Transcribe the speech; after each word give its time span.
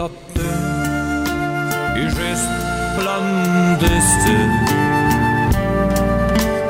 levántate 0.00 0.40
y 1.96 2.08
resplandece, 2.08 4.36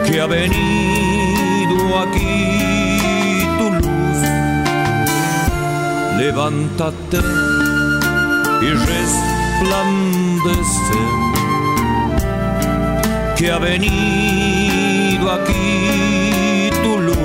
que 0.06 0.20
ha 0.20 0.26
venido 0.26 1.98
aquí 2.00 3.46
tu 3.58 3.70
luz. 3.70 4.20
Levántate. 6.18 7.20
Y 8.62 8.72
resplandece, 8.72 11.00
que 13.36 13.50
ha 13.50 13.58
venido 13.58 15.32
aquí 15.32 16.70
tu 16.82 16.98
luz. 16.98 17.16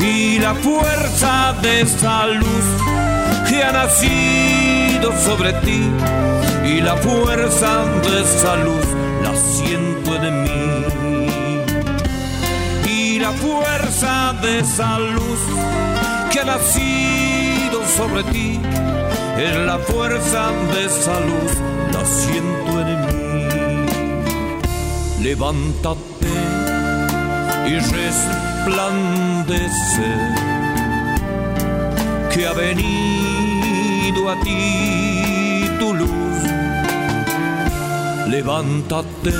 Y 0.00 0.38
la 0.38 0.54
fuerza 0.54 1.54
de 1.62 1.80
esa 1.80 2.26
luz 2.26 2.91
ha 3.62 3.72
nacido 3.72 5.12
sobre 5.24 5.52
ti 5.64 5.82
y 6.64 6.80
la 6.80 6.96
fuerza 6.96 7.84
de 8.02 8.22
esa 8.22 8.56
luz 8.56 8.86
la 9.22 9.34
siento 9.36 10.14
en 10.16 10.42
mí. 10.42 10.50
Y 12.86 13.18
la 13.18 13.32
fuerza 13.32 14.34
de 14.42 14.60
esa 14.60 14.98
luz 14.98 15.40
que 16.30 16.40
ha 16.40 16.44
nacido 16.44 17.86
sobre 17.96 18.22
ti 18.24 18.60
es 19.38 19.56
la 19.56 19.78
fuerza 19.78 20.50
de 20.72 20.84
esa 20.86 21.20
luz 21.20 21.52
la 21.92 22.04
siento 22.04 22.80
en 22.80 23.00
mí. 23.06 23.48
Levántate 25.20 26.32
y 27.66 27.74
resplandece 27.78 28.42
que 32.32 32.46
ha 32.46 32.52
venido 32.54 33.51
a 34.20 34.38
ti 34.40 35.64
tu 35.80 35.94
luz. 35.94 36.10
Levántate 38.28 39.32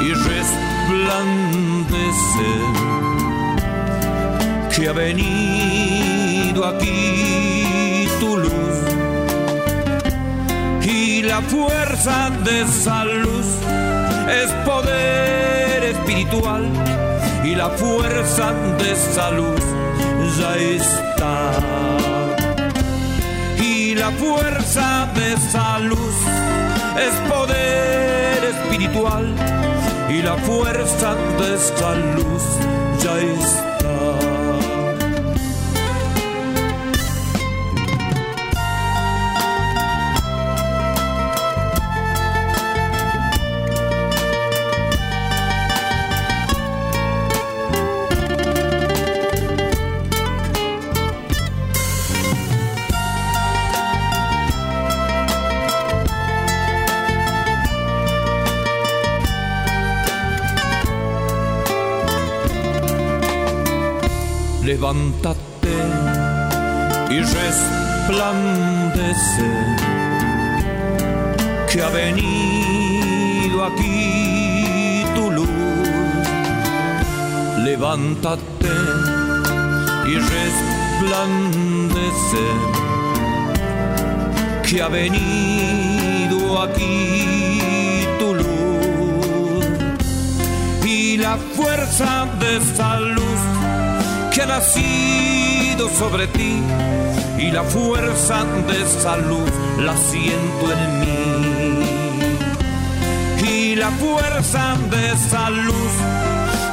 y 0.00 0.12
resplandece 0.30 1.00
que 4.74 4.88
ha 4.88 4.92
venido 4.92 6.64
aquí 6.64 8.08
tu 8.20 8.38
luz. 8.38 8.76
Y 10.84 11.22
la 11.22 11.40
fuerza 11.42 12.30
de 12.44 12.62
esa 12.62 13.04
luz 13.04 13.46
es 14.42 14.50
poder 14.64 15.84
espiritual 15.84 16.64
y 17.44 17.54
la 17.54 17.70
fuerza 17.70 18.52
de 18.78 18.92
esa 18.92 19.30
luz 19.30 19.60
ya 20.38 20.56
está. 20.56 22.11
La 24.02 24.10
fuerza 24.10 25.08
de 25.14 25.34
esa 25.34 25.78
luz 25.78 26.16
es 26.98 27.30
poder 27.30 28.44
espiritual 28.46 29.32
y 30.10 30.22
la 30.22 30.36
fuerza 30.38 31.14
de 31.38 31.54
esa 31.54 31.94
luz 32.16 32.42
ya 33.00 33.16
está. 33.20 33.71
Levántate 64.92 65.74
y 67.10 67.20
resplandece, 67.20 68.10
que 71.70 71.82
ha 71.82 71.88
venido 71.88 73.64
aquí 73.64 75.04
tu 75.14 75.30
luz. 75.30 75.48
Levántate 77.64 78.74
y 80.04 80.14
resplandece, 80.36 81.74
que 84.68 84.82
ha 84.82 84.88
venido 84.88 86.60
aquí 86.60 88.06
tu 88.18 88.34
luz. 88.34 89.64
Y 90.84 91.16
la 91.16 91.38
fuerza 91.56 92.26
de 92.38 92.56
esa 92.58 93.00
luz 93.00 93.61
que 94.34 94.42
ha 94.42 94.46
nacido 94.46 95.88
sobre 95.90 96.26
ti 96.28 96.62
y 97.38 97.50
la 97.50 97.62
fuerza 97.64 98.44
de 98.44 98.86
salud 98.86 99.48
la 99.78 99.96
siento 99.96 100.72
en 100.72 101.00
mí. 101.00 101.06
Y 103.46 103.74
la 103.76 103.90
fuerza 103.90 104.76
de 104.90 105.16
salud 105.28 105.90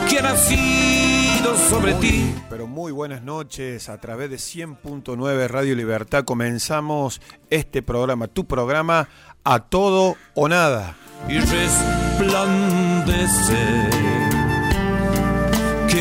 que 0.10 0.20
ha 0.20 0.22
nacido 0.22 1.58
sobre 1.70 1.96
ti. 1.96 2.34
Pero 2.50 2.68
muy 2.68 2.92
buenas 2.94 3.24
noches, 3.24 3.90
a 3.90 4.00
través 4.00 4.30
de 4.30 4.38
100.9 4.38 5.48
Radio 5.48 5.76
Libertad 5.76 6.24
comenzamos 6.24 7.20
este 7.50 7.82
programa, 7.82 8.28
tu 8.28 8.46
programa 8.46 9.10
A 9.44 9.60
Todo 9.60 10.16
o 10.36 10.48
Nada. 10.48 10.96
Y 11.28 11.40
resplandece 11.40 12.30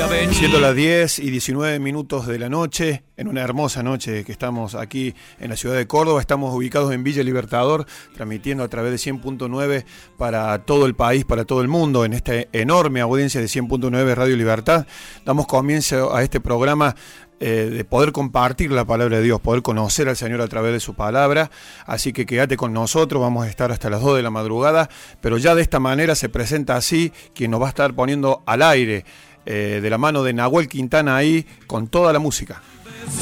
Siendo 0.09 0.59
las 0.59 0.75
10 0.75 1.19
y 1.19 1.31
19 1.31 1.79
minutos 1.81 2.27
de 2.27 2.39
la 2.39 2.49
noche, 2.49 3.03
en 3.17 3.29
una 3.29 3.43
hermosa 3.43 3.83
noche 3.83 4.25
que 4.25 4.33
estamos 4.33 4.75
aquí 4.75 5.15
en 5.39 5.51
la 5.51 5.57
ciudad 5.57 5.77
de 5.77 5.87
Córdoba, 5.87 6.21
estamos 6.21 6.55
ubicados 6.55 6.93
en 6.93 7.05
Villa 7.05 7.23
Libertador, 7.23 7.85
transmitiendo 8.15 8.65
a 8.65 8.69
través 8.69 8.91
de 8.91 9.13
100.9 9.13 9.85
para 10.17 10.59
todo 10.61 10.87
el 10.87 10.95
país, 10.95 11.27
para 11.27 11.45
todo 11.45 11.61
el 11.61 11.69
mundo, 11.69 12.07
en 12.07 12.15
esta 12.15 12.33
enorme 12.53 13.01
audiencia 13.01 13.41
de 13.41 13.49
100.9 13.49 14.15
Radio 14.15 14.37
Libertad. 14.37 14.87
Damos 15.27 15.47
comienzo 15.47 16.15
a 16.15 16.23
este 16.23 16.41
programa 16.41 16.95
eh, 17.41 17.71
de 17.71 17.85
poder 17.85 18.11
compartir 18.11 18.73
la 18.73 18.85
palabra 18.85 19.19
de 19.19 19.23
Dios, 19.23 19.41
poder 19.41 19.63
conocer 19.63 20.09
al 20.09 20.17
Señor 20.17 20.41
a 20.41 20.49
través 20.49 20.73
de 20.73 20.81
su 20.81 20.95
palabra. 20.95 21.51
Así 21.87 22.13
que 22.13 22.27
quédate 22.27 22.57
con 22.57 22.73
nosotros, 22.73 23.21
vamos 23.21 23.47
a 23.47 23.49
estar 23.49 23.71
hasta 23.71 23.91
las 23.91 24.01
2 24.01 24.17
de 24.17 24.23
la 24.23 24.31
madrugada, 24.31 24.89
pero 25.21 25.37
ya 25.39 25.55
de 25.55 25.63
esta 25.63 25.79
manera 25.81 26.15
se 26.15 26.29
presenta 26.29 26.77
así 26.77 27.13
quien 27.35 27.51
nos 27.51 27.61
va 27.61 27.67
a 27.67 27.69
estar 27.71 27.95
poniendo 27.95 28.43
al 28.47 28.63
aire 28.63 29.05
eh, 29.51 29.81
de 29.81 29.89
la 29.89 29.97
mano 29.97 30.23
de 30.23 30.35
Nahuel 30.35 30.69
Quintana 30.69 31.17
ahí 31.17 31.47
con 31.67 31.89
toda 31.89 32.13
la 32.13 32.19
música. 32.19 32.61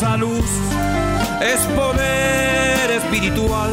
Salud 0.00 0.42
es 1.40 1.60
poder 1.66 2.90
espiritual 2.90 3.72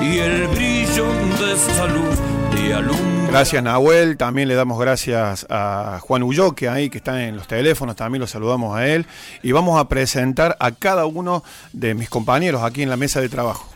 y 0.00 0.18
el 0.18 0.46
brillo 0.46 1.06
de 1.06 1.56
salud 1.74 2.14
de 2.54 3.28
Gracias 3.28 3.64
Nahuel, 3.64 4.16
también 4.16 4.46
le 4.46 4.54
damos 4.54 4.78
gracias 4.78 5.44
a 5.50 5.98
Juan 6.00 6.22
Ulloque 6.22 6.68
ahí 6.68 6.88
que 6.88 6.98
está 6.98 7.24
en 7.24 7.36
los 7.36 7.48
teléfonos, 7.48 7.96
también 7.96 8.20
lo 8.20 8.28
saludamos 8.28 8.76
a 8.76 8.86
él. 8.86 9.06
Y 9.42 9.50
vamos 9.50 9.80
a 9.80 9.88
presentar 9.88 10.56
a 10.60 10.70
cada 10.70 11.06
uno 11.06 11.42
de 11.72 11.94
mis 11.94 12.08
compañeros 12.08 12.62
aquí 12.62 12.82
en 12.82 12.90
la 12.90 12.96
mesa 12.96 13.20
de 13.20 13.28
trabajo. 13.28 13.68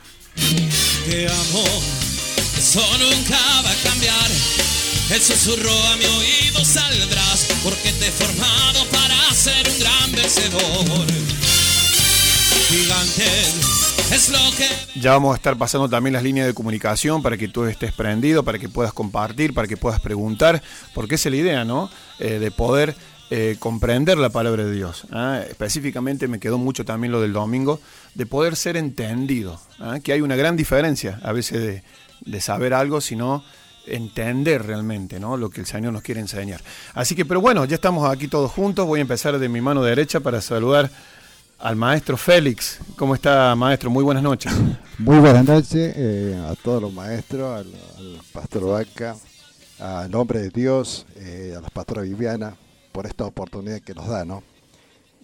eso 2.57 2.81
nunca 3.01 3.39
va 3.65 3.71
a 3.71 3.83
cambiar. 3.83 4.31
El 5.11 5.21
susurro 5.21 5.71
a 5.71 5.97
mi 5.97 6.05
oído 6.05 6.48
saldrás, 6.69 7.49
porque 7.65 7.93
te 7.93 8.09
he 8.09 8.11
formado 8.11 8.85
para 8.87 9.33
ser 9.33 9.67
un. 10.53 11.09
Ya 14.95 15.13
vamos 15.13 15.33
a 15.33 15.37
estar 15.37 15.57
pasando 15.57 15.89
también 15.89 16.13
las 16.13 16.23
líneas 16.23 16.47
de 16.47 16.53
comunicación 16.53 17.23
para 17.23 17.39
que 17.39 17.49
tú 17.49 17.65
estés 17.65 17.93
prendido, 17.93 18.43
para 18.43 18.59
que 18.59 18.69
puedas 18.69 18.93
compartir, 18.93 19.55
para 19.55 19.67
que 19.67 19.77
puedas 19.77 20.01
preguntar, 20.01 20.63
porque 20.95 21.15
es 21.15 21.25
la 21.25 21.37
idea, 21.37 21.65
¿no? 21.65 21.91
Eh, 22.19 22.39
de 22.39 22.51
poder 22.51 22.95
eh, 23.31 23.57
comprender 23.59 24.19
la 24.19 24.29
palabra 24.29 24.65
de 24.65 24.73
Dios. 24.73 25.07
¿ah? 25.13 25.41
Específicamente 25.49 26.29
me 26.29 26.41
quedó 26.41 26.59
mucho 26.59 26.85
también 26.85 27.13
lo 27.13 27.23
del 27.23 27.33
domingo, 27.33 27.81
de 28.15 28.27
poder 28.27 28.57
ser 28.57 28.77
entendido, 28.77 29.61
¿ah? 29.79 29.99
que 30.03 30.13
hay 30.13 30.21
una 30.21 30.37
gran 30.37 30.57
diferencia 30.57 31.21
a 31.23 31.33
veces 31.33 31.63
de, 31.63 31.83
de 32.21 32.41
saber 32.41 32.75
algo, 32.75 33.01
sino 33.01 33.45
entender 33.95 34.67
realmente 34.67 35.19
¿no? 35.21 35.37
lo 35.37 35.51
que 35.51 35.61
el 35.61 35.67
Señor 35.67 35.93
nos 35.93 36.03
quiere 36.03 36.21
enseñar. 36.21 36.61
Así 36.95 37.15
que, 37.15 37.25
pero 37.25 37.41
bueno, 37.41 37.65
ya 37.65 37.75
estamos 37.75 38.09
aquí 38.09 38.29
todos 38.29 38.51
juntos. 38.51 38.87
Voy 38.87 38.99
a 39.01 39.03
empezar 39.03 39.39
de 39.39 39.49
mi 39.49 39.61
mano 39.61 39.83
derecha 39.83 40.21
para 40.21 40.41
saludar 40.41 40.91
al 41.59 41.77
maestro 41.77 42.17
Félix. 42.17 42.79
¿Cómo 42.97 43.15
está, 43.15 43.55
maestro? 43.55 43.91
Muy 43.91 44.05
buenas 44.05 44.23
noches. 44.23 44.53
Muy 44.99 45.19
buenas 45.19 45.45
noches 45.45 45.93
eh, 45.97 46.41
a 46.49 46.55
todos 46.55 46.83
los 46.83 46.93
maestros, 46.93 47.61
al, 47.61 47.73
pastor 48.33 48.67
Vaca, 48.67 49.17
al 49.79 50.15
hombre 50.15 50.41
de 50.41 50.51
Dios, 50.51 51.07
eh, 51.17 51.55
a 51.57 51.61
la 51.61 51.69
pastora 51.69 52.03
Viviana, 52.03 52.57
por 52.93 53.07
esta 53.07 53.25
oportunidad 53.25 53.81
que 53.81 53.95
nos 53.95 54.09
da, 54.09 54.25
¿no? 54.25 54.43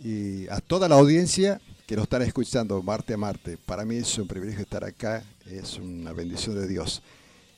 Y 0.02 0.48
a 0.48 0.60
toda 0.60 0.88
la 0.88 0.96
audiencia 0.96 1.60
que 1.86 1.96
nos 1.96 2.04
están 2.04 2.22
escuchando 2.22 2.82
Marte 2.82 3.14
a 3.14 3.16
Marte. 3.16 3.56
Para 3.64 3.84
mí 3.84 3.96
es 3.96 4.18
un 4.18 4.26
privilegio 4.26 4.62
estar 4.62 4.84
acá, 4.84 5.22
es 5.46 5.76
una 5.78 6.12
bendición 6.12 6.56
de 6.56 6.66
Dios. 6.66 7.02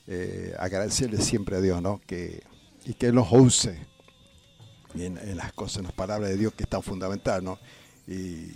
Eh, 0.08 0.55
agradecerle 0.58 1.20
siempre 1.20 1.56
a 1.56 1.61
Dios, 1.61 1.82
¿no? 1.82 2.00
Que, 2.06 2.43
y 2.85 2.94
que 2.94 3.06
Él 3.06 3.14
nos 3.14 3.32
use 3.32 3.79
en, 4.94 5.37
las 5.37 5.53
cosas, 5.53 5.79
en 5.79 5.85
las 5.85 5.93
palabras 5.93 6.31
de 6.31 6.37
Dios 6.37 6.53
que 6.55 6.62
es 6.62 6.69
tan 6.69 6.82
fundamental, 6.82 7.43
¿no? 7.43 7.58
Y, 8.06 8.53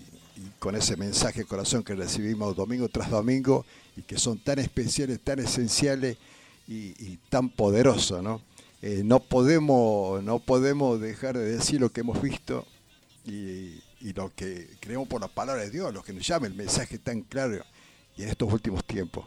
con 0.58 0.75
ese 0.75 0.97
mensaje 0.97 1.41
de 1.41 1.44
corazón 1.44 1.82
que 1.82 1.94
recibimos 1.94 2.56
domingo 2.56 2.88
tras 2.88 3.11
domingo 3.11 3.67
y 3.94 4.00
que 4.00 4.19
son 4.19 4.38
tan 4.38 4.58
especiales, 4.58 5.20
tan 5.20 5.38
esenciales 5.38 6.17
y, 6.67 7.19
tan 7.29 7.50
poderosos, 7.50 8.23
¿no? 8.23 8.41
Eh, 8.81 9.03
no, 9.05 9.20
podemos, 9.20 10.23
no 10.23 10.38
podemos 10.38 10.99
dejar 10.99 11.37
de 11.37 11.44
decir 11.44 11.79
lo 11.79 11.91
que 11.91 12.00
hemos 12.00 12.23
visto 12.23 12.67
y, 13.26 13.82
y, 14.00 14.14
lo 14.14 14.35
que 14.35 14.70
creemos 14.81 15.08
por 15.08 15.20
la 15.20 15.29
palabra 15.29 15.62
de 15.62 15.70
Dios, 15.70 15.93
lo 15.93 16.03
que 16.03 16.14
nos 16.14 16.26
llama, 16.26 16.46
el 16.46 16.55
mensaje 16.55 16.96
tan 16.96 17.20
claro 17.20 17.62
y 18.17 18.23
en 18.23 18.31
estos 18.31 18.50
últimos 18.50 18.82
tiempos. 18.85 19.26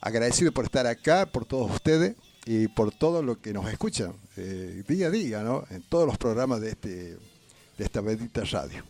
Agradecido 0.00 0.52
por 0.52 0.64
estar 0.64 0.86
acá, 0.86 1.26
por 1.26 1.44
todos 1.44 1.70
ustedes 1.70 2.14
y 2.46 2.68
por 2.68 2.92
todo 2.92 3.22
lo 3.22 3.40
que 3.40 3.52
nos 3.52 3.70
escuchan 3.70 4.14
eh, 4.36 4.82
día 4.88 5.08
a 5.08 5.10
día, 5.10 5.42
¿no? 5.42 5.64
En 5.70 5.82
todos 5.82 6.06
los 6.06 6.18
programas 6.18 6.60
de, 6.60 6.70
este, 6.70 6.88
de 6.88 7.84
esta 7.84 8.00
bendita 8.00 8.42
radio. 8.44 8.84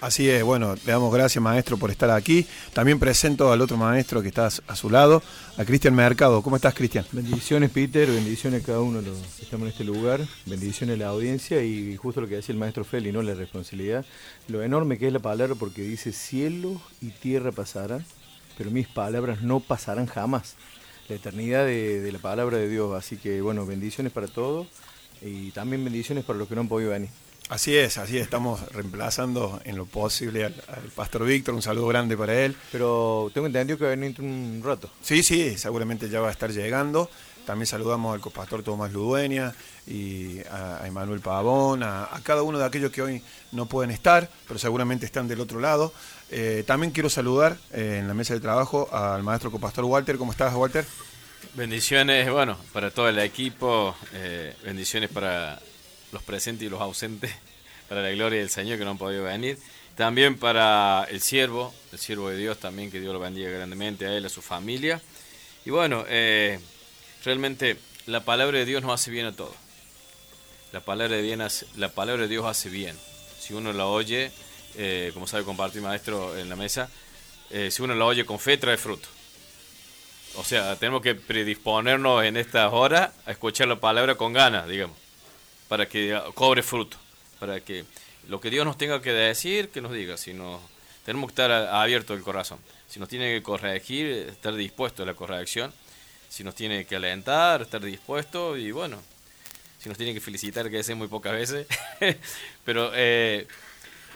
Así 0.00 0.30
es, 0.30 0.42
bueno, 0.42 0.74
le 0.74 0.92
damos 0.92 1.12
gracias 1.12 1.42
maestro 1.42 1.76
por 1.76 1.90
estar 1.90 2.10
aquí. 2.10 2.46
También 2.72 2.98
presento 2.98 3.52
al 3.52 3.60
otro 3.60 3.76
maestro 3.76 4.22
que 4.22 4.28
está 4.28 4.46
a 4.46 4.76
su 4.76 4.88
lado, 4.88 5.22
a 5.58 5.64
Cristian 5.66 5.94
Mercado. 5.94 6.40
¿Cómo 6.40 6.56
estás, 6.56 6.72
Cristian? 6.72 7.04
Bendiciones, 7.12 7.70
Peter, 7.70 8.10
bendiciones 8.10 8.62
a 8.62 8.66
cada 8.66 8.80
uno 8.80 9.02
de 9.02 9.08
los 9.08 9.18
que 9.36 9.44
estamos 9.44 9.66
en 9.66 9.72
este 9.72 9.84
lugar, 9.84 10.26
bendiciones 10.46 10.96
a 10.96 10.98
la 11.00 11.08
audiencia 11.08 11.62
y 11.62 11.96
justo 11.96 12.22
lo 12.22 12.28
que 12.28 12.36
decía 12.36 12.54
el 12.54 12.58
maestro 12.58 12.82
Feli, 12.82 13.12
¿no? 13.12 13.20
La 13.20 13.34
responsabilidad, 13.34 14.06
lo 14.48 14.62
enorme 14.62 14.96
que 14.96 15.06
es 15.06 15.12
la 15.12 15.18
palabra 15.18 15.54
porque 15.54 15.82
dice 15.82 16.12
cielo 16.12 16.80
y 17.02 17.08
tierra 17.08 17.52
pasarán, 17.52 18.02
pero 18.60 18.70
mis 18.70 18.86
palabras 18.86 19.40
no 19.40 19.60
pasarán 19.60 20.04
jamás. 20.04 20.54
La 21.08 21.16
eternidad 21.16 21.64
de, 21.64 22.02
de 22.02 22.12
la 22.12 22.18
palabra 22.18 22.58
de 22.58 22.68
Dios, 22.68 22.94
así 22.94 23.16
que 23.16 23.40
bueno, 23.40 23.64
bendiciones 23.64 24.12
para 24.12 24.26
todos 24.26 24.66
y 25.22 25.50
también 25.52 25.82
bendiciones 25.82 26.26
para 26.26 26.38
los 26.38 26.46
que 26.46 26.56
no 26.56 26.60
han 26.60 26.68
podido 26.68 26.90
venir. 26.90 27.08
Así 27.48 27.74
es, 27.74 27.96
así 27.96 28.18
es, 28.18 28.24
estamos 28.24 28.60
reemplazando 28.72 29.62
en 29.64 29.78
lo 29.78 29.86
posible 29.86 30.44
al, 30.44 30.54
al, 30.68 30.82
pastor 30.94 31.24
Víctor, 31.24 31.54
un 31.54 31.62
saludo 31.62 31.86
grande 31.86 32.18
para 32.18 32.38
él. 32.38 32.54
Pero 32.70 33.30
tengo 33.32 33.46
entendido 33.46 33.78
que 33.78 33.84
va 33.84 33.92
a 33.92 33.96
venir 33.96 34.14
un 34.20 34.60
rato. 34.62 34.90
Sí, 35.00 35.22
sí, 35.22 35.56
seguramente 35.56 36.10
ya 36.10 36.20
va 36.20 36.28
a 36.28 36.32
estar 36.32 36.52
llegando. 36.52 37.08
También 37.46 37.66
saludamos 37.66 38.14
al 38.14 38.20
copastor 38.20 38.62
Tomás 38.62 38.92
Ludueña 38.92 39.54
y 39.86 40.40
a, 40.50 40.86
Emanuel 40.86 41.20
Pavón, 41.20 41.82
a, 41.82 42.08
cada 42.22 42.42
uno 42.42 42.58
de 42.58 42.64
aquellos 42.64 42.92
que 42.92 43.02
hoy 43.02 43.22
no 43.52 43.66
pueden 43.66 43.90
estar, 43.90 44.28
pero 44.46 44.58
seguramente 44.58 45.06
están 45.06 45.26
del 45.26 45.40
otro 45.40 45.60
lado. 45.60 45.92
Eh, 46.30 46.62
también 46.66 46.92
quiero 46.92 47.10
saludar 47.10 47.56
eh, 47.72 47.98
en 48.00 48.08
la 48.08 48.14
mesa 48.14 48.34
de 48.34 48.40
trabajo 48.40 48.88
al 48.92 49.22
maestro 49.22 49.50
copastor 49.50 49.84
Walter. 49.84 50.16
¿Cómo 50.16 50.32
estás, 50.32 50.54
Walter? 50.54 50.84
Bendiciones, 51.54 52.30
bueno, 52.30 52.56
para 52.72 52.90
todo 52.90 53.08
el 53.08 53.18
equipo, 53.18 53.96
eh, 54.12 54.54
bendiciones 54.62 55.10
para 55.10 55.60
los 56.12 56.22
presentes 56.22 56.66
y 56.66 56.70
los 56.70 56.80
ausentes, 56.80 57.32
para 57.88 58.02
la 58.02 58.10
gloria 58.10 58.38
del 58.38 58.50
Señor 58.50 58.78
que 58.78 58.84
no 58.84 58.92
han 58.92 58.98
podido 58.98 59.24
venir. 59.24 59.58
También 59.96 60.38
para 60.38 61.04
el 61.10 61.20
siervo, 61.20 61.74
el 61.92 61.98
siervo 61.98 62.28
de 62.28 62.36
Dios 62.36 62.58
también, 62.58 62.90
que 62.90 63.00
Dios 63.00 63.12
lo 63.12 63.18
bendiga 63.18 63.50
grandemente 63.50 64.06
a 64.06 64.16
él, 64.16 64.24
a 64.24 64.28
su 64.28 64.40
familia. 64.40 65.00
Y 65.64 65.70
bueno, 65.70 66.04
realmente 67.24 67.76
la 68.06 68.20
palabra 68.20 68.58
de 68.58 68.64
Dios 68.64 68.82
nos 68.82 68.92
hace 68.92 69.10
bien 69.10 69.26
a 69.26 69.32
todos. 69.32 69.54
La 70.72 70.80
palabra 70.80 71.16
de, 71.16 71.22
bien 71.22 71.40
hace, 71.40 71.66
la 71.76 71.88
palabra 71.88 72.22
de 72.22 72.28
Dios 72.28 72.46
hace 72.46 72.68
bien. 72.68 72.96
Si 73.38 73.54
uno 73.54 73.72
la 73.72 73.86
oye, 73.86 74.30
eh, 74.76 75.10
como 75.14 75.26
sabe 75.26 75.44
compartir 75.44 75.82
maestro 75.82 76.36
en 76.38 76.48
la 76.48 76.56
mesa, 76.56 76.88
eh, 77.50 77.70
si 77.70 77.82
uno 77.82 77.94
la 77.94 78.04
oye 78.04 78.24
con 78.24 78.38
fe, 78.38 78.56
trae 78.56 78.76
fruto. 78.76 79.08
O 80.36 80.44
sea, 80.44 80.76
tenemos 80.76 81.02
que 81.02 81.16
predisponernos 81.16 82.24
en 82.24 82.36
estas 82.36 82.72
horas 82.72 83.10
a 83.26 83.32
escuchar 83.32 83.66
la 83.66 83.76
palabra 83.76 84.14
con 84.14 84.32
ganas, 84.32 84.68
digamos 84.68 84.96
para 85.70 85.86
que 85.86 86.20
cobre 86.34 86.64
fruto, 86.64 86.96
para 87.38 87.60
que 87.60 87.84
lo 88.28 88.40
que 88.40 88.50
Dios 88.50 88.66
nos 88.66 88.76
tenga 88.76 89.00
que 89.00 89.12
decir, 89.12 89.68
que 89.68 89.80
nos 89.80 89.92
diga, 89.92 90.16
si 90.16 90.34
no, 90.34 90.60
tenemos 91.04 91.28
que 91.28 91.32
estar 91.40 91.52
abierto 91.52 92.12
el 92.12 92.22
corazón, 92.22 92.58
si 92.88 92.98
nos 92.98 93.08
tiene 93.08 93.32
que 93.32 93.40
corregir, 93.40 94.06
estar 94.28 94.52
dispuesto 94.56 95.04
a 95.04 95.06
la 95.06 95.14
corrección, 95.14 95.72
si 96.30 96.44
nos 96.44 96.54
tiene 96.54 96.86
que 96.86 96.96
alentar, 96.96 97.60
estar 97.60 97.82
dispuesto 97.82 98.56
y 98.56 98.70
bueno, 98.70 98.98
si 99.80 99.88
nos 99.88 99.98
tiene 99.98 100.14
que 100.14 100.20
felicitar, 100.20 100.70
que 100.70 100.78
es 100.78 100.96
muy 100.96 101.08
pocas 101.08 101.32
veces, 101.32 101.66
pero 102.64 102.92
eh, 102.94 103.48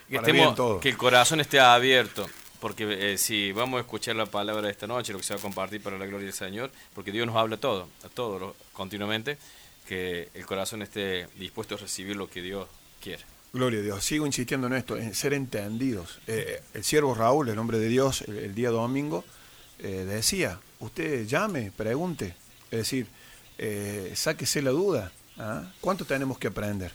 que, 0.08 0.16
estemos, 0.16 0.80
que 0.80 0.90
el 0.90 0.96
corazón 0.96 1.40
esté 1.40 1.58
abierto, 1.58 2.30
porque 2.60 3.14
eh, 3.14 3.18
si 3.18 3.50
vamos 3.50 3.78
a 3.78 3.80
escuchar 3.80 4.14
la 4.14 4.26
palabra 4.26 4.62
de 4.62 4.70
esta 4.70 4.86
noche, 4.86 5.12
lo 5.12 5.18
que 5.18 5.24
se 5.24 5.34
va 5.34 5.40
a 5.40 5.42
compartir 5.42 5.82
para 5.82 5.98
la 5.98 6.06
gloria 6.06 6.26
del 6.26 6.34
Señor, 6.34 6.70
porque 6.94 7.10
Dios 7.10 7.26
nos 7.26 7.34
habla 7.34 7.56
todo, 7.56 7.88
a 8.04 8.08
todos 8.08 8.54
continuamente, 8.72 9.36
que 9.88 10.28
el 10.34 10.46
corazón 10.46 10.82
esté 10.82 11.26
dispuesto 11.34 11.74
a 11.74 11.78
recibir 11.78 12.14
lo 12.14 12.30
que 12.30 12.42
Dios 12.42 12.68
quiere. 13.02 13.24
Gloria 13.52 13.80
a 13.80 13.82
Dios. 13.82 14.04
Sigo 14.04 14.24
insistiendo 14.24 14.68
en 14.68 14.74
esto, 14.74 14.96
en 14.96 15.14
ser 15.14 15.34
entendidos. 15.34 16.20
Eh, 16.28 16.62
el 16.74 16.84
siervo 16.84 17.14
Raúl, 17.14 17.48
el 17.48 17.58
hombre 17.58 17.78
de 17.78 17.88
Dios, 17.88 18.22
el, 18.22 18.38
el 18.38 18.54
día 18.54 18.70
domingo, 18.70 19.24
eh, 19.80 20.06
decía, 20.08 20.60
usted 20.84 21.26
llame, 21.26 21.72
pregunte, 21.76 22.34
es 22.70 22.78
decir, 22.78 23.06
eh, 23.58 24.12
sáquese 24.14 24.62
la 24.62 24.70
duda. 24.70 25.12
¿ah? 25.38 25.72
¿Cuánto 25.80 26.04
tenemos 26.04 26.38
que 26.38 26.48
aprender? 26.48 26.92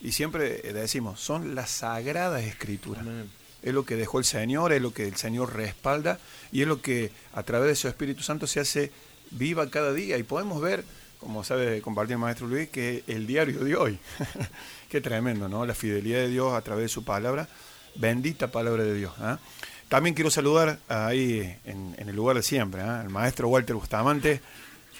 Y 0.00 0.12
siempre 0.12 0.60
decimos, 0.72 1.20
son 1.20 1.54
las 1.54 1.70
sagradas 1.70 2.42
escrituras. 2.42 3.02
Amén. 3.02 3.30
Es 3.62 3.72
lo 3.72 3.84
que 3.84 3.94
dejó 3.94 4.18
el 4.18 4.24
Señor, 4.24 4.72
es 4.72 4.82
lo 4.82 4.92
que 4.92 5.06
el 5.06 5.16
Señor 5.16 5.54
respalda 5.54 6.18
y 6.50 6.62
es 6.62 6.66
lo 6.68 6.82
que 6.82 7.12
a 7.32 7.44
través 7.44 7.68
de 7.68 7.76
su 7.76 7.86
Espíritu 7.86 8.22
Santo 8.24 8.48
se 8.48 8.58
hace 8.58 8.90
viva 9.30 9.70
cada 9.70 9.92
día. 9.92 10.18
Y 10.18 10.24
podemos 10.24 10.60
ver 10.60 10.84
como 11.22 11.44
sabe 11.44 11.80
compartir 11.80 12.14
el 12.14 12.18
maestro 12.18 12.48
Luis, 12.48 12.68
que 12.68 13.04
el 13.06 13.28
diario 13.28 13.60
de 13.60 13.76
hoy. 13.76 13.98
Qué 14.90 15.00
tremendo, 15.00 15.48
¿no? 15.48 15.64
La 15.64 15.74
fidelidad 15.74 16.18
de 16.18 16.28
Dios 16.28 16.52
a 16.52 16.60
través 16.62 16.86
de 16.86 16.88
su 16.88 17.04
palabra. 17.04 17.48
Bendita 17.94 18.50
palabra 18.50 18.82
de 18.82 18.94
Dios. 18.94 19.12
¿eh? 19.20 19.36
También 19.92 20.14
quiero 20.14 20.30
saludar 20.30 20.78
ahí 20.88 21.54
en, 21.66 21.94
en 21.98 22.08
el 22.08 22.16
lugar 22.16 22.34
de 22.34 22.42
siempre, 22.42 22.80
¿eh? 22.80 22.84
al 22.86 23.10
maestro 23.10 23.48
Walter 23.48 23.76
Bustamante. 23.76 24.40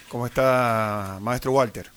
¿Cómo 0.07 0.27
está, 0.27 1.17
maestro 1.19 1.51
Walter? 1.51 1.89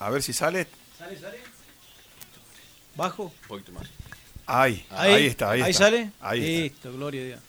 A 0.00 0.10
ver 0.10 0.24
si 0.24 0.32
sale. 0.32 0.66
¿Sale, 0.98 1.16
sale? 1.16 1.38
¿Bajo? 2.96 3.26
Un 3.26 3.46
poquito 3.46 3.70
más. 3.70 3.86
Ahí, 4.46 4.84
ahí, 4.90 5.12
ahí 5.12 5.26
está, 5.26 5.52
ahí, 5.52 5.62
¿Ahí 5.62 5.70
está. 5.70 5.84
sale? 5.84 6.10
Ahí 6.20 6.40
Listo, 6.40 6.92
gloria 6.92 7.20
a 7.20 7.24
Dios. 7.26 7.40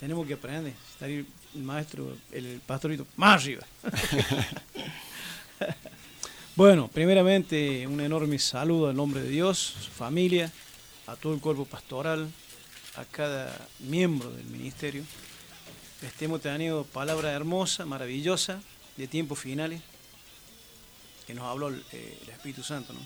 Tenemos 0.00 0.26
que 0.26 0.32
aprender. 0.32 0.72
Estar 0.90 1.10
el 1.10 1.26
maestro, 1.56 2.16
el 2.32 2.62
pastorito, 2.66 3.06
más 3.16 3.42
arriba. 3.42 3.66
bueno, 6.56 6.88
primeramente 6.88 7.86
un 7.86 8.00
enorme 8.00 8.38
saludo 8.38 8.88
al 8.88 8.96
nombre 8.96 9.20
de 9.20 9.28
Dios, 9.28 9.58
su 9.58 9.90
familia, 9.90 10.50
a 11.08 11.16
todo 11.16 11.32
el 11.32 11.40
cuerpo 11.40 11.64
pastoral, 11.64 12.30
a 12.96 13.04
cada 13.06 13.66
miembro 13.80 14.30
del 14.30 14.44
ministerio. 14.44 15.02
Este 16.02 16.26
hemos 16.26 16.42
tenido 16.42 16.84
palabra 16.84 17.32
hermosa, 17.32 17.86
maravillosa, 17.86 18.60
de 18.96 19.08
tiempos 19.08 19.38
finales, 19.38 19.80
que 21.26 21.34
nos 21.34 21.46
habló 21.46 21.68
el, 21.68 21.82
eh, 21.92 22.18
el 22.22 22.28
Espíritu 22.28 22.62
Santo, 22.62 22.92
¿no? 22.92 23.00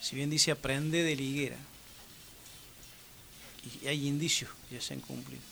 Si 0.00 0.16
bien 0.16 0.28
dice 0.28 0.50
aprende 0.50 1.02
de 1.02 1.14
la 1.14 1.22
higuera, 1.22 1.56
y 3.82 3.86
hay 3.86 4.06
indicios 4.06 4.50
ya 4.70 4.80
se 4.80 4.94
han 4.94 5.00
cumplido. 5.00 5.42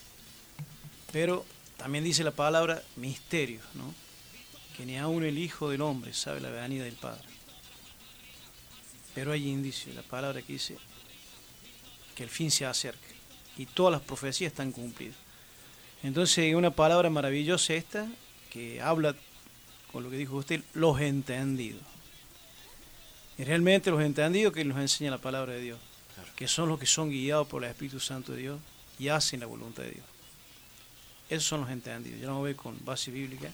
Pero 1.13 1.45
también 1.77 2.03
dice 2.05 2.25
la 2.25 2.33
palabra 2.33 2.83
misterio, 2.97 3.61
¿no? 3.75 3.95
Que 4.77 4.85
ni 4.85 4.99
aun 4.99 5.23
el 5.23 5.39
Hijo 5.39 5.71
del 5.71 5.83
Hombre 5.83 6.13
sabe 6.13 6.41
la 6.41 6.51
venida 6.51 6.85
del 6.85 6.95
Padre. 6.95 7.25
Pero 9.15 9.33
hay 9.33 9.49
indicios, 9.49 9.95
la 9.95 10.03
palabra 10.03 10.43
que 10.43 10.55
dice 10.55 10.77
que 12.17 12.25
el 12.25 12.31
fin 12.31 12.51
se 12.51 12.67
acerca 12.67 13.07
y 13.57 13.67
todas 13.67 13.93
las 13.93 14.01
profecías 14.03 14.51
están 14.51 14.73
cumplidas. 14.73 15.17
Entonces, 16.03 16.55
una 16.55 16.71
palabra 16.71 17.11
maravillosa 17.11 17.75
esta 17.75 18.07
que 18.51 18.81
habla 18.81 19.15
con 19.93 20.03
lo 20.03 20.11
que 20.11 20.17
dijo 20.17 20.37
usted, 20.37 20.63
los 20.75 21.01
entendidos. 21.01 21.83
Y 23.39 23.45
realmente 23.45 23.91
los 23.91 24.03
entendidos 24.03 24.53
que 24.53 24.65
nos 24.65 24.79
enseña 24.79 25.11
la 25.11 25.19
palabra 25.19 25.53
de 25.53 25.61
Dios, 25.61 25.79
claro. 26.15 26.31
que 26.35 26.49
son 26.49 26.69
los 26.69 26.79
que 26.79 26.87
son 26.87 27.11
guiados 27.11 27.47
por 27.47 27.63
el 27.63 27.71
Espíritu 27.71 28.01
Santo 28.01 28.33
de 28.33 28.39
Dios 28.39 28.61
y 28.99 29.09
hacen 29.09 29.41
la 29.41 29.47
voluntad 29.47 29.83
de 29.83 29.93
Dios. 29.93 30.07
Esos 31.29 31.45
son 31.45 31.63
los 31.63 31.71
entendidos. 31.71 32.21
Yo 32.21 32.29
no 32.29 32.39
voy 32.39 32.55
con 32.55 32.83
base 32.85 33.11
bíblica. 33.11 33.51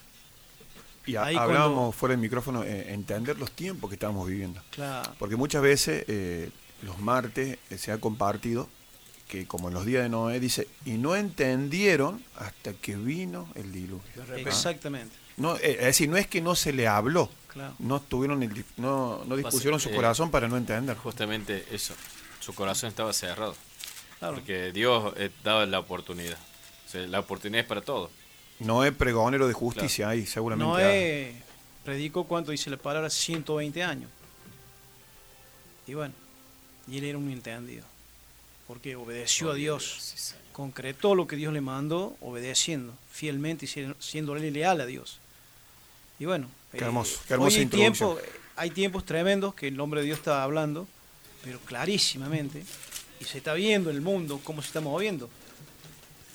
Y 1.05 1.17
a, 1.17 1.25
hablábamos 1.25 1.75
cuando... 1.75 1.93
fuera 1.93 2.13
del 2.13 2.21
micrófono, 2.21 2.63
eh, 2.63 2.93
entender 2.93 3.39
los 3.39 3.51
tiempos 3.51 3.91
que 3.91 3.95
estamos 3.95 4.29
viviendo. 4.29 4.63
Claro. 4.71 5.15
Porque 5.19 5.35
muchas 5.35 5.63
veces 5.63 6.05
eh, 6.07 6.51
los 6.83 6.99
martes 6.99 7.59
eh, 7.71 7.79
se 7.79 7.93
ha 7.93 7.99
compartido 7.99 8.69
que 9.29 9.47
como 9.47 9.69
en 9.69 9.75
los 9.75 9.87
días 9.87 10.03
de 10.03 10.11
Noé 10.11 10.41
dice, 10.41 10.69
y 10.85 10.93
no 10.93 11.17
entendieron 11.17 12.23
hasta 12.37 12.75
que 12.75 12.97
vino 12.97 13.49
el 13.55 13.73
diluvio. 13.73 14.03
Exactamente. 14.37 15.17
No, 15.39 15.57
es 15.57 15.79
decir, 15.79 16.11
no 16.11 16.19
es 16.19 16.27
que 16.27 16.43
no 16.43 16.55
se 16.55 16.75
le 16.75 16.87
habló, 16.87 17.31
claro. 17.49 17.75
no 17.79 18.01
tuvieron 18.01 18.43
el, 18.43 18.65
no, 18.77 19.25
no 19.25 19.37
dispusieron 19.37 19.81
su 19.81 19.91
corazón 19.91 20.31
para 20.31 20.49
no 20.49 20.59
entender. 20.59 20.97
Justamente 20.99 21.65
eso. 21.71 21.95
Su 22.41 22.55
corazón 22.55 22.91
estaba 22.91 23.13
cerrado. 23.15 23.57
Claro. 24.19 24.35
Porque 24.35 24.71
Dios 24.71 25.15
eh, 25.17 25.31
daba 25.43 25.65
la 25.65 25.79
oportunidad. 25.79 26.37
O 26.87 26.91
sea, 26.91 27.07
la 27.07 27.21
oportunidad 27.21 27.63
es 27.63 27.67
para 27.67 27.81
todo. 27.81 28.11
No 28.59 28.85
es 28.85 28.93
pregonero 28.93 29.49
de 29.49 29.55
justicia 29.55 30.11
ahí, 30.11 30.27
seguramente. 30.27 30.71
Noé 30.71 31.43
predicó 31.85 32.25
cuánto 32.25 32.51
dice 32.51 32.69
la 32.69 32.77
palabra 32.77 33.09
120 33.09 33.83
años. 33.83 34.11
Y 35.87 35.95
bueno, 35.95 36.15
y 36.89 36.99
él 36.99 37.05
era 37.05 37.19
un 37.19 37.31
entendido. 37.31 37.85
Porque 38.67 38.97
obedeció 38.97 39.51
a 39.51 39.55
Dios. 39.55 40.35
Concretó 40.53 41.15
lo 41.15 41.27
que 41.27 41.37
Dios 41.37 41.53
le 41.53 41.61
mandó, 41.61 42.17
obedeciendo 42.21 42.95
fielmente 43.11 43.67
y 43.67 43.95
siendo- 44.01 44.35
leal 44.35 44.81
a 44.81 44.87
Dios. 44.87 45.19
Y 46.19 46.25
bueno, 46.25 46.47
eh, 46.73 46.79
Qué 46.79 46.85
hermoso, 46.85 47.21
qué 47.27 47.35
hermosa 47.35 47.57
hoy 47.57 47.63
hay, 47.63 47.69
tiempo, 47.69 48.19
hay 48.57 48.71
tiempos 48.71 49.05
tremendos 49.05 49.55
que 49.55 49.69
el 49.69 49.77
nombre 49.77 50.01
de 50.01 50.07
Dios 50.07 50.19
está 50.19 50.43
hablando, 50.43 50.87
pero 51.43 51.59
clarísimamente, 51.61 52.63
y 53.21 53.25
se 53.25 53.39
está 53.39 53.55
viendo 53.55 53.91
en 53.91 53.97
el 53.97 54.03
mundo 54.03 54.41
cómo 54.45 54.63
se 54.63 54.69
está 54.69 54.81
moviendo. 54.81 55.29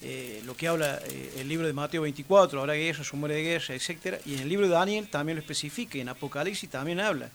Eh, 0.02 0.42
lo 0.46 0.56
que 0.56 0.68
habla 0.68 1.00
eh, 1.06 1.34
el 1.38 1.48
libro 1.48 1.66
de 1.66 1.74
Mateo 1.74 2.04
24, 2.04 2.60
habrá 2.60 2.74
guerra, 2.74 3.04
rumores 3.10 3.38
de 3.38 3.44
guerra, 3.44 3.74
etcétera, 3.74 4.20
y 4.26 4.36
en 4.36 4.42
el 4.42 4.50
libro 4.50 4.68
de 4.68 4.74
Daniel 4.74 5.08
también 5.10 5.38
lo 5.38 5.42
especifica, 5.42 5.98
y 5.98 6.02
en 6.02 6.10
Apocalipsis 6.10 6.70
también 6.70 7.00
habla. 7.00 7.32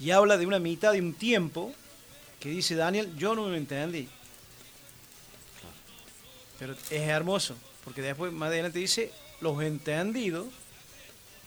Y 0.00 0.10
habla 0.10 0.38
de 0.38 0.46
una 0.46 0.58
mitad 0.58 0.92
de 0.92 1.00
un 1.00 1.12
tiempo 1.12 1.74
que 2.44 2.50
dice 2.50 2.74
Daniel, 2.74 3.10
yo 3.16 3.34
no 3.34 3.48
lo 3.48 3.54
entendí. 3.56 4.06
Pero 6.58 6.74
es 6.90 7.00
hermoso, 7.00 7.56
porque 7.84 8.02
después 8.02 8.32
más 8.32 8.48
adelante 8.48 8.78
dice, 8.78 9.10
los 9.40 9.60
entendidos 9.62 10.46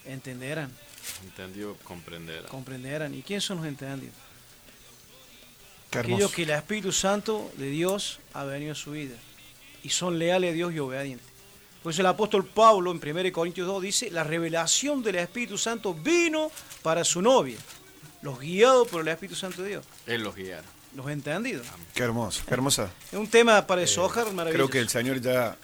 entenderán, 0.06 0.72
Entendió, 1.24 1.76
comprenderá. 1.84 2.50
comprenderán. 2.50 3.14
¿Y 3.14 3.22
quién 3.22 3.40
son 3.42 3.58
los 3.58 3.68
entendidos? 3.68 4.16
Qué 5.92 6.00
Aquellos 6.00 6.20
hermoso. 6.20 6.36
que 6.36 6.44
el 6.44 6.50
Espíritu 6.50 6.92
Santo 6.92 7.52
de 7.58 7.70
Dios 7.70 8.20
ha 8.34 8.44
venido 8.44 8.72
a 8.72 8.76
su 8.76 8.92
vida 8.92 9.16
y 9.84 9.90
son 9.90 10.18
leales 10.18 10.50
a 10.50 10.54
Dios 10.54 10.74
y 10.74 10.80
obedientes. 10.80 11.28
Por 11.84 11.94
eso 11.94 12.02
el 12.02 12.08
apóstol 12.08 12.44
Pablo 12.44 12.92
en 12.92 12.98
1 13.18 13.32
Corintios 13.32 13.68
2 13.68 13.82
dice, 13.84 14.10
la 14.12 14.24
revelación 14.24 15.02
del 15.04 15.16
Espíritu 15.18 15.60
Santo 15.60 15.94
vino 15.94 16.52
para 16.82 17.04
su 17.06 17.22
novia, 17.22 17.58
los 18.24 18.40
guiados 18.40 18.88
por 18.90 19.02
el 19.02 19.08
Espíritu 19.10 19.36
Santo 19.36 19.62
de 19.62 19.70
Dios, 19.70 19.86
Él 20.08 20.24
los 20.24 20.36
guiará. 20.36 20.68
Los 20.96 21.10
entendidos. 21.10 21.68
Qué 21.94 22.04
hermoso, 22.04 22.44
qué 22.48 22.54
hermosa. 22.54 22.92
Es 23.12 23.18
un 23.18 23.28
tema 23.28 23.66
para 23.66 23.82
deshojar 23.82 24.32
maravilloso. 24.34 24.50
Eh, 24.50 24.54
Creo 24.54 24.70
que 24.70 24.80
el 24.80 24.90
Señor 24.90 25.22
ya, 25.22 25.58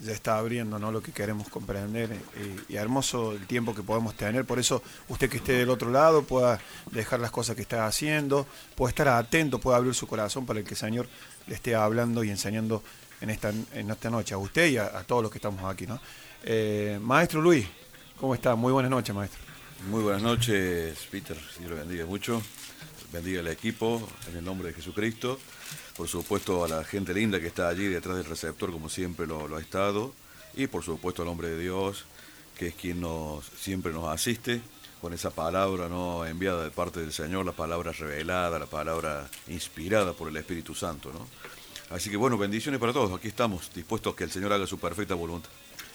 ya 0.00 0.12
está 0.12 0.38
abriendo 0.38 0.78
¿no? 0.78 0.92
lo 0.92 1.02
que 1.02 1.12
queremos 1.12 1.48
comprender 1.48 2.12
eh, 2.12 2.56
y, 2.68 2.76
hermoso 2.76 3.32
el 3.32 3.46
tiempo 3.46 3.74
que 3.74 3.82
podemos 3.82 4.14
tener. 4.16 4.44
Por 4.44 4.58
eso 4.58 4.82
usted 5.08 5.28
que 5.28 5.38
esté 5.38 5.52
del 5.52 5.70
otro 5.70 5.90
lado 5.90 6.22
pueda 6.22 6.60
dejar 6.90 7.20
las 7.20 7.30
cosas 7.30 7.56
que 7.56 7.62
está 7.62 7.86
haciendo, 7.86 8.46
pueda 8.74 8.90
estar 8.90 9.08
atento, 9.08 9.58
pueda 9.58 9.76
abrir 9.76 9.94
su 9.94 10.06
corazón 10.06 10.46
para 10.46 10.62
que 10.62 10.70
el 10.70 10.76
Señor 10.76 11.08
le 11.46 11.54
esté 11.54 11.74
hablando 11.74 12.24
y 12.24 12.30
enseñando 12.30 12.82
en 13.20 13.30
esta, 13.30 13.50
en 13.50 13.90
esta 13.90 14.10
noche, 14.10 14.34
a 14.34 14.38
usted 14.38 14.68
y 14.68 14.76
a, 14.76 14.86
a 14.86 15.04
todos 15.04 15.22
los 15.22 15.32
que 15.32 15.38
estamos 15.38 15.64
aquí. 15.64 15.86
¿no? 15.86 16.00
Eh, 16.44 16.98
maestro 17.02 17.40
Luis, 17.40 17.66
¿cómo 18.18 18.34
está? 18.34 18.54
Muy 18.54 18.72
buenas 18.72 18.90
noches, 18.90 19.14
maestro. 19.14 19.40
Muy 19.88 20.02
buenas 20.02 20.22
noches, 20.22 20.98
Peter. 21.10 21.36
Dios 21.58 21.70
lo 21.70 21.76
bendiga 21.76 22.04
mucho. 22.04 22.42
Bendiga 23.12 23.40
al 23.40 23.48
equipo 23.48 24.06
en 24.28 24.36
el 24.36 24.44
nombre 24.44 24.68
de 24.68 24.74
Jesucristo. 24.74 25.38
Por 25.96 26.08
supuesto, 26.08 26.64
a 26.64 26.68
la 26.68 26.84
gente 26.84 27.14
linda 27.14 27.40
que 27.40 27.46
está 27.46 27.68
allí 27.68 27.86
detrás 27.86 28.16
del 28.16 28.26
receptor, 28.26 28.70
como 28.70 28.90
siempre 28.90 29.26
lo, 29.26 29.48
lo 29.48 29.56
ha 29.56 29.60
estado. 29.60 30.12
Y 30.54 30.66
por 30.66 30.82
supuesto, 30.82 31.22
al 31.22 31.28
hombre 31.28 31.48
de 31.48 31.58
Dios, 31.58 32.04
que 32.58 32.68
es 32.68 32.74
quien 32.74 33.00
nos, 33.00 33.46
siempre 33.46 33.92
nos 33.92 34.08
asiste 34.08 34.60
con 35.00 35.14
esa 35.14 35.30
palabra 35.30 35.88
no 35.88 36.26
enviada 36.26 36.64
de 36.64 36.70
parte 36.70 37.00
del 37.00 37.12
Señor, 37.12 37.46
la 37.46 37.52
palabra 37.52 37.92
revelada, 37.92 38.58
la 38.58 38.66
palabra 38.66 39.28
inspirada 39.46 40.12
por 40.12 40.28
el 40.28 40.36
Espíritu 40.36 40.74
Santo. 40.74 41.12
¿no? 41.12 41.26
Así 41.94 42.10
que 42.10 42.16
bueno, 42.16 42.36
bendiciones 42.36 42.80
para 42.80 42.92
todos. 42.92 43.16
Aquí 43.18 43.28
estamos, 43.28 43.72
dispuestos 43.74 44.12
a 44.12 44.16
que 44.16 44.24
el 44.24 44.30
Señor 44.30 44.52
haga 44.52 44.66
su 44.66 44.78
perfecta 44.78 45.14
voluntad. 45.14 45.50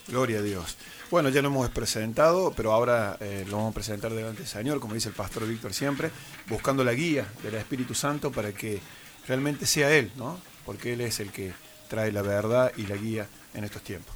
Gloria 0.08 0.40
a 0.40 0.42
Dios. 0.42 0.78
Bueno, 1.10 1.30
ya 1.30 1.42
lo 1.42 1.48
hemos 1.48 1.70
presentado, 1.70 2.54
pero 2.56 2.74
ahora 2.74 3.18
eh, 3.22 3.46
lo 3.48 3.58
vamos 3.58 3.72
a 3.72 3.76
presentar 3.76 4.12
delante 4.12 4.40
del 4.40 4.48
Señor, 4.48 4.80
como 4.80 4.96
dice 4.96 5.10
el 5.10 5.16
pastor 5.16 5.48
Víctor 5.48 5.74
siempre, 5.74 6.12
buscando 6.48 6.84
la 6.84 6.94
guía 6.94 7.26
del 7.42 7.56
Espíritu 7.56 7.94
Santo 7.94 8.32
para 8.32 8.52
que 8.52 8.82
realmente 9.28 9.66
sea 9.66 9.96
Él, 9.96 10.12
¿no? 10.16 10.40
Porque 10.66 10.94
Él 10.94 11.02
es 11.02 11.20
el 11.20 11.32
que 11.32 11.54
trae 11.88 12.12
la 12.12 12.22
verdad 12.22 12.74
y 12.76 12.88
la 12.88 12.96
guía 12.96 13.28
en 13.54 13.64
estos 13.64 13.82
tiempos. 13.84 14.14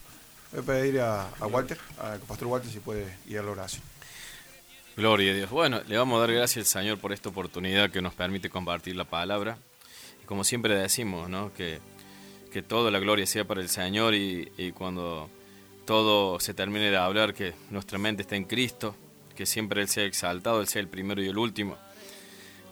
Voy 0.51 0.61
a 0.61 0.63
pedir 0.63 0.99
a, 0.99 1.29
Walter, 1.41 1.77
al 1.99 2.19
pastor 2.19 2.47
Walter, 2.47 2.71
si 2.71 2.79
puede 2.79 3.15
ir 3.27 3.39
a 3.39 3.43
la 3.43 3.51
oración. 3.51 3.83
Gloria 4.97 5.31
a 5.31 5.35
Dios. 5.35 5.49
Bueno, 5.51 5.81
le 5.87 5.97
vamos 5.97 6.17
a 6.17 6.21
dar 6.21 6.33
gracias 6.33 6.65
al 6.65 6.81
Señor 6.81 6.97
por 6.97 7.13
esta 7.13 7.29
oportunidad 7.29 7.91
que 7.91 8.01
nos 8.01 8.13
permite 8.13 8.49
compartir 8.49 8.95
la 8.95 9.05
palabra. 9.05 9.57
Como 10.25 10.43
siempre 10.43 10.75
decimos, 10.75 11.29
¿no? 11.29 11.53
Que, 11.53 11.79
que 12.51 12.61
toda 12.61 12.91
la 12.91 12.99
gloria 12.99 13.25
sea 13.25 13.45
para 13.45 13.61
el 13.61 13.69
Señor 13.69 14.15
y 14.15 14.73
cuando 14.73 15.29
todo 15.87 16.39
se 16.41 16.53
termine 16.53 16.91
de 16.91 16.97
hablar, 16.97 17.33
que 17.33 17.53
nuestra 17.71 17.97
mente 17.97 18.21
está 18.21 18.35
en 18.35 18.43
Cristo, 18.43 18.93
que 19.35 19.45
siempre 19.45 19.81
Él 19.81 19.87
sea 19.87 20.03
exaltado, 20.03 20.59
Él 20.59 20.67
sea 20.67 20.81
el 20.81 20.89
primero 20.89 21.23
y 21.23 21.27
el 21.29 21.37
último. 21.37 21.77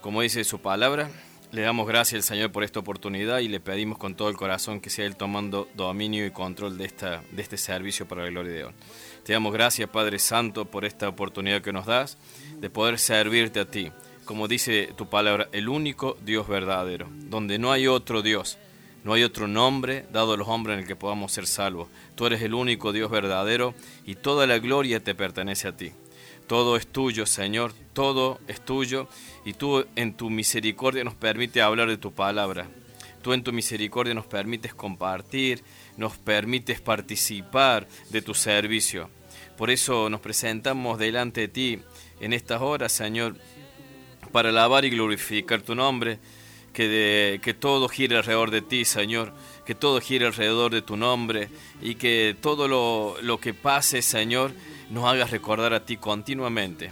Como 0.02 0.22
dice 0.22 0.44
su 0.44 0.60
palabra, 0.60 1.10
le 1.52 1.62
damos 1.62 1.88
gracias 1.88 2.20
al 2.20 2.24
Señor 2.24 2.52
por 2.52 2.66
esta 2.66 2.82
oportunidad 2.82 3.40
y 3.40 3.48
le 3.48 3.62
pedimos 3.62 3.98
con 3.98 4.16
todo 4.16 4.28
el 4.28 4.36
corazón 4.36 4.82
que 4.82 4.90
sea 4.90 5.06
Él 5.06 5.16
tomando 5.16 5.70
dominio 5.76 6.26
y 6.26 6.32
control 6.32 6.78
de, 6.78 6.84
esta, 6.84 7.24
de 7.32 7.42
este 7.42 7.56
servicio 7.56 8.06
para 8.06 8.24
la 8.24 8.30
gloria 8.32 8.52
de 8.52 8.58
Dios. 8.58 8.74
Te 9.24 9.32
damos 9.32 9.54
gracias, 9.54 9.90
Padre 9.90 10.20
Santo, 10.20 10.66
por 10.66 10.84
esta 10.84 11.08
oportunidad 11.08 11.62
que 11.62 11.72
nos 11.72 11.86
das 11.86 12.18
de 12.60 12.70
poder 12.70 13.00
servirte 13.00 13.62
a 13.62 13.66
ti. 13.66 13.94
Como 14.26 14.50
dice 14.50 14.90
tu 14.98 15.08
palabra, 15.08 15.48
el 15.54 15.70
único 15.70 16.18
Dios 16.22 16.50
verdadero, 16.50 17.08
donde 17.12 17.60
no 17.60 17.72
hay 17.72 17.88
otro 17.88 18.22
Dios, 18.22 18.58
no 19.06 19.14
hay 19.14 19.24
otro 19.24 19.48
nombre 19.48 20.04
dado 20.12 20.34
a 20.34 20.38
los 20.38 20.48
hombres 20.48 20.74
en 20.74 20.82
el 20.82 20.88
que 20.88 20.96
podamos 20.96 21.32
ser 21.32 21.46
salvos. 21.46 21.90
Tú 22.16 22.26
eres 22.26 22.42
el 22.42 22.54
único 22.54 22.94
Dios 22.94 23.12
verdadero 23.12 23.74
y 24.06 24.16
toda 24.16 24.48
la 24.48 24.60
gloria 24.60 25.04
te 25.04 25.16
pertenece 25.16 25.68
a 25.68 25.76
ti. 25.76 25.92
Todo 26.48 26.78
es 26.78 26.88
tuyo, 26.88 27.26
Señor, 27.26 27.74
todo 27.94 28.40
es 28.48 28.64
tuyo 28.64 29.08
y 29.46 29.54
tú 29.54 29.86
en 29.96 30.16
tu 30.16 30.30
misericordia 30.30 31.04
nos 31.04 31.16
permite 31.16 31.62
hablar 31.62 31.90
de 31.90 31.98
tu 31.98 32.14
palabra. 32.14 32.70
Tú 33.22 33.34
en 33.34 33.44
tu 33.44 33.52
misericordia 33.52 34.14
nos 34.14 34.28
permites 34.28 34.74
compartir, 34.76 35.64
nos 35.98 36.16
permites 36.18 36.80
participar 36.82 37.88
de 38.12 38.22
tu 38.22 38.36
servicio. 38.36 39.10
Por 39.58 39.72
eso 39.72 40.10
nos 40.10 40.22
presentamos 40.22 41.00
delante 41.00 41.42
de 41.42 41.48
ti 41.48 41.80
en 42.20 42.34
estas 42.34 42.62
horas, 42.62 42.92
Señor, 42.92 43.36
para 44.32 44.50
alabar 44.50 44.86
y 44.86 44.90
glorificar 44.92 45.62
tu 45.62 45.74
nombre, 45.76 46.20
que, 46.74 46.88
de- 46.88 47.40
que 47.42 47.54
todo 47.54 47.88
gire 47.88 48.18
alrededor 48.18 48.52
de 48.52 48.62
ti, 48.62 48.86
Señor, 48.86 49.34
que 49.66 49.76
todo 49.76 50.00
gire 50.00 50.26
alrededor 50.26 50.72
de 50.72 50.82
tu 50.82 50.98
nombre 50.98 51.50
y 51.82 51.96
que 51.96 52.36
todo 52.40 52.68
lo, 52.68 53.16
lo 53.22 53.40
que 53.40 53.54
pase, 53.54 54.02
Señor, 54.02 54.52
nos 54.90 55.06
haga 55.06 55.26
recordar 55.26 55.74
a 55.74 55.86
ti 55.86 55.98
continuamente. 55.98 56.92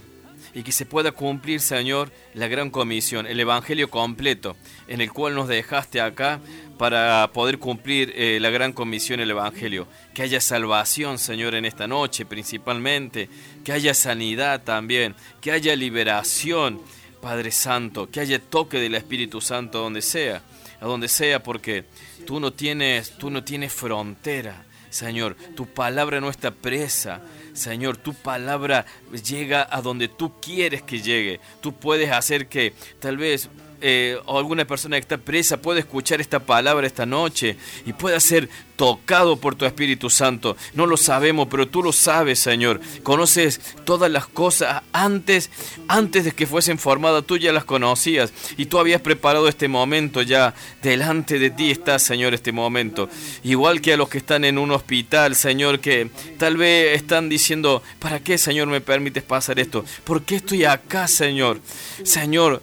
Y 0.56 0.62
que 0.62 0.70
se 0.70 0.86
pueda 0.86 1.10
cumplir, 1.10 1.60
Señor, 1.60 2.12
la 2.32 2.46
gran 2.46 2.70
comisión, 2.70 3.26
el 3.26 3.40
Evangelio 3.40 3.90
completo, 3.90 4.56
en 4.86 5.00
el 5.00 5.12
cual 5.12 5.34
nos 5.34 5.48
dejaste 5.48 6.00
acá 6.00 6.40
para 6.78 7.30
poder 7.32 7.58
cumplir 7.58 8.12
eh, 8.14 8.38
la 8.40 8.50
gran 8.50 8.72
comisión, 8.72 9.18
el 9.18 9.30
Evangelio. 9.30 9.88
Que 10.14 10.22
haya 10.22 10.40
salvación, 10.40 11.18
Señor, 11.18 11.56
en 11.56 11.64
esta 11.64 11.88
noche 11.88 12.24
principalmente, 12.24 13.28
que 13.64 13.72
haya 13.72 13.94
sanidad 13.94 14.62
también, 14.62 15.16
que 15.40 15.50
haya 15.50 15.74
liberación, 15.74 16.80
Padre 17.20 17.50
Santo, 17.50 18.08
que 18.10 18.20
haya 18.20 18.38
toque 18.38 18.78
del 18.78 18.94
Espíritu 18.94 19.40
Santo 19.40 19.80
donde 19.80 20.02
sea, 20.02 20.42
a 20.84 20.86
donde 20.86 21.08
sea, 21.08 21.42
porque 21.42 21.86
tú 22.26 22.40
no 22.40 22.52
tienes, 22.52 23.16
tú 23.16 23.30
no 23.30 23.42
tienes 23.42 23.72
frontera, 23.72 24.66
Señor. 24.90 25.34
Tu 25.56 25.66
palabra 25.66 26.20
no 26.20 26.28
está 26.28 26.50
presa. 26.50 27.22
Señor, 27.54 27.96
tu 27.96 28.12
palabra 28.12 28.84
llega 29.26 29.66
a 29.70 29.80
donde 29.80 30.08
tú 30.08 30.38
quieres 30.42 30.82
que 30.82 31.00
llegue. 31.00 31.40
Tú 31.62 31.72
puedes 31.72 32.10
hacer 32.10 32.48
que 32.48 32.74
tal 33.00 33.16
vez 33.16 33.48
eh, 33.86 34.18
o 34.24 34.38
alguna 34.38 34.64
persona 34.64 34.96
que 34.96 35.02
está 35.02 35.18
presa 35.18 35.60
pueda 35.60 35.78
escuchar 35.78 36.18
esta 36.18 36.40
palabra 36.40 36.86
esta 36.86 37.04
noche 37.04 37.58
y 37.84 37.92
pueda 37.92 38.18
ser 38.18 38.48
tocado 38.76 39.36
por 39.36 39.56
tu 39.56 39.66
Espíritu 39.66 40.08
Santo. 40.08 40.56
No 40.72 40.86
lo 40.86 40.96
sabemos, 40.96 41.48
pero 41.50 41.68
tú 41.68 41.82
lo 41.82 41.92
sabes, 41.92 42.38
Señor. 42.38 42.80
Conoces 43.02 43.60
todas 43.84 44.10
las 44.10 44.26
cosas 44.26 44.82
antes, 44.94 45.50
antes 45.86 46.24
de 46.24 46.32
que 46.32 46.46
fuesen 46.46 46.78
formadas, 46.78 47.24
tú 47.26 47.36
ya 47.36 47.52
las 47.52 47.64
conocías 47.64 48.32
y 48.56 48.64
tú 48.66 48.78
habías 48.78 49.02
preparado 49.02 49.48
este 49.48 49.68
momento 49.68 50.22
ya. 50.22 50.54
Delante 50.82 51.38
de 51.38 51.50
ti 51.50 51.70
está, 51.70 51.98
Señor, 51.98 52.32
este 52.32 52.52
momento. 52.52 53.10
Igual 53.42 53.82
que 53.82 53.92
a 53.92 53.98
los 53.98 54.08
que 54.08 54.16
están 54.16 54.46
en 54.46 54.56
un 54.56 54.70
hospital, 54.70 55.36
Señor, 55.36 55.80
que 55.80 56.08
tal 56.38 56.56
vez 56.56 56.96
están 56.96 57.28
diciendo, 57.28 57.82
¿para 57.98 58.20
qué, 58.20 58.38
Señor, 58.38 58.68
me 58.68 58.80
permites 58.80 59.24
pasar 59.24 59.58
esto? 59.58 59.84
¿Por 60.04 60.22
qué 60.22 60.36
estoy 60.36 60.64
acá, 60.64 61.06
Señor? 61.06 61.60
Señor, 62.02 62.62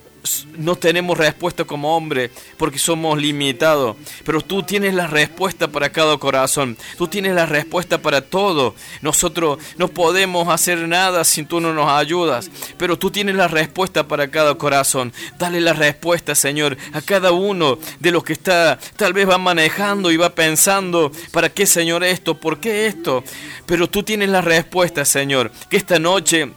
no 0.58 0.75
tenemos 0.75 1.18
respuesta 1.18 1.63
como 1.63 1.96
hombre 1.96 2.32
porque 2.58 2.78
somos 2.78 3.20
limitados, 3.20 3.98
pero 4.24 4.42
tú 4.42 4.63
tienes 4.63 4.94
la 4.94 5.08
respuesta 5.08 5.68
para 5.68 5.92
cada 5.92 6.18
corazón, 6.18 6.78
tú 6.98 7.08
tienes 7.08 7.34
la 7.34 7.46
respuesta 7.46 8.01
para 8.01 8.22
todo. 8.22 8.75
Nosotros 9.01 9.60
no 9.78 9.88
podemos 9.88 10.48
hacer 10.50 10.88
nada 10.88 11.24
si 11.24 11.44
tú 11.44 11.60
no 11.60 11.74
nos 11.74 11.90
ayudas, 11.90 12.50
pero 12.78 12.98
tú 12.98 13.10
tienes 13.10 13.36
la 13.36 13.48
respuesta 13.48 14.08
para 14.08 14.30
cada 14.30 14.56
corazón. 14.56 15.12
Dale 15.38 15.60
la 15.62 15.74
respuesta, 15.74 16.36
Señor, 16.36 16.78
a 16.94 17.01
cada 17.01 17.32
uno 17.32 17.80
de 18.00 18.12
los 18.12 18.24
que 18.24 18.34
está, 18.34 18.80
tal 18.96 19.13
vez 19.13 19.28
va 19.28 19.38
manejando 19.38 20.12
y 20.12 20.18
va 20.18 20.36
pensando, 20.36 21.12
¿para 21.32 21.50
qué, 21.50 21.66
Señor, 21.66 22.04
esto? 22.04 22.40
¿Por 22.40 22.60
qué 22.60 22.86
esto? 22.86 23.24
Pero 23.66 23.90
tú 23.90 24.04
tienes 24.04 24.30
la 24.30 24.42
respuesta, 24.42 25.06
Señor, 25.06 25.51
que 25.70 25.78
esta 25.78 25.98
noche 25.98 26.51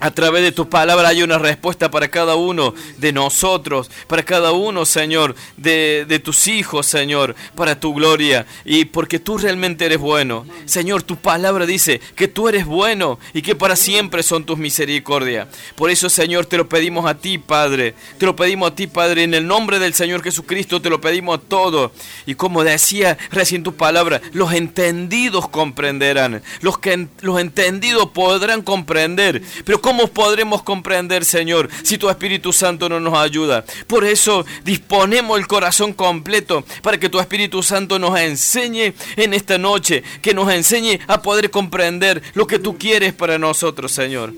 a 0.00 0.10
través 0.10 0.42
de 0.42 0.52
tu 0.52 0.68
palabra 0.68 1.08
hay 1.08 1.22
una 1.22 1.38
respuesta 1.38 1.90
para 1.90 2.08
cada 2.08 2.36
uno 2.36 2.74
de 2.98 3.12
nosotros, 3.12 3.90
para 4.06 4.22
cada 4.22 4.52
uno, 4.52 4.84
Señor, 4.84 5.34
de, 5.56 6.04
de, 6.08 6.18
tus 6.18 6.46
hijos, 6.46 6.86
Señor, 6.86 7.34
para 7.56 7.80
tu 7.80 7.94
gloria. 7.94 8.46
Y 8.64 8.84
porque 8.84 9.18
tú 9.18 9.38
realmente 9.38 9.86
eres 9.86 9.98
bueno. 9.98 10.46
Señor, 10.66 11.02
tu 11.02 11.16
palabra 11.16 11.66
dice 11.66 12.00
que 12.14 12.28
tú 12.28 12.48
eres 12.48 12.64
bueno 12.64 13.18
y 13.32 13.42
que 13.42 13.56
para 13.56 13.76
siempre 13.76 14.22
son 14.22 14.44
tus 14.44 14.58
misericordias. 14.58 15.48
Por 15.74 15.90
eso, 15.90 16.08
Señor, 16.08 16.46
te 16.46 16.56
lo 16.56 16.68
pedimos 16.68 17.06
a 17.06 17.14
ti, 17.14 17.38
Padre. 17.38 17.94
Te 18.18 18.26
lo 18.26 18.36
pedimos 18.36 18.70
a 18.70 18.74
ti, 18.74 18.86
Padre, 18.86 19.24
en 19.24 19.34
el 19.34 19.46
nombre 19.46 19.78
del 19.78 19.94
Señor 19.94 20.22
Jesucristo, 20.22 20.80
te 20.80 20.90
lo 20.90 21.00
pedimos 21.00 21.38
a 21.38 21.42
todo. 21.42 21.92
Y 22.26 22.34
como 22.34 22.62
decía 22.62 23.18
recién 23.30 23.62
tu 23.62 23.74
palabra, 23.74 24.20
los 24.32 24.52
entendidos 24.52 25.48
comprenderán. 25.48 26.42
Los, 26.60 26.78
que, 26.78 27.08
los 27.20 27.40
entendidos 27.40 28.10
podrán 28.10 28.62
comprender. 28.62 29.42
Pero 29.64 29.80
¿Cómo 29.88 30.06
podremos 30.06 30.62
comprender, 30.64 31.24
Señor, 31.24 31.70
si 31.82 31.96
tu 31.96 32.10
Espíritu 32.10 32.52
Santo 32.52 32.90
no 32.90 33.00
nos 33.00 33.14
ayuda? 33.16 33.64
Por 33.86 34.04
eso 34.04 34.44
disponemos 34.62 35.38
el 35.38 35.46
corazón 35.46 35.94
completo 35.94 36.62
para 36.82 37.00
que 37.00 37.08
tu 37.08 37.18
Espíritu 37.18 37.62
Santo 37.62 37.98
nos 37.98 38.20
enseñe 38.20 38.92
en 39.16 39.32
esta 39.32 39.56
noche, 39.56 40.02
que 40.20 40.34
nos 40.34 40.52
enseñe 40.52 41.00
a 41.06 41.22
poder 41.22 41.50
comprender 41.50 42.22
lo 42.34 42.46
que 42.46 42.58
tú 42.58 42.76
quieres 42.76 43.14
para 43.14 43.38
nosotros, 43.38 43.90
Señor. 43.90 44.34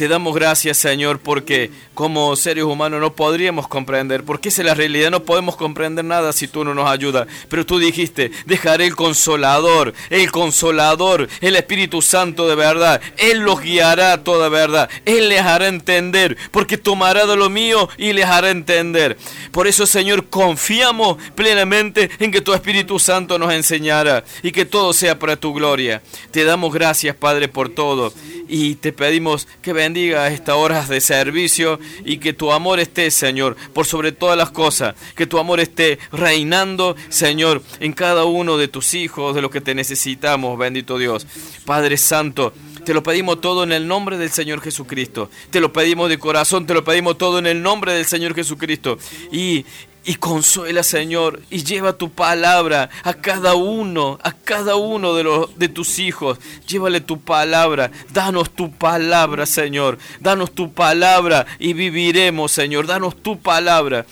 Te 0.00 0.08
damos 0.08 0.34
gracias, 0.34 0.78
Señor, 0.78 1.18
porque 1.18 1.70
como 1.92 2.34
seres 2.34 2.64
humanos 2.64 3.02
no 3.02 3.14
podríamos 3.14 3.68
comprender, 3.68 4.24
porque 4.24 4.48
esa 4.48 4.62
es 4.62 4.66
la 4.66 4.72
realidad, 4.72 5.10
no 5.10 5.24
podemos 5.24 5.56
comprender 5.56 6.06
nada 6.06 6.32
si 6.32 6.48
tú 6.48 6.64
no 6.64 6.72
nos 6.72 6.88
ayudas. 6.88 7.28
Pero 7.50 7.66
tú 7.66 7.78
dijiste, 7.78 8.30
dejaré 8.46 8.86
el 8.86 8.96
consolador, 8.96 9.92
el 10.08 10.32
consolador, 10.32 11.28
el 11.42 11.54
Espíritu 11.54 12.00
Santo 12.00 12.48
de 12.48 12.54
verdad. 12.54 13.02
Él 13.18 13.40
los 13.40 13.60
guiará 13.60 14.14
a 14.14 14.24
toda 14.24 14.48
verdad, 14.48 14.88
Él 15.04 15.28
les 15.28 15.42
hará 15.42 15.68
entender, 15.68 16.38
porque 16.50 16.78
tomará 16.78 17.26
de 17.26 17.36
lo 17.36 17.50
mío 17.50 17.86
y 17.98 18.14
les 18.14 18.24
hará 18.24 18.48
entender. 18.48 19.18
Por 19.52 19.66
eso, 19.66 19.84
Señor, 19.84 20.30
confiamos 20.30 21.18
plenamente 21.34 22.08
en 22.20 22.32
que 22.32 22.40
tu 22.40 22.54
Espíritu 22.54 22.98
Santo 22.98 23.38
nos 23.38 23.52
enseñará 23.52 24.24
y 24.42 24.50
que 24.50 24.64
todo 24.64 24.94
sea 24.94 25.18
para 25.18 25.36
tu 25.36 25.52
gloria. 25.52 26.00
Te 26.30 26.44
damos 26.44 26.72
gracias, 26.72 27.14
Padre, 27.14 27.48
por 27.48 27.68
todo 27.68 28.14
y 28.50 28.74
te 28.74 28.92
pedimos 28.92 29.46
que 29.62 29.72
bendiga 29.90 30.28
estas 30.28 30.54
horas 30.54 30.88
de 30.88 31.00
servicio 31.00 31.80
y 32.04 32.18
que 32.18 32.32
tu 32.32 32.52
amor 32.52 32.78
esté, 32.78 33.10
Señor, 33.10 33.56
por 33.74 33.86
sobre 33.86 34.12
todas 34.12 34.38
las 34.38 34.52
cosas, 34.52 34.94
que 35.16 35.26
tu 35.26 35.36
amor 35.36 35.58
esté 35.58 35.98
reinando, 36.12 36.94
Señor, 37.08 37.60
en 37.80 37.92
cada 37.92 38.24
uno 38.24 38.56
de 38.56 38.68
tus 38.68 38.94
hijos, 38.94 39.34
de 39.34 39.42
lo 39.42 39.50
que 39.50 39.60
te 39.60 39.74
necesitamos, 39.74 40.56
bendito 40.56 40.96
Dios. 40.96 41.26
Padre 41.64 41.96
Santo, 41.96 42.52
te 42.84 42.94
lo 42.94 43.02
pedimos 43.02 43.40
todo 43.40 43.64
en 43.64 43.72
el 43.72 43.88
nombre 43.88 44.16
del 44.16 44.30
Señor 44.30 44.60
Jesucristo. 44.60 45.28
Te 45.50 45.60
lo 45.60 45.72
pedimos 45.72 46.08
de 46.08 46.20
corazón, 46.20 46.66
te 46.66 46.74
lo 46.74 46.84
pedimos 46.84 47.18
todo 47.18 47.40
en 47.40 47.48
el 47.48 47.60
nombre 47.60 47.92
del 47.92 48.06
Señor 48.06 48.34
Jesucristo. 48.34 48.96
Y, 49.32 49.66
y 50.04 50.14
consuela, 50.14 50.82
Señor, 50.82 51.40
y 51.50 51.62
lleva 51.62 51.92
tu 51.92 52.10
palabra 52.10 52.88
a 53.02 53.14
cada 53.14 53.54
uno, 53.54 54.18
a 54.22 54.32
cada 54.32 54.76
uno 54.76 55.14
de, 55.14 55.24
los, 55.24 55.58
de 55.58 55.68
tus 55.68 55.98
hijos. 55.98 56.38
Llévale 56.66 57.00
tu 57.00 57.20
palabra, 57.20 57.90
danos 58.12 58.50
tu 58.50 58.70
palabra, 58.70 59.46
Señor. 59.46 59.98
Danos 60.20 60.52
tu 60.52 60.72
palabra 60.72 61.46
y 61.58 61.74
viviremos, 61.74 62.52
Señor. 62.52 62.86
Danos 62.86 63.22
tu 63.22 63.38
palabra. 63.38 64.06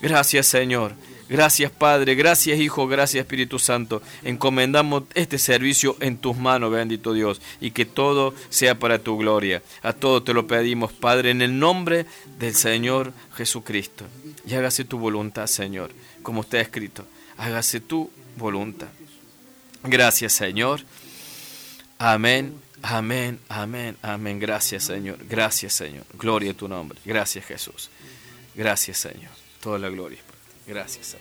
Gracias, 0.00 0.46
Señor. 0.46 0.94
Gracias 1.30 1.70
Padre, 1.70 2.16
gracias 2.16 2.58
Hijo, 2.58 2.88
gracias 2.88 3.22
Espíritu 3.22 3.60
Santo. 3.60 4.02
Encomendamos 4.24 5.04
este 5.14 5.38
servicio 5.38 5.96
en 6.00 6.18
tus 6.18 6.36
manos, 6.36 6.72
bendito 6.72 7.12
Dios, 7.12 7.40
y 7.60 7.70
que 7.70 7.86
todo 7.86 8.34
sea 8.48 8.80
para 8.80 8.98
tu 8.98 9.16
gloria. 9.16 9.62
A 9.82 9.92
todo 9.92 10.24
te 10.24 10.34
lo 10.34 10.48
pedimos, 10.48 10.92
Padre, 10.92 11.30
en 11.30 11.40
el 11.40 11.56
nombre 11.56 12.04
del 12.40 12.56
Señor 12.56 13.12
Jesucristo. 13.36 14.06
Y 14.44 14.54
hágase 14.54 14.84
tu 14.84 14.98
voluntad, 14.98 15.46
Señor, 15.46 15.92
como 16.24 16.40
está 16.40 16.60
escrito. 16.60 17.06
Hágase 17.38 17.80
tu 17.80 18.10
voluntad. 18.36 18.88
Gracias, 19.84 20.32
Señor. 20.32 20.80
Amén, 21.98 22.60
amén, 22.82 23.38
amén, 23.48 23.96
amén. 24.02 24.40
Gracias, 24.40 24.82
Señor. 24.82 25.18
Gracias, 25.28 25.74
Señor. 25.74 26.04
Gloria 26.14 26.50
a 26.50 26.54
tu 26.54 26.66
nombre. 26.66 26.98
Gracias, 27.04 27.44
Jesús. 27.44 27.88
Gracias, 28.56 28.98
Señor. 28.98 29.30
Toda 29.60 29.78
la 29.78 29.90
gloria. 29.90 30.29
Gracias, 30.70 31.16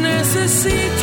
necesito 0.00 0.95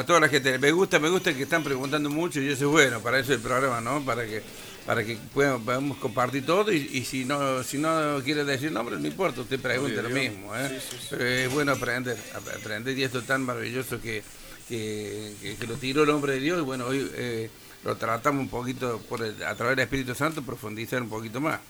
para 0.00 0.06
toda 0.06 0.20
la 0.20 0.28
gente. 0.28 0.58
Me 0.58 0.72
gusta, 0.72 0.98
me 0.98 1.10
gusta 1.10 1.34
que 1.34 1.42
están 1.42 1.62
preguntando 1.62 2.08
mucho 2.08 2.40
y 2.40 2.48
eso 2.48 2.64
es 2.66 2.70
bueno, 2.70 3.00
para 3.00 3.18
eso 3.18 3.34
el 3.34 3.40
programa, 3.40 3.80
¿no? 3.80 4.02
Para 4.04 4.24
que 4.24 4.42
para 4.86 5.04
que 5.04 5.18
podamos 5.34 5.98
compartir 5.98 6.44
todo 6.46 6.72
y, 6.72 6.78
y 6.92 7.04
si 7.04 7.26
no 7.26 7.62
si 7.62 7.76
no 7.76 8.20
quiere 8.24 8.44
decir 8.44 8.72
nombre, 8.72 8.96
no 8.98 9.06
importa, 9.06 9.42
usted 9.42 9.60
pregunta 9.60 10.00
lo 10.00 10.08
mismo, 10.08 10.56
¿eh? 10.56 10.80
Pero 11.10 11.24
es 11.26 11.52
bueno 11.52 11.72
aprender, 11.72 12.16
ap- 12.34 12.56
aprender 12.58 12.96
y 12.98 13.04
esto 13.04 13.22
tan 13.22 13.42
maravilloso 13.42 14.00
que, 14.00 14.22
que, 14.68 15.34
que- 15.42 15.56
que 15.56 15.66
lo 15.66 15.74
tiró 15.74 16.04
el 16.04 16.10
hombre 16.10 16.32
de 16.34 16.40
Dios 16.40 16.58
y 16.58 16.62
bueno, 16.62 16.86
hoy 16.86 17.10
eh, 17.14 17.50
lo 17.84 17.96
tratamos 17.96 18.40
un 18.42 18.48
poquito 18.48 19.00
por 19.06 19.22
el- 19.22 19.42
a 19.44 19.54
través 19.54 19.76
del 19.76 19.84
Espíritu 19.84 20.14
Santo, 20.14 20.42
profundizar 20.42 21.02
un 21.02 21.10
poquito 21.10 21.40
más. 21.42 21.60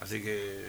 Así 0.00 0.20
que 0.20 0.64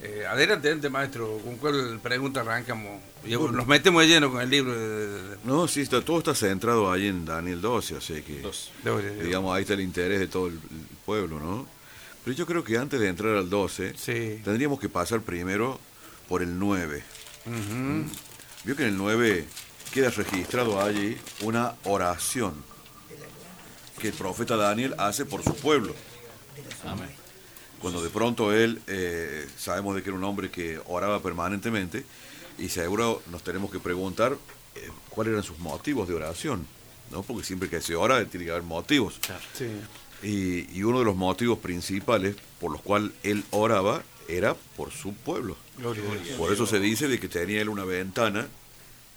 eh, 0.00 0.24
adelante, 0.28 0.68
adelante, 0.68 0.88
maestro, 0.90 1.38
¿con 1.44 1.56
cuál 1.56 1.98
pregunta 2.02 2.40
arrancamos? 2.40 3.00
Nos 3.24 3.66
metemos 3.66 4.02
de 4.02 4.08
lleno 4.08 4.30
con 4.30 4.40
el 4.40 4.48
libro 4.48 4.72
de, 4.72 4.88
de- 5.06 5.22
de- 5.30 5.36
No, 5.44 5.66
sí, 5.66 5.80
está, 5.80 6.00
todo 6.02 6.18
está 6.18 6.34
centrado 6.34 6.90
ahí 6.92 7.08
en 7.08 7.24
Daniel 7.24 7.60
12, 7.60 7.96
o 7.96 8.00
sea 8.00 8.20
que, 8.22 8.40
Gloria 8.84 9.10
a 9.10 9.12
Dios. 9.12 9.24
digamos, 9.24 9.54
ahí 9.56 9.62
está 9.62 9.74
el 9.74 9.80
interés 9.80 10.20
de 10.20 10.28
todo 10.28 10.46
el, 10.46 10.54
el 10.54 10.96
pueblo, 11.04 11.40
¿no? 11.40 11.66
Pero 12.24 12.36
yo 12.36 12.46
creo 12.46 12.62
que 12.62 12.76
antes 12.78 13.00
de 13.00 13.08
entrar 13.08 13.36
al 13.36 13.50
12, 13.50 13.94
Sí. 13.96 14.40
tendríamos 14.44 14.78
que 14.78 14.88
pasar 14.88 15.20
primero 15.22 15.80
por 16.28 16.42
el 16.42 16.58
9. 16.58 17.02
Ujú. 17.46 18.04
Vio 18.64 18.76
que 18.76 18.82
en 18.82 18.88
el 18.90 18.96
9 18.98 19.46
queda 19.92 20.10
registrado 20.10 20.80
allí 20.80 21.16
una 21.40 21.74
oración 21.84 22.54
que 23.98 24.08
el 24.08 24.14
profeta 24.14 24.56
Daniel 24.56 24.94
hace 24.98 25.24
por 25.24 25.42
su 25.42 25.56
pueblo. 25.56 25.94
Amén. 26.84 27.08
Cuando 27.80 28.02
de 28.02 28.10
pronto 28.10 28.52
él, 28.52 28.80
eh, 28.86 29.46
sabemos 29.56 29.94
de 29.94 30.02
que 30.02 30.10
era 30.10 30.18
un 30.18 30.24
hombre 30.24 30.50
que 30.50 30.80
oraba 30.86 31.22
permanentemente, 31.22 32.04
y 32.58 32.68
seguro 32.68 33.22
nos 33.30 33.42
tenemos 33.42 33.70
que 33.70 33.78
preguntar 33.78 34.36
eh, 34.74 34.88
cuáles 35.10 35.32
eran 35.32 35.44
sus 35.44 35.58
motivos 35.58 36.08
de 36.08 36.14
oración, 36.14 36.66
¿no? 37.10 37.22
Porque 37.22 37.44
siempre 37.44 37.68
que 37.68 37.80
se 37.80 37.94
ora 37.94 38.24
tiene 38.24 38.46
que 38.46 38.50
haber 38.50 38.64
motivos. 38.64 39.20
Sí. 39.54 39.66
Y, 40.22 40.76
y 40.76 40.82
uno 40.82 40.98
de 40.98 41.04
los 41.04 41.14
motivos 41.14 41.58
principales 41.58 42.34
por 42.60 42.72
los 42.72 42.82
cuales 42.82 43.12
él 43.22 43.44
oraba 43.50 44.02
era 44.26 44.54
por 44.76 44.90
su 44.90 45.14
pueblo. 45.14 45.56
Gloria 45.78 46.02
a 46.02 46.22
Dios. 46.22 46.36
Por 46.36 46.52
eso 46.52 46.66
se 46.66 46.80
dice 46.80 47.06
de 47.08 47.20
que 47.20 47.28
tenía 47.28 47.62
él 47.62 47.68
una 47.68 47.84
ventana 47.84 48.48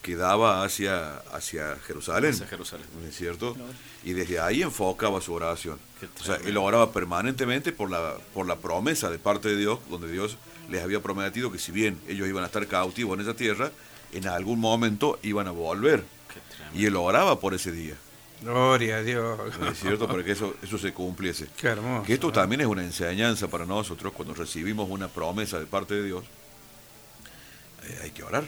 que 0.02 0.16
daba 0.16 0.64
hacia, 0.64 1.18
hacia 1.32 1.78
Jerusalén. 1.86 2.34
Hacia 2.34 2.48
Jerusalén. 2.48 2.88
¿No 3.00 3.08
es 3.08 3.16
cierto? 3.16 3.56
Y 4.04 4.14
desde 4.14 4.40
ahí 4.40 4.64
enfocaba 4.64 5.22
su 5.22 5.34
oración. 5.34 5.80
O 6.20 6.24
sea, 6.24 6.38
él 6.38 6.58
oraba 6.58 6.92
permanentemente 6.92 7.72
por 7.72 7.92
la, 7.92 8.16
por 8.34 8.48
la 8.48 8.56
promesa 8.56 9.12
de 9.12 9.20
parte 9.20 9.50
de 9.50 9.58
Dios, 9.58 9.80
donde 9.90 10.12
Dios 10.12 10.38
les 10.70 10.82
había 10.82 11.02
prometido 11.02 11.52
que 11.52 11.60
si 11.60 11.72
bien 11.72 12.00
ellos 12.08 12.28
iban 12.28 12.44
a 12.44 12.48
estar 12.48 12.66
cautivos 12.68 13.16
en 13.16 13.22
esa 13.22 13.36
tierra, 13.36 13.72
en 14.12 14.28
algún 14.28 14.60
momento 14.60 15.20
iban 15.22 15.48
a 15.48 15.52
volver. 15.52 16.04
Qué 16.34 16.40
tremendo. 16.56 16.80
Y 16.80 16.86
él 16.86 16.96
oraba 16.96 17.40
por 17.40 17.54
ese 17.54 17.72
día. 17.72 17.96
Gloria 18.42 18.98
a 18.98 19.04
Dios. 19.04 19.40
¿No 19.60 19.68
es 19.68 19.80
cierto? 19.80 20.08
Para 20.08 20.24
que 20.24 20.32
eso, 20.32 20.56
eso 20.64 20.80
se 20.80 20.94
cumpliese. 20.94 21.48
Qué 21.58 21.68
hermoso. 21.68 22.08
Que 22.08 22.14
esto 22.16 22.28
¿no? 22.28 22.34
también 22.34 22.62
es 22.62 22.68
una 22.68 22.84
enseñanza 22.84 23.48
para 23.50 23.68
nosotros 23.68 24.12
cuando 24.14 24.34
recibimos 24.34 24.90
una 24.90 25.08
promesa 25.10 25.60
de 25.60 25.68
parte 25.68 25.94
de 25.94 26.06
Dios. 26.06 26.24
eh, 27.84 28.00
hay 28.04 28.10
que 28.10 28.24
orar 28.24 28.44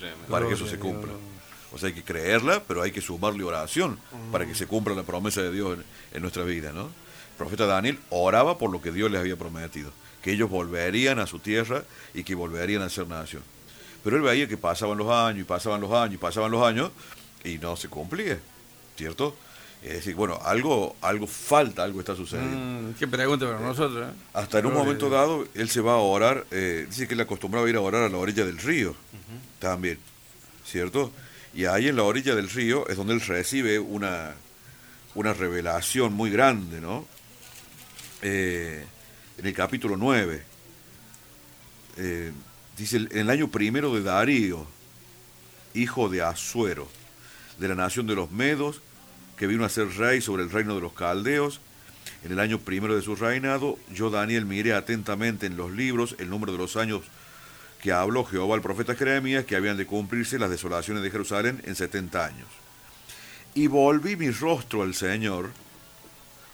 Tremendo. 0.00 0.26
para 0.28 0.48
que 0.48 0.54
eso 0.54 0.66
se 0.66 0.78
cumpla. 0.78 1.12
O 1.72 1.78
sea, 1.78 1.86
hay 1.88 1.94
que 1.94 2.02
creerla, 2.02 2.64
pero 2.66 2.82
hay 2.82 2.90
que 2.90 3.00
sumarle 3.00 3.44
oración 3.44 4.00
para 4.32 4.44
que 4.44 4.56
se 4.56 4.66
cumpla 4.66 4.94
la 4.94 5.04
promesa 5.04 5.40
de 5.42 5.52
Dios 5.52 5.78
en, 5.78 5.84
en 6.12 6.22
nuestra 6.22 6.42
vida, 6.42 6.72
¿no? 6.72 6.86
El 6.86 7.36
profeta 7.38 7.66
Daniel 7.66 7.98
oraba 8.10 8.58
por 8.58 8.72
lo 8.72 8.82
que 8.82 8.90
Dios 8.90 9.08
les 9.10 9.20
había 9.20 9.36
prometido, 9.36 9.92
que 10.20 10.32
ellos 10.32 10.50
volverían 10.50 11.20
a 11.20 11.28
su 11.28 11.38
tierra 11.38 11.84
y 12.12 12.24
que 12.24 12.34
volverían 12.34 12.82
a 12.82 12.88
ser 12.88 13.06
nación. 13.06 13.42
Pero 14.02 14.16
él 14.16 14.22
veía 14.22 14.48
que 14.48 14.56
pasaban 14.56 14.98
los 14.98 15.08
años 15.10 15.42
y 15.42 15.44
pasaban 15.44 15.80
los 15.80 15.92
años 15.92 16.14
y 16.14 16.18
pasaban 16.18 16.50
los 16.50 16.66
años 16.66 16.90
y 17.44 17.58
no 17.58 17.76
se 17.76 17.88
cumplía, 17.88 18.38
¿cierto? 18.96 19.36
Es 19.82 19.94
decir, 19.94 20.14
bueno, 20.14 20.38
algo, 20.44 20.94
algo 21.00 21.26
falta, 21.26 21.84
algo 21.84 22.00
está 22.00 22.14
sucediendo. 22.14 22.90
Mm, 22.90 22.94
qué 22.98 23.08
pregunta 23.08 23.46
para 23.46 23.60
nosotros. 23.60 24.10
¿eh? 24.10 24.14
Hasta 24.34 24.58
en 24.58 24.66
un 24.66 24.74
momento 24.74 25.08
dado, 25.08 25.46
él 25.54 25.70
se 25.70 25.80
va 25.80 25.94
a 25.94 25.98
orar, 25.98 26.44
eh, 26.50 26.86
dice 26.88 27.08
que 27.08 27.14
él 27.14 27.20
acostumbraba 27.20 27.66
a 27.66 27.70
ir 27.70 27.76
a 27.76 27.80
orar 27.80 28.02
a 28.02 28.08
la 28.10 28.18
orilla 28.18 28.44
del 28.44 28.58
río, 28.58 28.94
también, 29.58 29.98
¿cierto? 30.66 31.12
Y 31.54 31.64
ahí 31.64 31.88
en 31.88 31.96
la 31.96 32.02
orilla 32.02 32.34
del 32.34 32.50
río 32.50 32.86
es 32.88 32.96
donde 32.96 33.14
él 33.14 33.22
recibe 33.22 33.78
una, 33.78 34.34
una 35.14 35.32
revelación 35.32 36.12
muy 36.12 36.30
grande, 36.30 36.80
¿no? 36.80 37.06
Eh, 38.22 38.84
en 39.38 39.46
el 39.46 39.54
capítulo 39.54 39.96
9, 39.96 40.42
eh, 41.96 42.32
dice, 42.76 42.98
en 42.98 43.18
el 43.18 43.30
año 43.30 43.48
primero 43.48 43.94
de 43.94 44.02
Darío, 44.02 44.66
hijo 45.72 46.10
de 46.10 46.20
Asuero, 46.22 46.86
de 47.58 47.68
la 47.68 47.74
nación 47.74 48.06
de 48.06 48.14
los 48.14 48.30
Medos, 48.30 48.82
que 49.40 49.46
vino 49.46 49.64
a 49.64 49.70
ser 49.70 49.88
rey 49.96 50.20
sobre 50.20 50.42
el 50.42 50.50
reino 50.50 50.74
de 50.74 50.82
los 50.82 50.92
caldeos, 50.92 51.62
en 52.22 52.32
el 52.32 52.40
año 52.40 52.58
primero 52.58 52.94
de 52.94 53.00
su 53.00 53.16
reinado, 53.16 53.78
yo 53.90 54.10
Daniel 54.10 54.44
miré 54.44 54.74
atentamente 54.74 55.46
en 55.46 55.56
los 55.56 55.72
libros 55.72 56.14
el 56.18 56.28
número 56.28 56.52
de 56.52 56.58
los 56.58 56.76
años 56.76 57.04
que 57.80 57.90
habló 57.90 58.26
Jehová 58.26 58.54
al 58.54 58.60
profeta 58.60 58.96
Jeremías, 58.96 59.46
que 59.46 59.56
habían 59.56 59.78
de 59.78 59.86
cumplirse 59.86 60.38
las 60.38 60.50
desolaciones 60.50 61.02
de 61.02 61.10
Jerusalén 61.10 61.62
en 61.64 61.74
70 61.74 62.22
años. 62.22 62.48
Y 63.54 63.66
volví 63.66 64.14
mi 64.14 64.30
rostro 64.30 64.82
al 64.82 64.94
Señor, 64.94 65.52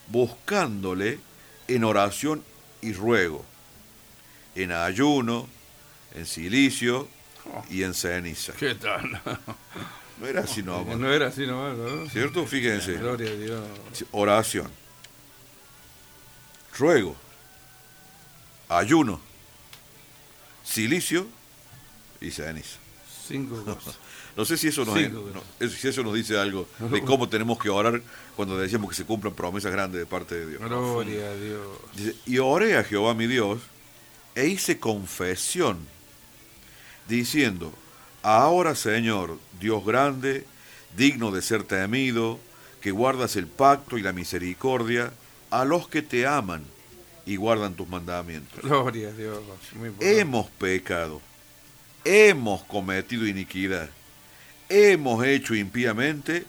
buscándole 0.07 1.19
en 1.67 1.83
oración 1.83 2.45
y 2.83 2.93
ruego, 2.93 3.45
en 4.55 4.71
ayuno, 4.71 5.49
en 6.15 6.25
silicio 6.25 7.09
y 7.69 7.83
en 7.83 7.95
ceniza. 7.95 8.53
¿Qué 8.53 8.77
tal? 8.77 9.21
No 10.21 10.27
era 10.27 10.41
así 10.43 10.63
nomás, 10.63 10.97
No 10.99 11.13
era 11.13 11.27
así 11.29 11.47
nomás, 11.47 11.77
¿no? 11.77 12.09
¿cierto? 12.09 12.47
Fíjense. 12.47 12.95
Gloria 12.95 13.31
a 13.31 13.35
Dios. 13.35 13.61
oración, 14.13 14.71
ruego, 16.79 17.17
ayuno, 18.69 19.21
silicio 20.65 21.27
y 22.21 22.31
ceniza. 22.31 22.79
Cinco 23.27 23.63
cosas. 23.65 23.99
No 24.37 24.45
sé 24.45 24.59
si 24.59 24.69
eso, 24.69 24.85
nos, 24.85 24.99
Cinco 24.99 25.31
no, 25.33 25.43
es- 25.67 25.73
si 25.73 25.89
eso 25.89 26.03
nos 26.03 26.15
dice 26.15 26.39
algo 26.39 26.69
de 26.79 27.01
cómo 27.05 27.29
tenemos 27.29 27.59
que 27.59 27.71
orar 27.71 28.03
cuando 28.37 28.59
decíamos 28.59 28.91
que 28.91 28.97
se 28.97 29.05
cumplan 29.07 29.35
promesas 29.35 29.73
grandes 29.73 29.99
de 29.99 30.07
parte 30.07 30.35
de 30.35 30.47
Dios. 30.47 30.61
Gloria 30.63 31.27
a 31.31 31.35
Dios. 31.35 31.67
Dice, 31.95 32.15
y 32.27 32.39
oré 32.39 32.77
a 32.77 32.85
Jehová 32.85 33.15
mi 33.15 33.27
Dios 33.27 33.61
e 34.35 34.47
hice 34.47 34.79
confesión, 34.79 35.79
diciendo, 37.09 37.73
ahora 38.27 38.75
Señor, 38.75 39.39
Dios 39.61 39.85
grande, 39.85 40.45
digno 40.97 41.31
de 41.31 41.43
ser 41.43 41.63
temido, 41.63 42.39
que 42.81 42.91
guardas 42.91 43.37
el 43.37 43.47
pacto 43.47 43.99
y 43.99 44.03
la 44.03 44.13
misericordia 44.13 45.13
a 45.51 45.65
los 45.65 45.89
que 45.89 46.03
te 46.03 46.27
aman 46.27 46.65
y 47.25 47.37
guardan 47.37 47.75
tus 47.75 47.89
mandamientos. 47.89 48.61
Gloria 48.63 49.09
a 49.09 49.13
Dios. 49.13 49.41
Muy. 49.75 49.93
Hemos 50.01 50.49
pecado, 50.51 51.21
hemos 52.05 52.63
cometido 52.65 53.27
iniquidad, 53.27 53.89
hemos 54.69 55.25
hecho 55.25 55.55
impíamente 55.55 56.45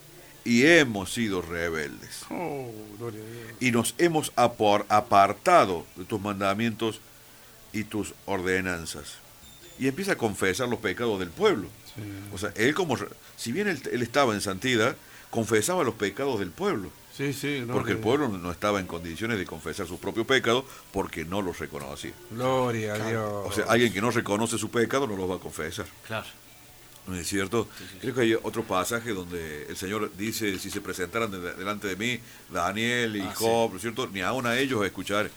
y 0.46 0.66
hemos 0.66 1.14
sido 1.14 1.42
rebeldes 1.42 2.22
Oh, 2.30 2.72
gloria 2.98 3.20
a 3.22 3.26
Dios. 3.26 3.48
y 3.60 3.72
nos 3.72 3.96
hemos 3.98 4.32
apartado 4.36 5.86
de 5.96 6.06
tus 6.06 6.22
mandamientos 6.22 7.02
y 7.74 7.84
tus 7.84 8.14
ordenanzas. 8.26 9.18
Y 9.80 9.88
empieza 9.88 10.14
a 10.14 10.18
confesar 10.18 10.68
los 10.70 10.80
pecados 10.80 11.20
del 11.20 11.30
pueblo. 11.30 11.68
Sí. 11.96 12.02
O 12.34 12.38
sea, 12.38 12.52
él 12.56 12.74
como, 12.74 12.98
si 13.36 13.52
bien 13.52 13.68
él, 13.68 13.82
él 13.92 14.02
estaba 14.02 14.34
en 14.34 14.42
santidad, 14.42 14.96
confesaba 15.30 15.84
los 15.84 15.96
pecados 15.96 16.40
del 16.40 16.52
pueblo. 16.52 16.90
Sí, 17.16 17.34
sí. 17.34 17.56
gloria 17.58 17.74
Porque 17.74 17.92
el 17.94 17.98
pueblo 17.98 18.28
no 18.30 18.52
estaba 18.52 18.80
en 18.80 18.86
condiciones 18.88 19.40
de 19.40 19.46
confesar 19.46 19.88
sus 19.88 20.00
propios 20.00 20.28
pecados 20.28 20.66
porque 20.92 21.26
no 21.26 21.42
los 21.42 21.58
reconocía. 21.60 22.12
Gloria 22.32 22.94
a 22.94 23.10
Dios. 23.10 23.32
O 23.46 23.52
sea, 23.52 23.66
alguien 23.66 23.92
que 23.92 24.02
no 24.02 24.12
reconoce 24.12 24.58
su 24.58 24.70
pecado 24.70 25.08
no 25.08 25.16
los 25.16 25.30
va 25.30 25.36
a 25.36 25.40
confesar. 25.40 25.86
Claro. 26.06 26.28
¿No 27.08 27.16
es 27.16 27.26
cierto? 27.28 27.68
Creo 28.02 28.14
que 28.14 28.22
hay 28.22 28.34
otro 28.36 28.64
pasaje 28.64 29.12
donde 29.14 29.66
el 29.70 29.78
Señor 29.78 30.12
dice, 30.18 30.60
si 30.60 30.70
se 30.70 30.82
presentaran 30.82 31.32
de- 31.32 31.54
delante 31.54 31.88
de 31.88 31.96
mí 31.96 32.20
Daniel 32.52 33.16
y 33.16 33.22
Ah, 33.22 33.34
Job, 33.34 33.70
¿no 33.72 33.76
es 33.78 33.82
cierto? 33.82 34.08
Ni 34.08 34.20
aún 34.22 34.46
a 34.46 34.58
ellos 34.60 34.82
a 34.84 34.86
escuchar. 34.86 35.32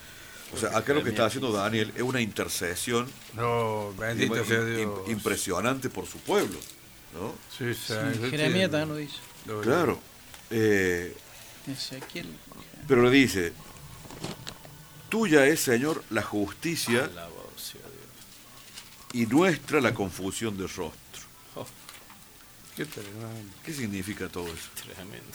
O 0.52 0.56
sea, 0.56 0.76
acá 0.76 0.92
lo 0.94 1.02
que 1.04 1.10
está 1.10 1.26
haciendo 1.26 1.52
Daniel 1.52 1.92
es 1.94 2.02
una 2.02 2.20
intercesión 2.20 3.06
No, 3.34 3.92
bendito 3.98 4.34
im- 4.34 4.44
sea 4.46 4.58
im- 4.60 4.76
Dios. 4.76 5.08
impresionante 5.08 5.88
por 5.90 6.06
su 6.06 6.18
pueblo. 6.18 6.58
¿no? 7.14 7.34
Sí, 7.56 7.72
Sí, 7.74 7.92
sí, 7.94 8.30
Jeremías 8.30 8.70
también 8.70 8.88
lo 8.88 8.96
dice. 8.96 9.16
Claro. 9.62 9.98
Eh, 10.50 11.16
pero 12.88 13.02
le 13.02 13.10
dice, 13.10 13.52
tuya 15.08 15.46
es, 15.46 15.60
Señor, 15.60 16.02
la 16.10 16.22
justicia 16.22 17.04
Alabado 17.04 17.50
sea 17.56 17.80
Dios. 17.80 19.12
y 19.12 19.26
nuestra 19.26 19.80
la 19.80 19.94
confusión 19.94 20.56
de 20.56 20.66
rostro. 20.66 20.96
Qué 22.76 22.86
tremendo. 22.86 23.52
¿Qué 23.64 23.72
significa 23.74 24.28
todo 24.28 24.46
eso? 24.46 24.68
Tremendo. 24.94 25.26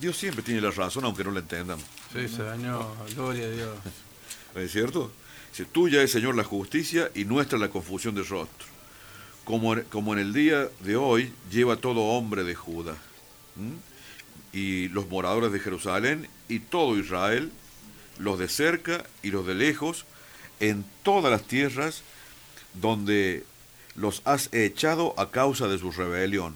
Dios 0.00 0.16
siempre 0.16 0.42
tiene 0.42 0.60
la 0.60 0.70
razón, 0.70 1.04
aunque 1.04 1.24
no 1.24 1.30
la 1.30 1.40
entendamos. 1.40 1.84
Sí, 2.12 2.28
Señor. 2.28 2.86
Gloria 3.14 3.46
a 3.46 3.50
Dios. 3.50 3.76
¿No 4.54 4.60
es 4.60 4.70
cierto? 4.72 5.10
Dice, 5.50 5.64
tuya 5.64 6.02
es, 6.02 6.12
Señor, 6.12 6.36
la 6.36 6.44
justicia 6.44 7.10
y 7.14 7.24
nuestra 7.24 7.58
la 7.58 7.68
confusión 7.68 8.14
de 8.14 8.22
rostro. 8.22 8.66
como, 9.44 9.74
en- 9.74 9.84
como 9.84 10.12
en 10.12 10.18
el 10.18 10.32
día 10.34 10.68
de 10.80 10.96
hoy 10.96 11.32
lleva 11.50 11.76
todo 11.76 12.00
hombre 12.02 12.44
de 12.44 12.54
Judá, 12.54 12.96
y 14.52 14.88
los 14.88 15.08
moradores 15.08 15.52
de 15.52 15.58
Jerusalén, 15.60 16.28
y 16.48 16.58
todo 16.60 16.98
Israel, 16.98 17.50
los 18.18 18.38
de 18.38 18.48
cerca 18.48 19.04
y 19.22 19.30
los 19.30 19.46
de 19.46 19.54
lejos, 19.54 20.04
en 20.60 20.84
todas 21.02 21.30
las 21.30 21.44
tierras 21.44 22.02
donde 22.74 23.44
los 23.94 24.20
has 24.26 24.52
echado 24.52 25.14
a 25.18 25.30
causa 25.30 25.66
de 25.66 25.78
su 25.78 25.92
rebelión, 25.92 26.54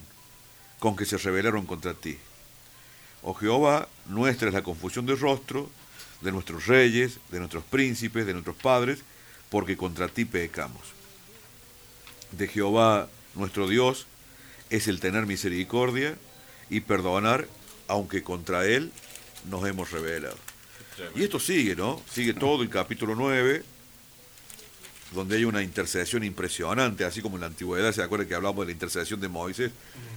con 0.79 0.95
que 0.95 1.05
se 1.05 1.17
rebelaron 1.17 1.65
contra 1.65 1.93
ti. 1.95 2.17
Oh 3.23 3.33
Jehová, 3.33 3.87
nuestra 4.07 4.49
es 4.49 4.53
la 4.53 4.63
confusión 4.63 5.05
de 5.05 5.15
rostro 5.15 5.69
de 6.21 6.31
nuestros 6.31 6.67
reyes, 6.67 7.19
de 7.29 7.39
nuestros 7.39 7.63
príncipes, 7.63 8.25
de 8.25 8.33
nuestros 8.33 8.55
padres, 8.55 8.99
porque 9.49 9.77
contra 9.77 10.07
ti 10.07 10.25
pecamos. 10.25 10.81
De 12.31 12.47
Jehová, 12.47 13.09
nuestro 13.35 13.67
Dios, 13.67 14.07
es 14.69 14.87
el 14.87 14.99
tener 14.99 15.25
misericordia 15.25 16.17
y 16.69 16.81
perdonar, 16.81 17.47
aunque 17.87 18.23
contra 18.23 18.65
él 18.65 18.91
nos 19.49 19.67
hemos 19.67 19.91
rebelado. 19.91 20.37
Y 21.15 21.23
esto 21.23 21.39
sigue, 21.39 21.75
¿no? 21.75 22.01
Sigue 22.09 22.33
todo 22.33 22.63
el 22.63 22.69
capítulo 22.69 23.15
9, 23.15 23.63
donde 25.13 25.37
hay 25.37 25.45
una 25.45 25.61
intercesión 25.61 26.23
impresionante, 26.23 27.05
así 27.05 27.21
como 27.21 27.35
en 27.35 27.41
la 27.41 27.47
antigüedad, 27.47 27.91
¿se 27.91 28.01
acuerdan 28.01 28.27
que 28.27 28.35
hablamos 28.35 28.59
de 28.61 28.65
la 28.67 28.71
intercesión 28.71 29.19
de 29.21 29.27
Moisés, 29.27 29.71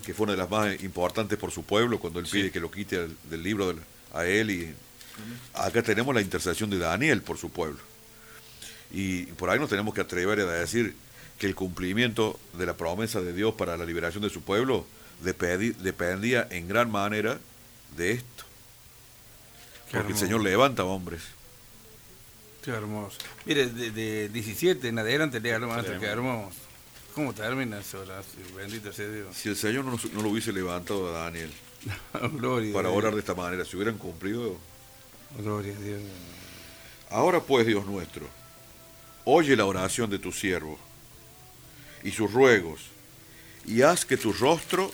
que 0.04 0.14
fue 0.14 0.24
una 0.24 0.32
de 0.32 0.38
las 0.38 0.50
más 0.50 0.82
importantes 0.82 1.38
por 1.38 1.50
su 1.50 1.62
pueblo, 1.64 1.98
cuando 1.98 2.18
él 2.20 2.26
pide 2.30 2.50
que 2.50 2.60
lo 2.60 2.70
quite 2.70 3.00
del, 3.02 3.16
del 3.30 3.42
libro 3.42 3.74
a 4.12 4.24
él? 4.26 4.50
Y 4.50 4.74
acá 5.54 5.82
tenemos 5.82 6.14
la 6.14 6.20
intercesión 6.20 6.70
de 6.70 6.78
Daniel 6.78 7.22
por 7.22 7.38
su 7.38 7.50
pueblo. 7.50 7.78
Y 8.92 9.24
por 9.26 9.50
ahí 9.50 9.58
nos 9.58 9.68
tenemos 9.68 9.94
que 9.94 10.00
atrever 10.00 10.40
a 10.40 10.46
decir 10.46 10.94
que 11.38 11.46
el 11.46 11.54
cumplimiento 11.54 12.38
de 12.56 12.64
la 12.66 12.76
promesa 12.76 13.20
de 13.20 13.32
Dios 13.32 13.54
para 13.54 13.76
la 13.76 13.84
liberación 13.84 14.22
de 14.22 14.30
su 14.30 14.42
pueblo 14.42 14.86
dependí- 15.22 15.74
dependía 15.76 16.46
en 16.50 16.68
gran 16.68 16.90
manera 16.90 17.38
de 17.96 18.12
esto. 18.12 18.44
Porque 19.90 20.12
el. 20.12 20.18
Señor 20.18 20.42
levanta 20.42 20.84
hombres. 20.84 21.22
Qué 22.66 22.72
hermoso. 22.72 23.18
Mire, 23.44 23.68
de, 23.68 23.92
de 23.92 24.28
17 24.28 24.88
en 24.88 24.98
adelante, 24.98 25.38
léalo, 25.38 25.68
maestro, 25.68 26.00
qué 26.00 26.06
hermoso. 26.06 26.58
¿Cómo 27.14 27.32
termina 27.32 27.78
esa 27.78 28.00
oración? 28.00 28.42
Bendito 28.56 28.92
sea 28.92 29.06
Dios. 29.06 29.36
Si 29.36 29.48
el 29.48 29.54
Señor 29.54 29.84
no, 29.84 29.96
lo 30.20 30.30
hubiese 30.30 30.52
levantado 30.52 31.08
a 31.16 31.26
Daniel 31.26 31.52
Gloria 32.32 32.74
para 32.74 32.90
orar 32.90 33.14
de 33.14 33.20
esta 33.20 33.36
manera, 33.36 33.64
si 33.64 33.76
hubieran 33.76 33.98
cumplido. 33.98 34.56
Gloria 35.38 35.76
a 35.76 35.80
Dios. 35.80 36.00
Ahora 37.08 37.38
pues, 37.38 37.68
Dios 37.68 37.86
nuestro, 37.86 38.26
oye 39.24 39.54
la 39.54 39.64
oración 39.64 40.10
de 40.10 40.18
tu 40.18 40.32
siervo 40.32 40.76
y 42.02 42.10
sus 42.10 42.32
ruegos, 42.32 42.80
y 43.64 43.82
haz 43.82 44.04
que 44.04 44.16
tu 44.16 44.32
rostro 44.32 44.90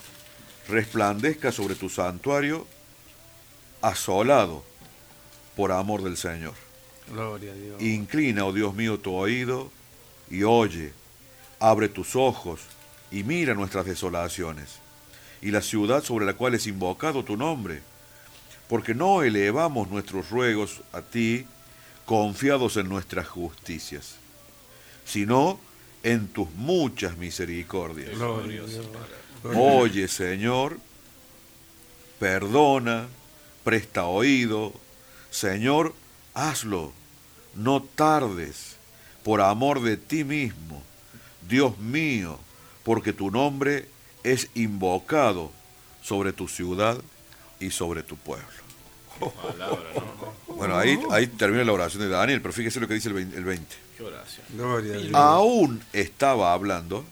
resplandezca 0.69 1.51
sobre 1.51 1.75
tu 1.75 1.89
santuario, 1.89 2.67
asolado 3.81 4.63
por 5.57 5.73
amor 5.73 6.03
del 6.03 6.19
Señor. 6.19 6.62
Gloria 7.09 7.53
a 7.53 7.55
Dios. 7.55 7.83
Inclina, 7.83 8.45
oh 8.45 8.53
Dios 8.53 8.75
mío, 8.75 8.99
tu 8.99 9.15
oído 9.15 9.71
y 10.31 10.43
oye, 10.45 10.93
abre 11.61 11.89
tus 11.89 12.17
ojos 12.17 12.61
y 13.11 13.23
mira 13.25 13.55
nuestras 13.55 13.85
desolaciones 13.85 14.81
y 15.43 15.51
la 15.51 15.61
ciudad 15.61 16.03
sobre 16.03 16.25
la 16.25 16.35
cual 16.35 16.55
es 16.55 16.67
invocado 16.67 17.25
tu 17.25 17.37
nombre, 17.37 17.83
porque 18.69 18.95
no 18.95 19.23
elevamos 19.23 19.91
nuestros 19.91 20.31
ruegos 20.31 20.81
a 20.93 21.03
ti 21.03 21.47
confiados 22.07 22.77
en 22.77 22.89
nuestras 22.89 23.29
justicias, 23.29 24.17
sino 25.05 25.61
en 26.03 26.29
tus 26.29 26.51
muchas 26.53 27.17
misericordias. 27.17 28.11
Gloria 28.11 28.63
a 28.63 28.67
Dios. 28.67 28.87
Oye, 29.57 30.07
Señor, 30.09 30.79
perdona, 32.21 33.09
presta 33.65 34.07
oído, 34.07 34.73
Señor, 35.31 35.95
hazlo, 36.35 36.93
no 37.55 37.83
tardes, 37.83 38.77
por 39.23 39.41
amor 39.41 39.83
de 39.83 39.97
ti 39.97 40.25
mismo, 40.25 40.83
Dios 41.49 41.79
mío, 41.79 42.39
porque 42.85 43.13
tu 43.13 43.31
nombre 43.31 43.89
es 44.23 44.49
invocado 44.55 45.51
sobre 46.03 46.33
tu 46.33 46.49
ciudad 46.49 46.99
y 47.61 47.71
sobre 47.71 48.03
tu 48.03 48.17
pueblo. 48.17 48.47
Palabra, 49.21 49.91
¿no? 49.95 50.55
Bueno, 50.55 50.77
ahí, 50.77 50.99
ahí 51.11 51.27
termina 51.27 51.65
la 51.65 51.73
oración 51.73 52.03
de 52.03 52.09
Daniel, 52.09 52.41
pero 52.43 52.53
fíjese 52.53 52.81
lo 52.81 52.89
que 52.89 52.95
dice 52.95 53.09
el 53.09 53.15
20. 53.15 53.37
el 53.37 53.45
20. 53.45 53.77
Qué 53.97 54.03
oración. 54.03 54.47
Gloria 54.51 54.95
a 54.95 54.99
Dios. 54.99 55.15
Aún 55.15 55.83
estaba 55.93 56.53
hablando 56.53 57.05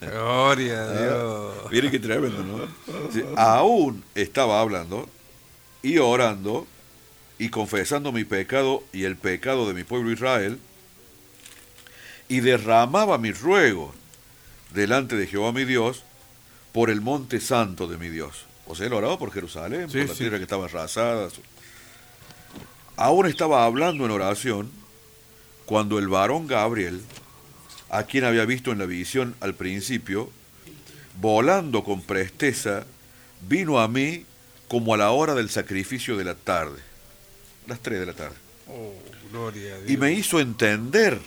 Gloria 0.00 0.82
a 0.82 0.92
Dios. 0.92 1.54
Miren 1.70 1.90
qué 1.90 1.98
tremendo, 1.98 2.42
¿no? 2.44 3.12
Sí, 3.12 3.22
aún 3.36 4.04
estaba 4.14 4.60
hablando 4.60 5.08
y 5.82 5.98
orando 5.98 6.66
y 7.38 7.50
confesando 7.50 8.12
mi 8.12 8.24
pecado 8.24 8.82
y 8.92 9.04
el 9.04 9.16
pecado 9.16 9.68
de 9.68 9.74
mi 9.74 9.84
pueblo 9.84 10.10
Israel 10.10 10.58
y 12.28 12.40
derramaba 12.40 13.16
mi 13.18 13.32
ruego 13.32 13.94
delante 14.74 15.16
de 15.16 15.26
Jehová 15.26 15.52
mi 15.52 15.64
Dios 15.64 16.02
por 16.72 16.90
el 16.90 17.00
monte 17.00 17.40
santo 17.40 17.86
de 17.86 17.96
mi 17.96 18.08
Dios. 18.08 18.44
O 18.66 18.74
sea, 18.74 18.86
él 18.86 18.92
oraba 18.92 19.18
por 19.18 19.32
Jerusalén, 19.32 19.88
Sí, 19.90 19.98
por 19.98 20.08
la 20.08 20.12
sí. 20.14 20.18
tierra 20.18 20.36
que 20.36 20.42
estaba 20.42 20.66
arrasada. 20.66 21.28
Aún 22.96 23.26
estaba 23.26 23.64
hablando 23.64 24.04
en 24.04 24.10
oración 24.10 24.70
cuando 25.64 25.98
el 25.98 26.08
varón 26.08 26.46
Gabriel, 26.46 27.00
a 27.90 28.02
quien 28.02 28.24
había 28.24 28.44
visto 28.44 28.72
en 28.72 28.78
la 28.78 28.86
visión 28.86 29.34
al 29.40 29.54
principio, 29.54 30.30
volando 31.20 31.84
con 31.84 32.02
presteza, 32.02 32.84
vino 33.48 33.80
a 33.80 33.88
mí 33.88 34.24
como 34.68 34.94
a 34.94 34.98
la 34.98 35.10
hora 35.12 35.34
del 35.34 35.48
sacrificio 35.48 36.16
de 36.16 36.24
la 36.24 36.34
tarde, 36.34 36.80
las 37.68 37.80
3 37.80 38.00
de 38.00 38.06
la 38.06 38.14
tarde, 38.14 38.36
Oh, 38.68 38.92
gloria 39.30 39.74
a 39.74 39.78
Dios. 39.78 39.90
y 39.90 39.96
me 39.96 40.12
hizo 40.12 40.40
entender. 40.40 41.18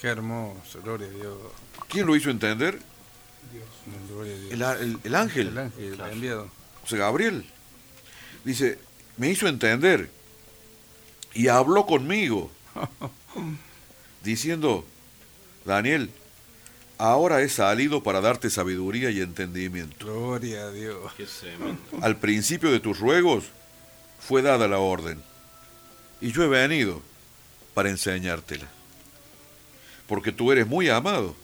Qué 0.00 0.06
hermoso, 0.08 0.80
gloria 0.82 1.06
a 1.08 1.10
Dios. 1.10 1.36
¿Quién 1.88 2.06
lo 2.06 2.14
hizo 2.16 2.30
entender? 2.30 2.78
Gloria 4.08 4.34
a 4.34 4.38
Dios. 4.38 4.52
El, 4.52 4.62
el- 4.62 4.98
el 5.04 5.14
ángel, 5.14 5.48
El 5.48 5.58
ángel, 5.58 5.92
el 5.94 6.00
enviado. 6.12 6.50
o 6.84 6.86
sea, 6.86 6.98
Gabriel. 6.98 7.44
Dice, 8.44 8.78
me 9.16 9.28
hizo 9.30 9.48
entender 9.48 10.10
y 11.34 11.48
habló 11.48 11.84
conmigo, 11.86 12.50
diciendo, 14.22 14.84
Daniel, 15.64 16.10
ahora 16.98 17.42
he 17.42 17.48
salido 17.48 18.02
para 18.02 18.20
darte 18.20 18.50
sabiduría 18.50 19.10
y 19.10 19.20
entendimiento. 19.20 19.96
Gloria 20.06 20.62
a 20.66 20.70
Dios. 20.70 21.12
Al 22.00 22.16
principio 22.18 22.70
de 22.70 22.80
tus 22.80 22.98
ruegos 23.00 23.44
fue 24.28 24.42
dada 24.42 24.68
la 24.68 24.78
orden, 24.78 25.22
y 26.20 26.32
yo 26.32 26.42
he 26.42 26.48
venido 26.48 27.00
para 27.72 27.88
enseñártela, 27.88 28.66
porque 30.06 30.32
tú 30.32 30.52
eres 30.52 30.66
muy 30.66 30.88
amado. 30.90 31.34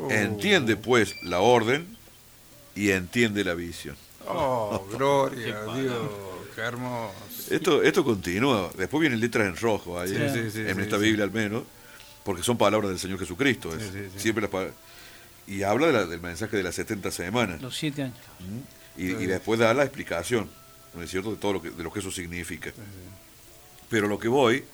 Oh. 0.00 0.10
Entiende 0.10 0.76
pues 0.76 1.14
la 1.22 1.40
orden 1.40 1.96
y 2.74 2.90
entiende 2.90 3.42
la 3.42 3.54
visión. 3.54 3.96
Oh, 4.26 4.86
gloria 4.92 5.58
a 5.62 5.76
Dios. 5.76 6.08
Qué 6.54 6.60
hermoso. 6.60 7.14
Esto, 7.50 7.82
esto 7.82 8.04
continúa, 8.04 8.70
después 8.76 9.00
vienen 9.00 9.20
letras 9.20 9.46
en 9.46 9.56
rojo 9.56 9.98
ahí, 9.98 10.08
Sí, 10.10 10.16
en- 10.16 10.34
sí, 10.34 10.50
sí, 10.50 10.60
en 10.68 10.76
sí, 10.76 10.82
esta 10.82 10.96
sí. 10.98 11.02
Biblia 11.02 11.24
al 11.24 11.30
menos, 11.32 11.62
porque 12.24 12.42
son 12.42 12.58
palabras 12.58 12.90
del 12.90 12.98
Señor 12.98 13.18
Jesucristo. 13.18 13.74
es 13.74 13.82
Sí, 13.84 13.90
sí, 13.92 13.98
sí. 14.12 14.18
Siempre 14.20 14.46
las 14.52 14.70
y 15.46 15.62
habla 15.62 15.86
de 15.86 15.92
la- 15.94 16.04
del 16.06 16.20
mensaje 16.20 16.56
de 16.58 16.62
las 16.62 16.74
70 16.74 17.10
semanas. 17.10 17.62
Los 17.62 17.76
siete 17.76 18.02
años. 18.02 18.16
y, 18.98 19.06
y 19.12 19.26
después 19.26 19.58
da 19.58 19.72
la 19.72 19.84
explicación, 19.84 20.50
¿no 20.98 21.04
es 21.04 21.10
cierto?, 21.10 21.30
de 21.30 21.36
todo 21.36 21.54
lo 21.54 21.62
que, 21.62 21.70
de 21.70 21.82
lo 21.82 21.92
que 21.92 22.00
eso 22.00 22.10
significa. 22.10 22.72
Pero 23.88 24.06
lo 24.08 24.18
que 24.18 24.28
voy 24.28 24.64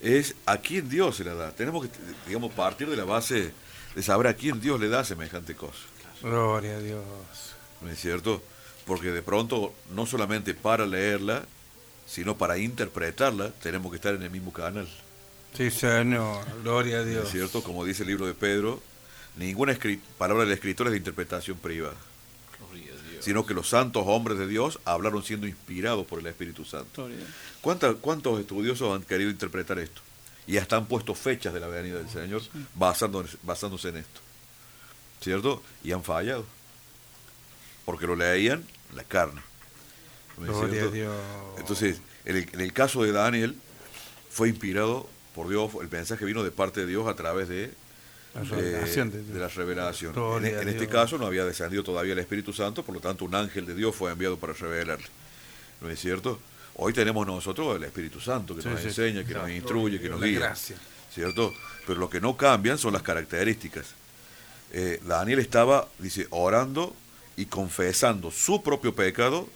es 0.00 0.34
a 0.46 0.58
quién 0.58 0.88
Dios 0.88 1.16
se 1.16 1.24
la 1.24 1.34
da. 1.34 1.50
Tenemos 1.52 1.86
que, 1.86 1.92
digamos, 2.26 2.52
partir 2.52 2.88
de 2.88 2.96
la 2.96 3.04
base 3.04 3.52
de 3.94 4.02
saber 4.02 4.28
a 4.28 4.34
quién 4.34 4.60
Dios 4.60 4.80
le 4.80 4.88
da 4.88 5.04
semejante 5.04 5.54
cosa, 5.54 5.78
Gloria 6.22 6.76
a 6.76 6.80
Dios. 6.80 7.02
¿no 7.82 7.90
es 7.90 7.98
cierto? 8.00 8.42
Porque 8.86 9.10
de 9.10 9.22
pronto, 9.22 9.74
no 9.94 10.06
solamente 10.06 10.54
para 10.54 10.86
leerla, 10.86 11.44
sino 12.06 12.36
para 12.36 12.58
interpretarla, 12.58 13.50
tenemos 13.62 13.90
que 13.90 13.96
estar 13.96 14.14
en 14.14 14.22
el 14.22 14.30
mismo 14.30 14.52
canal, 14.52 14.88
Sí, 15.56 15.68
Señor. 15.70 16.44
Gloria 16.62 16.98
a 16.98 17.02
¿no 17.02 17.06
Dios. 17.10 17.24
es 17.26 17.32
cierto? 17.32 17.62
Como 17.64 17.84
dice 17.84 18.02
el 18.04 18.08
libro 18.08 18.24
de 18.26 18.34
Pedro, 18.34 18.80
ninguna 19.36 19.76
palabra 20.16 20.44
del 20.44 20.52
escritor 20.52 20.86
es 20.86 20.92
de 20.92 20.98
interpretación 20.98 21.58
privada. 21.58 21.96
Sino 23.20 23.46
que 23.46 23.54
los 23.54 23.68
santos 23.68 24.04
hombres 24.06 24.38
de 24.38 24.46
Dios 24.46 24.78
hablaron 24.84 25.22
siendo 25.22 25.46
inspirados 25.46 26.06
por 26.06 26.18
el 26.20 26.26
Espíritu 26.26 26.64
Santo. 26.64 27.02
Gloria 27.02 27.16
a 27.16 27.18
Dios. 27.20 27.30
¿Cuánta- 27.60 27.94
¿Cuántos 27.94 28.40
estudiosos 28.40 28.94
han 28.96 29.02
querido 29.02 29.30
interpretar 29.30 29.78
esto? 29.78 30.00
Y 30.46 30.56
hasta 30.56 30.76
han 30.76 30.86
puesto 30.86 31.14
fechas 31.14 31.52
de 31.54 31.60
la 31.60 31.68
venida 31.68 31.98
del 31.98 32.08
Señor 32.08 32.42
basando- 32.74 33.24
basándose 33.42 33.88
en 33.90 33.98
esto. 33.98 34.20
¿Cierto? 35.20 35.62
Y 35.84 35.92
han 35.92 36.02
fallado. 36.02 36.44
Porque 37.84 38.06
lo 38.06 38.16
leían 38.16 38.64
la 38.94 39.04
carne. 39.04 39.42
Entonces, 41.58 42.00
en 42.24 42.36
el, 42.36 42.48
en 42.52 42.60
el 42.60 42.72
caso 42.72 43.02
de 43.02 43.12
Daniel, 43.12 43.56
fue 44.30 44.48
inspirado 44.48 45.08
por 45.34 45.48
Dios, 45.48 45.70
el 45.80 45.90
mensaje 45.90 46.24
vino 46.24 46.42
de 46.42 46.50
parte 46.50 46.80
de 46.80 46.86
Dios 46.86 47.06
a 47.06 47.14
través 47.14 47.48
de, 47.48 47.72
La 48.34 48.42
revelación 48.42 49.10
de- 49.10 49.22
de 49.24 49.40
la 49.40 49.48
revelación. 49.48 50.12
Gloria 50.12 50.62
En, 50.62 50.68
este 50.68 50.86
caso 50.86 51.18
no 51.18 51.26
había 51.26 51.44
descendido 51.44 51.82
todavía 51.82 52.12
el 52.12 52.18
Espíritu 52.20 52.52
Santo, 52.52 52.84
por 52.84 52.94
lo 52.94 53.00
tanto 53.00 53.24
un 53.24 53.34
ángel 53.34 53.66
de 53.66 53.74
Dios 53.74 53.94
fue 53.96 54.12
enviado 54.12 54.38
para 54.38 54.52
revelarle. 54.52 55.06
¿No 55.80 55.90
es 55.90 55.98
cierto? 56.00 56.38
Hoy 56.76 56.92
tenemos 56.92 57.26
nosotros 57.26 57.76
el 57.76 57.82
Espíritu 57.84 58.20
Santo 58.20 58.54
que 58.54 58.62
Sí, 58.62 58.68
nos 58.68 58.80
sí. 58.80 58.86
enseña, 58.88 59.20
que 59.24 59.32
Claro. 59.32 59.48
nos 59.48 59.50
instruye, 59.56 60.00
que 60.00 60.08
nos 60.08 60.22
guía. 60.22 60.38
gracia. 60.38 60.76
¿Cierto? 61.12 61.52
Pero 61.86 61.98
lo 61.98 62.08
que 62.08 62.20
no 62.20 62.36
cambian 62.36 62.78
son 62.78 62.92
las 62.92 63.02
características. 63.02 63.86
Eh, 64.72 65.00
Daniel 65.04 65.40
estaba, 65.40 65.88
dice, 65.98 66.28
orando 66.30 66.94
y 67.36 67.46
confesando 67.46 68.30
su 68.30 68.62
propio 68.62 68.94
pecado 68.94 69.48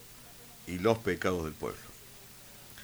y 0.66 0.78
los 0.80 0.98
pecados 0.98 1.44
del 1.44 1.52
pueblo. 1.52 1.78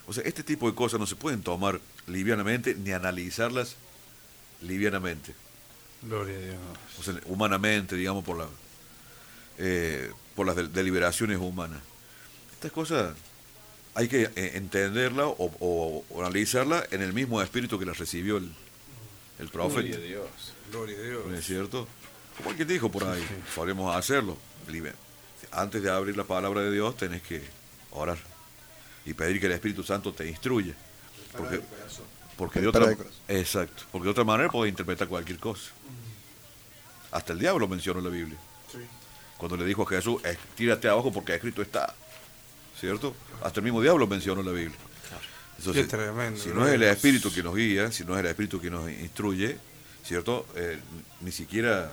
O 0.07 0.13
sea, 0.13 0.23
este 0.25 0.45
tipo 0.45 0.69
de 0.69 0.75
cosas 0.77 1.01
no 1.01 1.07
se 1.07 1.17
pueden 1.17 1.43
tomar 1.43 1.81
livianamente 2.07 2.75
ni 2.77 2.93
analizarlas 2.93 3.75
livianamente. 4.63 5.35
Gloria 6.03 6.37
a 6.37 6.41
Dios. 6.41 6.57
O 6.99 7.03
sea, 7.03 7.15
humanamente, 7.27 7.95
digamos, 7.97 8.25
por, 8.25 8.39
la, 8.39 8.47
eh, 9.59 10.11
por 10.35 10.47
las 10.47 10.57
del- 10.57 10.73
deliberaciones 10.73 11.39
humanas. 11.39 11.81
Estas 12.53 12.73
cosas 12.73 13.15
hay 13.95 14.09
que 14.09 14.23
eh, 14.37 14.53
entenderla 14.55 15.27
o, 15.27 15.51
o- 15.61 16.05
o 16.09 16.21
analizarla 16.21 16.85
en 16.91 17.03
el 17.03 17.13
mismo 17.13 17.41
espíritu 17.43 17.79
que 17.79 17.85
las 17.87 17.99
recibió 17.99 18.37
el, 18.39 18.51
el 19.39 19.49
profeta. 19.49 19.83
Gloria 19.83 19.97
a 19.97 20.01
Dios. 20.01 20.55
Gloria 20.71 20.97
a 20.99 21.03
Dios. 21.03 21.27
¿No 21.27 21.37
es 21.37 21.45
cierto? 21.45 21.89
Como 22.37 22.51
alguien 22.51 22.69
dijo 22.69 22.91
por 22.91 23.05
ahí, 23.05 23.27
podemos 23.55 23.95
hacerlo. 23.95 24.39
Antes 25.53 25.83
de 25.83 25.91
abrir 25.91 26.17
la 26.17 26.25
palabra 26.25 26.63
de 26.63 26.71
Dios 26.73 26.97
tenés 26.97 27.23
que 27.23 27.43
orar 27.91 28.19
y 29.05 29.13
pedir 29.15 29.41
que 29.41 29.47
el 29.47 29.53
Espíritu 29.53 29.83
Santo 29.83 30.13
te 30.15 30.29
instruya. 30.29 30.75
Porque, 31.37 31.61
porque 32.41 32.61
de 32.61 32.69
otra, 32.69 32.97
exacto, 33.29 33.83
porque 33.93 34.07
de 34.07 34.11
otra 34.13 34.25
manera 34.25 34.49
podés 34.51 34.71
interpretar 34.71 35.07
cualquier 35.09 35.39
cosa. 35.39 35.71
Hasta 37.13 37.33
el 37.33 37.39
diablo 37.39 37.69
mencionó 37.69 37.99
en 38.01 38.05
la 38.07 38.11
Biblia. 38.11 38.39
Cuando 39.37 39.57
le 39.57 39.65
dijo 39.65 39.83
a 39.83 39.87
Jesús, 39.87 40.23
"Eh, 40.25 40.37
tírate 40.55 40.89
abajo 40.89 41.13
porque 41.13 41.35
escrito 41.35 41.61
está. 41.63 41.95
¿Cierto? 42.79 43.15
Hasta 43.43 43.61
el 43.61 43.65
mismo 43.65 43.83
diablo 43.83 44.07
mencionó 44.07 44.41
en 44.41 44.47
la 44.47 44.53
Biblia. 44.53 44.79
Entonces, 45.59 45.83
Qué 45.85 45.89
tremendo, 45.91 46.41
si 46.41 46.49
¿no? 46.49 46.67
es 46.67 46.73
el 46.73 46.83
Espíritu 46.85 47.31
que 47.31 47.43
nos 47.43 47.55
guía, 47.55 47.93
si 47.93 48.05
no 48.05 48.15
es 48.15 48.21
el 48.21 48.27
Espíritu 48.27 48.59
que 48.59 48.71
nos 48.71 48.89
instruye, 48.91 49.59
¿cierto? 50.03 50.47
Eh, 50.57 50.79
ni 51.21 51.31
siquiera 51.33 51.91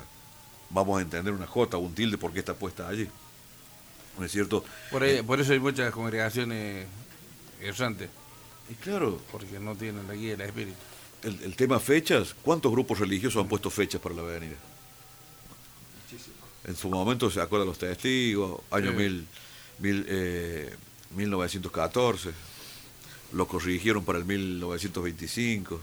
vamos 0.70 1.00
a 1.00 1.02
entender 1.02 1.34
una 1.34 1.46
jota 1.48 1.76
o 1.76 1.82
un 1.82 1.94
tilde 1.94 2.18
porque 2.18 2.40
está 2.40 2.54
puesta 2.54 2.88
allí. 2.88 3.10
¿No 4.18 4.24
es 4.26 4.32
cierto? 4.32 4.64
Por, 4.90 5.04
ahí- 5.04 5.22
por 5.22 5.42
eso 5.42 5.52
hay 5.52 5.60
muchas 5.60 5.92
congregaciones 5.92 6.88
errantes, 7.62 8.10
Y 8.70 8.74
claro, 8.76 9.20
porque 9.32 9.60
no 9.60 9.76
tienen 9.76 10.08
la 10.08 10.14
guía 10.14 10.32
del 10.36 10.42
Espíritu. 10.48 10.78
el, 11.24 11.42
el 11.44 11.56
tema 11.56 11.80
fechas, 11.80 12.36
¿cuántos 12.42 12.72
grupos 12.72 13.00
religiosos 13.00 13.42
han 13.42 13.48
puesto 13.48 13.70
fechas 13.70 14.02
para 14.02 14.16
la 14.16 14.22
venida? 14.24 14.56
En 16.66 16.76
su 16.76 16.90
momento 16.90 17.30
se 17.32 17.40
acuerdan 17.42 17.68
los 17.70 17.78
testigos, 17.78 18.60
año 18.72 18.92
Sí. 18.92 18.98
mil, 18.98 19.28
mil, 19.80 20.06
eh, 20.10 20.76
1914, 21.16 22.32
lo 23.34 23.48
corrigieron 23.48 24.04
para 24.04 24.20
el 24.20 24.26
1925, 24.26 25.80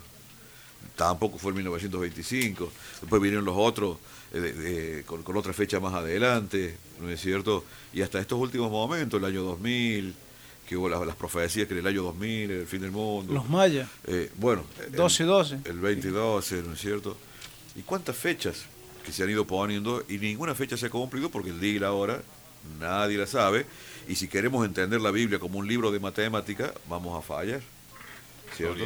tampoco 0.96 1.38
fue 1.38 1.50
el 1.52 1.56
1925, 1.56 2.70
después 3.00 3.22
vinieron 3.22 3.44
los 3.46 3.54
otros 3.56 3.96
eh, 4.32 4.40
de- 4.40 4.52
de- 4.52 5.04
con, 5.04 5.22
con 5.22 5.36
otra 5.38 5.52
fecha 5.54 5.80
más 5.80 5.94
adelante, 5.94 6.76
¿no 7.00 7.08
es 7.08 7.20
cierto? 7.20 7.64
Y 7.94 8.02
hasta 8.02 8.20
estos 8.20 8.38
últimos 8.38 8.70
momentos, 8.70 9.18
el 9.18 9.24
año 9.24 9.42
2000, 9.42 10.14
que 10.68 10.76
hubo 10.76 10.88
las, 10.88 11.04
las 11.06 11.16
profecías 11.16 11.66
que 11.68 11.74
en 11.74 11.80
el 11.80 11.86
año 11.86 12.02
2000 12.04 12.50
era 12.50 12.60
el 12.60 12.66
fin 12.66 12.80
del 12.80 12.90
mundo. 12.90 13.32
Los 13.34 13.48
mayas, 13.48 13.88
Eh, 14.06 14.30
bueno, 14.36 14.64
el- 14.86 14.92
12-12. 14.96 15.60
El 15.66 15.80
2012, 15.80 16.62
¿no 16.62 16.72
es 16.72 16.80
cierto? 16.80 17.16
¿Y 17.76 17.82
cuántas 17.82 18.16
fechas 18.16 18.64
que 19.04 19.12
se 19.12 19.22
han 19.22 19.30
ido 19.30 19.46
poniendo 19.46 20.02
y 20.08 20.18
ninguna 20.18 20.54
fecha 20.54 20.76
se 20.76 20.86
ha 20.86 20.90
cumplido 20.90 21.28
porque 21.30 21.50
el 21.50 21.60
día 21.60 21.72
y 21.74 21.78
la 21.78 21.92
hora 21.92 22.22
nadie 22.80 23.18
la 23.18 23.26
sabe? 23.26 23.66
Y 24.08 24.14
si 24.16 24.28
queremos 24.28 24.64
entender 24.66 25.00
la 25.00 25.10
Biblia 25.10 25.38
como 25.38 25.58
un 25.58 25.66
libro 25.68 25.90
de 25.90 25.98
matemática, 26.00 26.72
vamos 26.88 27.18
a 27.18 27.22
fallar. 27.26 27.60
¿Cierto? 28.56 28.84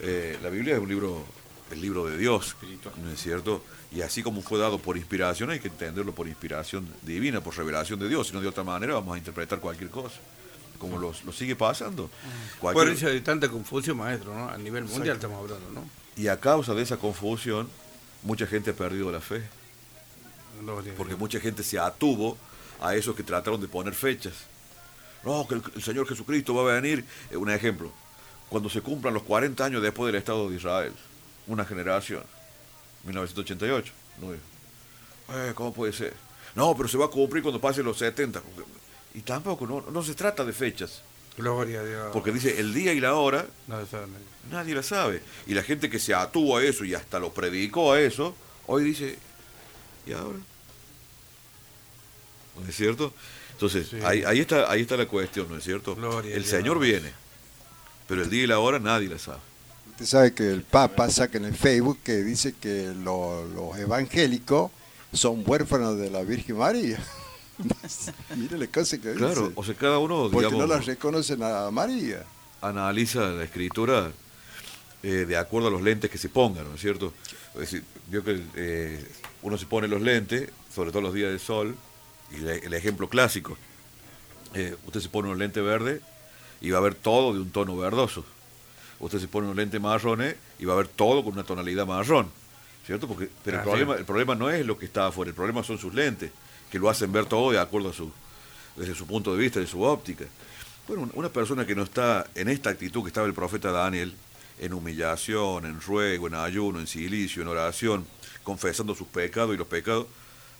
Eh, 0.00 0.38
la 0.42 0.48
Biblia 0.50 0.74
es 0.74 0.80
un 0.80 0.88
libro, 0.88 1.24
el 1.70 1.80
libro 1.80 2.06
de 2.06 2.18
Dios, 2.18 2.56
¿no 3.02 3.10
es 3.10 3.20
cierto? 3.20 3.62
Y 3.92 4.00
así 4.02 4.22
como 4.22 4.42
fue 4.42 4.58
dado 4.58 4.78
por 4.78 4.96
inspiración, 4.96 5.50
hay 5.50 5.60
que 5.60 5.68
entenderlo 5.68 6.14
por 6.14 6.26
inspiración 6.26 6.86
divina, 7.02 7.40
por 7.40 7.56
revelación 7.56 7.98
de 8.00 8.08
Dios, 8.08 8.28
si 8.28 8.32
no 8.32 8.40
de 8.40 8.48
otra 8.48 8.64
manera 8.64 8.94
vamos 8.94 9.14
a 9.14 9.18
interpretar 9.18 9.60
cualquier 9.60 9.90
cosa, 9.90 10.16
como 10.82 10.98
lo, 10.98 11.14
lo 11.24 11.32
sigue 11.32 11.56
pasando. 11.56 12.10
Por 12.60 12.74
Cualquier- 12.74 12.96
eso 12.96 13.06
hay 13.06 13.20
tanta 13.22 13.48
confusión, 13.48 13.96
maestro, 13.96 14.34
¿no? 14.34 14.48
A 14.48 14.58
nivel 14.58 14.84
mundial 14.84 15.16
estamos 15.16 15.38
hablando, 15.38 15.70
¿no? 15.70 15.88
y 16.14 16.28
a 16.28 16.38
causa 16.38 16.74
de 16.74 16.82
esa 16.82 16.98
confusión, 16.98 17.70
mucha 18.22 18.46
gente 18.46 18.70
ha 18.72 18.74
perdido 18.74 19.10
la 19.10 19.20
fe, 19.20 19.42
porque 20.98 21.16
mucha 21.16 21.40
gente 21.40 21.62
se 21.62 21.78
atuvo 21.78 22.36
a 22.80 22.94
esos 22.94 23.16
que 23.16 23.22
trataron 23.22 23.60
de 23.60 23.68
poner 23.68 23.94
fechas. 23.94 24.34
No, 25.24 25.46
que 25.48 25.54
el, 25.54 25.62
el 25.76 25.82
Señor 25.82 26.06
Jesucristo 26.08 26.54
va 26.54 26.70
a 26.70 26.80
venir. 26.80 27.04
Eh, 27.30 27.36
un 27.36 27.50
ejemplo, 27.50 27.90
cuando 28.48 28.68
se 28.68 28.80
cumplan 28.82 29.14
los 29.14 29.22
40 29.22 29.64
años 29.64 29.82
después 29.82 30.12
del 30.12 30.16
Estado 30.20 30.50
de 30.50 30.56
Israel, 30.56 30.92
una 31.46 31.64
generación, 31.64 32.22
1988. 33.04 33.92
¿no? 34.20 34.32
Eh, 34.34 35.52
¿Cómo 35.54 35.72
puede 35.72 35.92
ser? 35.92 36.14
No, 36.54 36.76
pero 36.76 36.88
se 36.88 36.98
va 36.98 37.06
a 37.06 37.08
cumplir 37.08 37.42
cuando 37.42 37.60
pasen 37.60 37.84
los 37.84 37.96
70. 37.98 38.42
Y 39.14 39.20
tampoco, 39.20 39.66
no, 39.66 39.84
no 39.90 40.02
se 40.02 40.14
trata 40.14 40.44
de 40.44 40.52
fechas, 40.52 41.02
Gloria 41.36 41.80
a 41.80 41.84
Dios. 41.84 42.08
porque 42.12 42.30
dice 42.32 42.58
el 42.60 42.72
día 42.74 42.92
y 42.92 43.00
la 43.00 43.14
hora 43.14 43.46
No, 43.66 43.78
Nadie 44.50 44.74
la 44.74 44.82
sabe. 44.82 45.22
Y 45.46 45.54
la 45.54 45.62
gente 45.62 45.88
que 45.88 45.98
se 45.98 46.12
atuvo 46.14 46.56
a 46.56 46.64
eso 46.64 46.84
y 46.84 46.94
hasta 46.94 47.18
lo 47.18 47.32
predicó 47.32 47.92
a 47.92 48.00
eso, 48.00 48.34
hoy 48.66 48.84
dice, 48.84 49.18
¿y 50.06 50.12
ahora? 50.12 50.38
¿No 52.60 52.68
es 52.68 52.74
cierto? 52.76 53.12
Entonces, 53.52 53.88
Sí. 53.88 53.96
ahí, 54.04 54.24
ahí, 54.24 54.40
está, 54.40 54.70
ahí 54.70 54.82
está 54.82 54.96
la 54.96 55.06
cuestión, 55.06 55.48
¿no 55.48 55.56
es 55.56 55.64
cierto? 55.64 55.94
Gloria 55.94 56.34
a 56.34 56.36
el. 56.36 56.44
Señor 56.44 56.78
viene, 56.80 57.12
pero 58.08 58.22
el 58.22 58.30
día 58.30 58.42
y 58.44 58.46
la 58.46 58.58
hora 58.58 58.78
nadie 58.78 59.08
la 59.08 59.18
sabe. 59.18 59.38
Usted 59.92 60.06
sabe 60.06 60.34
que 60.34 60.50
el 60.50 60.62
Papa 60.62 61.08
saca 61.10 61.38
en 61.38 61.44
el 61.44 61.54
Facebook 61.54 61.98
que 62.02 62.16
dice 62.24 62.54
que 62.60 62.92
lo- 63.04 63.46
los 63.46 63.76
evangélicos 63.78 64.70
son 65.12 65.44
huérfanos 65.46 65.98
de 65.98 66.10
la 66.10 66.22
Virgen 66.22 66.56
María. 66.56 66.98
Mire 68.36 68.58
la 68.58 68.66
cosa 68.66 68.98
que 68.98 69.12
Claro, 69.14 69.48
dice. 69.48 69.52
o 69.54 69.64
sea, 69.64 69.74
cada 69.74 69.98
uno, 69.98 70.28
Porque 70.30 70.46
digamos, 70.46 70.58
no 70.60 70.66
la 70.66 70.80
reconocen 70.80 71.42
a 71.42 71.70
María. 71.70 72.24
analiza 72.60 73.20
la 73.30 73.44
escritura 73.44 74.10
eh, 75.02 75.08
de 75.26 75.36
acuerdo 75.36 75.68
a 75.68 75.70
los 75.70 75.82
lentes 75.82 76.10
que 76.10 76.18
se 76.18 76.28
pongan, 76.28 76.64
¿no 76.68 76.74
es 76.74 76.80
cierto? 76.80 77.12
Es 77.54 77.60
decir, 77.60 77.84
vio 78.08 78.22
que 78.22 78.40
eh, 78.56 79.06
uno 79.42 79.58
se 79.58 79.66
pone 79.66 79.88
los 79.88 80.00
lentes, 80.00 80.48
sobre 80.74 80.90
todo 80.90 81.02
los 81.02 81.14
días 81.14 81.30
del 81.30 81.40
sol, 81.40 81.74
y 82.30 82.36
le- 82.38 82.58
el 82.64 82.72
ejemplo 82.74 83.08
clásico, 83.08 83.56
eh, 84.54 84.76
usted 84.86 85.00
se 85.00 85.08
pone 85.08 85.28
un 85.28 85.38
lente 85.38 85.60
verde 85.60 86.00
y 86.60 86.70
va 86.70 86.78
a 86.78 86.82
ver 86.82 86.94
todo 86.94 87.34
de 87.34 87.40
un 87.40 87.50
tono 87.50 87.76
verdoso. 87.76 88.24
Usted 89.00 89.18
se 89.18 89.26
pone 89.28 89.48
un 89.48 89.56
lente 89.56 89.80
marrones 89.80 90.36
y 90.60 90.64
va 90.64 90.74
a 90.74 90.76
ver 90.76 90.86
todo 90.88 91.24
con 91.24 91.32
una 91.32 91.42
tonalidad 91.42 91.86
marrón, 91.86 92.28
¿cierto? 92.86 93.08
Porque, 93.08 93.28
pero 93.44 93.56
el 93.56 93.60
Así 93.62 93.68
problema, 93.70 93.94
el 93.96 94.04
problema 94.04 94.34
no 94.36 94.48
es 94.50 94.64
lo 94.64 94.78
que 94.78 94.86
está 94.86 95.08
afuera, 95.08 95.30
el 95.30 95.34
problema 95.34 95.64
son 95.64 95.78
sus 95.78 95.92
lentes, 95.92 96.30
que 96.72 96.78
lo 96.78 96.88
hacen 96.88 97.12
ver 97.12 97.26
todo 97.26 97.52
de 97.52 97.58
acuerdo 97.58 97.90
a 97.90 97.92
su, 97.92 98.10
desde 98.76 98.94
su 98.94 99.06
punto 99.06 99.34
de 99.36 99.38
vista, 99.42 99.60
de 99.60 99.66
su 99.66 99.82
óptica. 99.82 100.24
Bueno, 100.88 101.10
una 101.12 101.28
persona 101.28 101.66
que 101.66 101.74
no 101.74 101.82
está 101.82 102.26
en 102.34 102.48
esta 102.48 102.70
actitud 102.70 103.02
que 103.02 103.08
estaba 103.08 103.26
el 103.26 103.34
profeta 103.34 103.70
Daniel, 103.70 104.14
en 104.58 104.72
humillación, 104.72 105.66
en 105.66 105.80
ruego, 105.82 106.28
en 106.28 106.34
ayuno, 106.34 106.80
en 106.80 106.86
silicio, 106.86 107.42
en 107.42 107.48
oración, 107.48 108.06
confesando 108.42 108.94
sus 108.94 109.06
pecados 109.06 109.54
y 109.54 109.58
los 109.58 109.66
pecados, 109.66 110.06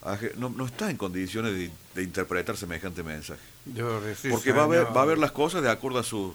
aje- 0.03 0.35
no, 0.37 0.51
no 0.51 0.67
está 0.67 0.91
en 0.91 0.99
condiciones 0.99 1.55
de, 1.55 1.71
de 1.95 2.03
interpretar 2.03 2.59
semejante 2.59 3.03
mensaje. 3.03 3.41
Yo 3.75 3.99
Porque 4.31 4.53
va 4.53 4.65
a, 4.65 4.67
ver, 4.67 4.85
va 4.97 5.03
a 5.03 5.07
ver 5.07 5.19
las 5.19 5.33
cosas 5.33 5.63
de 5.63 5.71
acuerdo 5.71 5.99
a 5.99 6.03
su, 6.03 6.35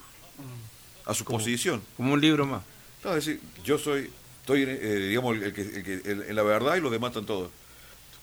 a 1.06 1.14
su 1.14 1.24
posición. 1.24 1.84
Como 1.98 2.14
un 2.14 2.22
libro 2.22 2.48
más. 2.48 2.64
No, 3.04 3.12
es 3.16 3.26
decir, 3.26 3.42
yo 3.64 3.78
soy, 3.78 4.10
estoy, 4.42 4.64
eh, 4.64 5.08
digamos, 5.10 5.38
el 5.38 5.54
que, 5.54 5.62
el 5.62 5.84
que- 5.84 6.02
el- 6.12 6.22
en 6.24 6.36
la 6.36 6.42
verdad 6.44 6.78
y 6.78 6.82
los 6.82 6.92
demás 6.92 7.10
están 7.12 7.26
todos. 7.28 7.52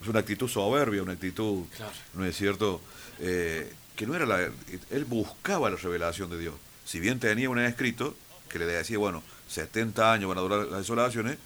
Es 0.04 0.08
una 0.10 0.20
actitud 0.20 0.48
soberbia, 0.48 1.02
una 1.02 1.14
actitud, 1.14 1.64
¿no 2.12 2.26
es 2.26 2.36
cierto? 2.36 2.82
Eh, 3.20 3.72
que 3.96 4.06
no 4.06 4.14
era 4.14 4.26
la... 4.26 4.50
Él 4.90 5.06
buscaba 5.06 5.70
la 5.70 5.76
revelación 5.76 6.28
de 6.28 6.38
Dios. 6.38 6.54
Si 6.84 7.00
bien 7.00 7.18
tenía 7.18 7.48
un 7.48 7.58
escrito 7.58 8.14
que 8.50 8.58
le 8.58 8.66
decía, 8.66 8.98
bueno, 8.98 9.22
70 9.48 10.12
años 10.12 10.28
van 10.28 10.36
a 10.36 10.42
durar 10.42 10.66
las 10.66 10.80
desolaciones, 10.80 11.38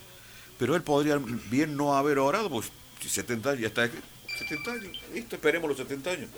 pero 0.59 0.74
él 0.74 0.82
podría 0.82 1.20
bien 1.48 1.76
no 1.76 1.96
haber 1.96 2.18
orado, 2.18 2.50
pues 2.50 2.72
si 3.00 3.09
70 3.09 3.50
años 3.50 3.61
ya 3.61 3.68
está 3.68 3.84
escrito. 3.84 4.09
70 4.38 4.72
años, 4.72 5.02
listo, 5.14 5.36
esperemos 5.36 5.68
los 5.68 5.78
70 5.78 6.11
años. 6.11 6.28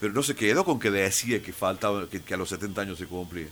Pero 0.00 0.12
no 0.12 0.24
se 0.24 0.34
quedó 0.34 0.64
con 0.64 0.80
que 0.80 0.90
decía 0.90 1.40
que 1.40 1.52
faltaba, 1.52 2.08
que, 2.10 2.20
que 2.20 2.34
a 2.34 2.36
los 2.36 2.48
70 2.48 2.80
años 2.80 2.98
se 2.98 3.06
cumplía. 3.06 3.46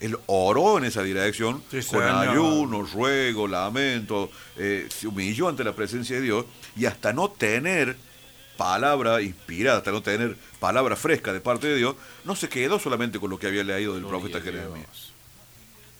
Él 0.00 0.18
oró 0.26 0.78
en 0.78 0.84
esa 0.84 1.02
dirección, 1.02 1.62
Sí, 1.70 1.80
con 1.82 2.02
ayuno, 2.02 2.82
ruego, 2.82 3.46
lamento, 3.46 4.30
eh, 4.56 4.88
se 4.88 5.06
humilló 5.06 5.48
ante 5.48 5.62
la 5.62 5.74
presencia 5.74 6.16
de 6.16 6.22
Dios 6.22 6.46
y 6.76 6.86
hasta 6.86 7.12
no 7.12 7.30
tener 7.30 7.96
palabra 8.56 9.22
inspirada, 9.22 9.78
hasta 9.78 9.90
no 9.92 10.02
tener 10.02 10.36
palabra 10.58 10.96
fresca 10.96 11.32
de 11.32 11.40
parte 11.40 11.66
de 11.66 11.76
Dios, 11.76 11.96
no 12.24 12.34
se 12.36 12.48
quedó 12.48 12.78
solamente 12.78 13.18
con 13.18 13.30
lo 13.30 13.38
que 13.38 13.46
había 13.46 13.64
leído 13.64 13.94
del 13.94 14.04
Gloria 14.04 14.20
profeta. 14.30 14.40
Jeremías. 14.42 15.12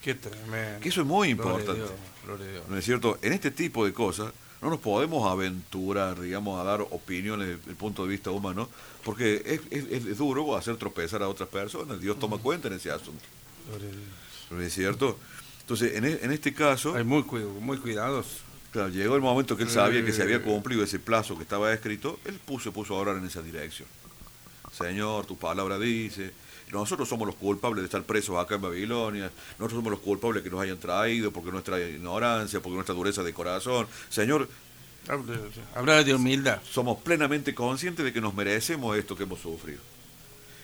Qué 0.03 0.15
tremendo. 0.15 0.81
Que 0.81 0.89
eso 0.89 1.03
es 1.03 1.07
muy 1.07 1.35
Gloria 1.35 1.53
a 1.53 1.59
importante. 1.61 1.81
Dios, 1.83 1.91
gloria 2.25 2.47
a 2.47 2.51
Dios. 2.53 2.65
¿No 2.69 2.77
es 2.79 2.85
cierto? 2.85 3.19
En 3.23 3.33
este 3.33 3.51
tipo 3.51 3.85
de 3.85 3.93
cosas 3.93 4.33
no 4.63 4.69
nos 4.71 4.81
podemos 4.81 5.31
aventurar, 5.31 6.21
digamos, 6.21 6.59
a 6.61 6.65
dar 6.65 6.81
opiniones 6.83 7.49
desde 7.49 7.71
el 7.71 7.77
punto 7.77 8.03
de 8.05 8.11
vista 8.11 8.31
humano, 8.31 8.69
porque 9.05 9.43
es, 9.45 9.61
es- 9.71 10.07
es 10.07 10.19
duro 10.19 10.57
hacer 10.57 10.77
tropezar 10.77 11.23
a 11.23 11.29
otras 11.29 11.49
personas. 11.49 12.01
Dios 12.01 12.19
toma 12.19 12.37
cuenta 12.39 12.69
en 12.69 12.75
ese 12.75 12.91
asunto. 12.91 13.25
¿No 14.51 14.61
es 14.61 14.73
cierto? 14.75 15.19
Entonces, 15.61 15.95
en, 15.95 16.05
e- 16.05 16.19
en 16.23 16.33
este 16.33 16.53
caso, 16.53 16.95
Hay 16.97 17.05
muy, 17.05 17.23
muy 17.61 17.79
cuidados. 17.79 18.27
claro, 18.73 18.89
llegó 18.89 19.15
el 19.17 19.23
momento 19.23 19.57
que 19.57 19.63
él 19.65 19.71
sabía 19.71 20.05
que 20.05 20.13
se 20.13 20.23
había 20.23 20.37
Eh. 20.37 20.41
cumplido 20.43 20.83
ese 20.83 20.99
plazo 20.99 21.37
que 21.37 21.43
estaba 21.45 21.73
escrito, 21.73 22.19
él 22.25 22.39
puso, 22.45 22.73
puso 22.73 22.95
a 22.95 22.99
orar 22.99 23.17
en 23.17 23.27
esa 23.27 23.43
dirección. 23.43 23.89
Señor, 24.73 25.27
tu 25.27 25.37
palabra 25.37 25.79
dice, 25.79 26.33
nosotros 26.73 27.09
somos 27.09 27.27
los 27.27 27.37
culpables 27.37 27.83
de 27.83 27.87
estar 27.87 28.03
presos 28.05 28.37
acá 28.39 28.55
en 28.57 28.63
Babilonia, 28.63 29.31
nosotros 29.59 29.79
somos 29.79 29.91
los 29.93 30.01
culpables 30.01 30.43
que 30.43 30.51
nos 30.51 30.61
hayan 30.61 30.79
traído, 30.79 31.33
porque 31.33 31.51
nuestra 31.53 31.81
ignorancia, 31.81 32.61
porque 32.61 32.75
nuestra 32.77 32.95
dureza 32.95 33.23
de 33.23 33.33
corazón. 33.33 33.87
Señor, 34.09 34.49
Hablar 35.75 36.05
de 36.05 36.15
humildad. 36.15 36.61
somos 36.71 37.01
plenamente 37.01 37.55
conscientes 37.55 38.05
de 38.05 38.13
que 38.13 38.21
nos 38.21 38.35
merecemos 38.35 38.97
esto 38.97 39.17
que 39.17 39.23
hemos 39.25 39.41
sufrido. 39.41 39.81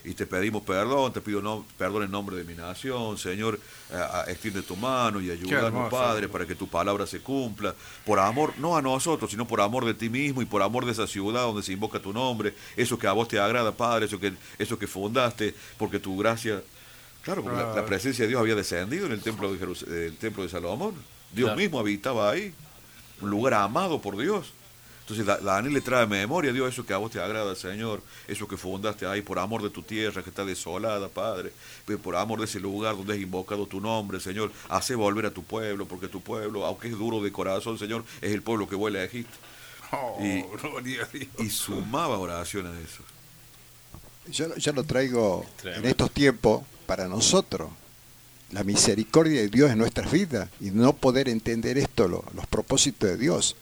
Y 0.09 0.15
te 0.15 0.25
pedimos 0.25 0.63
perdón, 0.63 1.13
te 1.13 1.21
pido 1.21 1.43
no, 1.43 1.67
perdón 1.77 2.05
en 2.05 2.13
nombre 2.13 2.37
de 2.37 2.45
mi 2.45 2.55
nación, 2.55 3.19
Señor, 3.19 3.59
a- 3.93 4.25
extiende 4.29 4.63
tu 4.63 4.77
mano 4.77 5.21
y 5.21 5.33
ayúdanos. 5.33 5.91
Padre, 5.91 6.29
para 6.29 6.47
que 6.47 6.55
tu 6.55 6.69
palabra 6.69 7.07
se 7.09 7.19
cumpla, 7.21 7.75
por 8.05 8.21
amor, 8.21 8.55
no 8.59 8.77
a 8.77 8.83
nosotros, 8.83 9.29
sino 9.31 9.49
por 9.49 9.61
amor 9.61 9.85
de 9.85 9.95
ti 9.95 10.09
mismo 10.09 10.41
y 10.43 10.45
por 10.45 10.63
amor 10.63 10.87
de 10.87 10.93
esa 10.93 11.09
ciudad 11.09 11.43
donde 11.43 11.65
se 11.65 11.73
invoca 11.73 11.99
tu 11.99 12.13
nombre, 12.13 12.55
eso 12.77 12.97
que 12.99 13.09
a 13.09 13.13
vos 13.13 13.27
te 13.27 13.41
agrada, 13.41 13.73
Padre, 13.73 14.07
eso 14.07 14.21
que, 14.21 14.33
eso 14.61 14.79
que 14.79 14.87
fundaste, 14.87 15.55
porque 15.77 15.99
tu 15.99 16.17
gracia, 16.17 16.63
claro, 17.23 17.43
porque 17.43 17.59
la, 17.59 17.75
la 17.75 17.85
presencia 17.85 18.23
de 18.25 18.29
Dios 18.29 18.41
había 18.41 18.55
descendido 18.55 19.07
en 19.07 19.13
el 19.13 19.21
templo 19.23 19.53
de, 19.53 19.59
Jerus- 19.59 19.89
el 19.89 20.17
templo 20.19 20.45
de 20.45 20.49
Salomón, 20.49 20.95
Dios 21.33 21.47
Claro. 21.49 21.57
mismo 21.59 21.81
habitaba 21.81 22.31
ahí, 22.31 22.55
un 23.21 23.31
lugar 23.31 23.55
amado 23.55 24.01
por 24.01 24.17
Dios. 24.17 24.53
Entonces 25.09 25.25
Daniel 25.45 25.73
le 25.73 25.81
trae 25.81 26.05
memoria, 26.05 26.53
Dios, 26.53 26.69
eso 26.73 26.85
que 26.85 26.93
a 26.93 26.97
vos 26.97 27.13
te 27.13 27.21
agrada, 27.21 27.55
Señor, 27.55 28.03
eso 28.27 28.49
que 28.49 28.57
fundaste 28.57 29.07
ahí 29.07 29.23
por 29.23 29.39
amor 29.39 29.63
de 29.63 29.71
tu 29.71 29.83
tierra 29.83 30.21
que 30.25 30.31
está 30.31 30.45
desolada, 30.45 31.09
Padre, 31.09 31.53
pero 31.87 32.01
por 32.01 32.17
amor 32.17 32.41
de 32.41 32.47
ese 32.47 32.59
lugar 32.59 32.97
donde 32.97 33.13
has 33.15 33.21
invocado 33.21 33.67
tu 33.67 33.81
nombre, 33.81 34.19
Señor, 34.19 34.51
hace 34.69 34.97
volver 34.97 35.27
a 35.27 35.31
tu 35.31 35.45
pueblo, 35.45 35.87
porque 35.87 36.09
tu 36.09 36.21
pueblo, 36.21 36.67
aunque 36.67 36.89
es 36.89 36.99
duro 36.99 37.23
de 37.23 37.31
corazón, 37.31 37.79
Señor, 37.79 38.05
es 38.21 38.33
el 38.33 38.43
pueblo 38.43 38.69
que 38.69 38.75
vuela 38.75 38.99
a 38.99 39.05
Egipto. 39.05 39.37
Oh, 39.93 40.19
Y- 40.21 40.43
gloria 40.61 41.05
a 41.05 41.07
Dios. 41.07 41.29
Y 41.39 41.51
sumaba 41.51 42.19
oración 42.19 42.67
a 42.67 42.81
eso. 42.81 43.05
Yo, 44.33 44.57
yo 44.57 44.73
lo 44.73 44.83
traigo 44.83 45.47
en 45.63 45.85
estos 45.87 46.11
tiempos 46.11 46.63
para 46.87 47.07
nosotros. 47.07 47.71
La 48.51 48.65
misericordia 48.65 49.41
de 49.41 49.49
Dios 49.49 49.71
en 49.71 49.79
nuestras 49.79 50.11
vidas 50.11 50.49
y 50.61 50.71
no 50.73 50.93
poder 50.95 51.29
entender 51.29 51.79
esto, 51.79 52.09
lo- 52.09 52.25
los 52.35 52.47
propósitos 52.49 53.09
de 53.11 53.17
Dios, 53.17 53.55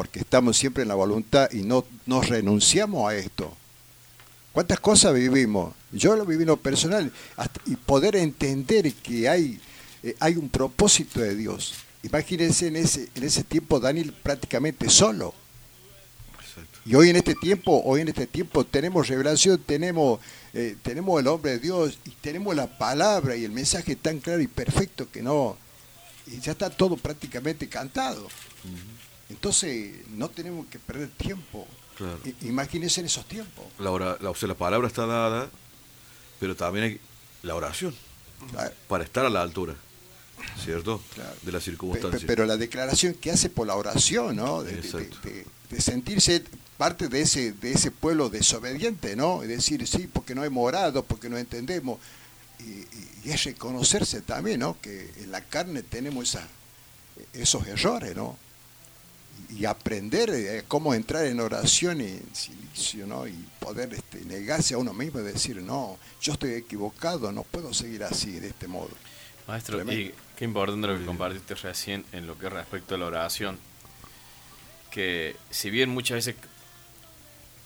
porque 0.00 0.20
estamos 0.20 0.56
siempre 0.56 0.80
en 0.82 0.88
la 0.88 0.94
voluntad 0.94 1.50
y 1.52 1.58
no 1.58 1.84
nos 2.06 2.26
renunciamos 2.26 3.06
a 3.10 3.14
esto. 3.14 3.54
¿Cuántas 4.50 4.80
cosas 4.80 5.12
vivimos? 5.12 5.74
Yo 5.92 6.16
lo 6.16 6.24
viví 6.24 6.44
en 6.44 6.48
lo 6.48 6.56
personal 6.56 7.12
hasta- 7.36 7.60
y 7.66 7.76
poder 7.76 8.16
entender 8.16 8.94
que 8.94 9.28
hay, 9.28 9.60
eh, 10.02 10.16
hay 10.18 10.36
un 10.38 10.48
propósito 10.48 11.20
de 11.20 11.34
Dios. 11.34 11.74
Imagínense 12.02 12.68
en 12.68 12.76
ese, 12.76 13.10
en 13.14 13.24
ese 13.24 13.44
tiempo 13.44 13.78
Daniel 13.78 14.14
prácticamente 14.22 14.88
solo. 14.88 15.34
Y 16.86 16.94
hoy 16.94 17.10
en 17.10 17.16
este 17.16 17.34
tiempo, 17.34 17.82
hoy 17.84 18.00
en 18.00 18.08
este 18.08 18.26
tiempo 18.26 18.64
tenemos 18.64 19.06
revelación, 19.06 19.62
tenemos, 19.66 20.18
eh, 20.54 20.76
tenemos 20.82 21.20
el 21.20 21.26
hombre 21.26 21.50
de 21.50 21.58
Dios 21.58 21.98
y 22.06 22.10
tenemos 22.22 22.56
la 22.56 22.78
palabra 22.78 23.36
y 23.36 23.44
el 23.44 23.52
mensaje 23.52 23.96
tan 23.96 24.18
claro 24.20 24.40
y 24.40 24.46
perfecto 24.46 25.10
que 25.10 25.20
no, 25.20 25.58
y 26.26 26.40
ya 26.40 26.52
está 26.52 26.70
todo 26.70 26.96
prácticamente 26.96 27.68
cantado. 27.68 28.28
Entonces 29.30 30.06
no 30.10 30.28
tenemos 30.28 30.66
que 30.66 30.78
perder 30.78 31.08
tiempo. 31.10 31.66
Claro. 31.96 32.18
I- 32.24 32.48
Imagínense 32.48 33.00
en 33.00 33.06
esos 33.06 33.24
tiempos. 33.26 33.64
La, 33.78 33.90
la, 34.20 34.30
o 34.30 34.34
sea, 34.34 34.48
la 34.48 34.54
palabra 34.56 34.88
está 34.88 35.06
dada, 35.06 35.50
pero 36.38 36.54
también 36.56 36.84
hay 36.86 37.00
la 37.42 37.54
oración 37.54 37.94
Claro. 38.50 38.72
para 38.88 39.04
estar 39.04 39.24
a 39.26 39.30
la 39.30 39.42
altura, 39.42 39.74
¿cierto? 40.64 41.00
Claro. 41.14 41.34
De 41.42 41.52
las 41.52 41.62
pe- 41.62 41.70
circunstancias. 41.70 42.24
Pero 42.26 42.44
la 42.46 42.56
declaración 42.56 43.14
que 43.14 43.30
hace 43.30 43.50
por 43.50 43.66
la 43.66 43.76
oración, 43.76 44.36
¿no? 44.36 44.62
De, 44.62 44.72
de- 44.72 44.78
Exacto. 44.80 45.16
de- 45.28 45.46
de 45.70 45.80
sentirse 45.80 46.42
parte 46.76 47.08
de 47.08 47.20
ese, 47.20 47.52
de 47.52 47.72
ese 47.72 47.90
pueblo 47.90 48.28
desobediente, 48.30 49.14
¿no? 49.14 49.44
Y 49.44 49.46
decir, 49.46 49.86
sí, 49.86 50.08
porque 50.12 50.34
no 50.34 50.42
hemos 50.42 50.66
orado, 50.66 51.04
porque 51.04 51.28
no 51.28 51.36
entendemos. 51.38 51.98
Y 53.24 53.30
es 53.30 53.44
reconocerse 53.44 54.20
también, 54.22 54.60
¿no? 54.60 54.78
Que 54.80 55.10
en 55.18 55.30
la 55.30 55.42
carne 55.44 55.82
tenemos 55.82 56.30
esa, 56.30 56.46
esos 57.34 57.66
errores, 57.66 58.16
¿no? 58.16 58.36
Y, 59.56 59.64
aprender 59.64 60.30
eh, 60.30 60.64
cómo 60.68 60.94
entrar 60.94 61.24
en 61.26 61.40
oración 61.40 62.00
y 62.00 62.04
en 62.04 62.34
silicio, 62.34 63.06
¿no? 63.06 63.26
Y 63.26 63.32
poder 63.58 63.92
este, 63.94 64.20
negarse 64.24 64.74
a 64.74 64.78
uno 64.78 64.92
mismo 64.94 65.20
y 65.20 65.22
decir, 65.24 65.56
no, 65.62 65.98
yo 66.20 66.32
estoy 66.32 66.52
equivocado, 66.54 67.30
no 67.32 67.42
puedo 67.42 67.72
seguir 67.74 68.04
así, 68.04 68.38
de 68.40 68.48
este 68.48 68.66
modo. 68.68 68.90
Maestro, 69.46 69.76
Tremendo. 69.76 70.00
y 70.00 70.14
qué 70.36 70.44
importante 70.44 70.86
lo 70.86 70.98
que 70.98 71.04
compartiste 71.04 71.54
recién 71.56 72.04
en 72.12 72.26
lo 72.26 72.38
que 72.38 72.48
respecto 72.48 72.94
a 72.94 72.98
la 72.98 73.06
oración. 73.06 73.58
Que 74.90 75.36
si 75.50 75.70
bien 75.70 75.90
muchas 75.90 76.16
veces 76.16 76.34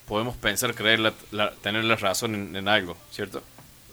podemos 0.06 0.36
pensar, 0.36 0.74
creer, 0.74 1.00
la- 1.00 1.14
la- 1.30 1.52
tener 1.56 1.84
la 1.84 1.96
razón 1.96 2.34
en, 2.34 2.56
en 2.56 2.68
algo, 2.68 2.96
¿cierto? 3.10 3.42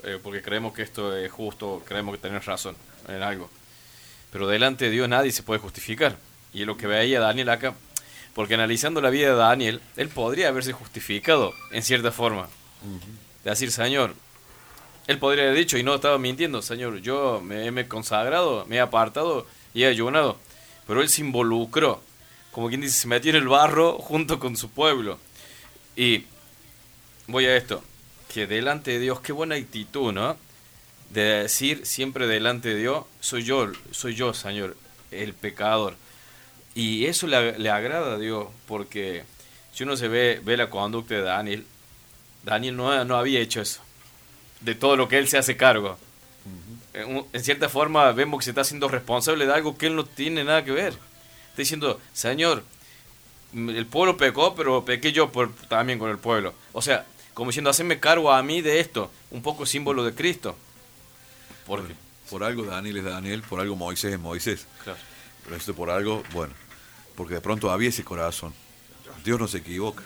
Eh, 0.03 0.19
porque 0.21 0.41
creemos 0.41 0.73
que 0.73 0.82
esto 0.82 1.15
es 1.15 1.32
justo, 1.32 1.82
creemos 1.86 2.15
que 2.15 2.21
tenés 2.21 2.45
razón 2.45 2.75
en 3.07 3.21
algo. 3.21 3.49
Pero 4.32 4.47
delante 4.47 4.86
de 4.86 4.91
Dios 4.91 5.07
nadie 5.07 5.32
se 5.32 5.43
puede 5.43 5.59
justificar. 5.59 6.17
Y 6.54 6.66
lo 6.66 6.78
que 6.78 6.88
veía 6.88 7.20
Daniel 7.20 7.49
acá. 7.49 7.76
Porque 8.34 8.54
analizando 8.54 9.02
la 9.02 9.10
vida 9.10 9.30
de 9.30 9.36
Daniel, 9.36 9.82
él 9.97 10.10
podría 10.10 10.47
haberse 10.49 10.72
justificado 10.72 11.54
en 11.72 11.84
cierta 11.84 12.12
forma. 12.12 12.47
De 13.43 13.49
decir, 13.49 13.72
Señor, 13.72 14.16
él 15.08 15.20
podría 15.20 15.43
haber 15.43 15.58
dicho, 15.58 15.78
y 15.78 15.84
no 15.84 15.95
estaba 15.95 16.18
mintiendo, 16.18 16.62
Señor, 16.62 17.02
yo 17.02 17.41
me, 17.43 17.70
me 17.72 17.82
he 17.82 17.88
consagrado, 17.88 18.66
me 18.68 18.78
he 18.78 18.80
apartado 18.80 19.45
y 19.74 19.84
he 19.84 19.88
ayunado. 19.88 20.38
Pero 20.88 21.02
él 21.02 21.10
se 21.10 21.22
involucró, 21.22 22.02
como 22.52 22.70
quien 22.70 22.82
dice, 22.82 23.02
se 23.02 23.08
metió 23.08 23.32
en 23.32 23.38
el 23.38 23.47
barro 23.47 23.97
junto 23.97 24.39
con 24.39 24.56
su 24.56 24.70
pueblo. 24.70 25.20
Y 25.95 26.26
voy 27.28 27.45
a 27.45 27.58
esto, 27.58 27.84
que 28.34 28.47
delante 28.47 28.91
de 28.91 28.99
Dios, 28.99 29.20
qué 29.22 29.34
buena 29.34 29.56
actitud, 29.56 30.14
¿no? 30.14 30.38
De 31.10 31.22
decir 31.43 31.86
siempre 31.86 32.28
delante 32.28 32.70
de 32.70 32.76
Dios, 32.76 33.06
soy 33.20 33.43
yo, 33.43 33.72
soy 33.91 34.16
yo, 34.16 34.34
Señor, 34.34 34.78
el 35.12 35.34
pecador. 35.34 35.95
Y 36.74 37.05
eso 37.05 37.28
le, 37.28 37.59
le 37.59 37.69
agrada 37.69 38.13
a 38.13 38.17
Dios, 38.17 38.47
porque 38.67 39.24
si 39.74 39.84
uno 39.84 39.97
se 39.97 40.07
ve, 40.07 40.41
ve 40.43 40.57
la 40.57 40.69
conducta 40.69 41.15
de 41.15 41.22
Daniel, 41.22 41.65
Daniel 42.43 42.78
no, 42.78 43.05
no 43.05 43.17
había 43.17 43.39
hecho 43.39 43.61
eso 43.61 43.82
de 44.61 44.76
todo 44.76 44.95
lo 44.95 45.07
que 45.07 45.17
él 45.17 45.28
se 45.28 45.38
hace 45.38 45.57
cargo. 45.57 45.97
en, 46.93 47.26
cierta 47.43 47.67
forma 47.69 48.11
vemos 48.13 48.39
que 48.39 48.45
se 48.45 48.51
está 48.51 48.61
haciendo 48.61 48.88
responsable 48.88 49.45
de 49.45 49.53
algo 49.53 49.78
que 49.78 49.88
él 49.88 49.95
no 49.95 50.05
tiene 50.05 50.43
nada 50.43 50.63
que 50.63 50.72
ver. 50.72 50.93
Está 50.93 51.57
diciendo, 51.57 51.99
Señor, 52.13 52.63
el 53.53 53.86
pueblo 53.86 54.15
pecó, 54.17 54.55
pero 54.55 54.86
pequé 54.86 55.11
yo 55.11 55.32
por, 55.32 55.53
también 55.67 55.99
con 55.99 56.09
el 56.09 56.17
pueblo. 56.17 56.53
O 56.72 56.82
sea, 56.82 57.05
como 57.34 57.49
diciendo, 57.49 57.69
haceme 57.69 57.99
cargo 57.99 58.32
a 58.32 58.41
mí 58.43 58.61
de 58.61 58.80
esto, 58.80 59.11
un 59.32 59.41
poco 59.41 59.65
símbolo 59.65 60.03
de 60.03 60.13
Cristo. 60.13 60.55
Porque, 61.65 61.93
Por 62.30 62.43
algo 62.43 62.63
Daniel 62.63 62.97
es 62.97 63.03
Daniel, 63.03 63.43
por 63.43 63.59
algo 63.59 63.76
Moisés 63.76 64.13
es 64.13 64.19
Moisés. 64.19 64.67
claro, 64.84 64.99
Pero 65.43 65.55
esto 65.55 65.73
por 65.73 65.89
algo, 65.89 66.23
bueno, 66.33 66.53
porque 67.15 67.35
de 67.35 67.41
pronto 67.41 67.71
había 67.71 67.89
ese 67.89 68.03
corazón. 68.03 68.53
Dios 69.23 69.39
no 69.39 69.47
se 69.47 69.59
equivoca. 69.59 70.03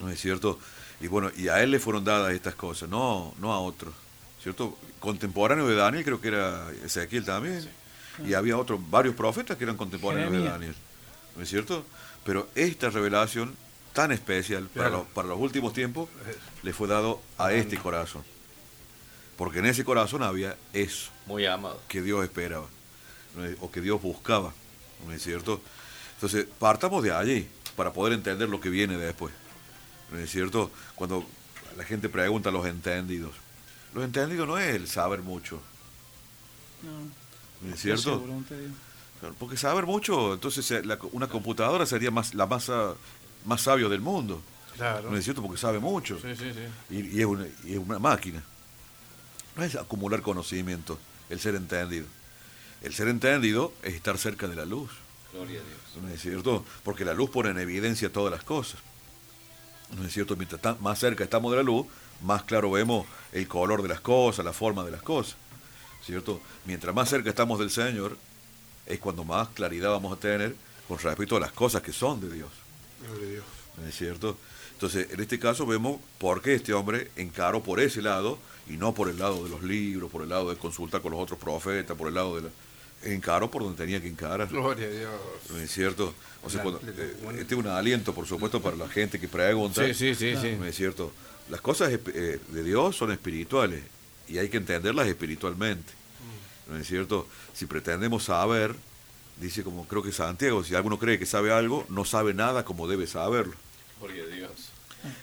¿No 0.00 0.08
es 0.08 0.20
cierto? 0.20 0.58
Y 1.00 1.06
bueno, 1.06 1.30
y 1.36 1.48
a 1.48 1.62
él 1.62 1.70
le 1.70 1.78
fueron 1.78 2.04
dadas 2.04 2.32
estas 2.32 2.54
cosas, 2.54 2.88
no, 2.88 3.34
no 3.38 3.52
a 3.52 3.60
otros. 3.60 3.94
¿Cierto? 4.42 4.76
Contemporáneo 4.98 5.66
de 5.68 5.74
Daniel 5.74 6.04
creo 6.04 6.20
que 6.20 6.28
era 6.28 6.70
Ezequiel 6.84 7.24
también. 7.24 7.68
Y 8.24 8.34
había 8.34 8.56
otros, 8.56 8.80
varios 8.90 9.14
profetas 9.14 9.56
que 9.56 9.64
eran 9.64 9.76
contemporáneos 9.76 10.32
de. 10.32 10.44
Daniel. 10.44 10.74
¿No 11.36 11.42
es 11.42 11.48
cierto? 11.48 11.84
Pero 12.24 12.48
esta 12.54 12.90
revelación 12.90 13.54
tan 13.92 14.12
especial 14.12 14.68
para, 14.68 14.90
los, 14.90 15.06
para 15.08 15.28
los 15.28 15.38
últimos 15.38 15.72
tiempos 15.72 16.08
le 16.62 16.72
fue 16.72 16.88
dado 16.88 17.20
a 17.38 17.52
este 17.52 17.76
corazón. 17.76 18.22
Porque 19.36 19.60
en 19.60 19.66
ese 19.66 19.84
corazón 19.84 20.22
había 20.22 20.56
eso 20.72 21.10
muy 21.26 21.46
amado. 21.46 21.80
que 21.88 22.02
Dios 22.02 22.22
esperaba. 22.24 22.66
O 23.60 23.70
que 23.70 23.80
Dios 23.80 24.00
buscaba, 24.02 24.52
¿no 25.06 25.12
es 25.12 25.22
cierto? 25.22 25.60
Entonces, 26.14 26.46
partamos 26.58 27.02
de 27.02 27.12
allí 27.12 27.48
para 27.76 27.92
poder 27.92 28.12
entender 28.14 28.48
lo 28.48 28.60
que 28.60 28.68
viene 28.68 28.96
después, 28.98 29.32
¿no 30.10 30.18
es 30.18 30.30
cierto? 30.30 30.70
Cuando 30.94 31.24
la 31.76 31.84
gente 31.84 32.08
pregunta 32.08 32.48
a 32.50 32.52
los 32.52 32.66
entendidos, 32.66 33.32
los 33.94 34.04
entendidos 34.04 34.46
no 34.46 34.58
es 34.58 34.74
el 34.74 34.86
saber 34.88 35.22
mucho, 35.22 35.60
No, 36.82 37.68
¿no 37.68 37.74
es 37.74 37.80
cierto? 37.80 38.22
Porque 39.38 39.56
saber 39.56 39.84
mucho, 39.86 40.32
entonces 40.34 40.70
eh, 40.70 40.82
la- 40.84 40.98
una 41.12 41.26
computadora 41.28 41.84
sería 41.86 42.10
más 42.10 42.34
la 42.34 42.46
más, 42.46 42.64
sa- 42.64 42.94
más 43.44 43.60
sabio 43.62 43.88
del 43.88 44.00
mundo, 44.00 44.40
Claro. 44.76 45.10
¿no 45.10 45.16
es 45.16 45.24
cierto? 45.24 45.42
Porque 45.42 45.58
sabe 45.58 45.78
mucho 45.78 46.18
Sí, 46.20 46.34
sí, 46.36 46.52
sí. 46.54 46.94
y, 46.96 47.16
y 47.16 47.20
es 47.20 47.26
una, 47.26 47.46
y 47.64 47.72
es 47.74 47.78
una 47.78 47.98
máquina. 47.98 48.42
No 49.56 49.62
es 49.64 49.74
acumular 49.76 50.22
conocimiento, 50.22 50.98
el 51.28 51.38
ser 51.38 51.54
entendido. 51.54 52.06
El 52.82 52.94
ser 52.94 53.08
entendido 53.08 53.72
es 53.82 53.94
estar 53.94 54.16
cerca 54.18 54.48
de 54.48 54.56
la 54.56 54.64
luz. 54.64 54.90
Gloria 55.32 55.60
a 55.60 55.64
Dios. 55.64 56.02
¿No 56.02 56.08
es 56.08 56.20
cierto? 56.20 56.64
Porque 56.82 57.04
la 57.04 57.14
luz 57.14 57.30
pone 57.30 57.50
en 57.50 57.58
evidencia 57.58 58.12
todas 58.12 58.32
las 58.32 58.42
cosas. 58.42 58.80
¿No 59.96 60.04
es 60.04 60.12
cierto? 60.12 60.36
Mientras 60.36 60.80
más 60.80 60.98
cerca 60.98 61.24
estamos 61.24 61.50
de 61.50 61.58
la 61.58 61.62
luz, 61.62 61.86
más 62.22 62.42
claro 62.44 62.70
vemos 62.70 63.06
el 63.32 63.46
color 63.48 63.82
de 63.82 63.88
las 63.88 64.00
cosas, 64.00 64.44
la 64.44 64.52
forma 64.52 64.84
de 64.84 64.92
las 64.92 65.02
cosas. 65.02 65.36
¿Cierto? 66.04 66.40
Mientras 66.64 66.94
más 66.94 67.08
cerca 67.08 67.28
estamos 67.28 67.58
del 67.58 67.70
Señor, 67.70 68.16
es 68.86 68.98
cuando 68.98 69.24
más 69.24 69.48
claridad 69.48 69.90
vamos 69.90 70.16
a 70.16 70.20
tener 70.20 70.56
con 70.88 70.98
respecto 70.98 71.36
a 71.36 71.40
las 71.40 71.52
cosas 71.52 71.82
que 71.82 71.92
son 71.92 72.20
de 72.20 72.32
Dios. 72.32 72.50
¿No 73.76 73.86
es 73.86 73.96
cierto? 73.96 74.36
Entonces, 74.72 75.10
en 75.10 75.20
este 75.20 75.38
caso 75.38 75.66
vemos 75.66 76.00
por 76.18 76.40
qué 76.40 76.54
este 76.54 76.72
hombre 76.72 77.10
encaró 77.16 77.62
por 77.62 77.80
ese 77.80 78.00
lado 78.00 78.38
y 78.66 78.78
no 78.78 78.94
por 78.94 79.08
el 79.08 79.18
lado 79.18 79.44
de 79.44 79.50
los 79.50 79.62
libros, 79.62 80.10
por 80.10 80.22
el 80.22 80.30
lado 80.30 80.50
de 80.50 80.56
consultar 80.56 81.02
con 81.02 81.12
los 81.12 81.20
otros 81.20 81.38
profetas, 81.38 81.96
por 81.96 82.08
el 82.08 82.14
lado 82.14 82.36
de 82.36 82.42
la... 82.42 82.48
Encaró 83.02 83.50
por 83.50 83.62
donde 83.62 83.78
tenía 83.78 84.00
que 84.00 84.08
encarar. 84.08 84.48
Gloria 84.48 84.86
a 84.86 84.90
Dios. 84.90 85.10
¿No 85.50 85.58
es 85.58 85.70
cierto? 85.72 86.14
O 86.42 86.50
sea, 86.50 86.62
cuando, 86.62 86.80
eh, 86.86 87.16
este 87.38 87.54
es 87.54 87.58
un 87.60 87.66
aliento, 87.66 88.14
por 88.14 88.26
supuesto, 88.26 88.60
para 88.60 88.76
la 88.76 88.88
gente 88.88 89.18
que 89.18 89.28
pregunta. 89.28 89.84
Sí, 89.86 89.94
sí, 89.94 90.14
sí, 90.14 90.34
sí. 90.40 90.56
¿No 90.58 90.66
es 90.66 90.74
cierto? 90.76 91.12
Las 91.48 91.60
cosas 91.60 91.90
eh, 91.92 92.40
de 92.48 92.62
Dios 92.62 92.96
son 92.96 93.10
espirituales 93.12 93.82
y 94.28 94.38
hay 94.38 94.48
que 94.48 94.58
entenderlas 94.58 95.06
espiritualmente. 95.08 95.92
¿No 96.68 96.76
es 96.76 96.86
cierto? 96.86 97.26
Si 97.54 97.66
pretendemos 97.66 98.24
saber, 98.24 98.74
dice 99.40 99.64
como 99.64 99.86
creo 99.88 100.02
que 100.02 100.12
Santiago, 100.12 100.62
si 100.62 100.74
alguno 100.74 100.98
cree 100.98 101.18
que 101.18 101.26
sabe 101.26 101.52
algo, 101.52 101.84
no 101.88 102.04
sabe 102.04 102.32
nada 102.34 102.64
como 102.64 102.86
debe 102.86 103.06
saberlo. 103.06 103.54
Gloria 103.98 104.22
a 104.24 104.26
Dios. 104.26 104.50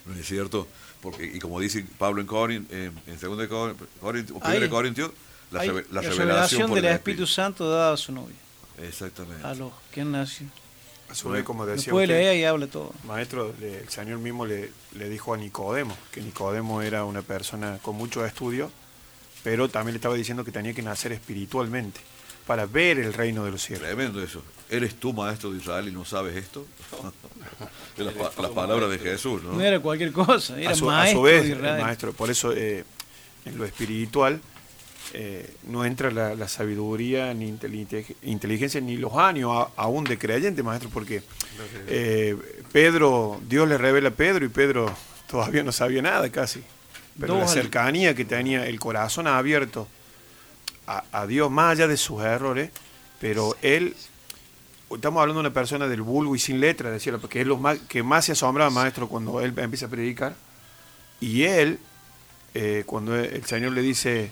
¿No 0.04 0.14
es 0.14 0.26
cierto? 0.26 0.66
Porque, 1.00 1.24
y 1.32 1.38
como 1.38 1.58
dice 1.60 1.84
Pablo 1.96 2.20
en, 2.50 2.66
en, 2.70 2.92
en 3.06 3.20
2 3.20 3.38
de 3.38 3.48
Cor- 3.48 3.76
Corintios, 4.68 5.10
o 5.52 5.58
Ahí. 5.58 5.68
1 5.68 5.78
de 5.78 5.84
Corintios, 5.84 5.92
la, 5.92 6.00
Hay 6.00 6.02
reve- 6.02 6.02
la 6.02 6.02
la 6.02 6.08
revelación, 6.10 6.74
del 6.74 6.84
el 6.84 6.92
Espíritu 6.94 7.26
Santo 7.26 7.70
dada 7.70 7.92
a 7.92 7.96
su 7.96 8.12
novia, 8.12 8.36
Exactamente. 8.82 9.46
a 9.46 9.54
los 9.54 9.72
que 9.92 10.00
han 10.02 10.12
nacido. 10.12 10.50
A 11.10 11.14
su 11.14 11.30
vez, 11.30 11.42
como 11.42 11.64
decía 11.64 11.84
Después 11.86 12.04
usted, 12.04 12.14
leer 12.20 12.36
y 12.36 12.44
habla 12.44 12.66
todo. 12.66 12.92
Maestro, 13.04 13.54
le- 13.60 13.78
el 13.80 13.88
Señor 13.88 14.18
mismo 14.18 14.44
le, 14.44 14.70
le 14.94 15.08
dijo 15.08 15.32
a 15.32 15.38
Nicodemo 15.38 15.96
que 16.12 16.20
Nicodemo 16.20 16.82
era 16.82 17.04
una 17.04 17.22
persona 17.22 17.78
con 17.80 17.96
mucho 17.96 18.24
estudio, 18.26 18.70
pero 19.42 19.68
también 19.70 19.94
le 19.94 19.96
estaba 19.96 20.14
diciendo 20.16 20.44
que 20.44 20.52
tenía 20.52 20.74
que 20.74 20.82
nacer 20.82 21.12
espiritualmente 21.12 21.98
para 22.46 22.66
ver 22.66 22.98
el 22.98 23.14
reino 23.14 23.44
de 23.44 23.50
los 23.52 23.62
cielos. 23.62 23.86
Tremendo 23.86 24.22
eso. 24.22 24.42
¿Eres 24.68 24.96
tú 25.00 25.14
maestro 25.14 25.50
de 25.50 25.58
Israel 25.58 25.88
y 25.88 25.92
no 25.92 26.04
sabes 26.04 26.36
esto? 26.36 26.66
es 27.96 28.04
la, 28.04 28.12
pa- 28.12 28.42
la 28.42 28.50
palabra 28.50 28.86
de 28.88 28.98
Jesús, 28.98 29.42
¿no? 29.42 29.52
No 29.54 29.60
era 29.62 29.80
cualquier 29.80 30.12
cosa, 30.12 30.60
era 30.60 30.70
a, 30.70 30.74
su, 30.74 30.90
a 30.90 30.94
maestro 30.94 31.20
su 31.20 31.22
vez, 31.22 31.42
de 31.44 31.52
el 31.52 31.58
Israel. 31.58 31.82
maestro, 31.82 32.12
por 32.12 32.30
eso 32.30 32.52
eh, 32.52 32.84
en 33.46 33.56
lo 33.58 33.64
espiritual 33.64 34.40
eh, 35.14 35.48
no 35.64 35.84
entra 35.84 36.10
la, 36.10 36.34
la 36.34 36.48
sabiduría, 36.48 37.32
ni 37.34 37.48
inteligencia, 37.48 38.14
inteligencia, 38.22 38.80
ni 38.80 38.96
los 38.96 39.14
años 39.16 39.50
a- 39.54 39.70
aún 39.82 40.04
de 40.04 40.18
creyente, 40.18 40.62
maestro, 40.62 40.90
porque 40.90 41.22
eh, 41.86 42.36
Pedro, 42.72 43.40
Dios 43.48 43.68
le 43.68 43.78
revela 43.78 44.08
a 44.10 44.12
Pedro 44.12 44.44
y 44.44 44.48
Pedro 44.48 44.94
todavía 45.30 45.62
no 45.62 45.72
sabía 45.72 46.02
nada 46.02 46.30
casi. 46.30 46.62
Pero 47.18 47.34
Dos 47.34 47.38
la 47.40 47.46
al- 47.46 47.52
cercanía 47.52 48.14
que 48.14 48.24
tenía, 48.24 48.66
el 48.66 48.78
corazón 48.78 49.26
abierto 49.26 49.88
a, 50.86 51.04
a 51.12 51.26
Dios, 51.26 51.50
más 51.50 51.72
allá 51.72 51.88
de 51.88 51.96
sus 51.96 52.22
errores, 52.22 52.70
pero 53.20 53.56
él, 53.62 53.96
estamos 54.94 55.20
hablando 55.20 55.42
de 55.42 55.48
una 55.48 55.54
persona 55.54 55.88
del 55.88 56.02
vulgo 56.02 56.36
y 56.36 56.38
sin 56.38 56.60
letra, 56.60 56.90
decirlo, 56.90 57.18
porque 57.20 57.40
es 57.40 57.46
lo 57.46 57.56
más, 57.56 57.78
que 57.88 58.02
más 58.02 58.26
se 58.26 58.32
asombraba, 58.32 58.70
maestro, 58.70 59.08
cuando 59.08 59.40
él 59.40 59.52
empieza 59.56 59.86
a 59.86 59.88
predicar. 59.88 60.34
Y 61.20 61.42
él, 61.44 61.78
eh, 62.54 62.84
cuando 62.86 63.16
el 63.16 63.44
Señor 63.44 63.72
le 63.72 63.82
dice, 63.82 64.30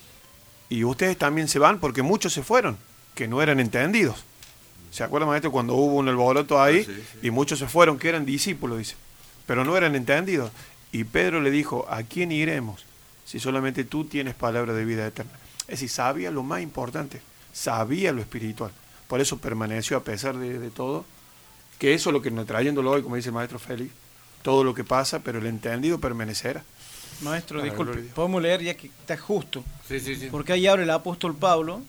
y 0.69 0.85
ustedes 0.85 1.17
también 1.17 1.49
se 1.49 1.59
van, 1.59 1.79
porque 1.79 2.03
muchos 2.03 2.33
se 2.33 2.43
fueron, 2.43 2.77
que 3.15 3.29
no 3.29 3.43
eran 3.43 3.61
entendidos. 3.61 4.25
¿Se 4.91 5.03
acuerda, 5.05 5.27
maestro, 5.27 5.53
cuando 5.53 5.75
hubo 5.75 5.97
un 5.97 6.09
alboroto 6.09 6.61
ahí 6.63 6.87
Ah, 6.89 6.93
sí, 6.93 7.05
sí. 7.21 7.27
y 7.27 7.31
muchos 7.31 7.59
se 7.59 7.67
fueron, 7.67 7.99
que 7.99 8.09
eran 8.09 8.25
discípulos, 8.25 8.79
dice, 8.79 8.95
pero 9.47 9.65
no 9.65 9.77
eran 9.77 9.95
entendidos? 9.95 10.51
Y 10.93 11.05
Pedro 11.05 11.41
le 11.41 11.51
dijo, 11.51 11.87
¿a 11.91 12.03
quién 12.03 12.33
iremos 12.33 12.85
si 13.25 13.39
solamente 13.41 13.85
tú 13.85 14.05
tienes 14.05 14.35
palabra 14.35 14.73
de 14.73 14.85
vida 14.85 15.07
eterna? 15.07 15.33
Es 15.63 15.81
decir, 15.81 15.91
sabía 15.91 16.31
lo 16.31 16.43
más 16.43 16.63
importante, 16.63 17.21
sabía 17.53 18.13
lo 18.13 18.21
espiritual. 18.23 18.71
Por 19.09 19.21
eso 19.21 19.39
permaneció 19.39 19.97
a 19.97 20.05
pesar 20.05 20.37
de, 20.37 20.59
de 20.59 20.71
todo, 20.71 21.05
que 21.79 21.93
eso 21.93 22.11
es 22.11 22.15
lo 22.15 22.23
que 22.23 22.31
nos 22.31 22.47
trayéndolo 22.47 22.91
hoy, 22.93 23.03
como 23.03 23.17
dice 23.17 23.29
el 23.29 23.35
maestro 23.35 23.59
Félix, 23.59 23.93
todo 24.43 24.65
lo 24.65 24.73
que 24.75 24.85
pasa, 24.85 25.19
pero 25.19 25.39
el 25.41 25.47
entendido 25.47 25.99
permanecerá. 25.99 26.63
Maestro, 27.21 27.61
Ah, 27.61 27.65
disculpe, 27.65 28.03
podemos 28.15 28.43
leer 28.43 28.63
ya 28.63 28.75
que 28.75 28.89
está 28.89 29.17
justo. 29.17 29.65
Sí, 29.89 30.01
sí, 30.01 30.17
sí. 30.17 30.29
Porque 30.31 30.53
ahí 30.53 30.67
abre 30.67 30.83
el 30.83 30.91
apóstol 30.91 31.35
Pablo, 31.35 31.83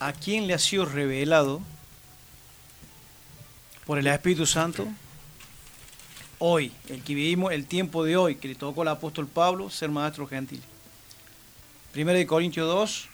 a 0.00 0.12
quien 0.12 0.46
le 0.46 0.54
ha 0.54 0.58
sido 0.58 0.84
revelado 0.84 1.60
por 3.86 3.98
el 3.98 4.06
Espíritu 4.06 4.46
Santo 4.46 4.88
hoy, 6.38 6.72
el 6.88 7.02
que 7.02 7.14
vivimos 7.14 7.52
el 7.52 7.66
tiempo 7.66 8.04
de 8.04 8.16
hoy, 8.16 8.36
que 8.36 8.48
le 8.48 8.54
tocó 8.54 8.82
al 8.82 8.88
apóstol 8.88 9.26
Pablo 9.26 9.70
ser 9.70 9.90
maestro 9.90 10.26
gentil. 10.26 10.62
Primera 11.92 12.18
de 12.18 12.26
Corintios 12.26 12.66
2, 12.66 13.08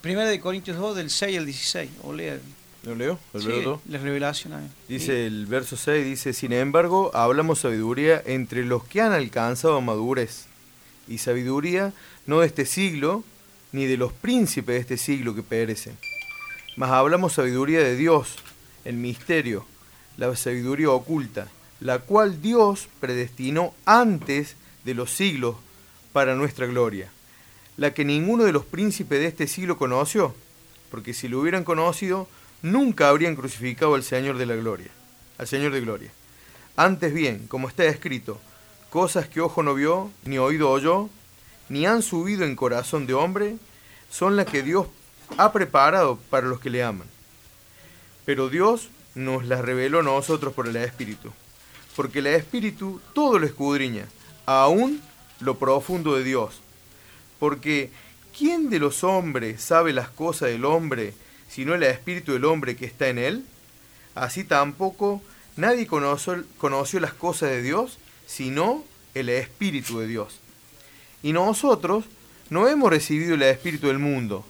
Primera 0.00 0.28
de 0.28 0.40
Corintios 0.40 0.76
2 0.76 0.96
del 0.96 1.10
6 1.10 1.38
al 1.38 1.46
16, 1.46 1.90
o 2.02 2.12
lea. 2.12 2.38
¿Lo 2.86 2.94
leo? 2.94 3.18
¿Lo 3.34 3.40
Sí, 3.40 3.48
leo 3.48 3.62
todo? 3.62 3.82
la 3.88 3.98
revelación 3.98 4.52
ahí. 4.54 4.70
Dice 4.88 5.26
el 5.26 5.46
verso 5.46 5.76
6, 5.76 6.04
dice, 6.04 6.32
sin 6.32 6.52
embargo, 6.52 7.10
hablamos 7.14 7.58
sabiduría 7.60 8.22
entre 8.24 8.64
los 8.64 8.84
que 8.84 9.00
han 9.00 9.12
alcanzado 9.12 9.80
madurez, 9.80 10.46
y 11.08 11.18
sabiduría 11.18 11.92
no 12.26 12.40
de 12.40 12.46
este 12.46 12.64
siglo, 12.64 13.24
ni 13.72 13.86
de 13.86 13.96
los 13.96 14.12
príncipes 14.12 14.74
de 14.76 14.80
este 14.80 14.96
siglo 14.96 15.34
que 15.34 15.42
perecen, 15.42 15.98
mas 16.76 16.90
hablamos 16.90 17.32
sabiduría 17.34 17.80
de 17.80 17.96
Dios, 17.96 18.36
el 18.84 18.94
misterio, 18.96 19.66
la 20.16 20.34
sabiduría 20.36 20.90
oculta, 20.90 21.48
la 21.80 21.98
cual 21.98 22.40
Dios 22.40 22.88
predestinó 23.00 23.74
antes 23.84 24.56
de 24.84 24.94
los 24.94 25.10
siglos 25.10 25.56
para 26.12 26.36
nuestra 26.36 26.66
gloria, 26.66 27.10
la 27.76 27.92
que 27.92 28.04
ninguno 28.04 28.44
de 28.44 28.52
los 28.52 28.64
príncipes 28.64 29.18
de 29.18 29.26
este 29.26 29.46
siglo 29.48 29.76
conoció, 29.76 30.34
porque 30.90 31.12
si 31.14 31.28
lo 31.28 31.40
hubieran 31.40 31.64
conocido, 31.64 32.28
nunca 32.66 33.08
habrían 33.08 33.36
crucificado 33.36 33.94
al 33.94 34.02
Señor 34.02 34.38
de 34.38 34.46
la 34.46 34.56
gloria, 34.56 34.90
al 35.38 35.46
Señor 35.46 35.72
de 35.72 35.80
gloria. 35.80 36.10
Antes 36.76 37.14
bien, 37.14 37.46
como 37.46 37.68
está 37.68 37.84
escrito, 37.84 38.40
cosas 38.90 39.28
que 39.28 39.40
ojo 39.40 39.62
no 39.62 39.74
vio, 39.74 40.10
ni 40.24 40.38
oído 40.38 40.70
oyó, 40.70 41.08
ni 41.68 41.86
han 41.86 42.02
subido 42.02 42.44
en 42.44 42.56
corazón 42.56 43.06
de 43.06 43.14
hombre, 43.14 43.56
son 44.10 44.36
las 44.36 44.46
que 44.46 44.62
Dios 44.62 44.88
ha 45.38 45.52
preparado 45.52 46.18
para 46.28 46.48
los 46.48 46.60
que 46.60 46.70
le 46.70 46.82
aman. 46.82 47.06
Pero 48.24 48.48
Dios 48.48 48.88
nos 49.14 49.46
las 49.46 49.60
reveló 49.60 50.00
a 50.00 50.02
nosotros 50.02 50.52
por 50.52 50.66
el 50.66 50.76
Espíritu, 50.76 51.32
porque 51.94 52.18
el 52.18 52.26
Espíritu 52.26 53.00
todo 53.14 53.38
lo 53.38 53.46
escudriña, 53.46 54.06
aún 54.44 55.00
lo 55.40 55.56
profundo 55.56 56.16
de 56.16 56.24
Dios. 56.24 56.60
Porque 57.38 57.90
¿quién 58.36 58.70
de 58.70 58.80
los 58.80 59.04
hombres 59.04 59.62
sabe 59.62 59.92
las 59.92 60.08
cosas 60.08 60.48
del 60.48 60.64
hombre, 60.64 61.14
sino 61.56 61.74
el 61.74 61.84
Espíritu 61.84 62.34
del 62.34 62.44
hombre 62.44 62.76
que 62.76 62.84
está 62.84 63.08
en 63.08 63.16
él? 63.16 63.46
Así 64.14 64.44
tampoco 64.44 65.22
nadie 65.56 65.86
conoció, 65.86 66.44
las 67.00 67.14
cosas 67.14 67.48
de 67.48 67.62
Dios, 67.62 67.96
sino 68.26 68.84
el 69.14 69.30
Espíritu 69.30 69.98
de 69.98 70.06
Dios. 70.06 70.38
Y 71.22 71.32
nosotros 71.32 72.04
no 72.50 72.68
hemos 72.68 72.90
recibido 72.90 73.36
el 73.36 73.42
Espíritu 73.42 73.86
del 73.86 73.98
mundo, 73.98 74.44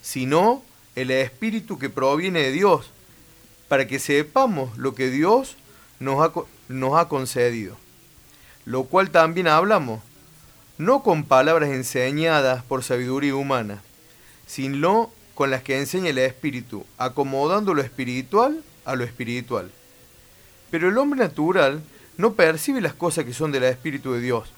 sino 0.00 0.62
el 0.94 1.10
Espíritu 1.10 1.76
que 1.76 1.90
proviene 1.90 2.38
de 2.42 2.52
Dios, 2.52 2.92
para 3.66 3.88
que 3.88 3.98
sepamos 3.98 4.78
lo 4.78 4.94
que 4.94 5.10
Dios 5.10 5.56
nos 5.98 6.24
ha, 6.24 6.28
co- 6.28 6.46
nos 6.68 6.96
ha 6.96 7.08
concedido. 7.08 7.76
Lo 8.64 8.84
cual 8.84 9.10
también 9.10 9.48
hablamos, 9.48 10.02
no 10.78 11.02
con 11.02 11.24
palabras 11.24 11.70
enseñadas 11.70 12.62
por 12.62 12.84
sabiduría 12.84 13.34
humana, 13.34 13.82
sino 14.46 15.10
con 15.34 15.50
las 15.50 15.62
que 15.62 15.78
enseña 15.78 16.10
el 16.10 16.18
Espíritu, 16.18 16.84
acomodando 16.96 17.74
lo 17.74 17.82
espiritual 17.82 18.62
a 18.84 18.94
lo 18.94 19.04
espiritual. 19.04 19.70
Pero 20.70 20.88
el 20.88 20.98
hombre 20.98 21.20
natural 21.20 21.82
no 22.16 22.34
percibe 22.34 22.80
las 22.80 22.94
cosas 22.94 23.24
que 23.24 23.34
son 23.34 23.52
del 23.52 23.64
Espíritu 23.64 24.12
de 24.12 24.20
Dios, 24.20 24.52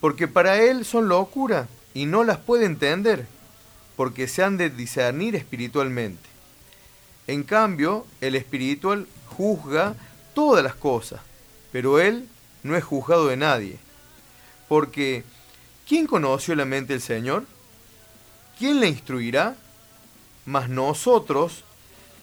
porque 0.00 0.26
para 0.26 0.60
él 0.60 0.84
son 0.84 1.08
locura 1.08 1.68
y 1.94 2.06
no 2.06 2.24
las 2.24 2.38
puede 2.38 2.66
entender, 2.66 3.26
porque 3.96 4.26
se 4.26 4.42
han 4.42 4.56
de 4.56 4.70
discernir 4.70 5.36
espiritualmente. 5.36 6.28
En 7.26 7.44
cambio, 7.44 8.04
el 8.20 8.34
espiritual 8.34 9.06
juzga 9.26 9.94
todas 10.34 10.64
las 10.64 10.74
cosas, 10.74 11.20
pero 11.70 12.00
él 12.00 12.28
no 12.62 12.76
es 12.76 12.82
juzgado 12.82 13.28
de 13.28 13.36
nadie. 13.36 13.78
Porque, 14.68 15.22
¿quién 15.86 16.06
conoció 16.06 16.54
la 16.54 16.64
mente 16.64 16.94
del 16.94 17.02
Señor? 17.02 17.44
¿Quién 18.58 18.80
le 18.80 18.88
instruirá? 18.88 19.56
Mas 20.44 20.68
nosotros 20.68 21.64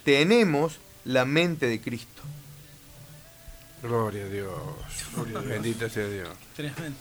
tenemos 0.04 0.80
la 1.06 1.26
mente 1.26 1.68
de 1.68 1.82
Cristo. 1.82 2.22
Gloria 3.82 4.26
a 4.26 4.28
Dios. 4.28 4.54
Bendito 5.46 5.90
sea 5.90 6.08
Dios. 6.08 6.30
Tremendo. 6.56 6.98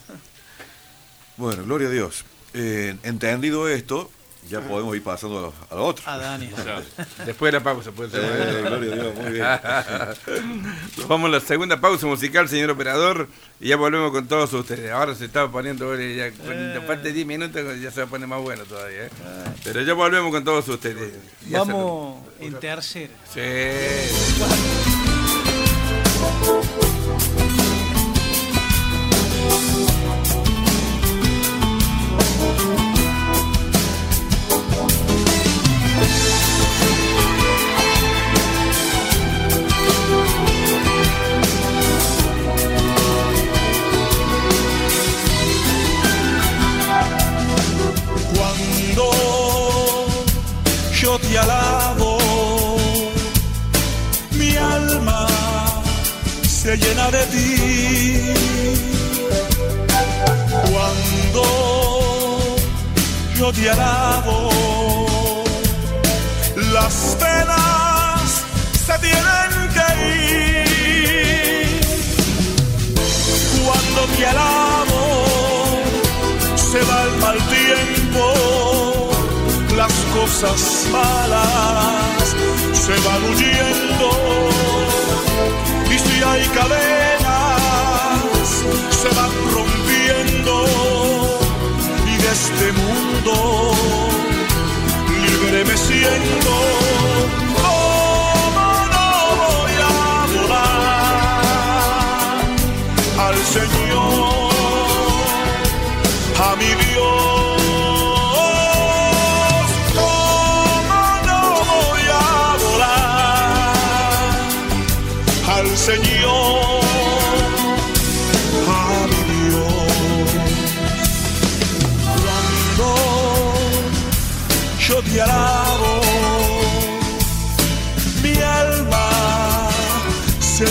Bueno, 1.36 1.64
gloria 1.64 1.88
a 1.88 1.90
Dios. 1.90 2.24
Eh, 2.54 2.96
entendido 3.02 3.68
esto, 3.68 4.10
Ya 4.48 4.60
podemos 4.60 4.96
ir 4.96 5.02
pasando 5.02 5.38
a 5.38 5.42
lo, 5.42 5.52
a 5.70 5.74
lo 5.74 5.86
otro. 5.86 6.04
A 6.06 6.16
Dani. 6.16 6.48
Después 7.26 7.52
de 7.52 7.58
la 7.58 7.64
pausa, 7.64 7.92
puede 7.92 8.10
ser. 8.10 8.22
Eh, 8.24 8.62
gloria 8.62 8.92
a 8.92 8.96
Dios, 8.96 9.14
muy 9.14 9.30
bien. 9.32 9.44
Nos 10.96 11.08
Vamos 11.08 11.28
a 11.28 11.32
la 11.32 11.40
segunda 11.40 11.80
pausa 11.80 12.06
musical, 12.06 12.48
señor 12.48 12.70
operador, 12.70 13.28
y 13.60 13.68
ya 13.68 13.76
volvemos 13.76 14.10
con 14.10 14.26
todos 14.26 14.52
ustedes. 14.54 14.90
Ahora 14.90 15.14
se 15.14 15.26
está 15.26 15.48
poniendo, 15.48 15.94
eh, 15.94 16.16
ya, 16.16 16.30
cuando 16.44 16.82
falta 16.82 17.08
10 17.08 17.26
minutos, 17.26 17.80
ya 17.80 17.90
se 17.90 18.00
va 18.00 18.06
a 18.06 18.10
poner 18.10 18.26
más 18.28 18.40
bueno 18.40 18.64
todavía. 18.64 19.06
¿eh? 19.06 19.10
Pero 19.64 19.82
ya 19.82 19.92
volvemos 19.92 20.30
con 20.30 20.44
todos 20.44 20.66
ustedes. 20.68 21.12
Ya 21.48 21.58
Vamos 21.58 22.22
en 22.40 22.54
tercera. 22.54 23.12
Sí. 23.34 23.40
Te 51.22 51.38
alabo, 51.38 52.18
mi 54.32 54.56
alma 54.56 55.26
se 56.46 56.76
llena 56.76 57.10
de 57.10 57.26
ti. 57.26 58.34
Cuando 60.70 61.42
yo 63.38 63.52
te 63.52 63.70
alabo, 63.70 64.50
las 66.72 66.94
penas 67.20 68.44
se 68.86 68.98
tienen 69.06 69.50
que 69.76 69.88
ir. 70.16 71.80
Cuando 73.64 74.00
te 74.16 74.26
alabo, 74.26 75.02
se 76.70 76.80
va 76.88 77.02
el 77.04 77.12
mal 77.18 77.38
tiempo, 77.48 78.22
las 79.78 79.94
cosas 80.12 80.88
malas 80.90 82.34
se 82.72 82.94
van 83.06 83.22
huyendo. 83.30 84.10
Y 85.88 85.98
si 85.98 86.22
hay 86.22 86.44
cadenas, 86.48 88.48
se 89.00 89.08
van 89.18 89.32
rompiendo. 89.54 90.54
Y 92.12 92.14
de 92.22 92.30
este 92.38 92.66
mundo, 92.72 93.67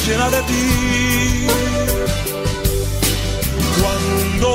llena 0.07 0.29
de 0.29 0.41
ti. 0.43 1.47
Cuando 3.81 4.49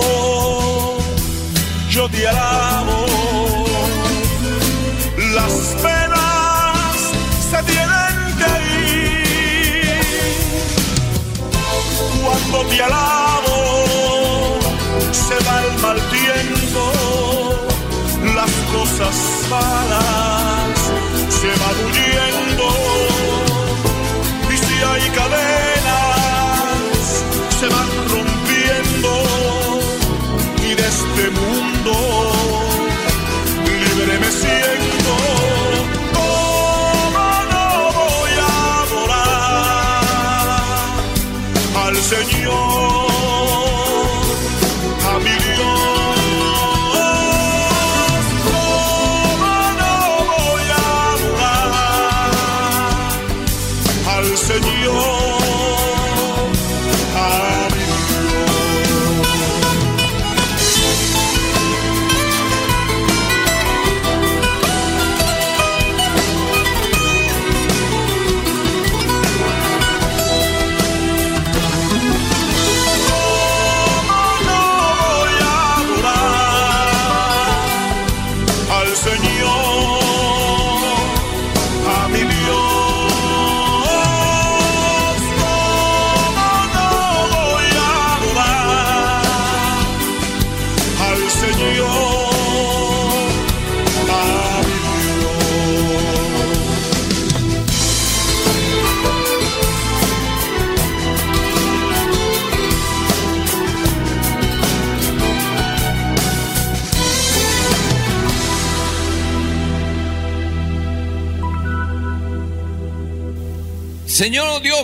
yo 1.91 2.09
te 2.09 2.29
alabo. 2.29 3.07
Las 5.37 5.55
penas 5.85 6.97
se 7.51 7.59
tienen 7.71 8.15
que 8.41 8.53
ir. 8.81 10.03
Cuando 12.23 12.59
te 12.71 12.83
alabo, 12.83 13.57
se 15.27 15.37
va 15.47 15.55
el 15.65 15.73
mal 15.85 15.99
tiempo. 16.19 16.83
Las 18.39 18.53
cosas 18.75 19.17
malas 19.51 20.79
se 21.41 21.51
van 21.61 21.77
huyendo. 21.87 22.42
Y 25.13 25.15
si 25.15 25.62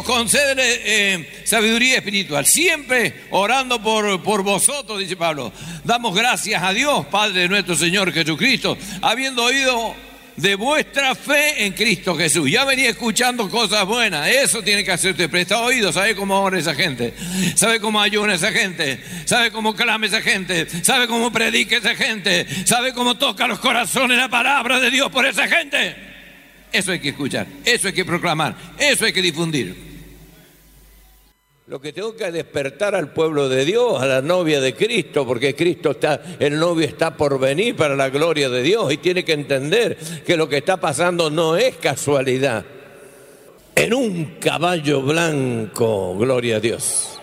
Concédele 0.08 0.80
eh, 0.86 1.42
sabiduría 1.44 1.98
espiritual. 1.98 2.46
Siempre 2.46 3.24
orando 3.28 3.82
por, 3.82 4.22
por 4.22 4.42
vosotros, 4.42 4.98
dice 4.98 5.16
Pablo. 5.16 5.52
Damos 5.84 6.16
gracias 6.16 6.62
a 6.62 6.72
Dios, 6.72 7.04
Padre 7.08 7.42
de 7.42 7.48
nuestro 7.50 7.76
Señor 7.76 8.10
Jesucristo, 8.10 8.78
habiendo 9.02 9.44
oído 9.44 9.94
de 10.34 10.54
vuestra 10.54 11.14
fe 11.14 11.66
en 11.66 11.74
Cristo 11.74 12.16
Jesús. 12.16 12.50
Ya 12.50 12.64
venía 12.64 12.88
escuchando 12.88 13.50
cosas 13.50 13.84
buenas. 13.84 14.26
Eso 14.28 14.62
tiene 14.62 14.82
que 14.82 14.92
hacerte. 14.92 15.28
Presta 15.28 15.60
oído. 15.60 15.92
¿Sabe 15.92 16.16
cómo 16.16 16.40
ora 16.40 16.58
esa 16.58 16.74
gente? 16.74 17.12
¿Sabe 17.54 17.78
cómo 17.78 18.00
ayuna 18.00 18.32
esa 18.32 18.50
gente? 18.50 19.04
¿Sabe 19.26 19.50
cómo 19.50 19.74
clama 19.74 20.06
esa 20.06 20.22
gente? 20.22 20.66
¿Sabe 20.82 21.06
cómo 21.06 21.30
predica 21.30 21.76
esa 21.76 21.94
gente? 21.94 22.46
¿Sabe 22.64 22.94
cómo 22.94 23.18
toca 23.18 23.46
los 23.46 23.58
corazones 23.58 24.16
la 24.16 24.30
palabra 24.30 24.80
de 24.80 24.90
Dios 24.90 25.10
por 25.10 25.26
esa 25.26 25.46
gente? 25.46 25.96
Eso 26.72 26.92
hay 26.92 26.98
que 26.98 27.10
escuchar, 27.10 27.46
eso 27.66 27.88
hay 27.88 27.92
que 27.92 28.06
proclamar, 28.06 28.56
eso 28.78 29.04
hay 29.04 29.12
que 29.12 29.20
difundir. 29.20 29.87
Lo 31.68 31.82
que 31.82 31.92
tengo 31.92 32.16
que 32.16 32.32
despertar 32.32 32.94
al 32.94 33.12
pueblo 33.12 33.50
de 33.50 33.66
Dios, 33.66 34.00
a 34.00 34.06
la 34.06 34.22
novia 34.22 34.58
de 34.58 34.74
Cristo, 34.74 35.26
porque 35.26 35.54
Cristo 35.54 35.90
está, 35.90 36.18
el 36.38 36.58
novio 36.58 36.86
está 36.86 37.14
por 37.14 37.38
venir 37.38 37.76
para 37.76 37.94
la 37.94 38.08
gloria 38.08 38.48
de 38.48 38.62
Dios 38.62 38.90
y 38.90 38.96
tiene 38.96 39.22
que 39.22 39.34
entender 39.34 39.98
que 40.24 40.38
lo 40.38 40.48
que 40.48 40.56
está 40.56 40.78
pasando 40.78 41.28
no 41.28 41.58
es 41.58 41.76
casualidad. 41.76 42.64
En 43.76 43.92
un 43.92 44.36
caballo 44.40 45.02
blanco, 45.02 46.16
gloria 46.16 46.56
a 46.56 46.60
Dios. 46.60 47.20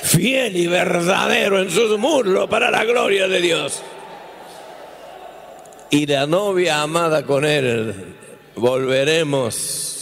Fiel 0.00 0.56
y 0.56 0.68
verdadero 0.68 1.60
en 1.60 1.68
sus 1.68 1.98
muslos 1.98 2.48
para 2.48 2.70
la 2.70 2.84
gloria 2.84 3.26
de 3.26 3.40
Dios. 3.40 3.82
y 5.90 6.06
la 6.06 6.28
novia 6.28 6.82
amada 6.82 7.24
con 7.24 7.44
él. 7.44 8.14
Volveremos. 8.54 9.97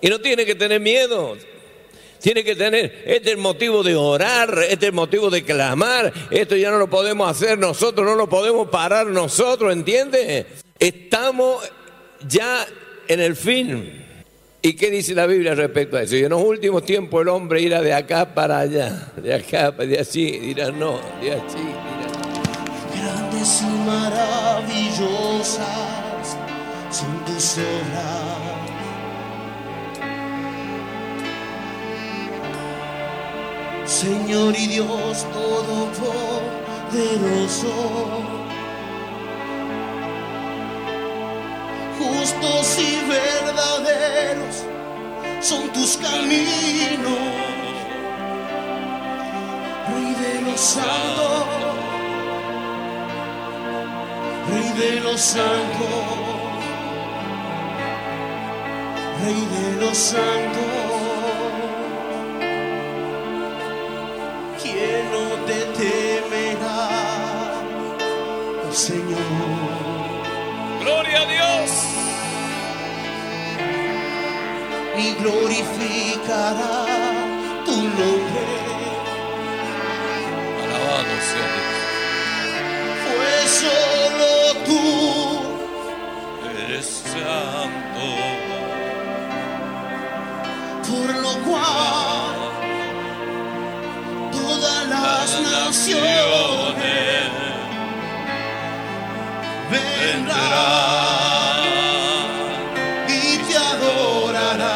Y 0.00 0.08
no 0.08 0.20
tiene 0.20 0.44
que 0.46 0.54
tener 0.54 0.80
miedo. 0.80 1.36
Tiene 2.20 2.44
que 2.44 2.54
tener, 2.54 3.02
este 3.06 3.30
es 3.30 3.36
el 3.36 3.38
motivo 3.38 3.82
de 3.82 3.94
orar, 3.94 4.58
este 4.64 4.86
es 4.86 4.90
el 4.90 4.92
motivo 4.92 5.30
de 5.30 5.42
clamar, 5.42 6.12
esto 6.30 6.54
ya 6.54 6.70
no 6.70 6.76
lo 6.78 6.90
podemos 6.90 7.30
hacer 7.30 7.58
nosotros, 7.58 8.06
no 8.06 8.14
lo 8.14 8.28
podemos 8.28 8.68
parar 8.68 9.06
nosotros, 9.06 9.72
¿entiende? 9.72 10.44
Estamos 10.78 11.64
ya 12.28 12.66
en 13.08 13.20
el 13.20 13.36
fin. 13.36 14.04
¿Y 14.60 14.74
qué 14.74 14.90
dice 14.90 15.14
la 15.14 15.24
Biblia 15.24 15.54
respecto 15.54 15.96
a 15.96 16.02
eso? 16.02 16.16
Y 16.16 16.24
en 16.24 16.28
los 16.28 16.42
últimos 16.42 16.84
tiempos 16.84 17.22
el 17.22 17.28
hombre 17.28 17.62
irá 17.62 17.80
de 17.80 17.94
acá 17.94 18.34
para 18.34 18.58
allá, 18.58 19.12
de 19.16 19.32
acá, 19.32 19.70
de 19.70 19.98
allí, 19.98 20.38
dirá 20.38 20.70
no, 20.70 21.00
de 21.22 21.32
allí, 21.32 21.40
dirá 21.56 22.10
Grandes 22.94 23.62
y 23.62 23.70
maravillosas 23.86 25.66
son 26.90 27.24
tus. 27.24 27.56
Señor 33.90 34.54
y 34.56 34.68
Dios 34.68 35.26
Todopoderoso, 35.32 36.22
justos 41.98 42.78
y 42.78 43.00
verdaderos 43.10 44.64
son 45.40 45.72
tus 45.72 45.96
caminos, 45.96 47.18
Rey 49.88 50.14
de 50.14 50.40
los 50.42 50.60
santos, 50.60 51.46
Rey 54.50 54.72
de 54.78 55.00
los 55.00 55.20
santos, 55.20 55.88
Rey 59.24 59.48
de 59.50 59.80
los 59.80 59.98
santos. 59.98 60.99
¿Quién 64.62 65.10
no 65.10 65.26
te 65.46 65.58
temerá, 65.78 66.88
oh 68.68 68.72
Señor? 68.72 69.18
Gloria 70.80 71.22
a 71.22 71.26
Dios. 71.26 71.70
Y 74.98 75.14
glorificará 75.14 76.86
tu 77.64 77.76
nombre. 77.76 78.46
Alabado 80.62 81.14
sea 81.30 81.48
Pues 83.06 83.50
solo 83.64 84.30
tú 84.66 84.82
Dios. 86.42 86.64
Eres 86.64 86.86
santo. 87.12 88.06
por 90.90 91.08
lo 91.22 91.32
cual 91.44 92.39
todas 94.60 94.86
las 94.88 95.40
naciones 95.40 97.30
vendrán 99.70 101.60
y 103.08 103.38
te 103.38 103.56
adorarán 103.56 104.68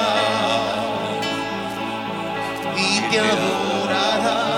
y 2.76 3.00
te 3.10 3.20
adorarán. 3.20 4.54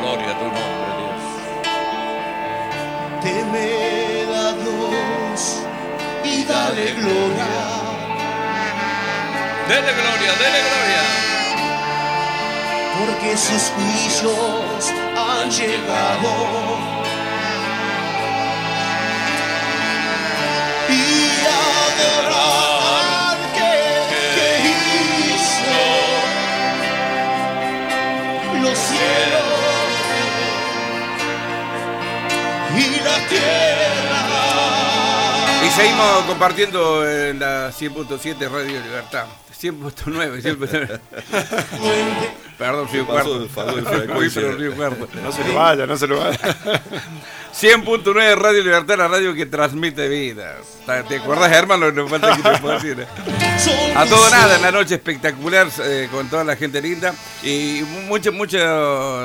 Gloria 0.00 0.30
a 0.30 0.38
tu 0.38 0.46
nombre, 0.56 0.90
Dios. 0.98 1.24
Temed 3.22 4.30
a 4.32 4.52
Dios 4.62 5.40
y 6.24 6.44
dale 6.44 6.86
gloria. 6.94 7.48
Dele 9.68 9.92
gloria, 9.92 10.32
dele 10.40 10.60
gloria. 10.68 11.25
Porque 12.98 13.36
sus 13.36 13.70
juicios 13.70 14.92
han 15.16 15.50
llegado. 15.50 16.95
Seguimos 35.76 36.22
compartiendo 36.26 37.08
en 37.08 37.38
la 37.38 37.70
100.7 37.70 38.50
Radio 38.50 38.80
Libertad. 38.80 39.26
100.9, 39.60 40.42
100.9. 40.42 41.00
Perdón, 42.58 42.88
Río 42.90 43.06
Cuarto. 43.06 43.46
No 45.22 45.32
se 45.32 45.44
lo 45.46 45.54
vaya, 45.54 45.86
no 45.86 45.96
se 45.96 46.06
lo 46.06 46.18
vaya. 46.18 46.38
100.9 46.38 48.36
Radio 48.36 48.62
Libertad, 48.62 48.96
la 48.98 49.08
radio 49.08 49.34
que 49.34 49.46
transmite 49.46 50.08
vidas. 50.08 50.56
¿Te 51.08 51.16
acuerdas, 51.16 51.52
hermano? 51.52 51.90
No 51.90 52.08
falta 52.08 52.36
que 52.36 52.42
te 52.42 52.58
pueda 52.58 52.74
decir. 52.74 53.00
¿eh? 53.00 53.94
A 53.94 54.06
todo 54.06 54.28
nada, 54.30 54.56
en 54.56 54.62
la 54.62 54.72
noche 54.72 54.94
espectacular 54.94 55.68
eh, 55.82 56.08
con 56.10 56.28
toda 56.28 56.44
la 56.44 56.56
gente 56.56 56.80
linda 56.80 57.14
y 57.42 57.82
muchas, 58.08 58.32
muchas, 58.32 58.62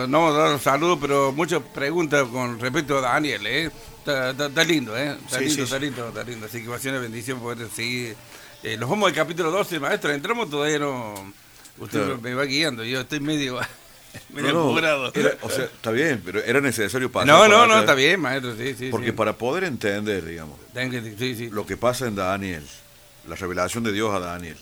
no 0.08 0.22
vamos 0.22 0.36
a 0.36 0.49
dar 0.49 0.60
saludos, 0.60 0.99
pero 1.02 1.32
muchas 1.32 1.62
preguntas 1.74 2.26
con 2.32 2.60
respecto 2.60 2.97
a 2.97 3.02
Daniel, 3.02 3.45
¿eh? 3.47 3.72
Está, 4.02 4.32
está- 4.32 4.45
está 4.47 4.64
lindo, 4.64 4.97
¿eh? 4.97 5.16
Está 5.26 5.38
Sí, 5.38 5.45
lindo, 5.45 5.56
sí, 5.56 5.62
está 5.62 5.76
sí. 5.78 5.86
lindo, 5.86 6.08
está 6.10 6.24
lindo. 6.24 6.45
Así 6.47 6.62
que 6.64 6.68
va 6.68 6.76
a 6.76 6.80
ser 6.80 6.91
una 6.91 7.02
bendición 7.02 7.39
poder 7.39 7.68
seguir. 7.70 8.16
Eh, 8.64 8.78
nos 8.78 8.89
vamos 8.89 9.08
al 9.10 9.16
capítulo 9.16 9.52
12, 9.52 9.80
maestro. 9.80 10.12
Entramos 10.12 10.49
todavía 10.49 10.80
no. 10.80 11.34
Usted 11.78 11.99
Claro. 11.99 12.20
me 12.22 12.34
va 12.34 12.43
guiando, 12.45 12.84
yo 12.84 13.02
estoy 13.02 13.20
medio, 13.20 13.60
medio 14.30 14.54
No, 14.54 14.72
no, 14.74 14.78
era- 14.80 14.97
o 15.41 15.49
sea, 15.49 15.66
está 15.66 15.91
bien, 15.91 16.22
pero 16.24 16.43
era 16.43 16.60
necesario 16.62 17.12
pasar. 17.12 17.28
No, 17.28 17.47
no, 17.47 17.64
acá, 17.64 17.68
no, 17.74 17.80
está 17.80 17.93
bien, 17.95 18.20
maestro, 18.20 18.56
sí, 18.58 18.76
sí. 18.78 18.89
Porque 18.91 19.14
para 19.14 19.38
poder 19.38 19.64
entender, 19.64 20.26
digamos, 20.26 20.60
lo 21.52 21.66
que 21.66 21.78
pasa 21.78 22.08
en 22.08 22.16
Daniel, 22.16 22.64
la 23.28 23.36
revelación 23.36 23.84
de 23.84 23.91
Dios 23.93 24.14
a 24.14 24.20
Daniel, 24.20 24.58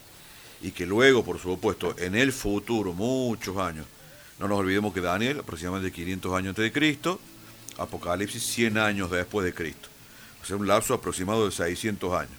y 0.61 0.71
que 0.71 0.85
luego, 0.85 1.23
por 1.23 1.39
supuesto, 1.39 1.95
en 1.97 2.15
el 2.15 2.31
futuro, 2.33 2.93
muchos 2.93 3.57
años, 3.57 3.85
no 4.37 4.47
nos 4.47 4.59
olvidemos 4.59 4.93
que 4.93 5.01
Daniel, 5.01 5.39
aproximadamente 5.39 5.93
500 5.93 6.33
años 6.37 6.49
antes 6.49 6.63
de 6.63 6.71
Cristo, 6.71 7.19
Apocalipsis 7.80 8.43
100 8.43 8.77
años 8.77 9.09
después 9.11 9.45
de 9.45 9.53
Cristo. 9.53 9.89
O 10.41 10.45
sea, 10.45 10.55
un 10.55 10.67
lapso 10.67 10.93
aproximado 10.93 11.45
de 11.45 11.51
600 11.51 12.13
años. 12.13 12.34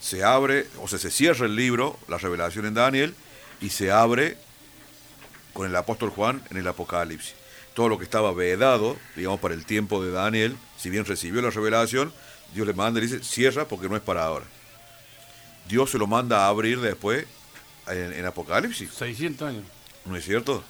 Se 0.00 0.22
abre, 0.24 0.66
o 0.80 0.86
sea, 0.88 0.98
se 0.98 1.10
cierra 1.10 1.46
el 1.46 1.56
libro, 1.56 1.98
la 2.08 2.18
revelación 2.18 2.66
en 2.66 2.74
Daniel, 2.74 3.14
y 3.60 3.70
se 3.70 3.90
abre 3.90 4.36
con 5.52 5.66
el 5.66 5.74
apóstol 5.74 6.10
Juan 6.10 6.42
en 6.50 6.56
el 6.58 6.68
Apocalipsis. 6.68 7.34
Todo 7.74 7.88
lo 7.88 7.98
que 7.98 8.04
estaba 8.04 8.32
vedado, 8.32 8.96
digamos, 9.16 9.40
para 9.40 9.54
el 9.54 9.64
tiempo 9.64 10.04
de 10.04 10.10
Daniel, 10.12 10.56
si 10.78 10.90
bien 10.90 11.04
recibió 11.04 11.42
la 11.42 11.50
revelación, 11.50 12.12
Dios 12.54 12.66
le 12.66 12.72
manda 12.74 13.00
y 13.00 13.06
le 13.06 13.12
dice, 13.12 13.24
cierra 13.24 13.66
porque 13.66 13.88
no 13.88 13.96
es 13.96 14.02
para 14.02 14.24
ahora. 14.24 14.44
Dios 15.68 15.90
se 15.90 15.98
lo 15.98 16.06
manda 16.06 16.44
a 16.44 16.48
abrir 16.48 16.80
después 16.80 17.26
en, 17.88 18.12
en 18.12 18.24
Apocalipsis, 18.26 18.90
600 18.92 19.48
años. 19.48 19.64
¿no 20.04 20.16
es 20.16 20.24
cierto? 20.24 20.64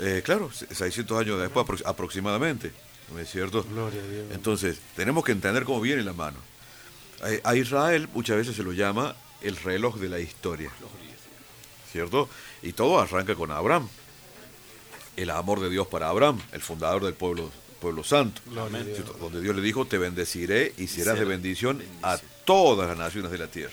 Eh, 0.00 0.22
claro, 0.24 0.50
600 0.52 1.20
años 1.20 1.40
después 1.40 1.64
apro- 1.66 1.82
aproximadamente, 1.86 2.72
¿no 3.12 3.18
es 3.20 3.30
cierto? 3.30 3.62
Gloria 3.64 4.02
a 4.02 4.06
Dios. 4.06 4.24
Entonces, 4.32 4.78
tenemos 4.96 5.24
que 5.24 5.32
entender 5.32 5.64
cómo 5.64 5.80
viene 5.80 6.02
la 6.02 6.12
mano. 6.12 6.38
A- 7.44 7.50
A 7.50 7.56
Israel 7.56 8.08
muchas 8.14 8.36
veces 8.36 8.56
se 8.56 8.62
lo 8.62 8.72
llama 8.72 9.14
el 9.42 9.56
reloj 9.56 9.96
de 9.98 10.08
la 10.08 10.18
historia. 10.18 10.70
¿Cierto? 11.92 12.28
Y 12.62 12.72
todo 12.72 12.98
arranca 13.00 13.34
con 13.34 13.50
Abraham. 13.50 13.88
El 15.16 15.30
amor 15.30 15.60
de 15.60 15.70
Dios 15.70 15.86
para 15.86 16.08
Abraham, 16.08 16.38
el 16.52 16.60
fundador 16.60 17.02
del 17.04 17.14
pueblo, 17.14 17.50
pueblo 17.80 18.04
santo. 18.04 18.42
Donde 19.18 19.40
Dios 19.40 19.56
le 19.56 19.62
dijo, 19.62 19.86
te 19.86 19.96
bendeciré 19.98 20.74
y 20.76 20.88
serás 20.88 21.18
de 21.18 21.24
bendición 21.24 21.82
a 22.02 22.18
todas 22.44 22.88
las 22.88 22.98
naciones 22.98 23.30
de 23.30 23.38
la 23.38 23.46
tierra. 23.46 23.72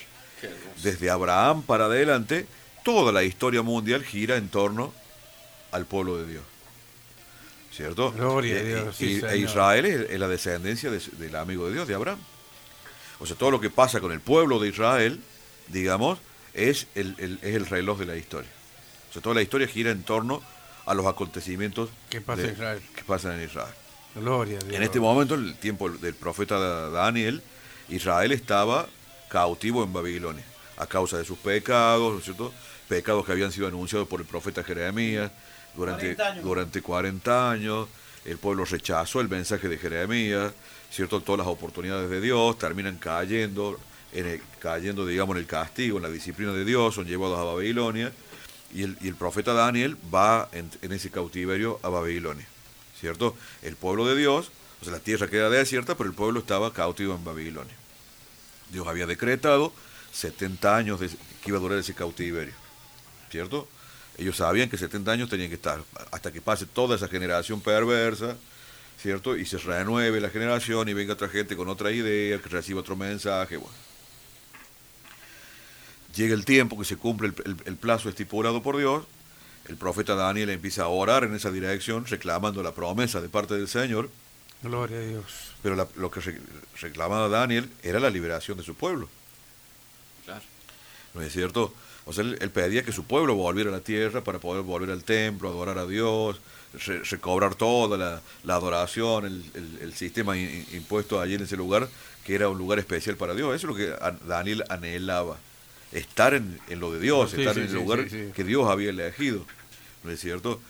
Desde 0.82 1.10
Abraham 1.10 1.62
para 1.62 1.84
adelante, 1.86 2.46
toda 2.82 3.12
la 3.12 3.22
historia 3.24 3.62
mundial 3.62 4.04
gira 4.04 4.36
en 4.36 4.48
torno 4.48 4.94
al 5.70 5.84
pueblo 5.86 6.16
de 6.16 6.26
Dios. 6.26 6.44
¿Cierto? 7.74 8.12
Gloria 8.12 8.56
a 8.56 8.60
Y- 8.62 8.66
Dios, 8.66 9.00
y- 9.00 9.24
e 9.24 9.36
Israel 9.38 9.84
es, 9.84 10.10
es 10.10 10.20
la 10.20 10.28
descendencia 10.28 10.90
de- 10.90 11.00
del 11.18 11.34
amigo 11.36 11.66
de 11.66 11.72
Dios, 11.74 11.88
de 11.88 11.94
Abraham. 11.94 12.18
O 13.18 13.26
sea, 13.26 13.36
todo 13.36 13.50
lo 13.50 13.60
que 13.60 13.70
pasa 13.70 14.00
con 14.00 14.12
el 14.12 14.20
pueblo 14.20 14.58
de 14.60 14.68
Israel, 14.68 15.20
digamos, 15.68 16.18
es 16.52 16.86
el, 16.94 17.16
el- 17.18 17.38
es 17.42 17.54
el 17.56 17.66
reloj 17.66 17.98
de 17.98 18.06
la 18.06 18.16
historia. 18.16 18.50
O 19.10 19.12
sea, 19.12 19.22
toda 19.22 19.34
la 19.34 19.42
historia 19.42 19.66
gira 19.66 19.90
en 19.90 20.02
torno 20.04 20.42
a 20.86 20.94
los 20.94 21.06
acontecimientos 21.06 21.90
¿Qué 22.10 22.20
pasa 22.20 22.42
de- 22.42 22.48
en 22.48 22.54
Israel? 22.54 22.82
que 22.94 23.02
pasan 23.04 23.40
en 23.40 23.44
Israel. 23.48 23.74
Gloria 24.14 24.58
a 24.58 24.62
Dios. 24.62 24.74
En 24.76 24.82
este 24.84 25.00
momento, 25.00 25.34
en 25.34 25.44
el 25.48 25.56
tiempo 25.56 25.88
del 25.90 26.14
profeta 26.14 26.58
Da- 26.58 26.90
Daniel, 26.90 27.42
Israel 27.88 28.30
estaba 28.30 28.86
cautivo 29.28 29.82
en 29.82 29.92
Babilonia 29.92 30.44
a 30.76 30.86
causa 30.86 31.18
de 31.18 31.24
sus 31.24 31.38
pecados, 31.38 32.12
¿no 32.12 32.18
es 32.18 32.24
cierto? 32.24 32.52
Pecados 32.88 33.24
que 33.26 33.32
habían 33.32 33.50
sido 33.50 33.66
anunciados 33.66 34.06
por 34.06 34.20
el 34.20 34.26
profeta 34.26 34.62
Jeremías 34.62 35.32
durante 35.76 36.14
40 36.14 36.26
años. 36.28 36.44
durante 36.44 36.82
40 36.82 37.50
años. 37.50 37.88
el 38.24 38.38
pueblo 38.38 38.64
rechazó 38.64 39.20
el 39.20 39.28
mensaje 39.28 39.68
de 39.68 39.76
Jeremías, 39.76 40.52
¿cierto? 40.90 41.20
Todas 41.20 41.40
las 41.40 41.46
oportunidades 41.46 42.08
de 42.08 42.20
Dios 42.22 42.58
terminan 42.58 42.96
cayendo, 42.96 43.78
en 44.12 44.26
el- 44.26 44.40
cayendo, 44.60 45.04
digamos, 45.06 45.36
en 45.36 45.40
el 45.42 45.46
castigo, 45.46 45.98
en 45.98 46.04
la 46.04 46.08
disciplina 46.08 46.52
de 46.52 46.64
Dios, 46.64 46.94
son 46.94 47.06
llevados 47.06 47.38
a 47.38 47.42
Babilonia, 47.44 48.12
y 48.72 48.82
el, 48.84 48.96
y 49.02 49.08
el 49.08 49.14
profeta 49.14 49.52
Daniel 49.52 49.96
va 50.14 50.48
en, 50.52 50.70
en 50.80 50.92
ese 50.92 51.10
cautiverio 51.10 51.78
a 51.82 51.90
Babilonia, 51.90 52.46
¿cierto? 52.98 53.36
El 53.62 53.76
pueblo 53.76 54.06
de 54.06 54.16
Dios, 54.16 54.50
o 54.80 54.84
sea, 54.84 54.94
la 54.94 55.00
tierra 55.00 55.28
queda 55.28 55.50
desierta, 55.50 55.94
pero 55.96 56.08
el 56.08 56.16
pueblo 56.16 56.40
estaba 56.40 56.72
cautivo 56.72 57.14
en 57.14 57.24
Babilonia. 57.24 57.74
Dios 58.70 58.86
había 58.86 59.06
decretado 59.06 59.72
70 60.12 60.76
años 60.76 60.98
de- 61.00 61.08
que 61.08 61.16
iba 61.50 61.58
a 61.58 61.60
durar 61.60 61.78
ese 61.78 61.92
cautiverio, 61.94 62.54
¿cierto? 63.30 63.68
Ellos 64.16 64.36
sabían 64.36 64.70
que 64.70 64.78
70 64.78 65.10
años 65.10 65.28
tenían 65.28 65.48
que 65.48 65.56
estar 65.56 65.82
hasta 66.12 66.32
que 66.32 66.40
pase 66.40 66.66
toda 66.66 66.96
esa 66.96 67.08
generación 67.08 67.60
perversa, 67.60 68.36
¿cierto? 69.00 69.36
Y 69.36 69.44
se 69.44 69.58
renueve 69.58 70.20
la 70.20 70.30
generación 70.30 70.88
y 70.88 70.94
venga 70.94 71.14
otra 71.14 71.28
gente 71.28 71.56
con 71.56 71.68
otra 71.68 71.90
idea, 71.90 72.38
que 72.40 72.48
reciba 72.48 72.80
otro 72.80 72.94
mensaje, 72.96 73.56
bueno. 73.56 73.74
Llega 76.14 76.34
el 76.34 76.44
tiempo 76.44 76.78
que 76.78 76.84
se 76.84 76.96
cumple 76.96 77.28
el, 77.28 77.34
el- 77.44 77.56
el 77.64 77.76
plazo 77.76 78.08
estipulado 78.08 78.62
por 78.62 78.76
Dios, 78.76 79.04
el 79.66 79.76
profeta 79.76 80.14
Daniel 80.14 80.50
empieza 80.50 80.84
a 80.84 80.88
orar 80.88 81.24
en 81.24 81.34
esa 81.34 81.50
dirección, 81.50 82.06
reclamando 82.06 82.62
la 82.62 82.72
promesa 82.72 83.20
de 83.20 83.28
parte 83.28 83.54
del 83.54 83.66
Señor, 83.68 84.10
Gloria 84.62 84.98
a 84.98 85.00
Dios. 85.00 85.24
pero 85.62 85.74
la- 85.74 85.88
lo 85.96 86.10
que 86.10 86.20
re- 86.20 86.40
reclamaba 86.80 87.28
Daniel 87.28 87.68
era 87.82 87.98
la 87.98 88.10
liberación 88.10 88.56
de 88.58 88.62
su 88.64 88.74
pueblo. 88.74 89.08
Claro. 90.24 90.42
¿No 91.14 91.22
es 91.22 91.32
cierto? 91.32 91.74
O 92.06 92.12
sea, 92.12 92.22
él, 92.24 92.36
él 92.40 92.50
pedía 92.50 92.82
que 92.82 92.92
su 92.92 93.04
pueblo 93.04 93.34
volviera 93.34 93.70
a 93.70 93.72
la 93.72 93.80
tierra 93.80 94.22
para 94.22 94.38
poder 94.38 94.62
volver 94.62 94.90
al 94.90 95.04
templo, 95.04 95.48
adorar 95.48 95.78
a 95.78 95.86
Dios, 95.86 96.40
re- 96.86 97.02
recobrar 97.02 97.54
toda 97.54 97.96
la, 97.96 98.20
la 98.44 98.54
adoración, 98.56 99.24
el, 99.24 99.44
el- 99.54 99.78
el 99.82 99.94
sistema 99.94 100.36
in- 100.36 100.66
impuesto 100.74 101.20
allí 101.20 101.34
en 101.34 101.42
ese 101.42 101.56
lugar, 101.56 101.88
que 102.24 102.34
era 102.34 102.48
un 102.48 102.58
lugar 102.58 102.78
especial 102.78 103.16
para 103.16 103.34
Dios. 103.34 103.54
Eso 103.54 103.70
es 103.70 103.70
lo 103.70 103.74
que 103.76 103.94
Daniel 104.26 104.64
anhelaba, 104.68 105.38
estar 105.92 106.34
en, 106.34 106.58
en 106.68 106.80
lo 106.80 106.92
de 106.92 107.00
Dios, 107.00 107.30
Sí, 107.30 107.40
estar 107.40 107.54
sí, 107.54 107.60
en 107.60 107.66
el 107.66 107.72
sí, 107.72 107.76
lugar 107.76 108.00
sí, 108.02 108.10
sí. 108.10 108.32
que 108.34 108.44
Dios 108.44 108.68
había 108.68 108.90
elegido. 108.90 109.44
¿No 110.02 110.10
es 110.10 110.20
cierto? 110.20 110.60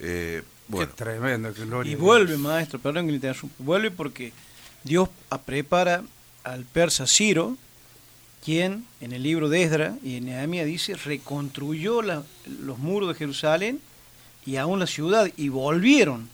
Eh, 0.00 0.42
bueno, 0.66 0.88
Qué 0.90 0.96
tremendo, 1.04 1.52
que 1.54 1.64
gloria. 1.64 1.92
Y 1.92 1.94
vuelve, 1.94 2.36
maestro, 2.36 2.78
perdón 2.80 3.06
que 3.06 3.12
le 3.12 3.16
interrumpa. 3.16 3.54
Vuelve 3.58 3.90
porque 3.92 4.32
Dios 4.82 5.08
a- 5.30 5.38
prepara 5.40 6.02
al 6.42 6.64
persa 6.64 7.06
Ciro, 7.06 7.56
quien 8.44 8.86
en 9.00 9.12
el 9.12 9.22
libro 9.22 9.48
de 9.48 9.62
Esdra 9.62 9.96
y 10.02 10.16
en 10.16 10.26
Nehemia 10.26 10.64
dice, 10.64 10.94
reconstruyó 10.94 12.02
la- 12.02 12.22
los 12.62 12.78
muros 12.78 13.08
de 13.10 13.14
Jerusalén 13.14 13.80
y 14.46 14.56
aún 14.56 14.78
la 14.78 14.86
ciudad, 14.86 15.30
y 15.36 15.48
volvieron 15.50 16.28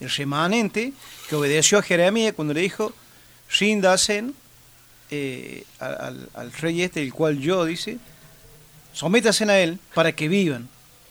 el 0.00 0.10
remanente 0.10 0.92
que 1.28 1.36
obedeció 1.36 1.78
a 1.78 1.82
Jeremías 1.82 2.34
cuando 2.34 2.52
le 2.54 2.60
dijo, 2.62 2.92
ríndasen 3.58 4.34
eh, 5.10 5.64
al, 5.78 6.28
al- 6.34 6.52
rey 6.52 6.82
este, 6.82 7.02
el 7.02 7.12
cual 7.12 7.38
yo, 7.38 7.64
dice, 7.66 7.98
sométasen 8.94 9.50
a 9.50 9.58
él 9.58 9.78
para 9.94 10.12
que 10.12 10.28
vivan 10.28 10.68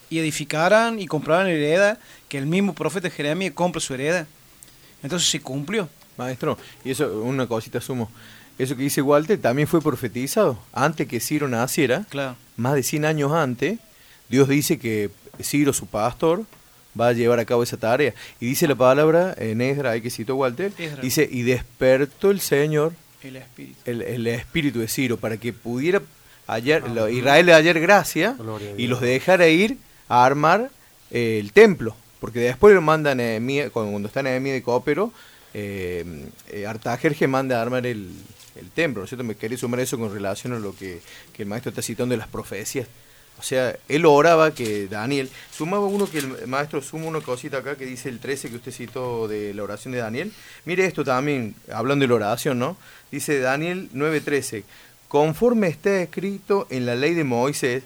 y 0.09 0.19
edificarán 0.19 0.99
y 0.99 1.05
comprarán 1.07 1.47
heredad, 1.47 1.97
que 2.27 2.37
el 2.37 2.45
mismo 2.45 2.73
profeta 2.73 3.09
Jeremías 3.09 3.53
compra 3.53 3.79
su 3.79 3.93
heredad. 3.93 4.27
Entonces 5.03 5.29
se 5.29 5.39
cumplió. 5.41 5.87
Maestro, 6.17 6.57
y 6.83 6.91
eso, 6.91 7.21
una 7.21 7.47
cosita 7.47 7.79
sumo. 7.79 8.11
Eso 8.61 8.75
que 8.75 8.83
dice 8.83 9.01
Walter 9.01 9.39
también 9.39 9.67
fue 9.67 9.81
profetizado. 9.81 10.57
Antes 10.73 11.07
que 11.07 11.19
Ciro 11.19 11.47
naciera, 11.47 12.05
Claro. 12.09 12.35
más 12.57 12.75
de 12.75 12.83
100 12.83 13.05
años 13.05 13.31
antes, 13.31 13.79
Dios 14.29 14.47
dice 14.47 14.77
que 14.77 15.09
Ciro, 15.41 15.73
su 15.73 15.87
pastor, 15.87 16.43
va 16.99 17.07
a 17.09 17.13
llevar 17.13 17.39
a 17.39 17.45
cabo 17.45 17.63
esa 17.63 17.77
tarea. 17.77 18.13
Y 18.39 18.45
dice 18.47 18.67
la 18.67 18.75
palabra 18.75 19.33
en 19.37 19.61
Esdra, 19.61 19.91
ahí 19.91 20.01
que 20.01 20.09
citó 20.09 20.35
Walter, 20.35 20.71
dice, 21.01 21.27
y 21.31 21.41
despertó 21.43 22.31
el 22.31 22.39
Señor 22.41 22.93
El 23.23 23.37
espíritu. 23.37 23.79
el, 23.85 24.01
el 24.01 24.27
espíritu 24.27 24.79
de 24.79 24.87
Ciro 24.87 25.17
para 25.17 25.37
que 25.37 25.53
pudiera 25.53 26.01
hallar, 26.47 26.89
lo- 26.89 27.07
Israel 27.09 27.45
le 27.45 27.53
hallar 27.53 27.79
gracia 27.79 28.35
a 28.37 28.79
y 28.79 28.87
los 28.87 28.99
dejara 29.01 29.47
ir 29.47 29.77
a 30.09 30.25
armar 30.25 30.69
eh, 31.11 31.39
el 31.39 31.51
templo. 31.53 31.95
Porque 32.19 32.39
después 32.39 32.75
lo 32.75 32.81
manda 32.81 33.15
Nehemías, 33.15 33.71
cuando, 33.71 33.91
cuando 33.93 34.07
está 34.07 34.21
Nehemías 34.21 34.53
de 34.55 34.61
Cópero, 34.61 35.11
eh, 35.53 36.05
eh, 36.49 36.65
Artajerje 36.67 37.27
manda 37.27 37.57
a 37.57 37.61
armar 37.61 37.85
el, 37.87 38.09
el 38.55 38.69
templo, 38.69 39.01
¿no 39.01 39.05
es 39.05 39.09
cierto? 39.09 39.23
Me 39.23 39.35
quería 39.35 39.57
sumar 39.57 39.79
eso 39.79 39.97
con 39.97 40.13
relación 40.13 40.53
a 40.53 40.59
lo 40.59 40.75
que, 40.75 41.01
que 41.33 41.43
el 41.43 41.49
maestro 41.49 41.69
está 41.69 41.81
citando 41.81 42.13
de 42.13 42.17
las 42.17 42.27
profecías. 42.27 42.87
O 43.39 43.43
sea, 43.43 43.75
él 43.87 44.05
oraba 44.05 44.53
que 44.53 44.87
Daniel, 44.87 45.27
sumaba 45.51 45.87
uno 45.87 46.07
que 46.07 46.19
el 46.19 46.47
maestro 46.47 46.79
suma 46.81 47.07
una 47.07 47.21
cosita 47.21 47.57
acá 47.57 47.75
que 47.75 47.87
dice 47.87 48.07
el 48.09 48.19
13 48.19 48.49
que 48.49 48.57
usted 48.57 48.71
citó 48.71 49.27
de 49.27 49.53
la 49.55 49.63
oración 49.63 49.93
de 49.93 49.99
Daniel. 49.99 50.31
Mire 50.65 50.85
esto 50.85 51.03
también, 51.03 51.55
hablando 51.73 52.03
de 52.03 52.09
la 52.09 52.15
oración, 52.15 52.59
¿no? 52.59 52.77
Dice 53.11 53.39
Daniel 53.39 53.89
9:13, 53.93 54.63
conforme 55.07 55.69
está 55.69 56.01
escrito 56.01 56.67
en 56.69 56.85
la 56.85 56.95
ley 56.95 57.15
de 57.15 57.23
Moisés, 57.23 57.83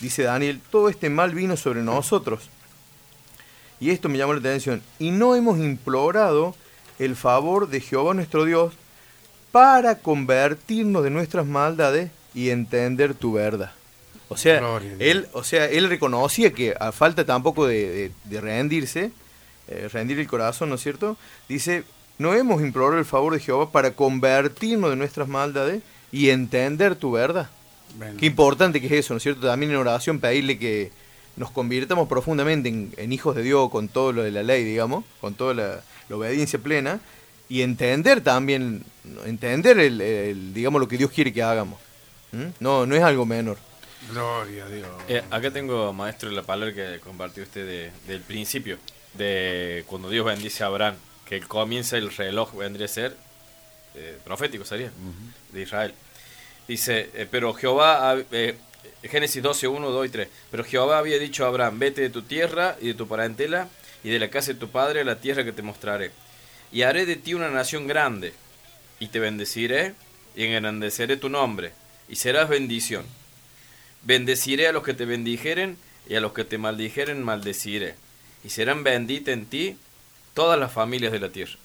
dice 0.00 0.24
Daniel, 0.24 0.60
todo 0.70 0.90
este 0.90 1.08
mal 1.08 1.34
vino 1.34 1.56
sobre 1.56 1.82
nosotros. 1.82 2.50
Y 3.80 3.88
esto 3.90 4.10
me 4.10 4.18
llamó 4.18 4.34
la 4.34 4.40
atención. 4.40 4.82
Y 4.98 5.12
no 5.12 5.34
hemos 5.34 5.58
implorado 5.58 6.54
el 6.98 7.16
favor 7.16 7.68
de 7.68 7.80
Jehová 7.80 8.12
nuestro 8.12 8.44
Dios 8.44 8.74
para 9.52 9.96
convertirnos 9.98 11.02
de 11.04 11.10
nuestras 11.10 11.46
maldades 11.46 12.10
y 12.34 12.50
entender 12.50 13.14
tu 13.14 13.32
verdad. 13.32 13.72
O 14.28 14.36
sea, 14.36 14.58
Gloria 14.58 14.94
él, 14.98 15.26
o 15.32 15.42
sea, 15.42 15.66
él 15.66 15.88
reconocía 15.88 16.52
que 16.52 16.74
a 16.78 16.92
falta 16.92 17.24
tampoco 17.24 17.66
de, 17.66 17.88
de- 17.88 18.12
de 18.24 18.40
rendirse, 18.40 19.10
eh, 19.68 19.88
rendir 19.92 20.18
el 20.18 20.26
corazón, 20.28 20.68
¿no 20.68 20.74
es 20.74 20.82
cierto? 20.82 21.16
Dice, 21.48 21.84
no 22.18 22.34
hemos 22.34 22.60
implorado 22.60 22.98
el 22.98 23.06
favor 23.06 23.32
de 23.32 23.40
Jehová 23.40 23.70
para 23.72 23.92
convertirnos 23.92 24.90
de 24.90 24.96
nuestras 24.96 25.28
maldades 25.28 25.82
y 26.12 26.28
entender 26.30 26.94
tu 26.96 27.12
verdad. 27.12 27.48
Bendito. 27.98 28.20
Qué 28.20 28.26
importante 28.26 28.80
que 28.82 28.86
es 28.88 28.92
eso, 28.92 29.14
¿no 29.14 29.16
es 29.16 29.22
cierto? 29.22 29.46
También 29.46 29.72
en 29.72 29.78
oración 29.78 30.18
pedirle 30.20 30.58
que 30.58 30.90
nos 31.36 31.50
convirtamos 31.50 32.06
profundamente 32.08 32.68
en, 32.68 32.92
en 32.98 33.12
hijos 33.12 33.34
de 33.34 33.42
Dios 33.42 33.70
con 33.70 33.88
todo 33.88 34.12
lo 34.12 34.22
de 34.24 34.30
la 34.30 34.42
ley, 34.42 34.62
digamos, 34.64 35.04
con 35.22 35.34
toda 35.34 35.54
la, 35.54 35.80
la 36.08 36.16
obediencia 36.16 36.58
plena 36.58 37.00
y 37.48 37.62
entender 37.62 38.20
también, 38.20 38.84
entender 39.24 39.78
el, 39.78 40.00
el, 40.00 40.54
digamos, 40.54 40.80
lo 40.80 40.88
que 40.88 40.96
Dios 40.98 41.10
quiere 41.10 41.32
que 41.32 41.42
hagamos. 41.42 41.78
¿Mm? 42.32 42.44
No, 42.60 42.84
no 42.86 42.94
es 42.94 43.02
algo 43.02 43.24
menor. 43.24 43.56
Gloria 44.10 44.64
a 44.64 44.68
Dios. 44.68 44.88
Eh, 45.08 45.22
acá 45.30 45.50
tengo, 45.50 45.92
maestro, 45.92 46.30
la 46.30 46.42
palabra 46.42 46.74
que 46.74 47.00
compartió 47.00 47.42
usted 47.42 47.66
de- 47.66 47.90
del 48.06 48.20
principio, 48.20 48.78
de 49.14 49.84
cuando 49.86 50.08
Dios 50.10 50.24
bendice 50.26 50.62
a 50.62 50.66
Abraham, 50.66 50.94
que 51.26 51.40
comienza 51.40 51.96
el 51.96 52.10
reloj, 52.14 52.54
vendría 52.54 52.86
a 52.86 52.88
ser 52.88 53.16
eh, 53.94 54.16
profético, 54.24 54.64
sería, 54.64 54.90
de 55.52 55.62
Israel. 55.62 55.92
Dice, 56.68 57.10
eh, 57.14 57.26
pero 57.30 57.52
Jehová, 57.54 58.16
eh, 58.30 58.56
Génesis 59.02 59.42
12, 59.42 59.66
1, 59.68 59.90
2 59.90 60.06
y 60.06 60.08
3, 60.10 60.28
pero 60.50 60.62
Jehová 60.64 60.98
había 60.98 61.18
dicho 61.18 61.44
a 61.44 61.48
Abraham, 61.48 61.78
vete 61.78 62.02
de 62.02 62.10
tu 62.10 62.22
tierra 62.22 62.76
y 62.80 62.88
de 62.88 62.94
tu 62.94 63.08
parentela 63.08 63.68
y 64.04 64.10
de 64.10 64.18
la 64.18 64.28
casa 64.28 64.52
de 64.52 64.58
tu 64.58 64.68
padre 64.68 65.00
a 65.00 65.04
la 65.04 65.16
tierra 65.18 65.44
que 65.44 65.52
te 65.52 65.62
mostraré. 65.62 66.10
Y 66.72 66.82
haré 66.82 67.06
de 67.06 67.16
ti 67.16 67.34
una 67.34 67.50
nación 67.50 67.86
grande, 67.86 68.34
y 69.00 69.08
te 69.08 69.20
bendeciré, 69.20 69.94
y 70.36 70.44
engrandeceré 70.44 71.16
tu 71.16 71.28
nombre, 71.28 71.72
y 72.08 72.16
serás 72.16 72.48
bendición. 72.48 73.04
Bendeciré 74.02 74.68
a 74.68 74.72
los 74.72 74.82
que 74.82 74.94
te 74.94 75.04
bendijeren, 75.04 75.76
y 76.08 76.14
a 76.14 76.20
los 76.20 76.32
que 76.32 76.44
te 76.44 76.58
maldijeren 76.58 77.22
maldeciré. 77.22 77.94
Y 78.44 78.50
serán 78.50 78.84
benditas 78.84 79.34
en 79.34 79.46
ti 79.46 79.76
todas 80.34 80.58
las 80.58 80.72
familias 80.72 81.12
de 81.12 81.20
la 81.20 81.30
tierra. 81.30 81.56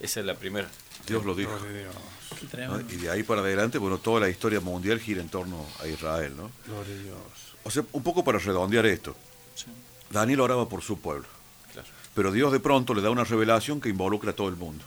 Esa 0.00 0.20
es 0.20 0.26
la 0.26 0.34
primera. 0.34 0.68
Dios 1.06 1.24
lo 1.24 1.34
dijo. 1.34 1.58
Y 2.90 2.96
de 2.96 3.10
ahí 3.10 3.22
para 3.22 3.40
adelante, 3.40 3.78
bueno, 3.78 3.98
toda 3.98 4.20
la 4.20 4.28
historia 4.28 4.60
mundial 4.60 5.00
gira 5.00 5.20
en 5.20 5.28
torno 5.28 5.66
a 5.80 5.86
Israel, 5.86 6.34
¿no? 6.36 6.50
Gloria 6.66 6.94
a 6.94 6.98
Dios. 6.98 7.18
O 7.64 7.70
sea, 7.70 7.84
un 7.92 8.02
poco 8.02 8.24
para 8.24 8.38
redondear 8.38 8.86
esto. 8.86 9.16
Daniel 10.10 10.40
oraba 10.40 10.68
por 10.68 10.82
su 10.82 11.00
pueblo. 11.00 11.26
Pero 12.14 12.32
Dios 12.32 12.52
de 12.52 12.60
pronto 12.60 12.94
le 12.94 13.02
da 13.02 13.10
una 13.10 13.24
revelación 13.24 13.80
que 13.80 13.88
involucra 13.88 14.30
a 14.30 14.34
todo 14.34 14.48
el 14.48 14.56
mundo. 14.56 14.84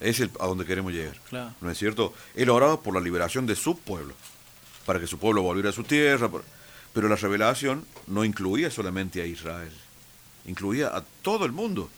Es 0.00 0.20
el, 0.20 0.30
a 0.40 0.46
donde 0.46 0.66
queremos 0.66 0.92
llegar. 0.92 1.16
Claro. 1.28 1.54
¿No 1.60 1.70
es 1.70 1.78
cierto? 1.78 2.12
Él 2.34 2.50
oraba 2.50 2.80
por 2.82 2.94
la 2.94 3.00
liberación 3.00 3.46
de 3.46 3.56
su 3.56 3.78
pueblo, 3.78 4.14
para 4.84 5.00
que 5.00 5.06
su 5.06 5.18
pueblo 5.18 5.42
volviera 5.42 5.70
a 5.70 5.72
su 5.72 5.84
tierra. 5.84 6.30
Pero 6.92 7.08
la 7.08 7.16
revelación 7.16 7.84
no 8.06 8.24
incluía 8.24 8.70
solamente 8.70 9.22
a 9.22 9.26
Israel, 9.26 9.72
incluía 10.46 10.88
a 10.96 11.02
todo 11.22 11.44
el 11.46 11.52
mundo. 11.52 11.90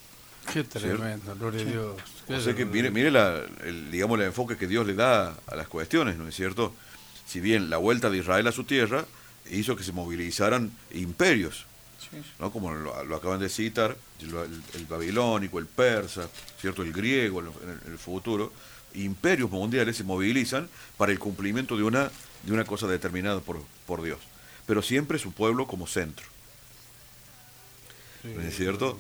Qué 0.53 0.65
tremendo, 0.65 1.35
gloria 1.37 1.61
a 1.61 1.65
Dios. 1.65 1.97
Qué 2.27 2.35
O 2.35 2.41
sea 2.41 2.55
que 2.55 2.65
tremendo. 2.65 2.75
mire, 2.75 2.91
mire 2.91 3.11
la, 3.11 3.43
el, 3.65 3.91
digamos, 3.91 4.19
el 4.19 4.27
enfoque 4.27 4.57
que 4.57 4.67
Dios 4.67 4.87
le 4.87 4.95
da 4.95 5.35
a 5.47 5.57
las 5.57 5.69
cuestiones, 5.69 6.17
¿no 6.17 6.27
es 6.27 6.35
cierto? 6.35 6.73
Si 7.27 7.41
bien 7.41 7.69
la 7.69 7.77
vuelta 7.77 8.11
de 8.11 8.19
Israel 8.19 8.47
a 8.47 8.53
su 8.53 8.65
tierra 8.65 9.05
hizo 9.51 9.77
que 9.77 9.85
se 9.85 9.93
movilizaran 9.93 10.73
imperios, 10.93 11.67
¿no? 12.39 12.51
como 12.53 12.73
lo, 12.73 13.05
lo 13.05 13.17
acaban 13.17 13.41
de 13.41 13.49
citar, 13.49 13.97
lo- 14.23 14.45
el, 14.45 14.63
el 14.75 14.87
babilónico, 14.87 15.59
el 15.59 15.67
persa, 15.67 16.29
¿cierto? 16.61 16.83
el 16.83 16.93
griego 16.93 17.41
en, 17.41 17.47
el, 17.47 17.81
en 17.87 17.93
el 17.93 17.99
futuro, 17.99 18.53
imperios 18.95 19.51
mundiales 19.51 19.97
se 19.97 20.05
movilizan 20.05 20.69
para 20.97 21.13
el 21.13 21.19
cumplimiento 21.19 21.77
de 21.77 21.83
una, 21.83 22.11
de 22.45 22.53
una 22.53 22.65
cosa 22.65 22.87
determinada 22.87 23.41
por, 23.41 23.63
por 23.87 24.03
Dios, 24.03 24.19
pero 24.67 24.83
siempre 24.83 25.19
su 25.19 25.33
pueblo 25.33 25.67
como 25.67 25.87
centro. 25.87 26.27
¿No 28.25 28.41
es 28.43 28.57
cierto? 28.57 28.99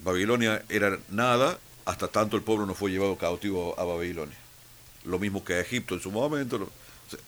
Babilonia 0.00 0.62
era 0.68 0.98
nada 1.10 1.58
hasta 1.84 2.08
tanto 2.08 2.36
el 2.36 2.42
pueblo 2.42 2.66
no 2.66 2.74
fue 2.74 2.90
llevado 2.90 3.16
cautivo 3.16 3.78
a 3.78 3.84
Babilonia. 3.84 4.36
Lo 5.04 5.18
mismo 5.18 5.44
que 5.44 5.60
Egipto 5.60 5.94
en 5.94 6.00
su 6.00 6.10
momento. 6.10 6.58
lo- 6.58 6.70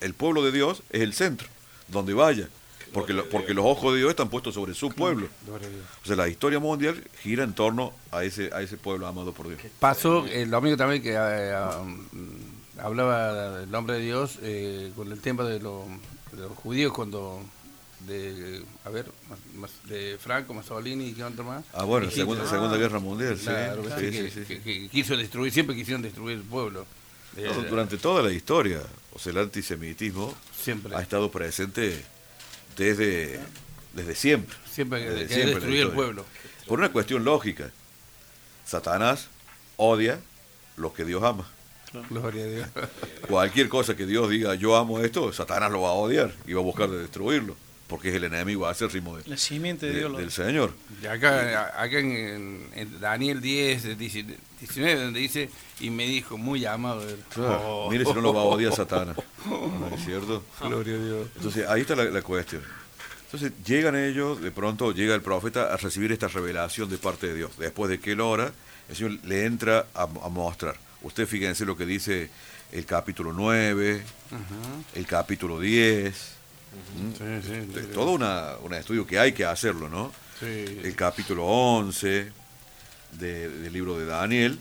el 0.01 0.13
pueblo 0.15 0.43
de 0.45 0.53
Dios 0.53 0.83
es 0.91 1.01
el 1.01 1.15
centro, 1.15 1.49
donde 1.89 2.13
vaya. 2.15 2.49
Porque, 2.93 3.13
lo- 3.13 3.29
porque 3.29 3.55
los 3.55 3.65
ojos 3.65 3.93
de 3.93 3.99
Dios 4.01 4.11
están 4.11 4.29
puestos 4.29 4.55
sobre 4.55 4.75
su 4.75 4.91
pueblo. 4.91 5.29
O 6.03 6.07
sea, 6.07 6.17
la 6.17 6.29
historia 6.29 6.59
mundial 6.59 7.03
gira 7.23 7.45
en 7.45 7.55
torno 7.55 7.93
a 8.11 8.25
ese, 8.25 8.51
a 8.53 8.63
ese 8.63 8.77
pueblo 8.77 9.07
amado 9.07 9.33
por 9.33 9.49
Dios. 9.49 9.61
Pasó 9.79 10.27
el 10.27 10.51
domingo 10.51 10.77
también 10.77 11.03
que 11.03 11.15
eh, 11.15 11.55
um, 11.81 12.05
hablaba 12.79 13.59
del 13.61 13.71
nombre 13.71 13.97
de 13.97 14.01
Dios 14.03 14.39
eh, 14.43 14.93
con 14.97 15.11
el 15.13 15.21
tema 15.21 15.45
de, 15.45 15.61
lo- 15.61 15.87
de 16.33 16.39
los 16.43 16.53
judíos 16.59 16.93
cuando 16.93 17.41
de 18.01 18.63
a 18.87 18.89
ver 18.89 19.05
más- 19.57 19.71
de 19.85 20.17
Franco 20.19 20.55
Mussolini 20.55 21.09
y 21.09 21.13
qué 21.13 21.23
otro 21.23 21.45
más 21.45 21.63
Ah, 21.75 21.85
bueno, 21.85 22.11
Segunda. 22.11 22.49
Segunda 22.49 22.79
Guerra 22.79 22.99
Mundial, 22.99 23.37
sí. 23.37 23.45
Claro, 23.45 23.83
sí, 23.85 23.91
que, 24.11 24.13
sí, 24.13 24.31
sí. 24.31 24.45
que- 24.47 24.61
que 24.63 24.89
quiso 24.89 25.17
destruir 25.19 25.53
siempre 25.53 25.77
quisieron 25.77 26.01
destruir 26.03 26.39
el 26.39 26.43
pueblo 26.45 26.87
Eh, 27.37 27.49
durante 27.69 27.99
toda 27.99 28.23
la 28.23 28.33
historia, 28.33 28.81
o 29.13 29.19
sea, 29.19 29.33
el 29.33 29.39
antisemitismo 29.39 30.35
Siempre. 30.59 30.97
ha 30.97 31.03
estado 31.03 31.31
presente 31.31 32.03
desde, 32.85 33.39
desde 33.93 34.15
siempre. 34.15 34.57
Siempre 34.71 35.01
que- 35.01 35.11
Desde 35.11 35.27
que 35.27 35.35
siempre 35.35 35.55
destruir 35.55 35.83
el 35.83 35.91
pueblo. 35.91 36.25
Por 36.67 36.79
una 36.79 36.91
cuestión 36.91 37.25
lógica. 37.25 37.71
Satanás 38.65 39.29
odia 39.77 40.21
lo 40.77 40.93
que 40.95 41.05
Dios 41.05 41.23
ama. 41.23 41.47
Gloria 42.09 42.45
a 42.45 42.47
Dios. 42.47 42.69
Cualquier 43.29 43.69
cosa 43.69 43.97
que 43.97 44.07
Dios 44.07 44.31
diga, 44.31 44.55
yo 44.55 44.77
amo 44.77 45.01
esto, 45.01 45.33
Satanás 45.33 45.73
lo 45.73 45.83
va 45.83 45.89
a 45.89 45.93
odiar 45.93 46.33
y 46.47 46.53
va 46.53 46.61
a 46.61 46.65
buscar 46.65 46.89
de 46.89 46.99
destruirlo, 46.99 47.57
porque 47.91 48.09
es 48.09 48.15
el 48.15 48.25
enemigo 48.25 48.67
acérrimo 48.67 49.19
de, 49.19 49.29
La 49.29 49.37
simiente 49.37 49.85
de 49.87 49.93
de- 49.93 49.99
Dios. 49.99 50.13
lo- 50.13 50.19
del 50.19 50.31
Señor. 50.31 50.73
Y 51.03 51.07
acá, 51.07 51.75
acá 51.79 51.99
en, 51.99 52.67
en 52.75 53.01
Daniel 53.01 53.41
10, 53.43 53.99
19, 53.99 54.95
donde 55.05 55.21
dice, 55.21 55.51
y 55.81 55.91
me 55.91 56.07
dijo, 56.07 56.39
muy 56.39 56.65
amado. 56.65 57.07
él". 57.07 57.19
Claro, 57.35 57.61
Oh. 57.63 57.91
Mire 57.91 58.05
si 58.07 58.15
no 58.15 58.21
lo 58.21 58.33
va 58.33 58.41
a 58.43 58.45
odiar 58.45 58.73
Satanás. 58.75 59.17
¿No 59.47 59.91
es 59.95 60.05
cierto? 60.05 60.43
Gloria 60.61 60.95
a 60.95 60.99
Dios. 61.05 61.29
Entonces, 61.37 61.69
ahí 61.69 61.83
está 61.83 61.97
la, 61.97 62.05
la 62.05 62.23
cuestión. 62.23 62.63
Entonces, 63.27 63.53
llegan 63.65 63.95
ellos, 63.97 64.41
de 64.41 64.51
pronto 64.51 64.93
llega 64.93 65.15
el 65.15 65.23
profeta 65.23 65.73
a 65.73 65.77
recibir 65.77 66.11
esta 66.13 66.29
revelación 66.29 66.89
de 66.89 66.99
parte 66.99 67.27
de 67.29 67.35
Dios. 67.35 67.53
Después 67.59 67.91
de 67.91 68.01
que 68.01 68.13
él 68.13 68.21
ora, 68.21 68.53
el 68.89 68.97
Señor 68.97 69.19
le 69.25 69.45
entra 69.45 69.87
a, 69.95 70.03
a 70.03 70.29
mostrar. 70.29 70.77
Usted 71.03 71.27
fíjense 71.27 71.65
lo 71.65 71.77
que 71.77 71.87
dice 71.87 72.29
el 72.73 72.85
capítulo 72.87 73.33
9, 73.33 74.03
el 74.95 75.07
capítulo 75.07 75.59
10. 75.61 76.40
Sí, 77.19 77.25
sí, 77.43 77.69
sí. 77.75 77.81
Todo 77.93 78.13
una, 78.13 78.55
un 78.63 78.75
estudio 78.75 79.07
que 79.07 79.19
hay 79.19 79.33
que 79.33 79.45
hacerlo, 79.45 79.89
¿no? 79.89 80.13
El 80.85 80.95
capítulo 80.97 81.45
11 81.45 82.33
de- 83.13 83.49
del 83.49 83.73
libro 83.73 83.99
de 83.99 84.07
Daniel, 84.07 84.59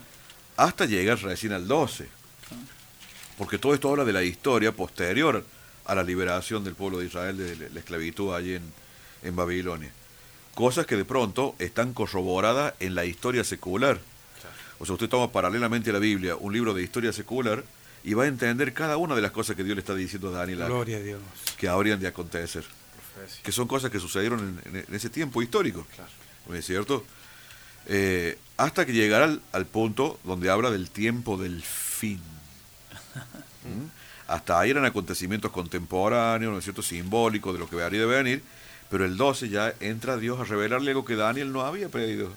hasta 0.57 0.85
llegar 0.85 1.19
recién 1.21 1.53
al 1.53 1.67
12. 1.67 2.07
Porque 3.37 3.57
todo 3.57 3.73
esto 3.73 3.89
habla 3.89 4.03
de 4.05 4.13
la 4.13 4.23
historia 4.23 4.71
posterior 4.73 5.45
a 5.85 5.95
la 5.95 6.03
liberación 6.03 6.63
del 6.63 6.75
pueblo 6.75 6.99
de 6.99 7.05
Israel 7.05 7.37
de 7.37 7.55
la 7.55 7.69
la 7.73 7.79
esclavitud 7.79 8.33
allí 8.35 8.55
en, 8.55 8.63
en 9.23 9.35
Babilonia. 9.35 9.91
Cosas 10.55 10.85
que 10.85 10.97
de 10.97 11.05
pronto 11.05 11.55
están 11.59 11.93
corroboradas 11.93 12.73
en 12.81 12.95
la 12.95 13.05
historia 13.05 13.43
secular. 13.43 13.99
O 14.79 14.85
sea, 14.85 14.93
usted 14.95 15.07
toma 15.09 15.31
paralelamente 15.31 15.89
a 15.89 15.93
la 15.93 15.99
Biblia 15.99 16.35
un 16.35 16.51
libro 16.53 16.73
de 16.73 16.83
historia 16.83 17.13
secular 17.13 17.63
y 18.03 18.13
va 18.13 18.23
a 18.23 18.27
entender 18.27 18.73
cada 18.73 18.97
una 18.97 19.15
de 19.15 19.21
las 19.21 19.31
cosas 19.31 19.55
que 19.55 19.63
Dios 19.63 19.75
le 19.75 19.81
está 19.81 19.95
diciendo 19.95 20.29
a 20.29 20.31
Daniel 20.39 20.59
Gloria 20.65 20.97
a 20.97 21.01
Dios. 21.01 21.21
que 21.57 21.67
habrían 21.67 21.99
de 21.99 22.07
acontecer. 22.07 22.63
Que 23.43 23.51
son 23.51 23.67
cosas 23.67 23.91
que 23.91 23.99
sucedieron 23.99 24.61
en, 24.65 24.85
en 24.87 24.95
ese 24.95 25.09
tiempo 25.09 25.41
histórico. 25.41 25.85
¿No 26.47 26.55
es 26.55 26.65
cierto? 26.65 27.03
Eh, 27.85 28.37
hasta 28.57 28.85
que 28.85 28.93
llegará 28.93 29.25
al, 29.25 29.41
al 29.51 29.65
punto 29.65 30.19
donde 30.23 30.49
habla 30.49 30.71
del 30.71 30.89
tiempo 30.89 31.37
del 31.37 31.61
fin. 31.61 32.19
¿Mm? 33.63 33.87
Hasta 34.27 34.59
ahí 34.59 34.69
eran 34.69 34.85
acontecimientos 34.85 35.51
contemporáneos, 35.51 36.51
¿no 36.53 36.59
es 36.59 36.63
cierto? 36.63 36.81
Simbólicos 36.81 37.53
de 37.53 37.59
lo 37.59 37.69
que 37.69 37.81
habría 37.81 38.01
de 38.01 38.05
venir. 38.05 38.43
Pero 38.89 39.05
el 39.05 39.17
12 39.17 39.49
ya 39.49 39.73
entra 39.79 40.17
Dios 40.17 40.39
a 40.39 40.43
revelarle 40.43 40.91
algo 40.91 41.05
que 41.05 41.15
Daniel 41.15 41.51
no 41.51 41.61
había 41.61 41.89
pedido. 41.89 42.31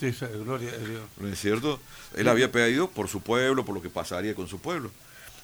Sí, 0.00 0.16
gloria 0.42 0.70
a 0.70 0.78
Dios. 0.78 1.02
¿No 1.18 1.28
es 1.28 1.38
cierto? 1.38 1.78
Él 2.16 2.26
había 2.28 2.50
pedido 2.50 2.88
por 2.90 3.08
su 3.08 3.20
pueblo, 3.20 3.64
por 3.66 3.74
lo 3.74 3.82
que 3.82 3.90
pasaría 3.90 4.34
con 4.34 4.48
su 4.48 4.58
pueblo. 4.58 4.90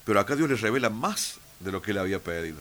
Pero 0.07 0.19
acá 0.19 0.35
Dios 0.35 0.49
le 0.49 0.57
revela 0.57 0.89
más 0.89 1.35
de 1.61 1.73
lo 1.73 1.83
que 1.83 1.91
él 1.91 1.99
había 1.99 2.19
pedido. 2.21 2.59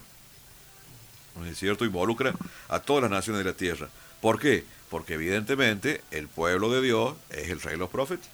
¿No 1.37 1.45
es 1.45 1.57
cierto? 1.57 1.85
Involucra 1.85 2.33
a 2.67 2.79
todas 2.79 3.03
las 3.03 3.11
naciones 3.11 3.43
de 3.43 3.49
la 3.51 3.55
tierra. 3.55 3.87
¿Por 4.19 4.39
qué? 4.39 4.65
Porque 4.89 5.13
evidentemente 5.13 6.01
el 6.11 6.27
pueblo 6.27 6.69
de 6.69 6.81
Dios 6.81 7.15
es 7.29 7.49
el 7.49 7.61
rey 7.61 7.73
de 7.73 7.79
los 7.79 7.89
profetas. 7.89 8.27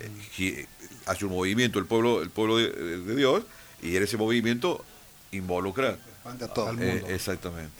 Eh, 0.00 0.10
y 0.38 0.66
hace 1.06 1.24
un 1.24 1.32
movimiento 1.32 1.78
el 1.78 1.86
pueblo, 1.86 2.22
el 2.22 2.30
pueblo 2.30 2.58
de, 2.58 2.70
de 2.70 3.16
Dios 3.16 3.44
y 3.82 3.96
en 3.96 4.02
ese 4.02 4.16
movimiento 4.16 4.84
involucra 5.32 5.98
todo. 6.54 6.72
eh, 6.80 7.04
exactamente. 7.08 7.74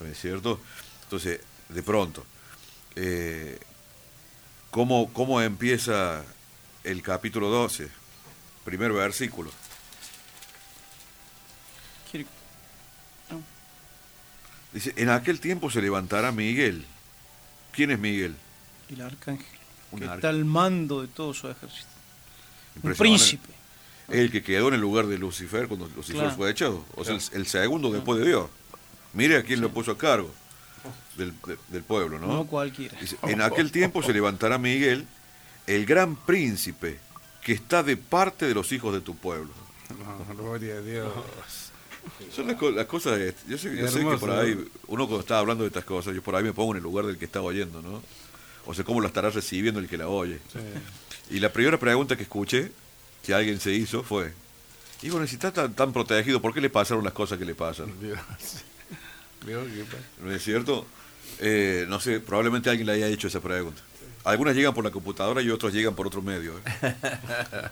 ¿No 0.00 0.06
es 0.06 0.18
cierto? 0.18 0.60
Entonces, 1.04 1.40
de 1.68 1.82
pronto, 1.82 2.24
eh, 2.96 3.58
¿cómo, 4.72 5.12
¿cómo 5.12 5.40
empieza 5.40 6.24
el 6.82 7.00
capítulo 7.02 7.48
12? 7.50 7.88
Primer 8.64 8.92
versículo. 8.92 9.50
Quiere- 12.10 12.26
Dice, 14.72 14.94
en 14.96 15.10
aquel 15.10 15.38
tiempo 15.38 15.70
se 15.70 15.80
levantará 15.82 16.32
Miguel. 16.32 16.84
¿Quién 17.72 17.90
es 17.90 17.98
Miguel? 17.98 18.34
El 18.88 19.02
arcángel. 19.02 19.46
Que 19.96 20.04
está 20.06 20.30
al 20.30 20.44
mando 20.46 21.02
de 21.02 21.08
todo 21.08 21.34
su 21.34 21.48
ejército. 21.48 21.88
Un 22.82 22.94
príncipe. 22.94 23.48
Es 24.08 24.16
el 24.18 24.30
que 24.32 24.42
quedó 24.42 24.68
en 24.68 24.74
el 24.74 24.80
lugar 24.80 25.06
de 25.06 25.18
Lucifer 25.18 25.68
cuando 25.68 25.86
Lucifer 25.88 26.22
Claro. 26.22 26.36
fue 26.36 26.50
echado. 26.50 26.84
O 26.96 27.04
sea, 27.04 27.14
el, 27.14 27.22
el 27.32 27.46
segundo 27.46 27.92
después 27.92 28.18
de 28.20 28.26
Dios. 28.26 28.48
Mire 29.12 29.36
a 29.36 29.42
quién 29.42 29.60
lo 29.60 29.70
puso 29.70 29.92
a 29.92 29.98
cargo 29.98 30.34
del, 31.16 31.32
de- 31.46 31.58
del 31.68 31.82
pueblo, 31.82 32.18
¿no? 32.18 32.26
No 32.26 32.46
cualquiera. 32.46 32.98
Dice, 33.00 33.16
en 33.22 33.40
aquel 33.42 33.70
tiempo 33.72 34.02
se 34.02 34.12
levantará 34.12 34.58
Miguel, 34.58 35.06
el 35.66 35.86
gran 35.86 36.16
príncipe, 36.16 36.98
que 37.42 37.52
está 37.52 37.82
de 37.82 37.96
parte 37.96 38.46
de 38.46 38.54
los 38.54 38.70
hijos 38.72 38.94
de 38.94 39.00
tu 39.00 39.16
pueblo. 39.16 39.50
No, 39.90 40.34
gloria 40.34 40.76
a 40.76 40.80
Dios. 40.80 41.12
Son 42.34 42.46
las, 42.48 42.60
las 42.60 42.86
cosas, 42.86 43.18
eh, 43.20 43.34
yo 43.46 43.56
sé, 43.58 43.76
yo 43.76 43.86
sé 43.88 44.00
que 44.00 44.16
por 44.16 44.30
ahí, 44.30 44.52
uno 44.88 45.06
cuando 45.06 45.20
está 45.20 45.38
hablando 45.38 45.62
de 45.64 45.68
estas 45.68 45.84
cosas, 45.84 46.14
yo 46.14 46.22
por 46.22 46.34
ahí 46.34 46.42
me 46.42 46.52
pongo 46.52 46.72
en 46.72 46.78
el 46.78 46.82
lugar 46.82 47.04
del 47.06 47.16
que 47.18 47.26
está 47.26 47.40
oyendo, 47.40 47.80
¿no? 47.80 48.02
O 48.66 48.74
sea, 48.74 48.84
cómo 48.84 49.00
lo 49.00 49.06
estará 49.06 49.30
recibiendo 49.30 49.78
el 49.80 49.88
que 49.88 49.96
la 49.98 50.08
oye. 50.08 50.38
Y 51.30 51.38
la 51.40 51.52
primera 51.52 51.78
pregunta 51.78 52.16
que 52.16 52.22
escuché, 52.24 52.72
que 53.24 53.34
alguien 53.34 53.60
se 53.60 53.72
hizo, 53.72 54.02
fue, 54.02 54.32
y 55.02 55.10
bueno, 55.10 55.26
si 55.26 55.34
está 55.34 55.52
tan, 55.52 55.74
tan 55.74 55.92
protegido, 55.92 56.40
¿por 56.42 56.52
qué 56.54 56.60
le 56.60 56.70
pasaron 56.70 57.04
las 57.04 57.12
cosas 57.12 57.38
que 57.38 57.44
le 57.44 57.54
pasan? 57.54 57.92
Dios. 58.00 58.18
Dios, 58.18 58.18
qué 58.18 58.26
pasa. 58.34 58.60
¿No 58.60 59.31
es 60.30 60.42
cierto? 60.42 60.86
Eh, 61.38 61.86
no 61.88 62.00
sé, 62.00 62.20
probablemente 62.20 62.70
alguien 62.70 62.86
le 62.86 62.92
haya 62.94 63.08
hecho 63.08 63.28
esa 63.28 63.40
pregunta. 63.40 63.82
Algunas 64.24 64.54
llegan 64.54 64.74
por 64.74 64.84
la 64.84 64.90
computadora 64.90 65.42
y 65.42 65.50
otras 65.50 65.72
llegan 65.72 65.94
por 65.94 66.06
otro 66.06 66.22
medio. 66.22 66.58
¿eh? 66.58 66.62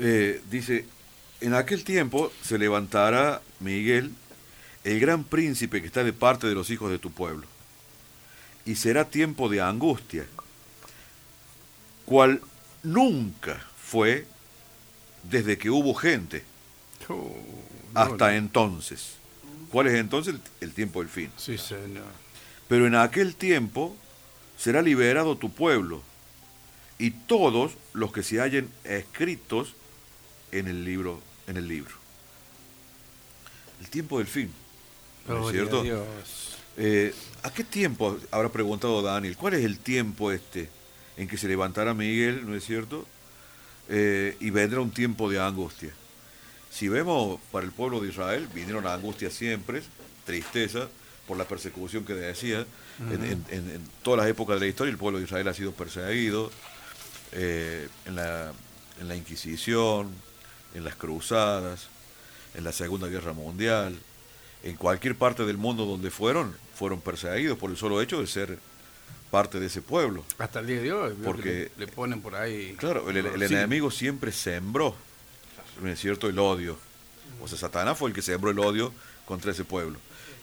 Eh, 0.00 0.42
dice, 0.50 0.86
en 1.40 1.54
aquel 1.54 1.84
tiempo 1.84 2.32
se 2.42 2.58
levantará 2.58 3.40
Miguel, 3.60 4.10
el 4.82 4.98
gran 4.98 5.22
príncipe 5.22 5.80
que 5.80 5.86
está 5.86 6.02
de 6.02 6.12
parte 6.12 6.48
de 6.48 6.54
los 6.56 6.68
hijos 6.70 6.90
de 6.90 6.98
tu 6.98 7.12
pueblo, 7.12 7.46
y 8.66 8.74
será 8.74 9.04
tiempo 9.04 9.48
de 9.48 9.60
angustia, 9.60 10.26
cual 12.06 12.40
nunca 12.82 13.64
fue 13.80 14.26
desde 15.22 15.58
que 15.58 15.70
hubo 15.70 15.94
gente 15.94 16.42
Oh, 17.08 17.34
hasta 17.94 18.36
entonces. 18.36 19.14
¿Cuál 19.70 19.88
es 19.88 19.94
entonces? 19.94 20.36
El, 20.60 20.72
tiempo 20.72 21.00
del 21.00 21.08
fin. 21.08 21.30
Sí, 21.36 21.58
Señor. 21.58 22.04
Pero 22.68 22.86
en 22.86 22.94
aquel 22.94 23.34
tiempo 23.34 23.96
será 24.56 24.82
liberado 24.82 25.36
tu 25.36 25.50
pueblo 25.50 26.02
y 26.98 27.10
todos 27.10 27.72
los 27.92 28.12
que 28.12 28.22
se 28.22 28.40
hallen 28.40 28.70
escritos 28.84 29.74
en 30.52 30.68
el 30.68 30.84
libro, 30.84 31.20
en 31.46 31.56
el 31.56 31.68
libro. 31.68 31.94
El 33.80 33.88
tiempo 33.88 34.18
del 34.18 34.26
fin. 34.26 34.50
¿No 35.28 35.42
es 35.42 35.48
a 35.48 35.50
cierto? 35.52 35.82
Dios. 35.82 36.58
Eh, 36.76 37.14
¿A 37.42 37.52
qué 37.52 37.64
tiempo 37.64 38.18
habrá 38.30 38.48
preguntado 38.48 39.02
Daniel? 39.02 39.36
¿Cuál 39.36 39.54
es 39.54 39.64
el 39.64 39.78
tiempo 39.78 40.32
este 40.32 40.68
en 41.16 41.28
que 41.28 41.36
se 41.36 41.48
levantará 41.48 41.94
Miguel, 41.94 42.48
no 42.48 42.54
es 42.54 42.64
cierto? 42.64 43.06
Eh, 43.88 44.36
y 44.40 44.50
vendrá 44.50 44.80
un 44.80 44.90
tiempo 44.90 45.30
de 45.30 45.40
angustia. 45.40 45.92
Si 46.74 46.88
vemos 46.88 47.38
para 47.52 47.64
el 47.64 47.70
pueblo 47.70 48.00
de 48.00 48.08
Israel, 48.08 48.48
vinieron 48.52 48.86
angustias 48.86 49.32
siempre, 49.32 49.80
tristeza 50.26 50.88
por 51.28 51.36
la 51.38 51.44
persecución 51.46 52.04
que 52.04 52.14
decía. 52.14 52.66
En, 52.98 53.24
en- 53.24 53.44
en- 53.48 53.70
en 53.70 53.80
todas 54.02 54.18
las 54.18 54.28
épocas 54.28 54.56
de 54.56 54.66
la 54.66 54.70
historia 54.70 54.90
el 54.90 54.98
pueblo 54.98 55.18
de 55.18 55.24
Israel 55.24 55.46
ha 55.48 55.54
sido 55.54 55.72
perseguido 55.72 56.50
eh, 57.32 57.88
en, 58.06 58.16
la, 58.16 58.52
en 59.00 59.08
la 59.08 59.14
Inquisición, 59.16 60.10
en 60.74 60.84
las 60.84 60.96
cruzadas, 60.96 61.86
en 62.54 62.64
la 62.64 62.72
Segunda 62.72 63.06
Guerra 63.08 63.32
Mundial, 63.32 63.96
en 64.64 64.76
cualquier 64.76 65.16
parte 65.16 65.44
del 65.44 65.56
mundo 65.58 65.86
donde 65.86 66.10
fueron, 66.10 66.56
fueron 66.74 67.00
perseguidos 67.00 67.56
por 67.58 67.70
el 67.70 67.76
solo 67.76 68.00
hecho 68.02 68.20
de 68.20 68.26
ser 68.26 68.58
parte 69.30 69.58
de 69.60 69.66
ese 69.66 69.82
pueblo. 69.82 70.24
Hasta 70.38 70.60
el 70.60 70.66
día 70.66 70.80
de 70.80 70.92
hoy, 70.92 71.14
Porque- 71.24 71.70
le, 71.76 71.86
le 71.86 71.92
ponen 71.92 72.20
por 72.20 72.34
ahí. 72.36 72.74
Claro, 72.78 73.08
el, 73.10 73.16
el 73.18 73.48
Sí. 73.48 73.54
enemigo 73.54 73.90
siempre 73.90 74.30
sembró, 74.32 74.94
¿no 75.80 75.88
es 75.88 76.00
cierto?, 76.00 76.28
el 76.28 76.38
odio. 76.38 76.76
O 77.42 77.48
sea, 77.48 77.58
Satanás 77.58 77.98
fue 77.98 78.08
el 78.08 78.14
que 78.14 78.22
sembró 78.22 78.50
el 78.50 78.58
odio 78.58 78.92
contra 79.26 79.52
ese 79.52 79.64
pueblo. 79.64 79.98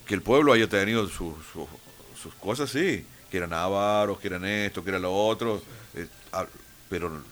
Que 0.06 0.14
el 0.14 0.22
pueblo 0.22 0.52
haya 0.52 0.68
tenido 0.68 1.06
sus, 1.08 1.34
sus, 1.52 1.68
sus 2.20 2.34
cosas, 2.34 2.70
sí, 2.70 3.04
que 3.30 3.36
eran 3.38 3.52
avaros, 3.52 4.18
que 4.20 4.28
eran 4.28 4.44
esto, 4.44 4.84
que 4.84 4.90
eran 4.90 5.02
lo 5.02 5.14
otro, 5.14 5.62
eh, 5.94 6.06
pero 6.88 7.22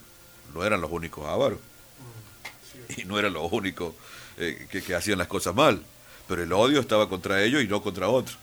no 0.54 0.64
eran 0.64 0.80
los 0.80 0.90
únicos 0.90 1.26
avaros. 1.26 1.58
Y 2.96 3.04
no 3.04 3.18
eran 3.18 3.32
los 3.32 3.52
únicos 3.52 3.94
eh, 4.38 4.66
que, 4.70 4.82
que 4.82 4.94
hacían 4.94 5.18
las 5.18 5.28
cosas 5.28 5.54
mal. 5.54 5.82
Pero 6.26 6.42
el 6.42 6.52
odio 6.52 6.80
estaba 6.80 7.08
contra 7.08 7.42
ellos 7.42 7.62
y 7.62 7.68
no 7.68 7.82
contra 7.82 8.08
otros. 8.08 8.38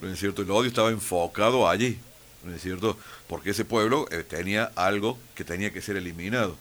¿No 0.00 0.08
es 0.08 0.18
cierto? 0.18 0.42
El 0.42 0.50
odio 0.50 0.68
estaba 0.68 0.90
enfocado 0.90 1.68
allí, 1.68 1.98
¿no 2.44 2.54
es 2.54 2.62
cierto? 2.62 2.96
Porque 3.28 3.50
ese 3.50 3.64
pueblo 3.64 4.06
eh, 4.10 4.24
tenía 4.28 4.72
algo 4.74 5.18
que 5.34 5.44
tenía 5.44 5.72
que 5.72 5.80
ser 5.80 5.96
eliminado. 5.96 6.56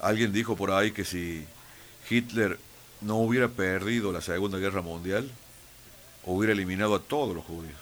Alguien 0.00 0.32
dijo 0.32 0.56
por 0.56 0.70
ahí 0.70 0.92
que 0.92 1.04
si 1.04 1.44
Hitler 2.08 2.58
no 3.00 3.16
hubiera 3.16 3.48
perdido 3.48 4.12
la 4.12 4.20
Segunda 4.20 4.58
Guerra 4.58 4.82
Mundial, 4.82 5.30
hubiera 6.24 6.52
eliminado 6.52 6.94
a 6.94 7.00
todos 7.02 7.34
los 7.34 7.44
judíos. 7.44 7.78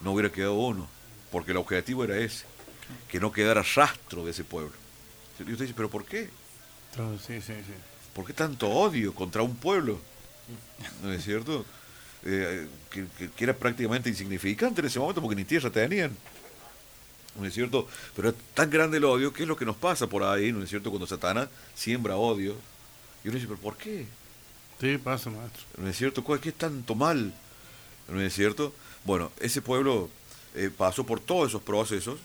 No 0.00 0.12
hubiera 0.12 0.30
quedado 0.30 0.54
uno, 0.54 0.88
porque 1.30 1.52
el 1.52 1.56
objetivo 1.56 2.04
era 2.04 2.18
ese, 2.18 2.44
que 3.08 3.20
no 3.20 3.32
quedara 3.32 3.62
rastro 3.74 4.24
de 4.24 4.30
ese 4.32 4.44
pueblo. 4.44 4.72
Y 5.38 5.42
usted 5.52 5.64
dice, 5.66 5.74
¿pero 5.76 5.90
por 5.90 6.04
qué? 6.04 6.30
Sí, 7.26 7.40
sí, 7.40 7.52
sí. 7.54 7.74
¿Por 8.14 8.24
qué 8.26 8.32
tanto 8.32 8.68
odio 8.70 9.14
contra 9.14 9.42
un 9.42 9.56
pueblo? 9.56 10.00
¿No 11.02 11.12
es 11.12 11.24
cierto? 11.24 11.64
Eh, 12.24 12.66
que, 12.90 13.06
que- 13.18 13.30
que 13.30 13.44
era 13.44 13.54
prácticamente 13.54 14.08
insignificante 14.08 14.80
en 14.80 14.86
ese 14.86 14.98
momento 14.98 15.20
porque 15.20 15.36
ni 15.36 15.44
tierra 15.44 15.70
tenían. 15.70 16.16
¿No 17.38 17.46
es 17.46 17.54
cierto? 17.54 17.86
Pero 18.14 18.30
es 18.30 18.34
tan 18.54 18.70
grande 18.70 18.96
el 18.98 19.04
odio, 19.04 19.32
¿qué 19.32 19.42
es 19.42 19.48
lo 19.48 19.56
que 19.56 19.64
nos 19.64 19.76
pasa 19.76 20.06
por 20.06 20.22
ahí? 20.22 20.52
¿No 20.52 20.62
es 20.62 20.70
cierto? 20.70 20.90
Cuando 20.90 21.06
Satanás 21.06 21.48
siembra 21.74 22.16
odio. 22.16 22.54
Y 23.24 23.28
uno 23.28 23.34
dice, 23.36 23.46
¿pero 23.48 23.60
por 23.60 23.76
qué? 23.76 24.06
Sí, 24.80 24.98
pasa, 24.98 25.30
maestro. 25.30 25.62
¿No 25.78 25.88
es 25.88 25.96
cierto? 25.96 26.22
¿Cuál- 26.24 26.40
¿Qué 26.40 26.50
es 26.50 26.54
tanto 26.54 26.94
mal? 26.94 27.32
¿No 28.08 28.20
es 28.20 28.34
cierto? 28.34 28.72
Bueno, 29.04 29.30
ese 29.40 29.60
pueblo 29.62 30.08
eh, 30.54 30.70
pasó 30.76 31.04
por 31.04 31.20
todos 31.20 31.48
esos 31.48 31.62
procesos, 31.62 32.18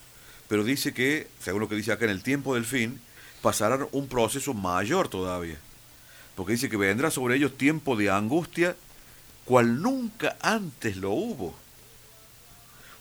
pero 0.48 0.64
dice 0.64 0.94
que, 0.94 1.28
según 1.42 1.62
lo 1.62 1.70
que 1.70 1.76
dice 1.76 1.92
acá, 1.92 2.06
en 2.06 2.12
el 2.12 2.24
tiempo 2.24 2.56
del 2.56 2.66
fin, 2.66 3.00
pasarán 3.42 3.88
un 3.92 4.08
proceso 4.08 4.54
mayor 4.54 5.08
todavía. 5.08 5.58
Porque 6.36 6.54
dice 6.54 6.70
que 6.70 6.78
vendrá 6.78 7.10
sobre 7.12 7.36
ellos 7.36 7.58
tiempo 7.58 7.96
de 7.96 8.10
angustia, 8.10 8.76
cual 9.46 9.82
nunca 9.82 10.38
antes 10.42 10.98
lo 10.98 11.12
hubo. 11.12 11.56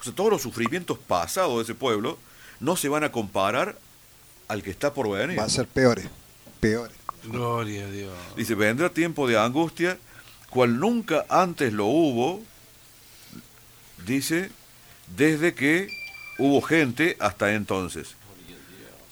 O 0.01 0.05
sea, 0.05 0.15
todos 0.15 0.31
los 0.31 0.43
sufrimientos 0.43 0.99
pasados 0.99 1.57
de 1.57 1.63
ese 1.65 1.75
pueblo 1.75 2.19
no 2.59 2.77
se 2.77 2.89
van 2.89 3.05
a 3.05 3.13
comparar 3.13 3.79
al 4.49 4.63
que 4.63 4.71
está 4.71 4.93
por 4.93 5.11
venir. 5.11 5.39
Va 5.39 5.45
a 5.45 5.49
ser 5.49 5.67
peores, 5.67 6.07
peores. 6.59 6.97
Gloria 7.25 7.85
a 7.87 7.91
Dios. 7.91 8.13
Dice, 8.37 8.55
vendrá 8.55 8.89
tiempo 8.91 9.29
de 9.29 9.39
angustia, 9.39 9.99
cual 10.49 10.79
nunca 10.81 11.27
antes 11.29 11.73
lo 11.73 11.87
hubo, 11.87 12.43
dice, 14.07 14.51
desde 15.17 15.55
que 15.55 15.89
hubo 16.39 16.63
gente 16.63 17.17
hasta 17.21 17.53
entonces. 17.55 18.17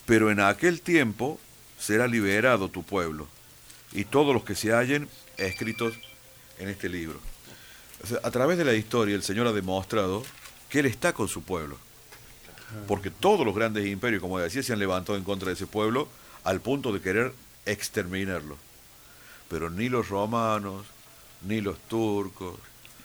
Pero 0.07 0.31
en 0.31 0.41
aquel 0.41 0.81
tiempo 0.81 1.39
será 1.79 2.07
liberado 2.07 2.71
tu 2.71 2.83
pueblo 2.83 3.29
y 3.93 4.05
todos 4.05 4.35
los 4.35 4.45
que 4.45 4.55
se 4.55 4.73
hallen 4.73 5.09
escritos 5.37 5.95
en 6.59 6.69
este 6.69 6.89
libro. 6.89 7.21
O 8.03 8.07
sea, 8.07 8.21
a 8.23 8.31
través 8.31 8.59
de 8.59 8.65
la 8.65 8.75
historia 8.75 9.15
el 9.15 9.23
Señor 9.23 9.47
ha 9.47 9.53
demostrado 9.53 10.25
que 10.69 10.81
Él 10.81 10.87
está 10.87 11.13
con 11.13 11.29
su 11.29 11.43
pueblo. 11.43 11.77
Porque 12.87 13.11
todos 13.11 13.47
los 13.47 13.55
grandes 13.55 13.87
imperios, 13.87 14.21
como 14.21 14.39
decía, 14.39 14.63
se 14.63 14.73
han 14.75 14.79
levantado 14.79 15.17
en 15.17 15.25
contra 15.25 15.49
de 15.49 15.55
ese 15.55 15.67
pueblo 15.67 16.09
al 16.45 16.61
punto 16.61 16.93
de 16.93 17.01
querer 17.01 17.33
exterminarlo. 17.65 18.59
Pero 19.49 19.71
ni 19.71 19.89
los 19.89 20.09
romanos, 20.11 20.85
ni 21.47 21.61
los 21.63 21.79
turcos, 21.89 22.57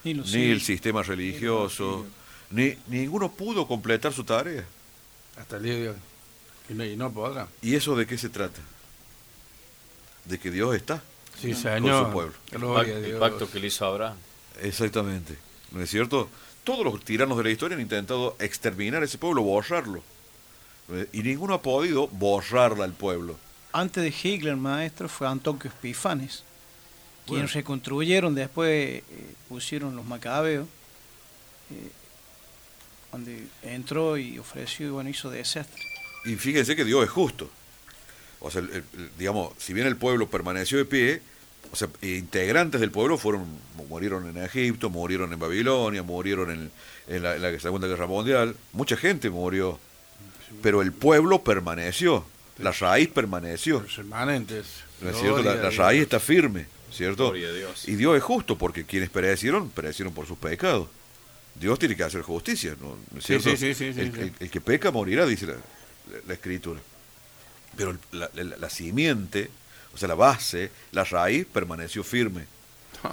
Ni 0.03 0.14
los 0.14 0.32
ni 0.34 0.49
el 0.51 0.59
sistema 0.61 1.01
religioso, 1.03 2.05
ni 2.51 2.78
ninguno 2.88 3.32
pudo 3.32 3.66
completar 3.66 4.11
su 4.11 4.26
tarea. 4.26 4.66
Hasta 5.38 5.57
el 5.57 5.64
día 5.64 5.76
de 5.76 5.89
hoy. 5.91 5.95
Y 6.70 6.74
no, 6.74 6.84
y 6.86 6.95
no 6.97 7.11
podrá. 7.11 7.47
¿Y 7.61 7.76
eso 7.76 7.95
de 7.95 8.05
qué 8.05 8.18
se 8.18 8.28
trata? 8.30 8.59
De 10.26 10.39
que 10.39 10.51
Dios 10.51 10.76
está 10.76 11.01
Sí, 11.39 11.51
con 11.53 11.61
señor. 11.61 12.05
su 12.07 12.11
pueblo. 12.11 12.34
Gloria 12.51 12.95
a 12.95 12.99
El 12.99 13.18
pacto 13.18 13.49
que 13.49 13.59
le 13.59 13.68
hizo 13.68 13.86
Abraham. 13.86 14.18
Exactamente. 14.61 15.38
¿No 15.72 15.82
es 15.82 15.89
cierto? 15.89 16.30
Todos 16.64 16.86
los 16.86 17.03
tiranos 17.03 17.38
de 17.38 17.43
la 17.43 17.49
historia 17.49 17.76
han 17.76 17.82
intentado 17.82 18.36
exterminar 18.39 19.01
a 19.01 19.05
ese 19.05 19.18
pueblo, 19.18 19.41
borrarlo. 19.43 20.03
Y 21.11 21.24
ninguno 21.24 21.53
ha 21.55 21.61
podido 21.61 22.07
borrarla 22.07 22.84
al 22.86 22.93
pueblo. 22.93 23.38
Antes 23.72 24.03
de 24.03 24.14
Hitler, 24.30 24.55
maestro, 24.55 25.09
fue 25.09 25.28
Antonio 25.28 25.61
Epifanes, 25.66 26.43
quienes 27.26 27.43
Bueno. 27.45 27.53
reconstruyeron, 27.55 28.36
después 28.36 28.70
eh, 28.70 29.03
pusieron 29.49 29.95
los 29.95 30.05
macabeos, 30.05 30.68
eh, 31.72 31.89
donde 33.11 33.47
entró 33.64 34.18
y 34.18 34.38
ofreció 34.39 34.88
y 34.88 34.89
bueno, 34.91 35.09
hizo 35.09 35.30
desastre. 35.32 35.82
Y 36.26 36.36
fíjense 36.36 36.76
que 36.76 36.86
Dios 36.86 37.03
es 37.03 37.09
justo. 37.09 37.49
O 38.39 38.51
sea, 38.51 38.61
el- 38.61 38.70
el- 38.70 38.84
el- 38.97 39.11
digamos, 39.18 39.53
si 39.57 39.74
bien 39.74 39.88
el 39.88 39.97
pueblo 39.97 40.30
permaneció 40.30 40.78
de 40.78 40.86
pie, 40.86 41.22
o 41.72 41.76
sea, 41.76 41.88
integrantes 42.01 42.80
del 42.82 42.91
pueblo 42.91 43.18
fueron 43.18 43.45
murieron 43.89 44.28
en 44.30 44.43
Egipto, 44.43 44.89
murieron 44.89 45.32
en 45.34 45.39
Babilonia, 45.39 46.03
murieron 46.03 46.51
en, 46.51 46.72
en 47.07 47.24
la, 47.24 47.36
en 47.36 47.41
la 47.41 47.59
Segunda 47.59 47.88
Guerra 47.88 48.07
Mundial. 48.07 48.55
Mucha 48.72 48.95
gente 48.97 49.30
murió. 49.30 49.80
Pero 50.61 50.82
el 50.82 50.91
pueblo 50.91 51.43
permaneció. 51.43 52.26
La 52.59 52.72
raíz 52.72 53.07
permaneció. 53.09 53.82
Los 53.82 53.95
remanentes. 53.97 54.66
¿No 55.01 55.09
es 55.09 55.18
cierto? 55.18 55.41
La, 55.43 55.55
la 55.55 55.70
raíz 55.72 56.03
está 56.03 56.20
firme, 56.20 56.68
¿cierto? 56.91 57.26
Gloria 57.32 57.49
a 57.49 57.53
Dios. 57.53 57.88
Y 57.88 57.95
Dios 57.95 58.16
es 58.18 58.24
justo, 58.24 58.57
porque 58.57 58.86
quienes 58.86 59.09
perecieron, 59.09 59.70
perecieron 59.70 60.14
por 60.14 60.28
sus 60.28 60.38
pecados. 60.38 60.88
Dios 61.55 61.78
tiene 61.80 61.95
que 61.95 62.03
hacer 62.03 62.22
justicia, 62.22 62.76
¿no 62.80 62.97
¿No 63.11 63.18
es 63.20 63.26
Sí, 63.26 63.39
cierto? 63.39 63.49
sí, 63.51 63.57
sí, 63.57 63.74
sí, 63.74 63.93
sí, 63.93 63.99
el, 63.99 64.14
sí. 64.14 64.22
el- 64.22 64.34
el 64.39 64.49
que 64.49 64.61
peca 64.61 64.91
morirá, 64.91 65.26
dice 65.26 65.47
la, 65.47 65.53
la- 65.53 65.59
la 66.28 66.34
escritura. 66.36 66.80
Pero 67.76 67.91
el- 67.91 67.99
la, 68.20 68.30
la- 68.36 68.57
la 68.57 68.70
simiente, 68.70 69.49
o 69.94 69.98
sea, 69.98 70.08
la 70.08 70.16
base, 70.16 70.72
la 70.91 71.04
raíz, 71.04 71.46
permaneció 71.46 72.04
firme. 72.04 72.46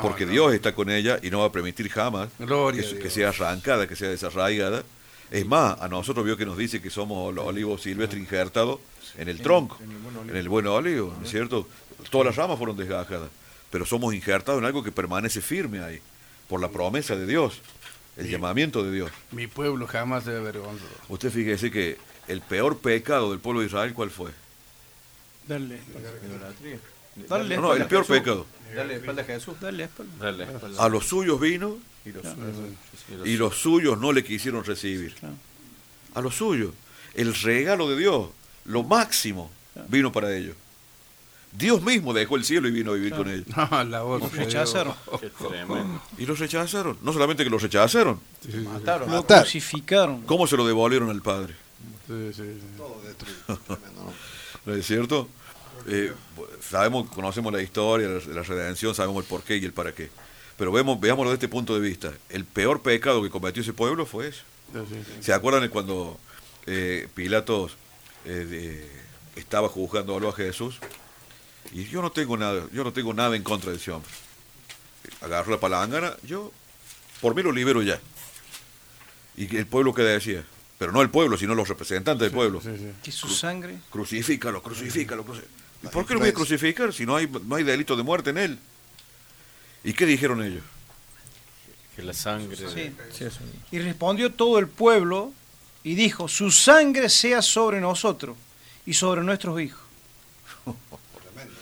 Porque 0.00 0.24
no. 0.24 0.32
Dios 0.32 0.54
está 0.54 0.72
con 0.74 0.88
ella 0.88 1.18
y 1.22 1.30
no 1.30 1.40
va 1.40 1.46
a 1.46 1.52
permitir 1.52 1.88
jamás 1.88 2.28
que, 2.38 2.98
que 2.98 3.10
sea 3.10 3.30
arrancada, 3.30 3.88
que 3.88 3.96
sea 3.96 4.08
desarraigada. 4.08 4.84
Es 5.30 5.46
más, 5.46 5.80
a 5.80 5.88
nosotros 5.88 6.24
vio 6.24 6.36
que 6.36 6.46
nos 6.46 6.56
dice 6.56 6.80
que 6.80 6.90
somos 6.90 7.34
los 7.34 7.44
olivos 7.44 7.82
silvestres 7.82 8.20
injertados 8.20 8.80
en 9.16 9.28
el 9.28 9.40
tronco, 9.40 9.78
en 10.28 10.36
el 10.36 10.48
buen 10.48 10.66
olivo, 10.66 11.14
¿no 11.16 11.24
es 11.24 11.30
cierto? 11.30 11.68
Todas 12.10 12.26
las 12.26 12.36
ramas 12.36 12.58
fueron 12.58 12.76
desgajadas, 12.76 13.30
pero 13.70 13.84
somos 13.84 14.14
injertados 14.14 14.60
en 14.60 14.66
algo 14.66 14.82
que 14.82 14.90
permanece 14.90 15.40
firme 15.40 15.80
ahí, 15.80 16.00
por 16.48 16.60
la 16.60 16.68
promesa 16.68 17.14
de 17.14 17.26
Dios, 17.26 17.60
el 18.16 18.28
llamamiento 18.28 18.82
de 18.82 18.92
Dios. 18.92 19.10
Mi 19.30 19.46
pueblo 19.46 19.86
jamás 19.86 20.24
se 20.24 20.36
avergonzó. 20.36 20.84
Usted 21.08 21.30
fíjese 21.30 21.70
que 21.70 21.96
el 22.26 22.40
peor 22.40 22.78
pecado 22.78 23.30
del 23.30 23.38
pueblo 23.38 23.60
de 23.60 23.66
Israel, 23.66 23.92
¿cuál 23.94 24.10
fue? 24.10 24.30
Darle, 25.50 25.80
Idolatría. 26.28 26.78
darle 27.28 27.56
No, 27.56 27.62
no, 27.62 27.72
el 27.74 27.82
espalda 27.82 27.88
peor 27.88 28.06
pecado. 28.06 28.46
Dale 28.72 28.94
espalda 28.94 29.22
a 29.22 29.24
Jesús. 29.24 29.60
Darle 29.60 29.82
espalda. 29.82 30.12
Dale. 30.20 30.46
A 30.78 30.88
los 30.88 31.08
suyos 31.08 31.40
vino 31.40 31.76
Y 32.04 32.12
los 32.12 32.24
y 33.24 33.36
los 33.36 33.56
suyos 33.56 33.98
no 33.98 34.12
le 34.12 34.22
quisieron 34.22 34.62
recibir. 34.64 35.12
Claro. 35.14 35.34
A 36.14 36.20
los 36.20 36.36
suyos. 36.36 36.70
El 37.14 37.34
regalo 37.34 37.90
de 37.90 37.98
Dios, 37.98 38.28
lo 38.64 38.84
máximo, 38.84 39.50
vino 39.88 40.12
para 40.12 40.32
ellos. 40.36 40.54
Dios 41.50 41.82
mismo 41.82 42.14
dejó 42.14 42.36
el 42.36 42.44
cielo 42.44 42.68
y 42.68 42.70
vino 42.70 42.92
a 42.92 42.94
vivir 42.94 43.12
con 43.12 43.28
ellos. 43.28 43.46
No, 43.56 43.84
la 43.90 44.02
voz 44.02 44.22
Los 44.22 44.32
rechazaron. 44.32 44.94
Qué 45.20 45.30
tremendo. 45.30 46.00
Y 46.16 46.26
los 46.26 46.38
rechazaron. 46.38 46.96
No 47.02 47.12
solamente 47.12 47.42
que 47.42 47.50
los 47.50 47.60
rechazaron, 47.60 48.20
mataron. 48.66 49.10
Lo 49.10 49.26
crucificaron. 49.26 50.22
¿cómo 50.22 50.46
se 50.46 50.56
lo 50.56 50.64
devolvieron 50.64 51.10
al 51.10 51.22
Padre? 51.22 51.56
Sí, 52.06 52.30
sí, 52.34 52.42
sí. 52.42 52.66
Todo 52.76 53.02
destruido. 53.04 53.58
Tremendo, 53.66 54.04
¿no? 54.04 54.12
¿No 54.66 54.74
es 54.74 54.86
cierto? 54.86 55.28
Eh, 55.86 56.12
sabemos, 56.68 57.08
conocemos 57.10 57.52
la 57.52 57.62
historia 57.62 58.08
de 58.08 58.34
la 58.34 58.42
redención, 58.42 58.94
sabemos 58.94 59.22
el 59.24 59.28
por 59.28 59.42
qué 59.42 59.56
y 59.56 59.64
el 59.64 59.72
para 59.72 59.92
qué. 59.92 60.10
Pero 60.56 60.72
vemos, 60.72 61.00
veámoslo 61.00 61.30
desde 61.30 61.44
este 61.46 61.48
punto 61.48 61.74
de 61.74 61.80
vista. 61.80 62.12
El 62.28 62.44
peor 62.44 62.82
pecado 62.82 63.22
que 63.22 63.30
cometió 63.30 63.62
ese 63.62 63.72
pueblo 63.72 64.04
fue 64.06 64.28
eso. 64.28 64.42
¿Se 65.20 65.32
acuerdan 65.32 65.62
de 65.62 65.70
cuando 65.70 66.18
eh, 66.66 67.08
Pilatos 67.14 67.76
eh, 68.24 68.30
de- 68.30 68.90
estaba 69.40 69.68
juzgándolo 69.68 70.28
a 70.28 70.32
Jesús? 70.32 70.78
Y 71.72 71.84
yo 71.84 72.02
no 72.02 72.12
tengo 72.12 72.36
nada, 72.36 72.64
yo 72.72 72.84
no 72.84 72.92
tengo 72.92 73.14
nada 73.14 73.36
en 73.36 73.42
contra 73.42 73.70
de 73.70 73.76
ese 73.78 73.90
hombre. 73.90 74.10
Agarró 75.22 75.50
la 75.52 75.60
palangana, 75.60 76.14
yo 76.22 76.52
por 77.20 77.34
mí 77.34 77.42
lo 77.42 77.52
libero 77.52 77.82
ya. 77.82 77.98
Y 79.36 79.56
el 79.56 79.66
pueblo 79.66 79.94
que 79.94 80.02
decía, 80.02 80.44
pero 80.78 80.92
no 80.92 81.00
el 81.02 81.10
pueblo, 81.10 81.36
sino 81.38 81.54
los 81.54 81.68
representantes 81.68 82.20
del 82.22 82.32
pueblo. 82.32 82.60
Sí, 82.60 82.70
sí. 82.76 82.92
Que 83.02 83.12
su 83.12 83.28
sangre 83.28 83.78
Crucifícalo, 83.90 84.62
crucifícalo. 84.62 85.24
cruci- 85.24 85.44
¿Y 85.82 85.88
por 85.88 86.06
qué 86.06 86.14
lo 86.14 86.20
voy 86.20 86.28
a 86.28 86.34
crucificar 86.34 86.92
si 86.92 87.06
no 87.06 87.16
hay, 87.16 87.26
no 87.26 87.54
hay 87.56 87.64
delito 87.64 87.96
de 87.96 88.02
muerte 88.02 88.30
en 88.30 88.38
él? 88.38 88.58
¿Y 89.82 89.92
qué 89.94 90.04
dijeron 90.06 90.42
ellos? 90.44 90.62
Que 91.96 92.02
la 92.02 92.12
sangre. 92.12 92.56
Sí. 92.56 92.92
Y 93.70 93.78
respondió 93.78 94.30
todo 94.32 94.58
el 94.58 94.68
pueblo 94.68 95.32
y 95.82 95.94
dijo, 95.94 96.28
su 96.28 96.50
sangre 96.50 97.08
sea 97.08 97.40
sobre 97.42 97.80
nosotros 97.80 98.36
y 98.84 98.92
sobre 98.94 99.22
nuestros 99.22 99.60
hijos. 99.60 99.80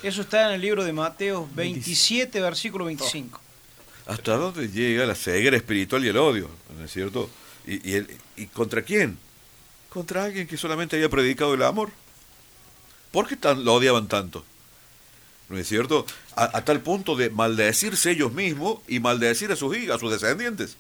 Eso 0.03 0.23
está 0.23 0.49
en 0.49 0.55
el 0.55 0.61
libro 0.61 0.85
de 0.85 0.93
Mateo 0.93 1.49
27, 1.55 2.40
versículo 2.40 2.85
25. 2.86 3.40
¿Hasta 4.07 4.36
dónde 4.36 4.69
llega 4.69 5.05
la 5.07 5.15
ceguera 5.15 5.57
espiritual 5.57 6.05
y 6.05 6.09
el 6.09 6.16
odio? 6.16 6.49
¿No 6.77 6.85
es 6.85 6.90
cierto? 6.93 7.28
¿Y, 7.66 7.90
y, 7.90 7.95
el- 7.95 8.16
y 8.36 8.47
contra 8.47 8.82
quién? 8.82 9.19
Contra 9.90 10.24
alguien 10.24 10.47
que 10.47 10.57
solamente 10.57 10.97
había 10.97 11.09
predicado 11.09 11.55
el 11.55 11.62
amor. 11.62 11.90
¿Por 13.10 13.26
qué 13.26 13.36
tan, 13.36 13.64
lo 13.64 13.74
odiaban 13.74 14.09
tanto? 14.09 14.44
¿No 15.48 15.56
es 15.56 15.66
cierto? 15.66 16.05
A, 16.36 16.59
a 16.59 16.64
tal 16.64 16.80
punto 16.80 17.16
de 17.16 17.30
maldecirse 17.30 18.10
ellos 18.10 18.32
mismos 18.32 18.80
y 18.86 19.01
maldecir 19.01 19.51
a 19.51 19.56
sus 19.56 19.76
hijos, 19.76 19.97
a 19.97 19.98
sus 19.98 20.10
descendientes. 20.10 20.76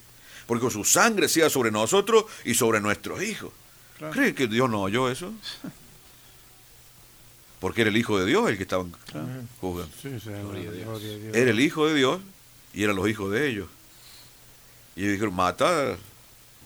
Porque 0.46 0.70
su 0.70 0.84
sangre 0.84 1.28
sea 1.28 1.50
sobre 1.50 1.70
nosotros 1.70 2.24
y 2.44 2.54
sobre 2.54 2.80
nuestros 2.80 3.22
hijos. 3.22 3.52
Claro. 3.98 4.12
¿Cree 4.12 4.34
que 4.34 4.46
Dios 4.46 4.68
no 4.70 4.82
oyó 4.82 5.10
eso? 5.10 5.32
Porque 7.60 7.80
era 7.80 7.90
el 7.90 7.96
Hijo 7.96 8.18
de 8.18 8.26
Dios 8.26 8.48
el 8.48 8.56
que 8.56 8.62
estaban 8.62 8.92
juzgando. 9.60 9.92
Sí, 10.00 10.20
sí, 10.20 10.30
gloria 10.30 10.70
a 10.70 10.72
Dios. 10.72 11.02
Era 11.34 11.50
el 11.50 11.60
hijo 11.60 11.86
de 11.86 11.94
Dios 11.94 12.20
y 12.72 12.84
eran 12.84 12.96
los 12.96 13.08
hijos 13.08 13.32
de 13.32 13.48
ellos. 13.48 13.68
Y 14.94 15.00
ellos 15.00 15.12
dijeron, 15.12 15.34
mata 15.34 15.96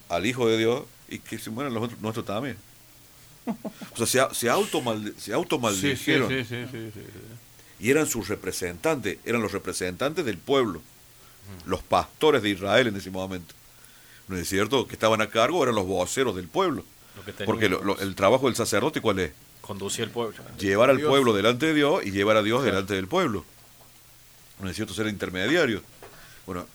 al 0.09 0.27
hijo 0.27 0.47
de 0.49 0.59
Dios 0.59 0.85
y 1.09 1.19
que 1.19 1.39
se 1.39 1.51
mueran 1.51 1.73
los 1.73 1.85
otros, 1.85 2.01
nuestros 2.01 2.27
también. 2.27 2.57
O 3.47 4.07
sea, 4.07 4.29
se, 4.33 4.35
se, 4.35 4.51
automaldi- 4.51 5.13
se 5.15 5.21
Sí, 5.21 5.21
sí, 5.25 5.33
automaldicieron. 5.33 6.29
sí, 6.29 6.45
sí, 6.45 6.65
sí, 6.71 6.91
sí. 6.95 7.01
Y 7.81 7.91
eran 7.91 8.07
sus 8.07 8.29
representantes, 8.29 9.19
eran 9.25 9.43
los 9.43 9.53
representantes 9.53 10.25
del 10.25 10.39
pueblo. 10.39 10.81
Los 11.67 11.83
pastores 11.83 12.43
de 12.43 12.51
Israel 12.51 12.87
en 12.87 12.97
ese 12.97 13.11
momento. 13.11 13.55
¿No 14.29 14.37
es 14.37 14.49
cierto? 14.49 14.87
Que 14.87 14.95
estaban 14.95 15.21
a 15.21 15.29
cargo 15.29 15.63
eran 15.63 15.75
los 15.75 15.87
voceros 15.87 16.37
del 16.37 16.47
pueblo. 16.49 16.85
Lo 17.17 17.25
que 17.25 17.33
Porque 17.45 17.69
lo- 17.69 17.99
el 17.99 18.15
trabajo 18.15 18.47
del 18.47 18.55
sacerdote, 18.57 19.01
¿cuál 19.01 19.19
es? 19.19 19.33
Conducía 19.61 20.05
el 20.05 20.11
pueblo. 20.11 20.35
llevar 20.59 20.91
al 20.91 20.97
Dios. 20.97 21.09
pueblo 21.09 21.33
delante 21.35 21.67
de 21.67 21.75
Dios 21.75 22.05
y 22.05 22.11
llevar 22.13 22.37
a 22.37 22.43
Dios 22.43 22.65
delante 22.65 22.95
del 22.95 23.07
pueblo. 23.09 23.45
No 24.61 24.69
es 24.71 24.77
cierto 24.77 24.95
ser 24.95 25.09
intermediario. 25.09 25.83
Bueno, 26.47 26.67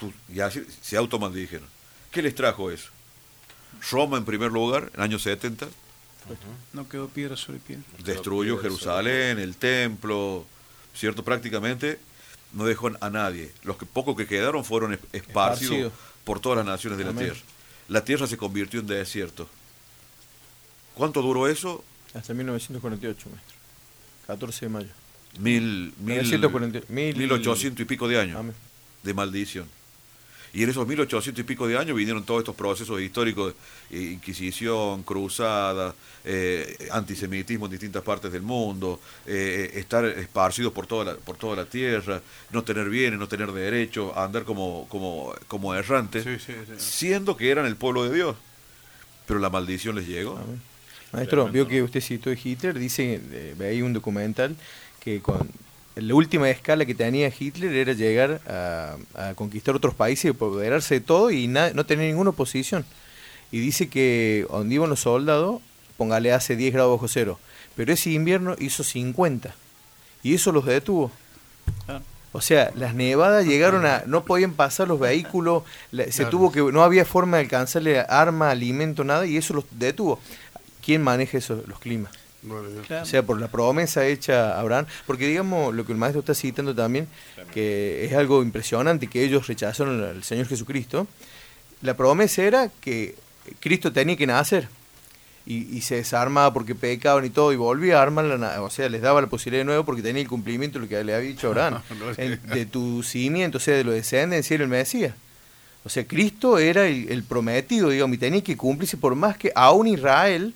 su- 0.00 0.12
y 0.32 0.40
así 0.40 0.64
se 0.82 0.96
automaldijeron. 0.96 1.66
¿Qué 2.10 2.22
les 2.22 2.34
trajo 2.34 2.70
eso? 2.70 2.90
Roma 3.90 4.18
en 4.18 4.24
primer 4.24 4.50
lugar, 4.52 4.84
en 4.94 5.00
el 5.00 5.00
año 5.02 5.18
70, 5.18 5.66
No 6.72 6.88
quedó 6.88 7.08
piedra 7.08 7.36
sobre 7.36 7.58
piedra. 7.60 7.84
destruyó 8.04 8.58
Jerusalén, 8.58 9.38
el 9.38 9.56
templo, 9.56 10.44
¿cierto? 10.94 11.22
Prácticamente 11.24 11.98
no 12.52 12.64
dejó 12.64 12.90
a 13.00 13.10
nadie. 13.10 13.52
Los 13.64 13.76
que 13.76 13.86
pocos 13.86 14.16
que 14.16 14.26
quedaron 14.26 14.64
fueron 14.64 14.94
es- 14.94 15.00
esparcidos 15.12 15.92
por 16.24 16.40
todas 16.40 16.56
las 16.58 16.66
naciones 16.66 16.98
de 16.98 17.04
la 17.04 17.12
tierra. 17.12 17.36
La 17.88 18.04
tierra 18.04 18.26
se 18.26 18.36
convirtió 18.36 18.80
en 18.80 18.86
desierto. 18.86 19.48
¿Cuánto 20.94 21.22
duró 21.22 21.46
eso? 21.48 21.84
Hasta 22.14 22.32
1948, 22.34 23.28
maestro. 23.30 23.56
14 24.26 24.66
de 24.66 24.68
mayo. 24.70 24.88
Mil, 25.38 25.92
mil, 25.98 26.16
1940, 26.16 26.80
mil- 26.88 27.16
1800 27.16 27.80
y 27.82 27.84
pico 27.84 28.08
de 28.08 28.18
años 28.18 28.38
Amén. 28.38 28.54
de 29.02 29.14
maldición. 29.14 29.66
Y 30.56 30.62
en 30.62 30.70
esos 30.70 30.88
1800 30.88 31.38
y 31.38 31.44
pico 31.44 31.68
de 31.68 31.76
años 31.76 31.94
vinieron 31.94 32.24
todos 32.24 32.40
estos 32.40 32.56
procesos 32.56 32.98
históricos, 33.02 33.52
eh, 33.90 34.12
Inquisición, 34.14 35.02
cruzada, 35.02 35.94
eh, 36.24 36.88
antisemitismo 36.92 37.66
en 37.66 37.72
distintas 37.72 38.02
partes 38.02 38.32
del 38.32 38.40
mundo, 38.40 38.98
eh, 39.26 39.72
estar 39.74 40.06
esparcidos 40.06 40.72
por 40.72 40.86
toda, 40.86 41.12
la, 41.12 41.14
por 41.18 41.36
toda 41.36 41.56
la 41.56 41.66
tierra, 41.66 42.22
no 42.52 42.64
tener 42.64 42.88
bienes, 42.88 43.18
no 43.20 43.28
tener 43.28 43.52
derechos, 43.52 44.16
andar 44.16 44.44
como, 44.44 44.86
como, 44.88 45.34
como 45.46 45.74
errantes, 45.74 46.24
Sí, 46.24 46.38
sí, 46.38 46.54
sí. 46.66 46.72
siendo 46.78 47.36
que 47.36 47.50
eran 47.50 47.66
el 47.66 47.76
pueblo 47.76 48.04
de 48.04 48.14
Dios. 48.14 48.34
Pero 49.26 49.40
la 49.40 49.50
maldición 49.50 49.96
les 49.96 50.08
llegó. 50.08 50.40
Maestro, 51.12 51.48
vio 51.48 51.68
que 51.68 51.82
usted 51.82 52.00
citó 52.00 52.30
Hitler, 52.32 52.78
dice, 52.78 53.20
eh, 53.30 53.54
ve 53.58 53.68
ahí 53.68 53.82
un 53.82 53.92
documental 53.92 54.56
que 55.00 55.20
con 55.20 55.50
la 55.96 56.14
última 56.14 56.48
escala 56.50 56.84
que 56.84 56.94
tenía 56.94 57.32
Hitler 57.36 57.74
era 57.74 57.92
llegar 57.94 58.40
a, 58.48 58.96
a 59.14 59.34
conquistar 59.34 59.74
otros 59.74 59.94
países 59.94 60.26
y 60.26 60.28
apoderarse 60.28 60.94
de 60.94 61.00
todo 61.00 61.30
y 61.30 61.48
no 61.48 61.84
tener 61.86 62.06
ninguna 62.08 62.30
oposición. 62.30 62.84
Y 63.50 63.58
dice 63.60 63.88
que 63.88 64.46
donde 64.50 64.74
iban 64.74 64.90
los 64.90 65.00
soldados, 65.00 65.60
póngale 65.96 66.32
hace 66.32 66.54
10 66.56 66.74
grados 66.74 66.92
bajo 66.96 67.08
cero, 67.08 67.38
pero 67.74 67.92
ese 67.92 68.10
invierno 68.10 68.54
hizo 68.58 68.84
50 68.84 69.54
y 70.22 70.34
eso 70.34 70.52
los 70.52 70.64
detuvo. 70.66 71.10
O 72.32 72.40
sea, 72.42 72.70
las 72.74 72.94
nevadas 72.94 73.46
llegaron 73.46 73.86
a, 73.86 74.02
no 74.06 74.24
podían 74.24 74.52
pasar 74.52 74.88
los 74.88 75.00
vehículos, 75.00 75.62
la- 75.90 76.04
se 76.04 76.10
Claro. 76.24 76.30
tuvo 76.30 76.52
que, 76.52 76.60
no 76.60 76.82
había 76.82 77.06
forma 77.06 77.38
de 77.38 77.44
alcanzarle 77.44 78.00
arma, 78.00 78.50
alimento, 78.50 79.04
nada, 79.04 79.24
y 79.26 79.38
eso 79.38 79.54
los 79.54 79.64
detuvo. 79.70 80.20
¿Quién 80.84 81.02
maneja 81.02 81.38
eso, 81.38 81.62
los 81.66 81.78
climas? 81.78 82.12
Claro. 82.86 83.02
O 83.02 83.06
sea, 83.06 83.22
por 83.22 83.40
la 83.40 83.48
promesa 83.48 84.06
hecha 84.06 84.54
a 84.56 84.60
Abraham, 84.60 84.86
porque 85.06 85.26
digamos 85.26 85.74
lo 85.74 85.84
que 85.84 85.92
el 85.92 85.98
maestro 85.98 86.20
está 86.20 86.34
citando 86.34 86.74
también, 86.74 87.08
que 87.52 88.04
es 88.04 88.12
algo 88.14 88.42
impresionante, 88.42 89.06
que 89.08 89.22
ellos 89.24 89.46
rechazaron 89.46 90.02
al 90.02 90.22
Señor 90.24 90.46
Jesucristo, 90.46 91.06
la 91.82 91.96
promesa 91.96 92.42
era 92.42 92.70
que 92.80 93.14
Cristo 93.60 93.92
tenía 93.92 94.16
que 94.16 94.26
nacer. 94.26 94.68
Y, 95.48 95.76
y 95.76 95.82
se 95.82 95.94
desarmaba 95.94 96.52
porque 96.52 96.74
pecaban 96.74 97.24
y 97.24 97.30
todo, 97.30 97.52
y 97.52 97.56
volvía 97.56 98.00
a 98.00 98.02
armar, 98.02 98.24
la 98.24 98.36
na- 98.36 98.62
o 98.62 98.68
sea, 98.68 98.88
les 98.88 99.00
daba 99.00 99.20
la 99.20 99.28
posibilidad 99.28 99.60
de 99.60 99.64
nuevo 99.66 99.84
porque 99.84 100.02
tenía 100.02 100.20
el 100.20 100.26
cumplimiento 100.28 100.80
de 100.80 100.86
lo 100.86 100.88
que 100.88 101.04
le 101.04 101.14
había 101.14 101.28
dicho 101.28 101.46
Abraham. 101.46 101.82
De 102.52 102.66
tu 102.66 103.04
cimiento, 103.04 103.58
o 103.58 103.60
sea, 103.60 103.76
de 103.76 103.84
los 103.84 103.94
descendencia 103.94 104.54
era 104.56 104.64
el 104.64 104.70
Mesías. 104.70 105.14
O 105.84 105.88
sea, 105.88 106.04
Cristo 106.04 106.58
era 106.58 106.88
el, 106.88 107.08
el 107.12 107.22
prometido, 107.22 107.90
digamos, 107.90 108.16
y 108.16 108.18
tenía 108.18 108.42
que 108.42 108.56
cumplirse 108.56 108.96
por 108.96 109.14
más 109.14 109.36
que 109.38 109.52
aún 109.54 109.86
Israel, 109.86 110.52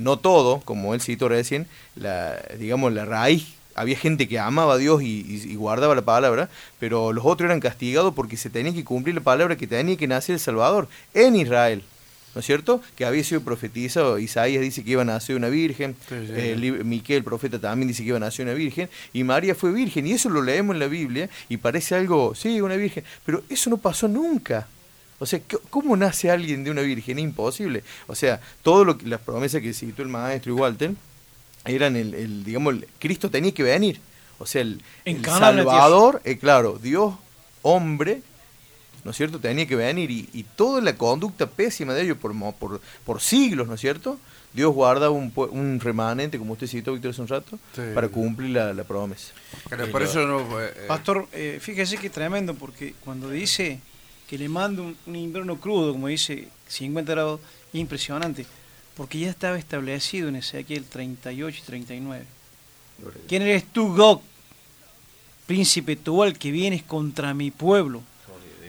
no 0.00 0.18
todo, 0.18 0.60
como 0.64 0.94
él 0.94 1.00
citó 1.00 1.28
recién, 1.28 1.66
la, 1.96 2.40
digamos, 2.58 2.92
la 2.92 3.04
raíz, 3.04 3.46
había 3.74 3.96
gente 3.96 4.26
que 4.28 4.38
amaba 4.38 4.74
a 4.74 4.78
Dios 4.78 5.02
y, 5.02 5.06
y- 5.28 5.52
y 5.52 5.54
guardaba 5.54 5.94
la 5.94 6.02
palabra, 6.02 6.48
pero 6.78 7.12
los 7.12 7.24
otros 7.24 7.46
eran 7.46 7.60
castigados 7.60 8.12
porque 8.14 8.36
se 8.36 8.50
tenía 8.50 8.72
que 8.74 8.84
cumplir 8.84 9.14
la 9.14 9.20
palabra 9.22 9.56
que 9.56 9.66
tenía 9.66 9.96
que 9.96 10.06
nacer 10.08 10.34
el 10.34 10.40
Salvador 10.40 10.88
en 11.14 11.36
Israel. 11.36 11.82
¿No 12.32 12.38
es 12.40 12.46
cierto? 12.46 12.80
Que 12.96 13.04
había 13.04 13.24
sido 13.24 13.40
profetizado, 13.40 14.16
Isaías 14.20 14.62
dice 14.62 14.84
que 14.84 14.92
iba 14.92 15.02
a 15.02 15.04
nacer 15.04 15.34
una 15.34 15.48
virgen, 15.48 15.96
Sí, 16.08 16.14
sí, 16.28 16.32
eh, 16.36 16.80
Miquel, 16.84 17.16
el 17.18 17.24
profeta, 17.24 17.58
también 17.58 17.88
dice 17.88 18.02
que 18.04 18.08
iba 18.10 18.18
a 18.18 18.20
nacer 18.20 18.46
una 18.46 18.54
virgen, 18.54 18.88
y 19.12 19.24
María 19.24 19.56
fue 19.56 19.72
virgen, 19.72 20.06
y 20.06 20.12
eso 20.12 20.28
lo 20.30 20.40
leemos 20.40 20.74
en 20.74 20.78
la 20.80 20.86
Biblia, 20.86 21.28
y 21.48 21.56
parece 21.56 21.96
algo, 21.96 22.36
sí, 22.36 22.60
una 22.60 22.76
virgen, 22.76 23.02
pero 23.26 23.42
eso 23.48 23.68
no 23.68 23.78
pasó 23.78 24.06
nunca. 24.06 24.68
O 25.20 25.26
sea, 25.26 25.38
¿qué- 25.38 25.58
¿cómo 25.70 25.96
nace 25.96 26.30
alguien 26.30 26.64
de 26.64 26.70
una 26.72 26.80
virgen? 26.82 27.18
Es 27.18 27.24
imposible. 27.24 27.84
O 28.08 28.14
sea, 28.16 28.40
todo 28.64 28.84
lo 28.84 28.98
que, 28.98 29.06
las 29.06 29.20
promesas 29.20 29.62
que 29.62 29.72
citó 29.72 30.02
el 30.02 30.08
maestro 30.08 30.52
y 30.52 30.56
Walter 30.56 30.92
eran 31.64 31.94
el, 31.94 32.14
el, 32.14 32.42
digamos, 32.44 32.74
el- 32.74 32.88
Cristo 32.98 33.30
tenía 33.30 33.52
que 33.52 33.62
venir. 33.62 34.00
O 34.38 34.46
sea, 34.46 34.62
el, 34.62 34.82
el. 35.04 35.22
Salvador, 35.24 36.20
eh, 36.24 36.38
claro, 36.38 36.78
Dios, 36.82 37.14
hombre, 37.62 38.22
¿no 39.04 39.10
es 39.10 39.16
cierto? 39.16 39.38
Tenía 39.38 39.66
que 39.66 39.76
venir 39.76 40.10
y, 40.10 40.28
y 40.32 40.42
toda 40.44 40.80
la 40.80 40.96
conducta 40.96 41.46
pésima 41.46 41.92
de 41.94 42.02
ellos 42.02 42.16
por, 42.18 42.32
mo- 42.32 42.52
por, 42.56 42.80
por 43.04 43.20
siglos, 43.20 43.68
¿no 43.68 43.74
es 43.74 43.80
cierto? 43.80 44.18
Dios 44.52 44.74
guarda 44.74 45.10
un, 45.10 45.78
remanente, 45.80 46.36
como 46.38 46.54
usted 46.54 46.66
citó, 46.66 46.92
Víctor, 46.92 47.12
hace 47.12 47.20
un 47.20 47.28
rato, 47.28 47.58
Sí. 47.76 47.82
para 47.94 48.08
cumplir 48.08 48.50
la, 48.50 48.72
la 48.74 48.82
promesa. 48.84 49.32
Claro, 49.68 49.90
por 49.92 50.02
eso 50.02 50.26
no. 50.26 50.40
eh, 50.60 50.72
eh, 50.74 50.84
Pastor, 50.88 51.28
eh, 51.32 51.58
fíjese 51.60 51.98
que 51.98 52.10
tremendo, 52.10 52.54
porque 52.54 52.94
cuando 53.04 53.30
dice 53.30 53.78
que 54.30 54.38
le 54.38 54.48
manda 54.48 54.82
un, 54.82 54.96
un 55.06 55.16
invierno 55.16 55.58
crudo, 55.58 55.90
como 55.90 56.06
dice 56.06 56.46
50 56.68 57.10
grados, 57.10 57.40
es 57.72 57.80
impresionante, 57.80 58.46
porque 58.96 59.18
ya 59.18 59.28
estaba 59.28 59.58
establecido 59.58 60.28
en 60.28 60.36
Ezequiel 60.36 60.84
38 60.84 61.58
y 61.60 61.66
39. 61.66 62.24
¿Quién 63.26 63.42
eres 63.42 63.64
tú, 63.72 63.92
Gog, 63.92 64.22
príncipe 65.46 65.96
Tubal, 65.96 66.38
que 66.38 66.52
vienes 66.52 66.84
contra 66.84 67.34
mi 67.34 67.50
pueblo? 67.50 68.04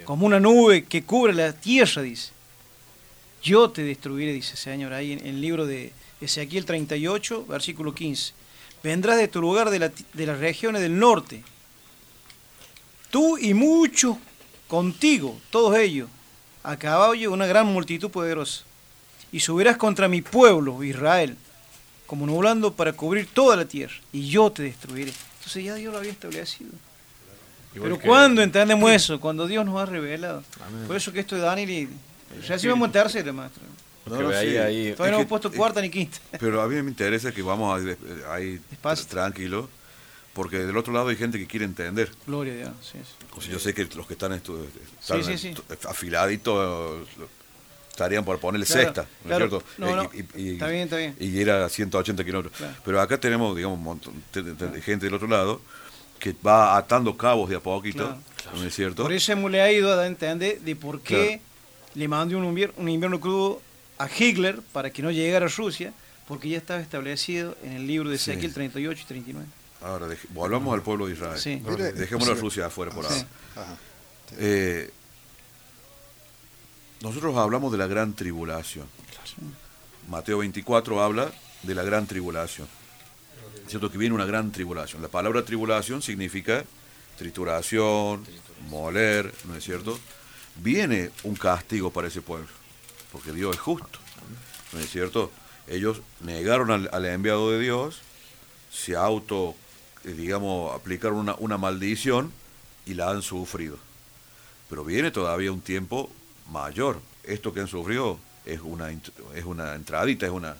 Como 0.03 0.25
una 0.25 0.39
nube 0.39 0.85
que 0.85 1.03
cubre 1.03 1.31
la 1.31 1.53
tierra, 1.53 2.01
dice. 2.01 2.31
Yo 3.43 3.69
te 3.69 3.83
destruiré, 3.83 4.33
dice 4.33 4.53
el 4.53 4.57
Señor, 4.57 4.93
ahí 4.93 5.11
en, 5.11 5.19
en 5.19 5.35
el 5.35 5.41
libro 5.41 5.67
de 5.67 5.93
Ezequiel 6.21 6.65
38, 6.65 7.45
versículo 7.45 7.93
15. 7.93 8.33
Vendrás 8.81 9.17
de 9.17 9.27
tu 9.27 9.39
lugar 9.39 9.69
de, 9.69 9.77
la 9.77 9.91
de 10.13 10.25
las 10.25 10.39
regiones 10.39 10.81
del 10.81 10.97
norte, 10.97 11.43
tú 13.11 13.37
y 13.37 13.53
muchos 13.53 14.17
contigo, 14.71 15.37
todos 15.49 15.77
ellos, 15.77 16.07
a 16.63 16.77
caballo 16.77 17.33
una 17.33 17.45
gran 17.45 17.67
multitud 17.67 18.09
poderosa. 18.09 18.63
Y 19.33 19.41
subirás 19.41 19.75
contra 19.75 20.07
mi 20.07 20.21
pueblo, 20.21 20.81
Israel, 20.81 21.35
como 22.07 22.25
nublando 22.25 22.71
para 22.73 22.93
cubrir 22.93 23.27
toda 23.33 23.57
la 23.57 23.65
tierra, 23.65 23.95
y 24.13 24.29
yo 24.29 24.49
te 24.49 24.63
destruiré. 24.63 25.11
Entonces 25.39 25.65
ya 25.65 25.75
Dios 25.75 25.91
lo 25.91 25.99
había 25.99 26.11
establecido. 26.11 26.69
Igual 27.75 27.89
Pero 27.91 27.99
que- 28.01 28.07
¿cuándo 28.07 28.41
entendemos 28.41 28.89
eso? 28.91 29.19
Cuando 29.19 29.45
Dios 29.45 29.65
nos 29.65 29.77
ha 29.77 29.85
revelado. 29.85 30.41
Por 30.87 30.95
eso 30.95 31.11
que 31.11 31.19
esto 31.19 31.35
de 31.35 31.41
Daniel 31.41 31.69
y... 31.69 31.89
Recibimos 32.47 32.85
en 32.87 32.91
tercera, 32.93 33.33
maestro. 33.33 33.63
No, 34.05 34.21
no, 34.21 34.29
ahí- 34.29 34.51
sí. 34.51 34.57
ahí- 34.57 34.93
Todavía 34.93 34.93
Es 34.93 34.99
no 34.99 35.17
hemos 35.17 35.25
puesto 35.27 35.49
es- 35.49 35.55
cuarta 35.55 35.81
ni 35.81 35.89
quinta. 35.89 36.17
Pero 36.39 36.61
a 36.61 36.67
mí 36.69 36.81
me 36.81 36.89
interesa 36.89 37.33
que 37.33 37.41
vamos 37.41 37.77
a- 37.77 38.33
ahí 38.33 38.57
Despacio. 38.69 39.05
tranquilo, 39.07 39.69
porque 40.33 40.59
del 40.59 40.77
otro 40.77 40.93
lado 40.93 41.09
hay 41.09 41.15
gente 41.17 41.37
que 41.37 41.47
quiere 41.47 41.65
entender. 41.65 42.11
Gloria 42.25 42.53
a 42.53 42.57
Dios. 42.57 42.71
Sí, 42.81 42.97
sí. 43.03 43.25
O 43.35 43.41
sea, 43.41 43.51
yo 43.51 43.59
sé 43.59 43.73
que 43.73 43.85
los 43.95 44.07
que 44.07 44.13
están, 44.13 44.31
estu- 44.31 44.65
están 45.01 45.23
Sí, 45.37 45.49
estu- 45.49 45.89
afiladitos 45.89 47.05
eh, 47.19 47.23
estarían 47.89 48.23
por 48.23 48.39
ponerle 48.39 48.65
Claro, 48.65 48.81
sexta, 48.81 49.01
¿no 49.23 49.27
claro. 49.27 49.45
es 49.45 49.51
cierto? 49.51 49.67
No, 49.77 49.87
Eh, 49.89 49.95
no, 49.95 50.09
y, 50.13 50.41
y- 50.49 50.53
está 50.53 50.67
bien, 50.67 50.83
está 50.83 50.97
bien. 50.97 51.15
y 51.19 51.25
ir 51.27 51.51
a 51.51 51.67
180 51.69 52.23
kilómetros. 52.23 52.55
Claro. 52.57 52.75
Pero 52.85 53.01
acá 53.01 53.19
tenemos, 53.19 53.55
digamos, 53.55 53.77
un 53.77 53.83
montón 53.83 54.23
de, 54.33 54.81
gente 54.81 55.05
del 55.05 55.13
otro 55.15 55.27
lado 55.27 55.61
que 56.19 56.33
va 56.45 56.77
atando 56.77 57.17
cabos 57.17 57.49
de 57.49 57.55
a 57.55 57.59
poquito, 57.59 58.15
¿no 58.55 58.63
es 58.63 58.73
cierto? 58.75 59.03
Por 59.03 59.11
eso 59.13 59.31
hemos 59.33 59.49
le 59.51 59.61
ha 59.61 59.71
ido 59.71 59.99
a 59.99 60.05
entender 60.07 60.61
de 60.61 60.75
por 60.75 61.01
qué 61.01 61.41
le 61.95 62.07
mandó 62.07 62.37
un 62.37 62.45
invierno, 62.45 62.75
un 62.77 62.89
invierno 62.89 63.19
crudo 63.19 63.61
a 63.97 64.07
Hitler 64.07 64.61
para 64.71 64.91
que 64.91 65.01
no 65.01 65.11
llegara 65.11 65.47
a 65.47 65.49
Rusia, 65.49 65.93
porque 66.27 66.47
ya 66.47 66.57
estaba 66.57 66.79
establecido 66.79 67.57
en 67.63 67.73
el 67.73 67.87
libro 67.87 68.09
de. 68.09 68.15
Ezequiel 68.15 68.53
38 68.53 69.01
y 69.03 69.05
39. 69.07 69.47
Ahora, 69.83 70.07
dej- 70.07 70.27
volvamos 70.29 70.73
al 70.73 70.81
pueblo 70.83 71.07
de 71.07 71.13
Israel. 71.13 71.39
Sí. 71.39 71.61
Mire, 71.65 71.91
Dejémoslo 71.93 72.33
a 72.33 72.35
sí. 72.35 72.41
Rusia 72.41 72.65
afuera 72.67 72.91
por 72.91 73.05
Sí. 73.05 73.13
ahora. 73.13 73.27
Ajá. 73.69 73.77
Eh, 74.37 74.91
nosotros 77.01 77.35
hablamos 77.37 77.71
de 77.71 77.77
la 77.77 77.87
gran 77.87 78.13
tribulación. 78.13 78.85
Mateo 80.07 80.39
24 80.39 81.01
habla 81.01 81.31
de 81.63 81.75
la 81.75 81.83
gran 81.83 82.05
tribulación. 82.05 82.67
Es 83.63 83.69
cierto 83.69 83.91
que 83.91 83.97
viene 83.97 84.13
una 84.15 84.25
gran 84.25 84.51
tribulación. 84.51 85.01
La 85.01 85.07
palabra 85.07 85.43
tribulación 85.43 86.01
significa 86.01 86.63
trituración, 87.17 88.25
moler, 88.69 89.33
¿no 89.45 89.55
es 89.55 89.63
cierto? 89.63 89.99
Viene 90.55 91.11
un 91.23 91.35
castigo 91.35 91.91
para 91.91 92.07
ese 92.07 92.21
pueblo, 92.21 92.47
porque 93.11 93.31
Dios 93.31 93.55
es 93.55 93.61
justo, 93.61 93.99
¿no 94.73 94.79
es 94.79 94.89
cierto? 94.89 95.31
Ellos 95.67 96.01
negaron 96.21 96.71
al, 96.71 96.89
al 96.91 97.05
enviado 97.05 97.51
de 97.51 97.59
Dios, 97.59 98.01
se 98.71 98.95
auto, 98.95 99.55
digamos, 100.03 100.73
aplicaron 100.73 101.17
una, 101.17 101.35
una 101.35 101.57
maldición 101.57 102.31
y 102.85 102.93
la 102.93 103.09
han 103.09 103.21
sufrido. 103.21 103.77
Pero 104.69 104.83
viene 104.83 105.11
todavía 105.11 105.51
un 105.51 105.61
tiempo 105.61 106.09
mayor. 106.49 106.99
Esto 107.23 107.53
que 107.53 107.59
han 107.59 107.67
sufrido 107.67 108.17
es 108.45 108.61
una, 108.61 108.89
es 108.91 109.45
una 109.45 109.75
entradita, 109.75 110.25
es 110.25 110.31
una, 110.31 110.55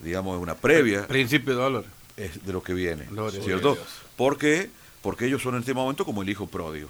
digamos, 0.00 0.36
es 0.36 0.42
una 0.42 0.54
previa 0.54 1.06
Principio 1.06 1.54
de 1.54 1.60
dolor. 1.60 1.84
es 2.16 2.44
de 2.44 2.52
lo 2.52 2.62
que 2.62 2.74
viene, 2.74 3.04
Gloria 3.10 3.42
¿cierto? 3.42 3.74
Dios. 3.74 3.86
¿Por 4.16 4.38
qué? 4.38 4.70
Porque 5.02 5.26
ellos 5.26 5.42
son 5.42 5.54
en 5.54 5.60
este 5.60 5.74
momento 5.74 6.04
como 6.04 6.22
el 6.22 6.30
hijo 6.30 6.46
pródigo, 6.46 6.88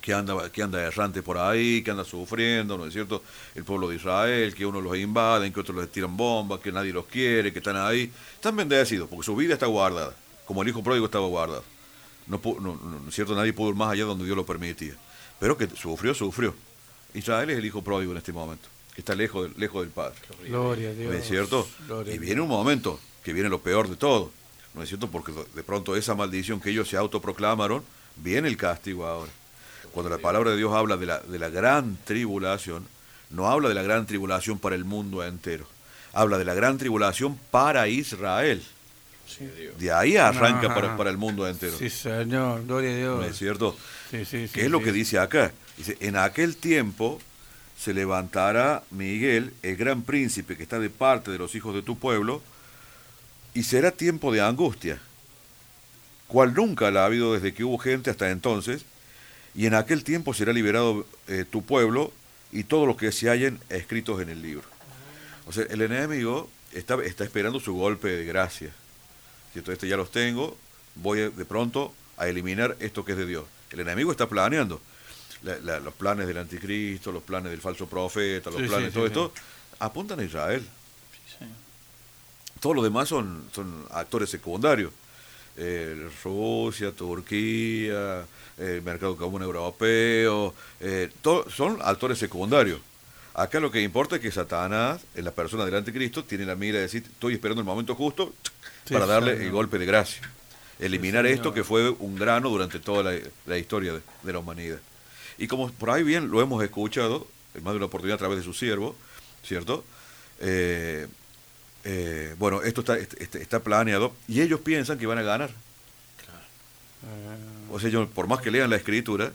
que 0.00 0.14
anda, 0.14 0.50
que 0.50 0.62
anda 0.62 0.80
errante 0.82 1.22
por 1.22 1.36
ahí, 1.36 1.82
que 1.82 1.90
anda 1.90 2.04
sufriendo, 2.04 2.78
¿no 2.78 2.86
es 2.86 2.94
cierto? 2.94 3.22
El 3.54 3.64
pueblo 3.64 3.88
de 3.88 3.96
Israel, 3.96 4.54
que 4.54 4.64
unos 4.64 4.82
los 4.82 4.96
invaden, 4.96 5.52
que 5.52 5.60
otros 5.60 5.76
les 5.76 5.92
tiran 5.92 6.16
bombas, 6.16 6.60
que 6.60 6.72
nadie 6.72 6.92
los 6.92 7.04
quiere, 7.04 7.52
que 7.52 7.58
están 7.58 7.76
ahí. 7.76 8.10
Están 8.34 8.56
bendecidos, 8.56 9.08
porque 9.08 9.24
su 9.26 9.36
vida 9.36 9.52
está 9.52 9.66
guardada, 9.66 10.14
como 10.48 10.62
el 10.62 10.68
hijo 10.68 10.82
pródigo 10.82 11.04
estaba 11.06 11.26
guardado. 11.28 11.62
No, 12.26 12.40
no, 12.44 12.60
no- 12.82 13.00
¿no 13.00 13.08
es 13.08 13.14
cierto? 13.14 13.34
Nadie 13.36 13.52
pudo 13.52 13.68
ir 13.70 13.76
más 13.76 13.92
allá 13.92 14.04
donde 14.04 14.24
Dios 14.24 14.36
lo 14.36 14.44
permitía. 14.44 14.94
Pero 15.38 15.56
que 15.56 15.68
sufrió, 15.68 16.14
sufrió. 16.14 16.54
Israel 17.14 17.48
es 17.50 17.58
el 17.58 17.64
hijo 17.64 17.82
pródigo 17.82 18.10
en 18.12 18.18
este 18.18 18.32
momento, 18.32 18.68
que 18.94 19.00
está 19.02 19.14
lejos 19.14 19.44
del, 19.44 19.54
lejos 19.60 19.82
del 19.82 19.90
Padre. 19.90 20.16
Gloria 20.46 20.90
a 20.90 20.92
Dios. 20.92 21.12
¿No 21.12 21.18
es 21.18 21.26
cierto? 21.28 21.68
Gloria 21.86 22.14
Y 22.14 22.18
viene 22.18 22.40
un 22.40 22.48
momento 22.48 22.98
que 23.22 23.32
viene 23.32 23.48
lo 23.48 23.60
peor 23.60 23.88
de 23.88 23.96
todo, 23.96 24.30
¿no 24.74 24.82
es 24.82 24.88
cierto? 24.88 25.08
Porque 25.10 25.32
de 25.54 25.62
pronto 25.62 25.94
esa 25.96 26.14
maldición 26.14 26.60
que 26.60 26.70
ellos 26.70 26.88
se 26.88 26.96
autoproclamaron, 26.96 27.82
viene 28.16 28.48
el 28.48 28.56
castigo 28.56 29.06
ahora. 29.06 29.30
Cuando 29.92 30.10
la 30.10 30.18
palabra 30.18 30.50
de 30.50 30.56
Dios 30.56 30.74
habla 30.74 30.96
de 30.96 31.06
la, 31.06 31.18
de 31.20 31.38
la 31.38 31.48
gran 31.50 31.96
tribulación, 32.04 32.86
no 33.30 33.48
habla 33.48 33.68
de 33.68 33.74
la 33.74 33.82
gran 33.82 34.06
tribulación 34.06 34.58
para 34.58 34.74
el 34.76 34.84
mundo 34.84 35.24
entero, 35.24 35.66
habla 36.12 36.36
de 36.38 36.44
la 36.44 36.54
gran 36.54 36.78
tribulación 36.78 37.38
para 37.50 37.88
Israel. 37.88 38.62
De 39.78 39.92
ahí 39.92 40.16
arranca 40.16 40.74
para, 40.74 40.96
para 40.96 41.10
el 41.10 41.16
mundo 41.16 41.46
entero. 41.46 41.76
Sí, 41.78 41.90
señor. 41.90 42.64
Gloria 42.66 42.90
a 42.90 42.96
Dios. 42.96 43.20
¿No 43.20 43.24
es 43.24 43.36
cierto? 43.36 43.76
Sí, 44.10 44.24
sí, 44.24 44.48
sí, 44.48 44.52
¿Qué 44.52 44.62
es 44.62 44.70
lo 44.70 44.82
que 44.82 44.92
dice 44.92 45.18
acá? 45.18 45.52
Dice, 45.76 45.96
en 46.00 46.16
aquel 46.16 46.56
tiempo 46.56 47.20
se 47.78 47.94
levantará 47.94 48.82
Miguel, 48.90 49.52
el 49.62 49.76
gran 49.76 50.02
príncipe 50.02 50.56
que 50.56 50.64
está 50.64 50.80
de 50.80 50.90
parte 50.90 51.30
de 51.30 51.38
los 51.38 51.54
hijos 51.54 51.74
de 51.74 51.82
tu 51.82 51.96
pueblo, 51.96 52.42
y 53.54 53.62
será 53.62 53.92
tiempo 53.92 54.32
de 54.32 54.40
angustia, 54.40 55.00
cual 56.26 56.54
nunca 56.54 56.90
la 56.90 57.02
ha 57.02 57.06
habido 57.06 57.34
desde 57.34 57.54
que 57.54 57.64
hubo 57.64 57.78
gente 57.78 58.10
hasta 58.10 58.30
entonces, 58.30 58.84
y 59.54 59.66
en 59.66 59.74
aquel 59.74 60.02
tiempo 60.04 60.34
será 60.34 60.52
liberado 60.52 61.06
eh, 61.28 61.44
tu 61.48 61.64
pueblo 61.64 62.12
y 62.50 62.64
todos 62.64 62.86
los 62.86 62.96
que 62.96 63.12
se 63.12 63.30
hallen 63.30 63.60
escritos 63.68 64.20
en 64.20 64.28
el 64.28 64.42
libro. 64.42 64.64
O 65.46 65.52
sea, 65.52 65.64
el 65.70 65.80
enemigo 65.80 66.50
está, 66.72 67.02
está 67.04 67.24
esperando 67.24 67.60
su 67.60 67.74
golpe 67.74 68.08
de 68.08 68.24
gracia. 68.24 68.70
¿Cierto? 69.52 69.72
Este 69.72 69.88
ya 69.88 69.96
los 69.96 70.10
tengo, 70.10 70.56
voy 70.96 71.18
de 71.30 71.44
pronto 71.44 71.92
a 72.16 72.28
eliminar 72.28 72.76
esto 72.80 73.04
que 73.04 73.12
es 73.12 73.18
de 73.18 73.26
Dios. 73.26 73.44
El 73.70 73.80
enemigo 73.80 74.10
está 74.10 74.28
planeando 74.28 74.80
la- 75.42 75.58
la- 75.58 75.80
los 75.80 75.94
planes 75.94 76.26
del 76.26 76.38
anticristo, 76.38 77.12
los 77.12 77.22
planes 77.22 77.50
del 77.50 77.60
falso 77.60 77.86
profeta, 77.86 78.50
los 78.50 78.60
Sí, 78.60 78.66
planes, 78.68 78.88
sí, 78.88 78.94
todo 78.94 79.04
sí, 79.04 79.08
esto, 79.08 79.32
apuntan 79.78 80.20
a 80.20 80.24
Israel. 80.24 80.66
Todos 82.60 82.74
los 82.74 82.84
demás 82.84 83.08
son, 83.08 83.44
son 83.54 83.86
actores 83.92 84.28
secundarios. 84.30 84.90
Eh, 85.56 86.08
Rusia, 86.24 86.90
Turquía, 86.92 88.24
el 88.58 88.82
mercado 88.82 89.16
común 89.16 89.42
europeo, 89.42 90.54
eh, 90.80 91.10
son 91.54 91.78
actores 91.82 92.18
secundarios. 92.18 92.80
Acá 93.34 93.60
lo 93.60 93.70
que 93.70 93.80
importa 93.82 94.16
es 94.16 94.22
que 94.22 94.32
Satanás, 94.32 95.00
en 95.14 95.24
la 95.24 95.30
persona 95.30 95.64
del 95.64 95.76
anticristo, 95.76 96.24
tiene 96.24 96.44
la 96.44 96.56
mira 96.56 96.76
de 96.78 96.82
decir, 96.82 97.04
estoy 97.04 97.34
esperando 97.34 97.60
el 97.60 97.66
momento 97.66 97.94
justo 97.94 98.34
Sí, 98.88 98.94
para 98.94 99.06
darle 99.06 99.32
señor. 99.32 99.46
el 99.46 99.52
golpe 99.52 99.78
de 99.78 99.86
gracia. 99.86 100.22
Eliminar 100.78 101.26
Sí, 101.26 101.32
esto 101.32 101.52
que 101.52 101.64
fue 101.64 101.90
un 101.90 102.16
grano 102.16 102.48
durante 102.48 102.78
toda 102.78 103.02
la, 103.12 103.18
la 103.46 103.58
historia 103.58 103.92
de, 103.94 104.00
de 104.22 104.32
la 104.32 104.38
humanidad. 104.38 104.78
Y 105.38 105.46
como 105.46 105.70
por 105.72 105.90
ahí 105.90 106.02
bien 106.02 106.30
lo 106.30 106.40
hemos 106.40 106.62
escuchado, 106.64 107.26
en 107.54 107.64
más 107.64 107.72
de 107.72 107.76
una 107.78 107.86
oportunidad 107.86 108.14
a 108.16 108.18
través 108.18 108.38
de 108.38 108.44
su 108.44 108.52
siervo, 108.54 108.94
¿cierto? 109.44 109.84
Eh, 110.40 111.06
eh, 111.84 112.34
bueno, 112.38 112.62
esto 112.62 112.80
está, 112.82 112.96
este- 112.98 113.40
está 113.42 113.60
planeado 113.60 114.12
y 114.28 114.40
ellos 114.40 114.60
piensan 114.60 114.98
que 114.98 115.06
van 115.06 115.18
a 115.18 115.22
ganar. 115.22 115.50
O 117.70 117.78
sea, 117.78 117.88
ellos, 117.88 118.08
por 118.08 118.26
más 118.26 118.40
que 118.40 118.50
lean 118.50 118.70
la 118.70 118.76
escritura, 118.76 119.32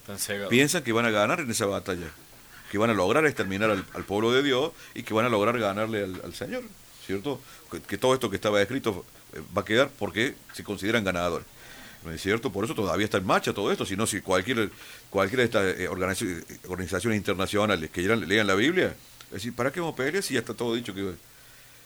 piensan 0.50 0.84
que 0.84 0.92
van 0.92 1.06
a 1.06 1.12
ganar 1.12 1.40
en 1.40 1.50
esa 1.52 1.66
batalla, 1.66 2.08
que 2.72 2.78
van 2.78 2.90
a 2.90 2.94
lograr 2.94 3.26
exterminar 3.26 3.70
al, 3.70 3.86
al 3.94 4.04
pueblo 4.04 4.32
de 4.32 4.44
Dios 4.44 4.72
y 4.96 5.04
que 5.04 5.14
van 5.14 5.26
a 5.26 5.30
lograr 5.30 5.58
ganarle 5.60 6.04
al, 6.04 6.22
al 6.24 6.34
Señor, 6.34 6.64
¿cierto? 7.06 7.40
Que, 7.72 7.82
que 7.82 7.98
todo 7.98 8.14
esto 8.14 8.30
que 8.30 8.36
estaba 8.36 8.62
escrito 8.62 9.06
va 9.56 9.62
a 9.62 9.66
quedar 9.66 9.90
porque 9.98 10.36
se 10.54 10.64
consideran 10.64 11.04
ganadores. 11.04 11.46
¿No 12.04 12.12
es 12.12 12.22
cierto? 12.22 12.52
Por 12.52 12.66
eso 12.66 12.76
todavía 12.76 13.06
está 13.06 13.18
en 13.18 13.26
marcha 13.26 13.54
todo 13.54 13.72
esto, 13.72 13.86
si 13.86 13.96
no, 13.96 14.06
si 14.06 14.20
cualquier, 14.20 14.70
cualquiera 15.10 15.40
de 15.42 15.46
estas 15.46 15.80
eh, 15.80 15.88
organizaciones, 15.88 16.44
organizaciones 16.68 17.18
internacionales 17.18 17.90
que 17.92 18.02
lean, 18.02 18.28
lean 18.28 18.46
la 18.46 18.56
Biblia, 18.56 18.94
es 19.28 19.32
decir, 19.32 19.56
¿para 19.56 19.72
qué 19.72 19.80
vamos 19.80 19.94
a 19.94 19.98
pelear 19.98 20.22
si 20.22 20.34
ya 20.34 20.42
está 20.42 20.54
todo 20.54 20.76
dicho 20.76 20.94
que... 20.94 21.14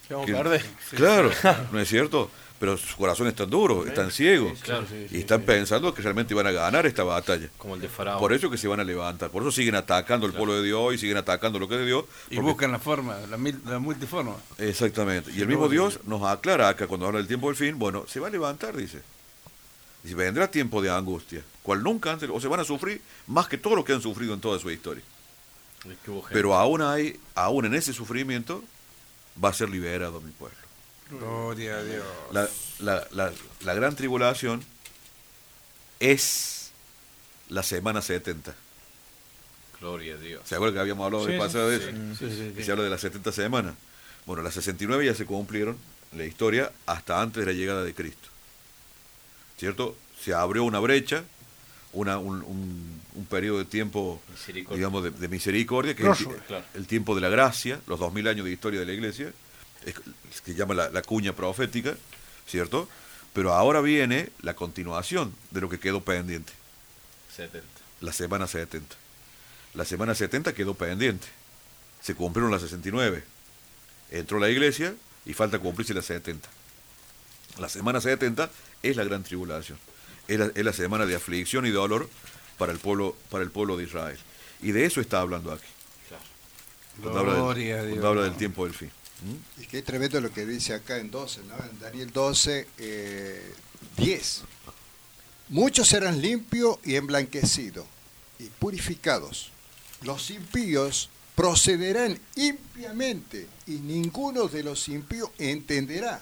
Que 0.08 0.14
vamos 0.16 0.26
que- 0.26 0.34
perder. 0.34 0.66
Claro, 0.96 1.32
¿no 1.72 1.80
es 1.80 1.88
cierto? 1.88 2.32
Pero 2.60 2.76
sus 2.76 2.96
corazones 2.96 3.34
están 3.34 3.50
duros, 3.52 3.86
están 3.88 4.10
ciegos. 4.10 4.58
claro. 4.64 4.86
y 5.12 5.20
están 5.20 5.44
pensando 5.44 5.94
que 5.94 6.02
realmente 6.02 6.34
van 6.34 6.48
a 6.48 6.52
ganar 6.52 6.88
esta 6.88 7.04
batalla. 7.04 7.50
Como 7.60 7.76
el 7.76 7.82
de 7.82 7.88
Faraón. 7.88 8.20
Por 8.20 8.34
eso 8.34 8.50
que 8.50 8.58
se 8.58 8.68
van 8.68 8.80
a 8.80 8.84
levantar. 8.84 9.30
Por 9.30 9.44
eso 9.44 9.52
siguen 9.52 9.76
atacando 9.76 10.26
el 10.26 10.34
pueblo 10.34 10.56
de 10.56 10.64
Dios 10.64 10.96
y 10.96 10.98
siguen 10.98 11.18
atacando 11.18 11.60
lo 11.60 11.68
que 11.68 11.76
es 11.76 11.82
de 11.82 11.86
Dios. 11.86 12.06
Y 12.32 12.36
porque- 12.38 12.42
buscan 12.52 12.72
la 12.72 12.80
forma, 12.80 13.16
la, 13.30 13.38
mil- 13.38 13.62
la 13.66 13.78
multiforma. 13.78 14.36
Exactamente. 14.58 15.32
Y 15.36 15.42
el 15.42 15.48
mismo 15.48 15.70
Dios 15.70 16.00
nos 16.06 16.24
aclara 16.24 16.68
acá 16.70 16.88
cuando 16.88 17.06
habla 17.06 17.20
del 17.20 17.28
tiempo 17.28 17.48
del 17.48 17.56
fin. 17.56 17.78
Bueno, 17.78 18.06
se 18.08 18.20
va 18.20 18.28
a 18.28 18.32
levantar, 18.32 18.76
dice. 18.76 19.02
Dice, 20.02 20.16
vendrá 20.16 20.50
tiempo 20.50 20.82
de 20.82 20.90
angustia, 20.90 21.44
cual 21.62 21.84
nunca 21.84 22.12
antes, 22.12 22.28
o 22.34 22.40
se 22.40 22.48
van 22.48 22.60
a 22.60 22.64
sufrir 22.64 23.02
más 23.28 23.48
que 23.48 23.58
todo 23.58 23.76
lo 23.76 23.84
que 23.84 23.94
han 23.94 24.02
sufrido 24.02 24.34
en 24.34 24.40
toda 24.42 24.58
su 24.58 24.72
historia. 24.72 25.04
Pero 26.32 26.56
aún 26.56 26.82
hay, 26.82 27.20
aún 27.36 27.66
en 27.66 27.76
ese 27.76 27.94
sufrimiento, 27.94 28.64
va 29.44 29.50
a 29.50 29.54
ser 29.54 29.70
liberado 29.70 30.22
mi 30.22 30.32
pueblo. 30.32 30.58
Gloria 31.10 31.78
a 31.78 31.84
Dios. 31.84 32.06
La, 32.32 32.48
la, 32.80 33.08
la, 33.12 33.32
la 33.62 33.74
gran 33.74 33.96
tribulación 33.96 34.64
es 36.00 36.72
la 37.50 37.64
semana 37.64 38.02
70. 38.02 38.54
Gloria 39.80 40.16
a 40.16 40.18
Dios. 40.18 40.42
¿Se 40.46 40.56
acuerdan 40.56 40.76
que 40.76 40.80
habíamos 40.82 41.06
hablado 41.06 41.26
Sí, 41.26 41.32
de 41.32 41.38
sí. 41.38 41.44
pasado 41.44 41.70
de 41.70 41.78
Sí. 41.80 41.84
eso? 41.86 42.16
Sí, 42.30 42.36
sí, 42.36 42.52
Que 42.54 42.60
sí. 42.62 42.66
se 42.66 42.72
habla 42.72 42.84
de 42.84 42.90
las 42.90 43.02
70 43.02 43.32
semanas. 43.32 43.76
Bueno, 44.26 44.42
las 44.44 44.54
69 44.56 45.06
ya 45.06 45.14
se 45.16 45.26
cumplieron 45.26 45.78
en 46.12 46.18
la 46.18 46.26
historia 46.26 46.72
hasta 46.86 47.22
antes 47.22 47.46
de 47.46 47.52
la 47.54 47.58
llegada 47.58 47.84
de 47.84 47.94
Cristo. 47.94 48.28
¿Cierto? 49.58 49.96
Se 50.24 50.34
abrió 50.34 50.64
una 50.64 50.80
brecha, 50.80 51.24
una, 51.94 52.18
un, 52.18 52.42
un, 52.44 53.02
un 53.16 53.26
periodo 53.28 53.60
de 53.60 53.66
tiempo, 53.66 54.22
digamos, 54.72 55.04
de, 55.04 55.12
de 55.12 55.28
misericordia, 55.28 55.96
que 55.96 56.10
es 56.10 56.20
el, 56.22 56.28
Claro. 56.48 56.66
el 56.74 56.86
tiempo 56.88 57.16
de 57.16 57.22
la 57.22 57.30
gracia, 57.30 57.80
los 57.88 58.00
2000 58.00 58.28
años 58.28 58.46
de 58.46 58.52
historia 58.52 58.80
de 58.80 58.86
la 58.86 58.94
iglesia, 58.94 59.28
es, 59.28 59.34
es 59.34 59.38
que 60.46 60.54
llama 60.54 60.74
la, 60.74 60.90
la 60.90 61.02
cuña 61.02 61.34
profética, 61.34 61.96
¿cierto? 62.48 62.88
Pero 63.34 63.54
ahora 63.54 63.82
viene 63.82 64.30
la 64.42 64.56
continuación 64.56 65.34
de 65.52 65.62
lo 65.62 65.70
que 65.70 65.80
quedó 65.80 66.02
pendiente 66.04 66.54
70. 67.36 67.66
la 68.02 68.12
semana 68.14 68.48
70. 68.48 68.96
La 69.74 69.86
semana 69.86 70.16
70 70.16 70.54
quedó 70.54 70.74
pendiente. 70.74 71.28
Se 72.02 72.16
cumplieron 72.16 72.52
las 72.52 72.62
69. 72.62 73.24
Entró 74.12 74.40
la 74.40 74.50
iglesia 74.50 74.96
y 75.26 75.34
falta 75.34 75.60
cumplirse 75.60 75.94
las 75.94 76.06
70. 76.06 76.48
La 77.60 77.70
semana 77.70 78.02
70 78.02 78.50
es 78.82 78.96
la 78.96 79.04
gran 79.04 79.24
tribulación. 79.24 79.78
Es 80.28 80.40
la, 80.40 80.46
es 80.54 80.66
la 80.66 80.74
semana 80.74 81.06
de 81.06 81.16
aflicción 81.16 81.66
y 81.66 81.70
dolor 81.70 82.10
para 82.58 82.72
el 82.72 82.80
pueblo, 82.80 83.16
para 83.30 83.44
el 83.44 83.52
pueblo 83.52 83.78
de 83.78 83.84
Israel. 83.84 84.18
Y 84.62 84.72
de 84.72 84.86
eso 84.86 85.00
está 85.00 85.22
hablando 85.22 85.52
aquí. 85.52 85.66
Cuando 87.02 87.20
habla, 87.20 87.34
Gloria 87.36 87.76
a 87.76 87.78
del, 87.78 87.88
Dios. 87.88 88.00
cuando 88.00 88.08
habla 88.10 88.24
del 88.24 88.38
tiempo 88.38 88.66
del 88.66 88.74
fin. 88.74 88.92
Y 89.60 89.66
qué 89.66 89.82
tremendo 89.82 90.22
lo 90.22 90.32
que 90.32 90.46
dice 90.46 90.74
acá 90.74 90.98
en 90.98 91.10
12, 91.10 91.42
¿no? 91.44 91.56
En 91.58 91.80
Daniel 91.80 92.12
12, 92.12 92.68
eh, 92.78 93.54
10. 93.98 94.42
Muchos 95.50 95.88
serán 95.88 96.22
limpios 96.22 96.78
y 96.84 96.96
emblanquecidos 96.96 97.86
y 98.38 98.46
purificados. 98.46 99.52
Los 100.02 100.30
impíos 100.30 101.10
procederán 101.36 102.20
impiamente 102.36 103.48
y 103.66 103.74
ninguno 103.74 104.48
de 104.48 104.64
los 104.64 104.88
impíos 104.90 105.32
entenderá, 105.38 106.22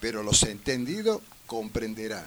pero 0.00 0.22
los 0.22 0.42
entendidos 0.42 1.22
comprenderán. 1.46 2.26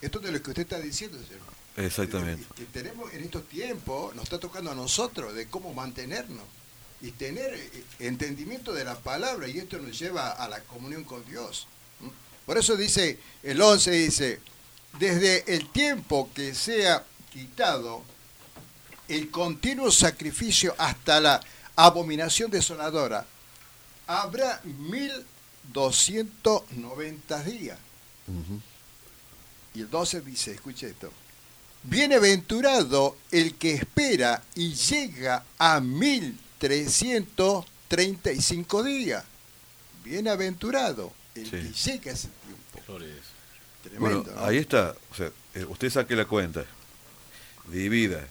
Esto 0.00 0.18
de 0.18 0.32
lo 0.32 0.42
que 0.42 0.50
usted 0.50 0.62
está 0.62 0.78
diciendo, 0.78 1.18
señor. 1.18 1.56
Exactamente. 1.76 2.46
Que 2.54 2.64
tenemos 2.64 3.12
en 3.12 3.24
estos 3.24 3.46
tiempos, 3.48 4.14
nos 4.14 4.24
está 4.24 4.38
tocando 4.38 4.70
a 4.70 4.74
nosotros 4.74 5.34
de 5.34 5.46
cómo 5.46 5.74
mantenernos 5.74 6.44
y 7.00 7.12
tener 7.12 7.54
eh, 7.54 7.84
entendimiento 8.00 8.72
de 8.72 8.84
la 8.84 8.96
palabra 8.96 9.46
y 9.48 9.58
esto 9.58 9.78
nos 9.78 9.96
lleva 9.98 10.30
a 10.30 10.48
la 10.48 10.60
comunión 10.62 11.04
con 11.04 11.24
Dios. 11.26 11.68
Por 12.44 12.58
eso 12.58 12.76
dice, 12.76 13.18
el 13.42 13.60
11 13.60 13.90
dice, 13.90 14.40
desde 14.98 15.54
el 15.54 15.68
tiempo 15.70 16.30
que 16.34 16.54
sea 16.54 17.04
quitado 17.32 18.02
el 19.08 19.30
continuo 19.30 19.90
sacrificio 19.90 20.74
hasta 20.78 21.20
la 21.20 21.40
abominación 21.74 22.50
desoladora, 22.50 23.26
habrá 24.06 24.60
1290 24.64 27.42
días. 27.42 27.78
Y 29.74 29.80
el 29.80 29.90
12 29.90 30.20
dice, 30.22 30.52
escuche 30.52 30.88
esto, 30.88 31.12
bienaventurado 31.82 33.18
el 33.30 33.56
que 33.56 33.74
espera 33.74 34.42
y 34.54 34.72
llega 34.74 35.44
a 35.58 35.80
1335 36.60 38.82
días. 38.82 39.24
Bienaventurado 40.04 41.12
el 41.34 41.50
que 41.50 41.62
llega 41.72 42.10
a 42.10 42.14
ese 42.14 42.28
tiempo. 42.28 42.98
Tremendo. 43.82 44.22
Bueno, 44.22 44.24
¿no? 44.34 44.44
ahí 44.46 44.58
está. 44.58 44.94
O 45.10 45.14
sea, 45.14 45.30
eh, 45.54 45.64
usted 45.68 45.90
saque 45.90 46.14
la 46.16 46.24
cuenta, 46.26 46.64
divida, 47.68 48.26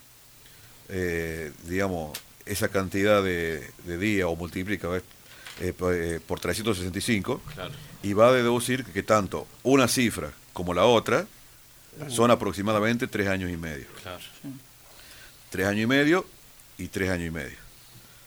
eh, 0.90 1.52
digamos, 1.64 2.18
esa 2.46 2.68
cantidad 2.70 3.24
de, 3.24 3.68
de 3.86 3.98
días 3.98 4.28
o 4.30 4.36
multiplica. 4.36 4.90
Eh, 5.62 5.62
eh, 5.62 5.74
por 6.28 6.42
365 6.42 7.42
Claro. 7.54 7.74
y 8.04 8.12
va 8.12 8.28
a 8.28 8.34
deducir 8.34 8.84
que 8.84 9.04
tanto 9.04 9.48
una 9.64 9.88
cifra 9.88 10.34
como 10.52 10.74
la 10.74 10.84
otra 10.84 11.26
son 12.10 12.30
aproximadamente 12.30 13.08
tres 13.08 13.30
años 13.30 13.50
y 13.50 13.56
medio. 13.56 13.86
Claro. 14.04 14.20
Tres 15.50 15.66
años 15.68 15.84
y 15.84 15.88
medio 15.88 16.26
y 16.78 16.90
tres 16.90 17.10
años 17.10 17.28
y 17.28 17.32
medio. 17.32 17.56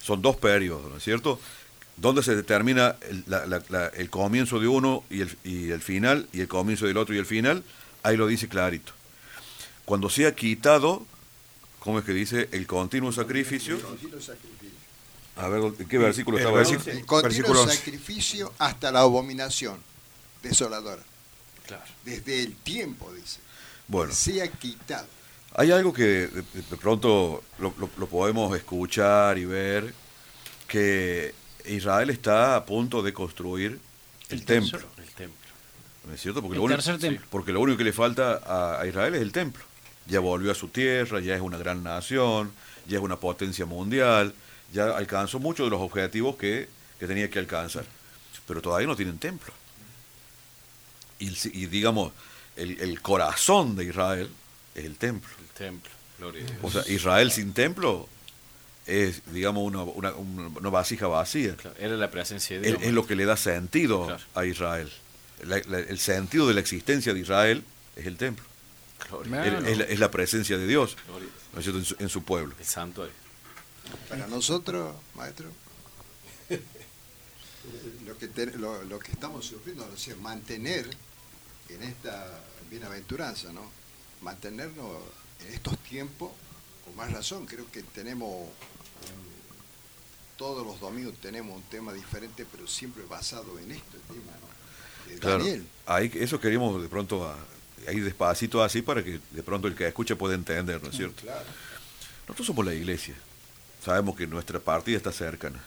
Son 0.00 0.22
dos 0.22 0.36
periodos, 0.36 0.90
¿no 0.90 0.96
es 0.96 1.04
cierto? 1.04 1.40
Donde 1.96 2.22
se 2.22 2.36
determina 2.36 2.96
el, 3.08 3.24
la- 3.26 3.46
la- 3.46 3.62
la- 3.68 3.88
el 3.88 4.08
comienzo 4.10 4.60
de 4.60 4.68
uno 4.68 5.02
y 5.10 5.20
el, 5.22 5.36
y 5.44 5.70
el 5.70 5.80
final, 5.82 6.28
y 6.32 6.40
el 6.40 6.48
comienzo 6.48 6.86
del 6.86 6.96
otro 6.96 7.14
y 7.14 7.18
el 7.18 7.26
final, 7.26 7.64
ahí 8.02 8.16
lo 8.16 8.26
dice 8.26 8.48
clarito. 8.48 8.92
Cuando 9.84 10.08
sea 10.10 10.34
quitado, 10.34 11.04
¿cómo 11.80 11.98
es 11.98 12.04
que 12.04 12.12
dice? 12.12 12.48
El 12.52 12.66
continuo 12.66 13.10
sacrificio. 13.12 13.78
A 15.36 15.48
ver, 15.48 15.62
¿en 15.78 15.88
qué 15.88 15.98
versículo 15.98 16.36
El 16.38 16.44
estaba? 16.44 16.60
El 16.62 17.06
continuo 17.06 17.22
Versículo 17.22 17.62
11. 17.62 17.76
sacrificio 17.76 18.52
hasta 18.58 18.90
la 18.90 19.00
abominación 19.00 19.78
desoladora. 20.42 21.02
Claro. 21.66 21.84
Desde 22.04 22.42
el 22.42 22.54
tiempo, 22.56 23.12
dice. 23.12 23.38
Bueno. 23.86 24.12
Sea 24.12 24.48
quitado. 24.48 25.06
Hay 25.54 25.70
algo 25.72 25.92
que 25.92 26.02
de, 26.28 26.42
de 26.52 26.76
pronto 26.80 27.42
lo, 27.58 27.74
lo- 27.78 27.90
lo 27.98 28.06
podemos 28.06 28.56
escuchar 28.56 29.38
y 29.38 29.44
ver, 29.44 29.92
que 30.66 31.34
Israel 31.66 32.10
está 32.10 32.56
a 32.56 32.64
punto 32.64 33.02
de 33.02 33.12
construir 33.12 33.80
el, 34.28 34.38
El 34.38 34.44
templo. 34.44 34.78
tercer- 34.78 35.02
El 35.02 35.10
templo. 35.14 35.48
¿No 36.06 36.14
es 36.14 36.20
cierto? 36.20 36.40
Porque, 36.42 36.54
El 36.54 36.58
lo 36.60 36.64
único, 36.64 36.98
templo. 36.98 37.26
porque 37.30 37.52
lo 37.52 37.60
único 37.60 37.78
que 37.78 37.84
le 37.84 37.92
falta 37.92 38.40
a, 38.44 38.80
a 38.80 38.86
Israel 38.86 39.14
es 39.14 39.22
el 39.22 39.32
templo. 39.32 39.62
Ya 40.06 40.20
volvió 40.20 40.50
a 40.52 40.54
su 40.54 40.68
tierra, 40.68 41.20
ya 41.20 41.34
es 41.34 41.40
una 41.42 41.58
gran 41.58 41.82
nación, 41.82 42.52
ya 42.86 42.98
es 42.98 43.02
una 43.02 43.16
potencia 43.16 43.66
mundial, 43.66 44.34
ya 44.72 44.96
alcanzó 44.96 45.38
muchos 45.38 45.66
de 45.66 45.70
los 45.70 45.80
objetivos 45.80 46.36
que, 46.36 46.68
que 46.98 47.06
tenía 47.06 47.28
que 47.28 47.38
alcanzar. 47.38 47.84
Pero 48.46 48.62
todavía 48.62 48.86
no 48.86 48.96
tienen 48.96 49.18
templo. 49.18 49.52
Y, 51.18 51.28
y 51.52 51.66
digamos, 51.66 52.12
el, 52.56 52.80
el 52.80 53.02
corazón 53.02 53.76
de 53.76 53.84
Israel 53.84 54.30
es 54.78 54.84
el 54.86 54.96
templo. 54.96 55.30
El 55.40 55.48
templo. 55.48 55.90
Gloria 56.18 56.44
a 56.44 56.46
Dios. 56.46 56.58
O 56.62 56.70
sea, 56.70 56.92
Israel 56.92 57.30
sin 57.30 57.52
templo 57.52 58.08
es, 58.86 59.22
digamos, 59.32 59.62
una, 59.64 59.82
una, 59.82 60.12
una 60.12 60.70
vasija 60.70 61.06
vacía. 61.06 61.54
Claro, 61.56 61.76
Era 61.78 61.96
la 61.96 62.10
presencia 62.10 62.58
de 62.60 62.66
Es, 62.68 62.72
Dios. 62.78 62.82
es 62.88 62.92
lo 62.94 63.06
que 63.06 63.14
le 63.16 63.24
da 63.24 63.36
sentido 63.36 64.06
Claro. 64.06 64.22
a 64.34 64.44
Israel. 64.46 64.90
La- 65.44 65.62
la- 65.68 65.78
el 65.78 65.98
sentido 65.98 66.48
de 66.48 66.54
la 66.54 66.60
existencia 66.60 67.14
de 67.14 67.20
Israel 67.20 67.64
es 67.96 68.06
el 68.06 68.16
templo. 68.16 68.44
Gloria. 69.10 69.44
Es, 69.60 69.66
es 69.68 69.78
la, 69.78 69.84
es 69.84 69.98
la 70.00 70.10
presencia 70.10 70.58
de 70.58 70.66
Dios 70.66 70.96
Gloria. 71.06 71.28
¿no 71.52 71.58
es 71.60 71.64
cierto? 71.64 71.78
en, 71.78 71.84
su, 71.84 71.96
en 72.00 72.08
su 72.08 72.24
pueblo. 72.24 72.54
El 72.58 72.64
santuario. 72.64 73.14
Para 74.08 74.26
nosotros, 74.26 74.94
maestro, 75.14 75.48
lo 78.06 78.16
que, 78.18 78.28
te- 78.28 78.56
lo, 78.58 78.82
lo 78.84 78.98
que 78.98 79.12
estamos 79.12 79.44
sufriendo 79.46 79.88
o 79.92 79.96
sea, 79.96 80.16
mantener 80.16 80.88
en 81.68 81.82
esta 81.82 82.40
bienaventuranza, 82.70 83.52
¿no? 83.52 83.70
Mantenernos 84.22 84.86
en 85.46 85.52
estos 85.54 85.78
tiempos, 85.78 86.30
con 86.84 86.96
más 86.96 87.12
razón, 87.12 87.46
creo 87.46 87.70
que 87.70 87.82
tenemos, 87.82 88.48
todos 90.36 90.66
los 90.66 90.78
domingos 90.80 91.14
tenemos 91.20 91.56
un 91.56 91.62
tema 91.64 91.92
diferente, 91.92 92.46
pero 92.50 92.66
siempre 92.66 93.02
basado 93.04 93.58
en 93.58 93.72
este 93.72 93.98
tema, 94.08 94.32
¿no? 94.40 95.12
De 95.12 95.18
Claro, 95.18 95.38
Daniel. 95.38 95.66
ahí, 95.86 96.10
eso 96.14 96.38
queríamos 96.40 96.80
de 96.82 96.88
pronto 96.88 97.26
a- 97.26 97.38
ahí 97.88 98.00
despacito 98.00 98.62
así 98.62 98.82
para 98.82 99.02
que 99.02 99.20
de 99.30 99.42
pronto 99.42 99.66
el 99.68 99.74
que 99.74 99.86
escuche 99.88 100.16
pueda 100.16 100.34
entender, 100.34 100.82
¿no 100.82 100.90
es 100.90 100.96
cierto? 100.96 101.22
Claro. 101.22 101.44
Nosotros 102.26 102.46
somos 102.46 102.64
la 102.66 102.74
iglesia. 102.74 103.14
Sabemos 103.84 104.16
que 104.16 104.26
nuestra 104.26 104.58
partida 104.60 104.96
está 104.96 105.12
cercana. 105.12 105.62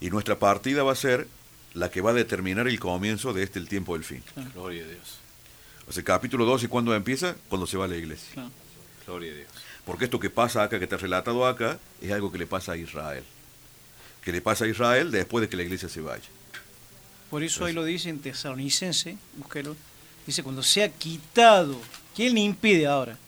Y 0.00 0.10
nuestra 0.10 0.38
partida 0.38 0.82
va 0.82 0.92
a 0.92 0.96
ser 0.96 1.28
la 1.74 1.90
que 1.90 2.00
va 2.00 2.10
a 2.10 2.14
determinar 2.14 2.66
el 2.66 2.80
comienzo 2.80 3.32
de 3.32 3.44
este 3.44 3.58
el 3.60 3.68
tiempo 3.68 3.94
del 3.94 4.02
fin. 4.04 4.22
Gloria 4.54 4.84
a 4.84 4.88
Dios. 4.88 5.18
Sea, 5.92 6.00
el 6.00 6.04
capítulo 6.04 6.44
2 6.46 6.64
y 6.64 6.68
cuándo 6.68 6.94
empieza, 6.94 7.36
cuando 7.48 7.66
se 7.66 7.76
va 7.76 7.84
a 7.84 7.88
la 7.88 7.96
iglesia. 7.96 8.32
Claro. 8.32 8.50
Gloria 9.06 9.32
a 9.32 9.34
Dios. 9.36 9.48
Porque 9.84 10.04
esto 10.06 10.18
que 10.18 10.30
pasa 10.30 10.62
acá, 10.62 10.78
que 10.78 10.84
está 10.84 10.96
relatado 10.96 11.46
acá, 11.46 11.78
es 12.00 12.10
algo 12.12 12.32
que 12.32 12.38
le 12.38 12.46
pasa 12.46 12.72
a 12.72 12.76
Israel. 12.76 13.24
Que 14.24 14.32
le 14.32 14.40
pasa 14.40 14.64
a 14.64 14.68
Israel 14.68 15.10
después 15.10 15.42
de 15.42 15.48
que 15.48 15.56
la 15.56 15.64
iglesia 15.64 15.88
se 15.88 16.00
vaya. 16.00 16.24
Por 17.28 17.42
eso 17.42 17.64
ahí 17.64 17.72
lo 17.72 17.84
dice 17.84 18.08
en 18.08 18.20
Tesalonicense, 18.20 19.18
búsquelo. 19.36 19.76
Dice, 20.26 20.42
cuando 20.42 20.62
sea 20.62 20.88
quitado, 20.88 21.78
¿quién 22.14 22.34
le 22.34 22.40
impide 22.40 22.86
ahora? 22.86 23.18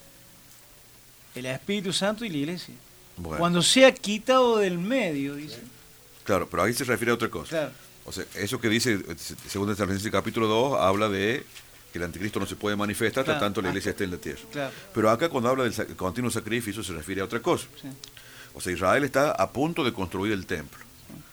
El 1.35 1.47
Espíritu 1.47 1.93
Santo 1.93 2.25
y 2.25 2.29
la 2.29 2.37
iglesia. 2.37 2.75
Bueno, 3.17 3.39
Cuando 3.39 3.63
sea 3.63 3.93
quitado 3.93 4.59
del 4.59 4.79
medio, 4.79 5.35
dice. 5.35 5.59
claro, 6.23 6.49
pero 6.49 6.63
ahí 6.63 6.73
se 6.73 6.85
refiere 6.85 7.11
a 7.11 7.15
otra 7.15 7.29
cosa. 7.29 7.49
Claro. 7.51 7.73
O 8.07 8.13
sea, 8.13 8.25
eso 8.35 8.61
que 8.61 8.69
dice, 8.69 8.95
eh, 8.95 9.17
según 9.49 9.71
el 9.71 10.11
capítulo 10.11 10.47
2, 10.47 10.81
habla 10.81 11.09
de 11.09 11.45
que 11.95 11.99
el 11.99 12.05
anticristo 12.07 12.41
no 12.41 12.47
se 12.47 12.57
puede 12.57 12.75
manifestar 12.75 13.21
hasta 13.21 13.35
Claro. 13.35 13.47
tanto 13.47 13.63
la 13.63 13.69
iglesia 13.69 13.91
esté 13.93 14.03
en 14.03 14.11
la 14.11 14.17
tierra. 14.17 14.41
Claro. 14.51 14.73
Pero 14.93 15.11
acá 15.11 15.29
cuando 15.29 15.49
habla 15.49 15.63
del 15.63 15.95
continuo 15.95 16.29
sacrificio 16.29 16.83
se 16.83 16.93
refiere 16.93 17.21
a 17.21 17.25
otra 17.25 17.39
cosa. 17.39 17.69
Sí. 17.81 17.87
O 18.53 18.61
sea, 18.61 18.73
Israel 18.73 19.05
está 19.05 19.31
a 19.31 19.53
punto 19.53 19.85
de 19.85 19.93
construir 19.93 20.33
el 20.33 20.45
templo. 20.45 20.81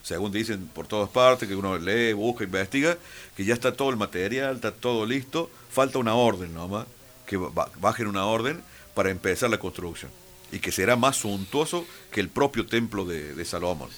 Según 0.04 0.32
dicen 0.32 0.68
por 0.68 0.86
todas 0.86 1.10
partes, 1.10 1.48
que 1.50 1.56
uno 1.56 1.80
lee, 1.80 2.14
busca, 2.14 2.44
investiga, 2.44 2.96
que 3.36 3.44
ya 3.44 3.56
está 3.56 3.74
todo 3.74 3.90
el 3.90 3.98
material, 3.98 4.58
está 4.58 4.72
todo 4.72 5.04
listo, 5.08 5.50
falta 5.72 5.98
una 5.98 6.14
orden 6.14 6.54
nomás, 6.54 6.86
que 7.26 7.38
ba- 7.38 7.72
bajen 7.80 8.06
una 8.06 8.26
orden 8.26 8.62
para 8.94 9.10
empezar 9.10 9.50
la 9.50 9.58
construcción. 9.58 10.12
Y 10.52 10.60
que 10.60 10.72
será 10.72 10.96
más 10.96 11.18
suntuoso 11.18 11.88
que 12.12 12.22
el 12.22 12.30
propio 12.30 12.68
templo 12.68 13.04
de, 13.06 13.34
de 13.34 13.46
Salomón. 13.46 13.90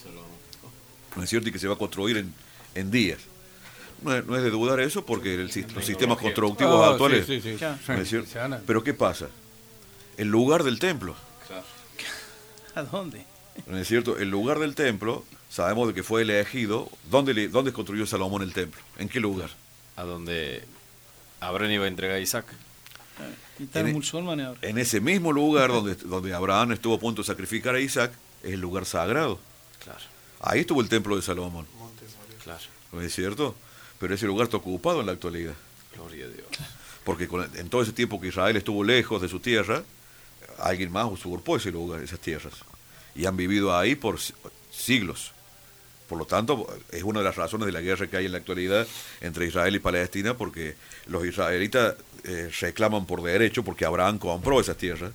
¿No 1.18 1.24
es 1.24 1.30
cierto? 1.30 1.50
Y 1.50 1.52
que 1.52 1.60
se 1.60 1.68
va 1.68 1.74
a 1.74 1.78
construir 1.78 2.16
en, 2.18 2.34
en 2.76 2.90
días. 2.90 3.20
No 4.04 4.16
es, 4.16 4.26
no 4.26 4.36
es 4.36 4.44
de 4.44 4.50
dudar 4.50 4.80
eso 4.80 5.06
porque 5.06 5.34
el 5.36 5.46
los 5.46 5.86
sistemas 5.86 6.18
constructivos 6.18 6.74
Oh, 6.74 6.84
actuales... 6.84 7.26
sí, 7.26 7.40
sí, 7.42 7.58
sí. 7.58 7.66
Pero 8.66 8.84
¿qué 8.84 8.94
pasa? 8.94 9.28
El 10.18 10.28
lugar 10.28 10.64
del 10.64 10.80
templo, 10.80 11.16
¿A 12.76 12.84
dónde? 12.84 13.26
¿no 13.68 13.78
es 13.78 13.88
cierto? 13.88 14.18
El 14.18 14.30
lugar 14.30 14.60
del 14.60 14.76
templo, 14.76 15.24
sabemos 15.50 15.88
de 15.88 15.94
que 15.94 16.04
fue 16.04 16.24
elegido. 16.24 16.90
¿Dónde, 17.10 17.34
le- 17.34 17.48
dónde 17.48 17.72
construyó 17.72 18.06
Salomón 18.06 18.42
el 18.42 18.54
templo? 18.54 18.82
¿En 18.98 19.10
qué 19.10 19.20
lugar? 19.20 19.50
A 19.96 20.04
donde 20.04 20.64
Abraham 21.40 21.72
iba 21.72 21.86
a 21.86 21.88
entregar 21.88 22.18
a 22.18 22.20
Isaac. 22.20 22.46
Y 23.60 23.64
están 23.64 23.88
En- 23.88 23.94
musulmanes 23.94 24.48
ahora. 24.48 24.60
En 24.64 24.78
ese 24.80 25.00
mismo 25.00 25.32
lugar 25.32 25.70
donde, 25.72 25.94
donde 25.96 26.34
Abraham 26.34 26.72
estuvo 26.72 26.96
a 26.96 27.00
punto 27.00 27.22
de 27.22 27.28
sacrificar 27.28 27.76
a 27.76 27.80
Isaac, 27.80 28.12
es 28.42 28.54
el 28.54 28.60
lugar 28.60 28.86
sagrado. 28.86 29.40
Claro, 29.84 30.00
Ahí 30.42 30.62
estuvo 30.62 30.82
el 30.82 30.90
templo 30.90 31.16
de 31.16 31.22
Salomón, 31.22 31.66
claro. 32.44 32.60
¿no 32.92 33.02
es 33.02 33.14
cierto? 33.14 33.56
Pero 34.04 34.16
ese 34.16 34.26
lugar 34.26 34.44
está 34.48 34.58
ocupado 34.58 35.00
en 35.00 35.06
la 35.06 35.14
actualidad. 35.14 35.54
Gloria 35.96 36.26
a 36.26 36.28
Dios. 36.28 36.46
Porque 37.06 37.26
con- 37.26 37.50
en 37.56 37.70
todo 37.70 37.82
ese 37.84 37.94
tiempo 37.94 38.20
que 38.20 38.28
Israel 38.28 38.58
estuvo 38.58 38.84
lejos 38.84 39.22
de 39.22 39.30
su 39.30 39.40
tierra, 39.40 39.82
alguien 40.60 40.92
más 40.92 41.10
usurpó 41.10 41.56
ese 41.56 41.72
lugar, 41.72 42.04
esas 42.04 42.20
tierras. 42.20 42.54
Y 43.16 43.26
han 43.28 43.38
vivido 43.38 43.78
ahí 43.78 43.96
por 43.96 44.20
si- 44.20 44.34
siglos. 44.74 45.32
Por 46.10 46.18
lo 46.18 46.26
tanto, 46.26 46.68
es 46.92 47.02
una 47.04 47.20
de 47.20 47.24
las 47.24 47.38
razones 47.38 47.66
de 47.66 47.72
la 47.72 47.80
guerra 47.80 48.08
que 48.08 48.18
hay 48.18 48.26
en 48.26 48.34
la 48.34 48.40
actualidad 48.40 48.86
entre 49.22 49.48
Israel 49.48 49.74
y 49.74 49.80
Palestina, 49.80 50.34
porque 50.36 50.76
los 51.08 51.26
israelitas 51.26 51.96
eh, 52.26 52.52
reclaman 52.60 53.06
por 53.06 53.22
derecho, 53.24 53.64
porque 53.64 53.86
Abraham 53.86 54.20
compró 54.20 54.60
esas 54.60 54.76
tierras, 54.76 55.14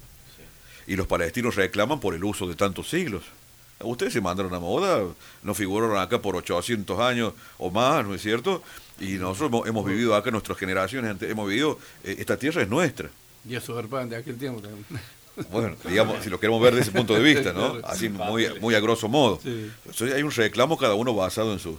y 0.86 0.97
los 0.97 1.06
palestinos 1.06 1.56
reclaman 1.56 2.01
por 2.01 2.15
el 2.15 2.24
uso 2.24 2.47
de 2.48 2.55
tantos 2.55 2.89
siglos. 2.89 3.24
Ustedes 3.81 4.13
se 4.13 4.21
mandaron 4.21 4.53
a 4.55 4.59
moda, 4.59 5.05
no 5.43 5.55
figuraron 5.55 5.99
acá 5.99 6.21
por 6.21 6.35
800 6.37 6.99
años 7.01 7.33
o 7.59 7.71
más, 7.71 8.05
¿no 8.05 8.15
es 8.15 8.23
cierto? 8.23 8.63
Y 9.01 9.13
nosotros 9.15 9.51
hemos, 9.51 9.69
hemos 9.69 9.87
vivido 9.87 10.17
acá, 10.17 10.31
nuestras 10.31 10.59
generaciones, 10.59 11.21
hemos 11.23 11.49
vivido, 11.49 11.79
eh, 12.03 12.17
esta 12.19 12.37
tierra 12.37 12.63
es 12.63 12.69
nuestra. 12.69 13.09
Y 13.49 13.55
hermano 13.55 14.09
de 14.09 14.17
aquel 14.17 14.37
tiempo 14.37 14.61
también. 14.61 14.85
Bueno, 15.53 15.77
digamos, 15.89 16.25
si 16.25 16.31
lo 16.31 16.41
queremos 16.41 16.61
ver 16.61 16.75
desde 16.75 16.91
ese 16.91 16.99
punto 16.99 17.15
de 17.15 17.23
vista, 17.23 17.53
¿no? 17.53 17.79
Así 17.85 18.09
muy, 18.09 18.49
muy 18.61 18.75
a 18.75 18.81
grosso 18.81 19.09
modo. 19.09 19.39
Sí. 19.41 19.71
Entonces, 19.85 20.13
hay 20.13 20.25
un 20.25 20.33
reclamo 20.33 20.77
cada 20.77 20.95
uno 20.95 21.15
basado 21.15 21.53
en 21.53 21.61
su 21.61 21.79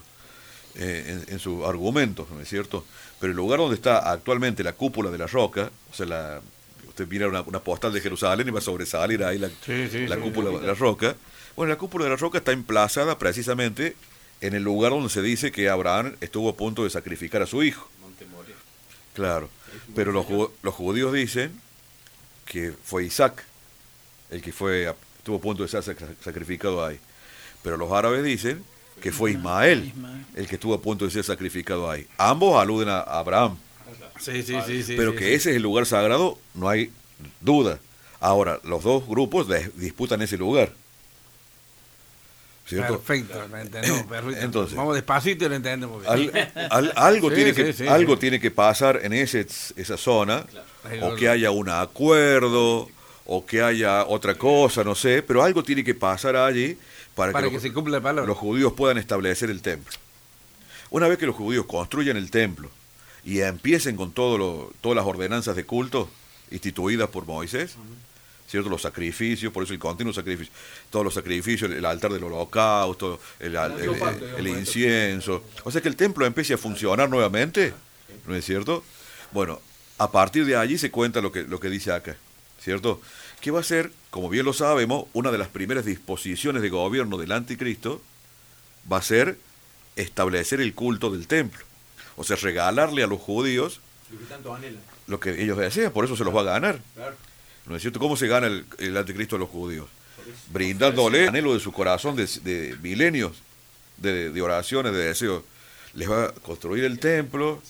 eh, 0.76 1.24
en, 1.28 1.34
en 1.34 1.40
sus 1.40 1.66
argumentos, 1.66 2.30
¿no 2.30 2.40
es 2.40 2.48
cierto? 2.48 2.86
Pero 3.20 3.32
el 3.32 3.36
lugar 3.36 3.60
donde 3.60 3.76
está 3.76 4.12
actualmente 4.12 4.64
la 4.64 4.72
cúpula 4.72 5.12
de 5.12 5.18
la 5.18 5.28
roca, 5.28 5.70
o 5.92 5.94
sea, 5.94 6.06
la, 6.06 6.42
usted 6.88 7.08
mira 7.08 7.28
una, 7.28 7.42
una 7.42 7.60
postal 7.60 7.92
de 7.92 8.00
Jerusalén 8.00 8.48
y 8.48 8.52
va 8.52 8.60
a 8.60 8.62
sobresalir 8.62 9.24
ahí 9.24 9.38
la, 9.40 9.50
sí, 9.50 10.08
la 10.08 10.18
cúpula 10.18 10.58
de 10.60 10.68
la 10.68 10.74
roca. 10.74 11.16
Bueno, 11.60 11.74
la 11.74 11.78
cúpula 11.78 12.06
de 12.06 12.12
la 12.12 12.16
roca 12.16 12.38
está 12.38 12.54
emplazada 12.54 13.20
precisamente 13.20 13.98
en 14.40 14.54
el 14.54 14.64
lugar 14.64 14.92
donde 14.94 15.10
se 15.10 15.22
dice 15.22 15.52
que 15.52 15.68
Abraham 15.68 16.16
estuvo 16.22 16.48
a 16.48 16.56
punto 16.56 16.86
de 16.86 16.90
sacrificar 16.90 17.42
a 17.42 17.46
su 17.46 17.64
hijo. 17.64 17.90
Claro, 19.14 19.50
pero 19.94 20.14
los, 20.14 20.26
ju- 20.26 20.52
los 20.64 20.74
judíos 20.74 21.12
dicen 21.12 21.52
que 22.46 22.72
fue 22.82 23.04
Isaac 23.04 23.44
el 24.32 24.42
que 24.42 24.54
fue 24.54 24.90
estuvo 25.18 25.36
a 25.36 25.42
punto 25.42 25.64
de 25.64 25.68
ser 25.68 25.82
sac- 25.84 26.16
sacrificado 26.24 26.86
ahí. 26.86 26.98
Pero 27.62 27.76
los 27.76 27.92
árabes 27.92 28.24
dicen 28.24 28.64
que 29.02 29.12
fue 29.12 29.32
Ismael 29.32 29.92
el 30.36 30.48
que 30.48 30.56
estuvo 30.56 30.74
a 30.74 30.82
punto 30.82 31.04
de 31.04 31.12
ser 31.12 31.26
sacrificado 31.26 31.92
ahí. 31.92 32.08
Ambos 32.18 32.58
aluden 32.58 32.88
a 32.88 33.02
Abraham. 33.02 33.58
Sí, 34.18 34.44
sí, 34.44 34.56
sí, 34.66 34.82
sí, 34.82 34.94
Pero 34.96 35.12
sí, 35.12 35.18
que 35.18 35.26
sí. 35.26 35.34
ese 35.34 35.50
es 35.50 35.56
el 35.58 35.64
lugar 35.64 35.86
sagrado, 35.86 36.40
no 36.54 36.70
hay 36.70 36.90
duda. 37.42 37.80
Ahora, 38.22 38.62
los 38.64 38.82
dos 38.82 39.06
grupos 39.06 39.48
disputan 39.76 40.22
ese 40.22 40.38
lugar. 40.38 40.72
No, 42.78 42.98
perfecto. 44.08 44.42
Entonces- 44.42 44.76
Vamos 44.78 44.96
despacito 44.96 45.46
y 45.46 45.50
lo 45.50 45.56
entendemos 45.56 46.02
bien. 46.02 46.32
Al- 46.56 46.68
al- 46.72 46.94
algo 46.96 47.30
Sí, 47.30 47.36
tiene 47.36 47.54
sí, 47.54 47.64
que 47.64 47.74
sí, 47.74 47.88
algo 47.88 48.18
tiene 48.18 48.40
que 48.40 48.52
pasar 48.52 49.00
en 49.04 49.14
ese, 49.14 49.46
esa 49.76 49.98
zona 49.98 50.46
o 51.02 51.16
que 51.16 51.28
haya 51.30 51.52
un 51.52 51.70
acuerdo 51.70 52.90
o 53.26 53.46
que 53.46 53.62
haya 53.62 54.06
otra 54.06 54.36
cosa 54.36 54.84
no 54.84 54.96
sé 54.96 55.22
pero 55.24 55.44
algo 55.44 55.64
tiene 55.64 55.84
que 55.84 55.94
pasar 55.94 56.36
allí 56.36 56.78
para, 57.16 57.32
Para 57.32 57.44
que, 57.46 57.50
que 57.52 57.56
los, 57.56 57.64
se 57.64 57.74
cumpla 57.74 57.98
la 57.98 58.02
palabra. 58.02 58.28
los 58.28 58.38
judíos 58.38 58.74
puedan 58.74 58.98
establecer 58.98 59.50
el 59.50 59.62
templo 59.62 59.94
una 60.90 61.08
vez 61.08 61.18
que 61.20 61.26
los 61.28 61.36
judíos 61.36 61.66
construyan 61.68 62.18
el 62.18 62.32
templo 62.32 62.72
y 63.26 63.42
empiecen 63.42 63.96
con 63.96 64.12
todo 64.14 64.38
lo- 64.38 64.74
todas 64.82 64.96
las 64.96 65.06
ordenanzas 65.06 65.56
de 65.56 65.64
culto 65.66 66.10
instituidas 66.52 67.10
por 67.10 67.26
Moisés 67.28 67.76
¿cierto? 68.50 68.70
Los 68.70 68.82
sacrificios, 68.82 69.54
por 69.54 69.64
eso 69.64 69.74
el 69.74 69.80
continuo 69.80 70.12
sacrificio, 70.14 70.52
todos 70.90 71.06
los 71.06 71.14
sacrificios, 71.14 71.70
el 71.72 71.86
altar 71.86 72.12
del 72.12 72.24
holocausto, 72.24 73.20
el, 73.40 73.56
el- 73.56 73.72
el- 73.84 74.00
el 74.38 74.48
incienso. 74.48 75.44
O 75.64 75.72
sea 75.72 75.82
que 75.82 75.88
el 75.88 75.96
templo 75.96 76.26
empiece 76.26 76.54
a 76.56 76.58
funcionar 76.58 77.10
nuevamente, 77.10 77.74
¿no 78.28 78.36
es 78.36 78.44
cierto? 78.46 78.84
Bueno, 79.32 79.62
a 80.00 80.12
partir 80.12 80.46
de 80.46 80.56
allí 80.56 80.78
se 80.78 80.90
cuenta 80.92 81.22
lo 81.22 81.32
que, 81.32 81.44
lo 81.44 81.60
que 81.60 81.70
dice 81.70 81.92
acá, 81.92 82.16
¿cierto? 82.60 83.02
Que 83.42 83.52
va 83.52 83.60
a 83.60 83.64
ser, 83.64 83.92
como 84.10 84.30
bien 84.30 84.46
lo 84.46 84.54
sabemos, 84.54 85.06
una 85.14 85.32
de 85.32 85.38
las 85.38 85.48
primeras 85.50 85.86
disposiciones 85.86 86.62
de 86.62 86.70
gobierno 86.70 87.18
del 87.18 87.32
anticristo, 87.32 88.02
va 88.92 88.98
a 88.98 89.02
ser 89.02 89.38
establecer 89.96 90.60
el 90.62 90.74
culto 90.74 91.12
del 91.12 91.28
templo. 91.28 91.64
O 92.16 92.24
sea, 92.24 92.36
regalarle 92.38 93.04
a 93.04 93.08
los 93.08 93.20
judíos 93.20 93.80
Lo 94.12 94.18
que 94.20 94.26
tanto 94.26 94.58
lo 95.08 95.20
que 95.20 95.42
ellos 95.44 95.58
desean, 95.58 95.92
por 95.92 96.06
eso 96.06 96.16
se 96.16 96.24
los 96.24 96.36
va 96.36 96.42
a 96.42 96.46
ganar. 96.46 96.80
¿No 97.66 97.76
es 97.76 97.82
cierto? 97.82 98.00
¿Cómo 98.00 98.16
se 98.18 98.28
gana 98.28 98.48
el, 98.48 98.66
el 98.80 98.98
anticristo 98.98 99.36
a 99.36 99.40
los 99.40 99.50
judíos? 99.50 99.88
Brindándole 100.52 101.24
el 101.24 101.30
anhelo 101.30 101.54
de 101.54 101.60
su 101.60 101.72
corazón 101.72 102.16
de, 102.16 102.26
de 102.44 102.76
milenios 102.82 103.34
de, 103.98 104.30
de 104.32 104.42
oraciones, 104.42 104.92
de 104.94 105.00
deseos. 105.06 105.44
Les 105.94 106.10
va 106.10 106.26
a 106.26 106.32
construir 106.32 106.84
el 106.84 107.00
templo, 107.00 107.62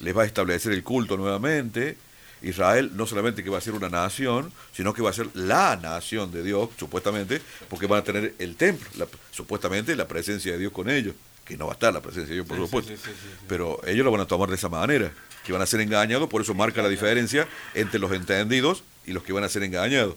les 0.00 0.16
va 0.16 0.22
a 0.22 0.26
establecer 0.26 0.72
el 0.72 0.82
culto 0.82 1.16
nuevamente. 1.16 1.96
Israel 2.40 2.92
no 2.94 3.04
solamente 3.06 3.42
que 3.42 3.50
va 3.50 3.58
a 3.58 3.60
ser 3.60 3.74
una 3.74 3.88
nación, 3.88 4.52
sino 4.72 4.94
que 4.94 5.02
va 5.02 5.10
a 5.10 5.12
ser 5.12 5.28
la 5.34 5.74
nación 5.76 6.30
de 6.30 6.44
Dios, 6.44 6.68
supuestamente, 6.78 7.42
porque 7.68 7.86
van 7.88 7.98
a 8.00 8.04
tener 8.04 8.34
el 8.38 8.54
templo, 8.54 8.88
la- 8.96 9.08
supuestamente 9.32 9.96
la 9.96 10.06
presencia 10.06 10.52
de 10.52 10.58
Dios 10.58 10.72
con 10.72 10.88
ellos, 10.88 11.16
que 11.44 11.56
no 11.56 11.66
va 11.66 11.72
a 11.72 11.74
estar 11.74 11.92
la 11.92 12.00
presencia 12.00 12.28
de 12.28 12.34
Dios, 12.34 12.46
por 12.46 12.58
Sí, 12.58 12.62
supuesto. 12.64 12.92
sí, 12.92 12.98
sí. 13.04 13.28
Pero 13.48 13.80
ellos 13.86 14.04
lo 14.04 14.12
van 14.12 14.20
a 14.20 14.26
tomar 14.26 14.48
de 14.48 14.54
esa 14.54 14.68
manera, 14.68 15.10
que 15.44 15.52
van 15.52 15.62
a 15.62 15.66
ser 15.66 15.80
engañados, 15.80 16.28
por 16.28 16.40
eso 16.42 16.54
marca 16.54 16.80
la 16.80 16.88
diferencia 16.88 17.48
entre 17.74 17.98
los 17.98 18.12
entendidos 18.12 18.84
y 19.08 19.12
los 19.12 19.22
que 19.22 19.32
van 19.32 19.44
a 19.44 19.48
ser 19.48 19.62
engañados. 19.62 20.16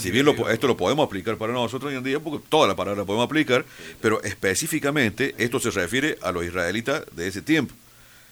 Si 0.00 0.10
bien 0.10 0.26
lo 0.26 0.50
esto 0.50 0.66
lo 0.66 0.76
podemos 0.76 1.06
aplicar 1.06 1.36
para 1.36 1.52
nosotros 1.52 1.90
hoy 1.90 1.96
en 1.96 2.04
día, 2.04 2.20
porque 2.20 2.44
toda 2.48 2.68
la 2.68 2.76
palabra 2.76 3.02
la 3.02 3.06
podemos 3.06 3.24
aplicar, 3.24 3.64
pero 4.00 4.22
específicamente 4.22 5.34
esto 5.38 5.58
se 5.60 5.70
refiere 5.70 6.18
a 6.22 6.30
los 6.30 6.44
israelitas 6.44 7.04
de 7.12 7.28
ese 7.28 7.42
tiempo. 7.42 7.74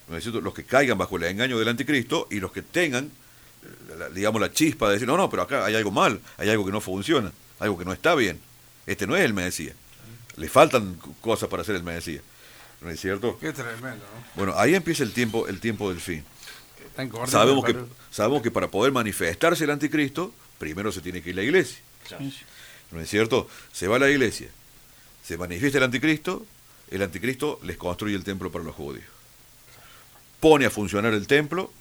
¿No 0.09 0.17
es? 0.17 0.27
Los 0.27 0.55
que 0.55 0.65
caigan 0.65 0.99
bajo 0.99 1.17
el 1.17 1.25
engaño 1.25 1.59
del 1.59 1.69
anticristo 1.69 2.27
y 2.31 2.41
los 2.41 2.53
que 2.53 2.63
tengan, 2.63 3.05
eh, 3.05 4.09
digamos, 4.15 4.41
la 4.41 4.53
chispa 4.53 4.89
de 4.89 4.95
decir, 4.95 5.09
no, 5.09 5.17
no, 5.17 5.31
pero 5.31 5.43
acá 5.43 5.65
hay 5.65 5.77
algo 5.77 5.91
mal, 5.91 6.21
hay 6.37 6.51
algo 6.51 6.67
que 6.67 6.73
no 6.73 6.81
funciona, 6.81 7.33
algo 7.59 7.79
que 7.79 7.85
no 7.85 7.93
está 7.93 8.15
bien. 8.15 8.41
Este 8.87 9.07
no 9.07 9.17
es 9.17 9.23
el 9.23 9.33
Mesías. 9.33 9.75
Le 10.37 10.49
faltan 10.49 10.97
cosas 11.21 11.49
para 11.49 11.65
ser 11.65 11.77
el 11.77 11.83
Mesías. 11.83 12.23
¿No 12.81 12.91
es 12.91 13.01
cierto? 13.01 13.39
Qué 13.39 13.53
tremendo, 13.53 14.05
¿no? 14.05 14.25
Bueno, 14.35 14.55
ahí 14.57 14.75
empieza 14.75 15.05
el 15.05 15.13
tiempo, 15.13 15.47
el 15.47 15.61
tiempo 15.61 15.91
del 15.91 16.01
fin. 16.01 16.25
Tan 16.95 17.11
Sabemos 17.29 17.65
que, 17.65 17.77
sabemos 18.11 18.43
que 18.43 18.51
para 18.51 18.69
poder 18.69 18.93
manifestarse 18.93 19.65
el 19.65 19.71
anticristo, 19.71 20.33
primero 20.59 20.93
se 20.93 21.01
tiene 21.01 21.23
que 21.23 21.31
ir 21.31 21.37
a 21.37 21.37
la 21.37 21.43
iglesia. 21.45 21.79
¿No 22.91 23.01
es 23.01 23.09
cierto? 23.09 23.49
Se 23.73 23.87
va 23.87 23.97
a 23.97 23.99
la 24.01 24.11
iglesia, 24.11 24.49
se 25.25 25.37
manifiesta 25.37 25.79
el 25.79 25.85
anticristo, 25.85 26.45
el 26.91 27.03
anticristo 27.03 27.61
les 27.63 27.77
construye 27.77 28.17
el 28.17 28.25
templo 28.25 28.51
para 28.51 28.65
los 28.65 28.75
judíos. 28.75 29.05
Pone 30.41 30.67
a 30.67 30.71
funcionar 30.71 31.15
el 31.15 31.27
templo, 31.27 31.73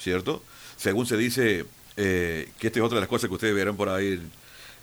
¿cierto? 0.00 0.42
Según 0.76 1.06
se 1.06 1.16
dice, 1.16 1.66
eh, 1.96 2.48
que 2.58 2.68
esta 2.68 2.78
es 2.78 2.84
otra 2.84 2.96
de 2.96 3.00
las 3.00 3.08
cosas 3.08 3.28
que 3.28 3.34
ustedes 3.34 3.54
verán 3.54 3.76
por 3.76 3.88
ahí, 3.88 4.20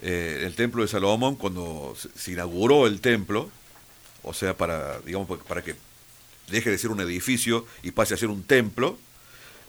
eh, 0.02 0.44
el 0.46 0.56
templo 0.56 0.84
de 0.84 0.88
Salomón, 0.88 1.36
cuando 1.36 1.96
se, 1.98 2.10
se 2.16 2.34
inauguró 2.34 2.86
el 2.86 3.02
templo, 3.02 3.50
o 4.22 4.34
sea, 4.34 4.56
para, 4.56 5.00
digamos, 5.00 5.40
para 5.44 5.64
que 5.64 5.76
deje 6.50 6.70
de 6.70 6.78
ser 6.78 6.92
un 6.92 7.02
edificio 7.02 7.66
y 7.82 7.92
pase 7.92 8.14
a 8.14 8.18
ser 8.18 8.30
un 8.30 8.44
templo, 8.44 8.98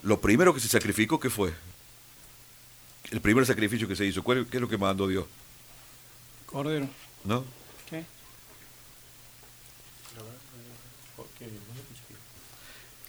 lo 0.05 0.21
primero 0.21 0.55
que 0.55 0.61
se 0.61 0.69
sacrificó, 0.69 1.19
¿qué 1.19 1.31
fue? 1.31 1.53
El 3.11 3.21
primer 3.21 3.45
sacrificio 3.47 3.87
que 3.89 3.97
se 3.97 4.05
hizo, 4.07 4.23
¿cuál- 4.23 4.47
¿qué 4.51 4.57
es 4.57 4.61
lo 4.61 4.69
que 4.69 4.79
mandó 4.79 5.07
Dios? 5.09 5.27
Cordero. 6.47 6.89
¿No? 7.25 7.45
¿Qué? 7.91 8.05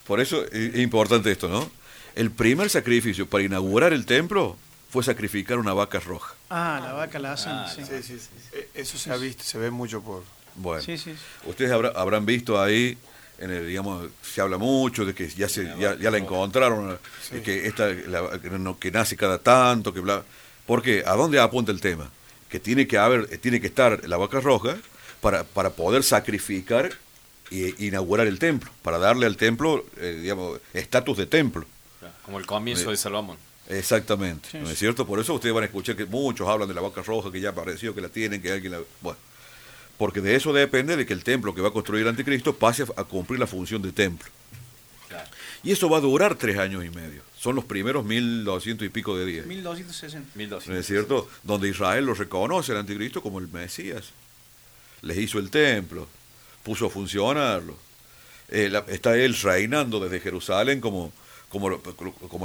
Por 0.05 0.19
eso 0.19 0.43
es 0.45 0.75
es 0.75 0.77
importante 0.79 1.31
esto, 1.31 1.47
¿no? 1.49 1.69
El 2.15 2.31
primer 2.31 2.69
sacrificio 2.69 3.27
para 3.27 3.43
inaugurar 3.43 3.91
el 3.91 4.05
templo 4.05 4.55
fue 4.89 5.03
sacrificar 5.03 5.57
una 5.57 5.73
vaca 5.73 5.99
roja. 5.99 6.35
Ah, 6.49 6.79
la 6.81 6.93
vaca 6.93 7.19
la 7.19 7.33
asan, 7.33 7.67
sí. 7.69 7.83
Sí, 7.83 8.03
sí, 8.03 8.19
sí. 8.19 8.29
Eh, 8.53 8.69
Eso 8.75 8.97
se 8.97 9.11
ha 9.11 9.17
visto, 9.17 9.43
se 9.43 9.57
ve 9.57 9.71
mucho 9.71 10.01
por... 10.01 10.23
Bueno, 10.55 10.81
Sí, 10.81 10.97
sí, 10.97 11.11
sí. 11.13 11.19
ustedes 11.49 11.71
habrá- 11.71 11.91
habrán 11.95 12.25
visto 12.25 12.61
ahí, 12.61 12.97
en 13.39 13.51
el, 13.51 13.67
digamos, 13.67 14.07
se 14.21 14.41
habla 14.41 14.57
mucho 14.57 15.05
de 15.05 15.13
que 15.13 15.27
ya 15.29 15.49
se 15.49 15.65
ya, 15.79 15.95
ya 15.97 16.11
la 16.11 16.17
encontraron, 16.17 16.97
que 17.43 17.67
esta 17.67 17.87
la- 17.89 18.39
que, 18.39 18.49
no- 18.49 18.77
que 18.79 18.91
nace 18.91 19.15
cada 19.17 19.39
tanto, 19.39 19.93
que 19.93 19.99
bla. 19.99 20.23
¿Por 20.65 20.81
qué? 20.81 21.03
¿A 21.05 21.13
dónde 21.15 21.39
apunta 21.39 21.71
el 21.71 21.79
tema? 21.81 22.09
Que 22.49 22.59
tiene 22.59 22.87
que 22.87 22.97
haber, 22.97 23.27
eh, 23.31 23.37
tiene 23.37 23.59
que 23.61 23.67
estar 23.67 24.07
la 24.07 24.17
vaca 24.17 24.39
roja 24.39 24.77
para, 25.21 25.43
para 25.43 25.71
poder 25.71 26.03
sacrificar 26.03 26.91
e 27.51 27.75
inaugurar 27.79 28.25
el 28.27 28.39
templo, 28.39 28.71
para 28.81 28.97
darle 28.97 29.25
al 29.27 29.37
templo, 29.37 29.85
eh, 29.97 30.17
digamos, 30.21 30.59
estatus 30.73 31.17
de 31.17 31.25
templo. 31.27 31.65
Como 32.23 32.39
el 32.39 32.45
comienzo 32.45 32.87
Eh, 32.89 32.91
de 32.91 32.97
Salomón. 32.97 33.37
Exactamente, 33.69 34.49
Sí, 34.51 34.57
¿no 34.59 34.65
es 34.65 34.71
sí. 34.71 34.75
cierto? 34.77 35.05
Por 35.05 35.19
eso 35.19 35.33
ustedes 35.33 35.53
van 35.53 35.63
a 35.63 35.65
escuchar 35.67 35.95
que 35.95 36.05
muchos 36.05 36.47
hablan 36.47 36.67
de 36.67 36.73
la 36.73 36.81
vaca 36.81 37.01
roja, 37.01 37.31
que 37.31 37.39
ya 37.41 37.49
apareció, 37.49 37.93
que 37.95 38.01
la 38.01 38.09
tienen, 38.09 38.41
que 38.41 38.51
alguien 38.51 38.71
la... 38.73 38.79
Bueno, 39.01 39.17
porque 39.97 40.21
de 40.21 40.35
eso 40.35 40.51
depende 40.53 40.95
de 40.97 41.05
que 41.05 41.13
el 41.13 41.23
templo 41.23 41.53
que 41.55 41.61
va 41.61 41.69
a 41.69 41.71
construir 41.71 42.03
el 42.03 42.09
anticristo 42.09 42.55
pase 42.55 42.83
a, 42.95 43.03
cumplir 43.03 43.39
la 43.39 43.47
función 43.47 43.81
de 43.81 43.91
templo. 43.91 44.27
Y 45.63 45.71
eso 45.71 45.89
va 45.89 45.97
a 45.97 46.01
durar 46.01 46.35
tres 46.35 46.57
años 46.59 46.85
y 46.85 46.89
medio. 46.89 47.21
Son 47.39 47.55
los 47.55 47.65
primeros 47.65 48.05
mil 48.05 48.43
doscientos 48.43 48.85
y 48.85 48.89
pico 48.89 49.17
de 49.17 49.25
días. 49.25 49.45
1260. 49.47 50.59
¿No 50.67 50.75
es 50.77 50.85
cierto? 50.85 51.27
Donde 51.43 51.69
Israel 51.69 52.05
lo 52.05 52.13
reconoce 52.13 52.71
al 52.71 52.79
anticristo 52.79 53.21
como 53.21 53.39
el 53.39 53.47
Mesías. 53.47 54.11
Les 55.01 55.17
hizo 55.17 55.39
el 55.39 55.49
templo, 55.49 56.07
puso 56.63 56.85
a 56.87 56.89
funcionarlo. 56.89 57.77
eh, 58.49 58.69
la- 58.69 58.85
está 58.89 59.17
él 59.17 59.35
reinando 59.41 59.99
desde 59.99 60.19
Jerusalén 60.19 60.79
como, 60.81 61.11
como, 61.49 61.69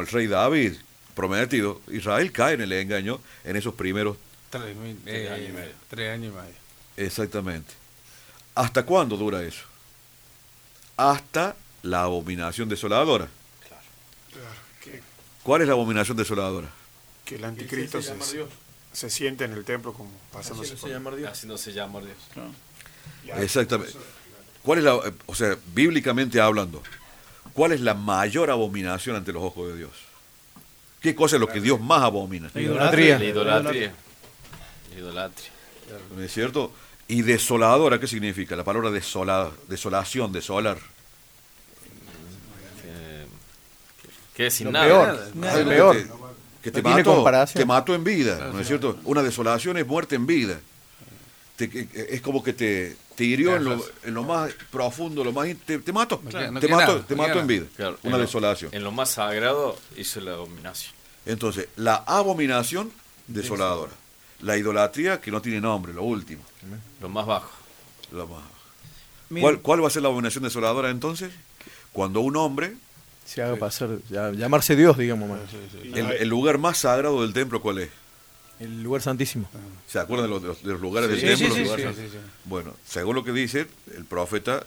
el 0.00 0.06
rey 0.06 0.26
David 0.26 0.72
prometido. 1.14 1.82
Israel 1.88 2.32
cae 2.32 2.54
en 2.54 2.62
el 2.62 2.72
engaño 2.72 3.20
en 3.44 3.56
esos 3.56 3.74
primeros 3.74 4.16
Tres, 4.48 4.74
mil- 4.76 4.96
eh, 5.04 5.72
tres 5.90 6.10
años 6.14 6.32
y 6.32 6.36
medio. 6.36 6.59
Exactamente. 6.96 7.72
¿Hasta 8.54 8.84
cuándo 8.84 9.16
dura 9.16 9.42
eso? 9.42 9.64
Hasta 10.96 11.56
la 11.82 12.02
abominación 12.02 12.68
desoladora. 12.68 13.28
Claro, 14.30 14.46
que, 14.82 15.02
¿Cuál 15.42 15.62
es 15.62 15.68
la 15.68 15.74
abominación 15.74 16.16
desoladora? 16.16 16.68
que 17.30 17.36
el 17.36 17.44
anticristo 17.44 18.02
se, 18.02 18.12
se 18.92 19.08
siente 19.08 19.44
en 19.44 19.52
el 19.52 19.64
templo 19.64 19.92
como 19.92 20.10
pasándose 20.32 20.74
por... 20.74 20.90
Haciéndose 21.24 21.72
llamar 21.72 22.04
Dios. 22.04 22.18
Exactamente. 23.38 23.92
¿Cuál 24.62 24.78
es 24.78 24.84
la, 24.84 24.96
o 25.26 25.34
sea, 25.34 25.56
bíblicamente 25.72 26.40
hablando, 26.40 26.82
cuál 27.52 27.70
es 27.70 27.80
la 27.80 27.94
mayor 27.94 28.50
abominación 28.50 29.14
ante 29.14 29.32
los 29.32 29.44
ojos 29.44 29.68
de 29.68 29.78
Dios? 29.78 29.92
¿Qué 31.00 31.14
cosa 31.14 31.36
es 31.36 31.40
lo 31.40 31.46
que 31.46 31.60
Dios 31.60 31.80
más 31.80 32.02
abomina? 32.02 32.50
La 32.52 32.60
idolatría. 32.60 33.18
La 33.20 33.24
idolatría. 33.24 33.94
La 34.90 34.98
idolatria. 34.98 35.50
¿No 36.16 36.22
es 36.22 36.32
cierto? 36.32 36.72
Y 37.08 37.22
desoladora, 37.22 37.98
¿qué 37.98 38.06
significa? 38.06 38.54
La 38.56 38.64
palabra 38.64 38.90
desola, 38.90 39.50
desolación, 39.68 40.32
desolar. 40.32 40.78
Que, 44.02 44.08
que 44.36 44.46
es 44.46 44.54
sin 44.54 44.66
Lo 44.66 44.72
nada. 44.72 44.86
peor, 44.86 45.30
Nada. 45.34 45.52
el 45.54 45.58
Algo 45.60 45.70
peor. 45.70 45.96
Que 45.96 46.02
te, 46.02 46.12
que 46.62 46.70
te 46.72 46.82
No 46.82 47.64
mató 47.64 47.94
en 47.94 48.04
vida, 48.04 48.50
¿no 48.52 48.60
es 48.60 48.66
cierto? 48.66 48.98
Una 49.04 49.22
desolación 49.22 49.76
es 49.78 49.86
muerte 49.86 50.16
en 50.16 50.26
vida. 50.26 50.60
Te- 51.56 51.88
es 52.14 52.20
como 52.22 52.42
que 52.42 52.52
te, 52.52 52.96
te 53.16 53.24
hirió 53.24 53.56
en 53.56 53.64
lo, 53.64 53.84
en 54.04 54.14
lo 54.14 54.22
más 54.24 54.52
profundo, 54.70 55.24
lo 55.24 55.32
más 55.32 55.46
te, 55.66 55.78
te 55.78 55.92
no 56.50 56.60
te 56.60 56.68
nada, 56.68 57.06
te 57.06 57.14
en 57.40 57.46
vida, 57.46 57.66
Claro, 57.76 57.98
una 58.02 58.14
en 58.16 58.20
lo- 58.20 58.26
desolación. 58.26 58.70
En 58.74 58.84
lo 58.84 58.92
más 58.92 59.10
sagrado 59.10 59.78
hizo 59.96 60.20
la 60.20 60.32
abominación. 60.34 60.94
Entonces, 61.26 61.68
la 61.76 61.96
abominación 61.96 62.90
desoladora, 63.26 63.92
la 64.42 64.56
idolatría 64.56 65.20
que 65.20 65.30
no 65.30 65.40
tiene 65.42 65.60
nombre, 65.60 65.92
lo 65.92 66.02
último, 66.02 66.42
Lo 67.00 67.08
más 67.08 67.26
bajo. 67.26 67.50
lo 68.12 68.26
más. 68.26 68.42
¿Cuál, 69.40 69.60
cuál 69.60 69.82
va 69.82 69.86
a 69.86 69.90
ser 69.90 70.02
la 70.02 70.08
abominación 70.08 70.42
desoladora 70.44 70.90
entonces? 70.90 71.30
Cuando 71.92 72.20
un 72.20 72.36
hombre, 72.36 72.74
Se 73.24 73.42
haga 73.42 73.56
pasar, 73.56 73.90
ya- 74.10 74.30
llamarse 74.32 74.74
Dios, 74.76 74.96
digamos 74.98 75.28
más. 75.28 75.40
el, 75.84 76.10
el 76.12 76.28
lugar 76.28 76.58
más 76.58 76.78
sagrado 76.78 77.22
del 77.22 77.32
templo, 77.32 77.60
¿cuál 77.62 77.78
es? 77.78 77.90
El 78.58 78.82
lugar 78.82 79.00
santísimo. 79.02 79.48
¿Se 79.86 79.98
acuerdan 79.98 80.26
de 80.28 80.40
los, 80.46 80.62
de 80.62 80.72
los- 80.72 80.80
lugares 80.80 81.10
Sí, 81.18 81.26
del 81.26 81.36
sí, 81.38 81.44
templo? 81.44 81.76
sí, 81.76 81.82
sí, 81.82 81.94
sí, 82.02 82.08
sí. 82.12 82.18
Bueno, 82.44 82.74
según 82.86 83.14
lo 83.14 83.24
que 83.24 83.32
dice 83.32 83.66
el 83.96 84.04
profeta, 84.04 84.64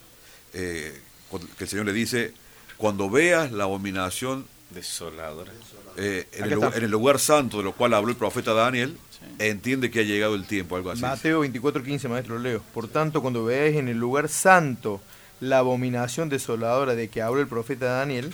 eh, 0.53 0.97
cuando- 1.29 1.47
que 1.57 1.65
el 1.65 1.69
Señor 1.69 1.85
le 1.85 1.93
dice, 1.93 2.33
cuando 2.77 3.09
veas 3.09 3.51
la 3.51 3.65
abominación 3.65 4.45
Desoladora. 4.71 5.51
eh, 5.97 6.27
el 6.31 6.49
lugar, 6.49 6.75
en 6.77 6.83
el 6.85 6.89
lugar 6.91 7.19
santo 7.19 7.57
de 7.57 7.63
lo 7.63 7.73
cual 7.73 7.93
habló 7.93 8.09
el 8.09 8.17
profeta 8.17 8.53
Daniel, 8.53 8.97
entiende 9.39 9.89
que 9.91 9.99
ha 10.01 10.03
llegado 10.03 10.35
el 10.35 10.45
tiempo, 10.45 10.75
algo 10.75 10.91
así. 10.91 11.01
Mateo 11.01 11.43
24:15, 11.45 12.07
maestro 12.09 12.39
Leo. 12.39 12.61
Por 12.73 12.87
tanto, 12.87 13.21
cuando 13.21 13.45
veáis 13.45 13.75
en 13.77 13.87
el 13.87 13.97
lugar 13.97 14.29
santo 14.29 15.01
la 15.39 15.59
abominación 15.59 16.29
desoladora 16.29 16.95
de 16.95 17.09
que 17.09 17.21
habla 17.21 17.41
el 17.41 17.47
profeta 17.47 17.85
Daniel, 17.85 18.33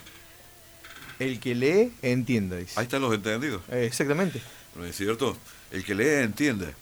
el 1.20 1.40
que 1.40 1.56
lee, 1.56 1.92
entienda, 2.02 2.56
dice. 2.58 2.80
Ahí 2.80 2.84
están 2.86 3.02
los 3.02 3.14
entendidos, 3.14 3.62
Eh, 3.72 3.86
exactamente. 3.86 4.42
¿no 4.76 4.86
es 4.86 4.96
cierto? 4.96 5.36
El 5.72 5.84
que 5.84 5.96
lee 5.96 6.24
entiende. 6.24 6.74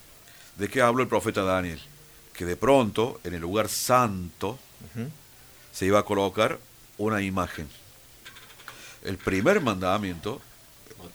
¿De 0.58 0.68
qué 0.68 0.82
habló 0.82 1.02
el 1.04 1.08
profeta 1.10 1.44
Daniel? 1.44 1.80
Que 2.34 2.46
de 2.46 2.56
pronto, 2.56 3.20
en 3.24 3.34
el 3.34 3.42
lugar 3.42 3.68
santo, 3.70 4.60
se 5.72 5.86
iba 5.86 6.00
a 6.00 6.04
colocar 6.04 6.60
una 6.98 7.22
imagen. 7.22 7.68
El 9.04 9.18
primer 9.18 9.62
mandamiento 9.62 10.42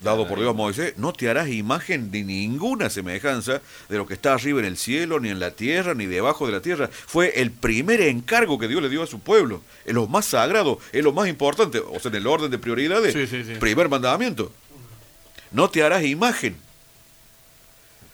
dado 0.00 0.26
por 0.26 0.38
Dios 0.38 0.50
a 0.50 0.52
Moisés, 0.52 0.94
no 0.96 1.12
te 1.12 1.28
harás 1.28 1.48
imagen 1.48 2.10
de 2.10 2.22
ninguna 2.22 2.90
semejanza 2.90 3.60
de 3.88 3.96
lo 3.96 4.06
que 4.06 4.14
está 4.14 4.34
arriba 4.34 4.60
en 4.60 4.66
el 4.66 4.76
cielo, 4.76 5.20
ni 5.20 5.28
en 5.28 5.40
la 5.40 5.50
tierra, 5.52 5.94
ni 5.94 6.06
debajo 6.06 6.46
de 6.46 6.52
la 6.52 6.60
tierra. 6.60 6.88
Fue 6.92 7.40
el 7.40 7.50
primer 7.50 8.00
encargo 8.00 8.58
que 8.58 8.68
Dios 8.68 8.82
le 8.82 8.88
dio 8.88 9.02
a 9.02 9.06
su 9.06 9.20
pueblo. 9.20 9.62
Es 9.84 9.94
lo 9.94 10.06
más 10.06 10.26
sagrado, 10.26 10.78
es 10.92 11.02
lo 11.02 11.12
más 11.12 11.28
importante, 11.28 11.78
o 11.78 11.98
sea, 12.00 12.10
en 12.10 12.16
el 12.16 12.26
orden 12.26 12.50
de 12.50 12.58
prioridades. 12.58 13.12
Sí, 13.12 13.26
sí, 13.26 13.44
sí. 13.44 13.54
Primer 13.58 13.88
mandamiento. 13.88 14.52
No 15.50 15.68
te 15.70 15.82
harás 15.82 16.04
imagen. 16.04 16.56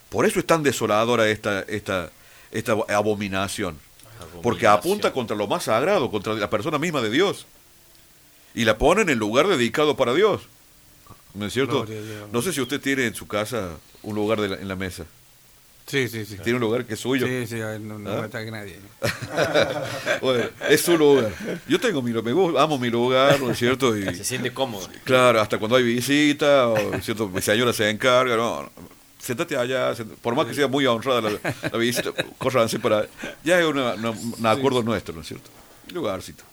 Por 0.09 0.27
eso 0.27 0.39
es 0.39 0.47
tan 0.47 0.63
desoladora 0.63 1.29
esta, 1.29 1.61
esta, 1.63 2.11
esta 2.51 2.73
abominación. 2.89 3.79
Porque 4.43 4.67
apunta 4.67 5.13
contra 5.13 5.37
lo 5.37 5.47
más 5.47 5.65
sagrado, 5.65 6.11
contra 6.11 6.35
la 6.35 6.51
persona 6.51 6.79
misma 6.79 7.01
de 7.01 7.11
Dios. 7.11 7.47
Y 8.55 8.65
la 8.65 8.79
pone 8.79 9.03
en 9.03 9.11
el 9.11 9.19
lugar 9.19 9.47
dedicado 9.47 9.97
para 9.97 10.15
Dios. 10.15 10.43
¿No 11.35 11.47
es 11.47 11.53
cierto? 11.53 11.87
No 12.33 12.43
sé 12.43 12.53
si 12.53 12.61
usted 12.61 12.81
tiene 12.81 13.07
en 13.07 13.15
su 13.15 13.27
casa 13.27 13.71
un 14.03 14.15
lugar 14.15 14.41
de 14.41 14.49
la- 14.49 14.57
en 14.57 14.69
la 14.69 14.77
mesa. 14.77 15.05
Sí, 15.87 16.07
sí, 16.09 16.27
sí. 16.27 16.37
Tiene 16.45 16.55
un 16.57 16.61
lugar 16.61 16.85
que 16.85 16.95
es 16.95 17.01
suyo. 17.01 17.27
Sí, 17.27 17.47
sí, 17.47 17.57
no, 17.81 17.99
no 17.99 18.11
¿Ah? 18.11 18.17
me 18.21 18.27
ataque 18.27 18.51
nadie. 18.51 18.79
Bueno, 20.21 20.45
es 20.69 20.83
su 20.83 20.99
lugar. 20.99 21.33
Yo 21.67 21.81
tengo 21.81 22.03
mi, 22.03 22.13
me 22.13 22.33
gusta, 22.33 22.63
amo 22.63 22.79
mi 22.79 22.91
lugar, 22.91 23.41
¿no 23.41 23.51
es 23.51 23.59
cierto? 23.59 23.97
Y, 23.97 24.03
Se 24.15 24.25
siente 24.25 24.53
cómodo. 24.53 24.87
Claro, 25.05 25.41
hasta 25.41 25.59
cuando 25.59 25.77
hay 25.77 25.85
visita, 25.85 26.69
o 26.69 26.91
¿no 26.91 26.97
es 26.99 27.05
cierto? 27.05 27.29
mi 27.29 27.41
señora 27.41 27.73
se 27.73 27.89
encarga, 27.89 28.37
no, 28.37 28.71
sentate 29.19 29.57
allá, 29.57 29.95
por 30.21 30.35
más 30.35 30.47
que 30.47 30.55
sea 30.55 30.69
muy 30.69 30.85
honrada 30.87 31.23
la, 31.23 31.39
la 31.73 31.79
visita, 31.79 32.11
córranse 32.37 32.79
para... 32.79 33.07
Ya 33.43 33.59
es 33.59 33.67
una- 33.67 33.95
una- 33.95 34.11
un 34.11 34.47
acuerdo 34.47 34.83
nuestro, 34.83 35.15
¿no 35.15 35.23
es 35.23 35.29
cierto? 35.29 35.49
Lugarcito. 35.93 36.45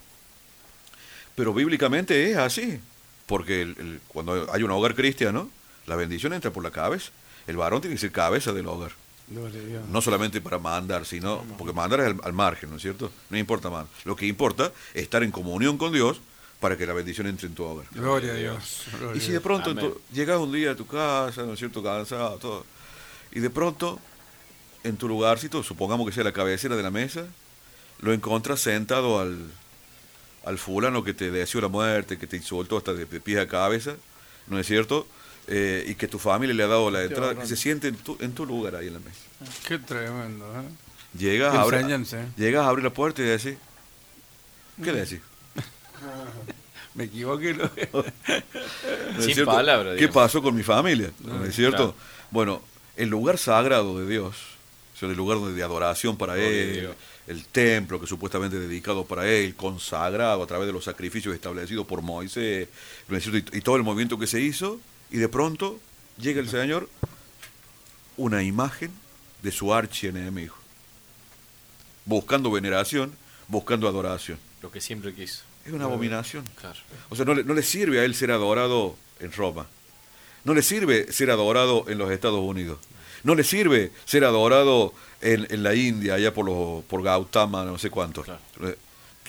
Pero 1.35 1.53
bíblicamente 1.53 2.31
es 2.31 2.37
así, 2.37 2.79
porque 3.25 3.61
el- 3.61 3.75
el- 3.79 4.01
cuando 4.07 4.51
hay 4.53 4.63
un 4.63 4.71
hogar 4.71 4.95
cristiano, 4.95 5.49
la 5.87 5.95
bendición 5.95 6.33
entra 6.33 6.51
por 6.51 6.63
la 6.63 6.71
cabeza. 6.71 7.11
El 7.47 7.57
varón 7.57 7.81
tiene 7.81 7.95
que 7.95 8.01
ser 8.01 8.11
cabeza 8.11 8.53
del 8.53 8.67
hogar. 8.67 8.91
Gloria 9.27 9.59
a 9.59 9.63
Dios. 9.65 9.83
No 9.89 10.01
solamente 10.01 10.39
para 10.41 10.59
mandar, 10.59 11.05
sino 11.05 11.43
porque 11.57 11.73
mandar 11.73 11.99
es 12.01 12.05
al, 12.07 12.19
al 12.23 12.33
margen, 12.33 12.69
¿no 12.69 12.75
es 12.75 12.81
cierto? 12.81 13.11
No 13.29 13.37
importa 13.37 13.69
más. 13.69 13.85
Lo 14.03 14.15
que 14.15 14.27
importa 14.27 14.71
es 14.93 15.03
estar 15.03 15.23
en 15.23 15.31
comunión 15.31 15.77
con 15.77 15.91
Dios 15.91 16.21
para 16.59 16.77
que 16.77 16.85
la 16.85 16.93
bendición 16.93 17.27
entre 17.27 17.47
en 17.47 17.55
tu 17.55 17.63
hogar. 17.63 17.85
Gloria 17.91 18.31
a 18.31 18.35
Dios. 18.35 18.83
gloria 18.99 19.17
Y 19.17 19.25
si 19.25 19.31
de 19.31 19.41
pronto 19.41 19.71
llegas 20.13 20.39
un 20.39 20.51
día 20.51 20.71
a 20.71 20.75
tu 20.75 20.85
casa, 20.87 21.43
¿no 21.43 21.53
es 21.53 21.59
cierto? 21.59 21.81
Cansado, 21.83 22.37
todo. 22.37 22.65
Y 23.31 23.39
de 23.39 23.49
pronto, 23.49 23.99
en 24.83 24.95
tu 24.97 25.07
lugarcito, 25.07 25.63
supongamos 25.63 26.07
que 26.07 26.13
sea 26.13 26.23
la 26.23 26.31
cabecera 26.31 26.75
de 26.75 26.83
la 26.83 26.91
mesa, 26.91 27.25
lo 27.99 28.13
encontras 28.13 28.59
sentado 28.61 29.19
al, 29.19 29.37
al 30.45 30.57
fulano 30.57 31.03
que 31.03 31.13
te 31.13 31.31
deseó 31.31 31.59
la 31.61 31.67
muerte, 31.67 32.17
que 32.17 32.27
te 32.27 32.37
insultó 32.37 32.77
hasta 32.77 32.93
de, 32.93 33.05
pies 33.05 33.39
a 33.39 33.47
cabeza, 33.47 33.95
¿no 34.47 34.59
es 34.59 34.67
cierto? 34.67 35.07
Eh, 35.47 35.85
y 35.87 35.95
que 35.95 36.07
tu 36.07 36.17
familia 36.19 36.55
le 36.55 36.63
ha 36.63 36.67
dado 36.67 36.89
la 36.89 37.03
entrada, 37.03 37.35
que 37.35 37.45
se 37.45 37.55
siente 37.55 37.87
en 37.87 37.95
tu, 37.95 38.17
en 38.19 38.33
tu 38.33 38.45
lugar 38.45 38.75
ahí 38.75 38.87
en 38.87 38.93
la 38.93 38.99
mesa. 38.99 39.19
Qué 39.67 39.77
tremendo, 39.79 40.45
¿eh? 40.45 40.63
Llegas, 41.17 41.51
Qué 41.51 41.57
a 41.57 41.61
abrir, 41.61 41.79
enseñanza, 41.79 42.21
¿eh? 42.21 42.27
llegas 42.37 42.65
a 42.65 42.69
abrir 42.69 42.83
la 42.83 42.89
puerta 42.91 43.21
y 43.21 43.25
decís, 43.25 43.55
¿qué 44.83 44.91
decís? 44.91 45.19
Me 46.93 47.05
equivoqué. 47.05 47.53
Lo... 47.53 47.63
¿No 47.93 48.03
es 49.19 49.25
Sin 49.25 49.33
cierto? 49.35 49.51
palabras, 49.51 49.97
¿Qué 49.97 50.07
pasó 50.07 50.41
con 50.41 50.55
mi 50.55 50.63
familia? 50.63 51.11
¿No 51.19 51.43
es 51.45 51.55
cierto? 51.55 51.77
claro. 51.77 51.95
Bueno, 52.31 52.61
el 52.95 53.09
lugar 53.09 53.37
sagrado 53.37 53.99
de 53.99 54.07
Dios, 54.07 54.35
o 54.93 54.97
sea, 54.97 55.09
el 55.09 55.15
lugar 55.15 55.39
de 55.39 55.63
adoración 55.63 56.17
para 56.17 56.37
Él, 56.37 56.81
Dios. 56.81 56.95
El 57.27 57.45
templo 57.45 57.99
que 57.99 58.07
supuestamente 58.07 58.59
dedicado 58.59 59.05
para 59.05 59.27
Él, 59.27 59.55
consagrado 59.55 60.43
a 60.43 60.47
través 60.47 60.67
de 60.67 60.73
los 60.73 60.83
sacrificios 60.83 61.33
establecidos 61.33 61.85
por 61.87 62.01
Moisés, 62.01 62.67
y 63.53 63.61
todo 63.61 63.75
el 63.75 63.83
movimiento 63.83 64.19
que 64.19 64.27
se 64.27 64.41
hizo, 64.41 64.79
y 65.09 65.17
de 65.17 65.29
pronto 65.29 65.79
llega 66.17 66.39
el 66.39 66.49
Señor, 66.49 66.89
una 68.17 68.43
imagen 68.43 68.91
de 69.41 69.51
su 69.51 69.73
archienemigo, 69.73 70.55
buscando 72.05 72.51
veneración, 72.51 73.13
buscando 73.47 73.87
adoración. 73.87 74.37
Lo 74.61 74.71
que 74.71 74.81
siempre 74.81 75.13
quiso. 75.13 75.43
Es 75.65 75.73
una 75.73 75.85
abominación. 75.85 76.45
Claro. 76.59 76.79
O 77.09 77.15
sea, 77.15 77.25
no 77.25 77.33
le, 77.33 77.43
no 77.43 77.53
le 77.53 77.63
sirve 77.63 77.99
a 77.99 78.05
él 78.05 78.13
ser 78.13 78.31
adorado 78.31 78.95
en 79.19 79.31
Roma. 79.31 79.65
No 80.43 80.53
le 80.53 80.61
sirve 80.61 81.11
ser 81.11 81.31
adorado 81.31 81.85
en 81.87 81.97
los 81.97 82.11
Estados 82.11 82.39
Unidos. 82.39 82.77
No 83.25 83.35
le 83.35 83.43
sirve 83.43 83.91
ser 84.05 84.23
adorado 84.23 84.93
en, 85.19 85.45
en 85.49 85.63
la 85.63 85.75
India, 85.75 86.13
allá 86.13 86.33
por 86.33 86.45
los 86.45 86.83
por 86.85 87.03
Gautama, 87.03 87.65
no 87.65 87.77
sé 87.77 87.89
cuántos. 87.89 88.23
Claro. 88.25 88.39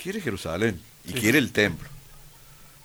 Quiere 0.01 0.21
Jerusalén 0.21 0.79
y 1.03 1.11
quiere 1.13 1.37
el 1.39 1.51
templo. 1.51 1.89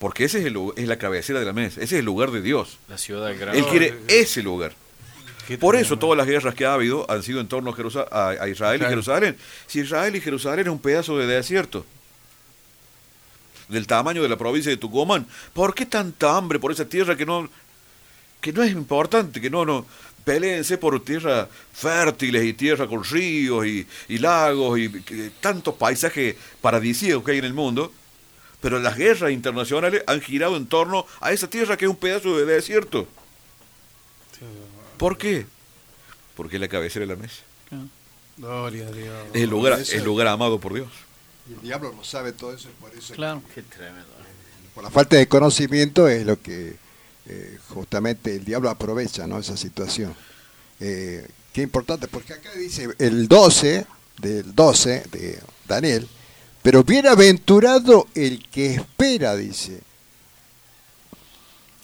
Porque 0.01 0.25
ese 0.25 0.41
es, 0.41 0.47
el, 0.47 0.57
es 0.75 0.89
la 0.89 0.97
cabecera 0.99 1.39
de 1.39 1.45
la 1.47 1.53
mesa. 1.53 1.77
Ese 1.81 1.95
es 1.95 1.99
el 2.01 2.05
lugar 2.05 2.33
de 2.33 2.43
Dios. 2.43 2.79
La 2.89 2.99
ciudad 2.99 3.33
grande. 3.39 3.61
Él 3.61 3.67
quiere 3.67 3.95
ese 4.09 4.43
lugar. 4.43 4.73
Por 5.61 5.77
eso 5.77 5.99
todas 5.99 6.17
las 6.17 6.27
guerras 6.27 6.55
que 6.55 6.65
ha 6.65 6.75
habido 6.75 7.09
han 7.11 7.23
sido 7.23 7.41
en 7.41 7.47
torno 7.47 7.73
a, 8.11 8.17
a- 8.17 8.31
a 8.45 8.49
Israel 8.49 8.81
y. 8.83 8.89
Jerusalén. 8.89 9.37
Si 9.67 9.81
Israel 9.81 10.17
y 10.17 10.21
Jerusalén 10.21 10.67
es 10.67 10.73
un 10.73 10.79
pedazo 10.81 11.19
de 11.19 11.27
desierto, 11.27 11.85
del 13.69 13.87
tamaño 13.87 14.23
de 14.23 14.29
la 14.29 14.37
provincia 14.37 14.71
de 14.71 14.77
Tucumán, 14.77 15.27
¿por 15.53 15.75
qué 15.75 15.87
tanta 15.87 16.37
hambre 16.37 16.59
por 16.59 16.73
esa 16.73 16.85
tierra 16.89 17.17
que 17.17 17.25
no, 17.27 17.49
que 18.41 18.53
no 18.53 18.63
es 18.63 18.73
importante, 18.73 19.41
que 19.41 19.51
no, 19.51 19.65
no, 19.65 19.87
peleense 20.25 20.79
por 20.79 21.03
tierras 21.05 21.49
fértiles 21.73 22.45
y 22.45 22.53
tierra 22.53 22.87
con 22.87 23.03
ríos 23.05 23.67
y, 23.67 23.87
y 24.09 24.19
lagos 24.19 24.79
y 24.79 24.89
que- 25.03 25.31
tantos 25.41 25.75
paisajes 25.75 26.37
paradisíacos 26.61 27.25
que 27.25 27.33
hay 27.33 27.39
en 27.39 27.45
el 27.47 27.55
mundo, 27.55 27.93
Pero 28.61 28.79
las 28.79 28.97
guerras 28.97 29.33
internacionales 29.33 30.05
han 30.07 30.21
girado 30.21 30.57
en 30.57 30.67
torno 30.67 31.05
a 31.21 31.33
esa 31.33 31.49
tierra 31.51 31.77
que 31.77 31.85
es 31.87 31.91
un 31.91 31.97
pedazo 31.97 32.39
de 32.39 32.45
desierto. 32.47 33.09
¿Por 34.99 35.19
qué? 35.19 35.47
Porque 36.37 36.57
es 36.57 36.61
la 36.61 36.69
cabecera 36.69 37.05
de 37.07 37.15
la 37.15 37.21
mesa. 37.21 37.43
Gloria 38.37 38.87
a 38.89 38.91
Dios. 38.93 39.15
Es 39.35 39.43
el 39.43 39.51
lugar, 39.51 39.81
el 39.93 40.05
lugar 40.05 40.27
amado 40.29 40.59
por 40.61 40.75
Dios. 40.75 40.89
Y 41.51 41.55
el 41.55 41.61
diablo 41.63 41.93
lo 41.97 42.05
sabe 42.05 42.33
todo 42.33 42.55
eso, 42.55 42.69
por 42.81 42.93
eso 42.95 43.15
Claro. 43.15 43.43
Qué 43.55 43.63
tremendo. 43.63 44.07
por 44.75 44.85
la 44.85 44.91
falta 44.91 45.17
de 45.17 45.27
conocimiento 45.27 46.09
es 46.09 46.25
lo 46.25 46.41
que 46.41 46.77
eh, 47.27 47.59
justamente 47.69 48.35
el 48.37 48.45
diablo 48.45 48.71
aprovecha, 48.71 49.27
¿no? 49.27 49.39
Esa 49.39 49.57
situación. 49.57 50.15
Eh, 50.81 51.27
qué 51.53 51.63
importante, 51.63 52.09
porque 52.09 52.33
acá 52.35 52.51
dice 52.55 52.89
el 52.99 53.29
12, 53.29 53.87
del 54.19 54.55
12 54.55 55.05
de 55.13 55.39
Daniel, 55.69 56.09
pero 56.63 56.83
bienaventurado 56.85 58.07
el 58.15 58.47
que 58.51 58.75
espera, 58.75 59.35
dice. 59.37 59.81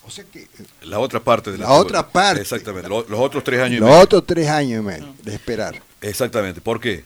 O 0.05 0.11
sea 0.11 0.25
que 0.25 0.49
La 0.83 0.99
otra 1.01 1.23
parte 1.23 1.53
de 1.53 1.59
la, 1.59 1.67
La 1.67 1.73
otra 1.75 2.09
parte. 2.09 2.41
Exactamente. 2.41 2.89
Lo- 2.89 3.07
Los, 3.09 3.21
otros 3.21 3.45
tres 3.45 3.61
años 3.61 3.77
y 3.77 3.81
los 3.81 3.89
medio. 3.91 4.03
otros 4.03 4.25
tres 4.27 4.49
años 4.49 4.81
y 4.83 4.87
medio 4.87 5.15
de 5.23 5.35
esperar. 5.35 5.83
Exactamente. 6.01 6.61
¿Por 6.61 6.81
qué? 6.81 7.05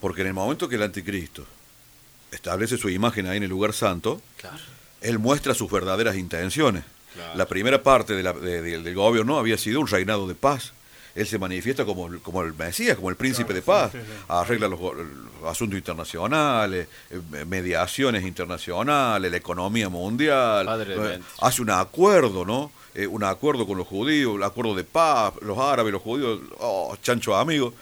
Porque 0.00 0.20
en 0.20 0.28
el 0.28 0.34
momento 0.34 0.68
que 0.68 0.76
el 0.76 0.82
anticristo 0.82 1.44
establece 2.30 2.76
su 2.76 2.88
imagen 2.88 3.26
ahí 3.26 3.38
en 3.38 3.42
el 3.44 3.50
lugar 3.50 3.72
santo, 3.72 4.20
Claro. 4.40 4.58
él 5.00 5.18
muestra 5.18 5.54
sus 5.54 5.70
verdaderas 5.70 6.16
intenciones. 6.16 6.84
Claro. 7.16 7.36
La 7.36 7.46
primera 7.46 7.82
parte 7.82 8.14
de 8.14 8.22
la- 8.22 8.32
de- 8.32 8.62
de- 8.62 8.78
del 8.82 8.94
gobierno 8.94 9.38
había 9.38 9.58
sido 9.58 9.80
un 9.80 9.88
reinado 9.88 10.28
de 10.28 10.34
paz. 10.34 10.72
Él 11.14 11.26
se 11.26 11.38
manifiesta 11.38 11.84
como, 11.86 12.08
el- 12.08 12.20
como 12.20 12.42
el 12.42 12.52
Mesías, 12.54 12.94
como 12.96 13.08
el 13.10 13.16
príncipe 13.16 13.54
de 13.54 13.62
paz. 13.62 13.92
Arregla 14.28 14.68
los, 14.68 14.78
asuntos 15.46 15.78
internacionales, 15.78 16.88
eh, 17.10 17.20
mediaciones 17.46 18.24
internacionales, 18.24 19.30
la 19.30 19.36
economía 19.36 19.88
mundial. 19.88 20.66
Padre 20.66 20.94
eh, 21.14 21.20
hace 21.40 21.62
un 21.62 21.70
acuerdo, 21.70 22.44
¿no? 22.44 22.70
Eh, 22.94 23.06
un 23.06 23.24
acuerdo 23.24 23.66
con 23.66 23.76
los 23.78 23.86
judíos, 23.86 24.34
un 24.34 24.42
acuerdo 24.42 24.74
de 24.74 24.84
paz, 24.84 25.32
los 25.42 25.56
árabes, 25.58 25.92
los 25.92 26.02
judíos, 26.02 26.40
oh, 26.58 26.94
chancho 27.02 27.36
amigo, 27.36 27.72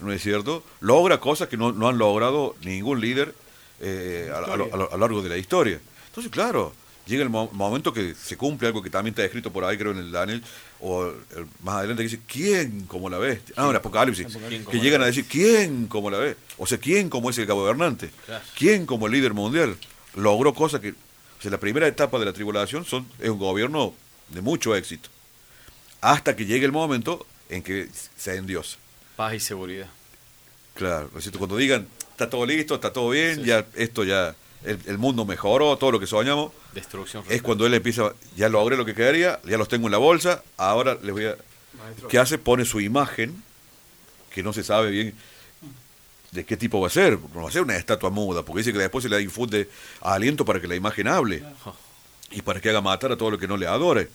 ¿no 0.00 0.12
es 0.12 0.22
cierto? 0.22 0.62
Logra 0.80 1.18
cosas 1.18 1.48
que 1.48 1.56
no, 1.56 1.72
no 1.72 1.88
han 1.88 1.98
logrado 1.98 2.54
ningún 2.62 3.00
líder 3.00 3.34
eh, 3.80 4.30
a, 4.32 4.38
a 4.38 4.54
a 4.54 4.56
lo 4.56 4.96
largo 4.98 5.22
de 5.22 5.28
la 5.28 5.36
historia. 5.36 5.80
Entonces, 6.08 6.30
claro, 6.30 6.72
llega 7.06 7.22
el 7.22 7.28
mo- 7.30 7.50
momento 7.52 7.92
que 7.92 8.14
se 8.14 8.36
cumple 8.36 8.68
algo 8.68 8.82
que 8.82 8.90
también 8.90 9.12
está 9.12 9.24
escrito 9.24 9.52
por 9.52 9.64
ahí, 9.64 9.76
creo, 9.76 9.92
en 9.92 9.98
el 9.98 10.10
Daniel, 10.12 10.42
o 10.80 11.06
eh, 11.08 11.14
más 11.62 11.76
adelante 11.76 12.02
que 12.02 12.08
dice, 12.08 12.22
¿quién 12.26 12.82
como 12.86 13.08
la 13.10 13.18
bestia? 13.18 13.54
Ah, 13.58 13.68
en 13.70 13.76
Apocalipsis, 13.76 14.26
¿Quién 14.48 14.64
como 14.64 14.72
que 14.72 14.80
llegan 14.84 15.02
a 15.02 15.06
decir, 15.06 15.24
¿quién 15.26 15.86
como 15.86 16.10
la 16.10 16.18
bestia? 16.18 16.44
O 16.58 16.66
sea, 16.66 16.78
¿quién 16.78 17.08
como 17.08 17.30
es 17.30 17.38
el 17.38 17.46
gobernante? 17.46 18.10
Claro. 18.26 18.44
¿Quién 18.56 18.86
como 18.86 19.06
el 19.06 19.12
líder 19.12 19.34
mundial? 19.34 19.76
Logró 20.14 20.54
cosas 20.54 20.80
que... 20.80 20.90
O 20.90 21.42
sea, 21.42 21.50
la 21.50 21.58
primera 21.60 21.86
etapa 21.86 22.18
de 22.18 22.24
la 22.24 22.32
tribulación 22.32 22.84
son, 22.84 23.06
es 23.18 23.28
un 23.28 23.38
gobierno 23.38 23.92
de 24.30 24.40
mucho 24.40 24.74
éxito. 24.74 25.08
Hasta 26.00 26.34
que 26.36 26.46
llegue 26.46 26.64
el 26.66 26.72
momento 26.72 27.26
en 27.50 27.62
que 27.62 27.88
se 28.16 28.36
endiosa. 28.36 28.76
Paz 29.16 29.34
y 29.34 29.40
seguridad. 29.40 29.88
Claro, 30.74 31.10
¿no 31.12 31.18
es 31.18 31.24
cierto? 31.24 31.38
cuando 31.38 31.56
digan, 31.56 31.86
está 32.10 32.28
todo 32.30 32.44
listo, 32.46 32.74
está 32.74 32.92
todo 32.92 33.10
bien, 33.10 33.44
ya 33.44 33.64
esto 33.74 34.04
ya, 34.04 34.34
el, 34.64 34.78
el 34.86 34.98
mundo 34.98 35.24
mejoró, 35.24 35.76
todo 35.76 35.92
lo 35.92 36.00
que 36.00 36.06
soñamos, 36.06 36.52
Destrucción. 36.72 37.24
es 37.28 37.42
cuando 37.42 37.66
él 37.66 37.74
empieza, 37.74 38.12
ya 38.36 38.48
logré 38.48 38.76
lo 38.76 38.84
que 38.84 38.94
quería, 38.94 39.40
ya 39.44 39.56
los 39.58 39.68
tengo 39.68 39.86
en 39.86 39.92
la 39.92 39.98
bolsa, 39.98 40.42
ahora 40.56 40.96
les 41.02 41.12
voy 41.12 41.26
a... 41.26 41.36
¿Qué 42.08 42.18
hace? 42.18 42.38
Pone 42.38 42.64
su 42.64 42.80
imagen, 42.80 43.42
que 44.32 44.42
no 44.42 44.52
se 44.52 44.62
sabe 44.64 44.90
bien 44.90 45.14
de 46.34 46.44
qué 46.44 46.56
tipo 46.56 46.80
va 46.80 46.88
a 46.88 46.90
ser, 46.90 47.18
no 47.32 47.42
va 47.42 47.48
a 47.48 47.52
ser 47.52 47.62
una 47.62 47.76
estatua 47.76 48.10
muda, 48.10 48.42
porque 48.42 48.60
dice 48.60 48.72
que 48.72 48.78
después 48.78 49.04
se 49.04 49.08
le 49.08 49.22
infunde 49.22 49.68
aliento 50.00 50.44
para 50.44 50.60
que 50.60 50.66
la 50.66 50.74
imagen 50.74 51.06
hable 51.06 51.44
y 52.32 52.42
para 52.42 52.60
que 52.60 52.70
haga 52.70 52.80
matar 52.80 53.12
a 53.12 53.16
todo 53.16 53.30
lo 53.30 53.38
que 53.38 53.46
no 53.46 53.56
le 53.56 53.66
adore. 53.66 54.08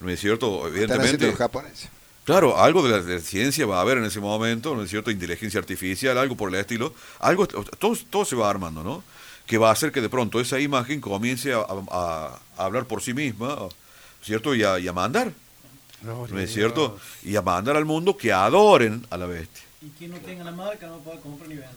¿No 0.00 0.10
es 0.10 0.20
cierto? 0.20 0.66
Evidentemente... 0.68 1.28
los 1.28 1.36
japoneses. 1.36 1.88
Claro, 2.24 2.60
algo 2.60 2.82
de 2.82 2.90
la, 2.90 3.02
de 3.02 3.14
la 3.14 3.20
ciencia 3.20 3.66
va 3.66 3.78
a 3.78 3.80
haber 3.80 3.98
en 3.98 4.04
ese 4.04 4.20
momento, 4.20 4.74
¿no 4.76 4.82
es 4.82 4.90
cierto? 4.90 5.10
Inteligencia 5.10 5.58
artificial, 5.58 6.18
algo 6.18 6.36
por 6.36 6.50
el 6.50 6.56
estilo. 6.56 6.94
Algo, 7.18 7.48
todo, 7.48 7.96
todo 8.10 8.24
se 8.24 8.36
va 8.36 8.50
armando, 8.50 8.82
¿no? 8.82 9.02
Que 9.46 9.58
va 9.58 9.68
a 9.68 9.72
hacer 9.72 9.92
que 9.92 10.00
de 10.00 10.08
pronto 10.08 10.40
esa 10.40 10.58
imagen 10.60 11.00
comience 11.00 11.52
a, 11.52 11.58
a- 11.58 12.40
a 12.56 12.64
hablar 12.64 12.86
por 12.86 13.02
sí 13.02 13.12
misma, 13.14 13.56
¿cierto? 14.22 14.54
Y 14.54 14.62
a, 14.64 14.78
y 14.78 14.88
a 14.88 14.92
mandar, 14.92 15.32
¿no 16.02 16.38
es 16.38 16.52
cierto? 16.52 16.98
Y 17.22 17.36
a 17.36 17.42
mandar 17.42 17.76
al 17.76 17.84
mundo 17.84 18.16
que 18.16 18.32
adoren 18.32 19.06
a 19.10 19.16
la 19.16 19.26
bestia. 19.26 19.64
Y 19.82 19.88
quien 19.90 20.12
no 20.12 20.18
tenga 20.18 20.44
la 20.44 20.52
marca 20.52 20.86
no 20.86 20.98
puede 20.98 21.20
comprar 21.20 21.48
ni 21.48 21.56
vender. 21.56 21.70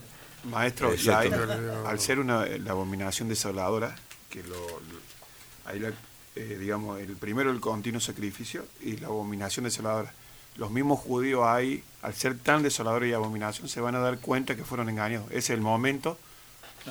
Maestro, 0.45 0.91
y 0.91 0.95
Exacto. 0.95 1.35
ahí, 1.35 1.69
al 1.87 1.99
ser 1.99 2.19
una, 2.19 2.45
la 2.45 2.71
abominación 2.71 3.27
desoladora, 3.29 3.95
que 4.29 4.43
lo, 4.43 4.55
lo- 4.55 5.65
ahí 5.65 5.79
la- 5.79 5.91
eh, 6.35 6.57
digamos, 6.59 6.99
el 6.99 7.15
primero 7.15 7.49
el 7.49 7.59
continuo 7.59 7.99
sacrificio 7.99 8.65
y 8.81 8.97
la 8.97 9.07
abominación 9.07 9.63
desoladora. 9.65 10.13
Los 10.57 10.69
mismos 10.69 10.99
judíos 10.99 11.43
ahí, 11.45 11.83
al 12.03 12.13
ser 12.13 12.37
tan 12.37 12.61
desolador 12.61 13.05
y 13.05 13.13
abominación, 13.13 13.67
se 13.67 13.81
van 13.81 13.95
a 13.95 13.99
dar 13.99 14.19
cuenta 14.19 14.55
que 14.55 14.63
fueron 14.63 14.87
engañados. 14.89 15.27
Ese 15.29 15.37
es 15.39 15.49
el 15.51 15.61
momento 15.61 16.17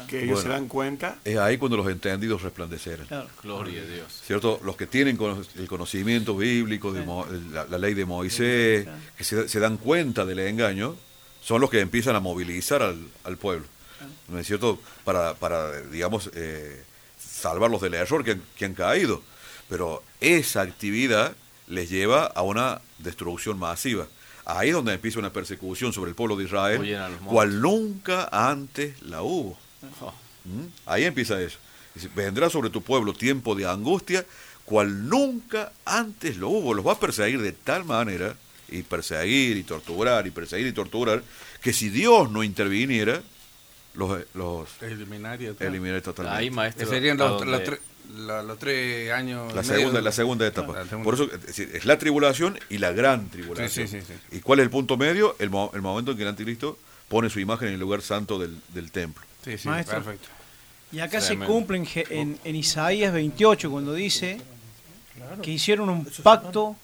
que 0.08 0.24
ellos 0.24 0.42
se 0.42 0.48
dan 0.48 0.68
cuenta. 0.68 1.18
Es 1.24 1.36
ahí 1.38 1.58
cuando 1.58 1.76
los 1.76 1.88
entendidos 1.88 2.42
resplandecerán. 2.42 3.06
Claro. 3.06 3.28
Gloria 3.42 3.82
a 3.82 3.84
Dios. 3.86 4.22
¿Cierto? 4.26 4.60
Los 4.64 4.76
que 4.76 4.86
tienen 4.86 5.18
el 5.56 5.68
conocimiento 5.68 6.36
bíblico, 6.36 6.92
de 6.92 7.02
Mo- 7.02 7.26
la, 7.52 7.64
la 7.66 7.78
ley 7.78 7.94
de 7.94 8.04
Moisés, 8.04 8.86
que 9.16 9.24
se, 9.24 9.48
se 9.48 9.60
dan 9.60 9.76
cuenta 9.76 10.24
del 10.24 10.38
engaño, 10.40 10.96
son 11.42 11.60
los 11.60 11.70
que 11.70 11.80
empiezan 11.80 12.16
a 12.16 12.20
movilizar 12.20 12.82
al, 12.82 12.98
al 13.24 13.36
pueblo. 13.36 13.66
¿No 14.28 14.38
es 14.38 14.46
cierto? 14.46 14.78
Para, 15.04 15.34
para 15.34 15.80
digamos, 15.82 16.30
eh, 16.34 16.82
salvarlos 17.18 17.80
del 17.80 17.94
error 17.94 18.24
que 18.24 18.32
han, 18.32 18.42
que 18.56 18.64
han 18.64 18.74
caído. 18.74 19.22
Pero 19.68 20.02
esa 20.20 20.62
actividad 20.62 21.34
les 21.68 21.88
lleva 21.88 22.24
a 22.26 22.42
una 22.42 22.80
destrucción 22.98 23.58
masiva. 23.58 24.06
Ahí 24.46 24.68
es 24.68 24.74
donde 24.74 24.92
empieza 24.92 25.18
una 25.18 25.32
persecución 25.32 25.92
sobre 25.94 26.10
el 26.10 26.14
pueblo 26.14 26.36
de 26.36 26.44
Israel, 26.44 26.78
cual 27.30 27.60
nunca 27.62 28.28
antes 28.30 29.00
la 29.02 29.22
hubo. 29.22 29.58
Oh, 30.01 30.12
¿Mm? 30.44 30.66
Ahí 30.86 31.05
empieza 31.05 31.40
eso. 31.40 31.59
Dice, 31.94 32.09
vendrá 32.15 32.51
sobre 32.51 32.70
tu 32.70 32.82
pueblo 32.82 33.12
tiempo 33.12 33.55
de 33.55 33.66
angustia, 33.69 34.27
cual 34.65 35.09
nunca 35.09 35.73
antes 35.85 36.36
lo 36.36 36.48
hubo. 36.48 36.74
Los 36.74 36.86
va 36.86 36.93
a 36.93 37.01
perseguir 37.01 37.40
de 37.40 37.52
tal 37.52 37.85
manera, 37.85 38.35
y 38.69 38.82
perseguir 38.82 39.56
y 39.56 39.62
torturar, 39.62 40.27
y 40.27 40.31
perseguir 40.31 40.66
y 40.66 40.73
torturar, 40.73 41.23
que 41.62 41.73
si 41.73 41.89
Dios 41.90 42.31
no 42.31 42.43
interviniera, 42.43 43.23
los, 43.94 44.24
los 44.35 44.69
Eliminaria. 44.82 45.55
eliminaría 45.61 46.02
totalmente. 46.02 46.39
Ahí, 46.39 46.51
maestro. 46.51 46.85
Que 46.89 46.90
serían 46.94 47.16
los, 47.16 47.39
donde- 47.40 47.52
los 47.52 47.61
tre- 47.62 47.78
la- 48.16 48.43
los 48.43 48.59
tres 48.59 49.12
años. 49.12 49.55
La 49.55 49.62
segunda, 49.62 49.98
de- 49.98 50.02
la 50.02 50.12
segunda 50.12 50.47
etapa. 50.47 50.73
La 50.73 50.85
segunda. 50.85 51.05
Por 51.05 51.15
eso 51.15 51.28
es, 51.47 51.85
la 51.85 51.97
tribulación 51.98 52.59
y 52.69 52.78
la 52.78 52.90
gran 52.93 53.28
tribulación. 53.31 53.86
Sí, 53.89 54.01
sí, 54.01 54.05
sí, 54.05 54.36
¿Y 54.36 54.40
cuál 54.40 54.59
es 54.59 54.65
el 54.65 54.70
punto 54.70 54.97
medio? 54.97 55.36
El, 55.39 55.51
mo- 55.51 55.70
el 55.74 55.81
momento 55.82 56.11
en 56.11 56.16
que 56.16 56.23
el 56.24 56.28
anticristo 56.28 56.77
pone 57.09 57.31
su 57.31 57.39
imagen 57.39 57.69
en 57.69 57.74
el 57.74 57.81
lugar 57.81 58.02
santo 58.02 58.39
del, 58.39 58.56
del 58.74 58.90
templo. 58.90 59.23
Sí, 59.44 59.58
sí, 59.58 59.68
Maestro. 59.68 60.02
perfecto. 60.02 60.28
Y 60.92 61.00
acá 61.00 61.18
Tremendo. 61.20 61.46
se 61.46 61.52
cumple 61.52 61.76
en, 61.78 61.86
Je- 61.86 62.06
en- 62.10 62.38
en 62.44 62.56
Isaías 62.56 63.12
28 63.12 63.70
cuando 63.70 63.92
dice 63.94 64.40
que 65.42 65.50
hicieron 65.50 65.88
un 65.90 66.04
pacto 66.22 66.76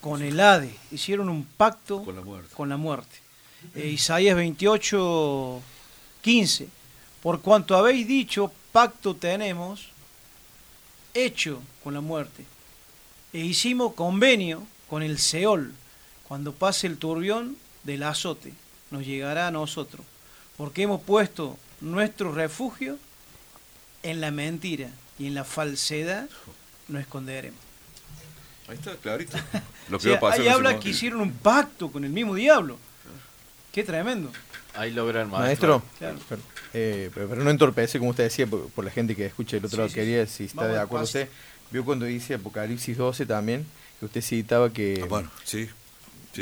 con 0.00 0.22
el 0.22 0.38
Hade, 0.40 0.74
hicieron 0.90 1.28
un 1.28 1.44
pacto 1.44 2.02
Con 2.04 2.16
la 2.16 2.22
muerte. 2.22 2.54
con 2.54 2.68
la 2.68 2.76
muerte. 2.76 3.16
Eh, 3.74 3.88
Isaías 3.88 4.36
28, 4.36 5.60
15. 6.22 6.68
Por 7.22 7.40
cuanto 7.40 7.76
habéis 7.76 8.06
dicho, 8.06 8.52
pacto 8.72 9.14
tenemos 9.16 9.88
hecho 11.14 11.60
con 11.82 11.94
la 11.94 12.00
muerte. 12.00 12.44
E 13.32 13.40
hicimos 13.40 13.94
convenio 13.94 14.62
con 14.88 15.02
el 15.02 15.18
Seol. 15.18 15.74
Cuando 16.26 16.52
pase 16.52 16.86
el 16.86 16.98
turbión 16.98 17.56
del 17.84 18.02
azote, 18.02 18.52
nos 18.90 19.04
llegará 19.04 19.48
a 19.48 19.50
nosotros. 19.50 20.04
Porque 20.56 20.82
hemos 20.82 21.00
puesto 21.02 21.56
nuestro 21.80 22.32
refugio 22.32 22.98
en 24.02 24.20
la 24.20 24.30
mentira 24.30 24.90
y 25.18 25.26
en 25.26 25.34
la 25.34 25.44
falsedad 25.44 26.28
nos 26.88 27.00
esconderemos. 27.02 27.58
Ahí 28.68 28.74
está, 28.76 28.94
clarito. 28.96 29.36
Lo 29.88 29.96
O 29.96 30.00
que 30.00 30.04
sea, 30.04 30.12
va 30.12 30.16
a 30.18 30.20
pasar 30.20 30.40
ahí 30.40 30.48
habla 30.48 30.78
que 30.78 30.90
hicieron 30.90 31.20
un 31.20 31.32
pacto 31.32 31.90
con 31.90 32.04
el 32.04 32.10
mismo 32.10 32.34
diablo. 32.34 32.78
Qué 33.72 33.82
tremendo. 33.84 34.30
Ahí 34.74 34.92
logra 34.92 35.22
el 35.22 35.28
Maestro, 35.28 35.82
Claro. 35.98 36.18
pero, 36.28 36.40
eh, 36.74 37.10
pero 37.14 37.28
pero 37.28 37.42
no 37.42 37.50
entorpece, 37.50 37.98
como 37.98 38.10
usted 38.10 38.24
decía, 38.24 38.46
por, 38.46 38.68
por 38.70 38.84
la 38.84 38.90
gente 38.90 39.16
que 39.16 39.26
escucha 39.26 39.56
el 39.56 39.64
otro 39.64 39.70
Sí, 39.70 39.76
lado, 39.78 39.88
sí, 39.88 39.94
quería 39.94 40.26
sí. 40.26 40.32
si 40.36 40.44
está 40.44 40.60
Vamos 40.62 40.76
de 40.76 40.80
acuerdo 40.82 41.04
usted. 41.04 41.28
Vio 41.70 41.84
cuando 41.84 42.04
dice 42.06 42.34
Apocalipsis 42.34 42.96
12 42.96 43.26
también, 43.26 43.66
que 43.98 44.06
usted 44.06 44.22
citaba 44.22 44.72
que... 44.72 45.00
Ah, 45.02 45.06
bueno, 45.06 45.30
sí. 45.44 45.68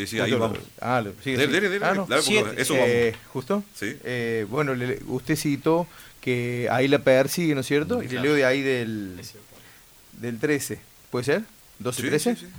Sí, 0.01 0.07
sí, 0.07 0.21
ahí 0.21 0.33
vamos. 0.33 0.59
Ah, 0.81 1.03
Dele, 1.25 1.61
dele, 1.61 1.79
Ah, 1.85 1.95
no. 1.95 2.07
Siete. 2.23 2.61
eso 2.61 2.75
Eh, 2.77 3.13
vamos. 3.15 3.27
¿Justo? 3.33 3.65
Sí. 3.75 3.97
Eh, 4.05 4.47
bueno, 4.51 4.75
le- 4.75 5.01
usted 5.07 5.37
citó 5.37 5.87
que 6.21 6.69
ahí 6.71 6.87
la 6.89 6.99
persigue, 6.99 7.55
¿no 7.55 7.61
es 7.63 7.67
cierto? 7.67 8.03
Y 8.03 8.09
le 8.09 8.21
leo 8.21 8.35
de 8.35 8.45
ahí 8.45 8.61
del, 8.63 9.21
del 10.13 10.39
13, 10.39 10.81
¿puede 11.11 11.25
ser? 11.25 11.43
¿12, 11.83 11.93
Sí, 12.03 12.03
13? 12.09 12.37
sí, 12.37 12.47
sí. 12.47 12.53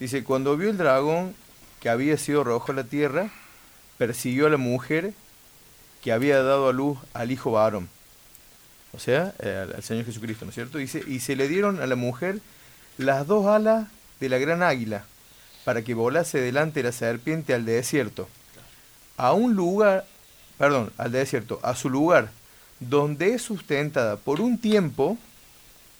Dice, 0.00 0.24
cuando 0.24 0.56
vio 0.56 0.70
el 0.70 0.76
dragón 0.76 1.34
que 1.80 1.88
había 1.88 2.16
sido 2.18 2.44
rojo 2.44 2.72
a 2.72 2.74
la 2.74 2.84
tierra, 2.84 3.30
persiguió 3.98 4.46
a 4.46 4.50
la 4.50 4.56
mujer 4.56 5.12
que 6.02 6.12
había 6.12 6.42
dado 6.42 6.68
a 6.68 6.72
luz 6.72 6.98
al 7.14 7.30
hijo 7.32 7.52
varón. 7.52 7.88
o 8.92 8.98
sea, 8.98 9.34
eh, 9.40 9.60
al, 9.64 9.74
al 9.76 9.82
Señor 9.82 10.04
Jesucristo, 10.04 10.44
¿no 10.44 10.50
es 10.50 10.54
cierto? 10.54 10.78
Dice, 10.78 11.02
y 11.06 11.20
se 11.20 11.34
le 11.34 11.48
dieron 11.48 11.80
a 11.80 11.86
la 11.86 11.96
mujer 11.96 12.38
las 12.98 13.26
dos 13.26 13.46
alas 13.46 13.88
de 14.20 14.28
la 14.28 14.38
gran 14.38 14.62
águila, 14.62 15.04
para 15.64 15.82
que 15.82 15.94
volase 15.94 16.40
delante 16.40 16.80
de 16.80 16.88
la 16.88 16.92
serpiente 16.92 17.54
al 17.54 17.64
desierto, 17.64 18.28
a 19.16 19.32
un 19.32 19.54
lugar, 19.54 20.06
perdón, 20.58 20.92
al 20.98 21.12
desierto, 21.12 21.60
a 21.62 21.74
su 21.74 21.88
lugar, 21.88 22.30
donde 22.80 23.34
es 23.34 23.42
sustentada 23.42 24.16
por 24.16 24.40
un 24.40 24.58
tiempo, 24.58 25.16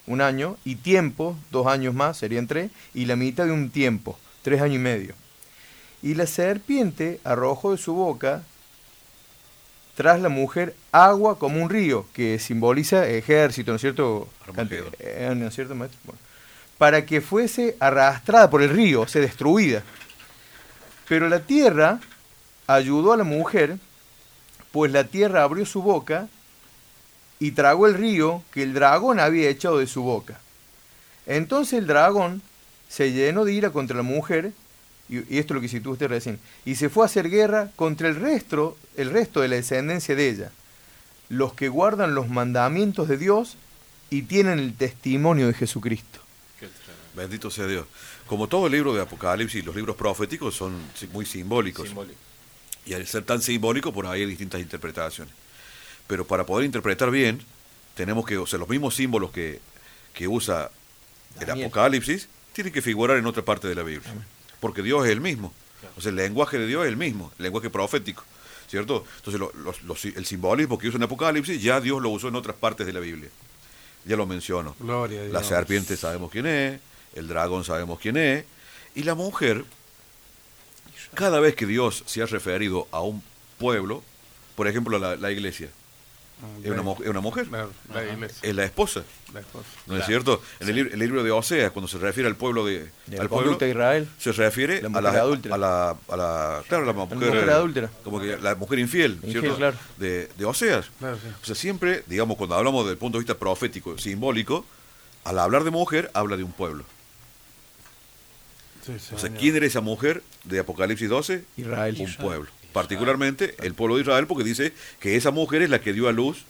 un 0.07 0.21
año, 0.21 0.57
y 0.65 0.77
tiempo, 0.77 1.37
dos 1.51 1.67
años 1.67 1.95
más, 1.95 2.19
serían 2.19 2.47
tres, 2.47 2.71
y 2.93 3.07
la 3.07 3.17
mitad 3.17 3.47
de 3.47 3.53
un 3.53 3.71
tiempo, 3.71 4.19
tres 4.43 4.61
años 4.61 4.77
y 4.77 4.81
medio. 4.81 5.15
Y 6.03 6.15
la 6.15 6.27
serpiente 6.27 7.21
arrojó 7.25 7.73
de 7.73 7.79
su 7.79 7.95
boca 7.95 8.43
tras 9.97 10.21
la 10.21 10.29
mujer 10.29 10.75
agua 10.93 11.39
como 11.39 11.63
un 11.63 11.71
río, 11.71 12.07
que 12.13 12.39
simboliza 12.39 13.09
ejército, 13.09 13.71
¿no 13.71 13.77
es 13.77 13.81
cierto? 13.81 14.29
Eh, 14.99 15.33
¿No 15.35 15.47
es 15.47 15.55
cierto, 15.55 15.75
maestro? 15.75 16.01
Bueno. 16.05 16.24
Para 16.79 17.07
que 17.07 17.21
fuese 17.21 17.77
arrastrada 17.81 18.51
por 18.51 18.63
el 18.63 18.71
río, 18.71 19.03
o 19.03 19.09
sea, 19.09 19.23
destruida. 19.23 19.83
Pero 21.09 21.29
la 21.29 21.41
tierra 21.41 22.01
ayudó 22.67 23.13
a 23.13 23.17
la 23.17 23.25
mujer, 23.25 23.79
pues 24.73 24.91
la 24.91 25.05
tierra 25.05 25.43
abrió 25.43 25.67
su 25.67 25.83
boca 25.83 26.29
y 27.39 27.53
tragó 27.53 27.87
el 27.87 27.95
río 27.95 28.43
que 28.53 28.63
el 28.63 28.75
dragón 28.75 29.21
había 29.21 29.49
echado 29.49 29.79
de 29.79 29.87
su 29.87 30.03
boca. 30.03 30.41
Entonces 31.27 31.79
el 31.79 31.87
dragón 31.87 32.43
se 32.89 33.13
llenó 33.13 33.45
de 33.45 33.53
ira 33.53 33.71
contra 33.71 33.97
la 33.97 34.03
mujer, 34.03 34.53
y, 35.09 35.19
esto 35.39 35.53
es 35.53 35.57
lo 35.57 35.61
que 35.61 35.69
citó 35.69 35.91
usted 35.91 36.09
recién, 36.09 36.39
y 36.65 36.77
se 36.77 36.89
fue 36.89 37.05
a 37.05 37.07
hacer 37.07 37.29
guerra 37.29 37.71
contra 37.77 38.09
el 38.09 38.17
resto, 38.17 38.77
el 38.97 39.11
resto 39.11 39.41
de 39.41 39.49
la 39.49 39.57
descendencia 39.57 40.15
de 40.15 40.29
ella, 40.29 40.51
los 41.29 41.55
que 41.55 41.69
guardan 41.69 42.15
los 42.15 42.29
mandamientos 42.29 43.09
de 43.09 43.19
Dios 43.19 43.57
y 44.11 44.23
tienen 44.23 44.59
el 44.59 44.75
testimonio 44.75 45.47
de 45.47 45.55
Jesucristo. 45.55 46.24
Bendito 47.15 47.51
sea 47.51 47.67
Dios. 47.67 47.87
Como 48.27 48.49
todo 48.49 48.67
el 48.67 48.73
libro 48.73 48.93
de 48.95 49.01
Apocalipsis, 49.03 49.65
los 49.65 49.75
libros 49.77 49.97
proféticos 49.97 50.55
son 50.55 50.75
muy 51.13 51.25
simbólicos. 51.27 51.87
Simbólico. 51.87 52.19
Y 52.87 52.95
al 52.95 53.07
ser 53.07 53.23
tan 53.25 53.41
simbólico, 53.41 53.93
por 53.93 54.07
ahí 54.07 54.23
hay 54.23 54.27
distintas 54.27 54.61
interpretaciones. 54.61 55.33
Pero 56.07 56.27
para 56.27 56.45
poder 56.45 56.67
interpretar 56.67 57.11
bien, 57.11 57.41
tenemos 57.95 58.27
que, 58.27 58.37
o 58.37 58.47
sea, 58.47 58.59
los 58.59 58.69
mismos 58.69 58.95
símbolos 58.95 59.31
que, 59.31 59.61
que 60.13 60.29
usa 60.29 60.71
el. 61.41 61.51
Apocalipsis, 61.51 62.29
tienen 62.53 62.73
que 62.73 62.83
figurar 62.83 63.17
en 63.17 63.27
otra 63.27 63.45
parte 63.45 63.69
de 63.69 63.75
la 63.75 63.83
Biblia. 63.83 64.13
Porque 64.61 64.83
Dios 64.83 65.05
es 65.07 65.13
el 65.13 65.21
mismo. 65.21 65.53
O 65.97 66.01
sea, 66.01 66.11
el 66.11 66.17
lenguaje 66.17 66.59
de 66.59 66.67
Dios 66.67 66.83
es 66.85 66.89
el 66.89 66.97
mismo, 66.97 67.33
el 67.39 67.45
lenguaje 67.45 67.71
profético. 67.71 68.25
¿Cierto? 68.69 69.05
Entonces, 69.19 69.39
lo- 69.39 69.53
los- 69.55 69.83
los- 69.83 70.05
el 70.07 70.25
simbolismo 70.27 70.79
que 70.79 70.89
usa 70.89 70.97
en 70.97 71.03
Apocalipsis, 71.05 71.63
ya 71.63 71.81
Dios 71.81 72.01
lo 72.03 72.09
usó 72.09 72.29
en 72.29 72.35
otras 72.35 72.57
partes 72.57 72.87
de 72.87 72.93
la 72.95 73.01
Biblia. 73.01 73.29
Ya 74.07 74.17
lo 74.17 74.27
menciono. 74.27 74.75
Gloria 74.81 75.21
a 75.21 75.25
La 75.25 75.29
Dios. 75.41 75.47
serpiente 75.47 75.97
sabemos 75.97 76.31
quién 76.31 76.47
es, 76.47 76.81
el 77.15 77.29
dragón 77.29 77.65
sabemos 77.65 77.99
quién 78.01 78.17
es, 78.17 78.45
y 78.95 79.03
la 79.05 79.15
mujer, 79.15 79.65
cada 81.15 81.41
vez 81.41 81.55
que 81.55 81.67
Dios 81.67 82.03
se 82.07 82.23
ha 82.23 82.27
referido 82.27 82.89
a 82.91 83.01
un 83.01 83.23
pueblo, 83.59 84.03
por 84.57 84.67
ejemplo 84.69 84.99
la, 84.99 85.17
la 85.17 85.31
iglesia, 85.31 85.69
es 86.63 86.71
una, 86.71 86.83
mu- 86.83 86.97
es 87.01 87.09
una 87.09 87.21
mujer, 87.21 87.47
La, 87.49 87.69
la 87.95 88.05
iglesia. 88.05 88.39
es 88.43 88.55
la 88.55 88.65
esposa, 88.65 89.03
La 89.33 89.41
esposa. 89.41 89.67
¿no 89.87 89.97
es 89.97 90.05
cierto? 90.05 90.43
En 90.61 90.69
el, 90.69 90.77
lib- 90.77 90.93
el 90.93 90.99
libro 90.99 91.23
de 91.23 91.31
Oseas, 91.31 91.71
cuando 91.71 91.89
se 91.89 91.97
refiere 91.99 92.29
al 92.29 92.35
pueblo 92.37 92.67
de, 92.67 92.91
De 93.07 93.19
al 93.19 93.29
pueblo, 93.29 93.57
de 93.57 93.71
Israel. 93.71 94.09
se 94.19 94.33
refiere 94.33 94.83
La 94.83 94.99
a, 94.99 95.01
la, 95.01 95.11
adúltera. 95.11 95.55
a 95.55 95.59
la, 95.59 95.97
a 96.09 96.17
la- 96.17 96.63
claro, 96.69 96.85
la 96.85 96.93
mujer, 96.93 97.17
mujer 97.17 97.51
adúltera. 97.51 97.91
como 98.03 98.21
que 98.21 98.37
la 98.37 98.57
mujer 98.57 98.81
infiel, 98.81 99.13
Infiel, 99.23 99.41
¿cierto? 99.41 99.57
claro. 99.57 99.77
De, 99.97 100.29
de 100.37 100.45
Oseas. 100.45 100.87
Claro, 100.99 101.17
sí. 101.17 101.29
O 101.43 101.47
sea, 101.47 101.55
siempre, 101.55 102.03
digamos, 102.09 102.37
cuando 102.37 102.57
hablamos 102.57 102.87
del 102.87 102.99
punto 102.99 103.17
de 103.19 103.21
vista 103.23 103.39
profético, 103.39 103.97
simbólico, 103.97 104.67
al 105.23 105.39
hablar 105.39 105.63
de 105.65 105.71
mujer, 105.71 106.11
habla 106.15 106.37
de 106.37 106.43
un 106.43 106.53
pueblo. 106.53 106.85
Sí, 108.85 108.93
O 109.15 109.19
sea. 109.19 109.31
¿quién 109.31 109.57
era 109.57 109.67
esa 109.67 109.81
mujer 109.81 110.23
de 110.45 110.59
Apocalipsis 110.61 111.09
12? 111.09 111.45
Israel. 111.57 111.97
Un 111.99 112.15
pueblo. 112.15 112.51
Particularmente 112.73 113.55
el 113.61 113.75
pueblo 113.75 113.97
de 113.97 114.03
Israel, 114.03 114.27
porque 114.27 114.45
dice 114.45 114.73
que 115.01 115.17
esa 115.17 115.31
mujer 115.31 115.63
es 115.63 115.71
la 115.71 115.81
que 115.81 115.93
dio 115.93 116.09
a 116.09 116.13
luz 116.13 116.45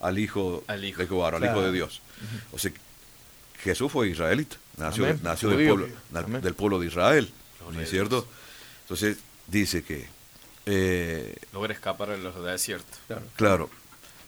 al 0.00 0.18
hijo, 0.18 0.62
Al 0.66 0.84
hijo. 0.84 1.00
de 1.00 1.06
Jehová, 1.08 1.28
al 1.28 1.44
hijo 1.44 1.62
de 1.62 1.72
Dios. 1.72 2.02
O 2.52 2.58
sea, 2.58 2.70
Jesús 3.62 3.90
fue 3.90 4.08
israelita, 4.08 4.56
nació, 4.76 5.04
Amén. 5.04 5.20
nació 5.22 5.48
del, 5.50 5.66
pueblo, 5.66 5.88
na- 6.10 6.22
del 6.40 6.54
pueblo 6.54 6.78
de 6.80 6.86
Israel, 6.88 7.30
Gloria 7.60 7.76
¿no 7.78 7.82
es 7.82 7.88
a 7.88 7.90
cierto? 7.90 8.28
Entonces 8.82 9.18
dice 9.46 9.82
que, 9.84 10.06
eh, 10.66 11.36
Logra 11.52 11.72
escapar 11.72 12.10
en 12.10 12.22
los 12.24 12.44
desiertos. 12.44 12.98
Claro. 13.06 13.22
claro, 13.36 13.70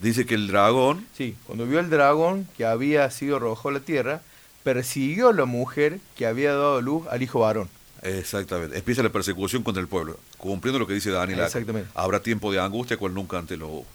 dice 0.00 0.24
que 0.26 0.34
el 0.34 0.46
dragón, 0.48 1.06
Sí, 1.16 1.36
cuando 1.46 1.66
vio 1.66 1.80
el 1.80 1.90
dragón 1.90 2.48
que 2.56 2.64
había 2.64 3.10
sido 3.10 3.36
a 3.68 3.72
la 3.72 3.80
tierra, 3.80 4.22
persiguió 4.64 5.28
a 5.28 5.32
la 5.32 5.44
mujer 5.44 6.00
que 6.16 6.26
había 6.26 6.52
dado 6.54 6.80
luz 6.80 7.06
al 7.08 7.22
hijo 7.22 7.40
varón. 7.40 7.68
exactamente, 8.02 8.76
empieza 8.76 9.02
la 9.02 9.10
persecución 9.10 9.62
contra 9.62 9.80
el 9.80 9.86
pueblo, 9.86 10.18
cumpliendo 10.38 10.80
lo 10.80 10.86
que 10.86 10.94
dice 10.94 11.10
Daniel. 11.10 11.40
Exactamente. 11.40 11.88
Habrá 11.94 12.20
tiempo 12.20 12.50
de 12.50 12.58
angustia 12.58 12.96
cual 12.96 13.14
nunca 13.14 13.38
antes 13.38 13.56
lo 13.56 13.68
hubo. 13.68 13.86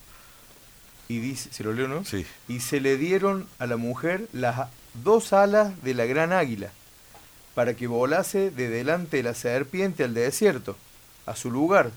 Y 1.10 1.20
dice, 1.20 1.50
¿se 1.52 1.64
lo 1.64 1.74
leo, 1.74 1.88
no? 1.88 2.06
Sí. 2.06 2.26
Y 2.48 2.60
se 2.60 2.80
le 2.80 2.96
dieron 2.96 3.48
a 3.58 3.66
la 3.66 3.78
mujer 3.78 4.28
las 4.32 4.70
dos 5.04 5.34
alas 5.34 5.82
de 5.84 5.96
la 5.96 6.06
gran 6.06 6.32
águila, 6.32 6.72
para 7.56 7.74
que 7.74 7.88
volase 7.88 8.52
de 8.52 8.70
delante 8.70 9.18
de 9.18 9.24
la 9.24 9.34
serpiente 9.34 10.04
al 10.04 10.14
desierto, 10.14 10.78
a 11.26 11.36
su 11.36 11.50
lugar, 11.50 11.91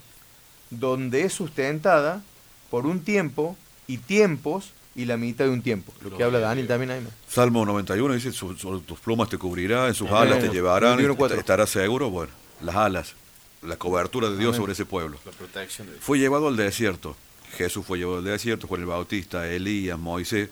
donde 0.71 1.23
es 1.23 1.35
sustentada 1.35 2.23
por 2.71 2.87
un 2.87 3.05
tiempo 3.05 3.57
y 3.87 3.99
tiempos 3.99 4.73
y 4.95 5.05
la 5.07 5.17
mitad 5.17 5.45
de 5.47 5.51
un 5.51 5.63
tiempo. 5.63 5.93
Lo 6.03 6.17
que 6.17 6.23
habla 6.23 6.39
Daniel 6.39 6.67
Dios. 6.67 6.79
también 6.79 6.91
ahí. 6.91 7.07
Salmo 7.29 7.65
91 7.65 8.15
dice, 8.15 8.33
"Su- 8.33 8.57
su- 8.57 8.81
tus 8.81 8.99
plumas 9.01 9.29
te 9.29 9.39
cubrirá, 9.39 9.89
en 9.89 9.95
sus 9.95 10.09
Amén. 10.11 10.23
alas 10.33 10.41
te 10.41 10.49
llevarán, 10.51 10.91
91, 10.93 11.17
cuatro. 11.17 11.39
estarás 11.39 11.71
seguro. 11.71 12.11
Bueno, 12.11 12.33
las 12.63 12.77
alas, 12.77 13.15
la 13.63 13.77
cobertura 13.77 14.29
de 14.29 14.37
Dios 14.37 14.51
Amén. 14.51 14.61
sobre 14.61 14.73
ese 14.75 14.85
pueblo. 14.85 15.19
La 15.25 15.33
protección 15.33 15.89
de 15.91 15.95
Fue 15.99 16.19
llevado 16.19 16.49
al 16.49 16.57
desierto. 16.57 17.17
Jesús 17.57 17.85
fue 17.87 17.99
llevado 17.99 18.19
al 18.19 18.25
desierto, 18.25 18.67
Juan 18.67 18.81
el 18.81 18.87
Bautista, 18.87 19.47
Elías, 19.49 19.99
Moisés, 19.99 20.49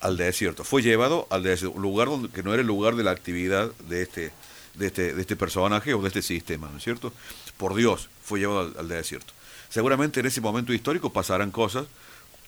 al 0.00 0.16
desierto. 0.16 0.64
Fue 0.64 0.82
llevado 0.82 1.26
al 1.30 1.42
desierto, 1.42 1.76
un 1.76 1.82
lugar 1.82 2.08
donde, 2.08 2.28
que 2.28 2.42
no 2.42 2.52
era 2.52 2.60
el 2.62 2.66
lugar 2.66 2.96
de 2.96 3.04
la 3.04 3.10
actividad 3.12 3.70
de 3.88 4.02
este, 4.02 4.32
de 4.74 4.86
este, 4.86 5.14
de 5.14 5.20
este 5.20 5.36
personaje 5.36 5.94
o 5.94 6.00
de 6.02 6.08
este 6.08 6.22
sistema, 6.22 6.68
¿no 6.70 6.78
es 6.78 6.84
cierto? 6.84 7.12
Por 7.56 7.74
Dios 7.74 8.08
fue 8.24 8.38
llevado 8.40 8.60
al, 8.60 8.74
al 8.78 8.88
desierto. 8.88 9.32
Seguramente 9.68 10.20
en 10.20 10.26
ese 10.26 10.40
momento 10.40 10.72
histórico 10.72 11.12
pasarán 11.12 11.50
cosas 11.52 11.86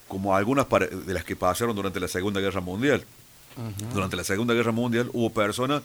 como 0.07 0.35
algunas 0.35 0.67
de 0.69 1.13
las 1.13 1.23
que 1.23 1.35
pasaron 1.35 1.75
durante 1.75 1.99
la 1.99 2.07
Segunda 2.07 2.39
Guerra 2.41 2.61
Mundial. 2.61 3.03
Durante 3.93 4.15
la 4.15 4.23
Segunda 4.23 4.53
Guerra 4.53 4.71
Mundial 4.71 5.09
hubo 5.13 5.29
personas 5.31 5.83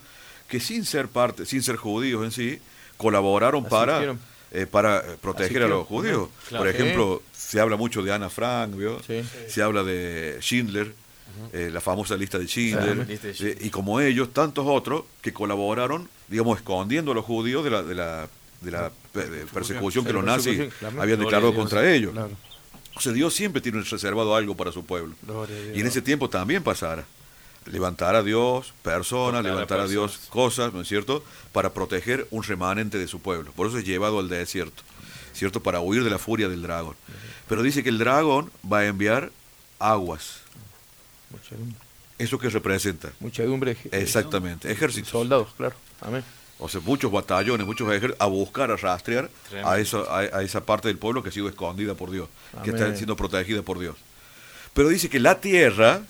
que 0.49 0.61
sin 0.61 0.85
ser 0.85 1.09
parte, 1.09 1.45
sin 1.45 1.63
ser 1.63 1.77
judíos 1.77 2.25
en 2.25 2.31
sí, 2.31 2.59
colaboraron 2.97 3.65
para, 3.65 4.17
eh, 4.51 4.67
para 4.67 5.03
proteger 5.21 5.63
a 5.63 5.69
los 5.69 5.87
judíos. 5.87 6.29
Claro. 6.49 6.65
Por 6.65 6.75
ejemplo, 6.75 7.23
se 7.33 7.61
habla 7.61 7.77
mucho 7.77 8.03
de 8.03 8.13
Ana 8.13 8.31
Frank. 8.31 8.75
Sí. 9.07 9.23
se 9.49 9.63
habla 9.63 9.83
de 9.85 10.39
Schindler, 10.41 10.95
eh, 11.53 11.71
la 11.73 11.81
famosa 11.81 12.17
lista 12.17 12.39
de 12.39 12.47
Schindler, 12.47 13.07
eh, 13.09 13.59
y 13.61 13.71
como 13.71 14.01
ellos, 14.01 14.33
tantos 14.33 14.65
otros 14.67 15.05
que 15.21 15.33
colaboraron, 15.33 16.09
digamos, 16.29 16.59
escondiendo 16.59 17.13
a 17.13 17.15
los 17.15 17.25
judíos 17.25 17.63
de 17.63 17.71
la, 17.71 17.83
de 17.83 17.95
la, 17.95 18.29
de 18.63 18.71
la 18.71 18.91
persecución 19.53 20.05
que 20.05 20.13
los 20.13 20.25
nazis 20.25 20.73
habían 20.99 21.21
declarado 21.21 21.55
contra 21.55 21.91
ellos. 21.93 22.13
Claro. 22.13 22.31
O 22.99 23.01
sea, 23.01 23.13
Dios 23.13 23.33
siempre 23.33 23.63
tiene 23.63 23.81
reservado 23.81 24.35
algo 24.35 24.57
para 24.57 24.73
su 24.73 24.85
pueblo. 24.85 25.15
Y 25.75 25.81
en 25.81 25.87
ese 25.87 26.03
tiempo 26.03 26.29
también 26.29 26.63
pasará. 26.63 27.05
Levantar 27.67 28.15
a 28.17 28.23
Dios 28.23 28.73
personas, 28.83 29.41
Tocar 29.43 29.47
a 29.47 29.55
levantar 29.55 29.81
a 29.81 29.87
Dios 29.87 30.19
cosas, 30.31 30.73
¿no 30.73 30.81
es 30.81 30.89
cierto? 30.89 31.23
Para 31.53 31.73
proteger 31.75 32.27
un 32.31 32.43
remanente 32.43 32.99
de 32.99 33.07
su 33.07 33.21
pueblo. 33.21 33.53
Por 33.53 33.67
eso 33.69 33.79
es 33.79 33.85
llevado 33.85 34.19
al 34.19 34.29
desierto, 34.29 34.83
¿cierto? 35.33 35.63
Para 35.63 35.81
huir 35.81 36.03
de 36.03 36.11
la 36.11 36.19
furia 36.19 36.49
del 36.49 36.63
dragón. 36.63 36.97
Pero 37.49 37.63
dice 37.63 37.83
que 37.83 37.91
el 37.91 37.99
dragón 37.99 38.51
va 38.71 38.79
a 38.81 38.87
enviar 38.87 39.31
aguas. 39.79 40.41
Muchedumbre, 41.31 41.77
¿Eso 42.19 42.39
que 42.39 42.49
representa? 42.49 43.13
muchedumbre 43.21 43.77
de 43.91 44.03
Exactamente, 44.03 44.73
ejércitos. 44.73 45.11
soldados, 45.11 45.49
claro. 45.57 45.77
Amén. 46.01 46.25
O 46.61 46.69
sea, 46.69 46.81
muchos 46.81 47.11
batallones, 47.13 47.67
muchos 47.67 47.89
ejércitos 47.89 48.17
a 48.21 48.27
buscar, 48.27 48.71
a 48.71 48.77
rastrear 48.77 49.31
Tremendo. 49.49 49.71
a, 49.71 49.79
eso, 49.79 50.11
a, 50.11 50.19
a 50.19 50.43
esa 50.43 50.65
parte 50.65 50.89
del 50.89 50.99
pueblo 50.99 51.23
que 51.23 51.29
ha 51.29 51.33
sido 51.33 51.49
escondida 51.49 51.95
por 51.95 52.11
Dios, 52.11 52.29
que 52.65 52.71
está 52.71 52.95
siendo 52.97 53.15
protegida 53.17 53.63
por 53.63 53.79
Dios. 53.79 53.97
Pero 54.75 54.89
dice 54.89 55.09
que 55.09 55.21
la 55.21 55.41
tierra, 55.41 56.03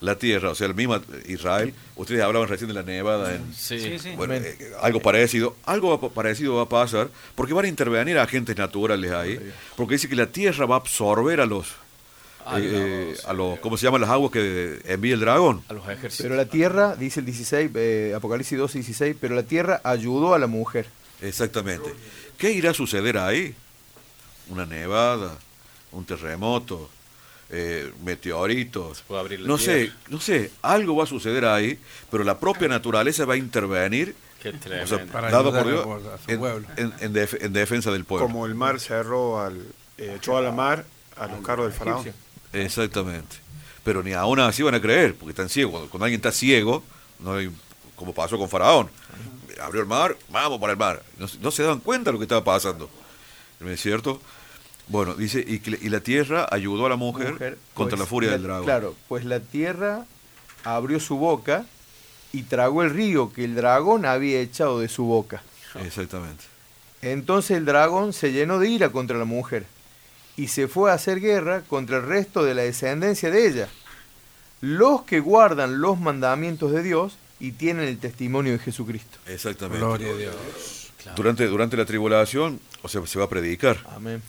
la 0.00 0.16
tierra, 0.18 0.50
o 0.50 0.54
sea, 0.54 0.66
el 0.66 0.74
mismo 0.74 1.00
Israel, 1.26 1.72
ustedes 1.96 2.22
hablaban 2.22 2.48
recién 2.48 2.68
de 2.68 2.74
la 2.74 2.82
nevada 2.82 3.34
en... 3.34 3.54
Sí, 3.54 3.78
Sí, 3.80 3.98
sí. 3.98 4.12
Bueno, 4.16 4.34
eh, 4.34 4.72
algo 4.82 5.00
parecido, 5.00 5.56
algo 5.64 6.10
parecido 6.10 6.56
va 6.56 6.62
a 6.62 6.68
pasar, 6.68 7.08
porque 7.34 7.54
van 7.54 7.64
a 7.64 7.68
intervenir 7.68 8.18
agentes 8.18 8.56
naturales 8.56 9.12
ahí, 9.12 9.38
porque 9.76 9.94
dice 9.94 10.08
que 10.08 10.16
la 10.16 10.26
tierra 10.26 10.66
va 10.66 10.74
a 10.76 10.78
absorber 10.78 11.40
a 11.40 11.46
los, 11.46 11.68
A 12.46 12.58
eh, 12.60 13.08
los, 13.12 13.24
a 13.24 13.32
los, 13.32 13.56
eh, 13.56 13.60
¿cómo 13.62 13.76
se 13.76 13.84
llaman 13.86 14.00
las 14.02 14.10
aguas 14.10 14.30
que 14.32 14.80
envía 14.84 15.14
el 15.14 15.20
dragón? 15.20 15.62
a 15.68 15.72
los 15.72 15.84
ejércitos. 15.88 16.22
Pero 16.24 16.34
la 16.36 16.44
tierra, 16.46 16.94
dice 16.96 17.20
el 17.20 17.26
16, 17.26 17.70
eh, 17.74 18.12
Apocalipsis 18.16 18.58
12, 18.58 18.78
16, 18.78 19.16
pero 19.20 19.34
la 19.34 19.42
tierra 19.44 19.80
ayudó 19.84 20.34
a 20.34 20.38
la 20.38 20.46
mujer. 20.46 20.86
Exactamente. 21.22 21.94
¿Qué 22.36 22.52
irá 22.52 22.70
a 22.70 22.74
suceder 22.74 23.16
ahí? 23.18 23.54
Una 24.50 24.66
nevada, 24.66 25.38
un 25.92 26.04
terremoto, 26.04 26.90
eh, 27.50 27.90
meteoritos. 28.04 29.02
puede 29.06 29.20
abrir 29.20 29.40
la 29.40 29.48
no 29.48 29.56
sé, 29.58 29.92
no 30.08 30.20
sé, 30.20 30.50
algo 30.62 30.96
va 30.96 31.04
a 31.04 31.06
suceder 31.06 31.44
ahí, 31.46 31.78
pero 32.10 32.24
la 32.24 32.38
propia 32.38 32.68
naturaleza 32.68 33.24
va 33.24 33.34
a 33.34 33.36
intervenir. 33.38 34.14
Qué 34.42 34.50
o 34.50 34.86
sea, 34.86 34.98
dado 35.30 35.50
por 35.54 35.66
Dios, 35.66 35.86
a 36.12 36.18
su 36.22 36.30
en, 36.30 36.38
pueblo. 36.38 36.68
en- 36.76 36.92
en 37.00 37.12
def- 37.14 37.42
en 37.42 37.52
defensa 37.54 37.90
del 37.90 38.04
pueblo. 38.04 38.26
Como 38.26 38.44
el 38.44 38.54
mar 38.54 38.78
cerró 38.78 39.40
al, 39.40 39.56
eh, 39.96 40.16
echó 40.18 40.36
a 40.36 40.42
la 40.42 40.52
mar 40.52 40.84
a 41.16 41.26
los 41.28 41.40
carros 41.40 41.66
del 41.66 41.72
faraón. 41.78 42.04
Exactamente. 42.54 43.36
Pero 43.82 44.02
ni 44.02 44.12
aún 44.14 44.40
así 44.40 44.62
van 44.62 44.74
a 44.74 44.80
creer, 44.80 45.14
porque 45.14 45.30
están 45.30 45.48
ciegos. 45.48 45.72
Cuando, 45.72 45.90
cuando 45.90 46.04
alguien 46.06 46.18
está 46.18 46.32
ciego, 46.32 46.82
no 47.18 47.34
hay- 47.34 47.50
como 47.96 48.14
pasó 48.14 48.38
con 48.38 48.48
Faraón, 48.48 48.88
abrió 49.62 49.82
el 49.82 49.86
mar, 49.86 50.16
vamos 50.30 50.58
para 50.60 50.72
el 50.72 50.78
mar. 50.78 51.02
No, 51.18 51.28
se- 51.28 51.38
no 51.38 51.50
se 51.50 51.62
daban 51.62 51.80
cuenta 51.80 52.08
de 52.10 52.12
lo 52.14 52.18
que 52.18 52.24
estaba 52.24 52.42
pasando. 52.44 52.88
¿No 53.60 53.70
es 53.70 53.80
cierto? 53.80 54.20
Bueno, 54.88 55.14
dice, 55.14 55.40
y, 55.40 55.88
la 55.88 56.00
tierra 56.00 56.46
ayudó 56.50 56.86
a 56.86 56.88
la 56.90 56.96
mujer, 56.96 57.32
Mujer, 57.32 57.58
contra 57.72 57.96
pues, 57.96 58.00
la 58.00 58.06
furia 58.06 58.30
la- 58.30 58.36
del 58.36 58.42
dragón. 58.44 58.64
Claro, 58.64 58.94
pues 59.08 59.24
la 59.24 59.40
tierra 59.40 60.04
abrió 60.64 60.98
su 61.00 61.16
boca 61.16 61.64
y 62.32 62.42
tragó 62.42 62.82
el 62.82 62.90
río 62.90 63.32
que 63.32 63.44
el 63.44 63.54
dragón 63.54 64.04
había 64.06 64.40
echado 64.40 64.80
de 64.80 64.88
su 64.88 65.04
boca. 65.04 65.42
Exactamente. 65.82 66.44
Entonces 67.00 67.56
el 67.56 67.64
dragón 67.64 68.12
se 68.12 68.32
llenó 68.32 68.58
de 68.58 68.68
ira 68.68 68.90
contra 68.90 69.16
la 69.18 69.24
mujer 69.24 69.66
y 70.36 70.48
se 70.48 70.68
fue 70.68 70.90
a 70.90 70.94
hacer 70.94 71.20
guerra 71.20 71.62
contra 71.62 71.98
el 71.98 72.02
resto 72.04 72.42
de 72.44 72.54
la 72.54 72.62
descendencia 72.62 73.30
de 73.30 73.46
ella, 73.46 73.68
los 74.60 75.02
que 75.02 75.20
guardan 75.20 75.80
los 75.80 75.98
mandamientos 76.00 76.72
de 76.72 76.82
Dios 76.82 77.16
y 77.40 77.52
tienen 77.52 77.86
el 77.88 77.98
testimonio 77.98 78.52
de 78.52 78.58
Jesucristo. 78.58 79.18
Exactamente. 79.26 79.78
Gloria 79.84 80.10
a 80.10 80.16
Dios. 80.16 80.90
Durante, 81.16 81.46
durante 81.46 81.76
la 81.76 81.84
tribulación, 81.84 82.60
o 82.82 82.88
sea, 82.88 83.04
se 83.06 83.18
va 83.18 83.26
a 83.26 83.28
predicar. 83.28 83.78
Amén. 83.94 84.22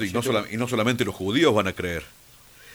Y 0.00 0.12
no, 0.12 0.22
sola- 0.22 0.44
y 0.50 0.56
no 0.56 0.68
solamente 0.68 1.04
los 1.04 1.14
judíos 1.14 1.52
van 1.52 1.66
a 1.66 1.72
creer, 1.72 2.04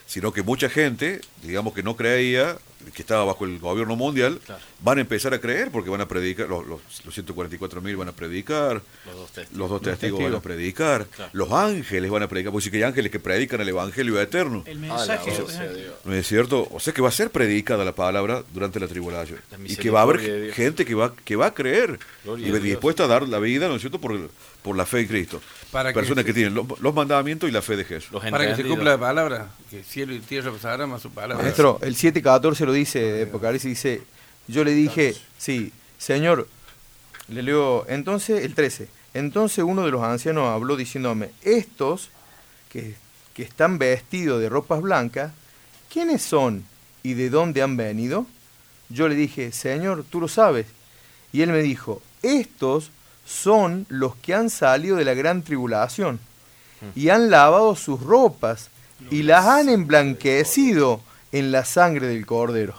sino 0.10 0.34
que 0.34 0.42
mucha 0.42 0.70
gente, 0.70 1.22
digamos 1.44 1.74
que 1.76 1.84
no 1.84 1.96
creía, 1.96 2.58
que 2.96 3.04
estaba 3.04 3.24
bajo 3.26 3.46
el 3.46 3.60
gobierno 3.60 3.96
mundial, 3.96 4.40
Claro. 4.44 4.60
van 4.82 4.98
a 4.98 5.02
empezar 5.02 5.34
a 5.36 5.40
creer 5.40 5.70
porque 5.70 5.92
van 5.92 6.02
a 6.02 6.08
predicar, 6.08 6.48
los, 6.50 6.66
los, 6.66 6.80
los 7.06 7.14
144 7.14 7.80
mil 7.82 7.96
van 7.96 8.08
a 8.08 8.14
predicar, 8.14 8.82
Los 9.06 9.16
dos 9.16 9.32
testigos. 9.32 9.58
los 9.60 9.70
dos 9.70 9.82
testigos, 9.84 10.00
testigos. 10.18 10.32
van 10.32 10.40
a 10.40 10.42
predicar, 10.42 11.06
Claro. 11.08 11.30
los 11.34 11.52
ángeles 11.52 12.10
van 12.10 12.24
a 12.24 12.28
predicar, 12.28 12.52
porque 12.52 12.64
sí 12.64 12.72
que 12.72 12.78
hay 12.78 12.84
ángeles 12.84 13.12
que 13.12 13.20
predican 13.20 13.62
el 13.62 13.70
evangelio 13.70 14.20
eterno. 14.20 14.64
El 14.66 14.80
mensaje. 14.80 15.30
sea 15.36 15.68
Dios. 15.72 15.94
¿No 16.06 16.14
es 16.16 16.26
cierto? 16.28 16.68
O 16.72 16.80
sea 16.80 16.92
que 16.94 17.02
va 17.04 17.10
a 17.10 17.12
ser 17.12 17.30
predicada 17.30 17.86
la 17.86 17.94
palabra 17.94 18.44
durante 18.52 18.80
la 18.80 18.88
tribulación. 18.88 19.40
La 19.52 19.58
Y 19.64 19.76
que 19.76 19.92
va 19.92 20.00
a 20.00 20.04
haber 20.04 20.52
gente 20.54 20.86
que 20.86 20.96
va, 20.96 21.14
que 21.14 21.36
va 21.36 21.48
a 21.48 21.54
creer 21.54 22.00
Gloria 22.24 22.48
y 22.48 22.52
a 22.56 22.60
dispuesta 22.60 23.04
a 23.04 23.08
dar 23.08 23.28
la 23.28 23.38
vida, 23.38 23.68
¿no 23.68 23.76
es 23.76 23.82
cierto?, 23.82 24.00
por, 24.02 24.18
por 24.64 24.76
la 24.76 24.88
fe 24.88 25.02
en 25.02 25.08
Cristo. 25.08 25.42
Para 25.72 25.94
Personas 25.94 26.26
que, 26.26 26.34
tienen 26.34 26.56
los, 26.56 26.80
los 26.80 26.94
mandamientos 26.96 27.48
y 27.48 27.52
la 27.52 27.62
fe 27.62 27.76
de 27.76 27.86
Jesús. 27.86 28.12
Los 28.12 28.24
Para 28.26 28.48
que 28.48 28.56
se 28.56 28.68
cumpla 28.68 28.92
la 28.92 28.98
palabra, 28.98 29.50
que 29.70 29.84
cielo 29.84 30.14
y 30.14 30.20
tierra 30.20 30.52
pasarán 30.52 30.90
más 30.90 31.02
su 31.02 31.12
palabra. 31.12 31.44
Maestro, 31.44 31.80
el 31.84 31.96
7.14 31.96 32.66
lo 32.66 32.74
dice, 32.74 33.24
Apocalipsis 33.24 33.70
dice, 33.70 34.02
yo 34.48 34.64
le 34.64 34.72
dije, 34.72 35.16
sí, 35.38 35.72
Señor, 36.00 36.48
le 37.28 37.44
leo, 37.44 37.86
entonces, 37.88 38.44
el 38.44 38.56
13, 38.56 38.90
entonces 39.14 39.64
uno 39.64 39.86
de 39.86 39.92
los 39.92 40.02
ancianos 40.02 40.48
habló 40.48 40.76
diciéndome, 40.76 41.30
estos 41.44 42.10
que, 42.72 42.96
que 43.36 43.44
están 43.44 43.78
vestidos 43.78 44.42
de 44.42 44.50
ropas 44.50 44.82
blancas, 44.82 45.32
¿quiénes 45.94 46.24
son 46.24 46.66
y 47.04 47.14
de 47.14 47.30
dónde 47.30 47.62
han 47.62 47.78
venido? 47.78 48.26
Yo 48.90 49.08
le 49.08 49.14
dije, 49.14 49.52
Señor, 49.52 50.04
tú 50.10 50.20
lo 50.20 50.28
sabes. 50.28 50.66
Y 51.32 51.42
él 51.42 51.52
me 51.52 51.62
dijo, 51.62 52.02
estos 52.24 52.92
son 53.30 53.86
los 53.90 54.16
que 54.16 54.34
han 54.34 54.50
salido 54.50 54.96
de 54.98 55.06
la 55.06 55.14
gran 55.14 55.44
tribulación 55.44 56.20
y 56.96 57.10
han 57.10 57.30
lavado 57.30 57.76
sus 57.76 58.02
ropas 58.02 58.70
y 59.12 59.24
las 59.24 59.46
han 59.46 59.70
emblanquecido 59.70 61.02
en 61.32 61.52
la 61.52 61.64
sangre 61.66 62.08
del 62.08 62.26
cordero. 62.26 62.74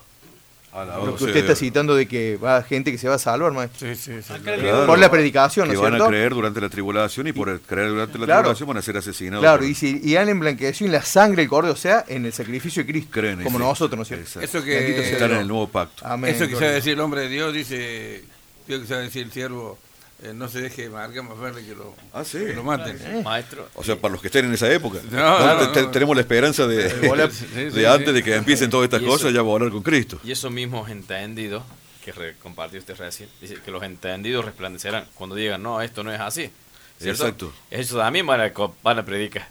Alabado 0.73 1.07
Lo 1.07 1.17
que 1.17 1.25
usted 1.25 1.37
está 1.41 1.57
citando 1.57 1.97
de 1.97 2.07
que 2.07 2.37
va 2.37 2.63
gente 2.63 2.93
que 2.93 2.99
se 2.99 3.09
va 3.09 3.17
a 3.17 3.19
salvar, 3.19 3.51
maestro. 3.53 3.89
Sí, 3.89 3.97
sí, 3.97 4.23
sí. 4.23 4.33
Claro. 4.43 4.87
Por 4.87 5.01
la 5.01 5.11
predicación, 5.11 5.67
¿no 5.67 5.73
que 5.73 5.77
es 5.77 5.83
van 5.83 5.95
a 5.95 5.97
cierto? 5.97 6.11
creer 6.11 6.33
durante 6.33 6.61
la 6.61 6.69
tribulación 6.69 7.27
y 7.27 7.33
por 7.33 7.61
creer 7.63 7.89
durante 7.89 8.19
la 8.19 8.25
Claro. 8.27 8.41
tribulación 8.43 8.69
van 8.69 8.77
a 8.77 8.83
ser 8.83 8.97
asesinados. 8.97 9.43
Claro, 9.43 9.59
por- 9.63 9.69
y, 9.69 9.75
si- 9.75 10.01
y 10.03 10.15
han 10.17 10.29
emblanquecido 10.29 10.87
en 10.87 10.93
la 10.93 11.03
sangre 11.03 11.43
del 11.43 11.49
cordero, 11.49 11.75
o 11.75 11.77
sea, 11.77 12.05
en 12.07 12.25
el 12.25 12.33
sacrificio 12.33 12.85
de 12.85 12.91
Cristo, 12.93 13.11
creen, 13.13 13.43
como 13.43 13.59
sí. 13.59 13.65
nosotros, 13.65 13.97
¿no 13.97 14.03
es 14.03 14.09
cierto? 14.09 14.25
Exacto. 14.41 14.45
Eso 14.59 14.65
que- 14.65 15.11
Están 15.13 15.33
en 15.33 15.37
el 15.39 15.49
nuevo 15.49 15.69
pacto. 15.69 16.07
Amén. 16.07 16.35
Eso 16.37 16.47
que 16.47 16.55
sabe 16.55 16.69
a 16.69 16.73
decir 16.73 16.93
el 16.93 17.01
hombre 17.01 17.23
de 17.23 17.29
Dios, 17.31 17.53
dice, 17.53 18.23
Dios 18.69 18.81
que 18.83 18.87
sabe 18.87 19.03
decir 19.03 19.23
el 19.25 19.33
siervo, 19.33 19.77
eh, 20.23 20.33
no 20.35 20.49
se 20.49 20.61
deje 20.61 20.89
marcar 20.91 21.23
más 21.25 21.39
verde 21.39 21.65
que 21.65 21.75
lo, 21.75 21.95
Ah, 22.13 22.25
sí. 22.25 22.39
que 22.39 22.53
lo 22.55 22.63
maten. 22.63 22.99
Maestro. 23.25 23.69
O 23.75 23.83
sea, 23.85 23.97
para 23.97 24.13
los 24.13 24.21
que 24.21 24.29
estén 24.29 24.45
en 24.47 24.55
esa 24.55 24.71
época. 24.73 24.99
No, 25.11 25.19
Nosotros 25.39 25.67
no, 25.69 25.73
te- 25.73 25.83
no. 25.83 25.91
Tenemos 25.91 26.17
la 26.17 26.23
esperanza 26.23 26.67
de, 26.67 26.93
volar. 27.09 27.31
Sí, 27.33 27.47
sí, 27.55 27.61
de 27.65 27.71
sí. 27.73 27.85
antes 27.85 28.13
de 28.15 28.23
que 28.23 28.35
empiecen 28.37 28.71
todas 28.71 28.85
estas 28.85 29.03
Y 29.03 29.05
cosas, 29.07 29.21
eso- 29.27 29.31
ya 29.31 29.43
volar 29.43 29.71
con 29.71 29.83
Cristo. 29.83 30.21
Y 30.25 30.33
esos 30.33 30.51
mismos 30.53 30.91
entendidos 30.91 31.63
que 32.05 32.13
re- 32.13 32.35
compartió 32.43 32.79
usted 32.79 32.97
recién, 32.97 33.29
dice 33.41 33.57
que 33.65 33.71
los 33.71 33.83
entendidos 33.83 34.45
resplandecerán 34.45 35.05
cuando 35.15 35.37
digan, 35.37 35.63
no, 35.63 35.81
esto 35.83 36.03
no 36.03 36.13
es 36.13 36.21
así. 36.21 36.51
¿cierto? 36.99 37.23
Exacto. 37.25 37.53
Ellos 37.71 37.91
también 37.91 38.27
van 38.27 38.41
a, 38.41 38.53
van 38.83 38.99
a 38.99 39.05
predicar. 39.05 39.49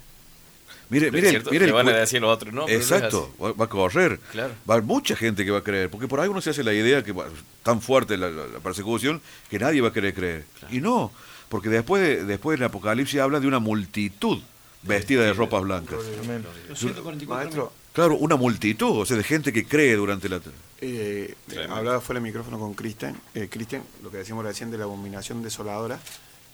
Mire, 0.90 1.10
mire, 1.12 1.30
¿cierto? 1.30 1.50
mire 1.50 1.66
Le 1.66 1.72
van 1.72 1.88
a 1.88 1.92
decir 1.92 2.20
los 2.20 2.34
otros, 2.34 2.52
no, 2.52 2.66
pero 2.66 2.78
Exacto, 2.78 3.32
va, 3.42 3.52
va 3.52 3.64
a 3.64 3.68
correr. 3.68 4.18
Claro. 4.32 4.52
Va 4.68 4.74
a 4.74 4.76
haber 4.78 4.86
mucha 4.86 5.14
gente 5.16 5.44
que 5.44 5.50
va 5.50 5.58
a 5.58 5.62
creer, 5.64 5.88
porque 5.88 6.08
por 6.08 6.20
ahí 6.20 6.28
uno 6.28 6.40
se 6.40 6.50
hace 6.50 6.64
la 6.64 6.72
idea 6.72 7.02
que 7.04 7.12
va- 7.12 7.26
tan 7.62 7.80
fuerte 7.80 8.16
la, 8.16 8.28
la- 8.28 8.46
la 8.48 8.58
persecución 8.58 9.20
que 9.48 9.58
nadie 9.58 9.80
va 9.80 9.88
a 9.88 9.92
querer 9.92 10.12
creer. 10.14 10.44
Y 10.70 10.80
no, 10.80 11.12
porque 11.48 11.68
después, 11.68 12.02
de- 12.02 12.24
después 12.24 12.56
en 12.56 12.62
el 12.62 12.66
Apocalipsis 12.68 13.20
habla 13.20 13.38
de 13.40 13.46
una 13.46 13.60
multitud 13.60 14.38
vestida 14.82 15.22
de 15.22 15.32
ropas 15.32 15.62
blancas. 15.62 15.98
Amén. 16.24 16.44
Los 16.68 16.78
144 16.78 17.26
Maestro, 17.44 17.72
Claro, 17.92 18.14
una 18.16 18.36
multitud, 18.36 19.00
o 19.00 19.04
sea, 19.04 19.16
de 19.16 19.24
gente 19.24 19.52
que 19.52 19.64
cree 19.66 19.96
durante 19.96 20.28
la... 20.28 20.40
eh, 20.80 21.34
hablaba 21.68 22.00
fuera 22.00 22.18
del 22.20 22.28
micrófono 22.28 22.58
con 22.58 22.72
Cristian, 22.74 23.16
eh, 23.34 23.48
Cristian, 23.50 23.82
lo 24.02 24.10
que 24.12 24.18
decíamos 24.18 24.44
recién 24.44 24.70
de 24.70 24.78
la 24.78 24.84
abominación 24.84 25.42
desoladora, 25.42 25.98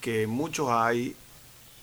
que 0.00 0.26
muchos 0.26 0.68
ahí 0.70 1.14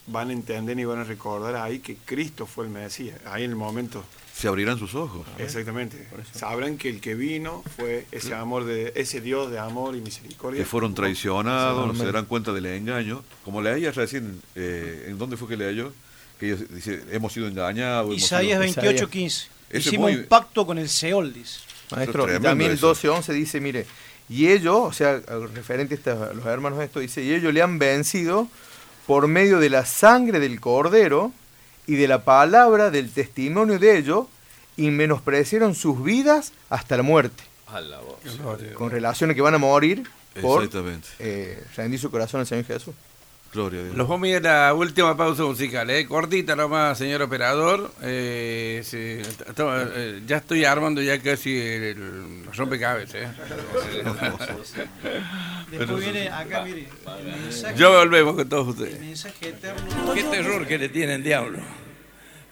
van 0.08 0.30
a 0.30 0.34
entender 0.34 0.78
y 0.80 0.86
van 0.86 1.00
a 1.00 1.04
recordar 1.04 1.56
ahí 1.56 1.80
que 1.80 1.96
Cristo 2.06 2.46
fue 2.46 2.66
el 2.66 2.72
Mesías, 2.72 3.18
ahí 3.26 3.44
en 3.44 3.52
el 3.52 3.56
momento. 3.56 4.04
Se 4.36 4.48
abrirán 4.48 4.80
sus 4.80 4.96
ojos. 4.96 5.26
Exactamente. 5.38 6.08
Sabrán 6.34 6.78
que 6.78 6.90
el 6.90 7.00
que 7.02 7.14
vino 7.14 7.64
fue 7.78 8.06
ese 8.12 8.34
amor 8.34 8.66
de 8.66 8.92
ese 8.96 9.22
Dios 9.22 9.52
de 9.52 9.60
amor 9.60 9.96
y 9.96 10.02
misericordia. 10.02 10.60
que 10.60 10.66
fueron 10.66 10.96
traicionados, 10.96 11.84
Amén. 11.86 11.98
se 11.98 12.06
darán 12.06 12.26
cuenta 12.26 12.52
del 12.52 12.66
engaño. 12.66 13.24
Como 13.46 13.62
leía 13.62 13.92
recién, 13.92 14.42
eh, 14.56 15.06
¿en 15.10 15.18
dónde 15.20 15.38
fue 15.38 15.48
que 15.48 15.56
leyó? 15.58 15.94
Que 16.40 16.48
ellos 16.48 16.62
dicen, 16.74 17.04
hemos 17.12 17.32
sido 17.32 17.48
engañados. 17.48 18.16
Isaías 18.16 18.60
sido- 18.66 18.82
28, 18.82 19.10
15. 19.10 19.48
Ese 19.70 19.78
es 19.78 19.86
Hicimos 19.88 20.12
muy- 20.12 20.22
un 20.22 20.26
pacto 20.28 20.66
con 20.66 20.80
el 20.80 20.90
Seol, 20.90 21.32
dice. 21.32 21.60
Maestro, 21.92 22.26
también 22.42 22.72
el 22.72 22.78
eso. 22.78 22.88
12.11 22.96 23.34
dice, 23.34 23.62
mire, 23.62 23.86
y 24.30 24.48
ellos, 24.48 24.76
o 24.80 24.92
sea, 24.94 25.20
referente 25.54 26.00
a 26.10 26.34
los 26.34 26.46
hermanos 26.48 26.82
esto, 26.82 27.00
dice, 27.00 27.24
y 27.24 27.32
ellos 27.34 27.54
le 27.54 27.62
han 27.62 27.78
vencido 27.78 28.48
por 29.08 29.28
medio 29.28 29.60
de 29.60 29.70
la 29.70 29.86
sangre 29.86 30.40
del 30.40 30.60
cordero 30.60 31.32
y 31.88 31.96
de 31.96 32.08
la 32.08 32.24
palabra 32.24 32.90
del 32.92 33.12
testimonio 33.12 33.78
de 33.80 33.98
ellos, 33.98 34.28
y 34.78 34.90
menospreciaron 34.90 35.76
sus 35.76 36.04
vidas 36.04 36.52
hasta 36.70 36.98
la 36.98 37.04
muerte, 37.04 37.44
A 37.68 37.82
la 37.82 38.00
voz. 38.00 38.18
Con 38.76 38.90
relación 38.90 39.30
a 39.30 39.34
que 39.36 39.42
van 39.42 39.54
a 39.54 39.58
morir 39.60 40.04
por 40.42 40.64
Exactamente. 40.64 41.10
eh, 41.20 41.64
rendir 41.76 42.00
su 42.00 42.10
corazón 42.10 42.40
al 42.40 42.48
Señor 42.48 42.66
Jesús. 42.66 42.94
Gloria 43.54 43.82
a 43.82 43.84
Dios. 43.84 43.96
Vamos 43.96 44.24
a 44.24 44.28
ir 44.30 44.48
a 44.48 44.68
la 44.68 44.74
última 44.74 45.16
pausa 45.16 45.44
musical, 45.44 45.88
¿eh? 45.92 46.08
cortita 46.08 46.56
nomás, 46.56 46.98
señor 46.98 47.22
operador. 47.22 47.92
Eh, 48.02 48.82
sí, 48.84 48.98
eh, 48.98 50.22
ya 50.26 50.38
estoy 50.38 50.66
armando 50.66 51.02
ya 51.04 51.22
casi 51.22 51.56
el, 51.56 51.84
el 51.84 52.46
rompecabezas. 52.56 53.16
¿eh? 53.16 53.28
Después 55.72 56.04
viene 56.04 56.30
acá, 56.30 56.64
mire, 56.64 56.88
mensaje, 57.44 57.76
Ya 57.78 57.90
volvemos 57.90 58.36
con 58.36 58.50
todos 58.50 58.68
ustedes. 58.70 58.96
el 58.96 59.00
mensaje 59.02 59.50
eterno. 59.50 60.14
Qué 60.14 60.24
terror 60.24 60.68
que 60.68 60.78
le 60.78 60.90
tiene 60.90 61.16
el 61.16 61.24
diablo. 61.24 61.60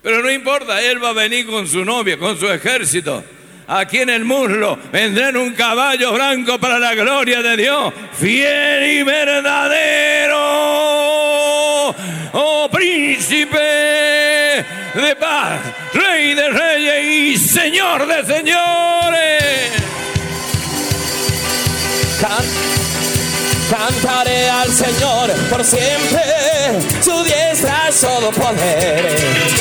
Pero 0.03 0.21
no 0.21 0.31
importa, 0.31 0.81
él 0.81 1.03
va 1.03 1.09
a 1.09 1.13
venir 1.13 1.45
con 1.47 1.67
su 1.67 1.83
novia, 1.85 2.17
con 2.17 2.37
su 2.37 2.47
ejército. 2.47 3.23
Aquí 3.73 3.99
en 3.99 4.09
el 4.09 4.25
muslo 4.25 4.77
vendrá 4.91 5.29
en 5.29 5.37
un 5.37 5.53
caballo 5.53 6.11
blanco 6.11 6.59
para 6.59 6.77
la 6.77 6.93
gloria 6.93 7.41
de 7.41 7.55
Dios, 7.55 7.93
fiel 8.19 8.83
y 8.99 9.03
verdadero. 9.03 10.37
Oh 12.33 12.67
príncipe 12.69 13.57
de 14.93 15.15
paz, 15.17 15.61
rey 15.93 16.33
de 16.33 16.49
reyes 16.49 17.05
y 17.05 17.37
señor 17.37 18.05
de 18.07 18.25
señores. 18.25 19.71
Can- 22.19 22.71
Cantaré 23.71 24.49
al 24.49 24.69
Señor 24.69 25.31
por 25.49 25.63
siempre, 25.63 26.21
su 27.01 27.23
diestra 27.23 27.87
es 27.87 28.01
todo 28.01 28.29
poder. 28.31 29.15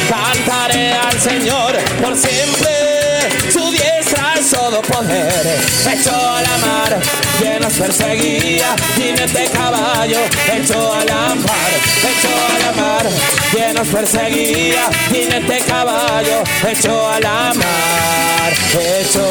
Cantaré 0.09 0.93
al 0.95 1.20
Señor 1.20 1.77
por 2.03 2.16
siempre, 2.16 3.53
su 3.53 3.70
diestra 3.70 4.00
es 4.41 4.51
todo 4.51 4.71
todo 4.71 4.83
poder. 4.83 5.59
Echó 5.93 6.15
a 6.15 6.41
la 6.43 6.59
mar, 6.67 7.01
quien 7.39 7.61
nos 7.61 7.73
perseguía, 7.73 8.75
jinete 8.95 9.45
caballo, 9.53 10.21
echó 10.53 10.95
a 10.95 11.05
la 11.05 11.35
mar, 11.35 11.71
echó 12.11 12.35
a 12.47 12.59
la 12.65 12.73
mar, 12.83 13.07
quien 13.53 13.75
nos 13.75 13.89
perseguía, 13.89 14.89
jinete 15.11 15.59
caballo, 15.67 16.43
echó 16.69 17.09
a 17.09 17.21
la 17.21 17.53
mar, 17.55 18.53
echó 18.73 19.27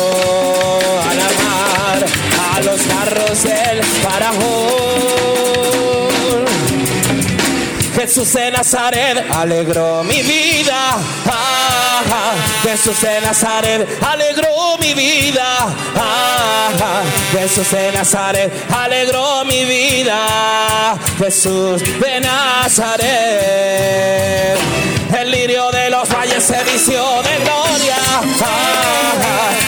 a 1.02 1.14
la 1.22 1.30
mar, 1.44 2.06
a 2.53 2.60
los 2.61 2.81
carros 2.81 3.44
del 3.44 3.81
Parajón. 4.03 4.90
Jesús 7.99 8.31
de 8.31 8.49
Nazaret 8.49 9.26
alegró 9.30 10.05
mi 10.05 10.21
vida. 10.21 10.95
Ah, 11.26 12.01
ah. 12.09 12.34
Jesús 12.63 13.01
de 13.01 13.19
Nazaret 13.19 13.85
alegró 14.01 14.77
mi 14.80 14.93
vida. 14.93 15.43
Ah. 15.97 17.03
Jesús 17.34 17.69
de 17.71 17.91
Nazaret 17.91 18.53
alegró 18.73 19.43
mi 19.43 19.65
vida. 19.65 20.95
Jesús 21.17 21.81
de 21.99 22.21
Nazaret. 22.21 23.09
El 25.19 25.31
lirio 25.31 25.69
de 25.71 25.89
los 25.89 26.07
valles 26.07 26.41
se 26.41 26.63
vistió 26.63 27.03
de 27.21 27.38
gloria. 27.43 27.97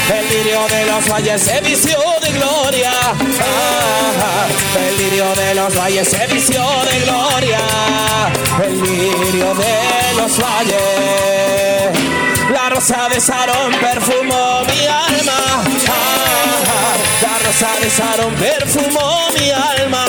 El 0.10 0.30
lirio 0.30 0.68
de 0.70 0.86
los 0.86 1.06
valles 1.06 1.42
se 1.42 1.60
vistió 1.60 2.21
gloria. 2.32 2.92
Ah. 3.40 4.48
El 4.88 4.98
lirio 4.98 5.26
de 5.36 5.56
los 5.56 5.76
valles 5.76 6.08
se 6.08 6.28
vistió 6.28 6.64
de 6.90 7.00
gloria. 7.02 7.60
El 8.64 8.82
lirio 8.82 9.54
de 9.56 10.14
los 10.18 10.38
valles. 10.38 10.82
La 12.52 12.70
rosa 12.70 13.08
de 13.10 13.20
Sarón 13.22 13.72
perfumó 13.80 14.62
mi 14.66 14.86
alma. 14.88 15.64
Ah, 15.88 16.98
la 17.22 17.40
rosa 17.46 17.70
de 17.82 17.90
Sarón 17.90 18.34
perfumó 18.36 19.28
mi 19.38 19.52
alma. 19.52 20.06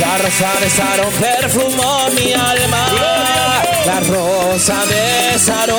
La 0.00 0.18
rosa 0.18 0.50
de 0.60 0.70
Sarón 0.70 1.12
perfumó 1.20 2.08
mi 2.10 2.32
alma. 2.32 2.88
La 3.86 4.00
rosa 4.00 4.84
de 4.86 5.38
Sarón. 5.38 5.76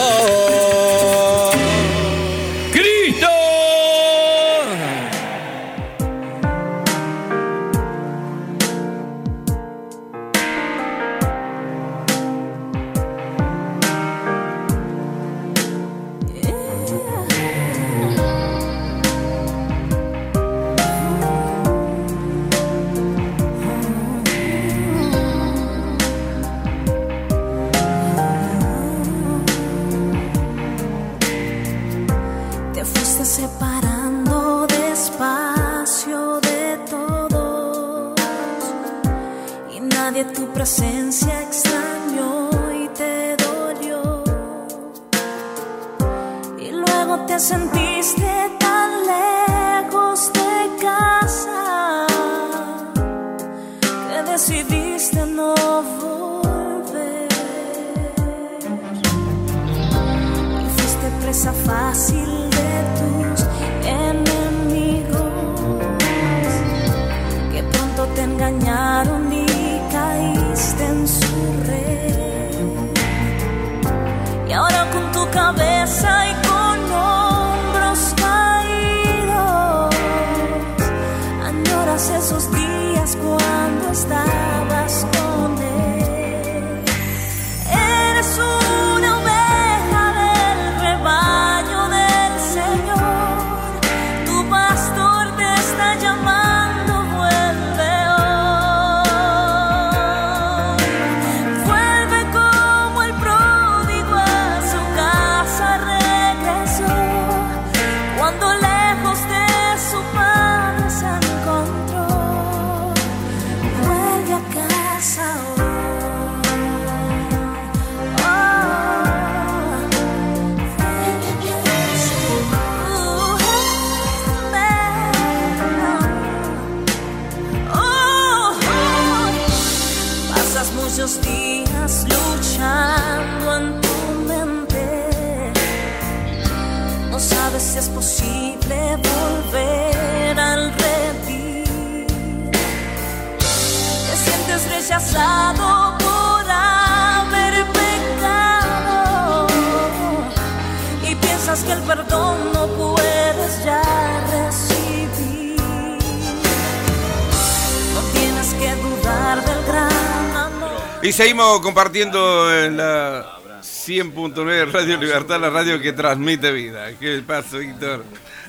Y 161.07 161.13
seguimos 161.13 161.61
compartiendo 161.61 162.53
en 162.53 162.75
la 162.77 163.37
100.9 163.61 164.71
Radio 164.71 164.97
Libertad, 164.97 165.39
la 165.39 165.49
radio 165.49 165.79
que 165.81 165.93
transmite 165.93 166.51
vida. 166.51 166.91
¿Qué 166.99 167.21
pasa, 167.25 167.57
Víctor? 167.57 168.03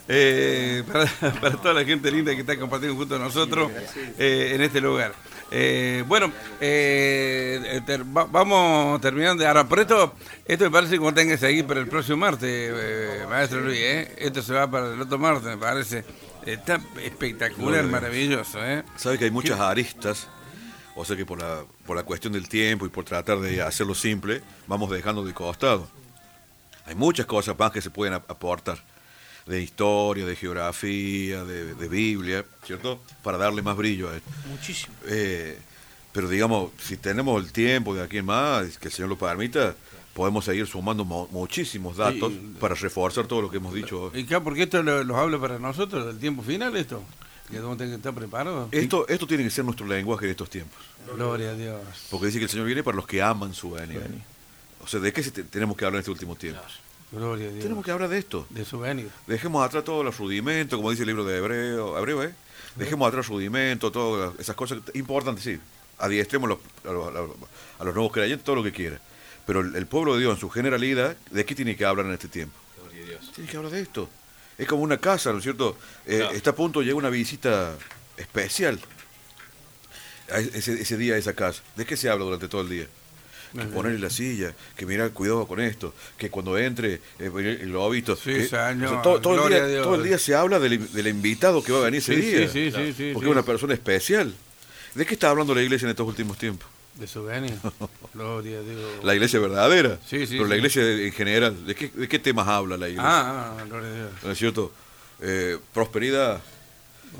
Eh, 0.08 0.82
para, 0.90 1.04
para 1.40 1.56
toda 1.56 1.74
la 1.74 1.84
gente 1.84 2.10
linda 2.10 2.34
que 2.34 2.40
está 2.40 2.56
compartiendo 2.58 2.96
junto 2.98 3.14
a 3.16 3.18
nosotros 3.20 3.70
eh, 4.18 4.52
en 4.54 4.62
este 4.62 4.80
lugar. 4.80 5.12
Eh, 5.50 6.02
bueno, 6.06 6.32
ter- 6.58 8.04
va- 8.04 8.24
vamos 8.28 9.00
terminando. 9.00 9.46
Ahora, 9.46 9.64
por 9.68 9.78
esto, 9.80 10.14
esto 10.44 10.64
me 10.64 10.70
parece 10.70 10.94
que 10.94 10.98
vos 10.98 11.14
tenés 11.14 11.34
que 11.38 11.46
seguir 11.46 11.64
para 11.66 11.78
el 11.80 11.86
próximo 11.88 12.16
martes, 12.18 12.72
maestro 13.28 13.60
Luis. 13.60 13.78
¿eh? 13.80 14.14
Esto 14.18 14.42
se 14.42 14.52
va 14.52 14.68
para 14.68 14.92
el 14.94 15.00
otro 15.00 15.18
martes, 15.18 15.44
me 15.44 15.58
parece. 15.58 16.04
Está 16.44 16.80
espectacular, 17.04 17.84
maravilloso. 17.84 18.58
¿eh? 18.64 18.82
Sabe 18.96 19.18
que 19.18 19.26
hay 19.26 19.30
muchas 19.30 19.60
aristas, 19.60 20.28
o 21.00 21.04
sea 21.04 21.16
que 21.16 21.24
por 21.24 21.40
la, 21.40 21.64
por 21.86 21.96
la 21.96 22.02
cuestión 22.02 22.32
del 22.32 22.48
tiempo 22.48 22.84
y 22.84 22.88
por 22.88 23.04
tratar 23.04 23.38
de 23.40 23.62
hacerlo 23.62 23.94
simple, 23.94 24.42
vamos 24.66 24.90
dejando 24.90 25.24
de 25.24 25.32
costado. 25.32 25.88
Hay 26.86 26.94
muchas 26.96 27.24
cosas 27.26 27.56
más 27.58 27.70
que 27.70 27.80
se 27.80 27.90
pueden 27.90 28.14
ap- 28.14 28.28
aportar, 28.30 28.82
de 29.46 29.62
historia, 29.62 30.26
de 30.26 30.34
geografía, 30.34 31.44
de, 31.44 31.74
de 31.74 31.88
Biblia, 31.88 32.44
¿cierto? 32.64 33.00
Para 33.22 33.38
darle 33.38 33.62
más 33.62 33.76
brillo 33.76 34.10
a 34.10 34.16
esto. 34.16 34.28
Muchísimo. 34.50 34.92
Eh, 35.06 35.58
pero 36.12 36.28
digamos, 36.28 36.72
si 36.82 36.96
tenemos 36.96 37.44
el 37.44 37.52
tiempo 37.52 37.94
de 37.94 38.02
aquí 38.02 38.18
en 38.18 38.24
más, 38.26 38.76
que 38.78 38.88
el 38.88 38.92
Señor 38.92 39.08
lo 39.10 39.16
permita, 39.18 39.76
podemos 40.14 40.44
seguir 40.46 40.66
sumando 40.66 41.04
mo- 41.04 41.28
muchísimos 41.30 41.96
datos 41.96 42.32
Sí. 42.32 42.54
para 42.58 42.74
reforzar 42.74 43.26
todo 43.28 43.42
lo 43.42 43.50
que 43.50 43.58
hemos 43.58 43.72
dicho. 43.72 44.10
¿Y 44.14 44.24
qué? 44.24 44.40
Porque 44.40 44.64
esto 44.64 44.82
lo, 44.82 45.04
los 45.04 45.16
habla 45.16 45.38
para 45.38 45.60
nosotros, 45.60 46.06
del 46.06 46.18
tiempo 46.18 46.42
final, 46.42 46.74
esto. 46.76 47.02
Que 47.50 47.56
a 47.58 47.84
estar 47.96 48.14
preparados. 48.14 48.68
Esto, 48.72 49.08
esto 49.08 49.26
tiene 49.26 49.44
que 49.44 49.50
ser 49.50 49.64
nuestro 49.64 49.86
lenguaje 49.86 50.26
en 50.26 50.30
estos 50.32 50.50
tiempos. 50.50 50.78
Gloria 51.14 51.50
a 51.50 51.54
Dios. 51.54 51.80
Porque 52.10 52.26
dice 52.26 52.38
que 52.38 52.44
el 52.44 52.50
Señor 52.50 52.66
viene 52.66 52.82
para 52.82 52.96
los 52.96 53.06
que 53.06 53.22
aman 53.22 53.54
su 53.54 53.70
venida. 53.70 54.00
O 54.82 54.86
sea, 54.86 55.00
¿de 55.00 55.12
qué 55.12 55.22
se 55.22 55.30
te- 55.30 55.44
tenemos 55.44 55.76
que 55.76 55.84
hablar 55.84 55.96
en 55.98 56.00
este 56.00 56.10
último 56.10 56.36
tiempo? 56.36 56.60
Gloria 57.10 57.46
a 57.48 57.50
Dios. 57.50 57.62
Tenemos 57.62 57.84
que 57.84 57.90
hablar 57.90 58.08
de 58.10 58.18
esto. 58.18 58.46
De 58.50 58.64
su 58.64 58.78
venida. 58.80 59.08
Dejemos 59.26 59.64
atrás 59.64 59.82
todos 59.84 60.04
los 60.04 60.18
rudimentos, 60.18 60.76
como 60.76 60.90
dice 60.90 61.02
el 61.04 61.08
libro 61.08 61.24
de 61.24 61.38
Hebreo, 61.38 61.98
Hebreo 61.98 62.22
¿eh? 62.24 62.34
Dejemos 62.76 63.08
atrás 63.08 63.26
rudimentos, 63.28 63.90
todas 63.92 64.38
esas 64.38 64.54
cosas 64.54 64.78
importantes, 64.94 65.42
sí. 65.44 65.58
Adiestremos 65.98 66.48
los- 66.50 66.58
a, 66.84 66.92
los, 66.92 67.08
a 67.08 67.10
los- 67.12 67.30
a 67.78 67.84
los 67.84 67.94
nuevos 67.94 68.12
creyentes, 68.12 68.44
todo 68.44 68.56
lo 68.56 68.62
que 68.62 68.72
quiera. 68.72 69.00
Pero 69.46 69.60
el, 69.60 69.74
el 69.74 69.86
pueblo 69.86 70.14
de 70.14 70.20
Dios 70.20 70.34
en 70.34 70.40
su 70.40 70.50
generalidad, 70.50 71.16
¿de 71.30 71.44
qué 71.46 71.54
tiene 71.54 71.74
que 71.76 71.84
hablar 71.86 72.04
en 72.06 72.12
este 72.12 72.28
tiempo? 72.28 72.54
Tiene 73.34 73.50
que 73.50 73.56
hablar 73.56 73.72
de 73.72 73.80
esto. 73.80 74.08
Es 74.58 74.66
como 74.66 74.82
una 74.82 74.98
casa, 74.98 75.30
¿no 75.32 75.38
es 75.38 75.44
cierto? 75.44 75.76
Eh, 76.04 76.28
Está 76.34 76.50
a 76.50 76.54
punto 76.54 76.80
de 76.80 76.86
llegar 76.86 76.96
una 76.98 77.10
visita 77.10 77.74
especial 78.16 78.78
a 80.32 80.40
ese, 80.40 80.72
ese 80.82 80.96
día 80.96 81.14
a 81.14 81.18
esa 81.18 81.32
casa. 81.32 81.62
¿De 81.76 81.86
qué 81.86 81.96
se 81.96 82.10
habla 82.10 82.24
durante 82.24 82.48
todo 82.48 82.62
el 82.62 82.68
día? 82.68 82.86
Que 83.56 83.64
ponerle 83.64 83.98
la 83.98 84.10
silla, 84.10 84.52
que 84.76 84.84
mirar, 84.84 85.10
cuidado 85.12 85.46
con 85.48 85.58
esto, 85.58 85.94
que 86.18 86.28
cuando 86.28 86.58
entre 86.58 86.94
eh, 86.94 87.00
el, 87.18 87.68
globito. 87.70 88.14
Sí, 88.14 88.24
que- 88.34 88.46
señor, 88.48 88.84
o 88.84 88.90
sea, 88.90 89.02
todo, 89.02 89.20
todo 89.22 89.46
el 89.46 89.54
día, 89.54 89.62
a 89.64 89.66
Dios. 89.68 89.82
todo 89.84 89.94
el 89.94 90.02
día 90.02 90.18
se 90.18 90.34
habla 90.34 90.58
del, 90.58 90.92
del 90.92 91.06
invitado 91.06 91.62
que 91.62 91.72
va 91.72 91.78
a 91.78 91.84
venir 91.84 92.00
ese 92.00 92.14
Sí, 92.14 92.20
día. 92.20 92.48
sí, 92.48 92.70
sí, 92.94 93.10
porque 93.14 93.26
es 93.28 93.32
una 93.32 93.42
persona 93.44 93.72
especial. 93.72 94.34
¿De 94.94 95.06
qué 95.06 95.14
está 95.14 95.30
hablando 95.30 95.54
la 95.54 95.62
iglesia 95.62 95.86
en 95.86 95.90
estos 95.90 96.06
últimos 96.06 96.36
tiempos? 96.36 96.68
De 96.98 97.06
su 97.06 97.22
venida. 97.24 97.56
Gloria 98.14 98.58
a 98.58 98.62
Dios. 98.62 99.04
La 99.04 99.14
iglesia 99.14 99.38
verdadera. 99.40 99.98
Sí, 100.06 100.26
sí, 100.26 100.34
Pero 100.36 100.46
la 100.48 100.56
iglesia 100.56 100.82
en 100.90 101.12
general, 101.12 101.66
¿de 101.66 101.74
qué, 101.74 101.88
de 101.94 102.08
qué 102.08 102.18
temas 102.18 102.48
habla 102.48 102.76
la 102.76 102.88
iglesia? 102.88 103.08
Ah, 103.08 103.56
ah, 103.60 103.64
gloria 103.68 103.88
a 103.88 103.94
Dios. 103.94 104.10
¿No 104.24 104.30
es 104.32 104.38
cierto? 104.38 104.72
Eh, 105.20 105.58
prosperidad, 105.72 106.40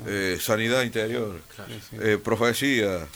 eh, 0.05 0.37
sanidad 0.41 0.83
interior, 0.83 1.39
eh, 2.01 2.17
profecía, 2.23 3.07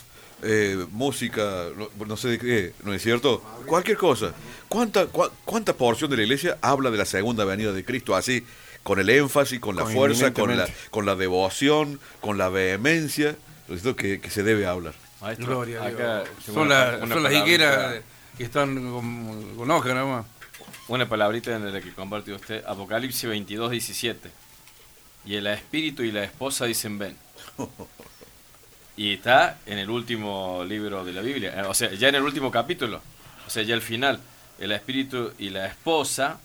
música, 0.90 1.66
no, 1.76 1.88
no 2.06 2.16
sé 2.16 2.28
de 2.28 2.38
qué, 2.38 2.72
¿no 2.82 2.92
es 2.92 3.02
cierto? 3.02 3.42
Cualquier 3.66 3.96
cosa. 3.96 4.32
¿Cuánta, 4.68 5.10
cua- 5.10 5.30
¿Cuánta 5.44 5.74
porción 5.74 6.10
de 6.10 6.16
la 6.18 6.22
iglesia 6.24 6.58
habla 6.60 6.90
de 6.90 6.98
la 6.98 7.06
segunda 7.06 7.44
venida 7.44 7.72
de 7.72 7.84
Cristo 7.84 8.14
así, 8.14 8.44
con 8.82 8.98
el 9.00 9.08
énfasis, 9.08 9.60
con 9.60 9.76
la 9.76 9.86
fuerza, 9.86 10.32
con 10.34 10.54
la, 10.56 10.68
con 10.90 11.06
la 11.06 11.16
devoción, 11.16 11.98
con 12.20 12.36
la 12.36 12.48
vehemencia, 12.50 13.36
¿no 13.68 13.74
es 13.74 13.82
cierto? 13.82 13.96
Que, 13.96 14.20
que 14.20 14.30
se 14.30 14.42
debe 14.42 14.66
hablar? 14.66 14.94
Maestro, 15.24 15.46
Gloria 15.46 15.84
acá 15.84 16.24
Son, 16.44 16.58
una 16.58 16.98
son 17.06 17.22
las 17.22 17.32
higueras 17.32 18.02
que 18.36 18.44
están 18.44 18.74
con, 18.92 19.56
con 19.56 19.70
hoja 19.70 19.94
nada 19.94 20.04
más. 20.04 20.26
Una 20.88 21.08
palabrita 21.08 21.56
en 21.56 21.72
la 21.72 21.80
que 21.80 21.92
compartió 21.92 22.36
usted, 22.36 22.62
Apocalipsis 22.66 23.28
22, 23.28 23.70
17. 23.70 24.30
Y 25.24 25.36
el 25.36 25.46
espíritu 25.46 26.02
y 26.02 26.12
la 26.12 26.24
esposa 26.24 26.66
dicen 26.66 26.98
ven. 26.98 27.16
Y 28.96 29.14
está 29.14 29.58
en 29.66 29.78
el 29.78 29.90
último 29.90 30.64
libro 30.64 31.04
de 31.04 31.12
la 31.12 31.20
Biblia, 31.20 31.52
eh, 31.56 31.62
o 31.66 31.74
sea, 31.74 31.92
ya 31.94 32.08
en 32.08 32.14
el 32.14 32.22
último 32.22 32.52
capítulo, 32.52 33.02
o 33.44 33.50
sea, 33.50 33.64
ya 33.64 33.74
al 33.74 33.82
final, 33.82 34.20
el 34.60 34.70
espíritu 34.70 35.32
y 35.36 35.50
la 35.50 35.66
esposa, 35.66 36.38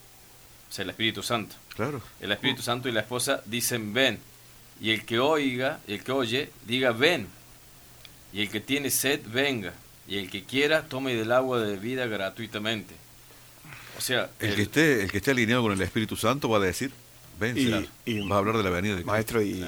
o 0.68 0.74
sea, 0.74 0.82
el 0.82 0.90
Espíritu 0.90 1.22
Santo. 1.22 1.56
Claro. 1.76 2.02
El 2.20 2.32
Espíritu 2.32 2.64
Santo 2.64 2.90
y 2.90 2.92
la 2.92 3.02
esposa 3.02 3.44
dicen 3.46 3.94
ven. 3.94 4.20
Y 4.82 4.92
el 4.92 5.06
que 5.06 5.20
oiga, 5.20 5.80
el 5.88 6.04
que 6.04 6.12
oye, 6.12 6.52
diga 6.66 6.92
ven. 6.92 7.28
Y 8.34 8.42
el 8.42 8.50
que 8.50 8.60
tiene 8.62 8.90
sed, 8.92 9.22
venga. 9.32 9.74
Y 10.08 10.18
el 10.18 10.30
que 10.30 10.44
quiera, 10.44 10.84
tome 10.88 11.14
del 11.16 11.32
agua 11.32 11.60
de 11.60 11.78
vida 11.78 12.06
gratuitamente. 12.08 12.96
O 13.98 14.02
sea, 14.02 14.30
El, 14.40 14.50
el- 14.52 14.56
que 14.56 14.62
esté, 14.64 15.04
el 15.04 15.12
que 15.12 15.18
esté 15.18 15.32
alineado 15.32 15.64
con 15.64 15.72
el 15.74 15.82
Espíritu 15.82 16.16
Santo 16.16 16.50
va 16.50 16.58
a 16.58 16.62
decir, 16.62 16.92
ven, 17.40 17.58
Y- 17.58 17.64
Señor". 17.66 17.88
y- 18.06 18.28
va 18.28 18.36
a 18.36 18.40
hablar 18.40 18.58
de 18.58 18.64
la 18.64 18.70
venida 18.70 18.92
de 18.94 18.98
Cristo. 19.00 19.12
Maestro, 19.12 19.42
y 19.42 19.64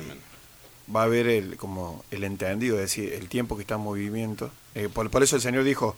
va 0.94 1.02
a 1.02 1.06
haber 1.06 1.28
el, 1.28 1.58
como 1.58 2.04
el 2.12 2.24
entendido, 2.24 2.76
es 2.78 2.82
decir, 2.84 3.14
el 3.14 3.28
tiempo 3.30 3.56
que 3.56 3.62
está 3.62 3.76
en 3.76 3.82
movimiento. 3.82 4.52
Eh, 4.76 4.90
por, 4.94 5.10
por 5.10 5.22
eso 5.24 5.36
el 5.36 5.42
Señor 5.42 5.64
dijo, 5.64 5.96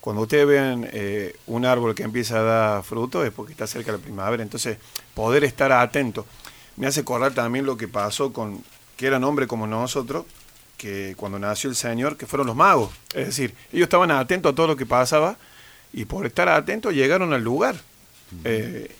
cuando 0.00 0.22
ustedes 0.22 0.46
vean 0.46 0.88
eh, 0.92 1.36
un 1.46 1.64
árbol 1.64 1.94
que 1.94 2.02
empieza 2.02 2.38
a 2.38 2.42
dar 2.42 2.82
fruto 2.82 3.24
es 3.24 3.32
porque 3.32 3.52
está 3.52 3.66
cerca 3.66 3.92
de 3.92 3.98
la 3.98 4.04
primavera. 4.04 4.42
Entonces, 4.42 4.78
poder 5.14 5.44
estar 5.44 5.70
atento. 5.72 6.26
Me 6.76 6.86
hace 6.86 7.00
acordar 7.00 7.34
también 7.34 7.66
lo 7.66 7.76
que 7.76 7.88
pasó 7.88 8.32
con, 8.32 8.62
que 8.96 9.06
eran 9.06 9.22
hombres 9.24 9.46
como 9.48 9.66
nosotros, 9.66 10.24
que 10.82 11.14
cuando 11.16 11.38
nació 11.38 11.70
el 11.70 11.76
Señor, 11.76 12.16
que 12.16 12.26
fueron 12.26 12.48
los 12.48 12.56
magos. 12.56 12.90
Es 13.14 13.26
decir, 13.26 13.54
ellos 13.72 13.84
estaban 13.84 14.10
atentos 14.10 14.50
a 14.50 14.54
todo 14.56 14.66
lo 14.66 14.76
que 14.76 14.84
pasaba 14.84 15.36
y 15.92 16.06
por 16.06 16.26
estar 16.26 16.48
atentos 16.48 16.92
llegaron 16.92 17.32
al 17.32 17.44
lugar. 17.44 17.76
Eh, 18.42 18.90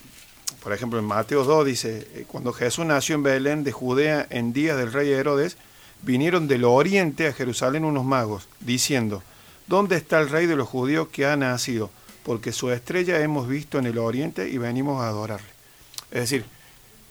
por 0.61 0.71
ejemplo, 0.71 0.97
en 0.97 1.03
Mateo 1.03 1.43
2 1.43 1.65
dice, 1.65 2.07
eh, 2.13 2.25
cuando 2.25 2.53
Jesús 2.53 2.85
nació 2.85 3.15
en 3.15 3.23
Belén 3.23 3.65
de 3.65 3.73
Judea 3.73 4.25
en 4.29 4.53
días 4.53 4.77
del 4.77 4.93
rey 4.93 5.11
Herodes, 5.11 5.57
vinieron 6.03 6.47
del 6.47 6.63
oriente 6.63 7.27
a 7.27 7.33
Jerusalén 7.33 7.83
unos 7.83 8.05
magos, 8.05 8.47
diciendo, 8.61 9.21
¿dónde 9.67 9.97
está 9.97 10.21
el 10.21 10.29
rey 10.29 10.45
de 10.45 10.55
los 10.55 10.69
judíos 10.69 11.09
que 11.09 11.25
ha 11.25 11.35
nacido? 11.35 11.89
Porque 12.23 12.53
su 12.53 12.71
estrella 12.71 13.19
hemos 13.19 13.49
visto 13.49 13.77
en 13.77 13.87
el 13.87 13.97
oriente 13.97 14.47
y 14.47 14.57
venimos 14.57 15.01
a 15.01 15.09
adorarle. 15.09 15.49
Es 16.11 16.21
decir, 16.21 16.45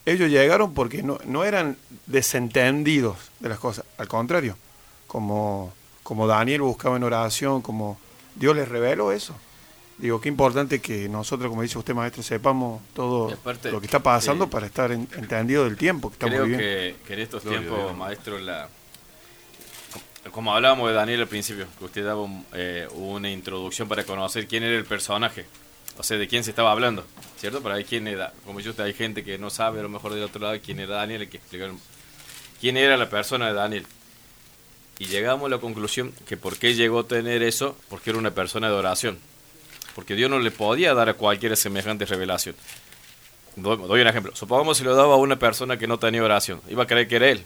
ellos 0.06 0.30
llegaron 0.30 0.74
porque 0.74 1.02
no, 1.02 1.18
no 1.24 1.44
eran 1.44 1.76
desentendidos 2.06 3.16
de 3.40 3.48
las 3.48 3.58
cosas, 3.58 3.84
al 3.98 4.08
contrario, 4.08 4.56
como, 5.06 5.72
como 6.02 6.26
Daniel 6.26 6.62
buscaba 6.62 6.96
en 6.96 7.04
oración, 7.04 7.62
como 7.62 7.98
Dios 8.34 8.56
les 8.56 8.68
reveló 8.68 9.12
eso. 9.12 9.34
Digo, 9.98 10.20
qué 10.20 10.28
importante 10.28 10.80
que 10.80 11.08
nosotros, 11.08 11.48
como 11.50 11.62
dice 11.62 11.78
usted, 11.78 11.94
maestro, 11.94 12.22
sepamos 12.22 12.82
todo 12.94 13.36
lo 13.70 13.80
que 13.80 13.86
está 13.86 14.00
pasando 14.00 14.46
eh, 14.46 14.48
para 14.48 14.66
estar 14.66 14.90
en- 14.90 15.06
entendido 15.16 15.64
del 15.64 15.76
tiempo 15.76 16.08
que 16.08 16.14
estamos 16.14 16.32
Creo 16.34 16.44
viviendo. 16.46 16.64
que, 16.66 16.96
que 17.06 17.14
en 17.14 17.20
estos 17.20 17.42
Gloria 17.44 17.60
tiempos, 17.60 17.78
Dios. 17.84 17.96
maestro, 17.96 18.38
la, 18.38 18.68
como 20.32 20.54
hablábamos 20.54 20.88
de 20.88 20.94
Daniel 20.94 21.20
al 21.20 21.28
principio, 21.28 21.66
que 21.78 21.84
usted 21.84 22.04
daba 22.04 22.22
un- 22.22 22.44
eh, 22.54 22.88
una 22.94 23.30
introducción 23.30 23.86
para 23.86 24.02
conocer 24.04 24.48
quién 24.48 24.62
era 24.64 24.76
el 24.76 24.84
personaje, 24.86 25.46
o 25.98 26.02
sea, 26.02 26.18
de 26.18 26.28
quién 26.28 26.44
se 26.44 26.50
estaba 26.50 26.72
hablando, 26.72 27.04
¿cierto? 27.38 27.62
Pero 27.62 27.74
hay 27.74 27.84
quién 27.84 28.08
era, 28.08 28.32
como 28.44 28.60
yo, 28.60 28.72
hay 28.78 28.94
gente 28.94 29.24
que 29.24 29.38
no 29.38 29.50
sabe 29.50 29.80
a 29.80 29.82
lo 29.82 29.88
mejor 29.88 30.14
del 30.14 30.24
otro 30.24 30.40
lado 30.40 30.58
quién 30.64 30.80
era 30.80 30.96
Daniel, 30.96 31.22
hay 31.22 31.26
que 31.28 31.36
explicar 31.36 31.70
quién 32.60 32.76
era 32.76 32.96
la 32.96 33.08
persona 33.08 33.48
de 33.48 33.54
Daniel. 33.54 33.86
Y 34.98 35.06
llegamos 35.06 35.46
a 35.46 35.50
la 35.50 35.58
conclusión 35.58 36.12
que 36.26 36.36
por 36.36 36.58
qué 36.58 36.74
llegó 36.74 37.00
a 37.00 37.08
tener 37.08 37.42
eso, 37.42 37.76
porque 37.88 38.10
era 38.10 38.18
una 38.18 38.30
persona 38.30 38.68
de 38.68 38.74
oración. 38.74 39.18
Porque 39.94 40.14
Dios 40.14 40.30
no 40.30 40.38
le 40.38 40.50
podía 40.50 40.94
dar 40.94 41.08
a 41.08 41.14
cualquiera 41.14 41.56
semejante 41.56 42.06
revelación. 42.06 42.54
Doy, 43.56 43.76
doy 43.76 44.00
un 44.00 44.06
ejemplo. 44.06 44.34
Supongamos 44.34 44.78
si 44.78 44.84
lo 44.84 44.94
daba 44.94 45.14
a 45.14 45.18
una 45.18 45.38
persona 45.38 45.76
que 45.76 45.86
no 45.86 45.98
tenía 45.98 46.22
oración. 46.22 46.60
Iba 46.68 46.84
a 46.84 46.86
creer 46.86 47.08
que 47.08 47.16
era 47.16 47.28
él. 47.30 47.44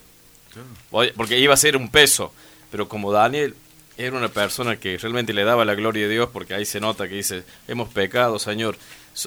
Porque 1.16 1.39
iba 1.39 1.55
a 1.55 1.56
ser 1.56 1.77
un 1.77 1.90
peso. 1.90 2.32
Pero 2.70 2.89
como 2.89 3.12
Daniel 3.12 3.55
era 3.98 4.16
una 4.16 4.28
persona 4.28 4.77
que 4.77 4.98
realmente 4.98 5.32
le 5.32 5.44
daba 5.44 5.64
la 5.64 5.74
gloria 5.74 6.06
de 6.06 6.12
Dios, 6.12 6.28
porque 6.32 6.55
ahí 6.55 6.64
se 6.64 6.81
nota 6.81 7.09
que 7.09 7.14
dice, 7.14 7.44
hemos 7.68 7.89
pecado, 7.89 8.39
Señor, 8.39 8.77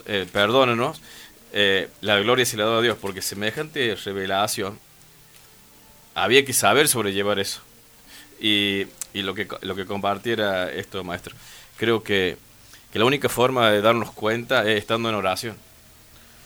eh, 0.05 0.27
perdónanos, 0.31 1.01
eh, 1.53 1.89
la 2.01 2.19
gloria 2.19 2.45
se 2.45 2.55
la 2.57 2.65
da 2.65 2.77
a 2.77 2.81
Dios, 2.81 2.97
porque 3.01 3.21
semejante 3.21 3.95
revelación, 3.95 4.77
había 6.15 6.45
que 6.45 6.53
saber 6.53 6.87
sobrellevar 6.87 7.39
eso. 7.39 7.61
Y, 8.39 8.85
y 9.13 9.21
lo, 9.21 9.33
que, 9.33 9.47
lo 9.61 9.75
que 9.75 9.85
compartiera 9.85 10.71
esto, 10.71 11.03
maestro, 11.03 11.35
creo 11.77 12.03
que, 12.03 12.37
que 12.93 12.99
la 12.99 13.05
única 13.05 13.29
forma 13.29 13.69
de 13.71 13.81
darnos 13.81 14.11
cuenta 14.11 14.69
es 14.69 14.77
estando 14.79 15.09
en 15.09 15.15
oración. 15.15 15.57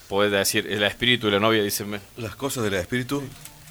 Puede 0.10 0.30
decir, 0.38 0.68
el 0.72 0.84
espíritu 0.84 1.28
y 1.28 1.32
la 1.32 1.40
novia 1.40 1.64
dicen. 1.64 2.00
Las 2.18 2.36
cosas 2.36 2.64
del 2.64 2.76
espíritu 2.76 3.24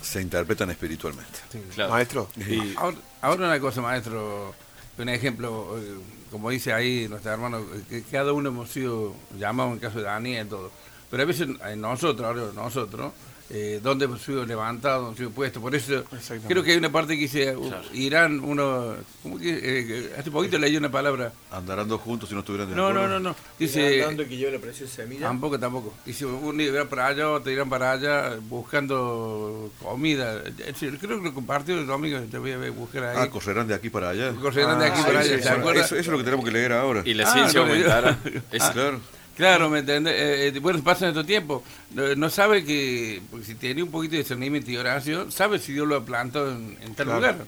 se 0.03 0.21
interpretan 0.21 0.71
espiritualmente. 0.71 1.39
Claro. 1.75 1.91
Maestro, 1.93 2.29
Y- 2.37 2.75
Ahora, 2.77 2.97
ahora 3.23 3.47
una 3.47 3.61
cosa, 3.61 3.81
maestro, 3.81 4.55
un 4.99 5.09
ejemplo, 5.09 5.79
eh, 5.79 5.95
como 6.31 6.51
dice 6.51 6.73
ahí 6.73 7.07
nuestro 7.09 7.33
hermano, 7.33 7.63
que 7.89 8.03
cada 8.03 8.33
uno 8.33 8.51
hemos 8.51 8.71
sido 8.71 9.15
llamados 9.39 9.73
en 9.73 9.79
caso 9.79 9.99
de 9.99 10.05
Daniel, 10.05 10.49
todo. 10.49 10.71
Pero 11.11 11.23
a 11.23 11.27
veces 11.27 11.49
eh, 11.67 11.77
nosotros, 11.77 12.27
ahora 12.27 12.53
nosotros, 12.55 13.13
eh, 13.55 13.81
donde 13.83 14.07
hemos 14.07 14.23
sido 14.23 14.47
levantados, 14.47 15.05
hemos 15.09 15.19
sido 15.19 15.31
puestos. 15.31 15.61
Por 15.63 15.75
eso 15.75 16.05
creo 16.49 16.63
que 16.63 16.71
hay 16.73 16.79
una 16.79 16.91
parte 16.91 17.15
que 17.17 17.21
dice, 17.23 17.55
uh, 17.55 17.71
Irán, 17.93 18.41
uno, 18.41 18.95
¿cómo 19.23 19.39
que? 19.39 19.61
eh, 19.63 20.13
hace 20.19 20.31
poquito 20.31 20.59
leí 20.59 20.75
una 20.77 20.91
palabra. 20.91 21.33
Andarán 21.51 21.87
dos 21.87 22.01
juntos 22.01 22.31
si 22.31 22.35
no 22.35 22.41
estuvieran 22.41 22.71
de 22.71 22.75
No, 22.75 22.85
no, 22.95 23.01
acuerdo. 23.01 23.21
no, 23.21 23.31
no. 23.31 23.37
Dice, 23.59 24.01
Andando 24.03 24.23
y 24.23 24.27
que 24.27 24.37
lleve 24.39 24.53
la 24.53 24.59
preciosa 24.59 24.95
semilla. 24.95 25.27
Tampoco, 25.27 25.59
tampoco. 25.59 25.93
Y 26.07 26.15
si 26.15 26.25
uno 26.25 26.63
irá 26.63 26.89
para 26.89 27.09
allá, 27.09 27.31
otro 27.31 27.53
irán 27.53 27.69
para 27.69 27.93
allá 27.93 28.37
buscando 28.49 29.71
comida. 29.83 30.43
Es 30.47 30.57
decir, 30.57 30.99
Creo 30.99 31.19
que 31.19 31.25
lo 31.29 31.35
compartió 31.35 31.79
el 31.79 31.87
domingo, 31.87 32.21
te 32.31 32.39
voy 32.39 32.53
a 32.53 32.71
buscar 32.71 33.05
ahí. 33.05 33.17
Ah, 33.21 33.29
correrán 33.29 33.69
de 33.69 33.75
aquí 33.75 33.91
para 33.91 34.11
allá. 34.11 34.33
Correrán 34.33 34.79
de 34.79 34.87
aquí 34.87 35.01
Ah, 35.03 35.07
para 35.07 35.23
sí, 35.25 35.33
allá, 35.35 35.43
sí. 35.43 35.69
Eso, 35.79 35.81
eso 35.81 35.97
es 35.97 36.07
lo 36.07 36.17
que 36.19 36.25
tenemos 36.25 36.45
que 36.45 36.51
leer 36.53 36.73
ahora. 36.73 37.03
Y 37.05 37.15
la 37.15 37.25
Ah, 37.29 37.33
ciencia 37.33 37.61
no 37.61 37.75
digo. 37.75 37.91
aumentará. 37.93 38.19
Es- 38.51 38.63
Ah, 38.63 38.73
Claro. 38.73 39.01
Claro, 39.37 39.71
¿me 39.71 39.79
entiendes? 39.81 40.15
Eh, 40.15 40.49
eh, 40.55 40.59
bueno, 40.61 40.83
pasa 40.83 41.07
en 41.07 41.11
estos 41.11 41.27
tiempos. 41.27 41.63
No, 41.95 42.15
no 42.15 42.29
sabe 42.31 42.65
que, 42.65 43.23
porque 43.31 43.47
si 43.47 43.55
tiene 43.55 43.83
un 43.83 43.91
poquito 43.91 44.13
de 44.13 44.19
discernimiento 44.19 44.71
y 44.71 44.77
oración, 44.77 45.33
sabe 45.33 45.59
si 45.59 45.73
Dios 45.73 45.87
lo 45.89 45.97
ha 45.97 46.05
plantado 46.05 46.51
en, 46.53 46.77
en 46.83 46.95
tal 46.95 47.07
Claro. 47.07 47.21
lugar. 47.21 47.47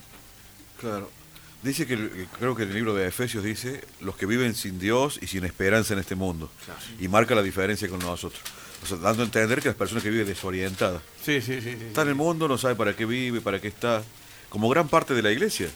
Claro. 0.81 1.11
Dice 1.63 1.87
que, 1.87 2.27
creo 2.39 2.55
que 2.55 2.65
en 2.65 2.69
el 2.71 2.75
libro 2.75 2.95
de 2.95 3.07
Efesios 3.07 3.43
dice, 3.45 3.83
los 4.01 4.17
que 4.17 4.27
viven 4.27 4.55
sin 4.55 4.79
Dios 4.79 5.19
y 5.23 5.27
sin 5.27 5.45
esperanza 5.45 5.95
en 5.95 6.01
este 6.01 6.15
mundo. 6.15 6.51
Y 7.01 7.09
marca 7.09 7.35
la 7.35 7.43
diferencia 7.43 7.89
con 7.89 8.01
nosotros. 8.01 8.41
O 8.83 8.87
sea, 8.87 8.99
dando 8.99 9.23
a 9.23 9.27
entender 9.27 9.63
que 9.63 9.69
las 9.69 9.77
personas 9.77 10.03
que 10.03 10.11
viven 10.11 10.27
desorientadas. 10.27 11.01
Sí, 11.25 11.41
sí, 11.41 11.61
sí. 11.63 11.73
sí. 11.79 11.85
Está 11.87 12.03
en 12.03 12.09
el 12.09 12.15
mundo, 12.17 12.49
no 12.49 12.59
sabe 12.59 12.75
para 12.75 12.95
qué 12.95 13.07
vive, 13.07 13.41
para 13.41 13.61
qué 13.61 13.69
está. 13.69 14.03
Como 14.51 14.69
gran 14.69 14.89
parte 14.89 15.15
de 15.15 15.23
la 15.23 15.33
iglesia. 15.33 15.69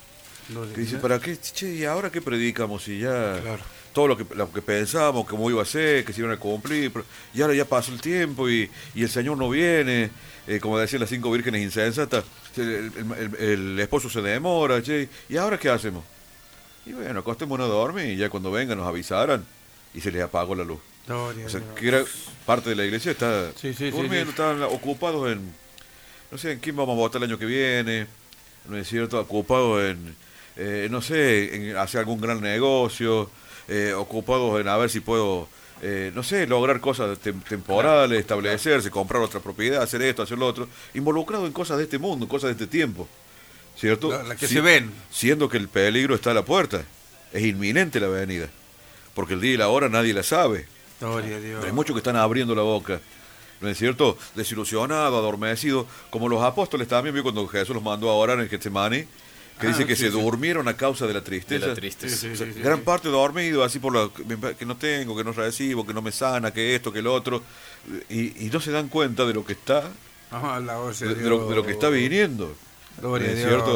Que 0.74 0.80
dice, 0.80 0.96
¿para 0.98 1.18
qué? 1.20 1.38
Che, 1.38 1.74
¿y 1.74 1.84
ahora 1.84 2.10
qué 2.10 2.20
predicamos? 2.22 2.86
Y 2.88 3.00
ya 3.00 3.40
todo 3.98 4.06
lo 4.06 4.16
que, 4.16 4.32
lo 4.36 4.52
que 4.52 4.62
pensábamos, 4.62 5.26
cómo 5.26 5.50
iba 5.50 5.60
a 5.60 5.64
ser, 5.64 6.04
que 6.04 6.12
se 6.12 6.20
iban 6.20 6.30
a 6.30 6.36
cumplir, 6.36 6.92
y 7.34 7.42
ahora 7.42 7.52
ya 7.52 7.64
pasó 7.64 7.90
el 7.90 8.00
tiempo 8.00 8.48
y, 8.48 8.70
y 8.94 9.02
el 9.02 9.08
Señor 9.10 9.36
no 9.36 9.50
viene, 9.50 10.10
eh, 10.46 10.60
como 10.60 10.78
decían 10.78 11.00
las 11.00 11.10
cinco 11.10 11.32
vírgenes 11.32 11.60
insensatas, 11.62 12.22
el, 12.56 12.92
el- 13.18 13.36
el- 13.40 13.80
esposo 13.80 14.08
se 14.08 14.22
demora, 14.22 14.80
che, 14.84 15.08
¿y 15.28 15.36
ahora 15.36 15.58
qué 15.58 15.68
hacemos? 15.68 16.04
Y 16.86 16.92
bueno, 16.92 17.18
acostémonos 17.18 17.66
a 17.68 17.72
dormir 17.72 18.06
y 18.06 18.16
ya 18.16 18.30
cuando 18.30 18.52
vengan 18.52 18.78
nos 18.78 18.86
avisaran 18.86 19.44
y 19.92 20.00
se 20.00 20.12
les 20.12 20.22
apagó 20.22 20.54
la 20.54 20.62
luz. 20.62 20.78
O 21.10 21.48
sea, 21.48 21.60
que 21.74 21.88
era 21.88 22.04
parte 22.46 22.70
de 22.70 22.76
la 22.76 22.84
iglesia 22.84 23.10
está 23.10 23.50
Sí, 23.60 23.74
sí, 23.74 23.90
durmiendo, 23.90 24.26
sí. 24.26 24.30
estaban 24.30 24.62
ocupados 24.62 25.32
en, 25.32 25.40
no 26.30 26.38
sé, 26.38 26.52
en 26.52 26.60
quién 26.60 26.76
vamos 26.76 26.92
a 26.92 26.96
votar 26.98 27.20
el 27.20 27.28
año 27.28 27.36
que 27.38 27.46
viene, 27.46 28.06
¿no 28.68 28.76
es 28.76 28.86
cierto? 28.86 29.18
Ocupados 29.18 29.82
en, 29.82 30.14
eh, 30.56 30.86
no 30.88 31.02
sé, 31.02 31.56
en 31.70 31.76
hacer 31.76 31.98
algún 31.98 32.20
gran 32.20 32.40
negocio, 32.40 33.28
eh, 33.68 33.92
ocupados 33.94 34.60
en 34.60 34.68
a 34.68 34.76
ver 34.76 34.90
si 34.90 35.00
puedo, 35.00 35.48
eh, 35.82 36.10
no 36.14 36.22
sé, 36.22 36.46
lograr 36.46 36.80
cosas 36.80 37.18
tem- 37.22 37.42
temporales, 37.44 38.18
establecerse, 38.18 38.90
comprar 38.90 39.22
otra 39.22 39.40
propiedad, 39.40 39.82
hacer 39.82 40.02
esto, 40.02 40.22
hacer 40.22 40.38
lo 40.38 40.46
otro, 40.46 40.68
involucrado 40.94 41.46
en 41.46 41.52
cosas 41.52 41.78
de 41.78 41.84
este 41.84 41.98
mundo, 41.98 42.26
cosas 42.28 42.48
de 42.48 42.52
este 42.52 42.66
tiempo, 42.66 43.06
¿cierto? 43.76 44.10
La- 44.10 44.22
la 44.22 44.36
que 44.36 44.46
se 44.48 44.60
ven. 44.60 44.90
Siendo 45.10 45.48
que 45.48 45.56
el 45.58 45.68
peligro 45.68 46.14
está 46.14 46.30
a 46.30 46.34
la 46.34 46.44
puerta, 46.44 46.82
es 47.32 47.42
inminente 47.44 48.00
la 48.00 48.08
venida, 48.08 48.48
porque 49.14 49.34
el 49.34 49.40
día 49.40 49.52
y 49.52 49.56
la 49.56 49.68
hora 49.68 49.88
nadie 49.88 50.12
la 50.14 50.22
sabe. 50.22 50.66
Gloria 51.00 51.36
a 51.36 51.40
Dios. 51.40 51.64
Hay 51.64 51.72
muchos 51.72 51.94
que 51.94 51.98
están 51.98 52.16
abriendo 52.16 52.54
la 52.54 52.62
boca. 52.62 53.00
¿No 53.60 53.68
es 53.68 53.76
cierto? 53.76 54.16
Desilusionado, 54.36 55.18
adormecido, 55.18 55.84
como 56.10 56.28
los 56.28 56.42
apóstoles 56.44 56.86
también, 56.86 57.12
vio 57.12 57.24
cuando 57.24 57.46
Jesús 57.48 57.74
los 57.74 57.82
mandó 57.82 58.08
a 58.08 58.14
orar 58.14 58.38
en 58.38 58.48
Getsemaní, 58.48 59.04
que 59.58 59.66
Ah, 59.66 59.70
dice 59.70 59.86
que 59.86 59.96
sí, 59.96 60.04
se 60.04 60.10
sí. 60.12 60.20
durmieron 60.20 60.68
a 60.68 60.74
causa 60.76 61.06
de 61.06 61.14
la 61.14 61.22
tristeza. 61.22 61.66
De 61.66 61.72
la 61.72 61.74
tristeza. 61.74 62.28
O 62.32 62.36
sea, 62.36 62.46
gran 62.46 62.80
parte 62.80 63.08
dormido, 63.08 63.64
así 63.64 63.78
por 63.78 63.92
lo 63.92 64.12
que 64.12 64.64
no 64.64 64.76
tengo, 64.76 65.16
que 65.16 65.24
no 65.24 65.32
recibo, 65.32 65.86
que 65.86 65.92
no 65.94 66.00
me 66.02 66.12
sana, 66.12 66.52
que 66.52 66.74
esto, 66.74 66.92
que 66.92 67.02
lo 67.02 67.12
otro, 67.14 67.42
y, 68.08 68.46
y 68.46 68.50
no 68.52 68.60
se 68.60 68.70
dan 68.70 68.88
cuenta 68.88 69.26
de 69.26 69.34
lo 69.34 69.44
que 69.44 69.52
está, 69.54 69.90
sea 70.92 71.08
de, 71.08 71.14
de 71.14 71.28
lo, 71.28 71.48
de 71.48 71.56
lo 71.56 71.64
que 71.66 71.72
está 71.72 71.88
viniendo. 71.88 72.54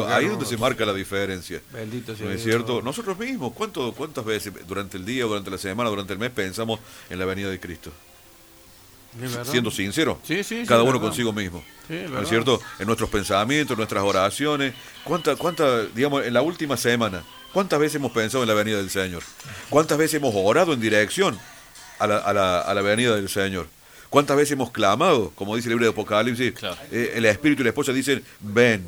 Ahí 0.09 0.25
es 0.25 0.31
donde 0.31 0.45
se 0.45 0.57
marca 0.57 0.85
la 0.85 0.93
diferencia. 0.93 1.61
Bendito 1.71 2.15
sea 2.15 2.25
¿No 2.25 2.31
es 2.33 2.43
Dios. 2.43 2.55
cierto? 2.55 2.81
Nosotros 2.81 3.17
mismos, 3.17 3.53
¿cuánto, 3.53 3.93
¿cuántas 3.93 4.25
veces 4.25 4.51
durante 4.67 4.97
el 4.97 5.05
día, 5.05 5.23
durante 5.23 5.49
la 5.49 5.57
semana, 5.57 5.89
durante 5.89 6.11
el 6.13 6.19
mes 6.19 6.31
pensamos 6.31 6.79
en 7.09 7.19
la 7.19 7.25
venida 7.25 7.49
de 7.49 7.59
Cristo? 7.59 7.91
Siendo 9.45 9.69
sincero, 9.71 10.19
Sí, 10.23 10.41
cada 10.67 10.81
uno 10.83 10.93
verdad. 10.93 11.07
consigo 11.07 11.31
mismo. 11.33 11.63
¿No 11.89 12.21
es 12.21 12.29
cierto? 12.29 12.59
En 12.79 12.87
nuestros 12.87 13.09
pensamientos, 13.09 13.71
en 13.75 13.77
nuestras 13.77 14.03
oraciones. 14.03 14.73
¿Cuánta, 15.03 15.35
cuánta, 15.35 15.83
digamos, 15.87 16.25
en 16.25 16.33
la 16.33 16.41
última 16.41 16.77
semana, 16.77 17.23
cuántas 17.51 17.79
veces 17.79 17.95
hemos 17.95 18.11
pensado 18.11 18.43
en 18.43 18.47
la 18.49 18.55
venida 18.55 18.77
del 18.77 18.89
Señor? 18.89 19.21
¿Cuántas 19.69 19.97
veces 19.97 20.15
hemos 20.15 20.33
orado 20.35 20.73
en 20.73 20.79
dirección 20.79 21.37
a 21.99 22.07
la, 22.07 22.17
a 22.17 22.33
la, 22.33 22.61
a 22.61 22.73
la 22.73 22.81
venida 22.81 23.15
del 23.15 23.29
Señor? 23.29 23.67
¿Cuántas 24.09 24.37
veces 24.37 24.51
hemos 24.53 24.71
clamado, 24.71 25.31
como 25.35 25.55
dice 25.55 25.67
el 25.67 25.71
libro 25.73 25.85
de 25.85 25.91
Apocalipsis? 25.91 26.53
eh, 26.91 27.13
el 27.15 27.25
Espíritu 27.25 27.61
y 27.61 27.65
la 27.65 27.69
esposa 27.69 27.91
dicen, 27.93 28.23
ven. 28.39 28.87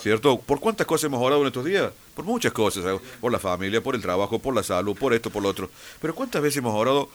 ¿Cierto? 0.00 0.38
¿Por 0.38 0.60
cuántas 0.60 0.86
cosas 0.86 1.04
hemos 1.04 1.22
orado 1.22 1.40
en 1.42 1.46
estos 1.46 1.64
días? 1.64 1.90
Por 2.14 2.24
muchas 2.26 2.52
cosas. 2.52 2.84
¿eh? 2.84 2.98
Por 3.20 3.32
la 3.32 3.38
familia, 3.38 3.82
por 3.82 3.94
el 3.94 4.02
trabajo, 4.02 4.38
por 4.38 4.54
la 4.54 4.62
salud, 4.62 4.94
por 4.96 5.14
esto, 5.14 5.30
por 5.30 5.42
lo 5.42 5.48
otro. 5.48 5.70
Pero 6.00 6.14
¿cuántas 6.14 6.42
veces 6.42 6.58
hemos 6.58 6.74
orado 6.74 7.08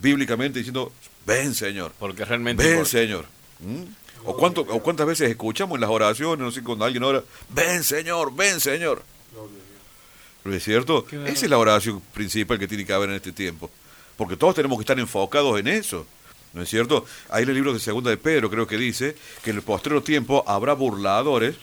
bíblicamente 0.00 0.58
diciendo, 0.60 0.92
ven 1.26 1.54
Señor? 1.54 1.92
Porque 1.98 2.24
realmente 2.24 2.62
Ven 2.62 2.72
importa. 2.72 2.90
Señor. 2.90 3.26
¿Mm? 3.60 3.82
¿O, 4.24 4.36
cuánto, 4.36 4.62
¿O 4.62 4.82
cuántas 4.82 5.06
veces 5.06 5.30
escuchamos 5.30 5.76
en 5.76 5.82
las 5.82 5.90
oraciones, 5.90 6.38
no 6.38 6.50
sé, 6.50 6.62
cuando 6.62 6.84
alguien 6.84 7.02
ora, 7.04 7.22
ven 7.50 7.84
Señor, 7.84 8.34
ven 8.34 8.60
Señor? 8.60 9.02
¿No 10.44 10.52
es 10.52 10.62
cierto? 10.62 11.04
Esa 11.10 11.44
es 11.44 11.50
la 11.50 11.58
oración 11.58 12.00
principal 12.14 12.58
que 12.58 12.68
tiene 12.68 12.86
que 12.86 12.92
haber 12.92 13.10
en 13.10 13.16
este 13.16 13.32
tiempo. 13.32 13.68
Porque 14.16 14.36
todos 14.36 14.54
tenemos 14.54 14.78
que 14.78 14.82
estar 14.82 14.98
enfocados 14.98 15.58
en 15.58 15.66
eso. 15.66 16.06
¿No 16.52 16.62
es 16.62 16.70
cierto? 16.70 17.04
Ahí 17.28 17.42
en 17.42 17.50
el 17.50 17.54
libro 17.56 17.74
de 17.74 17.80
Segunda 17.80 18.10
de 18.10 18.16
Pedro 18.16 18.48
creo 18.48 18.66
que 18.66 18.78
dice 18.78 19.16
que 19.42 19.50
en 19.50 19.56
el 19.56 19.62
postrero 19.62 20.02
tiempo 20.02 20.44
habrá 20.46 20.72
burladores, 20.72 21.56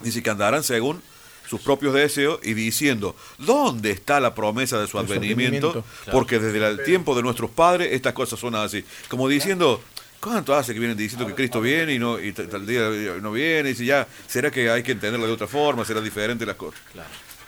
dice 0.00 0.22
que 0.22 0.30
andarán 0.30 0.62
según 0.64 1.00
sus 1.48 1.60
propios 1.60 1.94
deseos 1.94 2.40
y 2.42 2.54
diciendo, 2.54 3.14
¿dónde 3.38 3.90
está 3.90 4.20
la 4.20 4.34
promesa 4.34 4.80
de 4.80 4.86
su 4.86 4.98
advenimiento? 4.98 5.84
Porque 6.10 6.38
desde 6.38 6.66
el 6.66 6.84
tiempo 6.84 7.14
de 7.14 7.22
nuestros 7.22 7.50
padres 7.50 7.92
estas 7.92 8.12
cosas 8.12 8.38
son 8.38 8.54
así. 8.54 8.84
Como 9.08 9.28
diciendo, 9.28 9.80
¿cuánto 10.20 10.54
hace 10.54 10.72
que 10.74 10.80
vienen 10.80 10.96
diciendo 10.96 11.26
que 11.26 11.34
Cristo 11.34 11.60
viene 11.60 11.94
y 11.94 11.98
no 11.98 12.18
y 12.18 12.32
tal 12.32 12.66
día 12.66 12.88
no 13.20 13.32
viene? 13.32 13.70
Y 13.70 13.74
si 13.74 13.86
ya, 13.86 14.06
¿será 14.26 14.50
que 14.50 14.70
hay 14.70 14.82
que 14.82 14.92
entenderlo 14.92 15.26
de 15.26 15.32
otra 15.32 15.46
forma? 15.46 15.84
¿Será 15.84 16.00
diferente 16.00 16.44
las 16.44 16.56
cosas? 16.56 16.80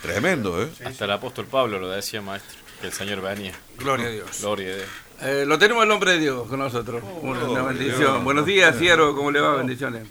Tremendo, 0.02 0.62
¿eh? 0.62 0.68
Hasta 0.84 1.06
el 1.06 1.10
apóstol 1.10 1.46
Pablo 1.46 1.80
lo 1.80 1.90
decía, 1.90 2.22
maestro, 2.22 2.56
que 2.80 2.86
el 2.86 2.92
Señor 2.92 3.20
venía. 3.20 3.52
Gloria 3.78 4.06
a 4.06 4.10
Dios. 4.10 4.40
Gloria 4.40 4.72
a 4.72 4.76
Dios. 4.76 4.88
Eh, 5.20 5.44
lo 5.44 5.58
tenemos 5.58 5.82
el 5.82 5.88
nombre 5.88 6.12
de 6.12 6.20
Dios 6.20 6.46
con 6.46 6.60
nosotros. 6.60 7.02
una, 7.22 7.42
una 7.48 7.62
bendición. 7.62 7.98
Dios. 7.98 8.24
Buenos 8.24 8.46
días, 8.46 8.76
Ciero. 8.78 9.16
¿Cómo 9.16 9.32
le 9.32 9.40
va? 9.40 9.56
Bendiciones. 9.56 10.06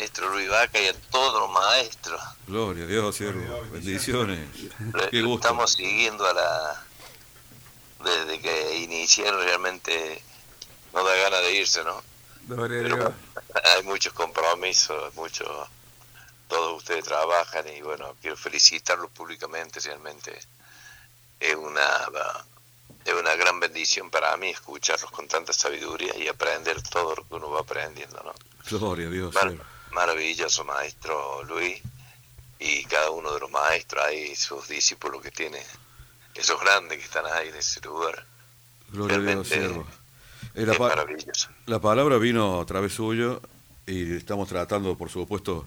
Maestro 0.00 0.30
Luis 0.30 0.48
Vaca 0.48 0.80
y 0.80 0.86
a 0.86 0.94
todos 1.10 1.40
los 1.40 1.50
maestros. 1.50 2.20
Gloria 2.46 2.84
a 2.84 2.86
Dios, 2.86 3.14
siervo. 3.16 3.60
Bendiciones. 3.70 4.48
Lo- 4.92 5.10
Qué 5.10 5.18
lo 5.20 5.28
gusto. 5.28 5.46
Estamos 5.48 5.72
siguiendo 5.72 6.26
a 6.26 6.32
la... 6.32 6.84
Desde 8.02 8.40
que 8.40 8.76
iniciaron 8.78 9.42
realmente 9.44 10.22
no 10.94 11.04
da 11.04 11.14
ganas 11.16 11.42
de 11.42 11.54
irse, 11.54 11.84
¿no? 11.84 12.02
Gloria 12.46 12.80
a 12.80 12.84
Dios. 12.84 13.12
hay 13.76 13.82
muchos 13.82 14.12
compromisos, 14.14 15.14
muchos... 15.14 15.48
Todos 16.48 16.78
ustedes 16.78 17.04
trabajan 17.04 17.64
y 17.68 17.80
bueno, 17.82 18.16
quiero 18.20 18.36
felicitarlos 18.36 19.10
públicamente, 19.12 19.78
realmente 19.80 20.36
es 21.38 21.54
una, 21.54 21.86
es 23.04 23.14
una 23.14 23.36
gran 23.36 23.60
bendición 23.60 24.10
para 24.10 24.36
mí 24.36 24.48
escucharlos 24.48 25.12
con 25.12 25.28
tanta 25.28 25.52
sabiduría 25.52 26.16
y 26.16 26.26
aprender 26.26 26.82
todo 26.82 27.14
lo 27.14 27.28
que 27.28 27.34
uno 27.34 27.50
va 27.50 27.60
aprendiendo, 27.60 28.20
¿no? 28.24 28.32
Gloria 28.68 29.06
a 29.06 29.10
Dios, 29.10 29.32
siervo. 29.32 29.62
Maravilloso 29.92 30.64
maestro 30.64 31.42
Luis 31.44 31.80
y 32.58 32.84
cada 32.84 33.10
uno 33.10 33.32
de 33.32 33.40
los 33.40 33.50
maestros 33.50 34.04
ahí 34.04 34.34
sus 34.36 34.68
discípulos 34.68 35.22
que 35.22 35.30
tiene 35.30 35.60
esos 36.34 36.60
grandes 36.60 36.98
que 36.98 37.04
están 37.04 37.26
ahí 37.26 37.48
en 37.48 37.54
ese 37.56 37.80
lugar 37.80 38.24
Gloria 38.88 39.16
a 39.16 39.20
Dios, 39.20 39.48
siervo. 39.48 39.86
Eh, 40.54 40.66
la, 40.66 40.74
pa- 40.74 40.88
palabra 41.80 42.18
vino 42.18 42.60
a 42.60 42.66
través 42.66 42.92
suyo 42.92 43.40
y 43.86 44.16
estamos 44.16 44.48
tratando, 44.48 44.96
por 44.98 45.08
supuesto, 45.10 45.66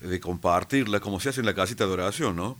de 0.00 0.18
compartirla 0.20 1.00
como 1.00 1.20
se 1.20 1.28
hace 1.28 1.40
en 1.40 1.46
la 1.46 1.54
casita 1.54 1.86
de 1.86 1.92
oración, 1.92 2.34
¿no? 2.36 2.58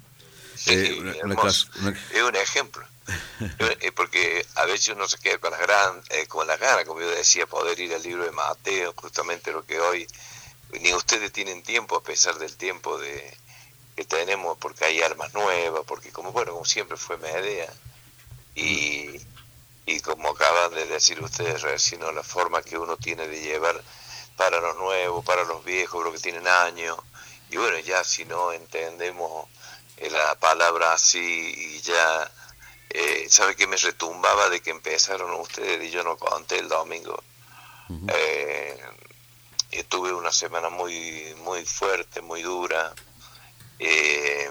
Eh, 0.66 0.96
una- 1.00 1.10
una 1.24 1.34
hermoso. 1.34 1.42
cas- 1.42 1.70
una- 1.80 1.98
es 2.12 2.22
un 2.22 2.36
ejemplo 2.36 2.86
Eh, 3.80 3.90
porque 3.96 4.46
a 4.54 4.64
veces 4.66 4.90
uno 4.94 5.08
se 5.08 5.18
queda 5.18 5.38
con 5.38 5.50
las 5.50 5.60
gran, 5.60 6.00
eh, 6.10 6.26
con 6.28 6.46
las 6.46 6.60
ganas 6.60 6.84
como 6.84 7.00
yo 7.00 7.08
decía 7.10 7.46
poder 7.46 7.78
ir 7.80 7.92
al 7.94 8.02
libro 8.02 8.22
de 8.24 8.30
Mateo 8.30 8.92
justamente 8.94 9.50
lo 9.50 9.64
que 9.66 9.80
hoy 9.80 10.06
ni 10.80 10.94
ustedes 10.94 11.32
tienen 11.32 11.62
tiempo 11.62 11.96
a 11.96 12.02
pesar 12.02 12.38
del 12.38 12.56
tiempo 12.56 12.98
de 12.98 13.36
que 13.96 14.04
tenemos 14.04 14.56
porque 14.58 14.86
hay 14.86 15.02
armas 15.02 15.34
nuevas 15.34 15.82
porque 15.86 16.10
como 16.10 16.32
bueno 16.32 16.52
como 16.52 16.64
siempre 16.64 16.96
fue 16.96 17.18
Medea 17.18 17.70
y, 18.54 19.20
y 19.86 20.00
como 20.00 20.30
acaban 20.30 20.74
de 20.74 20.86
decir 20.86 21.22
ustedes 21.22 21.62
recién 21.62 22.00
la 22.14 22.22
forma 22.22 22.62
que 22.62 22.78
uno 22.78 22.96
tiene 22.96 23.28
de 23.28 23.40
llevar 23.40 23.82
para 24.36 24.60
los 24.60 24.76
nuevos 24.76 25.24
para 25.24 25.44
los 25.44 25.62
viejos 25.64 26.02
los 26.02 26.14
que 26.14 26.20
tienen 26.20 26.48
años 26.48 26.96
y 27.50 27.58
bueno 27.58 27.78
ya 27.80 28.02
si 28.02 28.24
no 28.24 28.52
entendemos 28.52 29.46
eh, 29.98 30.10
la 30.10 30.34
palabra 30.36 30.94
así 30.94 31.20
y 31.20 31.80
ya 31.82 32.30
eh, 32.94 33.26
sabe 33.30 33.56
que 33.56 33.66
me 33.66 33.76
retumbaba 33.76 34.50
de 34.50 34.60
que 34.60 34.70
empezaron 34.70 35.32
ustedes 35.40 35.82
y 35.82 35.90
yo 35.90 36.02
no 36.02 36.16
conté 36.18 36.58
el 36.58 36.68
domingo. 36.68 37.22
Eh, 38.08 38.78
y 39.72 39.82
tuve 39.84 40.12
una 40.12 40.30
semana 40.30 40.68
muy 40.68 41.34
muy 41.42 41.64
fuerte 41.64 42.20
muy 42.20 42.42
dura. 42.42 42.94
Eh, 43.78 44.50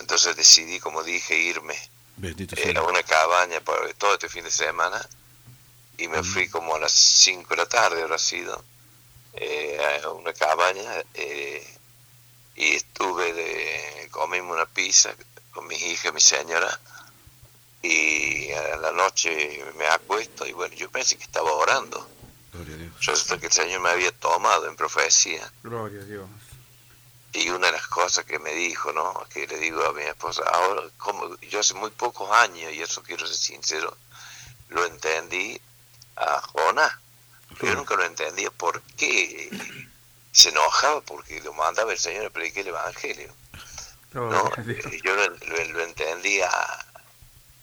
entonces 0.00 0.36
decidí 0.36 0.80
como 0.80 1.02
dije 1.02 1.38
irme 1.38 1.76
eh, 2.22 2.74
a 2.76 2.82
una 2.82 3.02
cabaña 3.02 3.60
por 3.60 3.92
todo 3.94 4.14
este 4.14 4.28
fin 4.28 4.44
de 4.44 4.50
semana. 4.50 5.00
Y 5.98 6.08
me 6.08 6.22
fui 6.22 6.48
como 6.48 6.74
a 6.74 6.78
las 6.78 6.92
5 6.92 7.48
de 7.48 7.56
la 7.56 7.66
tarde 7.66 8.02
habrá 8.02 8.18
sido 8.18 8.62
eh, 9.32 10.00
a 10.04 10.10
una 10.10 10.32
cabaña 10.34 11.04
eh, 11.14 11.66
y 12.54 12.74
estuve 12.74 13.32
de 13.32 14.08
comimos 14.10 14.56
una 14.56 14.66
pizza 14.66 15.14
con 15.52 15.66
mi 15.66 15.76
hija 15.76 16.08
y 16.08 16.12
mi 16.12 16.20
señora. 16.20 16.80
Y 17.82 18.50
a 18.52 18.76
la 18.76 18.92
noche 18.92 19.64
me 19.76 19.86
acuesto 19.86 20.46
y 20.46 20.52
bueno 20.52 20.74
yo 20.74 20.90
pensé 20.90 21.16
que 21.16 21.24
estaba 21.24 21.52
orando 21.52 22.15
Gloria 22.56 22.74
a 22.74 22.78
Dios. 22.78 23.06
resulta 23.06 23.38
que 23.38 23.46
el 23.46 23.52
Señor 23.52 23.80
me 23.80 23.90
había 23.90 24.12
tomado 24.12 24.66
en 24.68 24.76
profecía 24.76 25.50
Gloria 25.62 26.00
a 26.00 26.04
Dios. 26.04 26.28
y 27.32 27.50
una 27.50 27.66
de 27.66 27.72
las 27.72 27.86
cosas 27.88 28.24
que 28.24 28.38
me 28.38 28.52
dijo, 28.54 28.92
¿no? 28.92 29.26
Que 29.32 29.46
le 29.46 29.58
digo 29.58 29.84
a 29.84 29.92
mi 29.92 30.02
esposa, 30.02 30.42
ahora, 30.52 30.82
como 30.96 31.36
yo 31.40 31.60
hace 31.60 31.74
muy 31.74 31.90
pocos 31.90 32.30
años, 32.32 32.72
y 32.72 32.80
eso 32.82 33.02
quiero 33.02 33.26
ser 33.26 33.36
sincero, 33.36 33.96
lo 34.70 34.84
entendí 34.86 35.60
a 36.16 36.40
Jonás. 36.40 36.92
Pero 37.60 37.72
yo 37.72 37.74
nunca 37.78 37.94
lo 37.94 38.04
entendía 38.04 38.50
por 38.50 38.80
qué 38.96 39.50
se 40.32 40.48
enojaba 40.48 41.00
porque 41.02 41.40
lo 41.42 41.52
mandaba 41.54 41.92
el 41.92 41.98
Señor 41.98 42.26
a 42.26 42.30
predicar 42.30 42.62
el 42.62 42.68
Evangelio. 42.68 43.32
No, 44.30 44.50
eh, 44.56 45.00
yo 45.04 45.14
lo, 45.14 45.28
lo- 45.28 45.64
lo 45.72 45.84
entendía 45.84 46.50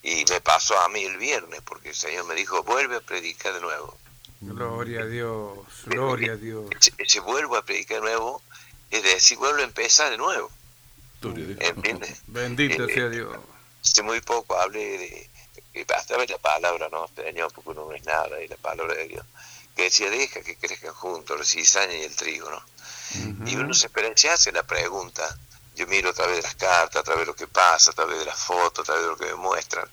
y 0.04 0.24
me 0.30 0.40
pasó 0.42 0.80
a 0.80 0.90
mí 0.90 1.04
el 1.04 1.18
viernes 1.18 1.62
porque 1.66 1.90
el 1.90 1.96
Señor 1.96 2.26
me 2.26 2.36
dijo, 2.36 2.62
vuelve 2.64 2.98
a 2.98 3.02
predicar 3.02 3.54
de 3.54 3.62
nuevo. 3.62 3.98
Gloria 4.46 5.02
a 5.02 5.06
Dios, 5.06 5.58
gloria 5.86 6.34
a 6.34 6.36
Dios. 6.36 6.70
Ese 6.98 7.20
vuelvo 7.20 7.56
a 7.56 7.64
predicar 7.64 7.98
de 7.98 8.04
nuevo 8.04 8.42
es 8.94 9.02
decir, 9.02 9.40
vuelvo 9.40 9.60
a 9.60 9.64
empezar 9.64 10.12
de 10.12 10.18
nuevo. 10.18 10.52
¿Entiendes? 11.24 12.22
Bendito 12.28 12.84
Eh, 12.84 12.94
sea 12.94 13.10
Dios. 13.10 13.36
Hace 13.84 14.04
muy 14.04 14.22
poco 14.22 14.56
hablé 14.56 15.00
de, 15.00 15.30
que 15.74 15.84
basta 15.86 16.16
ver 16.16 16.30
la 16.30 16.38
palabra, 16.38 16.90
¿no? 16.92 17.10
Señor, 17.16 17.52
porque 17.54 17.72
uno 17.72 17.88
no 17.88 17.94
es 17.94 18.06
nada 18.06 18.40
y 18.40 18.48
la 18.48 18.56
palabra 18.58 18.94
de 18.94 19.08
Dios. 19.08 19.26
Que 19.76 19.86
decía, 19.86 20.12
deja 20.12 20.42
que 20.42 20.58
crezcan 20.58 20.94
juntos 20.94 21.40
la 21.40 21.44
cizaña 21.44 21.96
y 21.96 22.04
el 22.04 22.16
trigo, 22.16 22.52
¿no? 22.52 22.64
Y 23.48 23.56
uno 23.56 23.74
se, 23.74 23.90
se 24.16 24.30
hace 24.30 24.52
la 24.52 24.62
pregunta. 24.62 25.40
Yo 25.76 25.88
miro 25.88 26.12
a 26.12 26.14
través 26.14 26.36
de 26.36 26.44
las 26.44 26.54
cartas, 26.54 26.98
a 26.98 27.04
través 27.04 27.22
de 27.22 27.26
lo 27.26 27.36
que 27.36 27.48
pasa, 27.48 27.90
a 27.90 27.94
través 27.96 28.20
de 28.20 28.26
las 28.26 28.38
fotos, 28.38 28.82
a 28.82 28.94
través 28.94 29.04
de 29.06 29.10
lo 29.10 29.18
que 29.18 29.26
me 29.26 29.36
muestran. 29.36 29.90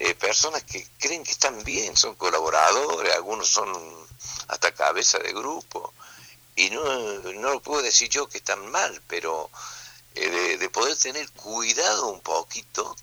Eh, 0.00 0.14
personas 0.14 0.62
que 0.62 0.86
creen 0.96 1.24
que 1.24 1.32
están 1.32 1.64
bien, 1.64 1.96
son 1.96 2.14
colaboradores, 2.14 3.12
algunos 3.16 3.48
son 3.48 3.68
hasta 4.46 4.72
cabeza 4.72 5.18
de 5.18 5.32
grupo. 5.32 5.92
Y 6.54 6.70
no, 6.70 6.84
no 6.84 7.54
lo 7.54 7.60
puedo 7.60 7.82
decir 7.82 8.08
yo 8.08 8.28
que 8.28 8.38
están 8.38 8.70
mal, 8.70 9.02
pero 9.08 9.50
eh, 10.14 10.30
de, 10.30 10.58
de 10.58 10.70
poder 10.70 10.96
tener 10.96 11.28
cuidado 11.32 12.10
un 12.10 12.20
poquito, 12.20 12.94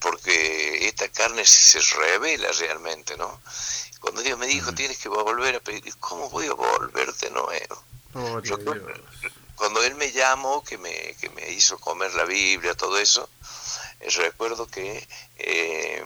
porque 0.00 0.88
esta 0.88 1.10
carne 1.10 1.44
se 1.44 1.80
revela 1.80 2.50
realmente, 2.52 3.18
¿no? 3.18 3.42
Cuando 4.00 4.22
Dios 4.22 4.38
me 4.38 4.46
dijo, 4.46 4.72
tienes 4.72 4.98
que 4.98 5.10
volver 5.10 5.56
a 5.56 5.60
pedir, 5.60 5.94
¿cómo 5.98 6.30
voy 6.30 6.46
a 6.46 6.54
volver 6.54 7.12
de 7.14 7.30
nuevo? 7.30 7.84
A 8.14 8.40
Dios. 8.40 8.58
Cuando 9.56 9.82
él 9.82 9.94
me 9.94 10.12
llamó, 10.12 10.62
que 10.64 10.78
me, 10.78 11.14
que 11.20 11.30
me 11.30 11.50
hizo 11.50 11.78
comer 11.78 12.14
la 12.14 12.24
Biblia, 12.24 12.74
todo 12.74 12.98
eso, 12.98 13.28
eh, 14.00 14.10
recuerdo 14.10 14.66
que 14.66 15.06
eh, 15.36 16.04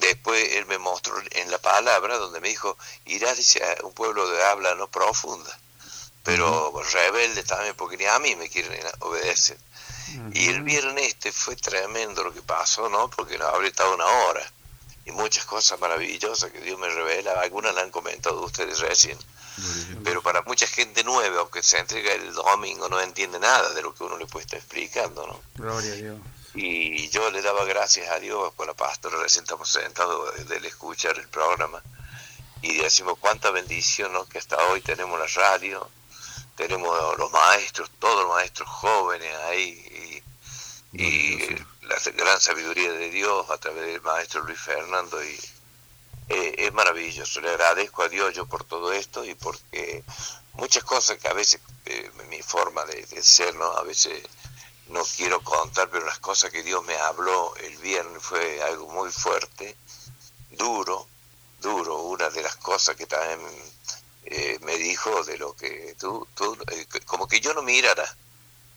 después 0.00 0.56
él 0.56 0.66
me 0.66 0.78
mostró 0.78 1.14
en 1.30 1.50
la 1.50 1.58
palabra 1.58 2.18
donde 2.18 2.40
me 2.40 2.48
dijo, 2.48 2.76
irás 3.06 3.36
dice, 3.36 3.62
a 3.64 3.84
un 3.84 3.92
pueblo 3.92 4.28
de 4.28 4.42
habla 4.44 4.74
no 4.74 4.88
profunda, 4.88 5.58
pero 6.22 6.72
rebelde 6.92 7.42
también, 7.44 7.74
porque 7.76 7.96
ni 7.96 8.04
a 8.04 8.18
mí 8.18 8.36
me 8.36 8.48
quieren 8.48 8.86
obedecer. 9.00 9.58
Y 10.32 10.48
el 10.48 10.62
viernes 10.62 11.06
este 11.06 11.30
fue 11.30 11.54
tremendo 11.54 12.24
lo 12.24 12.34
que 12.34 12.42
pasó, 12.42 12.88
¿no? 12.88 13.08
Porque 13.10 13.38
nos 13.38 13.54
habré 13.54 13.68
estado 13.68 13.94
una 13.94 14.06
hora. 14.06 14.52
Y 15.06 15.12
muchas 15.12 15.44
cosas 15.44 15.80
maravillosas 15.80 16.50
que 16.50 16.60
Dios 16.60 16.78
me 16.78 16.88
revela, 16.88 17.40
algunas 17.40 17.74
las 17.74 17.84
han 17.84 17.90
comentado 17.90 18.42
ustedes 18.42 18.80
recién 18.80 19.18
pero 20.04 20.22
para 20.22 20.42
mucha 20.42 20.66
gente 20.66 21.04
nueva 21.04 21.42
o 21.42 21.50
que 21.50 21.62
se 21.62 21.78
entrega 21.78 22.12
el 22.12 22.32
domingo 22.32 22.88
no 22.88 23.00
entiende 23.00 23.38
nada 23.38 23.72
de 23.74 23.82
lo 23.82 23.94
que 23.94 24.04
uno 24.04 24.16
le 24.16 24.26
puede 24.26 24.44
estar 24.44 24.58
explicando, 24.58 25.26
¿no? 25.26 25.40
Gloria 25.54 25.92
a 25.92 25.96
Dios. 25.96 26.20
Y 26.54 27.08
yo 27.10 27.30
le 27.30 27.42
daba 27.42 27.64
gracias 27.64 28.10
a 28.10 28.18
Dios 28.18 28.52
con 28.54 28.66
la 28.66 28.74
pastora, 28.74 29.18
recién 29.18 29.44
estamos 29.44 29.68
sentados 29.68 30.48
del 30.48 30.64
escuchar 30.64 31.16
el 31.18 31.28
programa 31.28 31.82
y 32.62 32.78
decimos 32.78 33.18
cuánta 33.20 33.50
bendición, 33.50 34.12
¿no? 34.12 34.26
Que 34.26 34.38
hasta 34.38 34.56
hoy 34.68 34.80
tenemos 34.80 35.18
la 35.18 35.26
radio, 35.26 35.88
tenemos 36.56 37.18
los 37.18 37.30
maestros, 37.30 37.90
todos 37.98 38.24
los 38.24 38.34
maestros 38.34 38.68
jóvenes 38.68 39.32
ahí 39.46 40.22
y, 40.92 41.02
y 41.02 41.38
la 41.90 41.98
gran 42.12 42.40
sabiduría 42.40 42.92
de 42.92 43.10
Dios 43.10 43.50
a 43.50 43.58
través 43.58 43.84
del 43.84 44.00
maestro 44.00 44.42
Luis 44.42 44.60
Fernando 44.60 45.22
y 45.24 45.36
eh, 46.28 46.54
es 46.58 46.72
maravilloso. 46.72 47.40
Le 47.40 47.50
agradezco 47.50 48.04
a 48.04 48.08
Dios 48.08 48.32
yo 48.32 48.46
por 48.46 48.62
todo 48.62 48.92
esto 48.92 49.24
y 49.24 49.34
porque 49.34 50.04
muchas 50.52 50.84
cosas 50.84 51.18
que 51.18 51.26
a 51.26 51.32
veces 51.32 51.60
eh, 51.86 52.08
mi 52.28 52.40
forma 52.42 52.84
de, 52.84 53.04
de 53.06 53.22
ser, 53.24 53.56
¿no? 53.56 53.66
A 53.76 53.82
veces 53.82 54.22
no 54.86 55.02
quiero 55.16 55.40
contar, 55.42 55.90
pero 55.90 56.06
las 56.06 56.20
cosas 56.20 56.50
que 56.50 56.62
Dios 56.62 56.84
me 56.84 56.94
habló 56.96 57.56
el 57.56 57.76
viernes 57.78 58.22
fue 58.22 58.62
algo 58.62 58.88
muy 58.88 59.10
fuerte, 59.10 59.76
duro, 60.52 61.08
duro. 61.60 62.02
Una 62.02 62.30
de 62.30 62.42
las 62.42 62.54
cosas 62.56 62.94
que 62.94 63.06
también 63.06 63.40
eh, 64.26 64.58
me 64.62 64.76
dijo 64.76 65.24
de 65.24 65.38
lo 65.38 65.54
que 65.54 65.96
tú, 65.98 66.26
tú 66.36 66.56
eh, 66.70 66.86
como 67.04 67.26
que 67.26 67.40
yo 67.40 67.52
no 67.52 67.62
mirara. 67.62 68.16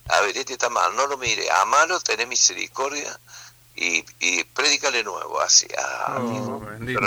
A 0.09 0.21
ver, 0.21 0.37
este 0.37 0.53
está 0.53 0.69
mal, 0.69 0.95
no 0.95 1.07
lo 1.07 1.17
mire, 1.17 1.49
amalo, 1.51 1.99
tené 2.01 2.25
misericordia 2.25 3.19
y, 3.75 4.05
y 4.19 4.43
prédicale 4.43 5.03
nuevo, 5.03 5.39
así. 5.41 5.67
Ah, 5.77 6.17
Oh, 6.19 6.59
bendito 6.59 6.99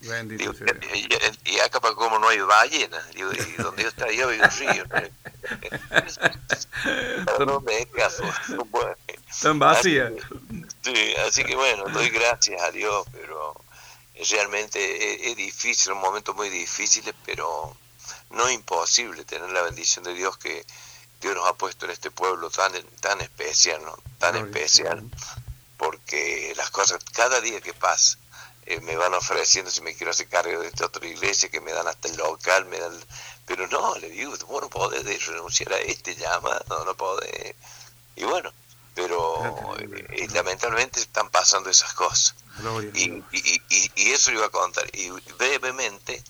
Digo, 0.00 0.54
y, 0.94 1.08
y 1.50 1.60
acá 1.60 1.78
para 1.80 1.94
como 1.94 2.18
no 2.18 2.28
hay 2.28 2.40
ballena, 2.40 2.98
digo, 3.14 3.30
y 3.32 3.62
donde 3.62 3.82
yo 3.82 3.90
estoy 3.90 4.08
ahí 4.08 4.20
hay 4.20 4.40
un 4.40 4.50
río. 4.50 4.84
¿Para 7.26 7.44
dónde 7.44 7.80
es 7.80 7.86
caso? 7.88 8.24
Bueno, 8.70 8.94
Están 9.28 9.58
vacías. 9.58 10.12
Sí, 10.82 11.14
así 11.26 11.44
que 11.44 11.54
bueno, 11.54 11.84
doy 11.92 12.08
gracias 12.08 12.62
a 12.62 12.70
Dios, 12.70 13.06
pero 13.12 13.54
realmente 14.30 15.26
es, 15.26 15.32
es 15.32 15.36
difícil, 15.36 15.92
un 15.92 16.00
momento 16.00 16.32
muy 16.32 16.48
difícil, 16.48 17.14
pero 17.26 17.76
no 18.30 18.50
imposible 18.50 19.24
tener 19.24 19.50
la 19.50 19.60
bendición 19.62 20.04
de 20.04 20.14
Dios 20.14 20.38
que 20.38 20.64
Dios 21.20 21.34
nos 21.34 21.48
ha 21.48 21.54
puesto 21.54 21.84
en 21.84 21.92
este 21.92 22.10
pueblo 22.10 22.50
tan 22.50 22.72
tan 23.00 23.20
especial, 23.20 23.82
¿no? 23.84 23.96
Tan 24.18 24.36
especial, 24.36 25.02
porque 25.76 26.52
las 26.56 26.70
cosas, 26.70 27.02
cada 27.12 27.40
día 27.40 27.60
que 27.60 27.74
pasa, 27.74 28.18
eh, 28.66 28.80
me 28.80 28.96
van 28.96 29.14
ofreciendo 29.14 29.70
si 29.70 29.80
me 29.80 29.94
quiero 29.94 30.10
hacer 30.10 30.28
cargo 30.28 30.60
de 30.60 30.68
esta 30.68 30.86
otra 30.86 31.06
iglesia, 31.06 31.48
que 31.50 31.60
me 31.60 31.72
dan 31.72 31.88
hasta 31.88 32.08
el 32.08 32.16
local, 32.16 32.66
me 32.66 32.78
dan... 32.78 32.92
Pero 33.46 33.66
no, 33.66 33.96
le 33.96 34.10
digo, 34.10 34.32
vos 34.46 34.62
no 34.62 34.68
podés 34.70 35.26
renunciar 35.26 35.72
a 35.72 35.78
este 35.78 36.14
llamado, 36.14 36.84
no 36.84 36.94
podés. 36.94 37.54
Y 38.14 38.24
bueno, 38.24 38.52
pero 38.94 39.76
eh, 39.78 40.28
lamentablemente 40.32 41.00
están 41.00 41.30
pasando 41.30 41.70
esas 41.70 41.92
cosas. 41.94 42.34
Y, 42.94 43.10
y, 43.32 43.62
y, 43.70 43.92
y 43.96 44.10
eso 44.12 44.30
iba 44.30 44.46
a 44.46 44.50
contar. 44.50 44.84
Y 44.92 45.10
brevemente, 45.38 46.22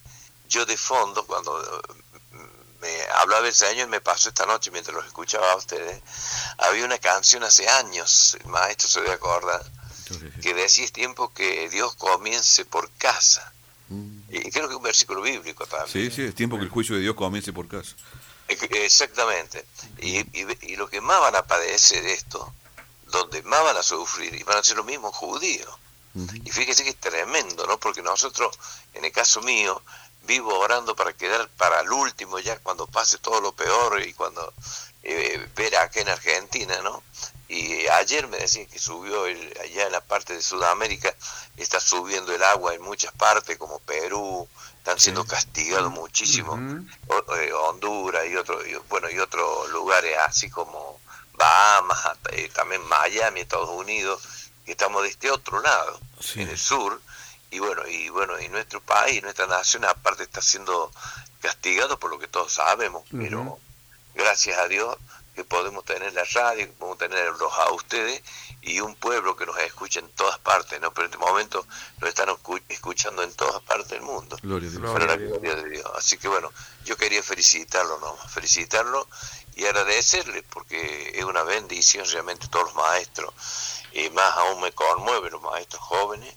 yo 0.49 0.65
de 0.65 0.77
fondo, 0.77 1.27
cuando 1.27 1.83
me 2.81 3.03
hablaba 3.17 3.47
el 3.47 3.55
Señor, 3.55 3.89
me 3.89 4.01
pasó 4.01 4.29
esta 4.29 4.47
noche 4.47 4.71
mientras 4.71 4.95
los 4.95 5.07
escuchaba 5.07 5.53
a 5.53 5.57
ustedes, 5.57 6.03
había 6.59 6.85
una 6.85 6.99
canción 6.99 7.43
hace 7.45 7.69
años, 7.69 8.37
el 8.41 8.47
maestro 8.47 8.89
se 8.89 9.01
debe 9.01 9.15
acordar, 9.15 9.65
que 10.43 10.55
decía 10.55 10.85
es 10.85 10.93
tiempo 10.93 11.33
que 11.33 11.69
Dios 11.69 11.95
comience 11.95 12.65
por 12.65 12.91
casa. 12.93 13.53
Y 14.29 14.51
creo 14.53 14.69
que 14.69 14.75
es 14.75 14.77
un 14.77 14.83
versículo 14.83 15.21
bíblico 15.21 15.67
también. 15.67 16.11
Sí, 16.11 16.15
sí, 16.15 16.23
es 16.23 16.35
tiempo 16.35 16.57
que 16.57 16.63
el 16.63 16.71
juicio 16.71 16.95
de 16.95 17.01
Dios 17.01 17.17
comience 17.17 17.53
por 17.53 17.67
casa. 17.67 17.97
Exactamente. 18.47 19.67
Y, 19.99 20.19
y, 20.19 20.73
y 20.73 20.77
lo 20.77 20.89
que 20.89 21.01
más 21.01 21.21
van 21.21 21.35
a 21.35 21.43
padecer 21.43 22.07
esto, 22.07 22.53
donde 23.07 23.43
más 23.43 23.63
van 23.65 23.77
a 23.77 23.83
sufrir, 23.83 24.35
y 24.35 24.45
van 24.45 24.59
a 24.59 24.63
ser 24.63 24.77
los 24.77 24.87
mismos 24.87 25.15
judíos. 25.17 25.69
Y 26.15 26.51
fíjese 26.51 26.83
que 26.83 26.91
es 26.91 26.97
tremendo, 26.97 27.67
¿no? 27.67 27.79
Porque 27.79 28.03
nosotros, 28.03 28.59
en 28.95 29.05
el 29.05 29.13
caso 29.13 29.43
mío, 29.43 29.81
vivo 30.31 30.57
orando 30.57 30.95
para 30.95 31.13
quedar 31.13 31.49
para 31.57 31.81
el 31.81 31.91
último, 31.91 32.39
ya 32.39 32.57
cuando 32.61 32.87
pase 32.87 33.19
todo 33.19 33.41
lo 33.41 33.51
peor 33.51 34.01
y 34.01 34.13
cuando 34.13 34.55
eh, 35.03 35.45
ver 35.57 35.77
acá 35.77 36.01
en 36.01 36.09
Argentina, 36.09 36.81
¿no? 36.85 37.03
Y 37.49 37.89
ayer 37.89 38.29
me 38.29 38.39
decían 38.39 38.67
que 38.67 38.79
subió 38.79 39.27
el, 39.27 39.41
allá 39.61 39.87
en 39.87 39.93
la 39.93 40.01
parte 40.01 40.35
de 40.35 40.41
Sudamérica, 40.41 41.13
está 41.57 41.81
subiendo 41.81 42.33
el 42.33 42.45
agua 42.45 42.75
en 42.75 42.83
muchas 42.83 43.13
partes, 43.15 43.59
como 43.59 43.81
Perú, 43.81 44.49
están 44.79 45.01
siendo 45.01 45.25
castigados 45.27 45.91
muchísimo. 45.91 46.57
Eh, 47.37 47.53
Honduras 47.53 48.25
y 48.31 48.37
otros 48.37 48.63
bueno 48.89 49.11
y 49.11 49.19
otros 49.19 49.69
lugares 49.71 50.17
así 50.29 50.49
como 50.49 51.01
Bahamas 51.35 51.99
eh, 52.31 52.49
también 52.55 52.83
Miami 52.87 53.41
Estados 53.41 53.71
Unidos 53.71 54.23
que 54.65 54.73
estamos 54.73 55.03
de 55.03 55.09
este 55.09 55.31
otro 55.31 55.61
lado 55.61 56.01
en 56.37 56.49
el 56.49 56.59
sur 56.59 57.01
y 57.51 57.59
bueno 57.59 57.87
y 57.89 58.09
bueno 58.11 58.39
y 58.41 58.49
nuestro 58.49 58.81
país 58.81 59.23
nuestra 59.23 59.47
nación 59.47 59.85
aparte 59.85 60.23
está 60.23 60.41
siendo 60.41 60.91
castigado 61.41 61.99
por 61.99 62.11
lo 62.11 62.19
que 62.19 62.29
todos 62.29 62.53
sabemos 62.53 63.05
pero 63.11 63.59
gracias 64.15 64.59
a 64.59 64.69
Dios 64.69 64.97
que 65.35 65.45
podemos 65.45 65.85
tener 65.85 66.13
la 66.13 66.25
radio 66.25 66.67
que 66.67 66.73
podemos 66.73 66.99
tenerlos 66.99 67.53
a 67.55 67.71
ustedes 67.73 68.23
y 68.63 68.81
un 68.81 68.95
pueblo 68.95 69.37
que 69.37 69.47
nos 69.47 69.59
escucha 69.59 70.01
en 70.01 70.09
todas 70.11 70.39
partes 70.41 70.81
no 70.81 70.93
pero 70.93 71.07
en 71.07 71.13
este 71.15 71.25
momento 71.25 71.67
nos 71.99 72.09
están 72.09 72.29
escu- 72.29 72.63
escuchando 72.69 73.23
en 73.23 73.33
todas 73.35 73.63
partes 73.63 73.89
del 73.89 74.03
mundo 74.03 74.37
Gloria 74.43 74.69
a 74.69 74.73
Dios. 74.73 74.93
para 74.93 75.07
la 75.07 75.17
gloria 75.17 75.55
de 75.55 75.69
Dios. 75.71 75.91
Así 75.97 76.19
que 76.19 76.29
bueno, 76.29 76.53
yo 76.85 76.97
quería 76.97 77.23
felicitarlo, 77.23 77.99
¿no? 78.01 78.17
Felicitarlo 78.29 79.09
y 79.57 79.65
agradecerle 79.65 80.43
porque 80.45 81.13
es 81.15 81.25
una 81.25 81.43
bendición 81.43 82.05
realmente 82.11 82.49
todos 82.49 82.67
los 82.67 82.75
maestros. 82.75 83.33
Y 83.93 84.09
más 84.11 84.33
aún 84.37 84.61
me 84.61 84.73
conmueve 84.73 85.31
los 85.31 85.43
maestros 85.43 85.83
jóvenes. 85.83 86.35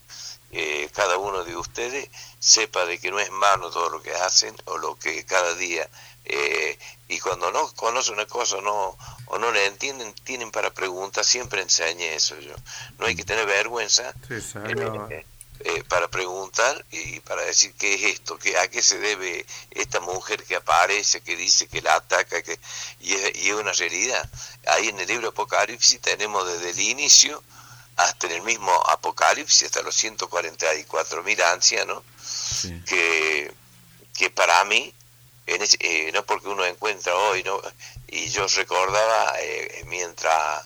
Eh, 0.53 0.89
cada 0.93 1.17
uno 1.17 1.43
de 1.43 1.57
ustedes 1.57 2.09
sepa 2.39 2.85
de 2.85 2.99
que 2.99 3.11
no 3.11 3.19
es 3.19 3.31
malo 3.31 3.71
todo 3.71 3.89
lo 3.89 4.01
que 4.01 4.13
hacen 4.13 4.55
o 4.65 4.77
lo 4.77 4.95
que 4.95 5.25
cada 5.25 5.55
día 5.55 5.89
eh, 6.25 6.77
y 7.07 7.19
cuando 7.19 7.51
no 7.51 7.73
conoce 7.73 8.11
una 8.11 8.25
cosa 8.27 8.61
no 8.61 8.97
o 9.25 9.37
no 9.39 9.51
le 9.51 9.65
entienden 9.65 10.13
tienen 10.23 10.51
para 10.51 10.71
preguntar 10.71 11.25
siempre 11.25 11.61
enseñe 11.61 12.13
eso 12.13 12.39
yo 12.39 12.55
no 12.99 13.07
hay 13.07 13.15
que 13.15 13.25
tener 13.25 13.45
vergüenza 13.45 14.13
Sí, 14.27 14.35
eh, 14.55 15.25
eh, 15.65 15.83
para 15.87 16.09
preguntar 16.09 16.83
y 16.91 17.21
para 17.21 17.41
decir 17.43 17.73
qué 17.77 17.93
es 17.93 18.15
esto, 18.15 18.37
qué, 18.37 18.57
a 18.57 18.67
qué 18.67 18.81
se 18.81 18.99
debe 18.99 19.45
esta 19.71 20.01
mujer 20.01 20.43
que 20.43 20.57
aparece, 20.57 21.21
que 21.21 21.37
dice 21.37 21.67
que 21.67 21.81
la 21.81 21.95
ataca, 21.95 22.41
que, 22.41 22.59
y, 22.99 23.13
es, 23.13 23.37
y 23.37 23.49
es 23.49 23.55
una 23.55 23.71
realidad. 23.71 24.29
Ahí 24.67 24.89
en 24.89 24.99
el 24.99 25.07
libro 25.07 25.29
Apocalipsis 25.29 26.01
tenemos 26.01 26.45
desde 26.51 26.71
el 26.71 26.79
inicio 26.79 27.41
hasta 27.95 28.27
en 28.27 28.33
el 28.33 28.41
mismo 28.41 28.71
Apocalipsis, 28.89 29.63
hasta 29.67 29.81
los 29.81 29.95
144 29.95 31.23
mil 31.23 31.41
ancianos, 31.43 32.03
que, 32.85 33.53
que 34.17 34.29
para 34.29 34.63
mí, 34.65 34.93
en 35.45 35.61
ese- 35.61 35.77
eh, 35.79 36.11
no 36.13 36.25
porque 36.25 36.47
uno 36.47 36.65
encuentra 36.65 37.13
hoy, 37.15 37.43
¿no? 37.43 37.61
y 38.07 38.29
yo 38.29 38.47
recordaba 38.47 39.33
eh, 39.41 39.83
mientras 39.87 40.63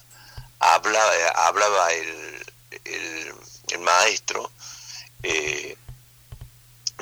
hablaba, 0.59 1.11
hablaba 1.47 1.91
el, 1.93 2.45
el, 2.85 3.33
el 3.69 3.79
maestro, 3.79 4.51
eh, 5.23 5.75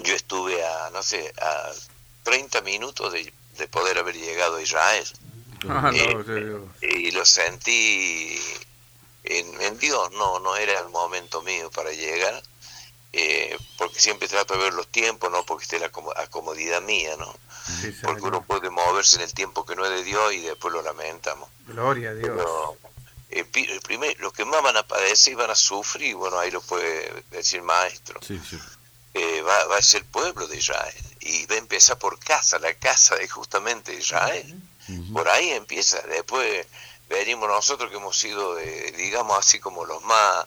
yo 0.03 0.13
estuve 0.15 0.63
a, 0.65 0.89
no 0.91 1.01
sé, 1.03 1.33
a 1.41 1.71
30 2.23 2.61
minutos 2.61 3.13
de, 3.13 3.31
de 3.57 3.67
poder 3.67 3.97
haber 3.97 4.15
llegado 4.15 4.57
a 4.57 4.61
Israel. 4.61 5.05
Ah, 5.69 5.89
Eh, 5.93 6.13
no, 6.13 6.23
sí, 6.23 6.87
y 6.87 7.11
lo 7.11 7.25
sentí 7.25 8.39
en, 9.25 9.61
en 9.61 9.77
Dios, 9.79 10.11
no, 10.11 10.39
no 10.39 10.55
era 10.55 10.79
el 10.79 10.89
momento 10.89 11.41
mío 11.41 11.69
para 11.71 11.91
llegar, 11.91 12.41
eh, 13.13 13.57
porque 13.77 13.99
siempre 13.99 14.27
trato 14.27 14.53
de 14.55 14.59
ver 14.63 14.73
los 14.73 14.87
tiempos, 14.87 15.31
no 15.31 15.45
porque 15.45 15.63
esté 15.63 15.79
la 15.79 15.89
comodidad 16.29 16.81
mía, 16.81 17.15
¿no? 17.17 17.33
Porque 18.03 18.21
uno 18.21 18.43
puede 18.45 18.69
moverse 18.69 19.15
en 19.17 19.21
el 19.23 19.33
tiempo 19.33 19.65
que 19.65 19.75
no 19.75 19.85
es 19.85 19.91
de 19.91 20.03
Dios 20.03 20.33
y 20.33 20.41
después 20.41 20.73
lo 20.73 20.81
lamentamos. 20.81 21.49
Gloria 21.65 22.09
a 22.09 22.13
Dios. 22.13 22.29
Pero, 22.35 22.77
eh, 23.29 23.45
el 23.53 23.81
primer, 23.81 24.19
los 24.19 24.33
que 24.33 24.45
más 24.45 24.61
van 24.61 24.77
a 24.77 24.87
padecer 24.87 25.33
y 25.33 25.35
van 25.35 25.49
a 25.49 25.55
sufrir, 25.55 26.15
bueno, 26.15 26.37
ahí 26.37 26.51
lo 26.51 26.61
puede 26.61 27.23
decir 27.31 27.61
maestro, 27.63 28.19
Sí, 28.21 28.39
sí. 28.47 28.59
eh, 29.13 29.41
va, 29.41 29.65
va 29.65 29.77
a 29.77 29.81
ser 29.81 30.01
el 30.01 30.07
pueblo 30.07 30.47
de 30.47 30.57
Israel. 30.57 30.93
Y 31.21 31.45
va 31.47 31.55
a 31.55 31.59
empezar 31.59 31.97
por 31.97 32.19
casa, 32.19 32.59
la 32.59 32.73
casa 32.75 33.15
de 33.15 33.27
justamente 33.27 33.93
Israel. 33.95 34.61
Por 35.11 35.27
ahí 35.27 35.49
empieza. 35.49 35.99
Después 36.01 36.67
venimos 37.09 37.47
nosotros 37.47 37.89
que 37.89 37.97
hemos 37.97 38.17
sido, 38.17 38.55
digamos 38.55 39.37
así 39.37 39.59
como 39.59 39.85
los 39.85 40.03
más, 40.03 40.45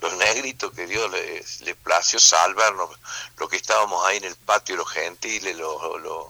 los 0.00 0.14
negritos 0.14 0.72
que 0.72 0.86
Dios 0.86 1.10
les, 1.10 1.60
les 1.60 1.76
plació 1.76 2.18
salvarnos, 2.18 2.90
los 3.36 3.48
que 3.48 3.56
estábamos 3.56 4.04
ahí 4.04 4.16
en 4.16 4.24
el 4.24 4.36
patio, 4.36 4.76
los 4.76 4.90
gentiles, 4.90 5.56
los, 5.56 6.02
los, 6.02 6.26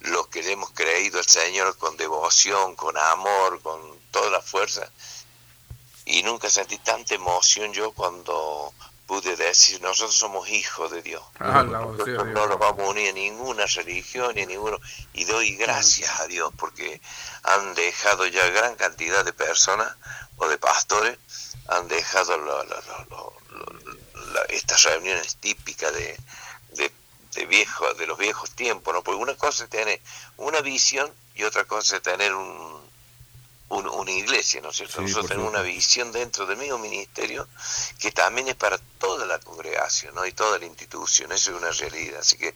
los 0.00 0.28
que 0.28 0.42
le 0.42 0.52
hemos 0.52 0.70
creído 0.70 1.18
al 1.18 1.26
Señor 1.26 1.76
con 1.78 1.96
devoción, 1.96 2.76
con 2.76 2.96
amor, 2.96 3.60
con 3.60 3.98
toda 4.10 4.30
la 4.30 4.40
fuerza. 4.40 4.88
Y 6.04 6.22
nunca 6.22 6.48
sentí 6.50 6.78
tanta 6.78 7.14
emoción 7.14 7.72
yo 7.72 7.92
cuando 7.92 8.72
pude 9.12 9.36
decir, 9.36 9.78
nosotros 9.82 10.16
somos 10.16 10.48
hijos 10.48 10.90
de 10.90 11.02
Dios. 11.02 11.22
Ah, 11.38 11.62
Nosotros 11.62 12.06
Dios. 12.06 12.26
no 12.28 12.46
nos 12.46 12.58
vamos 12.58 12.80
a 12.80 12.90
unir 12.92 13.10
a 13.10 13.12
ninguna 13.12 13.66
religión 13.66 14.34
ni 14.34 14.40
a 14.42 14.46
ninguno. 14.46 14.78
Y 15.12 15.24
doy 15.26 15.54
gracias 15.56 16.18
a 16.20 16.26
Dios 16.28 16.50
porque 16.56 16.98
han 17.42 17.74
dejado 17.74 18.24
ya 18.26 18.48
gran 18.48 18.74
cantidad 18.76 19.22
de 19.22 19.34
personas 19.34 19.94
o 20.38 20.48
de 20.48 20.56
pastores, 20.56 21.18
han 21.68 21.88
dejado 21.88 22.38
lo- 22.38 22.64
lo- 22.64 22.80
lo- 22.80 23.04
lo- 23.10 23.36
lo- 23.58 24.32
la- 24.32 24.44
estas 24.48 24.82
reuniones 24.84 25.36
típicas 25.36 25.92
de, 25.92 26.18
de, 26.70 26.90
de, 27.34 27.44
viejo, 27.46 27.92
de 27.92 28.06
los 28.06 28.16
viejos 28.16 28.50
tiempos, 28.52 28.94
¿no? 28.94 29.02
Porque 29.02 29.20
una 29.20 29.34
cosa 29.36 29.64
es 29.64 29.68
tener 29.70 30.00
una 30.38 30.62
visión 30.62 31.12
y 31.34 31.42
otra 31.42 31.64
cosa 31.66 31.96
es 31.96 32.02
tener 32.02 32.34
un, 32.34 32.80
un- 33.72 33.88
una 33.88 34.10
iglesia, 34.10 34.60
¿no 34.60 34.70
es 34.70 34.76
cierto? 34.76 34.96
Sí, 34.96 35.02
Nosotros 35.02 35.28
tenemos 35.30 35.50
una 35.50 35.62
visión 35.62 36.12
dentro 36.12 36.44
del 36.46 36.58
mismo 36.58 36.78
ministerio 36.78 37.48
que 37.98 38.10
también 38.12 38.48
es 38.48 38.54
para 38.54 38.76
toda 38.98 39.24
la 39.26 39.38
congregación, 39.38 40.14
¿no? 40.14 40.26
Y 40.26 40.32
toda 40.32 40.58
la 40.58 40.66
institución, 40.66 41.32
eso 41.32 41.50
es 41.52 41.56
una 41.56 41.70
realidad. 41.70 42.20
Así 42.20 42.36
que, 42.36 42.54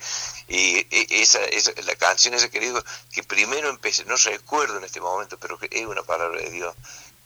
y, 0.49 0.87
y 0.91 1.23
esa, 1.23 1.43
esa, 1.45 1.73
la 1.85 1.95
canción 1.97 2.35
esa 2.35 2.49
que 2.51 2.61
digo, 2.61 2.83
que 3.13 3.23
primero 3.23 3.69
empecé, 3.71 4.05
no 4.05 4.17
recuerdo 4.17 4.77
en 4.79 4.85
este 4.85 5.01
momento, 5.01 5.39
pero 5.39 5.59
que 5.59 5.69
es 5.71 5.87
una 5.87 6.03
palabra 6.03 6.41
de 6.41 6.51
Dios, 6.51 6.75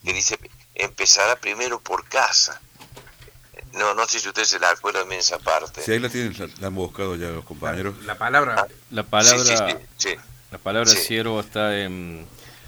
que 0.05 0.13
dice, 0.13 0.39
empezará 0.75 1.37
primero 1.41 1.81
por 1.81 2.05
casa. 2.09 2.61
No, 3.73 3.95
no 3.95 4.07
sé 4.09 4.19
si 4.21 4.29
ustedes 4.29 4.49
se 4.49 4.59
la 4.59 4.71
acuerdan 4.71 5.09
bien 5.09 5.21
esa 5.21 5.39
parte. 5.39 5.83
Si 5.83 5.93
ahí 5.93 5.99
la 5.99 6.09
tienen, 6.09 6.37
la, 6.39 6.49
la 6.61 6.67
han 6.69 6.75
buscado 6.75 7.15
ya 7.17 7.29
los 7.29 7.45
compañeros. 7.45 7.95
La 8.05 8.17
palabra. 8.19 8.67
La 8.91 9.03
palabra, 9.05 9.39
Sí, 9.45 9.57
sí, 9.57 9.63
sí, 9.99 10.09
sí. 10.11 10.17
La 10.51 10.59
palabra 10.59 10.91
Sí. 10.91 10.97
siervo 10.99 11.39
está 11.41 11.79
en 11.79 12.27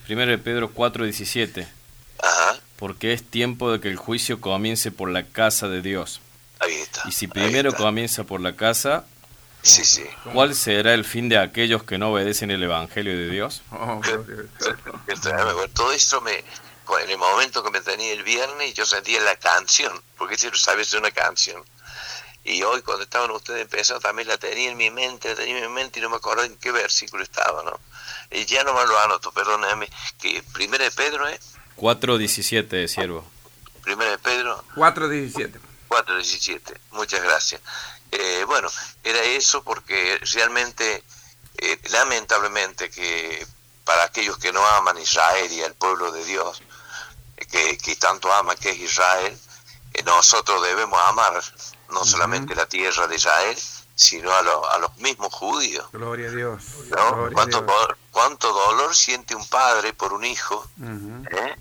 1 0.08 0.26
de 0.26 0.38
Pedro 0.38 0.72
4:17. 0.74 1.66
Ajá, 2.22 2.58
Porque 2.76 3.12
es 3.12 3.22
tiempo 3.24 3.70
de 3.72 3.80
que 3.80 3.88
el 3.88 3.96
juicio 3.96 4.40
comience 4.40 4.90
por 4.90 5.10
la 5.10 5.24
casa 5.24 5.68
de 5.68 5.82
Dios. 5.82 6.20
ahí 6.60 6.74
está. 6.74 7.02
Y 7.08 7.12
si 7.12 7.26
primero 7.28 7.72
comienza 7.74 8.24
por 8.24 8.40
la 8.40 8.54
casa, 8.56 9.04
Sí, 9.64 9.84
sí. 9.84 10.04
¿cuál 10.32 10.56
será 10.56 10.92
el 10.92 11.04
fin 11.04 11.28
de 11.28 11.38
aquellos 11.38 11.84
que 11.84 11.96
no 11.96 12.10
obedecen 12.10 12.50
el 12.50 12.62
Evangelio 12.64 13.16
de 13.16 13.30
Dios? 13.30 13.62
Oh, 13.70 14.00
todo 15.74 15.92
esto 15.92 16.20
me 16.20 16.42
en 17.02 17.08
el 17.10 17.16
momento 17.16 17.62
que 17.62 17.70
me 17.70 17.80
tenía 17.80 18.12
el 18.12 18.22
viernes 18.22 18.74
yo 18.74 18.84
sentía 18.84 19.18
la 19.22 19.36
canción 19.36 19.98
porque 20.18 20.36
si 20.36 20.50
sabes 20.54 20.88
es 20.88 20.94
una 20.94 21.10
canción 21.10 21.62
y 22.44 22.62
hoy 22.64 22.82
cuando 22.82 23.04
estaban 23.04 23.30
ustedes 23.30 23.62
empezando 23.62 24.00
también 24.00 24.28
la 24.28 24.36
tenía 24.36 24.70
en 24.70 24.76
mi 24.76 24.90
mente 24.90 25.30
la 25.30 25.34
tenía 25.36 25.56
en 25.58 25.62
mi 25.68 25.72
mente 25.72 26.00
y 26.00 26.02
no 26.02 26.10
me 26.10 26.16
acuerdo 26.16 26.42
en 26.44 26.54
qué 26.56 26.70
versículo 26.70 27.22
estaba 27.22 27.62
no 27.62 27.80
y 28.32 28.44
ya 28.46 28.64
no 28.64 28.74
me 28.74 28.84
lo 28.86 28.98
anoto 28.98 29.32
perdóname 29.32 29.88
que 30.20 30.42
primera 30.52 30.84
de 30.84 30.90
Pedro 30.90 31.28
es 31.28 31.40
4:17, 31.76 32.88
siervo. 32.88 33.24
primera 33.82 34.10
de 34.12 34.18
Pedro 34.18 34.64
4.17. 34.76 35.58
4.17. 35.88 36.78
Muchas 36.92 37.22
gracias. 37.22 37.60
Eh, 38.10 38.44
bueno, 38.46 38.68
era 39.04 39.22
eso 39.24 39.62
porque 39.62 40.18
realmente, 40.32 41.02
eh, 41.58 41.78
lamentablemente, 41.90 42.90
que 42.90 43.46
para 43.84 44.04
aquellos 44.04 44.38
que 44.38 44.52
no 44.52 44.64
aman 44.64 44.98
Israel 44.98 45.50
y 45.52 45.62
al 45.62 45.74
pueblo 45.74 46.10
de 46.12 46.24
Dios, 46.24 46.62
eh, 47.36 47.46
que, 47.46 47.76
que 47.78 47.96
tanto 47.96 48.32
ama 48.32 48.54
que 48.56 48.70
es 48.70 48.78
Israel, 48.78 49.38
eh, 49.94 50.02
nosotros 50.04 50.62
debemos 50.62 50.98
amar 51.08 51.42
no 51.90 52.04
solamente 52.04 52.54
la 52.54 52.66
tierra 52.66 53.06
de 53.06 53.16
Israel, 53.16 53.58
sino 54.02 54.32
a, 54.32 54.42
lo- 54.42 54.68
a 54.70 54.78
los 54.78 54.96
mismos 54.98 55.32
judíos. 55.32 55.86
Gloria 55.92 56.28
a 56.28 56.32
Dios. 56.32 56.62
¿no? 56.90 57.12
Gloria 57.12 57.28
a 57.28 57.32
¿Cuánto, 57.34 57.60
Dios. 57.62 57.66
do- 57.88 57.96
cuánto 58.10 58.52
dolor 58.52 58.94
siente 58.94 59.34
un 59.34 59.46
padre 59.48 59.92
por 59.94 60.12
un 60.12 60.24
hijo? 60.24 60.66
¿eh? 61.30 61.56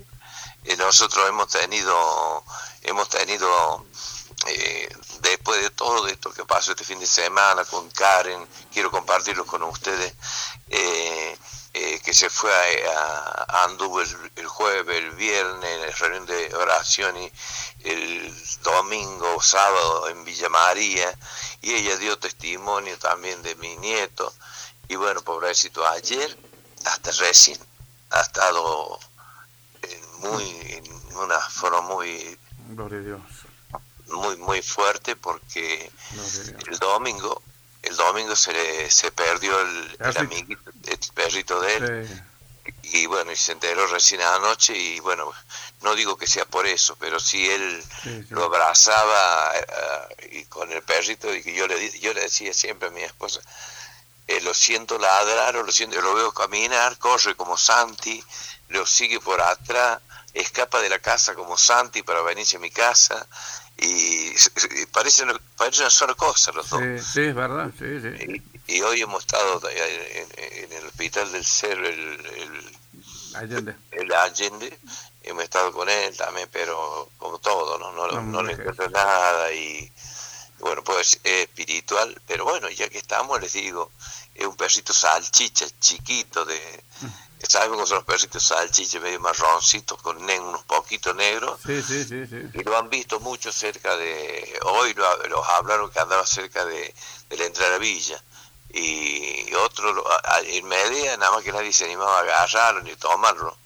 Y 0.65 0.75
nosotros 0.75 1.27
hemos 1.29 1.47
tenido, 1.47 2.43
hemos 2.83 3.09
tenido, 3.09 3.85
eh, 4.47 4.89
después 5.21 5.61
de 5.61 5.69
todo 5.71 6.07
esto 6.07 6.31
que 6.33 6.45
pasó 6.45 6.71
este 6.71 6.83
fin 6.83 6.99
de 6.99 7.07
semana 7.07 7.63
con 7.65 7.89
Karen, 7.91 8.45
quiero 8.71 8.91
compartirlo 8.91 9.45
con 9.45 9.63
ustedes, 9.63 10.13
eh, 10.69 11.37
eh, 11.73 11.99
que 12.03 12.13
se 12.13 12.29
fue 12.29 12.51
a, 12.53 12.91
a- 12.97 13.45
a 13.47 13.63
Anduvo 13.65 14.01
el, 14.01 14.31
el 14.35 14.47
jueves, 14.47 14.97
el 14.97 15.11
viernes, 15.11 15.69
en 15.71 15.81
la 15.81 15.87
reunión 15.95 16.25
de 16.25 16.53
oración 16.55 17.15
y 17.17 17.31
el 17.83 18.33
domingo, 18.63 19.41
sábado 19.41 20.09
en 20.09 20.23
Villa 20.25 20.49
María, 20.49 21.17
y 21.61 21.73
ella 21.73 21.95
dio 21.97 22.17
testimonio 22.19 22.97
también 22.99 23.41
de 23.41 23.55
mi 23.55 23.75
nieto, 23.77 24.33
y 24.89 24.95
bueno, 24.95 25.21
pobrecito, 25.21 25.87
ayer, 25.87 26.37
hasta 26.85 27.11
recién, 27.11 27.57
ha 28.09 28.21
estado 28.21 28.99
en 29.83 30.19
muy 30.19 30.43
en 30.73 31.15
una 31.17 31.39
forma 31.39 31.81
muy 31.81 32.37
Gloria 32.69 32.99
a 32.99 33.01
Dios. 33.01 33.21
muy 34.07 34.35
muy 34.37 34.61
fuerte 34.61 35.15
porque 35.15 35.89
el 36.67 36.79
domingo 36.79 37.41
el 37.91 37.97
domingo 37.97 38.35
se 38.35 38.51
le, 38.53 38.89
se 38.89 39.11
perdió 39.11 39.59
el, 39.59 39.97
amiguito 40.17 40.71
el 40.87 40.99
perrito 41.13 41.59
de 41.61 41.75
él 41.75 42.09
Sí. 42.09 42.21
y 42.83 43.05
bueno 43.07 43.31
y 43.31 43.35
se 43.35 43.51
enteró 43.53 43.85
recién 43.87 44.21
anoche 44.21 44.75
y 44.77 44.99
bueno 44.99 45.31
no 45.81 45.95
digo 45.95 46.15
que 46.17 46.27
sea 46.27 46.45
por 46.45 46.65
eso 46.67 46.95
pero 46.99 47.19
sí 47.19 47.49
él 47.49 47.83
Sí, 48.03 48.09
sí. 48.23 48.27
lo 48.29 48.45
abrazaba 48.45 49.51
eh, 49.57 50.29
y 50.39 50.45
con 50.45 50.71
el 50.71 50.81
perrito 50.83 51.33
y 51.33 51.41
que 51.43 51.53
yo 51.53 51.67
le 51.67 51.99
yo 51.99 52.13
le 52.13 52.21
decía 52.21 52.53
siempre 52.53 52.87
a 52.89 52.91
mi 52.91 53.01
esposa 53.01 53.41
eh, 54.27 54.39
lo 54.41 54.53
siento 54.53 54.97
ladrar 54.97 55.55
o 55.57 55.63
lo 55.63 55.71
siento 55.71 55.99
lo 56.01 56.13
veo 56.13 56.31
caminar 56.33 56.97
corre 56.97 57.35
como 57.35 57.57
Santi 57.57 58.23
lo 58.69 58.85
sigue 58.85 59.19
por 59.19 59.41
atrás 59.41 59.99
escapa 60.33 60.79
de 60.81 60.89
la 60.89 60.99
casa 60.99 61.33
como 61.35 61.57
Santi 61.57 62.03
para 62.03 62.21
venirse 62.21 62.55
a 62.57 62.59
mi 62.59 62.71
casa 62.71 63.27
y, 63.77 64.31
y 64.31 64.85
parece, 64.91 65.25
parece 65.57 65.81
una 65.81 65.89
sola 65.89 66.13
cosa 66.13 66.51
los 66.51 66.69
dos 66.69 66.79
Sí, 66.79 66.99
sí, 67.13 67.21
es 67.21 67.35
verdad. 67.35 67.71
Sí, 67.77 67.99
sí. 68.01 68.43
y, 68.67 68.75
y 68.77 68.81
hoy 68.81 69.01
hemos 69.01 69.21
estado 69.21 69.61
en, 69.69 70.71
el 70.71 70.85
hospital 70.87 71.31
del 71.31 71.45
Cerro, 71.45 71.87
el, 71.87 72.25
el, 72.25 72.75
Allende. 73.35 73.75
el 73.91 74.13
Allende, 74.13 74.79
hemos 75.23 75.43
estado 75.43 75.71
con 75.71 75.89
él 75.89 76.15
también, 76.15 76.49
pero 76.51 77.09
como 77.17 77.39
todo, 77.39 77.77
no, 77.79 77.91
no, 77.91 78.07
No, 78.07 78.21
no 78.21 78.43
le 78.43 78.53
encuentro 78.53 78.89
nada 78.89 79.51
y 79.51 79.91
bueno, 80.59 80.83
pues 80.83 81.19
es 81.23 81.47
espiritual, 81.47 82.21
pero 82.27 82.45
bueno, 82.45 82.69
ya 82.69 82.87
que 82.87 82.99
estamos, 82.99 83.41
les 83.41 83.53
digo, 83.53 83.91
es 84.35 84.45
un 84.45 84.55
perrito 84.55 84.93
salchicha, 84.93 85.65
chiquito, 85.79 86.45
de 86.45 86.83
que 87.79 87.85
son 87.87 87.97
los 87.97 88.05
perritos 88.05 88.43
salchiches 88.43 89.01
medio 89.01 89.19
marroncitos 89.19 90.01
con 90.01 90.17
unos 90.17 90.63
poquitos 90.63 91.15
negros. 91.15 91.59
Sí, 91.65 91.81
sí, 91.81 92.03
sí, 92.03 92.25
sí. 92.27 92.41
y 92.53 92.63
lo 92.63 92.77
han 92.77 92.89
visto 92.89 93.19
mucho 93.19 93.51
cerca 93.51 93.95
de 93.97 94.59
hoy 94.63 94.93
lo- 94.93 95.27
los 95.27 95.47
hablaron 95.49 95.89
que 95.91 95.99
andaba 95.99 96.25
cerca 96.25 96.65
de, 96.65 96.93
de 97.29 97.37
la 97.37 97.45
entrada 97.45 97.69
a 97.69 97.73
la 97.73 97.77
villa. 97.79 98.21
Y 98.73 99.53
otro 99.55 100.03
en 100.45 100.65
media 100.67 101.17
nada 101.17 101.31
más 101.33 101.43
que 101.43 101.51
nadie 101.51 101.73
se 101.73 101.85
animaba 101.85 102.17
a 102.17 102.21
agarrarlo 102.21 102.81
ni 102.81 102.95
tomarlo. 102.95 103.57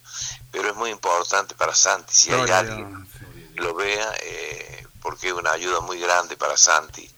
Pero 0.51 0.69
es 0.69 0.75
muy 0.75 0.89
importante 0.89 1.53
para 1.55 1.75
Santi 1.75 2.13
si 2.13 2.29
hay 2.31 2.37
Gloria 2.37 2.59
alguien 2.59 3.07
que 3.55 3.61
lo 3.61 3.73
vea 3.75 4.13
eh, 4.21 4.87
porque 5.01 5.27
es 5.27 5.33
una 5.33 5.51
ayuda 5.51 5.81
muy 5.81 5.99
grande 5.99 6.37
para 6.37 6.57
Santi. 6.57 7.09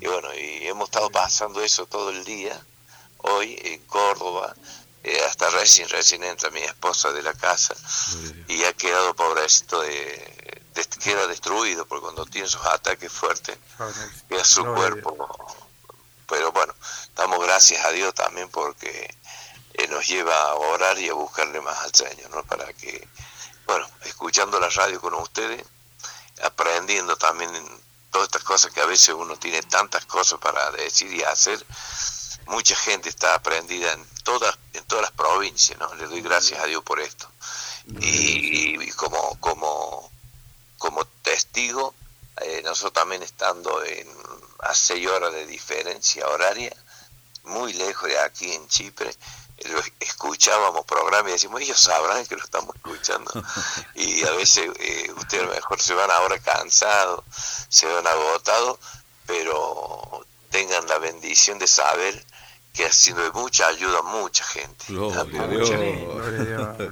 Y 0.00 0.06
bueno 0.06 0.34
y 0.34 0.66
hemos 0.66 0.88
estado 0.88 1.10
pasando 1.10 1.62
eso 1.62 1.86
todo 1.86 2.10
el 2.10 2.24
día 2.24 2.60
hoy 3.18 3.56
en 3.62 3.80
Córdoba 3.86 4.54
eh, 5.02 5.22
hasta 5.26 5.48
recién 5.50 5.88
recién 5.88 6.22
entra 6.24 6.50
mi 6.50 6.60
esposa 6.60 7.10
de 7.12 7.22
la 7.22 7.32
casa 7.34 7.74
y 8.48 8.64
ha 8.64 8.72
quedado 8.74 9.14
pobrecito 9.14 9.80
de, 9.80 10.62
de- 10.74 10.84
queda 11.02 11.26
destruido 11.26 11.86
porque 11.86 12.02
cuando 12.02 12.26
tiene 12.26 12.46
esos 12.46 12.64
ataques 12.66 13.10
fuertes 13.12 13.56
queda 14.28 14.44
su 14.44 14.62
a 14.62 14.74
cuerpo. 14.74 15.56
Pero 16.28 16.52
bueno 16.52 16.74
damos 17.16 17.40
gracias 17.44 17.84
a 17.84 17.90
Dios 17.90 18.14
también 18.14 18.48
porque 18.50 19.14
eh, 19.74 19.88
nos 19.88 20.06
lleva 20.06 20.34
a 20.42 20.54
orar 20.54 20.98
y 20.98 21.08
a 21.08 21.14
buscarle 21.14 21.60
más 21.60 21.78
al 21.82 21.94
Señor 21.94 22.30
¿no? 22.30 22.42
para 22.44 22.72
que 22.74 23.06
bueno 23.66 23.88
escuchando 24.04 24.60
la 24.60 24.68
radio 24.68 25.00
con 25.00 25.14
ustedes 25.14 25.64
aprendiendo 26.42 27.16
también 27.16 27.50
todas 28.10 28.28
estas 28.28 28.42
cosas 28.44 28.72
que 28.72 28.80
a 28.80 28.86
veces 28.86 29.10
uno 29.14 29.36
tiene 29.36 29.62
tantas 29.62 30.04
cosas 30.06 30.38
para 30.40 30.70
decir 30.72 31.12
y 31.12 31.22
hacer 31.22 31.64
mucha 32.46 32.76
gente 32.76 33.08
está 33.08 33.34
aprendida 33.34 33.92
en 33.92 34.04
todas 34.24 34.58
en 34.72 34.84
todas 34.84 35.02
las 35.02 35.12
provincias 35.12 35.78
no 35.78 35.94
le 35.94 36.06
doy 36.06 36.20
gracias 36.20 36.60
a 36.60 36.66
Dios 36.66 36.82
por 36.82 37.00
esto. 37.00 37.30
Y, 38.00 38.82
y 38.82 38.90
como 38.92 39.38
como 39.40 40.10
como 40.78 41.04
testigo 41.22 41.94
eh, 42.40 42.62
nosotros 42.64 42.92
también 42.92 43.22
estando 43.22 43.82
en 43.84 44.08
a 44.60 44.74
seis 44.74 45.06
horas 45.08 45.32
de 45.32 45.46
diferencia 45.46 46.26
horaria 46.28 46.74
muy 47.44 47.72
lejos 47.72 48.08
de 48.08 48.18
aquí 48.18 48.52
en 48.52 48.66
Chipre 48.68 49.10
eh, 49.58 49.68
lo 49.68 49.82
escuchábamos 49.98 50.84
programas 50.84 51.30
y 51.30 51.32
decimos 51.32 51.60
ellos 51.60 51.80
sabrán 51.80 52.26
que 52.26 52.36
lo 52.36 52.44
estamos 52.44 52.74
escuchando 52.76 53.30
y 53.94 54.22
a 54.24 54.30
veces 54.32 54.70
eh, 54.78 55.12
ustedes 55.16 55.44
a 55.44 55.46
lo 55.46 55.54
mejor 55.54 55.80
se 55.80 55.94
van 55.94 56.10
ahora 56.10 56.38
cansados 56.38 57.24
se 57.68 57.86
van 57.86 58.06
agotados 58.06 58.78
pero 59.26 60.26
tengan 60.50 60.86
la 60.88 60.98
bendición 60.98 61.58
de 61.58 61.66
saber 61.66 62.24
que 62.72 62.86
ha 62.86 62.92
sido 62.92 63.22
de 63.22 63.32
mucha 63.32 63.66
ayuda 63.66 63.98
a 63.98 64.02
mucha 64.02 64.44
gente 64.44 64.84
Gloria 64.88 65.20
a 65.20 65.24
Mucha 65.24 65.46
Dios. 65.48 65.70
gente. 65.70 66.08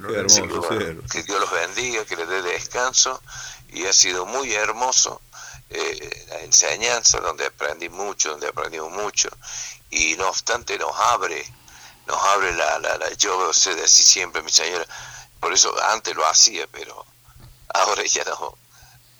Qué 0.09 0.14
hermoso 0.14 0.26
Así 0.26 0.43
que, 0.43 0.48
bueno, 0.59 0.78
cielo. 0.80 1.02
que 1.10 1.22
Dios 1.22 1.40
los 1.40 1.51
bendiga, 1.52 2.05
que 2.05 2.16
les 2.16 2.28
dé 2.28 2.43
descanso 2.43 3.22
y 3.68 3.85
ha 3.86 3.93
sido 3.93 4.26
muy 4.26 4.52
hermoso 4.55 5.20
eh, 5.70 6.24
la 6.30 6.40
enseñanza 6.40 7.20
donde 7.20 7.47
aprendí 7.47 7.89
mucho, 7.90 8.30
donde 8.30 8.48
aprendimos 8.48 8.90
mucho 8.90 9.28
y 9.90 10.16
no 10.16 10.28
obstante 10.28 10.76
nos 10.78 10.97
abre, 10.98 11.44
nos 12.06 12.20
abre 12.24 12.52
la, 12.55 12.78
la, 12.80 12.97
la 12.98 13.12
yo 13.12 13.52
sé 13.52 13.74
decir 13.74 14.05
siempre 14.05 14.43
mi 14.43 14.51
señora, 14.51 14.85
por 15.40 15.52
eso 15.52 15.72
antes 15.90 16.14
lo 16.16 16.26
hacía, 16.26 16.66
pero 16.72 17.05
ahora 17.74 18.02
ya 18.05 18.24
no. 18.24 18.56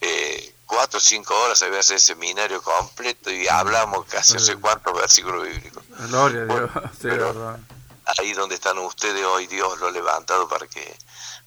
Eh, 0.01 0.55
cuatro 0.67 0.99
o 0.99 1.01
cinco 1.01 1.35
horas 1.43 1.63
había 1.63 1.81
hacer 1.81 1.99
seminario 1.99 2.63
completo 2.63 3.31
y 3.31 3.49
hablamos 3.49 4.07
casi 4.07 4.35
no 4.35 4.41
sé 4.41 4.57
cuántos 4.57 4.95
versículos 4.95 5.49
bíblicos 5.49 5.83
Gloria 6.09 6.43
a 6.43 6.45
Dios. 6.45 6.71
Sí, 7.01 7.09
verdad. 7.09 7.59
ahí 8.19 8.33
donde 8.33 8.55
están 8.55 8.79
ustedes 8.79 9.25
hoy 9.25 9.47
Dios 9.47 9.79
lo 9.81 9.89
ha 9.89 9.91
levantado 9.91 10.49
para 10.49 10.67
que 10.67 10.97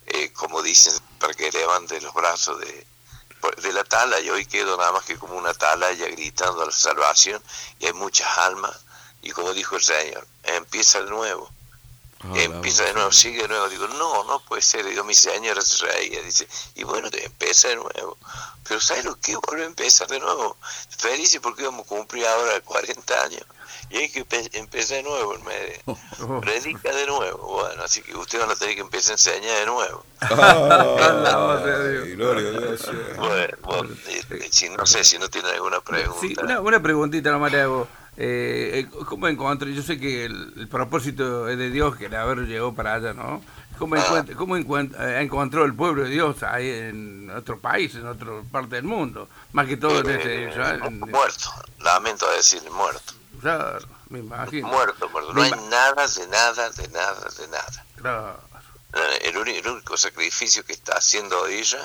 eh, 0.08 0.34
como 0.34 0.62
dicen 0.62 0.94
para 1.20 1.34
que 1.34 1.52
levante 1.52 2.02
los 2.02 2.14
brazos 2.14 2.60
de 2.60 2.92
de 3.62 3.74
la 3.74 3.84
tala. 3.84 4.20
Y 4.20 4.30
hoy 4.30 4.46
quedo 4.46 4.78
nada 4.78 4.92
más 4.92 5.04
que 5.04 5.18
como 5.18 5.36
una 5.36 5.50
atalaya 5.50 6.08
gritando 6.10 6.62
a 6.62 6.66
la 6.66 6.72
salvación. 6.72 7.42
Y 7.80 7.88
hay 7.88 7.94
muchas 7.94 8.28
almas. 8.38 8.78
Y 9.22 9.32
como 9.32 9.54
dijo 9.54 9.76
el 9.76 9.84
Señor 9.84 10.28
empieza 10.44 11.02
de 11.02 11.10
nuevo 11.10 11.50
empieza 12.36 12.84
de 12.86 12.94
nuevo, 12.94 13.12
sigue 13.12 13.42
de 13.44 13.48
nuevo. 13.48 13.70
Digo, 13.70 13.88
no, 13.88 14.24
no 14.26 14.40
puede 14.42 14.62
ser. 14.62 14.86
Digo, 14.86 15.04
mi 15.04 15.14
señora 15.14 15.62
se 15.62 15.86
reía. 15.86 16.22
Dice, 16.22 16.48
y 16.76 16.84
bueno, 16.84 17.10
te 17.10 17.26
empieza 17.26 17.70
de 17.70 17.76
nuevo. 17.78 18.18
Pero 18.68 18.80
¿sabes 18.80 19.06
lo 19.06 19.16
que? 19.20 19.36
Vuelve 19.48 19.64
a 19.64 19.68
empezar 19.68 20.08
de 20.08 20.20
nuevo. 20.20 20.56
Felices 20.98 21.40
porque 21.42 21.64
vamos 21.64 21.86
a 21.86 21.90
cumplir 21.90 22.26
ahora 22.28 22.60
40 22.62 23.24
años. 23.24 23.44
Y 23.90 23.98
hay 23.98 24.10
que 24.10 24.26
empe- 24.26 24.50
empezar 24.54 24.98
de 24.98 25.04
nuevo 25.04 25.34
en 25.36 25.44
medio. 25.44 26.40
Predica 26.42 26.94
de 26.96 27.06
nuevo. 27.08 27.40
Bueno, 27.62 27.84
así 27.84 28.02
que 28.02 28.16
ustedes 28.16 28.46
van 28.46 28.56
a 28.56 28.58
tener 28.60 28.76
que 28.76 28.82
empezar 28.82 29.12
a 29.12 29.14
enseñar 29.16 29.60
de 29.60 29.66
nuevo. 29.66 30.06
Ay, 30.22 32.12
gloria 32.16 32.48
a 32.50 32.52
Dios. 32.52 32.90
Bueno, 33.18 33.58
no 34.78 34.86
sé 34.86 35.04
si 35.04 35.18
no 35.18 35.30
tienen 35.30 35.54
alguna 35.54 35.82
pregunta. 35.82 36.20
Sí, 36.22 36.36
una, 36.42 36.60
una 36.62 36.82
preguntita 36.82 37.32
nomás 37.32 37.52
le 37.52 37.62
hago. 37.62 37.88
Eh, 38.18 38.86
eh, 38.92 39.04
¿Cómo 39.06 39.28
encontré? 39.28 39.74
Yo 39.74 39.82
sé 39.82 40.00
que 40.00 40.26
el, 40.26 40.54
el 40.58 40.68
propósito 40.68 41.48
es 41.48 41.58
de 41.58 41.70
Dios 41.70 41.96
que 41.96 42.06
el 42.08 42.16
haber 42.16 42.40
llegado 42.40 42.74
para 42.74 42.96
allá, 42.96 43.14
¿no? 43.14 43.42
¿Cómo, 43.78 43.96
encuentra, 43.96 44.36
cómo 44.36 44.58
encuent- 44.58 44.94
eh, 45.00 45.22
encontró 45.22 45.66
el 45.66 45.74
pueblo 45.74 46.04
de 46.04 46.10
Dios 46.10 46.44
ahí 46.44 46.70
en 46.70 47.32
otro 47.32 47.60
país, 47.60 47.96
en 47.96 48.06
otra 48.06 48.28
parte 48.52 48.76
del 48.76 48.84
mundo? 48.84 49.28
Más 49.54 49.66
que 49.66 49.78
todo 49.78 50.02
en 50.02 50.10
este 50.10 50.50
Israel. 50.50 50.82
en- 50.86 51.00
Muerto, 51.00 51.50
lamento 51.80 52.30
decir, 52.32 52.62
muerto. 52.70 53.14
Claro, 53.40 53.88
me 54.10 54.20
imagino. 54.20 54.68
Muerto, 54.68 55.10
muerto. 55.10 55.34
No 55.34 55.42
hay 55.42 55.52
nada, 55.70 56.06
de 56.08 56.28
nada, 56.28 56.70
de 56.70 56.88
nada, 56.90 57.28
de 57.40 57.48
nada. 57.48 57.86
Claro. 57.96 58.40
Eh, 58.94 59.30
El 59.30 59.38
único, 59.38 59.58
el 59.60 59.68
único 59.74 59.98
sacrificio 59.98 60.64
que 60.64 60.74
está 60.74 60.98
haciendo 60.98 61.48
ella, 61.48 61.80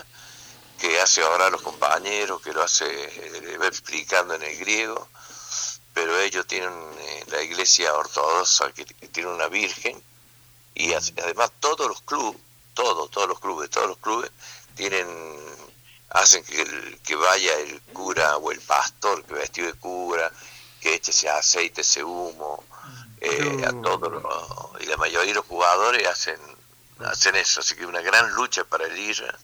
que 0.78 1.00
hace 1.00 1.22
ahora 1.22 1.46
a 1.46 1.50
los 1.50 1.62
compañeros, 1.62 2.42
que 2.42 2.52
lo 2.52 2.62
hace 2.62 2.84
eh, 2.84 3.56
va 3.58 3.68
explicando 3.68 4.34
en 4.34 4.42
el 4.42 4.58
griego, 4.58 5.08
pero 5.96 6.20
ellos 6.20 6.46
tienen 6.46 6.74
eh, 6.98 7.24
la 7.28 7.40
iglesia 7.42 7.94
ortodoxa 7.94 8.70
que, 8.72 8.84
que 8.84 9.08
tiene 9.08 9.30
una 9.30 9.48
virgen, 9.48 9.98
y 10.74 10.92
además 10.92 11.50
todos 11.58 11.88
los 11.88 12.02
clubes, 12.02 12.38
todos, 12.74 13.10
todos 13.10 13.26
los 13.28 13.40
clubes, 13.40 13.70
todos 13.70 13.88
los 13.88 13.96
clubes 13.96 14.30
tienen 14.74 15.06
hacen 16.10 16.44
que, 16.44 16.60
el- 16.60 17.00
que 17.02 17.14
vaya 17.16 17.54
el 17.60 17.80
cura 17.94 18.36
o 18.36 18.52
el 18.52 18.60
pastor 18.60 19.24
que 19.24 19.32
vestido 19.32 19.68
de 19.68 19.74
cura, 19.78 20.30
que 20.82 20.94
eche 20.96 21.12
ese 21.12 21.30
aceite, 21.30 21.80
ese 21.80 22.04
humo, 22.04 22.62
eh, 23.22 23.64
a 23.66 23.72
todos 23.80 24.12
los- 24.12 24.82
y 24.82 24.84
la 24.84 24.98
mayoría 24.98 25.28
de 25.30 25.34
los 25.36 25.46
jugadores 25.46 26.06
hacen 26.06 26.38
hacen 27.06 27.36
eso, 27.36 27.60
así 27.60 27.74
que 27.74 27.86
una 27.86 28.00
gran 28.02 28.34
lucha 28.34 28.64
para 28.64 28.84
el 28.86 28.98
IRA. 28.98 29.34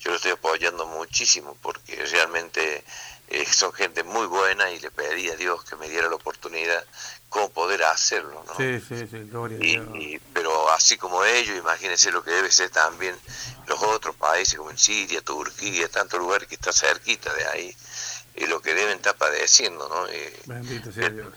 Yo 0.00 0.10
lo 0.10 0.16
estoy 0.16 0.32
apoyando 0.32 0.86
muchísimo 0.86 1.56
porque 1.62 1.94
realmente 2.06 2.84
eh, 3.30 3.46
son 3.50 3.72
gente 3.72 4.02
muy 4.02 4.26
buena 4.26 4.70
y 4.70 4.80
le 4.80 4.90
pedí 4.90 5.30
a 5.30 5.36
Dios 5.36 5.64
que 5.64 5.76
me 5.76 5.88
diera 5.88 6.08
la 6.08 6.16
oportunidad 6.16 6.84
cómo 7.28 7.48
poder 7.50 7.84
hacerlo, 7.84 8.44
¿no? 8.46 8.56
Sí, 8.56 8.80
sí, 8.80 9.06
sí, 9.08 9.18
gloria 9.30 9.56
a 9.58 9.60
Y- 9.64 9.70
Dios. 9.70 9.88
y- 9.94 10.18
pero 10.34 10.70
así 10.72 10.96
como 10.98 11.24
ellos, 11.24 11.56
imagínense 11.56 12.10
lo 12.10 12.22
que 12.24 12.32
debe 12.32 12.50
ser 12.50 12.70
también 12.70 13.16
los 13.68 13.80
otros 13.84 14.16
países 14.16 14.58
como 14.58 14.70
en 14.70 14.78
Siria, 14.78 15.20
Turquía, 15.22 15.88
tantos 15.88 16.18
lugares 16.18 16.48
que 16.48 16.56
está 16.56 16.72
cerquita 16.72 17.32
de 17.34 17.46
ahí, 17.46 17.76
y 18.34 18.46
lo 18.46 18.60
que 18.60 18.74
deben 18.74 18.96
estar 18.96 19.14
padeciendo, 19.16 19.88
¿no? 19.88 20.08
Eh, 20.08 20.40
Bendito 20.46 20.90
sea 20.90 21.08
Dios. 21.10 21.32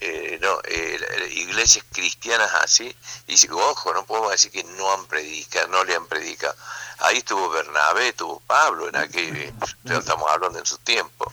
Eh, 0.00 0.38
no, 0.40 0.60
eh, 0.64 1.28
iglesias 1.32 1.84
cristianas 1.92 2.50
así, 2.62 2.94
y 3.26 3.32
dice, 3.32 3.48
ojo, 3.52 3.92
no 3.94 4.04
podemos 4.04 4.30
decir 4.30 4.50
que 4.50 4.64
no 4.64 4.92
han 4.92 5.06
predicado, 5.06 5.68
no 5.68 5.84
le 5.84 5.94
han 5.94 6.06
predicado. 6.06 6.54
Ahí 6.98 7.18
estuvo 7.18 7.48
Bernabé, 7.50 8.08
estuvo 8.08 8.40
Pablo, 8.40 8.88
en 8.88 8.96
aquel, 8.96 9.54
estamos 9.84 10.30
hablando 10.30 10.58
en 10.58 10.66
su 10.66 10.78
tiempo. 10.78 11.32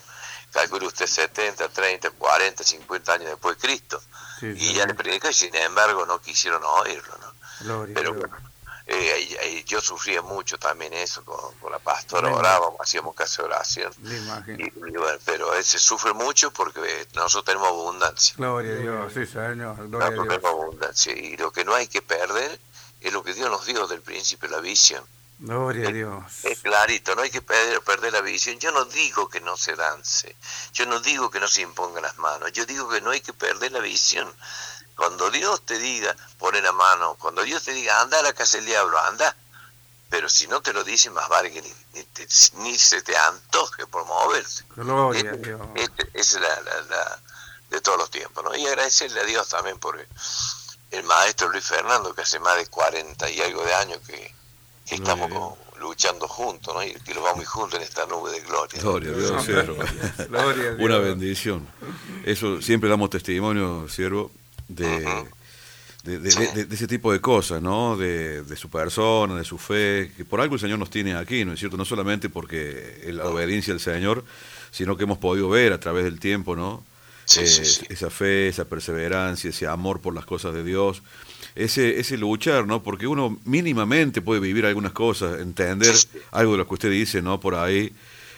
Calcule 0.52 0.86
usted 0.86 1.08
70, 1.08 1.70
30, 1.70 2.12
40, 2.12 2.64
50 2.64 3.14
años 3.14 3.30
después 3.30 3.58
de 3.58 3.62
Cristo. 3.68 4.02
Sí, 4.40 4.48
Y 4.56 4.60
sí. 4.60 4.74
ya 4.76 4.86
le 4.86 4.94
predicó 4.94 5.30
y 5.30 5.34
sin 5.34 5.56
embargo 5.56 6.06
no 6.06 6.22
quisieron 6.22 6.62
oírlo, 6.64 7.18
¿no? 7.18 7.34
Gloria 7.62 7.94
Pero 7.96 8.14
bueno, 8.14 8.38
eh, 8.86 9.64
yo 9.66 9.80
sufría 9.80 10.22
mucho 10.22 10.58
también 10.58 10.94
eso 10.94 11.24
con, 11.24 11.54
con 11.60 11.72
la 11.72 11.80
pastora, 11.80 12.34
orábamos, 12.34 12.80
hacíamos 12.82 13.16
casi 13.16 13.42
oración. 13.42 13.94
Y, 14.04 14.70
bueno, 14.72 15.20
pero 15.26 15.56
eh, 15.56 15.64
se 15.64 15.80
sufre 15.80 16.14
mucho 16.14 16.52
porque 16.52 17.08
nosotros 17.14 17.46
tenemos 17.46 17.68
abundancia. 17.70 18.36
Gloria 18.38 18.74
a 18.74 18.76
Dios, 18.76 19.14
sí, 19.14 19.26
Señor. 19.26 19.88
Gloria 19.88 20.08
a 20.08 20.12
Nosotros 20.12 20.12
Dios. 20.12 20.28
tenemos 20.28 20.52
abundancia. 20.52 21.14
Y 21.14 21.38
lo 21.38 21.52
que 21.52 21.64
no 21.64 21.74
hay 21.76 21.88
que 21.88 22.02
perder 22.02 22.60
es 23.00 23.14
lo 23.14 23.24
que 23.24 23.34
Dios 23.34 23.50
nos 23.50 23.66
dio 23.66 23.88
del 23.88 24.02
principio, 24.02 24.50
la 24.50 24.60
visión. 24.60 25.04
Gloria 25.40 25.90
a 25.90 25.92
Dios. 25.92 26.46
Es 26.46 26.60
clarito, 26.60 27.16
no 27.16 27.22
hay 27.22 27.30
que 27.30 27.42
perder, 27.42 27.82
perder 27.82 28.14
la 28.14 28.22
visión. 28.22 28.60
Yo 28.60 28.72
no 28.72 28.86
digo 28.86 29.28
que 29.30 29.42
no 29.42 29.58
se 29.58 29.76
dance, 29.76 30.36
yo 30.74 30.86
no 30.86 31.00
digo 31.00 31.30
que 31.32 31.40
no 31.40 31.48
se 31.48 31.62
impongan 31.62 32.04
las 32.04 32.18
manos, 32.18 32.52
yo 32.54 32.66
digo 32.66 32.88
que 32.88 33.02
no 33.02 33.12
hay 33.12 33.22
que 33.22 33.34
perder 33.34 33.72
la 33.72 33.80
visión. 33.80 34.34
Cuando 34.96 35.30
Dios 35.32 35.62
te 35.66 35.78
diga, 35.80 36.16
pone 36.38 36.62
la 36.62 36.72
mano, 36.72 37.16
cuando 37.20 37.42
Dios 37.44 37.64
te 37.64 37.74
diga, 37.74 38.02
anda 38.02 38.20
a 38.20 38.24
la 38.24 38.34
casa 38.34 38.58
del 38.58 38.66
diablo, 38.68 38.98
anda. 39.00 39.36
Pero 40.10 40.30
si 40.30 40.46
no 40.48 40.62
te 40.62 40.74
lo 40.74 40.84
dice, 40.84 41.10
más 41.10 41.28
vale 41.28 41.52
que 41.52 41.62
ni, 41.62 41.74
ni 41.96 42.04
te- 42.04 42.28
ni 42.58 42.78
se 42.78 43.02
te 43.02 43.18
antoje 43.18 43.88
por 43.88 44.06
moverte. 44.06 44.64
Gloria 44.76 45.32
a 45.32 45.34
Este- 45.34 45.48
Dios. 45.48 45.62
este- 45.76 46.10
esa 46.14 46.38
es 46.38 46.44
la, 46.44 46.62
la- 46.62 46.82
la- 46.90 47.20
de 47.72 47.82
todos 47.82 47.98
los 47.98 48.12
tiempos, 48.12 48.44
¿no? 48.44 48.56
Y 48.56 48.68
agradecerle 48.68 49.22
a 49.22 49.24
Dios 49.24 49.50
también 49.50 49.80
por 49.80 49.98
el 50.92 51.04
maestro 51.06 51.50
Luis 51.50 51.66
Fernando, 51.66 52.14
que 52.14 52.22
hace 52.22 52.40
más 52.40 52.56
de 52.58 52.68
40 52.68 53.28
y 53.32 53.42
algo 53.42 53.64
de 53.66 53.74
años 53.74 54.00
que, 54.06 54.32
que 54.86 54.96
estamos 54.96 55.30
con- 55.32 55.56
luchando 55.82 56.28
juntos, 56.28 56.74
¿no? 56.76 56.84
Y 56.84 56.94
que 56.94 57.16
lo 57.16 57.24
vamos 57.24 57.48
juntos 57.48 57.80
en 57.80 57.84
esta 57.84 58.06
nube 58.06 58.30
de 58.32 58.42
gloria. 58.42 58.80
Gloria 58.80 59.10
a 59.10 59.14
Dios, 59.16 59.44
siervo. 59.44 59.76
Gloria 60.30 60.64
a 60.70 60.72
Dios. 60.76 60.76
Una 60.80 60.98
bendición. 61.00 61.68
Eso 62.24 62.62
siempre 62.62 62.88
damos 62.90 63.10
testimonio, 63.10 63.90
siervo, 63.90 64.32
de, 64.76 65.06
de, 66.04 66.20
de- 66.20 66.48
de- 66.54 66.66
de 66.66 66.76
ese 66.76 66.88
tipo 66.88 67.12
de 67.14 67.22
cosas, 67.22 67.62
¿no? 67.62 67.96
De, 67.98 68.44
de 68.44 68.56
su 68.56 68.70
persona, 68.70 69.36
de 69.36 69.44
su 69.44 69.58
fe, 69.58 70.12
que 70.18 70.26
por 70.26 70.42
algo 70.42 70.56
el 70.56 70.62
Señor 70.62 70.80
nos 70.80 70.90
tiene 70.90 71.16
aquí, 71.16 71.46
¿no 71.46 71.54
es 71.54 71.60
cierto? 71.60 71.78
No 71.78 71.86
solamente 71.86 72.30
porque 72.30 73.10
la 73.14 73.26
obediencia 73.26 73.74
al 73.74 73.80
Señor, 73.80 74.24
sino 74.72 74.98
que 74.98 75.04
hemos 75.04 75.18
podido 75.18 75.50
ver 75.50 75.72
a 75.74 75.80
través 75.80 76.04
del 76.04 76.20
tiempo, 76.20 76.56
¿no? 76.56 76.84
Eh, 77.42 77.48
Esa 77.90 78.10
fe, 78.10 78.48
esa 78.50 78.66
perseverancia, 78.66 79.50
ese 79.50 79.66
amor 79.66 80.02
por 80.02 80.14
las 80.14 80.26
cosas 80.26 80.54
de 80.54 80.64
Dios, 80.64 81.02
ese, 81.56 82.00
ese 82.00 82.18
luchar, 82.18 82.68
¿no? 82.68 82.84
Porque 82.84 83.08
uno 83.08 83.40
mínimamente 83.46 84.22
puede 84.22 84.42
vivir 84.42 84.66
algunas 84.66 84.92
cosas, 84.92 85.40
entender 85.40 85.96
algo 86.32 86.52
de 86.54 86.58
lo 86.58 86.68
que 86.68 86.74
usted 86.74 86.92
dice, 86.92 87.22
¿no? 87.22 87.40
Por 87.40 87.56
ahí, 87.56 87.94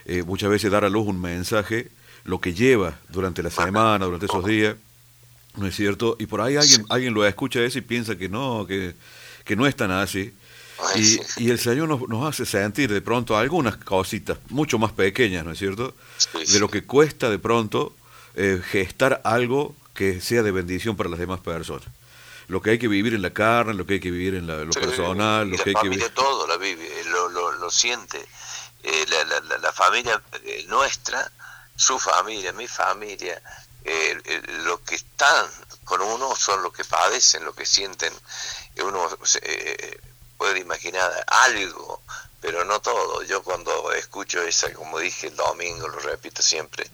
eh, 0.05 0.21
muchas 0.21 0.51
veces 0.51 0.69
dar 0.69 0.85
a 0.85 0.89
luz 0.89 1.07
un 1.07 1.19
mensaje, 1.19 1.87
lo 2.25 2.39
que 2.39 2.53
lleva 2.53 2.99
durante 3.09 3.41
la 3.41 3.49
semana, 3.49 4.05
durante 4.05 4.25
esos 4.27 4.45
días, 4.45 4.75
¿no 5.57 5.67
es 5.67 5.75
cierto? 5.75 6.15
Y 6.19 6.25
por 6.25 6.41
ahí 6.41 6.55
alguien, 6.57 6.85
alguien 6.89 7.13
lo 7.13 7.25
escucha 7.25 7.59
eso 7.61 7.77
y 7.77 7.81
piensa 7.81 8.15
que 8.17 8.29
no, 8.29 8.65
que, 8.67 8.95
que 9.43 9.55
no 9.55 9.65
es 9.67 9.75
tan 9.75 9.91
así. 9.91 10.33
Y, 10.95 11.19
y 11.37 11.49
el 11.51 11.59
Señor 11.59 11.87
nos, 11.87 12.07
nos 12.09 12.27
hace 12.27 12.45
sentir 12.45 12.91
de 12.91 13.01
pronto 13.01 13.37
algunas 13.37 13.77
cositas 13.77 14.37
mucho 14.49 14.77
más 14.77 14.91
pequeñas, 14.91 15.45
¿no 15.45 15.51
es 15.51 15.59
cierto? 15.59 15.95
De 16.33 16.59
lo 16.59 16.69
que 16.69 16.83
cuesta 16.83 17.29
de 17.29 17.39
pronto 17.39 17.95
eh, 18.35 18.61
gestar 18.71 19.21
algo 19.23 19.73
que 19.93 20.19
sea 20.19 20.43
de 20.43 20.51
bendición 20.51 20.97
para 20.97 21.09
las 21.09 21.19
demás 21.19 21.39
personas. 21.39 21.87
Lo 22.49 22.61
que 22.61 22.71
hay 22.71 22.77
que 22.77 22.89
vivir 22.89 23.13
en 23.13 23.21
la 23.21 23.31
carne, 23.31 23.73
lo 23.73 23.85
que 23.85 23.93
hay 23.95 23.99
que 24.01 24.11
vivir 24.11 24.35
en 24.35 24.45
la- 24.47 24.65
lo 24.65 24.71
personal, 24.73 25.49
lo 25.49 25.57
la 25.57 25.63
que 25.63 25.69
hay 25.69 25.75
que 25.75 25.89
vivir. 25.89 26.09
todo 26.09 26.45
la 26.45 26.57
vive, 26.57 26.85
eh, 26.85 27.03
lo, 27.09 27.29
lo, 27.29 27.53
lo 27.53 27.71
siente. 27.71 28.23
Eh, 28.83 29.05
la, 29.09 29.23
la- 29.23 29.39
la- 29.47 29.57
la 29.57 29.71
familia 29.71 30.21
eh, 30.43 30.65
nuestra, 30.67 31.31
su 31.75 31.97
familia, 31.97 32.51
mi 32.51 32.67
familia, 32.67 33.41
eh, 33.85 34.19
eh, 34.25 34.41
los 34.63 34.79
que 34.81 34.95
están 34.95 35.47
con 35.83 36.01
uno 36.01 36.35
son 36.35 36.63
los 36.63 36.73
que 36.73 36.83
padecen, 36.83 37.45
los 37.45 37.55
que 37.55 37.65
sienten. 37.65 38.11
Eh, 38.75 38.83
Uno 38.83 39.07
eh, 39.43 39.99
puede 40.37 40.59
imaginar 40.59 41.11
algo, 41.27 42.01
pero 42.41 42.65
no 42.65 42.81
todo. 42.81 43.21
Yo 43.23 43.43
cuando 43.43 43.91
escucho 43.93 44.41
esa, 44.41 44.73
como 44.73 44.99
dije 44.99 45.27
el 45.27 45.35
domingo, 45.35 45.87
lo 45.87 45.99
repito 45.99 46.41
siempre, 46.41 46.89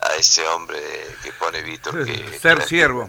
a 0.00 0.14
ese 0.16 0.46
hombre 0.48 0.78
que 1.22 1.32
pone 1.32 1.62
Víctor, 1.62 2.04
que 2.04 2.38
Ser 2.42 2.62
siervo. 2.68 3.08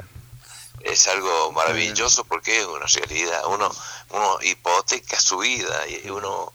es 0.81 1.07
algo 1.07 1.51
maravilloso 1.51 2.23
porque 2.23 2.61
es 2.61 2.65
una 2.65 2.85
realidad. 2.85 3.45
Uno, 3.47 3.69
uno 4.11 4.37
hipoteca 4.41 5.19
su 5.19 5.39
vida 5.39 5.85
y 5.87 6.09
uno 6.09 6.53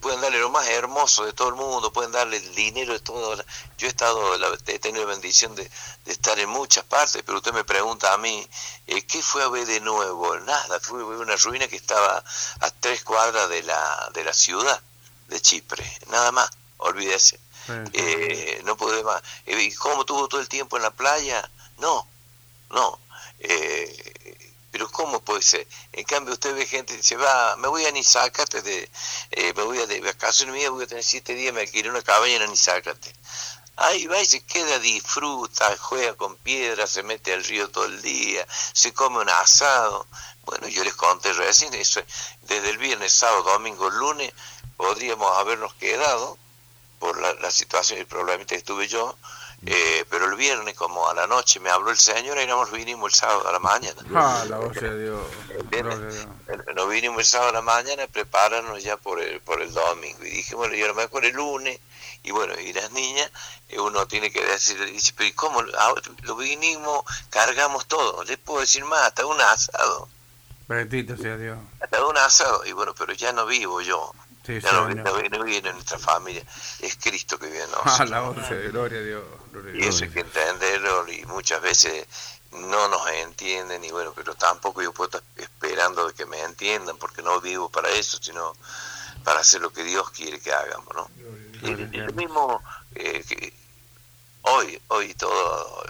pueden 0.00 0.20
darle 0.20 0.38
lo 0.38 0.50
más 0.50 0.66
hermoso 0.68 1.24
de 1.24 1.32
todo 1.32 1.48
el 1.48 1.54
mundo, 1.56 1.92
pueden 1.92 2.12
darle 2.12 2.36
el 2.36 2.54
dinero 2.54 2.92
de 2.92 3.00
todo. 3.00 3.34
Yo 3.76 3.86
he 3.86 3.90
estado, 3.90 4.38
la- 4.38 4.56
he 4.66 4.78
tenido 4.78 5.04
la 5.04 5.10
bendición 5.12 5.54
de, 5.56 5.68
de 6.04 6.12
estar 6.12 6.38
en 6.38 6.48
muchas 6.48 6.84
partes, 6.84 7.22
pero 7.26 7.38
usted 7.38 7.52
me 7.52 7.64
pregunta 7.64 8.12
a 8.12 8.18
mí, 8.18 8.48
eh, 8.86 9.02
¿qué 9.02 9.20
fue 9.22 9.42
a 9.42 9.48
ver 9.48 9.66
de 9.66 9.80
nuevo? 9.80 10.36
Nada, 10.40 10.78
fue 10.80 11.02
a 11.02 11.06
ver 11.06 11.18
una 11.18 11.36
ruina 11.36 11.66
que 11.68 11.76
estaba 11.76 12.22
a 12.60 12.70
tres 12.70 13.02
cuadras 13.02 13.48
de 13.48 13.62
la, 13.64 14.10
de 14.14 14.22
la 14.24 14.32
ciudad 14.32 14.80
de 15.28 15.40
Chipre, 15.40 15.84
nada 16.10 16.30
más, 16.32 16.48
olvídese. 16.78 17.40
Eh, 17.94 18.60
no 18.64 18.76
pude 18.76 19.02
más. 19.02 19.22
Eh, 19.46 19.60
¿Y 19.60 19.74
cómo 19.74 20.04
tuvo 20.04 20.28
todo 20.28 20.40
el 20.40 20.48
tiempo 20.48 20.76
en 20.76 20.82
la 20.82 20.90
playa? 20.90 21.50
No, 21.78 22.06
no. 22.70 22.98
Eh, 23.40 24.33
pero 24.74 24.90
¿cómo 24.90 25.20
puede 25.20 25.40
ser? 25.40 25.68
En 25.92 26.02
cambio 26.02 26.32
usted 26.34 26.52
ve 26.52 26.66
gente 26.66 26.94
que 26.94 26.96
dice, 26.96 27.14
va, 27.14 27.54
me 27.58 27.68
voy 27.68 27.84
a 27.84 27.92
Nizácate, 27.92 28.60
de, 28.60 28.90
eh, 29.30 29.52
me 29.54 29.62
voy 29.62 29.78
a 29.78 29.86
de 29.86 30.00
vacaciones 30.00 30.52
mías, 30.52 30.68
voy 30.72 30.82
a 30.82 30.88
tener 30.88 31.04
siete 31.04 31.32
días, 31.32 31.54
me 31.54 31.60
alquilé 31.60 31.90
una 31.90 32.02
cabaña 32.02 32.42
en 32.42 32.50
Nizácate. 32.50 33.14
Ahí 33.76 34.08
va 34.08 34.20
y 34.20 34.26
se 34.26 34.44
queda, 34.44 34.80
disfruta, 34.80 35.76
juega 35.78 36.14
con 36.14 36.34
piedras, 36.38 36.90
se 36.90 37.04
mete 37.04 37.32
al 37.32 37.44
río 37.44 37.70
todo 37.70 37.84
el 37.84 38.02
día, 38.02 38.44
se 38.72 38.92
come 38.92 39.20
un 39.20 39.28
asado. 39.28 40.08
Bueno, 40.44 40.66
yo 40.66 40.82
les 40.82 40.94
conté 40.94 41.32
recién, 41.34 41.72
eso, 41.74 42.02
desde 42.42 42.70
el 42.70 42.78
viernes, 42.78 43.12
sábado, 43.12 43.44
domingo, 43.44 43.88
lunes, 43.90 44.32
podríamos 44.76 45.38
habernos 45.38 45.72
quedado 45.74 46.36
por 46.98 47.20
la, 47.20 47.32
la 47.34 47.52
situación 47.52 47.98
y 47.98 48.00
el 48.00 48.08
problema 48.08 48.44
que 48.44 48.60
tuve 48.60 48.88
yo, 48.88 49.16
eh, 49.66 50.04
pero 50.10 50.26
el 50.26 50.36
viernes 50.36 50.74
como 50.74 51.08
a 51.08 51.14
la 51.14 51.26
noche 51.26 51.60
me 51.60 51.70
habló 51.70 51.90
el 51.90 51.96
Señor 51.96 52.38
y 52.40 52.46
nos 52.46 52.70
vinimos 52.70 53.12
el 53.12 53.18
sábado 53.18 53.48
a 53.48 53.52
la 53.52 53.58
mañana. 53.58 54.02
Ah, 54.14 54.44
la 54.48 54.58
voz 54.58 54.74
de 54.74 55.02
Dios. 55.02 55.20
Nos 56.74 56.88
vinimos 56.88 57.18
el 57.20 57.24
sábado 57.24 57.50
a 57.50 57.54
la 57.54 57.62
mañana 57.62 58.04
a 58.04 58.06
prepararnos 58.08 58.82
ya 58.82 58.96
por 58.96 59.20
el, 59.20 59.40
por 59.40 59.60
el 59.62 59.72
domingo. 59.72 60.24
Y 60.24 60.30
dije, 60.30 60.54
bueno, 60.54 60.74
yo 60.74 60.84
a 60.84 60.88
lo 60.88 60.94
mejor 60.94 61.24
el 61.24 61.34
lunes, 61.34 61.80
y 62.22 62.30
bueno, 62.30 62.54
y 62.58 62.72
las 62.72 62.90
niñas, 62.92 63.30
eh, 63.68 63.78
uno 63.80 64.06
tiene 64.06 64.30
que 64.30 64.44
decir, 64.44 64.82
dice, 64.86 65.12
pero 65.16 65.28
¿y 65.28 65.32
cómo? 65.32 65.62
Ahora 65.78 66.02
lo 66.22 66.36
vinimos, 66.36 67.04
cargamos 67.30 67.86
todo, 67.86 68.24
les 68.24 68.38
puedo 68.38 68.60
decir 68.60 68.84
más, 68.84 69.00
hasta 69.00 69.26
un 69.26 69.40
asado, 69.40 70.08
Bendito 70.66 71.16
sea 71.18 71.36
Dios. 71.36 71.58
hasta 71.80 72.06
un 72.06 72.16
asado, 72.16 72.64
y 72.64 72.72
bueno, 72.72 72.94
pero 72.98 73.12
ya 73.12 73.32
no 73.32 73.44
vivo 73.44 73.82
yo. 73.82 74.12
Sí, 74.44 74.60
ya 74.60 74.72
no, 74.72 74.88
no, 74.88 75.02
no 75.04 75.44
vive 75.44 75.68
en 75.68 75.74
nuestra 75.74 75.98
familia, 75.98 76.44
es 76.80 76.96
Cristo 76.96 77.38
que 77.38 77.46
vive 77.46 77.64
en 77.64 77.70
nosotros. 77.70 78.00
Ah, 78.00 78.04
la 78.04 78.20
voz 78.20 78.48
de 78.48 78.68
Gloria 78.68 78.98
a 78.98 79.02
Dios. 79.02 79.24
Gloria 79.50 79.74
Y 79.74 79.88
eso 79.88 80.04
hay 80.04 80.10
que 80.10 80.20
entenderlo 80.20 81.08
y 81.10 81.24
muchas 81.24 81.62
veces 81.62 82.06
no 82.52 82.88
nos 82.88 83.08
entienden 83.10 83.82
y 83.84 83.90
bueno, 83.90 84.12
pero 84.14 84.34
tampoco 84.34 84.82
yo 84.82 84.92
puedo 84.92 85.18
estar 85.18 85.22
esperando 85.36 86.06
de 86.06 86.14
que 86.14 86.26
me 86.26 86.40
entiendan 86.42 86.96
porque 86.98 87.22
no 87.22 87.40
vivo 87.40 87.68
para 87.70 87.88
eso, 87.90 88.18
sino 88.20 88.54
para 89.24 89.40
hacer 89.40 89.60
lo 89.62 89.72
que 89.72 89.82
Dios 89.82 90.10
quiere 90.10 90.38
que 90.38 90.52
hagamos, 90.52 90.94
¿no? 90.94 91.10
Y 91.62 91.70
y 91.70 92.00
lo 92.00 92.12
mismo 92.12 92.62
eh, 92.94 93.24
que 93.26 93.52
hoy, 94.42 94.80
hoy 94.88 95.14
todo, 95.14 95.82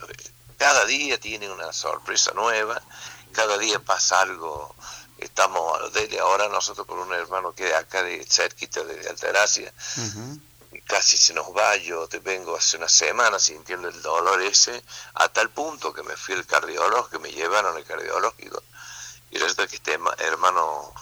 cada 0.57 0.85
día 0.87 1.19
tiene 1.19 1.51
una 1.51 1.73
sorpresa 1.73 2.33
nueva, 2.35 2.81
cada 3.33 3.59
día 3.59 3.81
pasa 3.81 4.21
algo, 4.21 4.75
estamos, 5.27 5.93
desde 5.93 6.19
ahora 6.21 6.49
nosotros 6.49 6.87
con 6.87 6.99
un 6.99 7.13
hermano 7.13 7.55
que 7.55 7.65
de 7.65 7.75
acá 7.75 8.03
de 8.03 8.25
cerquita 8.29 8.83
de 8.85 9.09
Alteracia, 9.09 9.73
y 10.73 10.81
casi 10.83 11.17
se 11.17 11.33
nos 11.35 11.47
va, 11.57 11.77
yo 11.77 12.07
te 12.09 12.19
vengo 12.19 12.57
hace 12.57 12.77
una 12.77 12.89
semana 12.89 13.39
sintiendo 13.39 13.89
el 13.89 14.01
dolor 14.03 14.43
ese, 14.43 14.83
a 15.15 15.29
tal 15.29 15.51
punto 15.51 15.93
que 15.93 16.03
me 16.03 16.17
fui 16.17 16.35
al 16.35 16.47
cardiólogo, 16.47 17.09
que 17.09 17.19
me 17.19 17.31
llevaron 17.33 17.77
al 17.77 17.85
cardiológico, 17.85 18.63
y 19.31 19.39
resulta 19.39 19.67
que 19.67 19.77
este 19.77 19.99
herma- 19.99 20.15
hermano 20.19 20.93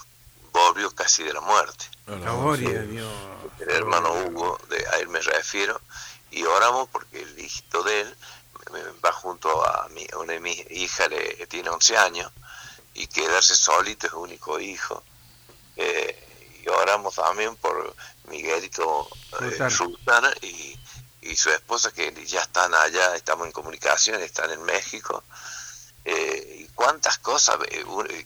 volvió 0.52 0.90
casi 0.94 1.22
de 1.22 1.32
la 1.32 1.40
muerte. 1.40 1.86
Gloria 2.66 2.80
a 2.80 2.82
Dios. 2.82 3.12
El 3.60 3.70
hermano 3.70 4.12
Hugo, 4.12 4.58
de, 4.68 4.86
a 4.88 4.98
él 4.98 5.08
me 5.08 5.20
refiero, 5.20 5.80
y 6.30 6.44
oramos 6.44 6.88
porque 6.90 7.22
el 7.22 7.38
hijito 7.38 7.82
de 7.82 8.02
él 8.02 8.16
me- 8.72 8.82
me 8.84 8.90
va 9.00 9.12
junto 9.12 9.64
a, 9.66 9.88
mi, 9.88 10.06
a 10.12 10.18
una 10.18 10.34
de 10.34 10.40
mis 10.40 10.70
hijas, 10.70 11.08
que 11.08 11.46
tiene 11.48 11.70
11 11.70 11.96
años, 11.96 12.30
y 12.94 13.06
quedarse 13.06 13.54
solito 13.54 14.06
es 14.06 14.12
único 14.12 14.60
hijo. 14.60 15.02
Eh, 15.76 16.60
y 16.64 16.68
oramos 16.68 17.14
también 17.14 17.56
por 17.56 17.94
Miguelito 18.28 19.08
eh, 19.40 19.70
Sultana. 19.70 20.32
Y, 20.42 20.78
y 21.22 21.36
su 21.36 21.50
esposa 21.50 21.92
que 21.92 22.12
ya 22.26 22.40
están 22.40 22.74
allá, 22.74 23.14
estamos 23.14 23.46
en 23.46 23.52
comunicación, 23.52 24.20
están 24.22 24.50
en 24.50 24.62
México. 24.62 25.22
Eh, 26.04 26.56
y 26.60 26.66
cuántas 26.74 27.18
cosas 27.18 27.58
eh, 27.70 27.84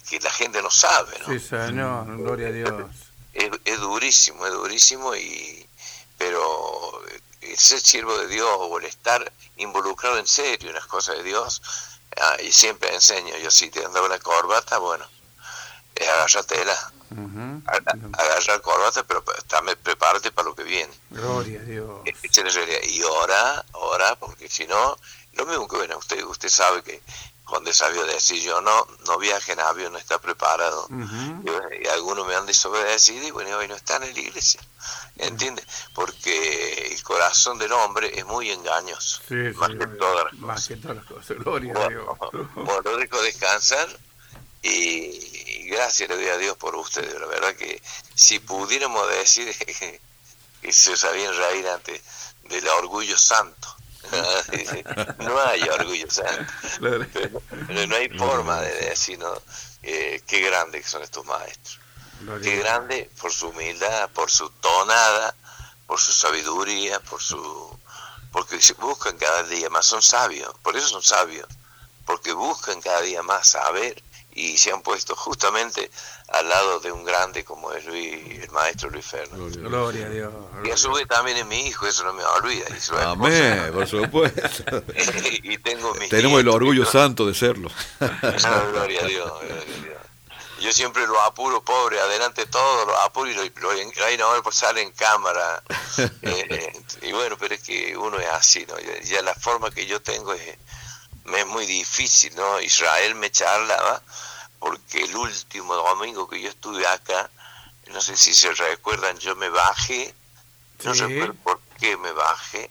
que 0.08 0.18
la 0.20 0.30
gente 0.30 0.62
no 0.62 0.70
sabe, 0.70 1.18
¿no? 1.20 1.26
Sí, 1.26 1.38
Señor. 1.38 2.16
Gloria 2.16 2.48
a 2.48 2.52
Dios. 2.52 2.90
es, 3.34 3.50
es 3.64 3.80
durísimo, 3.80 4.46
es 4.46 4.52
durísimo, 4.52 5.14
y 5.14 5.68
pero 6.16 7.02
el 7.42 7.58
ser 7.58 7.80
siervo 7.80 8.16
de 8.18 8.28
Dios 8.28 8.48
o 8.58 8.78
el 8.78 8.86
estar 8.86 9.30
involucrado 9.56 10.18
en 10.18 10.26
serio 10.26 10.70
en 10.70 10.74
las 10.74 10.86
cosas 10.86 11.18
de 11.18 11.24
Dios, 11.24 11.62
ah, 12.20 12.36
y 12.42 12.50
siempre 12.52 12.92
enseño, 12.94 13.36
yo 13.38 13.50
si 13.50 13.70
te 13.70 13.84
andaba 13.84 14.06
una 14.06 14.18
corbata, 14.18 14.78
bueno, 14.78 15.06
es 15.94 16.08
agarrátela, 16.08 16.92
a- 17.66 18.22
agarrar 18.22 18.60
corbata, 18.62 19.02
pero 19.04 19.22
también 19.48 19.78
prepárate 19.82 20.30
para 20.32 20.48
lo 20.48 20.54
que 20.54 20.64
viene. 20.64 20.92
Gloria 21.10 21.60
a 21.60 21.62
Dios. 21.64 22.00
La 22.44 22.50
realidad. 22.50 22.80
Y 22.84 23.02
ora, 23.02 23.64
ora, 23.72 24.16
porque 24.16 24.48
si 24.48 24.66
no, 24.66 24.98
lo 25.34 25.46
mismo 25.46 25.66
que 25.68 25.76
bueno, 25.76 25.98
usted, 25.98 26.22
usted 26.24 26.48
sabe 26.48 26.82
que 26.82 27.00
cuando 27.46 27.70
es 27.70 27.76
sabio 27.76 28.04
decir 28.04 28.42
yo 28.42 28.60
no, 28.60 28.86
no 29.06 29.18
viaje 29.18 29.52
en 29.52 29.60
avión, 29.60 29.92
no 29.92 29.98
está 29.98 30.20
preparado. 30.20 30.86
Y, 30.90 31.48
bueno, 31.48 31.68
y 31.80 31.86
algunos 31.86 32.26
me 32.26 32.34
han 32.34 32.44
desobedecido 32.44 33.26
y 33.26 33.30
bueno, 33.30 33.56
hoy 33.56 33.68
no 33.68 33.76
están 33.76 34.02
en 34.02 34.12
la 34.12 34.20
iglesia. 34.20 34.60
¿Entiende? 35.16 35.64
Porque 35.94 36.92
el 36.92 37.02
corazón 37.02 37.58
del 37.58 37.72
hombre 37.72 38.10
es 38.18 38.26
muy 38.26 38.50
engañoso. 38.50 39.22
Sí, 39.28 39.34
más 39.56 39.70
sí, 39.70 39.78
que 39.78 39.86
todas 39.86 40.24
las 40.24 40.40
Más 40.40 40.68
que 40.68 40.76
todas 40.76 40.96
las 40.96 41.06
cosas. 41.06 41.38
Gloria 41.38 41.72
a 41.76 41.88
Dios. 41.88 42.04
bueno, 42.54 42.80
lo 42.84 42.96
dejo 42.96 43.22
descansar 43.22 43.88
y, 44.62 44.68
y 44.68 45.68
gracias 45.70 46.08
le 46.08 46.16
doy 46.16 46.28
a 46.28 46.38
Dios 46.38 46.56
por 46.56 46.74
ustedes. 46.74 47.14
La 47.18 47.26
verdad 47.26 47.54
que 47.54 47.80
si 48.14 48.40
pudiéramos 48.40 49.08
decir 49.08 49.54
que 50.62 50.72
se 50.72 50.96
sabían 50.96 51.34
reír 51.36 51.68
antes 51.68 52.02
del 52.42 52.66
orgullo 52.68 53.16
santo, 53.16 53.76
no 55.18 55.40
hay 55.40 55.62
orgullo 55.62 56.10
santo. 56.10 56.52
No, 57.68 57.86
no 57.86 57.96
hay 57.96 58.08
forma 58.10 58.60
de 58.60 58.74
decir, 58.88 59.18
¿no? 59.18 59.32
Eh, 59.82 60.22
qué 60.26 60.40
grandes 60.40 60.82
que 60.82 60.88
son 60.88 61.02
estos 61.02 61.24
maestros. 61.24 61.80
Qué 62.42 62.56
grande 62.56 63.10
por 63.20 63.32
su 63.32 63.48
humildad, 63.48 64.08
por 64.10 64.30
su 64.30 64.48
tonada, 64.50 65.34
por 65.86 66.00
su 66.00 66.12
sabiduría, 66.12 67.00
por 67.00 67.20
su 67.20 67.78
porque 68.32 68.58
buscan 68.78 69.16
cada 69.16 69.44
día 69.44 69.70
más, 69.70 69.86
son 69.86 70.02
sabios, 70.02 70.52
por 70.62 70.76
eso 70.76 70.88
son 70.88 71.02
sabios, 71.02 71.48
porque 72.04 72.32
buscan 72.32 72.82
cada 72.82 73.00
día 73.00 73.22
más 73.22 73.48
saber 73.48 74.02
y 74.36 74.58
se 74.58 74.70
han 74.70 74.82
puesto 74.82 75.16
justamente 75.16 75.90
al 76.28 76.48
lado 76.48 76.78
de 76.80 76.92
un 76.92 77.04
grande 77.04 77.42
como 77.44 77.72
es 77.72 77.84
Luis, 77.86 78.42
el 78.42 78.50
maestro 78.50 78.90
Luis 78.90 79.06
Fernando. 79.06 79.48
Gloria 79.68 80.06
a 80.06 80.10
Dios. 80.10 80.32
Y 80.62 80.70
a 80.70 80.76
su 80.76 80.92
vez 80.92 81.08
también 81.08 81.38
es 81.38 81.46
mi 81.46 81.66
hijo, 81.66 81.86
eso 81.86 82.04
no 82.04 82.12
me 82.12 82.22
olvida. 82.22 82.66
Amén, 83.04 83.70
por 83.72 83.86
supuesto. 83.86 84.42
y 85.42 85.56
tengo 85.58 85.94
mis 85.94 86.10
Tenemos 86.10 86.40
el 86.40 86.48
orgullo 86.48 86.84
¿no? 86.84 86.90
santo 86.90 87.26
de 87.26 87.34
serlo. 87.34 87.70
Ah, 88.00 88.62
gloria 88.72 89.00
a 89.00 89.06
Dios, 89.06 89.32
gloria 89.40 89.62
a 89.62 89.64
Dios. 89.64 89.96
Yo 90.60 90.72
siempre 90.72 91.06
lo 91.06 91.20
apuro, 91.22 91.62
pobre, 91.62 92.00
adelante 92.00 92.46
todo, 92.46 92.86
lo 92.86 92.98
apuro 93.00 93.30
y 93.30 93.34
lo, 93.34 93.42
lo 93.44 93.70
ahí 93.70 94.16
no 94.18 94.26
pues 94.42 94.56
sale 94.56 94.82
en 94.82 94.92
cámara. 94.92 95.62
Eh, 96.22 96.82
y 97.02 97.12
bueno, 97.12 97.36
pero 97.38 97.54
es 97.54 97.62
que 97.62 97.96
uno 97.96 98.18
es 98.18 98.28
así, 98.28 98.66
¿no? 98.66 98.78
Ya, 98.78 99.00
ya 99.00 99.22
la 99.22 99.34
forma 99.34 99.70
que 99.70 99.86
yo 99.86 100.02
tengo 100.02 100.34
es, 100.34 100.58
me 101.24 101.40
es 101.40 101.46
muy 101.46 101.64
difícil, 101.66 102.34
¿no? 102.36 102.60
Israel 102.60 103.14
me 103.14 103.30
charlaba 103.30 104.02
porque 104.68 105.04
el 105.04 105.16
último 105.16 105.74
domingo 105.74 106.28
que 106.28 106.40
yo 106.40 106.48
estuve 106.48 106.86
acá, 106.86 107.30
no 107.92 108.00
sé 108.00 108.16
si 108.16 108.34
se 108.34 108.52
recuerdan, 108.54 109.16
yo 109.18 109.34
me 109.36 109.48
bajé, 109.48 110.14
no 110.84 110.94
Sí. 110.94 111.00
recuerdo 111.02 111.34
por 111.42 111.60
qué 111.78 111.96
me 111.96 112.12
bajé, 112.12 112.68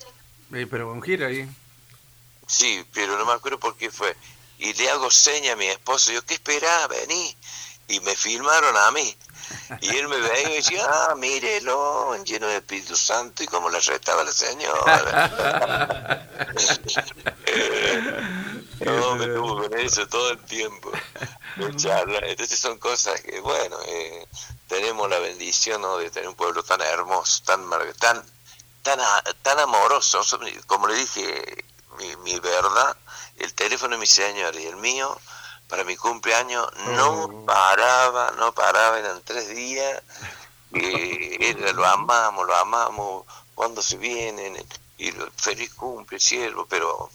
Eh, 0.53 0.67
pero 0.69 0.87
con 0.89 1.01
gira 1.01 1.27
ahí. 1.27 1.49
Sí, 2.47 2.85
pero 2.93 3.17
no 3.17 3.25
me 3.25 3.33
acuerdo 3.33 3.59
por 3.59 3.75
qué 3.75 3.89
fue. 3.91 4.15
Y 4.59 4.73
le 4.73 4.89
hago 4.89 5.09
seña 5.11 5.53
a 5.53 5.55
mi 5.55 5.65
esposo, 5.67 6.11
yo, 6.11 6.23
¿qué 6.25 6.35
esperaba? 6.35 6.87
Vení. 6.87 7.35
Y 7.87 7.99
me 8.01 8.15
filmaron 8.15 8.75
a 8.77 8.91
mí. 8.91 9.15
Y 9.81 9.95
él 9.97 10.07
me 10.07 10.17
veía 10.17 10.49
y 10.51 10.55
decía, 10.57 10.85
ah, 10.87 11.15
mírelo, 11.15 12.15
lleno 12.23 12.47
de 12.47 12.57
Espíritu 12.57 12.95
Santo, 12.95 13.43
y 13.43 13.47
como 13.47 13.69
le 13.69 13.79
retaba 13.79 14.23
la 14.23 14.31
señora. 14.31 16.27
no, 18.79 19.15
me 19.15 19.27
tuvo 19.27 19.61
con 19.63 19.79
eso 19.79 20.07
todo 20.07 20.31
el 20.31 20.43
tiempo. 20.45 20.91
Me 21.55 21.75
charla. 21.75 22.19
Entonces 22.23 22.59
son 22.59 22.77
cosas 22.77 23.21
que, 23.21 23.39
bueno, 23.39 23.77
eh, 23.85 24.27
tenemos 24.67 25.09
la 25.09 25.19
bendición 25.19 25.81
¿no? 25.81 25.97
de 25.97 26.09
tener 26.09 26.27
un 26.27 26.35
pueblo 26.35 26.63
tan 26.63 26.81
hermoso, 26.81 27.43
tan 27.45 27.69
tan 27.99 28.23
tan, 29.41 29.59
amoroso. 29.59 30.21
Como 30.67 30.87
le 30.87 30.95
dije, 30.95 31.65
mi, 31.97 32.15
mi 32.17 32.39
verdad, 32.39 32.95
el 33.37 33.53
teléfono 33.53 33.95
de 33.95 33.99
mi 33.99 34.05
señora 34.05 34.59
y 34.59 34.65
el 34.65 34.75
mío, 34.77 35.17
para 35.67 35.83
mi 35.83 35.95
cumpleaños, 35.95 36.67
no 36.89 37.45
paraba, 37.45 38.31
no 38.37 38.53
paraba, 38.53 38.99
eran 38.99 39.21
tres 39.23 39.49
días. 39.49 40.03
eh, 40.73 41.37
era, 41.57 41.73
lo 41.73 41.85
amamos, 41.85 42.45
lo 42.45 42.55
amamos, 42.55 43.25
cuando 43.55 43.81
se 43.81 43.97
vienen, 43.97 44.55
y 44.97 45.11
feliz 45.35 45.73
cumple, 45.73 46.19
siervo, 46.19 46.65
pero 46.67 47.09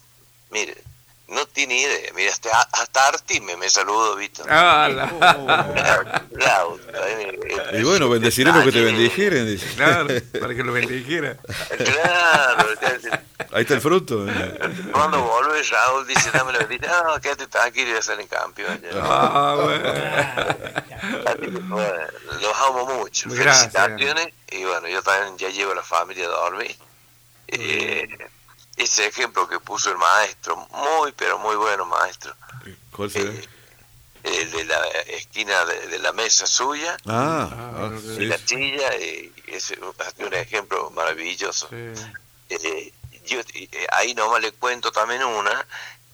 mire, 0.50 0.82
no 1.30 1.46
tiene 1.46 1.78
idea, 1.80 2.12
mira, 2.14 2.30
hasta, 2.30 2.50
hasta 2.72 3.08
Artime 3.08 3.56
me 3.56 3.68
saludó, 3.70 4.16
Víctor. 4.16 4.46
Ah, 4.50 4.88
la- 4.92 5.04
eh, 7.06 7.38
eh, 7.72 7.78
Y 7.80 7.82
bueno, 7.82 8.08
bendeciré 8.08 8.52
los 8.52 8.64
que 8.64 8.72
te 8.72 8.82
bendijeren. 8.82 9.46
dice. 9.46 9.66
Claro, 9.76 10.08
para 10.40 10.54
que 10.54 10.62
lo 10.62 10.72
bendijera. 10.72 11.36
Claro, 11.76 12.68
Ahí 13.52 13.62
está 13.62 13.74
el 13.74 13.80
fruto. 13.80 14.26
Cuando 14.92 15.22
vuelve 15.22 15.62
Raúl 15.62 16.06
dice, 16.06 16.30
dame 16.32 16.52
la 16.52 16.58
bendición, 16.60 16.92
no, 17.04 17.20
quédate 17.20 17.46
tranquilo 17.48 17.90
y 17.90 17.94
a 17.96 18.02
ser 18.02 18.20
en 18.20 18.26
campeón. 18.28 18.80
Ah, 19.02 19.56
Así 21.26 21.40
que, 21.40 21.46
bueno, 21.48 21.84
los 22.40 22.56
amo 22.66 22.86
mucho. 22.96 23.28
Gracias. 23.30 23.72
Felicitaciones. 23.72 24.28
Y 24.52 24.64
bueno, 24.64 24.88
yo 24.88 25.02
también 25.02 25.36
ya 25.38 25.48
llevo 25.48 25.72
a 25.72 25.76
la 25.76 25.82
familia 25.82 26.26
a 26.26 26.28
dormir. 26.28 26.76
Eh, 27.48 28.08
ese 28.82 29.06
ejemplo 29.06 29.48
que 29.48 29.60
puso 29.60 29.90
el 29.90 29.98
maestro, 29.98 30.56
muy, 30.72 31.12
pero 31.12 31.38
muy 31.38 31.56
bueno 31.56 31.84
maestro, 31.86 32.34
¿Cuál 32.94 33.10
será? 33.10 33.30
el 34.22 34.50
de 34.50 34.64
la 34.64 34.86
esquina 35.08 35.64
de, 35.64 35.86
de 35.88 35.98
la 35.98 36.12
mesa 36.12 36.46
suya, 36.46 36.96
Ah, 37.06 37.48
ah, 37.52 37.90
y 37.94 38.16
sí. 38.16 38.26
la 38.26 38.38
silla, 38.38 38.88
eh, 38.94 39.32
es 39.46 39.72
un 40.18 40.34
ejemplo 40.34 40.90
maravilloso. 40.90 41.68
Eh, 41.72 42.92
yo 43.26 43.40
eh, 43.54 43.86
ahí 43.92 44.14
nomás 44.14 44.40
le 44.42 44.52
cuento 44.52 44.90
también 44.92 45.22
una, 45.24 45.66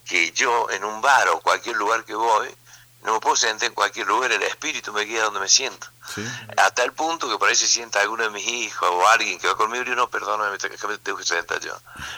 que 0.05 0.31
yo 0.33 0.71
en 0.71 0.85
un 0.85 1.01
bar 1.01 1.29
o 1.31 1.41
cualquier 1.41 1.77
lugar 1.77 2.05
que 2.05 2.15
voy, 2.15 2.49
no 3.03 3.15
me 3.15 3.21
puedo 3.21 3.37
sentar 3.37 3.69
en 3.69 3.75
cualquier 3.75 4.07
lugar, 4.07 4.31
el 4.33 4.43
espíritu 4.43 4.93
me 4.93 5.03
guía 5.03 5.25
donde 5.25 5.41
me 5.41 5.49
siento. 5.49 5.87
A 6.57 6.71
tal 6.71 6.93
punto 6.93 7.29
que 7.29 7.37
por 7.39 7.49
ahí 7.49 7.57
se 7.57 7.67
sienta 7.67 8.01
alguno 8.01 8.23
de 8.25 8.31
mis 8.31 8.47
hijos 8.47 8.89
o 8.91 9.09
alguien 9.09 9.39
que 9.39 9.47
va 9.49 9.57
conmigo 9.57 9.85
y 9.87 9.97
no, 9.97 10.09
perdóname, 10.09 10.57
que 10.59 10.69
me 10.87 10.99
tengo 10.99 11.19
que 11.19 11.25
sentar 11.25 11.61
yo. 11.61 11.77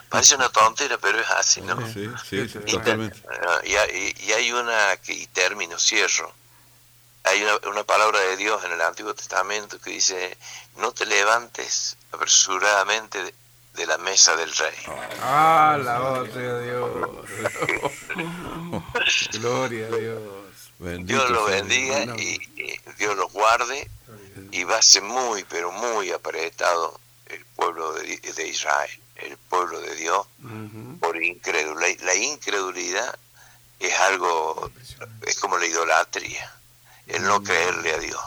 Parece 0.09 0.35
una 0.37 0.49
tontera, 0.49 0.99
pero 0.99 1.21
es 1.21 1.31
así, 1.31 1.61
¿no? 1.63 1.77
Sí, 1.93 2.09
sí, 2.29 2.49
sí, 2.49 2.59
Y, 2.67 2.71
totalmente. 2.73 3.23
ah, 3.49 3.61
y 3.65 3.75
hay, 3.77 4.15
y 4.21 4.33
hay 4.33 4.53
una 4.53 4.97
que, 4.99 5.13
y 5.13 5.27
termino, 5.29 5.79
cierro. 5.79 6.33
Hay 7.25 7.43
una, 7.43 7.57
una 7.71 7.85
palabra 7.85 8.21
de 8.21 8.37
Dios 8.37 8.63
en 8.65 8.73
el 8.73 8.81
Antiguo 8.81 9.15
Testamento 9.15 9.81
que 9.81 9.91
dice, 9.91 10.39
no 10.77 10.93
te 10.93 11.05
levantes 11.05 11.97
apresuradamente 12.13 13.23
de, 13.23 13.35
de 13.75 13.87
la 13.87 13.99
mesa 13.99 14.35
del 14.37 14.55
rey. 14.55 14.77
Ah, 15.23 15.79
la 15.83 15.99
voz 16.01 16.35
de 16.35 16.65
Dios. 16.65 16.91
Gloria 19.33 19.87
a 19.87 19.97
Dios. 19.97 20.23
Dios 21.07 21.31
los 21.31 21.51
bendiga 21.51 22.05
y, 22.19 22.39
Dios 22.99 23.17
los 23.17 23.33
guarde 23.33 23.89
y 24.53 24.65
va 24.65 24.77
a 24.79 24.83
ser 24.83 25.03
muy, 25.03 25.45
pero 25.45 25.73
muy 25.73 26.11
apretado 26.13 26.99
el 27.27 27.45
pueblo 27.45 27.93
de, 27.95 28.17
de 28.17 28.47
Israel, 28.47 28.91
el 29.17 29.37
pueblo 29.37 29.81
de 29.81 29.95
Dios, 29.97 30.27
por 31.01 31.23
incrédulo. 31.23 31.81
La, 31.81 32.15
incredulidad 32.15 33.19
es 33.81 33.95
algo, 34.01 34.71
es 35.23 35.39
como 35.39 35.59
la 35.59 35.67
idolatría, 35.67 36.53
el 37.07 37.23
no 37.25 37.43
creerle 37.43 37.93
a 37.95 37.99
Dios. 37.99 38.21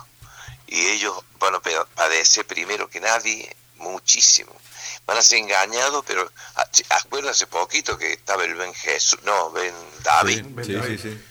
Y 0.67 0.88
ellos 0.88 1.13
van 1.39 1.55
a 1.55 1.59
pa- 1.59 1.85
padecer 1.95 2.45
primero 2.45 2.89
que 2.89 2.99
nadie 3.01 3.55
muchísimo. 3.77 4.53
Van 5.05 5.17
a 5.17 5.21
ser 5.21 5.39
engañados, 5.39 6.03
pero 6.05 6.30
ah, 6.55 6.67
acuérdase 6.89 7.47
poquito 7.47 7.97
que 7.97 8.13
estaba 8.13 8.43
el 8.45 8.55
Ben 8.55 8.73
Jesús, 8.73 9.19
no, 9.23 9.51
Ben 9.51 9.73
David. 10.03 10.45
Sí, 10.65 10.97
sí, 10.97 10.97
sí. 10.97 11.21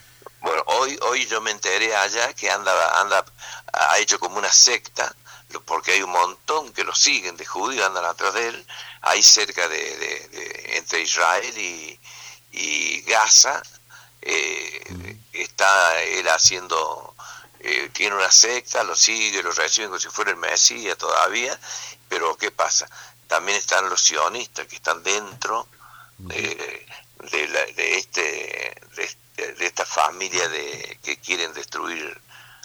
Bueno, 0.41 0.63
hoy 0.67 0.99
hoy 1.03 1.27
yo 1.27 1.41
me 1.41 1.51
enteré 1.51 1.95
allá 1.95 2.33
que 2.33 2.51
anda 2.51 3.01
anda 3.01 3.25
ha 3.73 3.99
hecho 3.99 4.19
como 4.19 4.39
una 4.39 4.53
secta, 4.53 5.15
porque 5.67 5.93
hay 5.93 6.03
un 6.03 6.11
montón 6.11 6.73
que 6.73 6.85
lo 6.85 6.95
siguen 6.95 7.37
de 7.37 7.45
judíos, 7.45 7.87
andan 7.87 8.05
atrás 8.05 8.35
de 8.35 8.49
él, 8.49 8.67
ahí 9.03 9.23
cerca 9.23 9.69
de, 9.69 9.97
de- 9.99 10.29
de- 10.29 10.77
entre 10.79 11.01
Israel 11.01 11.57
y, 11.59 11.99
y 12.53 13.03
Gaza, 13.03 13.63
eh, 14.23 15.17
está 15.33 16.01
él 16.03 16.29
haciendo, 16.29 17.15
eh, 17.61 17.91
tiene 17.93 18.17
una 18.17 18.31
secta, 18.31 18.83
lo 18.85 18.95
sigue, 18.97 19.43
lo 19.43 19.53
reciben 19.53 19.89
como 19.91 20.01
si 20.01 20.09
fuera 20.09 20.31
el 20.31 20.37
Mesías 20.37 20.97
todavía, 20.99 21.59
pero 22.09 22.37
¿qué 22.37 22.51
pasa? 22.51 22.89
También 23.29 23.59
están 23.59 23.89
los 23.89 24.01
sionistas 24.01 24.67
que 24.67 24.77
están 24.77 25.03
dentro 25.03 25.67
de, 26.19 26.87
de, 27.31 27.49
la- 27.49 27.67
de 27.67 27.99
este 27.99 28.23
de, 28.97 29.05
este- 29.05 29.19
de 29.55 29.67
esta 29.67 29.85
familia 29.85 30.49
de 30.49 30.99
que 31.03 31.17
quieren 31.19 31.53
destruir 31.55 32.21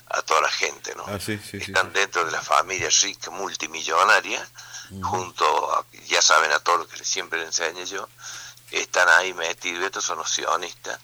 a 0.08 0.22
toda 0.22 0.42
la 0.42 0.52
gente, 0.52 0.94
¿no? 0.96 1.04
Ah, 1.08 1.20
sí, 1.20 1.38
sí, 1.38 1.60
sí. 1.60 1.72
Están 1.72 1.92
dentro 1.92 2.26
de 2.26 2.32
la 2.32 2.42
familia 2.42 2.90
rica 3.02 3.32
multimillonaria, 3.32 4.48
junto 5.02 5.74
a, 5.74 5.86
ya 6.08 6.22
saben 6.22 6.52
a 6.52 6.60
todos 6.60 6.80
lo 6.80 6.88
que 6.88 7.04
siempre 7.04 7.40
les 7.40 7.60
enseño 7.60 7.84
yo, 7.86 8.08
están 8.72 9.10
ahí 9.10 9.34
metidos, 9.34 9.84
estos 9.84 10.06
son 10.06 10.20
los 10.20 10.30
sionistas, 10.30 11.00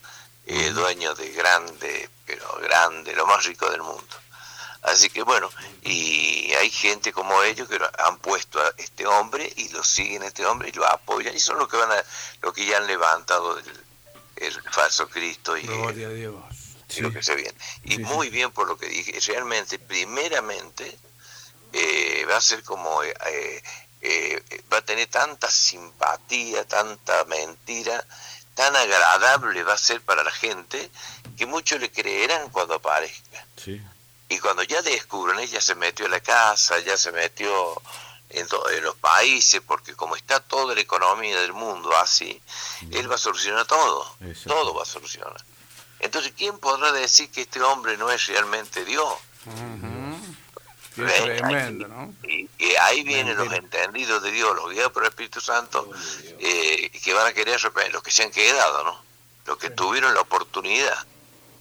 eh, 0.46 0.70
dueños 0.72 1.18
de 1.18 1.30
grande, 1.32 2.10
pero 2.26 2.60
grande, 2.62 3.16
lo 3.16 3.26
más 3.26 3.44
rico 3.46 3.70
del 3.70 3.82
mundo. 3.82 4.16
Así 4.84 5.10
que 5.10 5.22
bueno, 5.22 5.50
y 5.84 6.52
hay 6.54 6.70
gente 6.72 7.14
como 7.14 7.44
ellos 7.44 7.68
que 7.70 7.80
han 8.00 8.18
puesto 8.18 8.60
a 8.60 8.74
este 8.78 9.06
hombre 9.06 9.52
y 9.56 9.70
lo 9.70 9.84
siguen 9.84 10.24
a 10.24 10.28
este 10.28 10.46
hombre 10.46 10.70
y 10.70 10.72
lo 10.72 10.88
apoyan 10.88 11.36
y 11.36 11.40
son 11.40 11.60
los 11.60 11.68
que 11.68 11.78
van 11.78 11.92
a, 11.92 12.04
los 12.42 12.54
que 12.54 12.66
ya 12.66 12.78
han 12.78 12.88
levantado 12.88 13.60
el, 13.60 13.86
el 14.42 14.62
falso 14.72 15.08
Cristo 15.08 15.58
y, 15.58 15.64
Gloria 15.64 16.08
a 16.08 16.12
Dios. 16.12 16.44
y 16.96 17.02
lo 17.02 17.12
que 17.12 17.24
se 17.24 17.36
viene. 17.36 17.58
Y 17.84 18.00
muy 18.00 18.30
bien 18.30 18.52
por 18.52 18.68
lo 18.68 18.78
que 18.78 18.88
dije, 18.88 19.20
realmente, 19.28 19.80
primeramente, 19.80 20.98
eh, 21.74 22.26
va 22.30 22.38
a 22.38 22.42
ser 22.42 22.64
como, 22.64 23.04
eh, 23.04 23.14
eh, 23.26 23.64
eh, 24.02 24.64
va 24.72 24.78
a 24.78 24.82
tener 24.82 25.08
tanta 25.08 25.50
simpatía, 25.50 26.66
tanta 26.66 27.24
mentira, 27.26 28.04
tan 28.56 28.76
agradable 28.76 29.64
va 29.64 29.74
a 29.74 29.78
ser 29.78 30.02
para 30.02 30.24
la 30.24 30.32
gente, 30.32 30.90
que 31.38 31.46
muchos 31.46 31.80
le 31.80 31.92
creerán 31.92 32.50
cuando 32.50 32.76
aparezca. 32.76 33.46
Sí. 33.56 33.82
Y 34.30 34.40
cuando 34.40 34.64
ya 34.64 34.82
descubren, 34.82 35.40
ella 35.40 35.62
se 35.62 35.76
metió 35.76 36.06
a 36.06 36.10
la 36.10 36.20
casa, 36.20 36.80
ya 36.80 36.98
se 36.98 37.12
metió 37.12 37.82
en, 38.32 38.48
en 38.76 38.84
los 38.84 38.96
países, 38.96 39.62
porque 39.66 39.96
como 39.96 40.16
está 40.16 40.40
toda 40.40 40.74
la 40.76 40.82
economía 40.82 41.40
del 41.40 41.54
mundo 41.54 41.96
así, 41.98 42.42
él 42.92 43.10
va 43.10 43.16
a 43.16 43.18
solucionar 43.18 43.66
todo, 43.66 44.16
todo 44.46 44.74
va 44.74 44.84
a 44.84 44.86
solucionar. 44.86 45.44
Entonces, 46.00 46.34
¿quién 46.36 46.58
podrá 46.58 46.92
decir 46.92 47.30
que 47.30 47.42
este 47.42 47.62
hombre 47.62 47.98
no 47.98 48.10
es 48.10 48.26
realmente 48.28 48.84
Dios? 48.86 49.14
Ve, 50.96 51.38
tremendo, 51.38 51.88
¿no? 51.88 52.14
Y, 52.24 52.50
y 52.58 52.76
ahí 52.76 53.04
vienen 53.04 53.38
los 53.38 53.52
entendidos 53.54 54.22
de 54.22 54.32
Dios, 54.32 54.54
los 54.56 54.70
guiados 54.70 54.92
por 54.92 55.04
el 55.04 55.10
Espíritu 55.10 55.40
Santo, 55.40 55.90
eh, 56.40 56.90
que 57.04 57.14
van 57.14 57.28
a 57.28 57.34
querer 57.34 57.56
arrepentir, 57.56 57.94
los 57.94 58.04
que 58.04 58.12
se 58.12 58.24
han 58.24 58.32
quedado, 58.32 58.84
¿no? 58.84 59.02
Los 59.46 59.58
que 59.58 59.70
tuvieron 59.70 60.14
la 60.14 60.22
oportunidad. 60.22 60.98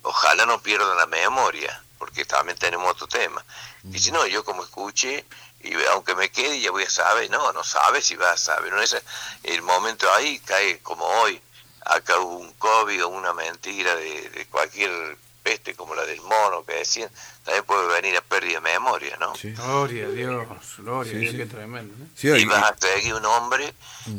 Ojalá 0.03 0.47
no 0.47 0.61
pierdan 0.61 0.97
la 0.97 1.07
memoria, 1.07 1.83
porque 1.99 2.25
también 2.25 2.59
tenemos 2.59 2.91
otro 2.91 3.07
tema. 3.07 3.45
Y 3.93 3.99
si 3.99 4.11
no, 4.11 4.27
yo 4.27 4.45
como 4.45 4.65
escuché, 4.65 5.25
y 5.63 5.75
aunque 5.87 6.15
me 6.15 6.31
quede, 6.31 6.61
ya 6.61 6.71
voy 6.71 6.85
a 6.85 6.91
saber, 6.91 7.31
no, 7.31 7.53
no 7.53 7.63
sabes 7.65 8.07
si 8.07 8.17
vas 8.17 8.33
a 8.33 8.55
saber. 8.57 8.73
No 8.73 8.81
es 8.81 8.97
el 9.43 9.63
momento 9.63 10.11
ahí 10.13 10.39
cae 10.41 10.81
como 10.81 11.05
hoy, 11.05 11.41
acá 11.85 12.19
hubo 12.19 12.37
un 12.39 12.53
COVID 12.55 13.05
o 13.05 13.09
una 13.09 13.33
mentira 13.35 13.95
de, 13.95 14.31
de 14.31 14.47
cualquier 14.47 15.17
peste 15.43 15.75
como 15.75 15.95
la 15.95 16.05
del 16.05 16.21
mono 16.23 16.65
que 16.65 16.75
decían, 16.75 17.11
también 17.45 17.65
puede 17.65 17.87
venir 17.89 18.17
a 18.17 18.21
pérdida 18.21 18.55
de 18.55 18.61
memoria, 18.61 19.17
¿no? 19.19 19.33
Gloria 19.43 20.07
a 20.07 20.11
Dios, 20.11 20.47
gloria 20.79 21.11
a 21.11 21.15
Sí, 21.15 21.19
Dios, 21.21 21.33
sí. 21.33 21.37
qué 21.39 21.47
tremendo. 21.47 21.95
¿no? 21.99 22.37
y 22.37 22.45
vas 22.45 22.63
a 22.73 22.77
seguir 22.79 23.15
un 23.15 23.25
hombre 23.27 23.75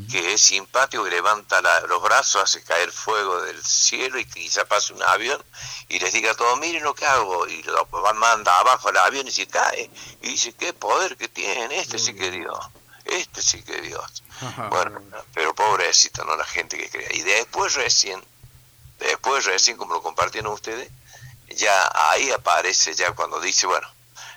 que 0.09 0.33
es 0.33 0.41
simpático, 0.41 1.03
que 1.03 1.11
levanta 1.11 1.61
la- 1.61 1.81
los 1.81 2.01
brazos, 2.01 2.43
hace 2.43 2.63
caer 2.63 2.91
fuego 2.91 3.41
del 3.41 3.61
cielo 3.63 4.17
y 4.19 4.25
quizá 4.25 4.65
pase 4.65 4.93
un 4.93 5.03
avión 5.03 5.41
y 5.89 5.99
les 5.99 6.13
diga 6.13 6.31
a 6.31 6.35
todos, 6.35 6.59
miren 6.59 6.83
lo 6.83 6.93
que 6.95 7.05
hago, 7.05 7.47
y 7.47 7.61
lo 7.63 7.87
va- 7.89 8.13
manda 8.13 8.57
abajo 8.59 8.89
el 8.89 8.97
avión 8.97 9.27
y 9.27 9.31
se 9.31 9.47
cae. 9.47 9.89
Y 10.21 10.29
dice, 10.29 10.53
qué 10.53 10.73
poder 10.73 11.17
que 11.17 11.27
tiene, 11.27 11.79
este 11.79 11.99
sí 11.99 12.13
que 12.15 12.31
Dios, 12.31 12.57
este 13.05 13.41
sí 13.41 13.61
que 13.63 13.81
Dios. 13.81 14.23
Bueno, 14.71 14.99
pero 15.33 15.53
pobrecito, 15.53 16.23
¿no? 16.25 16.35
La 16.35 16.45
gente 16.45 16.77
que 16.77 16.89
crea. 16.89 17.09
Y 17.13 17.21
después 17.21 17.75
recién, 17.75 18.23
después 18.99 19.45
recién, 19.45 19.77
como 19.77 19.93
lo 19.93 20.01
compartieron 20.01 20.51
ustedes, 20.53 20.89
ya 21.55 21.91
ahí 22.11 22.31
aparece 22.31 22.93
ya 22.93 23.11
cuando 23.13 23.39
dice, 23.39 23.67
bueno, 23.67 23.87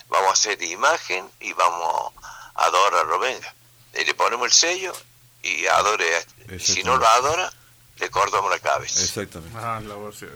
vamos 0.08 0.30
a 0.30 0.32
hacer 0.32 0.62
imagen 0.62 1.28
y 1.40 1.52
vamos 1.52 2.12
a 2.54 2.64
adorarlo, 2.66 3.18
venga. 3.18 3.52
Y 3.94 4.04
le 4.04 4.14
ponemos 4.14 4.46
el 4.46 4.52
sello 4.52 4.92
y 5.42 5.66
adore 5.66 6.14
a 6.14 6.18
este. 6.18 6.54
Y 6.56 6.60
si 6.60 6.82
no 6.84 6.96
lo 6.96 7.06
adora, 7.06 7.52
le 7.96 8.10
cortamos 8.10 8.50
la 8.50 8.58
cabeza. 8.58 9.02
Exactamente. 9.02 9.56
Ah, 9.60 9.80
la 9.82 9.94
voz 9.94 10.20
de- 10.20 10.28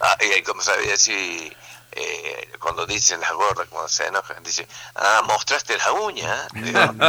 Ah, 0.00 0.16
y 0.20 0.24
ahí, 0.32 0.42
como 0.42 0.62
sabía 0.62 0.90
decir, 0.92 1.56
eh, 1.92 2.50
cuando 2.58 2.86
dicen 2.86 3.20
las 3.20 3.32
gordas, 3.32 3.68
cuando 3.68 3.88
se 3.88 4.06
enojan, 4.06 4.42
dicen, 4.42 4.66
ah, 4.94 5.22
mostraste 5.26 5.76
la 5.78 5.92
uña. 5.92 6.46
¿eh?". 6.46 6.48
Digo, 6.62 6.78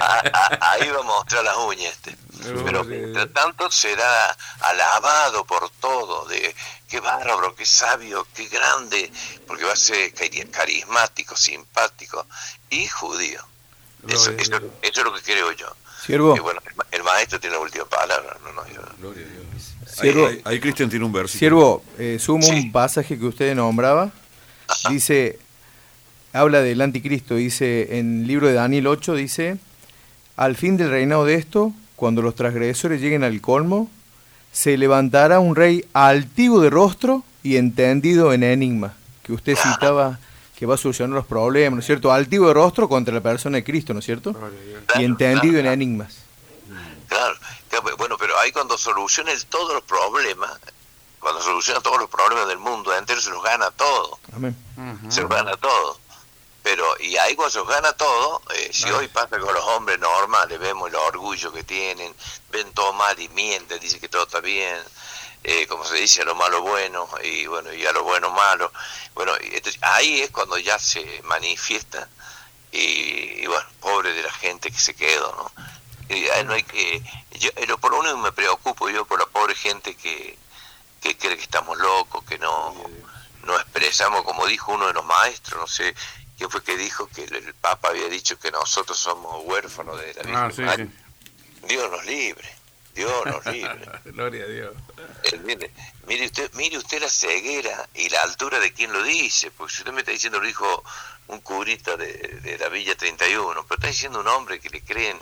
ah, 0.00 0.22
ah, 0.32 0.58
ahí 0.72 0.88
va 0.90 1.00
a 1.00 1.02
mostrar 1.02 1.44
las 1.44 1.56
uñas 1.56 1.92
este. 1.92 2.16
Pero 2.64 2.84
mientras 2.84 3.32
tanto 3.32 3.70
será 3.70 4.36
alabado 4.60 5.44
por 5.44 5.68
todo, 5.80 6.24
de 6.26 6.54
qué 6.88 7.00
bárbaro, 7.00 7.54
qué 7.54 7.66
sabio, 7.66 8.26
qué 8.34 8.46
grande, 8.46 9.12
porque 9.46 9.64
va 9.64 9.72
a 9.74 9.76
ser 9.76 10.12
cari- 10.14 10.50
carismático, 10.50 11.36
simpático 11.36 12.26
y 12.70 12.86
judío. 12.88 13.44
Eso, 14.08 14.30
eso- 14.30 14.56
eso 14.82 15.00
es 15.00 15.04
lo 15.04 15.12
que 15.14 15.22
creo 15.22 15.52
yo. 15.52 15.74
Y 16.34 16.40
bueno, 16.40 16.62
el 16.90 17.02
maestro 17.04 17.38
tiene 17.38 17.56
la 17.56 17.60
última 17.62 17.84
palabra. 17.84 18.36
No, 18.42 18.52
no, 18.52 18.66
yo- 18.68 18.80
Ahí, 20.00 20.10
Siervo. 20.10 20.26
ahí- 20.26 20.40
ahí 20.44 20.60
Cristian 20.60 20.88
tiene 20.90 21.04
un 21.04 21.12
versículo. 21.12 21.38
Siervo, 21.38 21.82
eh, 21.98 22.18
sumo 22.20 22.46
un 22.48 22.72
pasaje 22.72 23.18
que 23.18 23.24
usted 23.26 23.54
nombraba. 23.54 24.10
Dice, 24.88 25.38
habla 26.32 26.60
del 26.62 26.80
anticristo, 26.80 27.34
dice 27.36 27.98
en 27.98 28.22
el 28.22 28.26
libro 28.26 28.46
de 28.46 28.54
Daniel 28.54 28.86
8, 28.86 29.14
dice, 29.14 29.58
al 30.36 30.56
fin 30.56 30.76
del 30.76 30.90
reinado 30.90 31.24
de 31.24 31.34
esto, 31.34 31.72
cuando 31.96 32.22
los 32.22 32.34
transgresores 32.34 33.00
lleguen 33.00 33.24
al 33.24 33.40
colmo, 33.40 33.90
se 34.52 34.76
levantará 34.78 35.38
un 35.40 35.54
rey 35.54 35.84
altivo 35.92 36.60
de 36.60 36.70
rostro 36.70 37.24
y 37.42 37.56
entendido 37.56 38.32
en 38.32 38.42
enigma, 38.42 38.94
que 39.22 39.32
usted 39.32 39.54
citaba 39.56 40.18
que 40.56 40.66
va 40.66 40.74
a 40.74 40.78
solucionar 40.78 41.14
los 41.16 41.26
problemas, 41.26 41.72
¿no 41.76 41.80
es 41.80 41.86
cierto? 41.86 42.12
Altivo 42.12 42.48
de 42.48 42.54
rostro 42.54 42.88
contra 42.88 43.14
la 43.14 43.20
persona 43.22 43.56
de 43.56 43.64
Cristo, 43.64 43.92
¿no 43.94 44.00
es 44.00 44.04
cierto? 44.04 44.34
Y 44.98 45.04
entendido 45.04 45.58
en 45.58 45.66
enigmas. 45.66 46.16
Claro, 47.08 47.34
bueno, 47.98 48.16
pero 48.18 48.29
ahí 48.40 48.52
cuando 48.52 48.76
soluciona 48.78 49.32
el- 49.32 49.46
todos 49.46 49.72
los 49.74 49.82
problemas, 49.84 50.58
cuando 51.20 51.42
soluciona 51.42 51.80
todos 51.80 51.98
los 51.98 52.08
problemas 52.10 52.48
del 52.48 52.58
mundo 52.58 52.94
entero, 52.96 53.20
se 53.20 53.30
los 53.30 53.42
gana 53.42 53.70
todo, 53.70 54.18
Amén. 54.34 54.56
se 55.10 55.20
los 55.20 55.30
gana 55.30 55.56
todo. 55.56 55.98
Pero, 56.62 56.84
y 57.00 57.16
ahí 57.16 57.34
cuando 57.36 57.50
se 57.50 57.58
los 57.58 57.68
gana 57.68 57.92
todo, 57.94 58.42
eh, 58.54 58.70
si 58.72 58.90
hoy 58.90 59.08
pasa 59.08 59.38
con 59.38 59.52
los 59.54 59.64
hombres 59.64 59.98
normales, 59.98 60.58
vemos 60.58 60.88
el 60.90 60.96
orgullo 60.96 61.52
que 61.52 61.64
tienen, 61.64 62.14
ven 62.50 62.72
todo 62.72 62.92
mal 62.92 63.18
y 63.18 63.28
mienten, 63.30 63.80
dicen 63.80 63.98
que 64.00 64.08
todo 64.10 64.24
está 64.24 64.40
bien, 64.40 64.76
eh, 65.42 65.66
como 65.66 65.86
se 65.86 65.94
dice, 65.96 66.20
a 66.20 66.26
lo 66.26 66.34
malo 66.34 66.60
bueno, 66.60 67.08
y 67.24 67.46
bueno, 67.46 67.72
y 67.72 67.86
a 67.86 67.92
lo 67.92 68.02
bueno 68.02 68.28
malo. 68.30 68.70
Bueno, 69.14 69.32
y 69.40 69.46
entonces, 69.56 69.78
ahí 69.82 70.20
es 70.20 70.30
cuando 70.30 70.58
ya 70.58 70.78
se 70.78 71.22
manifiesta, 71.24 72.08
y, 72.72 73.42
y 73.42 73.46
bueno, 73.46 73.66
pobre 73.80 74.12
de 74.12 74.22
la 74.22 74.32
gente 74.32 74.70
que 74.70 74.78
se 74.78 74.94
quedó, 74.94 75.32
¿no? 75.32 75.64
Y 76.14 76.28
ahí 76.28 76.44
no 76.44 76.52
hay 76.54 76.62
que, 76.64 77.02
yo, 77.38 77.50
eh, 77.56 77.66
lo- 77.66 77.78
por 77.78 77.92
lo 77.92 78.00
único 78.00 78.16
que 78.16 78.22
me 78.22 78.32
preocupo 78.32 78.88
yo 78.90 79.04
por 79.04 79.18
la 79.18 79.26
pobre 79.26 79.54
gente 79.54 79.94
que, 79.94 80.36
que 81.00 81.16
cree 81.16 81.36
que 81.36 81.42
estamos 81.42 81.78
locos, 81.78 82.24
que 82.24 82.38
no, 82.38 82.74
no 83.44 83.56
expresamos, 83.58 84.22
como 84.24 84.46
dijo 84.46 84.72
uno 84.72 84.86
de 84.88 84.92
los 84.92 85.04
maestros, 85.04 85.60
no 85.60 85.66
sé 85.66 85.94
quién 86.36 86.50
fue 86.50 86.62
que 86.64 86.76
dijo 86.76 87.06
que 87.08 87.24
el, 87.24 87.54
Papa 87.54 87.88
había 87.88 88.08
dicho 88.08 88.38
que 88.38 88.50
nosotros 88.50 88.98
somos 88.98 89.42
huérfanos 89.44 89.98
de 90.00 90.14
la 90.14 90.22
Virgen 90.22 90.36
Ah, 90.36 90.50
sí, 90.76 90.82
sí. 90.84 90.90
Dios 91.66 91.90
nos 91.90 92.04
libre, 92.06 92.48
Dios 92.94 93.26
nos 93.26 93.46
libre. 93.46 93.88
Gloria 94.06 94.44
a 94.44 94.48
Dios. 94.48 94.74
Eh, 95.24 95.38
mire, 95.44 95.70
mire 96.06 96.26
usted, 96.26 96.50
mire 96.54 96.76
usted 96.78 97.00
la 97.00 97.08
ceguera 97.08 97.88
y 97.94 98.08
la 98.08 98.22
altura 98.22 98.58
de 98.58 98.72
quien 98.72 98.92
lo 98.92 99.02
dice, 99.02 99.50
porque 99.52 99.74
si 99.74 99.80
usted 99.82 99.92
me 99.92 100.00
está 100.00 100.10
diciendo 100.12 100.40
lo 100.40 100.46
dijo 100.46 100.82
un 101.28 101.40
curita 101.42 101.96
de, 101.96 102.12
de 102.42 102.58
la 102.58 102.68
Villa 102.68 102.96
31, 102.96 103.52
pero 103.68 103.74
está 103.76 103.86
diciendo 103.86 104.20
un 104.20 104.26
hombre 104.28 104.58
que 104.58 104.70
le 104.70 104.82
creen, 104.82 105.18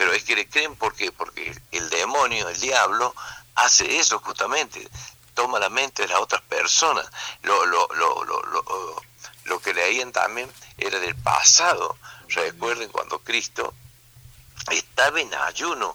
pero 0.00 0.14
es 0.14 0.24
que 0.24 0.34
le 0.34 0.48
creen 0.48 0.76
porque 0.76 1.12
porque 1.12 1.54
el 1.72 1.90
demonio, 1.90 2.48
el 2.48 2.58
diablo, 2.58 3.14
hace 3.54 3.98
eso 3.98 4.18
justamente, 4.20 4.88
toma 5.34 5.58
la 5.58 5.68
mente 5.68 6.00
de 6.00 6.08
las 6.08 6.20
otras 6.20 6.40
personas. 6.40 7.06
Lo, 7.42 7.66
lo, 7.66 7.86
lo, 7.88 8.24
lo, 8.24 8.42
lo, 8.44 9.02
lo 9.44 9.60
que 9.60 9.74
leían 9.74 10.10
también 10.10 10.50
era 10.78 10.98
del 11.00 11.14
pasado. 11.16 11.98
Recuerden 12.28 12.88
cuando 12.90 13.18
Cristo 13.18 13.74
estaba 14.70 15.20
en 15.20 15.34
ayuno 15.34 15.94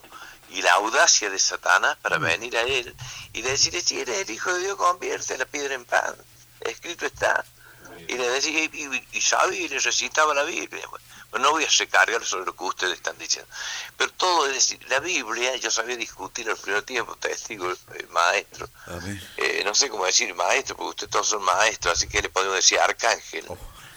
y 0.50 0.62
la 0.62 0.74
audacia 0.74 1.28
de 1.28 1.40
Satanás 1.40 1.96
para 2.00 2.18
venir 2.18 2.56
a 2.56 2.62
él 2.62 2.94
y 3.32 3.42
decirle, 3.42 3.80
si 3.80 3.98
eres 3.98 4.18
el 4.20 4.30
Hijo 4.30 4.54
de 4.54 4.60
Dios, 4.60 4.76
convierte 4.76 5.36
la 5.36 5.46
piedra 5.46 5.74
en 5.74 5.84
pan. 5.84 6.14
Escrito 6.60 7.06
está. 7.06 7.44
Y 8.06 8.14
le 8.14 8.28
decía, 8.30 8.62
y, 8.62 8.70
y, 8.72 9.64
y 9.64 9.68
le 9.68 9.80
recitaba 9.80 10.32
la 10.32 10.44
Biblia. 10.44 10.86
Bueno, 10.90 11.04
no 11.32 11.50
voy 11.50 11.64
a 11.64 11.68
recargar 11.68 12.24
sobre 12.24 12.46
lo 12.46 12.56
que 12.56 12.64
ustedes 12.64 12.94
están 12.94 13.16
diciendo. 13.18 13.50
Pero 13.96 14.10
todo 14.12 14.46
es 14.46 14.54
decir, 14.54 14.78
la 14.88 15.00
Biblia, 15.00 15.56
yo 15.56 15.70
sabía 15.70 15.96
discutir 15.96 16.48
al 16.48 16.56
primer 16.56 16.82
tiempo, 16.82 17.16
testigo, 17.16 17.70
eh, 17.70 18.06
maestro. 18.10 18.68
Eh, 19.36 19.62
no 19.64 19.74
sé 19.74 19.88
cómo 19.88 20.06
decir 20.06 20.34
maestro, 20.34 20.76
porque 20.76 20.90
ustedes 20.90 21.10
todos 21.10 21.28
son 21.28 21.42
maestros, 21.42 21.98
así 21.98 22.08
que 22.08 22.22
le 22.22 22.28
podemos 22.28 22.56
decir 22.56 22.78
arcángel. 22.78 23.46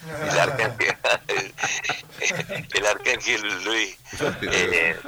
El 0.08 0.40
arcángel, 0.40 0.98
el 2.74 2.86
arcángel 2.86 3.64
Luis. 3.64 3.98
Eh, 4.42 5.00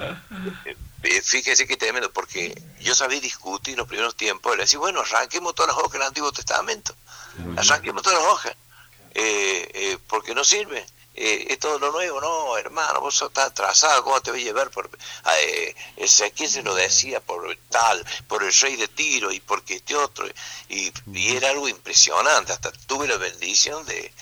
eh, 1.03 1.21
fíjese 1.21 1.67
que 1.67 1.77
tremendo, 1.77 2.11
porque 2.11 2.61
yo 2.79 2.93
sabía 2.93 3.19
discutir 3.19 3.73
en 3.73 3.79
los 3.79 3.87
primeros 3.87 4.15
tiempos, 4.15 4.55
le 4.55 4.63
decía, 4.63 4.79
bueno, 4.79 5.01
arranquemos 5.01 5.55
todas 5.55 5.69
las 5.69 5.77
hojas 5.77 5.93
del 5.93 6.01
Antiguo 6.03 6.31
Testamento, 6.31 6.95
arranquemos 7.57 8.03
todas 8.03 8.19
las 8.19 8.27
hojas, 8.31 8.55
eh, 9.13 9.71
eh, 9.73 9.97
porque 10.07 10.35
no 10.35 10.43
sirve. 10.43 10.85
Eh, 11.13 11.47
es 11.49 11.59
todo 11.59 11.77
lo 11.77 11.91
nuevo, 11.91 12.21
no, 12.21 12.57
hermano, 12.57 13.01
vos 13.01 13.21
estás 13.21 13.47
atrasado, 13.47 14.03
¿cómo 14.03 14.21
te 14.21 14.31
voy 14.31 14.41
a 14.41 14.45
llevar? 14.45 14.71
Por, 14.71 14.89
eh, 15.39 15.75
Ezequiel 15.97 16.49
se 16.49 16.63
lo 16.63 16.73
decía 16.73 17.19
por 17.19 17.57
tal, 17.69 18.05
por 18.27 18.43
el 18.43 18.53
rey 18.53 18.77
de 18.77 18.87
Tiro 18.87 19.31
y 19.31 19.41
porque 19.41 19.75
este 19.75 19.95
otro, 19.95 20.25
y, 20.69 20.91
y 21.13 21.35
era 21.35 21.49
algo 21.49 21.67
impresionante, 21.67 22.53
hasta 22.53 22.71
tuve 22.87 23.07
la 23.07 23.17
bendición 23.17 23.85
de, 23.85 24.13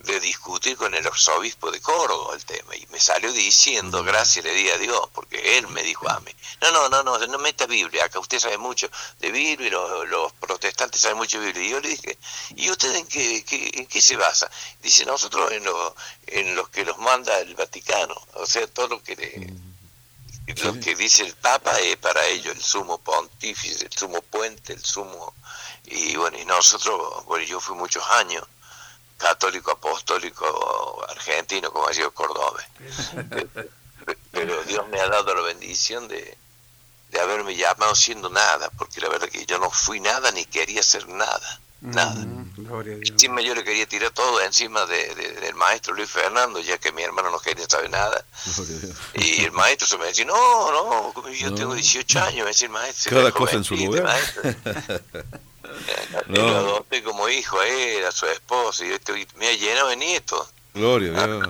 de 0.00 0.20
discutir 0.20 0.76
con 0.76 0.94
el 0.94 1.04
arzobispo 1.06 1.70
de 1.70 1.80
Córdoba 1.80 2.34
el 2.34 2.44
tema. 2.44 2.76
Y 2.76 2.86
me 2.86 3.00
salió 3.00 3.32
diciendo 3.32 4.04
gracias 4.04 4.44
le 4.44 4.52
di 4.54 4.70
a 4.70 4.78
Dios 4.78 5.00
porque 5.12 5.58
él 5.58 5.66
me 5.68 5.82
dijo 5.82 6.08
a 6.08 6.20
mí. 6.20 6.30
No 6.60 6.70
no 6.70 6.88
no 6.88 7.02
no 7.02 7.18
no 7.18 7.38
meta 7.38 7.66
Biblia. 7.66 8.04
Acá 8.04 8.18
usted 8.20 8.38
sabe 8.38 8.58
mucho 8.58 8.88
de 9.18 9.30
Biblia 9.32 9.66
y 9.66 9.70
los, 9.70 10.08
los 10.08 10.32
protestantes 10.34 11.00
saben 11.00 11.16
mucho 11.16 11.40
de 11.40 11.46
Biblia. 11.46 11.66
Y 11.66 11.70
yo 11.70 11.80
le 11.80 11.88
dije 11.88 12.18
y 12.56 12.70
usted 12.70 12.94
en 12.94 13.06
qué, 13.06 13.44
qué- 13.44 13.70
en 13.74 13.86
qué 13.86 14.00
se 14.00 14.16
basa 14.16 14.48
dice 14.82 15.04
nosotros 15.04 15.50
en 15.52 15.64
lo 15.64 15.94
en 16.28 16.54
los 16.54 16.68
que 16.68 16.84
los 16.84 16.96
manda 16.98 17.36
el 17.40 17.54
Vaticano. 17.56 18.14
O 18.34 18.46
sea 18.46 18.66
todo 18.68 18.88
lo 18.88 19.02
que 19.02 19.16
le- 19.16 19.52
lo 20.64 20.80
que 20.80 20.94
dice 20.94 21.24
el 21.24 21.34
Papa 21.34 21.78
es 21.80 21.96
para 21.96 22.24
ellos 22.26 22.54
el 22.56 22.62
sumo 22.62 22.98
pontífice 22.98 23.84
el 23.84 23.92
sumo 23.92 24.22
puente 24.22 24.72
el 24.72 24.82
sumo 24.82 25.34
y 25.84 26.16
bueno 26.16 26.38
y 26.38 26.44
nosotros 26.46 27.24
bueno 27.26 27.44
yo 27.44 27.60
fui 27.60 27.76
muchos 27.76 28.02
años 28.12 28.42
católico 29.18 29.72
apostólico 29.72 31.04
argentino, 31.10 31.70
como 31.72 31.88
decía 31.88 32.08
Córdoba. 32.10 32.62
Pero 34.32 34.62
Dios 34.64 34.86
me 34.88 35.00
ha 35.00 35.08
dado 35.08 35.34
la 35.34 35.42
bendición 35.42 36.08
de, 36.08 36.36
de 37.10 37.20
haberme 37.20 37.54
llamado 37.56 37.94
siendo 37.94 38.30
nada, 38.30 38.70
porque 38.78 39.00
la 39.00 39.08
verdad 39.08 39.28
que 39.28 39.44
yo 39.44 39.58
no 39.58 39.70
fui 39.70 40.00
nada 40.00 40.30
ni 40.30 40.44
quería 40.46 40.82
ser 40.82 41.06
nada, 41.08 41.60
nada. 41.80 42.24
Dios. 42.96 43.10
Encima 43.10 43.40
yo 43.40 43.54
le 43.54 43.64
quería 43.64 43.86
tirar 43.86 44.10
todo 44.12 44.40
encima 44.42 44.86
de, 44.86 45.14
de- 45.14 45.32
del 45.40 45.54
maestro 45.54 45.94
Luis 45.94 46.10
Fernando, 46.10 46.60
ya 46.60 46.78
que 46.78 46.92
mi 46.92 47.02
hermano 47.02 47.30
no 47.30 47.40
quería 47.40 47.66
saber 47.68 47.90
nada. 47.90 48.24
Y 49.14 49.44
el 49.44 49.52
maestro 49.52 49.86
se 49.86 49.98
me 49.98 50.06
decía, 50.06 50.24
no, 50.24 50.72
no, 50.72 51.30
yo 51.32 51.54
tengo 51.54 51.74
18 51.74 52.20
años, 52.20 52.44
me 52.44 52.50
decía 52.50 52.66
el 52.66 52.72
maestro. 52.72 53.10
Cada 53.16 53.30
"Se 53.30 53.32
cosa 53.32 53.56
en 53.56 53.64
su 53.64 53.76
lugar. 53.76 54.18
maestro". 55.72 56.24
Y 56.28 56.32
No. 56.38 56.42
lo 56.48 56.56
adopté 56.56 57.02
como 57.02 57.28
hijo 57.28 57.58
a 57.60 57.66
él, 57.68 58.04
a 58.06 58.12
su 58.12 58.26
esposa, 58.26 58.84
y 58.84 58.88
y 58.90 59.26
me 59.38 59.48
ha 59.48 59.52
llenado 59.56 59.88
de 59.88 59.96
nietos. 59.96 60.48
Gloria. 60.74 61.12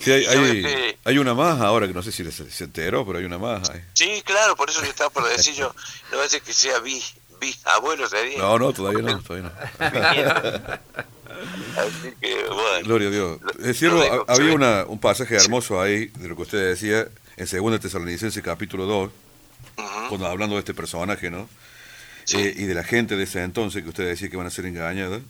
Sí, 0.00 0.10
hay, 0.12 0.22
Y 0.22 0.24
¿sabe 0.26 0.50
hay, 0.50 0.62
qué? 0.62 0.98
hay 1.04 1.18
una 1.18 1.32
más 1.34 1.60
ahora 1.60 1.86
que 1.86 1.94
no 1.94 2.02
sé 2.02 2.12
si 2.12 2.30
se, 2.30 2.64
enteró, 2.64 3.06
pero 3.06 3.18
hay 3.18 3.24
una 3.24 3.38
más. 3.38 3.70
ahí. 3.70 3.82
Sí, 3.94 4.22
claro, 4.24 4.54
por 4.56 4.68
eso 4.68 4.82
yo 4.82 4.88
estaba 4.90 5.08
por 5.10 5.26
decir 5.28 5.54
yo, 5.54 5.74
no 6.12 6.18
va 6.18 6.24
a 6.24 6.28
ser 6.28 6.42
que 6.42 6.52
sea 6.52 6.78
bi, 6.80 7.02
bi 7.40 7.54
abuelo 7.64 8.06
sería. 8.08 8.38
No, 8.38 8.58
no, 8.58 8.72
todavía 8.72 9.00
no, 9.02 9.22
todavía 9.22 9.50
no. 9.80 9.84
Así 11.80 12.14
que, 12.20 12.44
bueno. 12.48 12.84
Gloria 12.86 13.08
a 13.08 13.10
Dios. 13.10 13.38
Es 13.62 13.78
cierto, 13.78 14.00
ha- 14.28 14.32
había 14.32 14.54
una, 14.54 14.84
un 14.86 14.98
pasaje 15.00 15.36
hermoso 15.36 15.80
ahí 15.80 16.06
de 16.06 16.28
lo 16.28 16.36
que 16.36 16.42
usted 16.42 16.68
decía 16.70 17.06
en 17.36 17.46
2 17.70 17.80
Tesalonicenses 17.80 18.42
capítulo 18.42 18.84
2, 18.86 19.10
cuando 20.08 20.26
hablando 20.26 20.54
de 20.56 20.60
este 20.60 20.74
personaje, 20.74 21.30
¿no? 21.30 21.48
Eh, 22.32 22.54
y 22.56 22.64
de 22.64 22.74
la 22.74 22.84
gente 22.84 23.16
de 23.16 23.24
ese 23.24 23.42
entonces 23.42 23.82
que 23.82 23.88
usted 23.90 24.06
decía 24.06 24.30
que 24.30 24.36
van 24.36 24.46
a 24.46 24.50
ser 24.50 24.64
engañadas. 24.66 25.20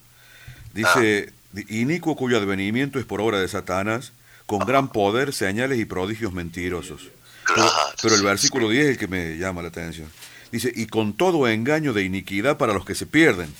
Dice, 0.72 1.32
"Di- 1.52 1.66
inicuo 1.80 2.16
cuyo 2.16 2.36
advenimiento 2.38 2.98
es 2.98 3.04
por 3.04 3.20
obra 3.20 3.38
de 3.40 3.48
Satanás, 3.48 4.12
con 4.46 4.60
gran 4.60 4.88
poder, 4.92 5.32
señales 5.32 5.78
y 5.78 5.84
prodigios 5.84 6.32
mentirosos. 6.32 7.08
Pero, 7.54 7.70
pero 8.02 8.14
el 8.14 8.22
versículo 8.22 8.68
10 8.68 8.84
es 8.84 8.90
el 8.92 8.98
que 8.98 9.08
me 9.08 9.36
llama 9.38 9.62
la 9.62 9.68
atención. 9.68 10.08
Dice, 10.52 10.72
y 10.74 10.86
con 10.86 11.14
todo 11.14 11.48
engaño 11.48 11.92
de 11.92 12.04
iniquidad 12.04 12.56
para 12.58 12.72
los 12.72 12.84
que 12.84 12.94
se 12.94 13.06
pierden. 13.06 13.52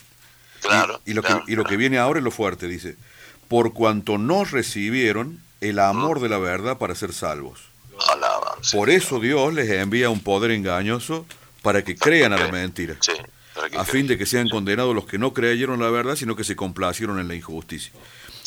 Claro, 0.60 1.00
Y, 1.04 1.10
y 1.10 1.14
lo, 1.14 1.22
claro, 1.22 1.44
que, 1.44 1.52
y 1.52 1.56
lo 1.56 1.64
que 1.64 1.76
viene 1.76 1.98
ahora 1.98 2.20
es 2.20 2.24
lo 2.24 2.30
fuerte, 2.30 2.68
dice, 2.68 2.96
por 3.48 3.72
cuanto 3.74 4.16
no 4.16 4.44
recibieron 4.44 5.40
el 5.60 5.78
amor 5.78 6.20
de 6.20 6.28
la 6.28 6.38
verdad 6.38 6.78
para 6.78 6.94
ser 6.94 7.12
salvos. 7.12 7.60
Por 8.72 8.90
eso 8.90 9.20
Dios 9.20 9.52
les 9.54 9.68
envía 9.70 10.08
un 10.10 10.20
poder 10.20 10.50
engañoso 10.52 11.26
para 11.65 11.83
que 11.83 11.97
crean 11.97 12.33
a 12.34 12.36
la 12.36 12.49
mentira. 12.49 12.94
A 13.78 13.84
fin 13.84 14.07
de 14.07 14.18
que 14.18 14.26
sean 14.26 14.49
condenados 14.49 14.94
los 14.94 15.07
que 15.07 15.17
no 15.18 15.33
creyeron 15.33 15.81
la 15.81 15.89
verdad, 15.91 16.15
sino 16.15 16.36
que 16.36 16.44
se 16.44 16.55
complacieron 16.55 17.18
en 17.18 17.26
la 17.26 17.34
injusticia. 17.34 17.91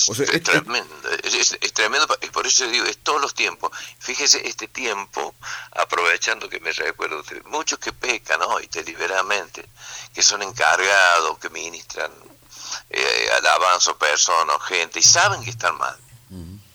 O 0.08 0.14
sea, 0.14 0.26
es 0.26 0.34
es- 0.36 0.44
tremendo, 0.44 0.94
es, 1.24 1.74
tremendo, 1.74 2.08
por 2.32 2.46
eso 2.46 2.68
digo, 2.70 2.86
es 2.86 3.00
todos 3.00 3.20
los 3.20 3.34
tiempos. 3.34 3.72
Fíjese, 3.98 4.48
este 4.48 4.68
tiempo, 4.68 5.34
aprovechando 5.72 6.48
que 6.48 6.60
me 6.60 6.72
recuerdo, 6.72 7.24
muchos 7.46 7.80
que 7.80 7.92
pecan 7.92 8.40
hoy 8.44 8.70
deliberadamente, 8.72 9.66
que 10.14 10.22
son 10.22 10.44
encargados, 10.44 11.40
que 11.40 11.50
ministran 11.50 12.12
eh, 12.92 13.28
alabanza 13.40 13.92
a 13.92 13.98
personas, 13.98 14.58
gente, 14.68 15.00
y 15.00 15.04
saben 15.04 15.44
que 15.44 15.50
están 15.50 15.76
mal, 15.80 15.98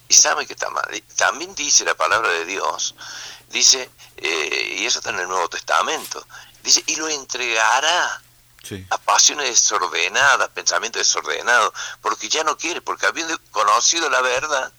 y 0.08 0.14
saben 0.14 0.46
que 0.46 0.54
están 0.54 0.72
mal. 0.72 0.88
Y 0.92 1.00
también 1.14 1.54
dice 1.54 1.84
la 1.84 1.94
palabra 1.94 2.30
de 2.32 2.44
Dios, 2.44 2.96
dice, 3.50 3.88
eh, 4.22 4.76
y 4.78 4.86
eso 4.86 4.98
está 4.98 5.10
en 5.10 5.18
el 5.20 5.28
Nuevo 5.28 5.48
Testamento, 5.48 6.26
dice, 6.62 6.82
y 6.86 6.96
lo 6.96 7.08
entregará 7.08 8.22
Sí. 8.64 8.86
a 8.90 8.96
pasiones 8.98 9.48
desordenadas, 9.48 10.48
pensamientos 10.50 11.00
desordenados, 11.00 11.72
porque 12.00 12.28
ya 12.28 12.44
no 12.44 12.56
quiere, 12.56 12.80
porque 12.80 13.06
habiendo 13.06 13.36
conocido 13.50 14.08
la 14.08 14.20
verdad, 14.20 14.72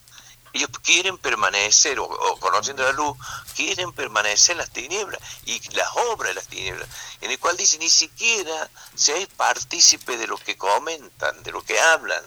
ellos 0.54 0.70
quieren 0.82 1.18
permanecer, 1.18 2.00
o, 2.00 2.06
o 2.06 2.40
conociendo 2.40 2.84
la 2.84 2.94
luz, 2.94 3.18
quieren 3.56 3.92
permanecer 3.92 4.54
en 4.54 4.60
las 4.60 4.70
tinieblas, 4.70 5.20
y 5.46 5.60
las 5.76 5.90
obras 6.12 6.30
de 6.30 6.36
las 6.36 6.48
tinieblas, 6.48 6.88
en 7.20 7.32
el 7.32 7.40
cual 7.40 7.58
dice, 7.58 7.78
ni 7.78 7.90
siquiera 7.90 8.70
seáis 8.96 9.28
partícipe 9.36 10.16
de 10.16 10.28
lo 10.28 10.38
que 10.38 10.56
comentan, 10.56 11.44
de 11.44 11.52
lo 11.52 11.62
que 11.62 11.78
hablan. 11.78 12.24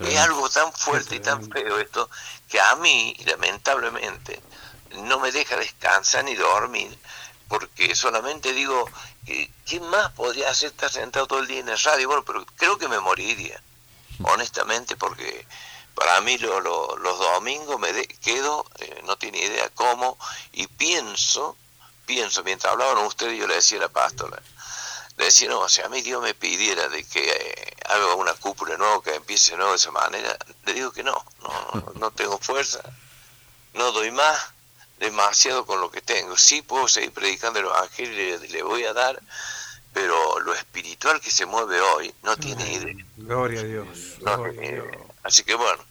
Es 0.00 0.18
algo 0.18 0.48
tan 0.50 0.72
fuerte 0.72 1.14
y 1.14 1.20
tan 1.20 1.48
feo 1.50 1.78
esto, 1.78 2.10
que 2.48 2.60
a 2.60 2.74
mí, 2.76 3.16
lamentablemente, 3.26 4.42
no 4.94 5.18
me 5.20 5.32
deja 5.32 5.56
descansar 5.56 6.24
ni 6.24 6.34
dormir, 6.34 6.96
porque 7.48 7.94
solamente 7.94 8.52
digo, 8.52 8.88
¿qué 9.24 9.80
más 9.80 10.10
podría 10.12 10.50
hacer 10.50 10.70
estar 10.70 10.90
sentado 10.90 11.26
todo 11.26 11.38
el 11.40 11.46
día 11.46 11.60
en 11.60 11.68
el 11.68 11.78
radio? 11.78 12.08
Bueno, 12.08 12.24
pero 12.24 12.44
creo 12.56 12.78
que 12.78 12.88
me 12.88 12.98
moriría, 13.00 13.60
honestamente, 14.24 14.96
porque 14.96 15.46
para 15.94 16.20
mí 16.22 16.38
lo- 16.38 16.60
lo- 16.60 16.96
los 16.96 17.18
domingos 17.18 17.78
me 17.78 17.92
de- 17.92 18.06
quedo, 18.08 18.64
eh, 18.78 19.00
no 19.04 19.16
tiene 19.16 19.38
idea 19.44 19.68
cómo, 19.74 20.18
y 20.52 20.66
pienso, 20.66 21.56
pienso, 22.06 22.42
mientras 22.42 22.72
hablaban 22.72 23.04
ustedes, 23.04 23.38
yo 23.38 23.46
le 23.46 23.56
decía 23.56 23.78
a 23.78 23.82
la 23.82 23.88
pastora, 23.88 24.40
le 25.18 25.26
decía, 25.26 25.50
no, 25.50 25.68
si 25.68 25.82
a 25.82 25.88
mí 25.90 26.00
Dios 26.00 26.22
me 26.22 26.32
pidiera 26.34 26.88
de 26.88 27.04
que 27.04 27.28
eh, 27.30 27.76
haga 27.86 28.14
una 28.14 28.32
cúpula 28.34 28.76
nueva, 28.78 29.02
que 29.02 29.14
empiece 29.14 29.54
nuevo 29.56 29.72
de 29.72 29.76
esa 29.76 29.90
manera, 29.90 30.36
le 30.64 30.72
digo 30.72 30.90
que 30.92 31.02
no, 31.02 31.22
no, 31.42 31.92
no 31.96 32.10
tengo 32.12 32.38
fuerza, 32.38 32.80
no 33.74 33.92
doy 33.92 34.10
más, 34.10 34.38
demasiado 35.02 35.66
con 35.66 35.80
lo 35.80 35.90
que 35.90 36.00
tengo. 36.00 36.36
Sí 36.36 36.62
puedo 36.62 36.86
seguir 36.88 37.12
predicando 37.12 37.58
el 37.58 37.66
Evangelio 37.66 38.44
y 38.44 38.48
le, 38.48 38.62
voy 38.62 38.84
a 38.84 38.92
dar, 38.92 39.20
pero 39.92 40.38
lo 40.40 40.54
espiritual 40.54 41.20
que 41.20 41.30
se 41.30 41.44
mueve 41.44 41.80
hoy 41.80 42.14
no 42.22 42.36
tiene 42.36 42.72
idea. 42.72 43.04
Gloria 43.16 43.60
a 43.60 43.64
Dios. 43.64 43.86
no 44.20 44.36
Gloria. 44.36 44.84
Así 45.24 45.42
que 45.42 45.54
bueno, 45.54 45.84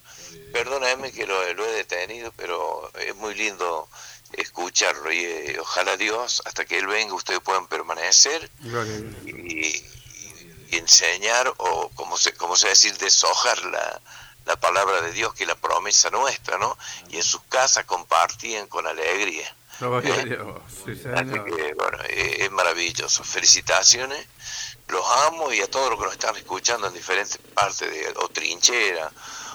perdóname 0.52 1.12
que 1.12 1.26
lo, 1.26 1.54
lo 1.54 1.66
he 1.66 1.72
detenido, 1.72 2.32
pero 2.36 2.90
es 2.98 3.14
muy 3.16 3.34
lindo 3.34 3.86
escucharlo 4.32 5.12
y 5.12 5.24
eh, 5.24 5.56
ojalá 5.60 5.96
Dios, 5.98 6.42
hasta 6.46 6.64
que 6.64 6.78
Él 6.78 6.86
venga, 6.86 7.12
ustedes 7.14 7.40
puedan 7.40 7.66
permanecer 7.66 8.50
y 9.26 9.84
enseñar 10.70 11.52
o 11.58 11.90
como 11.90 12.16
se 12.16 12.32
como 12.32 12.56
se 12.56 12.68
decir 12.68 12.96
deshojar 12.96 13.62
la, 13.66 14.00
la 14.46 14.56
palabra 14.58 15.00
de 15.02 15.12
Dios 15.12 15.34
que 15.34 15.44
es 15.44 15.48
la 15.48 15.54
promesa 15.54 16.10
nuestra 16.10 16.58
no 16.58 16.76
y 17.08 17.16
en 17.16 17.22
sus 17.22 17.42
casas 17.44 17.84
compartían 17.84 18.66
con 18.68 18.86
alegría 18.86 19.54
a 19.80 19.84
¿Eh? 20.04 20.24
Dios. 20.26 20.62
Sí, 20.84 20.94
señor. 20.94 21.44
que, 21.44 21.74
bueno, 21.74 21.98
eh, 22.08 22.36
es 22.44 22.50
maravilloso. 22.52 23.24
Felicitaciones, 23.24 24.26
los 24.88 25.04
amo 25.26 25.52
y 25.52 25.60
a 25.60 25.68
todos 25.68 25.90
los 25.90 25.98
que 25.98 26.04
nos 26.04 26.12
están 26.14 26.36
escuchando 26.36 26.86
en 26.86 26.94
diferentes 26.94 27.38
partes 27.54 27.90
de, 27.90 28.12
o 28.16 28.28
trinchera 28.28 29.10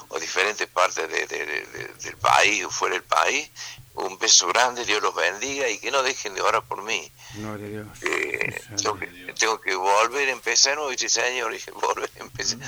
o 0.09 0.19
diferentes 0.19 0.67
partes 0.67 1.07
de- 1.09 1.27
de- 1.27 1.45
de- 1.45 1.65
de- 1.65 1.93
del 2.03 2.17
país 2.17 2.65
o 2.65 2.69
fuera 2.69 2.95
del 2.95 3.03
país. 3.03 3.49
Un 3.93 4.17
beso 4.19 4.47
grande, 4.47 4.85
Dios 4.85 5.01
los 5.01 5.15
bendiga 5.15 5.67
y 5.69 5.79
que 5.79 5.91
no 5.91 6.03
dejen 6.03 6.33
de 6.35 6.41
orar 6.41 6.63
por 6.63 6.81
mí. 6.83 7.09
A 7.45 7.55
Dios. 7.57 7.87
Eh, 8.03 8.61
tengo, 8.75 8.99
que, 8.99 9.07
tengo 9.39 9.59
que 9.61 9.75
volver 9.75 10.27
a 10.29 10.31
empezar. 10.31 10.77
Y 10.87 10.91
dice, 10.95 11.09
Señor, 11.09 11.55
volver 11.73 12.09
a 12.15 12.19
empezar. 12.23 12.59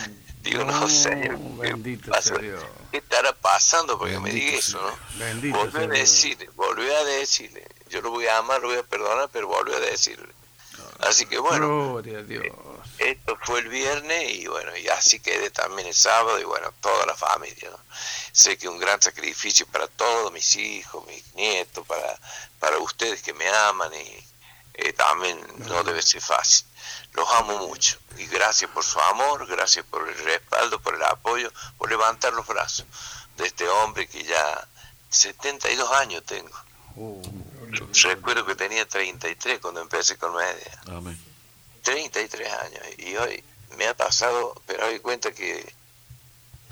Digo, 0.41 0.63
no, 0.63 0.87
Señor, 0.87 1.37
¿qué, 1.37 1.71
Bendito 1.71 2.11
pasa? 2.11 2.35
¿Qué 2.39 2.97
estará 2.97 3.33
pasando? 3.33 3.97
Porque 3.97 4.19
me 4.19 4.31
diga 4.31 4.57
eso, 4.57 4.81
¿no? 4.81 5.19
Bendito 5.19 5.57
Volví 5.57 5.77
a 5.83 5.87
decirle, 5.87 6.49
volví 6.55 6.89
a 6.89 7.03
decirle. 7.03 7.67
Yo 7.89 8.01
lo 8.01 8.11
voy 8.11 8.27
a 8.27 8.37
amar, 8.37 8.61
lo 8.61 8.69
voy 8.69 8.77
a 8.77 8.83
perdonar, 8.83 9.29
pero 9.31 9.47
volví 9.47 9.73
a 9.73 9.79
decirle. 9.79 10.33
Así 10.99 11.25
que 11.25 11.39
bueno, 11.39 11.91
Gloria 11.91 12.19
a 12.19 12.23
Dios. 12.23 12.45
esto 12.97 13.37
fue 13.43 13.59
el 13.59 13.69
viernes 13.69 14.33
y 14.33 14.47
bueno, 14.47 14.75
y 14.75 14.87
así 14.89 15.19
quedé 15.19 15.49
también 15.49 15.87
el 15.87 15.93
sábado 15.93 16.39
y 16.39 16.43
bueno, 16.43 16.73
toda 16.81 17.05
la 17.05 17.15
familia. 17.15 17.69
¿no? 17.69 17.79
Sé 18.31 18.57
que 18.57 18.67
un 18.67 18.79
gran 18.79 19.01
sacrificio 19.01 19.65
para 19.67 19.87
todos 19.87 20.31
mis 20.33 20.55
hijos, 20.57 21.05
mis 21.07 21.33
nietos, 21.35 21.85
para, 21.87 22.19
para 22.59 22.77
ustedes 22.79 23.21
que 23.21 23.33
me 23.33 23.47
aman 23.47 23.91
y 23.93 24.28
eh, 24.83 24.93
también 24.93 25.39
no 25.59 25.83
debe 25.83 26.01
ser 26.01 26.21
fácil. 26.21 26.65
Los 27.13 27.27
amo 27.33 27.67
mucho 27.67 27.97
y 28.17 28.25
gracias 28.27 28.69
por 28.71 28.83
su 28.83 28.99
amor, 28.99 29.45
gracias 29.47 29.85
por 29.85 30.07
el 30.07 30.17
respaldo, 30.23 30.79
por 30.79 30.95
el 30.95 31.03
apoyo, 31.03 31.51
por 31.77 31.89
levantar 31.89 32.33
los 32.33 32.45
brazos 32.45 32.85
de 33.37 33.47
este 33.47 33.67
hombre 33.67 34.07
que 34.07 34.23
ya 34.23 34.67
72 35.09 35.91
años 35.93 36.23
tengo. 36.25 36.55
Recuerdo 38.03 38.45
que 38.45 38.55
tenía 38.55 38.87
33 38.87 39.59
cuando 39.59 39.81
empecé 39.81 40.17
con 40.17 40.35
media. 40.35 40.81
Amén. 40.87 41.19
33 41.83 42.53
años 42.53 42.83
y 42.97 43.15
hoy 43.15 43.43
me 43.77 43.87
ha 43.87 43.95
pasado, 43.95 44.61
pero 44.65 44.85
doy 44.85 44.99
cuenta 44.99 45.31
que 45.31 45.73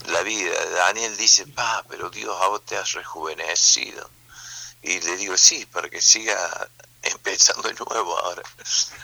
la 0.07 0.21
vida, 0.21 0.53
Daniel 0.71 1.17
dice, 1.17 1.47
pa, 1.47 1.83
pero 1.89 2.09
Dios 2.09 2.35
a 2.41 2.47
vos 2.47 2.63
te 2.65 2.77
has 2.77 2.93
rejuvenecido. 2.93 4.09
Y 4.81 4.99
le 5.01 5.17
digo, 5.17 5.37
sí, 5.37 5.65
para 5.65 5.89
que 5.89 6.01
siga 6.01 6.69
empezando 7.11 7.67
de 7.67 7.73
nuevo 7.73 8.17
ahora. 8.19 8.43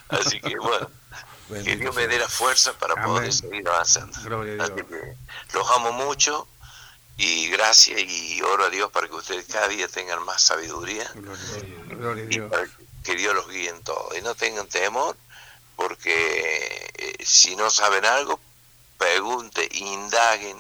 Así 0.10 0.40
que 0.40 0.58
bueno, 0.58 0.90
que 1.64 1.76
Dios 1.76 1.96
me 1.96 2.08
dé 2.08 2.20
la 2.20 2.28
fuerza 2.28 2.74
para 2.74 3.04
poder 3.04 3.32
seguir 3.34 3.68
avanzando. 3.68 4.18
Así 4.64 4.74
que 4.74 5.16
los 5.54 5.72
amo 5.72 5.92
mucho 5.92 6.48
y 7.18 7.50
gracias 7.50 8.00
y 8.00 8.42
oro 8.42 8.66
a 8.66 8.70
Dios 8.70 8.92
para 8.92 9.08
que 9.08 9.16
ustedes 9.16 9.46
cada 9.46 9.68
día 9.68 9.88
tengan 9.88 10.24
más 10.26 10.42
sabiduría 10.42 11.10
Gloria 11.14 12.24
a 12.24 12.26
y 12.26 12.30
Dios. 12.30 12.50
para 12.52 12.68
que 13.04 13.16
Dios 13.16 13.36
los 13.36 13.48
guíe 13.50 13.70
en 13.70 13.84
todo. 13.84 14.10
Y 14.18 14.22
no 14.22 14.34
tengan 14.36 14.68
temor, 14.68 15.16
porque 15.76 16.92
eh, 16.96 17.24
si 17.26 17.56
no 17.56 17.70
saben 17.70 18.06
algo, 18.06 18.40
pregunten, 18.98 19.68
indaguen. 19.72 20.58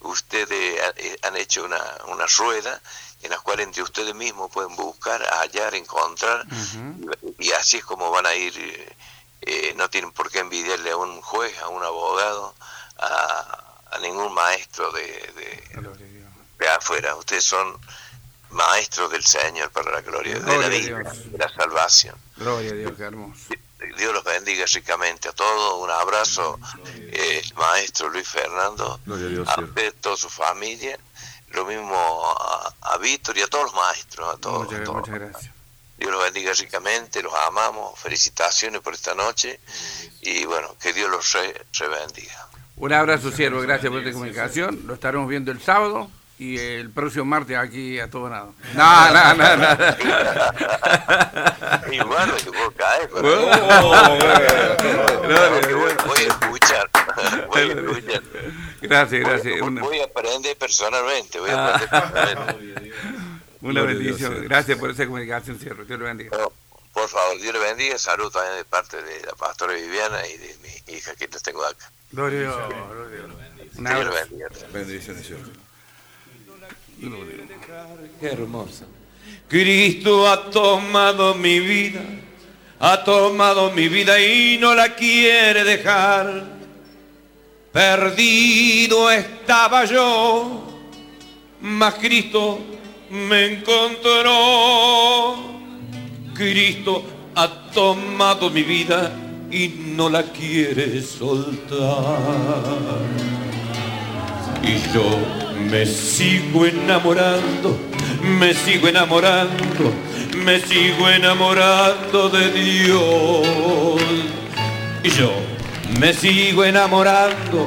Ustedes 0.00 0.80
eh, 0.96 1.18
han 1.22 1.36
hecho 1.36 1.64
una, 1.64 1.80
una 2.08 2.26
rueda 2.26 2.80
en 3.22 3.30
la 3.30 3.38
cual 3.38 3.60
entre 3.60 3.82
ustedes 3.82 4.14
mismos 4.14 4.50
pueden 4.50 4.74
buscar, 4.76 5.22
hallar, 5.40 5.74
encontrar, 5.74 6.44
y 7.38 7.52
así 7.52 7.78
es 7.78 7.84
como 7.84 8.10
van 8.10 8.26
a 8.26 8.34
ir, 8.34 8.54
eh, 9.40 9.74
no 9.76 9.88
tienen 9.90 10.12
por 10.12 10.30
qué 10.30 10.40
envidiarle 10.40 10.90
a 10.90 10.96
un 10.96 11.20
juez, 11.20 11.56
a 11.60 11.68
un 11.68 11.82
abogado, 11.82 12.54
a, 12.98 13.74
a 13.92 13.98
ningún 14.00 14.32
maestro 14.34 14.90
de, 14.92 15.02
de, 15.02 15.64
de 16.58 16.68
afuera. 16.68 17.14
Ustedes 17.16 17.44
son 17.44 17.78
maestros 18.50 19.10
del 19.10 19.24
Señor 19.24 19.70
para 19.70 19.92
la 19.92 20.00
gloria, 20.00 20.38
de 20.38 20.58
la 20.58 20.68
vida, 20.68 20.98
de 21.02 21.38
la 21.38 21.48
salvación. 21.48 22.16
Gloria 22.36 22.70
a 22.70 22.74
Dios, 22.74 22.92
qué 22.96 23.02
hermoso. 23.04 23.40
Dios 23.96 24.14
los 24.14 24.22
bendiga 24.22 24.64
ricamente 24.66 25.28
a 25.28 25.32
todos. 25.32 25.82
Un 25.82 25.90
abrazo, 25.90 26.58
eh, 26.96 27.42
maestro 27.56 28.08
Luis 28.10 28.28
Fernando, 28.28 29.00
a 29.46 29.60
usted, 29.60 29.94
toda 30.00 30.16
su 30.16 30.30
familia, 30.30 30.98
lo 31.54 31.64
mismo 31.64 31.96
a, 31.96 32.74
a 32.92 32.98
Víctor 32.98 33.36
y 33.38 33.42
a 33.42 33.46
todos 33.46 33.64
los 33.66 33.74
maestros, 33.74 34.34
a 34.34 34.38
todos. 34.38 34.64
Muchas, 34.64 34.84
todos. 34.84 34.96
muchas 34.96 35.14
gracias. 35.14 35.52
Dios 35.98 36.10
los 36.10 36.22
bendiga 36.24 36.52
ricamente, 36.52 37.22
los 37.22 37.32
amamos, 37.46 37.98
felicitaciones 37.98 38.80
por 38.80 38.94
esta 38.94 39.14
noche 39.14 39.60
y 40.20 40.44
bueno, 40.46 40.74
que 40.80 40.92
Dios 40.92 41.08
los 41.10 41.32
re, 41.32 41.64
re 41.78 41.88
bendiga. 41.88 42.48
Un 42.76 42.92
abrazo, 42.92 43.30
siervo, 43.30 43.60
gracias 43.60 43.90
por 43.90 44.00
esta 44.00 44.12
comunicación. 44.12 44.82
Lo 44.86 44.94
estaremos 44.94 45.28
viendo 45.28 45.52
el 45.52 45.62
sábado 45.62 46.10
y 46.42 46.58
el 46.58 46.90
próximo 46.90 47.24
martes 47.24 47.56
aquí 47.56 47.98
a 48.00 48.10
todo 48.10 48.28
nada. 48.28 48.50
No, 48.74 49.10
no, 49.12 49.34
no, 49.34 49.56
no. 49.56 49.68
Y 51.92 52.00
bueno, 52.00 52.34
que 52.36 52.50
puedo 52.50 52.70
caer, 52.72 53.08
pero- 53.12 53.50
Oh, 53.50 54.18
voy, 55.22 55.94
voy 56.06 56.22
a 56.22 56.28
escuchar, 56.28 56.90
voy 57.48 57.60
a 57.60 57.64
escuchar. 57.72 58.22
Gracias, 58.80 59.20
gracias. 59.20 59.60
Voy, 59.60 59.70
voy 59.74 60.00
a 60.00 60.04
aprender 60.04 60.56
personalmente, 60.56 61.38
voy 61.38 61.50
a 61.50 61.54
Ah. 61.54 61.74
aprender 61.76 61.88
personalmente. 62.36 62.92
una 63.60 63.82
bendición. 63.82 64.42
Gracias 64.44 64.78
por 64.78 64.90
esa 64.90 65.04
comunicación, 65.06 65.58
siervo. 65.60 65.84
Dios 65.84 65.98
lo 65.98 66.06
bendiga. 66.06 66.36
Por 66.92 67.08
favor, 67.08 67.40
Dios 67.40 67.52
le 67.54 67.60
bendiga. 67.60 67.96
Salud 67.98 68.30
también 68.32 68.56
de 68.56 68.64
parte 68.64 69.00
de 69.02 69.20
la 69.24 69.32
pastora 69.34 69.72
Viviana 69.74 70.26
y 70.26 70.36
de 70.36 70.56
mi 70.62 70.94
hija 70.96 71.14
que 71.14 71.28
las 71.28 71.42
tengo 71.42 71.64
acá. 71.64 71.90
Gloria 72.10 72.38
a 72.38 72.42
Dios. 72.42 72.56
gloria 72.90 73.16
Dios. 73.16 73.86
Abrazo. 73.86 74.12
bendiga. 74.28 74.48
Bendiciones, 74.72 75.30
Qué 78.20 78.26
hermoso. 78.26 78.84
Cristo 79.48 80.28
ha 80.28 80.50
tomado 80.50 81.34
mi 81.34 81.58
vida, 81.58 82.00
ha 82.78 83.02
tomado 83.02 83.72
mi 83.72 83.88
vida 83.88 84.20
y 84.20 84.56
no 84.58 84.74
la 84.74 84.94
quiere 84.94 85.64
dejar. 85.64 86.44
Perdido 87.72 89.10
estaba 89.10 89.84
yo, 89.84 90.62
mas 91.60 91.94
Cristo 91.94 92.60
me 93.10 93.54
encontró. 93.54 95.36
Cristo 96.34 97.04
ha 97.34 97.48
tomado 97.72 98.48
mi 98.50 98.62
vida 98.62 99.12
y 99.50 99.68
no 99.68 100.08
la 100.08 100.22
quiere 100.22 101.02
soltar. 101.02 101.82
Y 104.64 104.80
yo 104.94 105.04
me 105.70 105.84
sigo 105.86 106.66
enamorando, 106.66 107.78
me 108.38 108.54
sigo 108.54 108.88
enamorando, 108.88 109.92
me 110.44 110.60
sigo 110.60 111.08
enamorando 111.08 112.28
de 112.28 112.50
Dios. 112.52 114.00
Y 115.02 115.10
yo 115.10 115.32
me 115.98 116.12
sigo 116.12 116.64
enamorando, 116.64 117.66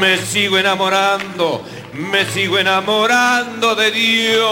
me 0.00 0.16
sigo 0.16 0.58
enamorando, 0.58 1.64
me 1.92 2.24
sigo 2.24 2.58
enamorando 2.58 3.74
de 3.74 3.90
Dios. 3.90 4.48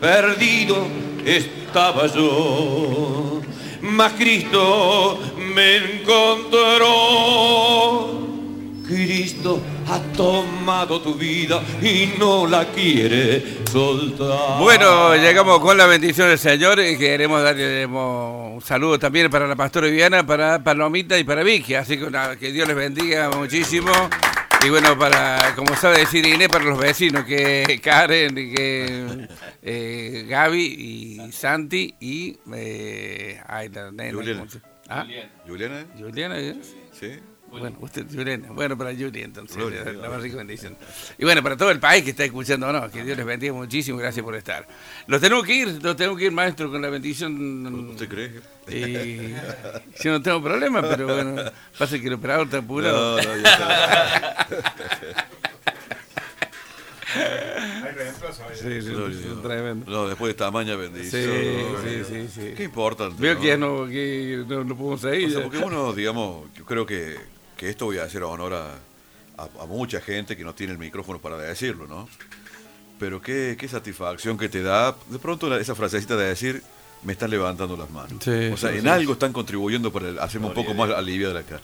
Perdido 0.00 0.86
estaba 1.24 2.06
yo, 2.06 3.42
mas 3.82 4.12
Cristo 4.14 5.20
me 5.54 5.76
encontró. 5.76 6.88
Cristo 8.88 9.60
ha 9.86 9.98
tomado 10.16 11.00
tu 11.02 11.14
vida 11.14 11.62
y 11.82 12.14
no 12.18 12.46
la 12.46 12.64
quiere 12.72 13.58
soltar. 13.70 14.58
Bueno, 14.60 15.14
llegamos 15.14 15.60
con 15.60 15.76
la 15.76 15.84
bendición 15.86 16.28
del 16.28 16.38
Señor 16.38 16.80
y 16.80 16.96
queremos 16.96 17.42
darle 17.42 17.84
un 17.86 18.60
saludo 18.64 18.98
también 18.98 19.30
para 19.30 19.46
la 19.46 19.54
pastora 19.54 19.86
Viviana, 19.88 20.26
para 20.26 20.64
Palomita 20.64 21.18
y 21.18 21.24
para 21.24 21.42
Vicky. 21.42 21.74
Así 21.74 21.98
que 21.98 22.08
que 22.40 22.50
Dios 22.52 22.66
les 22.66 22.76
bendiga 22.76 23.30
muchísimo. 23.30 23.92
Y 24.64 24.70
bueno, 24.70 24.98
para, 24.98 25.52
como 25.54 25.76
sabe 25.76 25.98
decir 25.98 26.26
Inés, 26.26 26.48
para 26.48 26.64
los 26.64 26.78
vecinos, 26.78 27.24
que 27.24 27.78
Karen, 27.80 28.36
y 28.36 28.52
que 28.52 29.28
eh, 29.62 30.24
Gaby 30.28 30.64
y 31.28 31.32
Santi 31.32 31.94
y... 32.00 32.36
Eh, 32.54 33.38
ay, 33.46 33.68
la 33.68 33.92
nena, 33.92 34.14
Juliana. 34.18 34.38
¿cómo 34.40 34.50
se- 34.50 34.60
¿Ah? 34.88 35.06
¿Juliana? 35.46 35.84
Juliana, 35.96 36.40
¿eh? 36.40 36.56
Sí. 36.98 37.20
Bueno, 37.50 37.76
usted, 37.80 38.06
Juliana. 38.12 38.48
Bueno, 38.50 38.76
para 38.76 38.90
Julia 38.90 39.24
entonces, 39.24 39.56
Gloria 39.56 39.84
la, 39.84 39.92
la 39.92 40.08
más 40.10 40.22
rica 40.22 40.36
bendición. 40.36 40.76
Y 41.16 41.24
bueno, 41.24 41.42
para 41.42 41.56
todo 41.56 41.70
el 41.70 41.80
país 41.80 42.04
que 42.04 42.10
está 42.10 42.24
escuchando, 42.24 42.70
no, 42.72 42.90
que 42.90 43.02
Dios 43.02 43.16
les 43.16 43.26
bendiga 43.26 43.52
muchísimo, 43.52 43.98
gracias 43.98 44.22
por 44.24 44.34
estar. 44.36 44.66
Los 45.06 45.20
tenemos 45.20 45.44
que 45.44 45.54
ir, 45.54 45.82
los 45.82 45.96
tenemos 45.96 46.18
que 46.18 46.26
ir, 46.26 46.32
maestro, 46.32 46.70
con 46.70 46.82
la 46.82 46.90
bendición. 46.90 47.88
¿Usted 47.90 48.08
cree? 48.08 48.40
Y 48.68 49.34
yo 50.02 50.12
no 50.12 50.22
tengo 50.22 50.42
problema, 50.42 50.82
pero 50.82 51.06
bueno, 51.06 51.42
pasa 51.78 51.98
que 51.98 52.06
el 52.06 52.14
operador 52.14 52.46
está 52.46 52.58
apurado. 52.58 53.16
No, 53.16 53.22
no, 53.22 53.36
ya. 53.42 54.48
Sí, 58.54 58.82
sí, 58.82 58.88
Dios. 58.90 59.42
tremendo. 59.42 59.90
No, 59.90 60.08
después 60.08 60.30
de 60.30 60.34
tamaña 60.34 60.76
bendición. 60.76 61.22
Sí, 61.22 62.04
sí, 62.04 62.04
sí, 62.04 62.28
sí. 62.28 62.54
Qué 62.56 62.64
importante. 62.64 63.16
Veo 63.20 63.34
¿no? 63.34 63.40
que 63.40 63.46
ya 63.46 63.56
no, 63.56 63.86
que 63.86 64.44
no, 64.46 64.64
no 64.64 64.76
podemos 64.76 65.00
seguir. 65.00 65.28
O 65.28 65.30
sea, 65.30 65.42
porque 65.42 65.58
uno, 65.58 65.92
digamos, 65.92 66.52
yo 66.54 66.64
creo 66.64 66.84
que, 66.84 67.16
que 67.58 67.68
esto 67.68 67.84
voy 67.84 67.98
a 67.98 68.04
hacer 68.04 68.22
honor 68.22 68.54
a, 68.54 68.72
a- 69.36 69.48
a 69.62 69.66
mucha 69.66 70.00
gente 70.00 70.34
que 70.36 70.44
no 70.44 70.54
tiene 70.54 70.72
el 70.72 70.78
micrófono 70.78 71.18
para 71.18 71.36
decirlo, 71.36 71.86
¿no? 71.86 72.08
Pero 72.98 73.20
qué, 73.20 73.56
qué 73.60 73.68
satisfacción 73.68 74.38
que 74.38 74.48
te 74.48 74.62
da, 74.62 74.96
de 75.08 75.18
pronto 75.18 75.54
esa 75.58 75.74
frasecita 75.74 76.16
de 76.16 76.24
decir, 76.28 76.62
me 77.02 77.12
están 77.12 77.30
levantando 77.30 77.76
las 77.76 77.88
manos. 77.90 78.12
Sí, 78.22 78.48
o 78.52 78.56
sea, 78.56 78.70
sí, 78.70 78.76
en 78.78 78.82
sí. 78.82 78.88
algo 78.88 79.12
están 79.12 79.32
contribuyendo 79.32 79.92
para 79.92 80.22
hacerme 80.22 80.48
un 80.48 80.54
poco 80.54 80.74
más 80.74 80.90
aliviado 80.90 81.34
de 81.34 81.40
acá. 81.40 81.60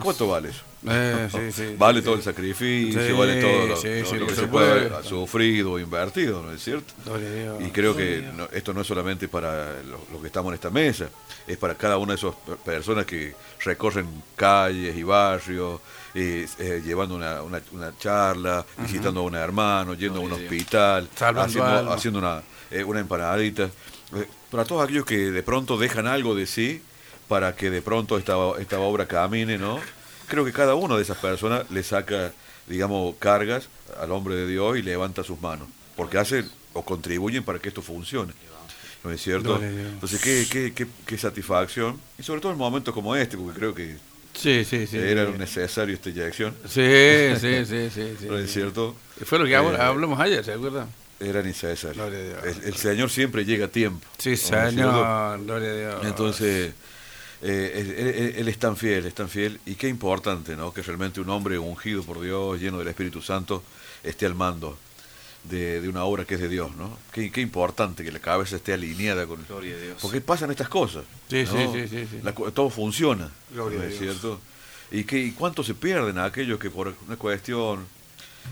¿Cuánto 0.00 0.28
vale 0.28 0.50
eso? 0.50 0.62
Eh, 0.88 1.28
sí, 1.30 1.52
sí, 1.52 1.74
vale 1.78 1.98
sí, 1.98 2.04
todo 2.04 2.14
sí. 2.14 2.18
el 2.20 2.24
sacrificio, 2.24 3.00
Sí, 3.06 3.12
vale 3.12 3.40
todo 3.40 3.66
lo, 3.66 3.76
sí, 3.76 3.88
lo 4.00 4.06
sí, 4.06 4.16
que 4.26 4.34
se 4.34 4.46
puede 4.46 4.70
haber 4.70 5.04
sufrido 5.04 5.72
o 5.72 5.78
invertido, 5.78 6.42
¿no 6.42 6.52
es 6.52 6.62
cierto? 6.62 6.94
Dios. 7.18 7.60
Y 7.60 7.70
creo 7.70 7.94
que 7.96 8.30
no- 8.34 8.48
esto 8.52 8.72
no 8.72 8.80
es 8.80 8.86
solamente 8.86 9.28
para 9.28 9.82
los 9.82 10.00
lo 10.10 10.20
que 10.20 10.28
estamos 10.28 10.50
en 10.50 10.54
esta 10.54 10.70
mesa, 10.70 11.08
es 11.46 11.56
para 11.58 11.74
cada 11.74 11.98
una 11.98 12.12
de 12.14 12.18
esas 12.18 12.34
per- 12.36 12.56
personas 12.56 13.04
que 13.06 13.34
recorren 13.64 14.06
calles 14.36 14.96
y 14.96 15.02
barrios, 15.02 15.80
eh, 16.14 16.46
eh, 16.58 16.82
llevando 16.84 17.14
una, 17.16 17.42
una- 17.42 17.60
una 17.72 17.92
charla, 17.98 18.64
visitando 18.78 19.20
a 19.20 19.24
un 19.24 19.34
hermano, 19.34 19.94
yendo 19.94 20.20
a 20.20 20.22
un 20.22 20.32
hospital, 20.32 21.08
haciendo, 21.18 21.92
haciendo 21.92 22.18
una, 22.20 22.42
eh, 22.70 22.82
una 22.84 23.00
empanadita. 23.00 23.68
Eh, 24.16 24.26
para 24.50 24.64
todos 24.64 24.82
aquellos 24.84 25.04
que 25.04 25.30
de 25.30 25.42
pronto 25.42 25.76
dejan 25.78 26.06
algo 26.06 26.34
de 26.34 26.46
sí 26.46 26.82
para 27.28 27.54
que 27.54 27.70
de 27.70 27.80
pronto 27.80 28.18
esta, 28.18 28.34
esta 28.58 28.80
obra 28.80 29.06
camine, 29.06 29.56
¿no? 29.56 29.78
Creo 30.26 30.44
que 30.44 30.52
cada 30.52 30.74
una 30.74 30.96
de 30.96 31.02
esas 31.02 31.16
personas 31.18 31.70
le 31.70 31.82
saca, 31.84 32.32
digamos, 32.66 33.14
cargas 33.20 33.68
al 34.00 34.10
hombre 34.10 34.34
de 34.34 34.46
Dios 34.48 34.76
y 34.78 34.82
levanta 34.82 35.22
sus 35.22 35.40
manos, 35.40 35.68
porque 35.96 36.18
hacen 36.18 36.48
o 36.72 36.84
contribuyen 36.84 37.44
para 37.44 37.58
que 37.60 37.68
esto 37.68 37.82
funcione. 37.82 38.32
¿No 39.02 39.10
es 39.10 39.22
cierto? 39.22 39.58
Entonces, 39.62 40.20
qué, 40.20 40.46
qué, 40.50 40.74
qué, 40.74 40.86
qué 41.06 41.16
satisfacción, 41.16 41.98
y 42.18 42.22
sobre 42.22 42.40
todo 42.42 42.52
en 42.52 42.58
momentos 42.58 42.92
como 42.92 43.16
este, 43.16 43.36
porque 43.38 43.58
creo 43.58 43.74
que 43.74 43.96
Sí, 44.34 44.64
sí, 44.64 44.86
sí. 44.86 44.98
era 44.98 45.26
sí. 45.26 45.32
necesario 45.38 45.94
esta 45.94 46.10
inyección. 46.10 46.54
Sí, 46.68 46.82
sí, 47.40 47.64
sí, 47.64 47.90
sí, 47.90 48.14
sí. 48.20 48.26
¿No 48.28 48.38
es 48.38 48.52
cierto? 48.52 48.94
Fue 49.24 49.38
lo 49.38 49.44
que 49.46 49.52
Eh, 49.52 49.56
hablamos 49.56 50.18
ayer, 50.20 50.44
¿se 50.44 50.52
acuerdan? 50.52 50.86
Era 51.20 51.42
necesario. 51.42 52.02
Gloria 52.02 52.18
a 52.18 52.42
Dios. 52.42 52.56
El, 52.58 52.64
el 52.68 52.74
Señor 52.76 53.10
siempre 53.10 53.44
llega 53.44 53.66
a 53.66 53.68
tiempo. 53.68 54.06
Sí, 54.18 54.30
¿no 54.30 54.34
es 54.34 54.40
señor, 54.40 55.40
gloria 55.44 55.68
a 55.70 55.74
Dios. 55.74 56.06
Entonces, 56.06 56.72
eh, 57.42 57.72
él, 57.74 57.90
él- 58.16 58.34
él 58.38 58.48
es 58.48 58.58
tan 58.58 58.76
fiel, 58.76 59.04
es 59.06 59.14
tan 59.14 59.28
fiel, 59.28 59.60
y 59.66 59.74
qué 59.74 59.88
importante, 59.88 60.56
¿no? 60.56 60.72
Que 60.72 60.82
realmente 60.82 61.20
un 61.20 61.28
hombre 61.30 61.58
ungido 61.58 62.02
por 62.02 62.20
Dios, 62.20 62.58
lleno 62.60 62.78
del 62.78 62.88
Espíritu 62.88 63.20
Santo, 63.20 63.62
esté 64.02 64.24
al 64.26 64.34
mando 64.34 64.78
de, 65.44 65.80
de 65.80 65.88
una 65.88 66.04
obra 66.04 66.24
que 66.24 66.34
es 66.34 66.40
de 66.40 66.48
Dios, 66.48 66.74
¿no? 66.76 66.98
Qué, 67.12 67.30
qué 67.30 67.40
importante 67.40 68.02
que 68.04 68.12
la 68.12 68.18
cabeza 68.18 68.56
esté 68.56 68.72
alineada 68.72 69.26
con... 69.26 69.44
Gloria 69.46 69.74
a 69.74 69.78
Dios. 69.78 69.98
Porque 70.00 70.20
pasan 70.20 70.50
estas 70.50 70.68
cosas. 70.68 71.04
Sí, 71.28 71.44
¿no? 71.44 71.52
sí, 71.52 71.68
sí, 71.82 71.88
sí, 71.88 72.08
sí. 72.10 72.18
La 72.22 72.34
co- 72.34 72.50
todo 72.52 72.68
funciona, 72.70 73.30
Gloria 73.52 73.78
¿no 73.78 73.84
a 73.84 73.88
es 73.88 73.98
Dios. 74.00 74.12
cierto? 74.20 74.40
¿Y, 74.90 75.04
qué, 75.04 75.18
y 75.18 75.32
cuánto 75.32 75.62
se 75.62 75.74
pierden 75.74 76.18
a 76.18 76.24
aquellos 76.24 76.58
que 76.58 76.70
por 76.70 76.94
una 77.06 77.16
cuestión 77.16 77.86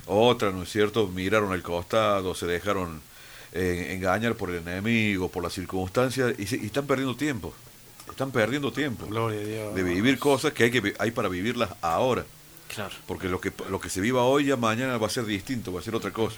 otra, 0.07 0.50
¿no 0.50 0.62
es 0.62 0.70
cierto? 0.70 1.07
Miraron 1.08 1.52
al 1.52 1.62
costado, 1.62 2.34
se 2.34 2.47
dejaron 2.47 3.00
eh, 3.52 3.89
engañar 3.94 4.34
por 4.34 4.50
el 4.50 4.57
enemigo, 4.67 5.28
por 5.28 5.42
las 5.42 5.52
circunstancias, 5.55 6.34
y, 6.39 6.47
se- 6.47 6.57
y 6.57 6.67
están 6.67 6.86
perdiendo 6.86 7.17
tiempo. 7.17 7.52
Están 8.10 8.31
perdiendo 8.31 8.73
tiempo 8.73 9.07
Gloria 9.07 9.41
a 9.41 9.44
Dios. 9.44 9.75
de 9.75 9.83
vivir 9.83 10.18
cosas 10.18 10.52
que 10.52 10.65
hay, 10.65 10.70
que 10.70 10.94
hay 10.99 11.10
para 11.10 11.28
vivirlas 11.28 11.70
ahora. 11.83 12.25
Claro. 12.75 12.94
Porque 13.07 13.28
lo 13.28 13.41
que, 13.41 13.52
lo 13.70 13.81
que 13.81 13.89
se 13.91 14.00
viva 14.00 14.23
hoy 14.25 14.47
ya 14.47 14.57
mañana 14.57 14.97
va 14.99 15.07
a 15.07 15.10
ser 15.10 15.25
distinto, 15.25 15.73
va 15.73 15.81
a 15.81 15.83
ser 15.83 15.94
otra 15.94 16.10
cosa. 16.10 16.36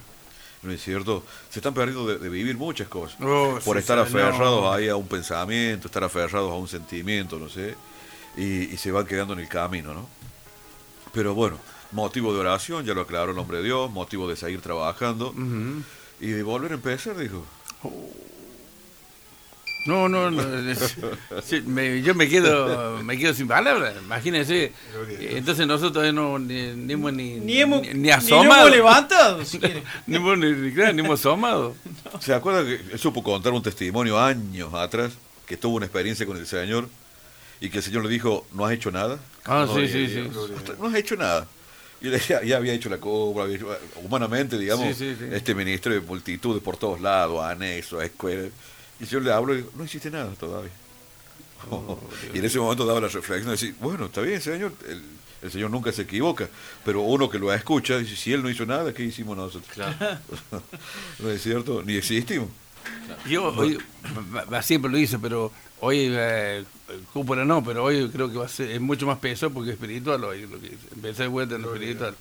¿No 0.63 0.71
es 0.73 0.83
cierto? 0.83 1.25
Se 1.49 1.61
están 1.61 1.73
perdiendo 1.73 2.07
de, 2.07 2.19
de 2.19 2.29
vivir 2.29 2.57
muchas 2.57 2.87
cosas. 2.89 3.19
Oh, 3.23 3.59
por 3.65 3.77
sí, 3.77 3.81
estar 3.81 3.97
sí, 3.99 4.03
aferrados 4.03 4.63
no. 4.63 4.73
ahí 4.73 4.89
a 4.89 4.97
un 4.97 5.07
pensamiento, 5.09 5.87
estar 5.89 6.05
aferrados 6.05 6.51
a 6.53 6.55
un 6.55 6.69
sentimiento, 6.69 7.39
no 7.39 7.49
sé. 7.49 7.75
Y, 8.37 8.65
y 8.73 8.77
se 8.77 8.93
van 8.93 9.07
quedando 9.07 9.33
en 9.33 9.41
el 9.41 9.49
camino, 9.49 9.95
¿no? 9.95 10.07
Pero 11.13 11.35
bueno, 11.35 11.59
motivo 11.93 12.33
de 12.33 12.41
oración, 12.41 12.85
ya 12.85 12.95
lo 12.95 13.03
aclaró 13.03 13.33
el 13.33 13.39
hombre 13.39 13.59
de 13.59 13.65
Dios, 13.65 13.91
motivo 13.91 14.29
de 14.29 14.37
seguir 14.37 14.61
trabajando 14.61 15.35
y 16.21 16.29
de 16.29 16.43
volver 16.43 16.73
a 16.73 16.75
empezar, 16.75 17.17
dijo. 17.17 17.45
No, 19.87 20.11
no, 20.11 20.31
no. 20.31 20.43
sí, 21.43 21.63
me- 21.63 22.03
yo 22.03 22.15
me 22.15 22.29
quedo, 22.29 23.03
me 23.03 23.17
quedo 23.17 23.33
sin 23.33 23.49
palabras. 23.49 23.95
Imagínense. 24.05 24.73
Entonces 25.21 25.67
nosotros 25.67 26.13
no 26.13 26.39
ni, 26.39 26.75
ni 26.75 26.93
hemos 26.93 27.13
ni, 27.15 27.41
Ni 27.41 27.59
hemos- 27.61 27.81
ni, 27.81 27.95
ni 27.95 28.11
asomado. 28.11 28.45
nos 28.45 28.59
hemos 28.59 28.71
levantado, 28.73 29.45
si 29.47 29.59
ni, 30.07 30.17
hemos, 30.17 30.37
ni, 30.37 30.53
ni- 30.53 30.73
claro, 30.73 30.93
ni 30.93 31.01
hemos 31.01 31.19
asomado. 31.19 31.75
¿Se 32.21 32.35
acuerda 32.35 32.63
que 32.63 32.75
él 32.93 32.99
supo 32.99 33.23
contar 33.23 33.55
un 33.55 33.63
testimonio 33.63 34.19
años 34.21 34.75
atrás 34.75 35.13
que 35.47 35.57
tuvo 35.57 35.77
una 35.77 35.87
experiencia 35.87 36.27
con 36.27 36.37
el 36.37 36.47
Señor 36.47 36.87
y 37.63 37.71
que 37.71 37.79
el 37.79 37.83
Señor 37.83 38.03
le 38.05 38.11
dijo, 38.11 38.47
¿no 38.53 38.67
has 38.67 38.73
hecho 38.73 38.91
nada? 38.91 39.19
Ah, 39.47 39.65
no, 39.67 39.75
sí, 39.77 39.89
sí, 39.89 40.09
sí. 40.09 40.31
No 40.79 40.89
has 40.89 40.95
hecho 40.95 41.17
nada. 41.17 41.47
Y 42.01 42.09
decía, 42.09 42.43
ya 42.43 42.57
había 42.57 42.73
hecho 42.73 42.89
la 42.89 42.99
cobra, 42.99 43.45
había 43.45 43.57
hecho- 43.57 43.79
humanamente, 44.03 44.59
digamos, 44.59 44.87
Sí, 44.89 44.95
sí, 44.95 45.17
sí. 45.19 45.27
este 45.33 45.55
ministro 45.55 45.93
de 45.93 46.01
multitudes 46.01 46.63
por 46.63 46.77
todos 46.77 47.01
lados, 47.01 47.43
anexos, 47.45 48.03
escuelas. 48.03 48.51
Y 49.01 49.05
yo 49.07 49.21
le 49.21 49.33
hablo 49.33 49.53
y 49.55 49.59
digo, 49.59 49.71
no 49.77 49.85
hiciste 49.85 50.11
nada 50.11 50.33
todavía. 50.35 50.71
Oh, 51.71 51.99
y 52.35 52.39
en 52.39 52.45
ese 52.45 52.59
momento 52.59 52.87
daba 52.87 53.01
la 53.03 53.09
reflexión 53.09 53.45
de 53.47 53.51
decir, 53.53 53.75
bueno, 53.81 54.07
está 54.07 54.23
bien, 54.23 54.41
Señor, 54.41 54.73
el, 54.89 55.03
el 55.43 55.51
Señor 55.53 55.71
nunca 55.71 55.93
se 55.93 56.03
equivoca, 56.03 56.49
pero 56.87 57.03
uno 57.03 57.29
que 57.29 57.39
lo 57.39 57.53
escucha 57.53 57.99
dice, 57.99 58.17
si 58.17 58.33
Él 58.33 58.43
no 58.43 58.49
hizo 58.49 58.65
nada, 58.65 58.95
¿qué 58.95 59.03
hicimos 59.05 59.37
nosotros? 59.37 59.77
¿No 61.19 61.31
es 61.31 61.43
cierto? 61.43 61.83
Ni 61.85 61.97
existimos. 61.97 62.49
Yo 63.29 63.55
siempre 64.63 64.91
lo 64.91 64.97
hice, 64.99 65.19
pero 65.19 65.53
hoy, 65.81 66.09
eh, 66.11 66.65
cúpula 67.13 67.45
no, 67.45 67.63
pero 67.65 67.85
hoy 67.85 68.09
creo 68.11 68.31
que 68.31 68.39
va 68.39 68.47
a 68.47 68.49
ser, 68.49 68.71
es 68.71 68.81
mucho 68.81 69.07
más 69.07 69.19
peso 69.19 69.51
porque 69.51 69.71
es 69.71 69.75
espiritual 69.75 70.23
hoy. 70.25 70.47
Lo 70.47 70.61
que 70.61 70.77
empecé 70.95 71.25
de 71.25 71.29
vuelta 71.29 71.57
en 71.57 71.63
lo 71.63 71.75
espiritual, 71.75 72.15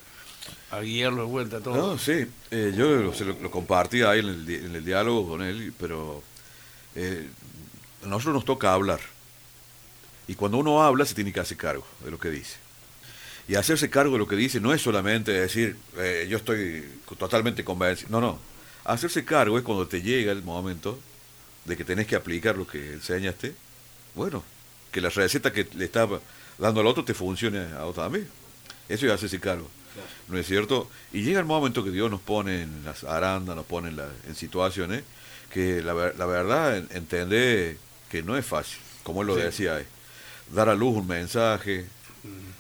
a 0.71 0.79
guiarlo 0.79 1.23
de 1.23 1.27
vuelta 1.27 1.59
todo. 1.59 1.75
No, 1.75 1.97
sí, 1.97 2.25
eh, 2.51 2.73
yo 2.75 2.88
lo, 2.95 3.13
se 3.13 3.25
lo, 3.25 3.33
lo 3.39 3.51
compartí 3.51 4.01
ahí 4.01 4.19
en 4.19 4.27
el, 4.27 4.49
en 4.49 4.75
el 4.75 4.85
diálogo 4.85 5.29
con 5.29 5.41
él, 5.41 5.73
pero 5.77 6.23
eh, 6.95 7.27
a 8.03 8.07
nosotros 8.07 8.35
nos 8.35 8.45
toca 8.45 8.73
hablar. 8.73 8.99
Y 10.27 10.35
cuando 10.35 10.57
uno 10.57 10.83
habla 10.83 11.05
se 11.05 11.15
tiene 11.15 11.33
que 11.33 11.39
hacer 11.39 11.57
cargo 11.57 11.85
de 12.03 12.11
lo 12.11 12.19
que 12.19 12.29
dice. 12.29 12.57
Y 13.47 13.55
hacerse 13.55 13.89
cargo 13.89 14.13
de 14.13 14.19
lo 14.19 14.27
que 14.27 14.35
dice 14.35 14.59
no 14.59 14.73
es 14.73 14.81
solamente 14.81 15.31
decir, 15.31 15.75
eh, 15.97 16.27
yo 16.29 16.38
estoy 16.38 16.85
totalmente 17.17 17.63
convencido. 17.63 18.11
No, 18.11 18.21
no. 18.21 18.39
Hacerse 18.85 19.25
cargo 19.25 19.57
es 19.57 19.63
cuando 19.63 19.88
te 19.88 20.03
llega 20.03 20.31
el 20.31 20.43
momento 20.43 20.99
de 21.65 21.77
que 21.77 21.83
tenés 21.83 22.07
que 22.07 22.15
aplicar 22.15 22.57
lo 22.57 22.65
que 22.67 22.93
enseñaste. 22.93 23.53
Bueno, 24.15 24.43
que 24.91 25.01
la 25.01 25.09
receta 25.09 25.51
que 25.53 25.67
le 25.75 25.85
estaba 25.85 26.19
dando 26.57 26.81
al 26.81 26.88
otro 26.88 27.03
te 27.05 27.13
funcione 27.13 27.59
a 27.73 27.85
otro 27.85 28.03
también. 28.03 28.27
Eso 28.88 29.05
es 29.05 29.11
hacerse 29.11 29.39
cargo. 29.39 29.69
¿No 30.27 30.38
es 30.38 30.45
cierto? 30.47 30.89
Y 31.11 31.21
llega 31.23 31.39
el 31.39 31.45
momento 31.45 31.83
que 31.83 31.91
Dios 31.91 32.09
nos 32.09 32.21
pone 32.21 32.61
en 32.63 32.83
las 32.85 33.03
arandas, 33.03 33.55
nos 33.55 33.65
pone 33.65 33.89
en, 33.89 33.97
la- 33.97 34.09
en 34.27 34.35
situaciones 34.35 35.03
que 35.51 35.81
la, 35.81 35.93
ver- 35.93 36.15
la 36.17 36.25
verdad 36.25 36.77
en- 36.77 36.88
entender 36.91 37.77
que 38.09 38.21
no 38.23 38.38
es 38.38 38.45
fácil, 38.45 38.77
como 39.03 39.21
él 39.21 39.27
lo 39.27 39.35
Sí. 39.35 39.41
decía 39.41 39.75
ahí. 39.77 39.85
Dar 40.53 40.69
a 40.69 40.75
luz 40.75 40.95
un 40.95 41.07
mensaje, 41.07 41.85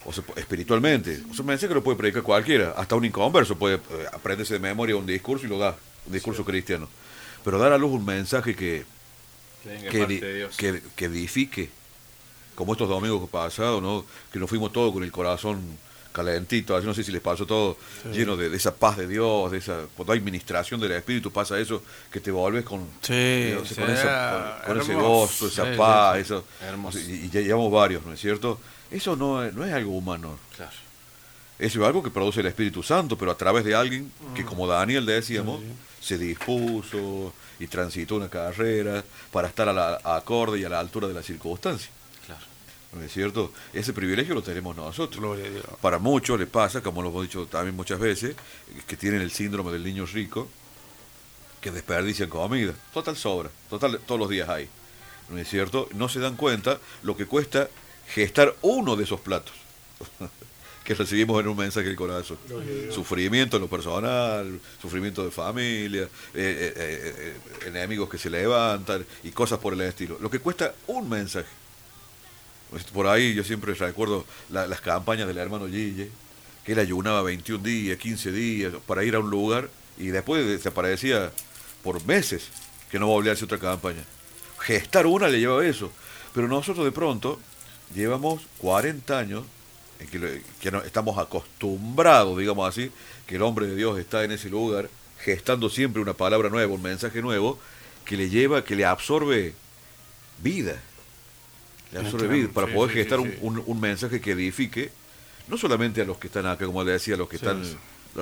o 0.05 0.11
sea, 0.13 0.23
espiritualmente. 0.35 1.21
O 1.29 1.33
sea, 1.33 1.41
un 1.41 1.47
mensaje 1.47 1.73
lo 1.73 1.83
puede 1.83 1.97
predicar 1.97 2.23
cualquiera, 2.23 2.71
hasta 2.77 2.95
un 2.95 3.05
inconverso 3.05 3.57
puede 3.57 3.75
eh, 3.75 3.79
aprenderse 4.11 4.55
de 4.55 4.59
memoria 4.59 4.95
un 4.95 5.05
discurso 5.05 5.45
y 5.45 5.49
lo 5.49 5.57
da, 5.59 5.75
un 6.07 6.11
discurso 6.13 6.43
cristiano. 6.43 6.89
Pero 7.43 7.57
dar 7.57 7.71
a 7.73 7.77
luz 7.77 7.91
un 7.91 8.05
mensaje 8.05 8.55
que, 8.55 8.85
Que 9.63 10.81
que, 10.95 11.05
edifique, 11.05 11.69
como 12.55 12.73
estos 12.73 12.89
domingos 12.89 13.29
pasados, 13.29 13.81
¿no? 13.81 14.05
que 14.31 14.39
nos 14.39 14.49
fuimos 14.49 14.71
todos 14.73 14.93
con 14.93 15.03
el 15.03 15.11
corazón 15.11 15.61
calentito, 16.11 16.75
así 16.75 16.85
no 16.87 16.93
sé 16.93 17.03
si 17.03 17.11
les 17.11 17.21
pasó 17.21 17.45
todo 17.45 17.77
Sí. 18.03 18.09
lleno 18.17 18.35
de, 18.35 18.49
de 18.49 18.57
esa 18.57 18.73
paz 18.75 18.97
de 18.97 19.07
Dios, 19.07 19.51
de 19.51 19.59
esa 19.59 19.81
cuando 19.95 20.13
hay 20.13 20.19
ministración 20.19 20.79
del 20.79 20.91
Espíritu 20.93 21.31
pasa 21.31 21.59
eso 21.59 21.83
que 22.11 22.19
te 22.19 22.31
volves 22.31 22.65
con, 22.65 22.81
Sí, 23.01 23.53
sí, 23.65 23.75
con, 23.75 23.89
esa- 23.91 24.61
con 24.65 24.81
ese 24.81 24.93
gozo, 24.95 25.47
esa 25.47 25.71
Sí, 25.71 25.77
paz, 25.77 26.17
eso, 26.17 26.43
y, 27.07 27.11
y 27.25 27.29
ya 27.29 27.41
llevamos 27.41 27.71
varios, 27.71 28.03
¿no 28.05 28.13
es 28.13 28.19
cierto? 28.19 28.59
Eso 28.91 29.15
no 29.15 29.43
es, 29.43 29.53
no 29.53 29.63
es 29.65 29.71
algo 29.71 29.91
humano. 29.91 30.37
Claro. 30.55 30.71
Eso 31.59 31.81
es 31.81 31.85
algo 31.85 32.01
que 32.01 32.09
produce 32.09 32.39
el 32.39 32.47
Espíritu 32.47 32.81
Santo, 32.81 33.17
pero 33.17 33.31
a 33.31 33.37
través 33.37 33.63
de 33.63 33.75
alguien 33.75 34.11
que, 34.35 34.43
Mm. 34.43 34.47
como 34.47 34.65
Daniel 34.67 35.05
decíamos, 35.05 35.61
se 36.01 36.17
dispuso 36.17 37.33
y 37.59 37.67
transitó 37.67 38.15
una 38.15 38.29
carrera 38.29 39.03
para 39.31 39.47
estar 39.47 39.69
a 39.69 39.73
la 39.73 39.99
a 40.03 40.15
acorde 40.17 40.59
y 40.59 40.63
a 40.63 40.69
la 40.69 40.79
altura 40.79 41.07
de 41.07 41.13
las 41.13 41.25
circunstancias. 41.25 41.91
Claro. 42.25 42.41
¿No 42.93 43.01
es 43.01 43.11
cierto? 43.11 43.53
Ese 43.73 43.93
privilegio 43.93 44.33
lo 44.33 44.41
tenemos 44.41 44.75
nosotros. 44.75 45.19
Gloria 45.19 45.45
a 45.45 45.49
Dios. 45.49 45.65
Para 45.81 45.99
muchos 45.99 46.39
les 46.39 46.47
pasa, 46.47 46.81
como 46.81 47.01
lo 47.01 47.09
hemos 47.09 47.23
dicho 47.23 47.45
también 47.47 47.75
muchas 47.75 47.99
veces, 47.99 48.35
que 48.87 48.97
tienen 48.97 49.21
el 49.21 49.31
síndrome 49.31 49.71
del 49.71 49.83
niño 49.83 50.05
rico, 50.05 50.47
que 51.61 51.71
desperdician 51.71 52.29
comida. 52.29 52.73
Total 52.93 53.15
sobra, 53.15 53.49
total 53.69 53.99
todos 54.05 54.19
los 54.19 54.29
días 54.29 54.49
hay. 54.49 54.69
¿No 55.29 55.37
es 55.37 55.47
cierto? 55.47 55.87
No 55.93 56.09
se 56.09 56.19
dan 56.19 56.35
cuenta 56.35 56.79
lo 57.03 57.15
que 57.15 57.25
cuesta 57.25 57.69
gestar 58.07 58.55
uno 58.61 58.95
de 58.95 59.03
esos 59.03 59.19
platos 59.19 59.53
que 60.89 60.95
recibimos 60.95 61.39
en 61.39 61.47
un 61.47 61.55
mensaje 61.55 61.85
del 61.85 61.95
corazón. 61.95 62.39
Sufrimiento 62.91 63.57
en 63.57 63.61
lo 63.61 63.67
personal, 63.69 64.59
sufrimiento 64.81 65.23
de 65.23 65.29
familia, 65.29 66.01
eh, 66.01 66.09
eh, 66.33 67.33
eh, 67.63 67.67
enemigos 67.67 68.09
que 68.09 68.17
se 68.17 68.27
levantan 68.27 69.05
y 69.23 69.29
cosas 69.29 69.59
por 69.59 69.73
el 69.73 69.81
estilo. 69.81 70.17
Lo 70.19 70.31
que 70.31 70.39
cuesta 70.39 70.73
un 70.87 71.07
mensaje. 71.07 71.45
Por 72.91 73.05
ahí 73.05 73.35
yo 73.35 73.43
siempre 73.43 73.75
recuerdo 73.75 74.25
la- 74.49 74.65
las 74.65 74.81
campañas 74.81 75.27
del 75.27 75.37
hermano 75.37 75.67
Gille, 75.67 76.09
que 76.65 76.71
él 76.71 76.79
ayunaba 76.79 77.21
21 77.21 77.63
días, 77.63 77.99
15 77.99 78.31
días 78.31 78.73
para 78.87 79.03
ir 79.03 79.13
a 79.13 79.19
un 79.19 79.29
lugar 79.29 79.69
y 79.95 80.07
después 80.07 80.43
desaparecía 80.43 81.31
por 81.83 82.03
meses 82.07 82.47
que 82.89 82.97
no 82.97 83.05
va 83.09 83.11
a 83.13 83.17
volverse 83.17 83.45
otra 83.45 83.59
campaña. 83.59 84.03
Gestar 84.57 85.05
una 85.05 85.27
le 85.27 85.39
lleva 85.39 85.63
eso. 85.63 85.91
Pero 86.33 86.47
nosotros 86.47 86.83
de 86.83 86.91
pronto 86.91 87.39
llevamos 87.93 88.41
40 88.57 89.19
años 89.19 89.43
que, 90.07 90.71
no- 90.71 90.81
estamos 90.81 91.17
acostumbrados, 91.17 92.37
digamos 92.37 92.67
así, 92.67 92.91
que 93.27 93.35
el 93.35 93.41
hombre 93.41 93.67
de 93.67 93.75
Dios 93.75 93.99
está 93.99 94.23
en 94.23 94.31
ese 94.31 94.49
lugar 94.49 94.89
gestando 95.19 95.69
siempre 95.69 96.01
una 96.01 96.13
palabra 96.13 96.49
nueva, 96.49 96.73
un 96.73 96.81
mensaje 96.81 97.21
nuevo, 97.21 97.59
que 98.05 98.15
le 98.17 98.29
lleva, 98.29 98.63
que 98.63 98.75
le 98.75 98.85
absorbe 98.85 99.53
vida. 100.41 100.81
Le 101.91 101.99
absorbe 101.99 102.27
Claro, 102.27 102.33
vida 102.41 102.49
para 102.53 102.67
sí, 102.67 102.73
poder 102.73 102.91
sí, 102.91 102.97
gestar 102.99 103.19
un, 103.19 103.29
sí. 103.31 103.37
un- 103.41 103.63
un 103.65 103.79
mensaje 103.79 104.21
que 104.21 104.31
edifique, 104.31 104.91
no 105.47 105.57
solamente 105.57 106.01
a 106.01 106.05
los 106.05 106.17
que 106.17 106.27
están 106.27 106.45
acá, 106.45 106.65
como 106.65 106.83
le 106.83 106.93
decía, 106.93 107.15
a 107.15 107.17
los 107.17 107.27
que 107.27 107.35
están, 107.35 107.61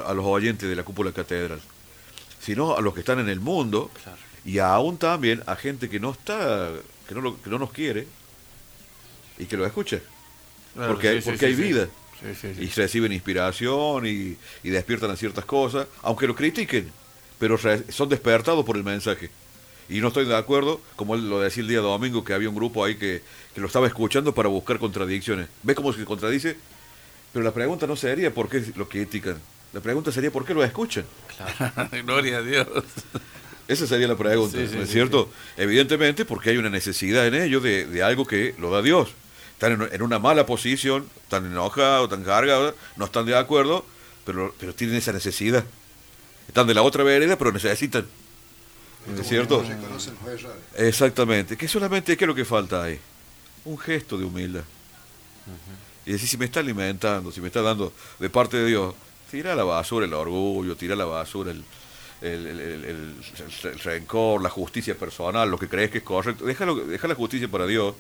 a 0.06 0.14
los 0.14 0.25
oyentes 0.25 0.67
de 0.67 0.75
la 0.75 0.83
cúpula 0.83 1.11
catedral, 1.11 1.61
sino 2.41 2.75
a 2.75 2.81
los 2.81 2.93
que 2.93 3.01
están 3.01 3.19
en 3.19 3.30
el 3.30 3.39
mundo 3.39 3.91
Claro. 4.03 4.17
y 4.45 4.57
aún 4.59 4.97
también 4.97 5.43
a 5.45 5.56
gente 5.56 5.89
que 5.89 5.99
no 5.99 6.11
está, 6.11 6.72
que 7.07 7.14
no, 7.15 7.22
lo- 7.22 7.41
que 7.41 7.49
no 7.49 7.59
nos 7.59 7.72
quiere 7.72 8.07
y 9.38 9.45
que 9.45 9.56
lo 9.57 9.65
escucha. 9.65 9.99
Claro, 10.77 10.93
porque 10.93 11.22
sí, 11.22 11.25
porque 11.25 11.39
sí, 11.39 11.45
hay 11.45 11.56
sí. 11.56 11.61
vida. 11.61 11.88
Y 12.59 12.67
reciben 12.67 13.11
inspiración 13.11 14.07
y, 14.07 14.38
y 14.64 14.69
despiertan 14.69 15.11
a 15.11 15.15
ciertas 15.15 15.45
cosas, 15.45 15.88
aunque 16.01 16.25
lo 16.27 16.35
critiquen, 16.35 16.91
pero 17.38 17.57
son 17.57 18.09
despertados 18.09 18.65
por 18.65 18.75
el 18.77 18.83
mensaje. 18.83 19.30
Y 19.89 20.01
no 20.01 20.09
estoy 20.09 20.25
de 20.25 20.35
acuerdo, 20.35 20.81
como 20.95 21.15
él 21.15 21.30
lo 21.30 21.39
decía 21.39 21.61
el 21.61 21.69
día 21.69 21.80
domingo, 21.80 22.23
que 22.23 22.33
había 22.33 22.49
un 22.49 22.56
grupo 22.56 22.83
ahí 22.83 22.95
que, 22.95 23.22
que 23.53 23.61
lo 23.61 23.67
estaba 23.67 23.88
escuchando 23.88 24.33
para 24.33 24.49
buscar 24.49 24.80
contradicciones. 24.80 25.47
¿Ves 25.64 25.75
cómo 25.75 25.93
se 25.93 26.03
contradice? 26.06 26.57
Pero 27.31 27.45
la 27.45 27.53
pregunta 27.53 27.88
no 27.88 27.95
sería 27.95 28.33
por 28.33 28.49
qué 28.49 28.64
lo 28.75 28.89
critican. 28.89 29.38
La 29.73 29.80
pregunta 29.80 30.11
sería 30.11 30.31
por 30.31 30.45
qué 30.45 30.53
lo 30.53 30.64
escuchan. 30.64 31.06
Gloria 32.06 32.38
a 32.38 32.41
Dios. 32.41 32.67
Esa 33.67 33.85
sería 33.85 34.07
la 34.07 34.17
pregunta, 34.17 34.57
Sí, 34.57 34.67
sí, 34.67 34.75
¿no 34.75 34.81
es 34.81 34.88
sí, 34.88 34.93
cierto? 34.93 35.30
Evidentemente 35.56 36.25
porque 36.25 36.49
hay 36.49 36.57
una 36.57 36.69
necesidad 36.69 37.27
en 37.27 37.35
ellos 37.35 37.61
de, 37.64 37.85
de 37.85 38.03
algo 38.03 38.25
que 38.25 38.56
lo 38.57 38.72
da 38.72 38.81
Dios. 38.81 39.09
Están 39.58 39.90
en, 39.92 40.02
una 40.03 40.19
mala 40.19 40.45
posición, 40.45 41.08
están 41.24 41.45
enojados, 41.48 42.03
están 42.06 42.24
cargados, 42.24 42.76
no 42.95 43.06
están 43.06 43.26
de 43.26 43.36
acuerdo, 43.36 43.84
pero, 44.24 44.53
pero 44.60 44.76
tienen 44.76 44.98
esa 44.98 45.11
necesidad. 45.11 45.64
Están 46.48 46.68
de 46.68 46.76
la 46.76 46.84
otra 46.84 47.03
vereda, 47.03 47.38
pero 47.38 47.52
necesitan. 47.52 48.06
¿No 49.08 49.19
es 49.22 49.27
cierto? 49.27 49.64
Exactamente. 50.76 51.58
Que 51.58 51.68
solamente, 51.68 52.16
¿qué 52.16 52.26
es 52.26 52.27
lo 52.27 52.36
que 52.36 52.45
falta 52.45 52.84
ahí? 52.84 53.00
Un 53.66 53.77
gesto 53.80 54.18
de 54.18 54.26
humildad. 54.26 54.64
Y 56.06 56.11
decir, 56.11 56.30
si 56.30 56.38
me 56.38 56.45
está 56.45 56.60
alimentando, 56.60 57.32
si 57.32 57.42
me 57.42 57.48
está 57.48 57.61
dando 57.61 57.92
de 58.19 58.30
parte 58.30 58.58
de 58.58 58.66
Dios, 58.68 58.94
tira 59.32 59.56
la 59.56 59.64
basura 59.64 60.06
el 60.06 60.14
orgullo, 60.14 60.76
tira 60.76 60.95
la 60.95 61.06
basura 61.06 61.52
el, 61.52 61.64
el, 62.22 62.45
el- 62.60 63.16
rencor, 63.84 64.42
la 64.42 64.50
justicia 64.50 64.95
personal, 64.98 65.50
lo 65.50 65.58
que 65.58 65.68
crees 65.68 65.90
que 65.90 65.98
es 66.00 66.03
correcto. 66.03 66.45
Déjalo, 66.45 66.76
deja 66.76 67.08
la 67.08 67.16
justicia 67.16 67.48
para 67.50 67.66
Dios. 67.66 67.95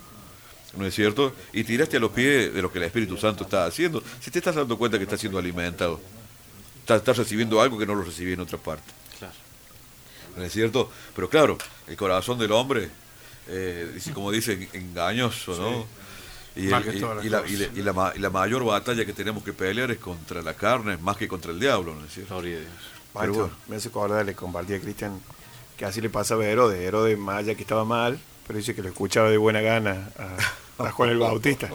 ¿No 0.77 0.85
es 0.85 0.93
cierto? 0.95 1.33
Y 1.53 1.63
tiraste 1.63 1.97
a 1.97 1.99
los 1.99 2.11
pies 2.11 2.53
de 2.53 2.61
lo 2.61 2.71
que 2.71 2.77
el 2.79 2.85
Espíritu 2.85 3.17
Santo 3.17 3.43
está 3.43 3.65
haciendo. 3.65 4.01
Si 4.21 4.31
te 4.31 4.39
estás 4.39 4.55
dando 4.55 4.77
cuenta 4.77 4.97
que 4.97 5.03
está 5.03 5.17
siendo 5.17 5.37
alimentado, 5.37 5.99
estás, 6.79 6.97
estás 6.99 7.17
recibiendo 7.17 7.59
algo 7.61 7.77
que 7.77 7.85
no 7.85 7.95
lo 7.95 8.03
recibí 8.03 8.33
en 8.33 8.39
otra 8.39 8.57
parte. 8.57 8.91
Claro. 9.19 9.33
¿No 10.37 10.43
es 10.43 10.53
cierto? 10.53 10.91
Pero 11.15 11.29
claro, 11.29 11.57
el 11.87 11.97
corazón 11.97 12.37
del 12.39 12.51
hombre, 12.51 12.89
eh, 13.47 13.99
como 14.13 14.31
dice, 14.31 14.69
engañoso, 14.73 15.55
¿no? 15.57 15.85
Y, 16.55 16.65
el- 16.65 16.71
la, 16.71 16.81
cosas. 16.81 17.25
y 17.25 17.29
la- 17.29 17.43
y 17.47 17.81
la 17.83 17.93
ma- 17.93 18.13
y 18.15 18.19
la 18.19 18.29
mayor 18.29 18.63
batalla 18.65 19.05
que 19.05 19.13
tenemos 19.13 19.43
que 19.43 19.53
pelear 19.53 19.91
es 19.91 19.99
contra 19.99 20.41
la 20.41 20.53
carne 20.55 20.97
más 20.97 21.15
que 21.17 21.27
contra 21.27 21.51
el 21.51 21.59
diablo, 21.59 21.93
¿no 21.95 22.05
es 22.05 22.13
cierto? 22.13 22.33
Gloria 22.35 22.57
a 22.57 22.59
Dios. 22.61 22.71
Pero 23.13 23.19
Maestro, 23.25 23.41
bueno. 23.41 23.57
me 23.67 23.75
hace 23.75 23.87
acordar, 23.89 24.25
le 24.25 24.33
compartí 24.35 24.73
a 24.73 24.79
Cristian 24.79 25.19
que 25.77 25.85
así 25.85 26.01
le 26.01 26.09
pasaba 26.09 26.43
a 26.43 26.47
Herodes. 26.47 26.79
Herodes 26.81 27.15
Maya 27.17 27.53
que 27.53 27.61
estaba 27.61 27.85
mal, 27.85 28.19
pero 28.47 28.57
dice 28.57 28.73
que 28.73 28.81
lo 28.81 28.89
escuchaba 28.89 29.29
de 29.29 29.37
buena 29.37 29.61
gana 29.61 30.09
a, 30.17 30.35
a 30.77 30.91
Juan 30.91 31.09
el 31.09 31.17
Bautista. 31.17 31.69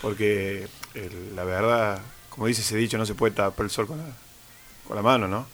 Porque 0.00 0.66
el- 0.94 1.36
la 1.36 1.44
verdad, 1.44 2.00
como 2.28 2.46
dice 2.46 2.62
ese 2.62 2.76
dicho, 2.76 2.98
no 2.98 3.06
se 3.06 3.14
puede 3.14 3.34
tapar 3.34 3.64
el 3.64 3.70
sol 3.70 3.86
con 3.86 3.98
la, 3.98 4.04
con 4.86 4.96
la 4.96 5.02
mano, 5.02 5.28
¿no? 5.28 5.46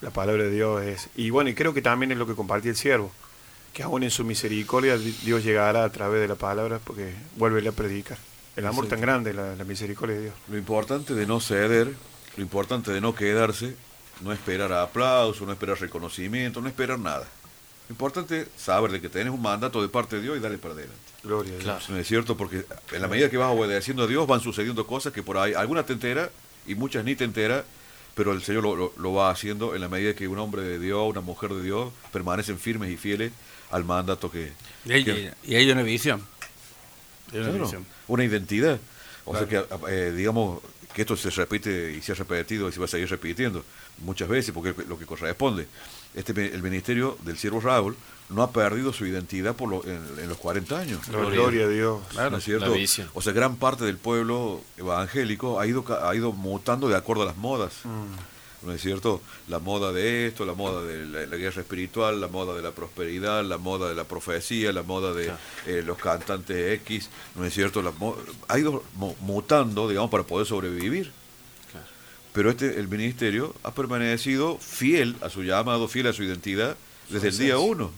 La 0.00 0.10
palabra 0.10 0.44
de 0.44 0.50
Dios 0.50 0.82
es... 0.82 1.08
Y 1.16 1.30
bueno, 1.30 1.50
y 1.50 1.54
creo 1.54 1.72
que 1.74 1.82
también 1.82 2.12
es 2.12 2.18
lo 2.18 2.26
que 2.26 2.34
compartí 2.34 2.68
el 2.68 2.76
siervo, 2.76 3.10
que 3.72 3.82
aún 3.82 4.02
en 4.02 4.10
su 4.10 4.24
misericordia 4.24 4.96
di- 4.98 5.16
Dios 5.24 5.42
llegará 5.42 5.84
a 5.84 5.90
través 5.90 6.20
de 6.20 6.28
la 6.28 6.34
palabra 6.36 6.78
porque 6.84 7.12
vuelve 7.36 7.66
a 7.66 7.72
predicar. 7.72 8.18
El 8.56 8.66
amor 8.66 8.84
Sí. 8.84 8.90
tan 8.90 9.00
grande, 9.00 9.34
la, 9.34 9.54
la 9.56 9.64
misericordia 9.64 10.16
de 10.16 10.22
Dios. 10.24 10.34
Lo 10.48 10.56
importante 10.56 11.14
de 11.14 11.26
no 11.26 11.40
ceder, 11.40 11.92
lo 12.36 12.42
importante 12.42 12.90
de 12.92 13.00
no 13.00 13.14
quedarse, 13.14 13.74
no 14.22 14.32
esperar 14.32 14.72
aplauso, 14.72 15.44
no 15.44 15.52
esperar 15.52 15.78
reconocimiento, 15.80 16.60
no 16.60 16.68
esperar 16.68 16.98
nada. 16.98 17.26
Lo 17.88 17.92
importante 17.92 18.42
es 18.42 18.48
saber 18.56 18.90
de 18.92 19.00
que 19.00 19.08
tenés 19.08 19.32
un 19.32 19.42
mandato 19.42 19.82
de 19.82 19.88
parte 19.88 20.16
de 20.16 20.22
Dios 20.22 20.36
y 20.36 20.40
darle 20.40 20.58
para 20.58 20.74
adelante. 20.74 20.96
Gloria 21.22 21.54
a 21.54 21.58
Dios. 21.58 21.88
¿No 21.90 21.98
es 21.98 22.06
cierto? 22.06 22.36
Porque 22.36 22.64
en 22.92 23.02
la 23.02 23.08
medida 23.08 23.28
que 23.30 23.36
vas 23.36 23.52
obedeciendo 23.52 24.04
a 24.04 24.06
Dios 24.06 24.26
van 24.26 24.40
sucediendo 24.40 24.86
cosas 24.86 25.12
que 25.12 25.22
por 25.22 25.38
ahí, 25.38 25.54
algunas 25.54 25.86
te 25.86 25.92
entera 25.92 26.30
y 26.66 26.74
muchas 26.74 27.04
ni 27.04 27.16
te 27.16 27.24
entera, 27.24 27.64
pero 28.14 28.32
el 28.32 28.42
Señor 28.42 28.62
lo, 28.62 28.76
lo- 28.76 28.92
lo 28.96 29.12
va 29.12 29.30
haciendo 29.30 29.74
en 29.74 29.80
la 29.80 29.88
medida 29.88 30.14
que 30.14 30.28
un 30.28 30.38
hombre 30.38 30.62
de 30.62 30.78
Dios, 30.78 31.08
una 31.08 31.20
mujer 31.20 31.50
de 31.52 31.62
Dios, 31.62 31.92
permanecen 32.12 32.58
firmes 32.58 32.90
y 32.90 32.96
fieles 32.96 33.32
al 33.70 33.84
mandato 33.84 34.30
que... 34.30 34.52
Y 34.84 34.92
hay, 34.92 35.04
que- 35.04 35.32
y 35.44 35.54
hay 35.56 35.70
una 35.70 35.82
visión. 35.82 36.22
Hay 37.32 37.38
una 37.40 37.48
Claro, 37.50 37.64
visión. 37.64 37.86
una 38.08 38.24
identidad. 38.24 38.78
O 39.24 39.32
Claro. 39.32 39.46
sea 39.48 39.66
que, 39.66 39.74
eh, 39.92 40.12
digamos, 40.12 40.62
que 40.94 41.02
esto 41.02 41.16
se 41.16 41.28
repite 41.30 41.92
y 41.92 42.00
se 42.00 42.12
ha 42.12 42.14
repetido 42.14 42.68
y 42.68 42.72
se 42.72 42.78
va 42.78 42.84
a 42.86 42.88
seguir 42.88 43.10
repitiendo 43.10 43.64
muchas 43.98 44.28
veces 44.28 44.52
porque 44.54 44.70
es 44.80 44.88
lo 44.88 44.98
que 44.98 45.04
corresponde. 45.04 45.66
Este, 46.14 46.32
el 46.54 46.62
ministerio 46.62 47.18
del 47.22 47.36
siervo 47.36 47.60
Raúl 47.60 47.96
no 48.28 48.42
ha 48.42 48.50
perdido 48.50 48.92
su 48.92 49.06
identidad 49.06 49.54
por 49.54 49.68
lo- 49.68 49.84
en, 49.84 50.00
en 50.18 50.28
los 50.28 50.38
40 50.38 50.78
años. 50.78 51.00
Gloria, 51.08 51.30
Gloria 51.40 51.64
a 51.64 51.68
Dios. 51.68 52.00
¿No 52.30 52.36
es 52.38 52.44
cierto? 52.44 52.66
O 53.14 53.22
sea, 53.22 53.32
gran 53.32 53.56
parte 53.56 53.84
del 53.84 53.96
pueblo 53.98 54.60
evangélico 54.76 55.60
ha 55.60 55.66
ido, 55.66 55.84
ca- 55.84 56.08
ha 56.08 56.14
ido 56.14 56.32
mutando 56.32 56.88
de 56.88 56.96
acuerdo 56.96 57.22
a 57.22 57.26
las 57.26 57.36
modas. 57.36 57.72
¿No 58.62 58.72
es 58.72 58.80
cierto? 58.80 59.20
La 59.48 59.58
moda 59.60 59.92
de 59.92 60.26
esto, 60.26 60.44
la 60.44 60.54
moda 60.54 60.82
de 60.82 61.06
la, 61.06 61.26
la 61.26 61.36
guerra 61.36 61.60
espiritual, 61.60 62.20
la 62.20 62.26
moda 62.26 62.54
de 62.54 62.62
la 62.62 62.72
prosperidad, 62.72 63.44
la 63.44 63.58
moda 63.58 63.88
de 63.88 63.94
la 63.94 64.04
profecía, 64.04 64.72
la 64.72 64.82
moda 64.82 65.12
de 65.12 65.30
eh, 65.66 65.82
los 65.84 65.96
cantantes 65.98 66.80
X, 66.80 67.08
¿no 67.36 67.44
es 67.44 67.54
cierto? 67.54 67.80
La 67.82 67.92
ha 68.48 68.58
ido 68.58 68.82
mu- 68.94 69.14
mutando, 69.20 69.88
digamos, 69.88 70.10
para 70.10 70.24
poder 70.24 70.46
sobrevivir. 70.48 71.12
Pero 72.32 72.50
este, 72.50 72.78
el 72.80 72.88
ministerio 72.88 73.54
ha 73.62 73.70
permanecido 73.72 74.58
fiel 74.58 75.16
a 75.20 75.30
su 75.30 75.42
llamado, 75.42 75.86
fiel 75.86 76.08
a 76.08 76.12
su 76.12 76.22
identidad 76.22 76.76
desde 77.08 77.28
el 77.28 77.38
día 77.38 77.58
uno. 77.58 77.90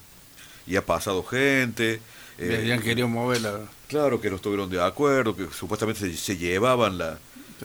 Y 0.69 0.77
ha 0.77 0.85
pasado 0.85 1.23
gente. 1.25 2.01
eh, 2.39 2.65
Y 2.67 2.71
han 2.71 2.83
querido 2.83 3.09
moverla. 3.09 3.61
Claro, 3.89 4.21
que 4.21 4.29
no 4.31 4.37
estuvieron 4.37 4.69
de 4.69 4.83
acuerdo, 4.83 5.35
que 5.35 5.47
supuestamente 5.57 6.01
se, 6.01 6.17
se 6.17 6.37
llevaban 6.37 6.99
la, 6.99 7.19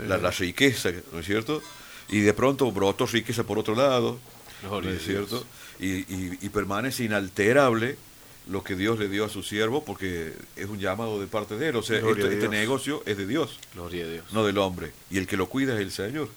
la, 0.08 0.18
la 0.18 0.32
riqueza, 0.32 0.92
¿no 1.12 1.20
es 1.20 1.26
cierto? 1.26 1.62
Y 2.10 2.20
de 2.22 2.34
pronto 2.34 2.72
brotó 2.72 3.06
riqueza 3.06 3.44
por 3.44 3.60
otro 3.60 3.76
lado, 3.76 4.20
Gloria 4.62 4.92
¿no 4.92 4.96
es 4.98 5.04
cierto? 5.04 5.46
Y, 5.80 5.88
y- 6.14 6.38
y 6.42 6.50
permanece 6.50 7.04
inalterable 7.04 7.98
lo 8.48 8.64
que 8.64 8.76
Dios 8.76 9.00
le 9.00 9.10
dio 9.10 9.26
a 9.26 9.30
su 9.30 9.44
siervo, 9.44 9.84
porque 9.84 10.34
es 10.56 10.66
un 10.68 10.80
llamado 10.80 11.20
de 11.20 11.28
parte 11.28 11.58
de 11.58 11.70
él. 11.70 11.76
O 11.78 11.84
sea, 11.84 11.98
este 12.00 12.30
Dios. 12.38 12.50
negocio 12.50 13.04
es 13.06 13.18
de 13.18 13.26
Dios, 13.28 13.60
Gloria 13.74 14.06
a 14.06 14.08
Dios. 14.08 14.26
no 14.32 14.46
del 14.46 14.58
hombre. 14.60 14.92
Y 15.10 15.18
el 15.18 15.28
que 15.28 15.36
lo 15.38 15.48
cuida 15.48 15.74
es 15.76 15.82
el 15.82 15.92
Señor. 15.92 16.30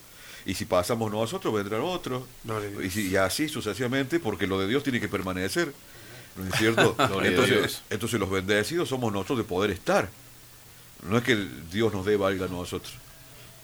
Y 0.45 0.55
si 0.55 0.65
pasamos 0.65 1.11
nosotros, 1.11 1.53
vendrán 1.55 1.81
otros. 1.83 2.23
Gloria 2.45 2.69
a 2.69 2.70
Dios. 2.73 2.85
Y, 2.85 2.91
si- 2.91 3.09
y 3.11 3.17
así 3.17 3.49
sucesivamente, 3.49 4.19
porque 4.20 4.47
lo 4.47 4.59
de 4.61 4.67
Dios 4.69 4.83
tiene 4.83 5.01
que 5.01 5.09
permanecer. 5.09 5.73
¿No 6.37 6.45
es 6.53 6.55
cierto? 6.59 6.95
Entonces, 7.23 7.83
entonces 7.89 8.21
los 8.21 8.31
bendecidos 8.31 8.89
somos 8.89 9.13
nosotros 9.13 9.39
de 9.39 9.45
poder 9.45 9.71
estar. 9.71 10.09
No 11.09 11.17
es 11.19 11.25
que 11.25 11.37
Dios 11.73 11.93
nos 11.93 12.05
dé 12.05 12.15
algo 12.15 12.45
a 12.45 12.49
nosotros. 12.49 12.93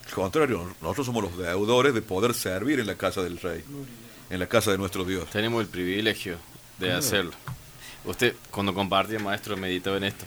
Al 0.06 0.12
contrario, 0.12 0.74
nosotros 0.80 1.06
somos 1.06 1.22
los 1.22 1.36
deudores 1.38 1.94
de 1.94 2.02
poder 2.02 2.34
servir 2.34 2.80
en 2.80 2.86
la 2.86 2.96
casa 2.96 3.22
del 3.22 3.38
Rey, 3.38 3.62
en 4.30 4.38
la 4.38 4.46
casa 4.46 4.70
de 4.70 4.78
nuestro 4.78 5.04
Dios. 5.04 5.28
Tenemos 5.30 5.60
el 5.62 5.68
privilegio 5.68 6.36
de 6.78 6.86
Claro. 6.86 6.98
hacerlo. 6.98 7.32
Usted, 8.04 8.34
cuando 8.50 8.74
compartía, 8.74 9.18
maestro, 9.18 9.56
meditaba 9.56 9.96
en 9.98 10.04
esto. 10.04 10.24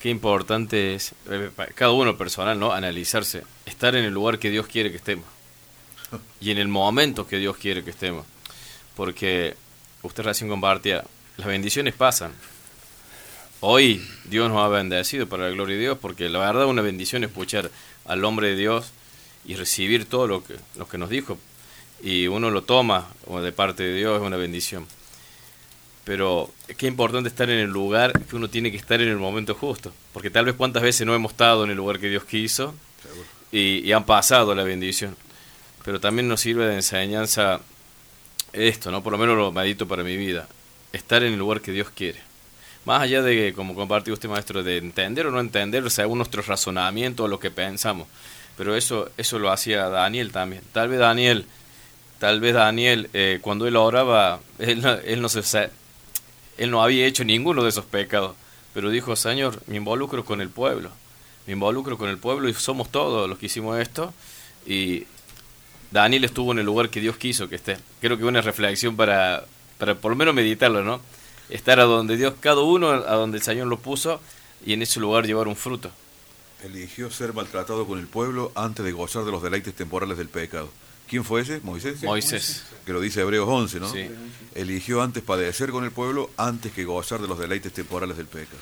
Qué 0.00 0.10
importante 0.10 0.94
es, 0.94 1.12
eh, 1.30 1.50
cada 1.74 1.92
uno 1.92 2.16
personal, 2.18 2.58
¿no? 2.58 2.72
Analizarse, 2.72 3.44
estar 3.64 3.94
en 3.96 4.04
el 4.04 4.12
lugar 4.14 4.38
que 4.38 4.50
Dios 4.50 4.66
quiere 4.66 4.90
que 4.90 4.96
estemos. 4.96 5.24
Y 6.40 6.50
en 6.50 6.58
el 6.58 6.68
momento 6.68 7.26
que 7.26 7.38
Dios 7.38 7.56
quiere 7.56 7.82
que 7.84 7.90
estemos. 7.90 8.24
Porque 8.96 9.56
usted 10.02 10.22
recién 10.24 10.48
compartía, 10.50 11.04
las 11.36 11.46
bendiciones 11.46 11.94
pasan. 11.94 12.32
Hoy 13.60 14.06
Dios 14.24 14.50
nos 14.50 14.62
ha 14.62 14.68
bendecido 14.68 15.26
para 15.28 15.44
la 15.44 15.50
gloria 15.50 15.76
de 15.76 15.82
Dios, 15.82 15.98
porque 16.00 16.28
la 16.28 16.38
verdad 16.38 16.66
una 16.66 16.82
bendición 16.82 17.24
es 17.24 17.30
escuchar 17.30 17.70
al 18.04 18.24
hombre 18.24 18.48
de 18.48 18.56
Dios 18.56 18.92
y 19.44 19.54
recibir 19.54 20.06
todo 20.06 20.26
lo 20.26 20.44
que, 20.44 20.56
lo 20.76 20.88
que 20.88 20.98
nos 20.98 21.10
dijo. 21.10 21.38
Y 22.02 22.26
uno 22.26 22.50
lo 22.50 22.62
toma 22.62 23.08
como 23.24 23.42
de 23.42 23.52
parte 23.52 23.82
de 23.82 23.94
Dios, 23.94 24.20
es 24.20 24.26
una 24.26 24.36
bendición. 24.36 24.86
Pero 26.04 26.50
qué 26.76 26.86
importante 26.86 27.28
estar 27.28 27.50
en 27.50 27.58
el 27.58 27.70
lugar 27.70 28.12
que 28.24 28.36
uno 28.36 28.48
tiene 28.48 28.70
que 28.70 28.76
estar 28.76 29.00
en 29.00 29.08
el 29.08 29.16
momento 29.16 29.54
justo. 29.54 29.92
Porque 30.12 30.30
tal 30.30 30.44
vez 30.44 30.54
cuántas 30.54 30.82
veces 30.82 31.06
no 31.06 31.14
hemos 31.14 31.32
estado 31.32 31.64
en 31.64 31.70
el 31.70 31.76
lugar 31.76 31.98
que 31.98 32.08
Dios 32.08 32.24
quiso 32.24 32.74
y, 33.50 33.78
y 33.78 33.92
han 33.92 34.04
pasado 34.04 34.54
la 34.54 34.62
bendición. 34.62 35.16
Pero 35.84 35.98
también 36.00 36.28
nos 36.28 36.40
sirve 36.40 36.66
de 36.66 36.74
enseñanza 36.74 37.60
esto, 38.52 38.90
¿no? 38.90 39.02
Por 39.02 39.12
lo 39.12 39.18
menos 39.18 39.36
lo 39.36 39.50
medito 39.50 39.88
para 39.88 40.04
mi 40.04 40.16
vida. 40.16 40.46
Estar 40.96 41.22
en 41.22 41.34
el 41.34 41.38
lugar 41.38 41.60
que 41.60 41.72
Dios 41.72 41.90
quiere. 41.94 42.18
Más 42.86 43.02
allá 43.02 43.20
de, 43.20 43.52
como 43.54 43.74
compartió 43.74 44.14
usted, 44.14 44.30
maestro, 44.30 44.62
de 44.62 44.78
entender 44.78 45.26
o 45.26 45.30
no 45.30 45.40
entender 45.40 45.90
según 45.90 46.18
nuestro 46.18 46.40
razonamiento 46.40 47.24
o 47.24 47.28
lo 47.28 47.38
que 47.38 47.50
pensamos. 47.50 48.08
Pero 48.56 48.74
eso, 48.74 49.10
eso 49.18 49.38
lo 49.38 49.50
hacía 49.50 49.90
Daniel 49.90 50.32
también. 50.32 50.62
Tal 50.72 50.88
vez 50.88 50.98
Daniel, 50.98 51.44
tal 52.18 52.40
vez 52.40 52.54
Daniel, 52.54 53.10
eh, 53.12 53.40
cuando 53.42 53.66
él 53.66 53.76
oraba, 53.76 54.40
él, 54.58 54.82
él 55.04 55.20
no 55.20 55.28
se, 55.28 55.70
él 56.56 56.70
no 56.70 56.82
había 56.82 57.04
hecho 57.04 57.24
ninguno 57.24 57.62
de 57.62 57.68
esos 57.68 57.84
pecados. 57.84 58.34
Pero 58.72 58.88
dijo, 58.88 59.16
Señor, 59.16 59.60
me 59.66 59.76
involucro 59.76 60.24
con 60.24 60.40
el 60.40 60.48
pueblo. 60.48 60.90
Me 61.46 61.52
involucro 61.52 61.98
con 61.98 62.08
el 62.08 62.16
pueblo 62.16 62.48
y 62.48 62.54
somos 62.54 62.90
todos 62.90 63.28
los 63.28 63.36
que 63.38 63.46
hicimos 63.46 63.78
esto. 63.78 64.14
Y 64.64 65.04
Daniel 65.90 66.24
estuvo 66.24 66.52
en 66.52 66.60
el 66.60 66.66
lugar 66.66 66.88
que 66.88 67.00
Dios 67.00 67.16
quiso 67.16 67.48
que 67.48 67.56
esté. 67.56 67.76
Creo 68.00 68.16
que 68.16 68.24
una 68.24 68.40
reflexión 68.40 68.96
para, 68.96 69.44
para 69.78 69.94
por 69.94 70.10
lo 70.12 70.16
menos 70.16 70.34
meditarlo, 70.34 70.82
¿no? 70.82 71.00
Estar 71.48 71.78
a 71.80 71.84
donde 71.84 72.16
Dios, 72.16 72.34
cada 72.40 72.60
uno 72.60 72.90
a 72.90 73.14
donde 73.14 73.38
el 73.38 73.42
Señor 73.42 73.68
lo 73.68 73.78
puso 73.78 74.20
y 74.64 74.72
en 74.72 74.82
ese 74.82 75.00
lugar 75.00 75.26
llevar 75.26 75.48
un 75.48 75.56
fruto. 75.56 75.90
Eligió 76.64 77.10
ser 77.10 77.32
maltratado 77.32 77.86
con 77.86 77.98
el 77.98 78.06
pueblo 78.06 78.50
antes 78.54 78.84
de 78.84 78.92
gozar 78.92 79.24
de 79.24 79.30
los 79.30 79.42
deleites 79.42 79.74
temporales 79.74 80.18
del 80.18 80.28
pecado. 80.28 80.70
¿Quién 81.08 81.24
fue 81.24 81.42
ese? 81.42 81.60
Moisés. 81.60 82.02
Moisés. 82.02 82.64
Que 82.84 82.92
lo 82.92 83.00
dice 83.00 83.20
Hebreos 83.20 83.48
11, 83.48 83.80
¿no? 83.80 83.92
Sí. 83.92 84.08
Eligió 84.54 85.02
antes 85.02 85.22
padecer 85.22 85.70
con 85.70 85.84
el 85.84 85.92
pueblo 85.92 86.30
antes 86.36 86.72
que 86.72 86.84
gozar 86.84 87.20
de 87.20 87.28
los 87.28 87.38
deleites 87.38 87.72
temporales 87.72 88.16
del 88.16 88.26
pecado. 88.26 88.58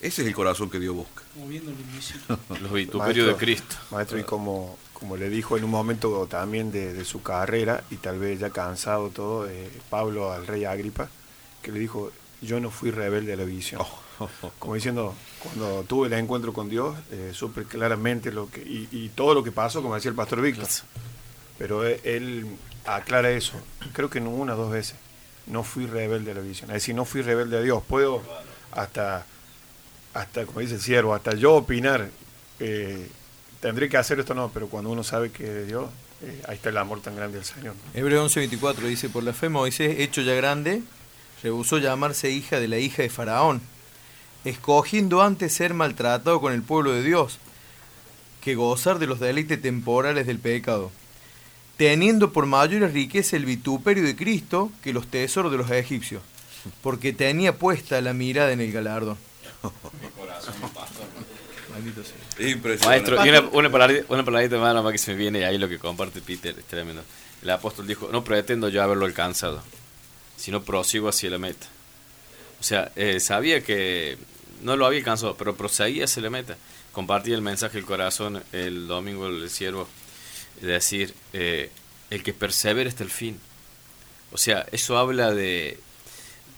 Ese 0.00 0.22
es 0.22 0.28
el 0.28 0.34
corazón 0.34 0.70
que 0.70 0.78
Dios 0.78 0.94
busca. 0.94 1.22
Moviendo 1.34 1.70
el. 1.70 2.60
Los 2.62 2.72
vituperios 2.72 3.26
de 3.26 3.34
Cristo. 3.34 3.76
Maestro, 3.90 4.18
y 4.18 4.24
como, 4.24 4.78
como 4.98 5.16
le 5.18 5.28
dijo 5.28 5.58
en 5.58 5.64
un 5.64 5.70
momento 5.70 6.26
también 6.26 6.72
de, 6.72 6.94
de 6.94 7.04
su 7.04 7.22
carrera, 7.22 7.84
y 7.90 7.96
tal 7.96 8.18
vez 8.18 8.40
ya 8.40 8.48
cansado 8.50 9.10
todo, 9.10 9.46
eh, 9.46 9.70
Pablo 9.90 10.32
al 10.32 10.46
rey 10.46 10.64
Agripa, 10.64 11.08
que 11.60 11.70
le 11.70 11.78
dijo, 11.78 12.10
yo 12.40 12.60
no 12.60 12.70
fui 12.70 12.90
rebelde 12.90 13.34
a 13.34 13.36
la 13.36 13.44
visión. 13.44 13.82
Como 14.58 14.74
diciendo, 14.74 15.14
cuando 15.42 15.84
tuve 15.84 16.06
el 16.06 16.14
encuentro 16.14 16.54
con 16.54 16.70
Dios, 16.70 16.96
eh, 17.10 17.32
supe 17.34 17.64
claramente 17.64 18.32
lo 18.32 18.48
que, 18.48 18.62
y, 18.62 18.88
y 18.90 19.10
todo 19.10 19.34
lo 19.34 19.44
que 19.44 19.52
pasó, 19.52 19.82
como 19.82 19.94
decía 19.94 20.08
el 20.08 20.14
pastor 20.16 20.40
Víctor. 20.40 20.66
Pero 21.58 21.84
él, 21.84 22.00
él 22.04 22.46
aclara 22.86 23.30
eso, 23.30 23.52
creo 23.92 24.08
que 24.08 24.20
no 24.20 24.30
una 24.30 24.54
o 24.54 24.56
dos 24.56 24.72
veces. 24.72 24.96
No 25.46 25.62
fui 25.62 25.86
rebelde 25.86 26.30
a 26.30 26.34
la 26.34 26.40
visión. 26.40 26.70
Es 26.70 26.76
decir, 26.76 26.94
no 26.94 27.04
fui 27.04 27.20
rebelde 27.20 27.58
a 27.58 27.60
Dios. 27.60 27.82
Puedo 27.86 28.22
hasta, 28.72 29.26
hasta 30.14 30.46
como 30.46 30.60
dice 30.60 30.76
el 30.76 30.80
siervo, 30.80 31.14
hasta 31.14 31.34
yo 31.34 31.54
opinar, 31.54 32.08
eh, 32.58 33.08
tendré 33.66 33.88
que 33.88 33.96
hacer 33.96 34.20
esto 34.20 34.32
no, 34.32 34.48
pero 34.54 34.68
cuando 34.68 34.90
uno 34.90 35.02
sabe 35.02 35.32
que 35.32 35.42
es 35.42 35.52
de 35.52 35.66
Dios, 35.66 35.90
eh, 36.22 36.40
ahí 36.46 36.54
está 36.54 36.68
el 36.68 36.76
amor 36.76 37.00
tan 37.00 37.16
grande 37.16 37.38
del 37.38 37.44
Señor. 37.44 37.74
¿no? 37.74 38.00
Hebreo 38.00 38.24
11:24 38.24 38.76
dice, 38.86 39.08
por 39.08 39.24
la 39.24 39.32
fe 39.32 39.48
Moisés, 39.48 39.98
hecho 39.98 40.22
ya 40.22 40.34
grande, 40.34 40.84
rehusó 41.42 41.78
llamarse 41.78 42.30
hija 42.30 42.60
de 42.60 42.68
la 42.68 42.78
hija 42.78 43.02
de 43.02 43.10
Faraón, 43.10 43.60
escogiendo 44.44 45.20
antes 45.20 45.52
ser 45.52 45.74
maltratado 45.74 46.40
con 46.40 46.52
el 46.52 46.62
pueblo 46.62 46.92
de 46.92 47.02
Dios 47.02 47.40
que 48.40 48.54
gozar 48.54 49.00
de 49.00 49.08
los 49.08 49.18
deleites 49.18 49.60
temporales 49.60 50.28
del 50.28 50.38
pecado, 50.38 50.92
teniendo 51.76 52.32
por 52.32 52.46
mayor 52.46 52.88
riqueza 52.92 53.34
el 53.36 53.46
vituperio 53.46 54.04
de 54.04 54.14
Cristo 54.14 54.70
que 54.80 54.92
los 54.92 55.08
tesoros 55.08 55.50
de 55.50 55.58
los 55.58 55.72
egipcios, 55.72 56.22
porque 56.82 57.12
tenía 57.12 57.58
puesta 57.58 58.00
la 58.00 58.12
mirada 58.12 58.52
en 58.52 58.60
el 58.60 58.70
galardón. 58.70 59.18
Maldito 61.76 62.02
sea. 62.02 62.48
Impresionante. 62.48 62.86
Maestro, 62.86 63.26
y 63.26 63.28
una, 63.28 63.40
una, 63.52 63.70
paladita, 63.70 64.06
una 64.08 64.24
paladita 64.24 64.56
más 64.58 64.74
nomás 64.74 64.92
que 64.92 64.98
se 64.98 65.12
me 65.12 65.18
viene 65.18 65.44
ahí 65.44 65.58
lo 65.58 65.68
que 65.68 65.78
comparte 65.78 66.20
Peter, 66.22 66.54
es 66.58 66.64
tremendo. 66.64 67.02
El 67.42 67.50
apóstol 67.50 67.86
dijo, 67.86 68.08
no 68.10 68.24
pretendo 68.24 68.68
yo 68.70 68.82
haberlo 68.82 69.04
alcanzado, 69.04 69.62
sino 70.36 70.62
prosigo 70.62 71.08
hacia 71.08 71.28
la 71.30 71.38
meta. 71.38 71.66
O 72.60 72.62
sea, 72.62 72.90
eh, 72.96 73.20
sabía 73.20 73.62
que 73.62 74.16
no 74.62 74.76
lo 74.76 74.86
había 74.86 75.00
alcanzado, 75.00 75.36
pero 75.36 75.54
proseguía 75.54 76.04
hacia 76.04 76.22
la 76.22 76.30
meta. 76.30 76.56
Compartí 76.92 77.32
el 77.32 77.42
mensaje 77.42 77.76
del 77.76 77.84
corazón 77.84 78.42
el 78.52 78.86
domingo 78.86 79.30
del 79.30 79.50
siervo, 79.50 79.86
es 80.56 80.66
decir, 80.66 81.14
eh, 81.34 81.70
el 82.08 82.22
que 82.22 82.32
persevera 82.32 82.88
hasta 82.88 83.04
el 83.04 83.10
fin. 83.10 83.38
O 84.32 84.38
sea, 84.38 84.66
eso 84.72 84.96
habla 84.96 85.32
de, 85.32 85.78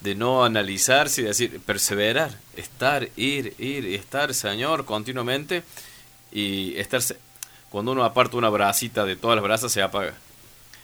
de 0.00 0.14
no 0.14 0.44
analizarse 0.44 1.22
y 1.22 1.24
decir, 1.24 1.60
perseverar, 1.64 2.30
estar, 2.56 3.08
ir, 3.16 3.54
ir 3.58 3.84
y 3.84 3.94
estar, 3.94 4.32
Señor, 4.34 4.84
continuamente. 4.84 5.62
Y 6.32 6.76
estar, 6.76 7.00
cuando 7.70 7.92
uno 7.92 8.04
aparta 8.04 8.36
una 8.36 8.48
bracita 8.48 9.04
de 9.04 9.16
todas 9.16 9.36
las 9.36 9.42
brasas, 9.44 9.72
se 9.72 9.82
apaga. 9.82 10.14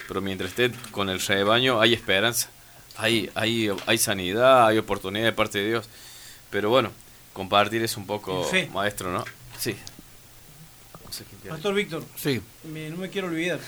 Pero 0.08 0.20
mientras 0.20 0.50
esté 0.50 0.70
con 0.90 1.08
el 1.08 1.20
rebaño, 1.20 1.80
hay 1.80 1.94
esperanza, 1.94 2.48
hay, 2.96 3.30
hay, 3.34 3.70
hay 3.86 3.98
sanidad, 3.98 4.66
hay 4.66 4.78
oportunidad 4.78 5.24
de 5.24 5.32
parte 5.32 5.58
de 5.60 5.68
Dios. 5.68 5.88
Pero 6.50 6.68
bueno, 6.70 6.90
compartir 7.32 7.82
es 7.82 7.96
un 7.96 8.06
poco, 8.06 8.48
maestro, 8.72 9.12
¿no? 9.12 9.24
Sí. 9.58 9.76
Pastor 11.48 11.74
Víctor, 11.74 12.04
Sí. 12.16 12.40
me- 12.64 12.90
no 12.90 12.96
me 12.96 13.08
quiero 13.10 13.28
olvidar. 13.28 13.60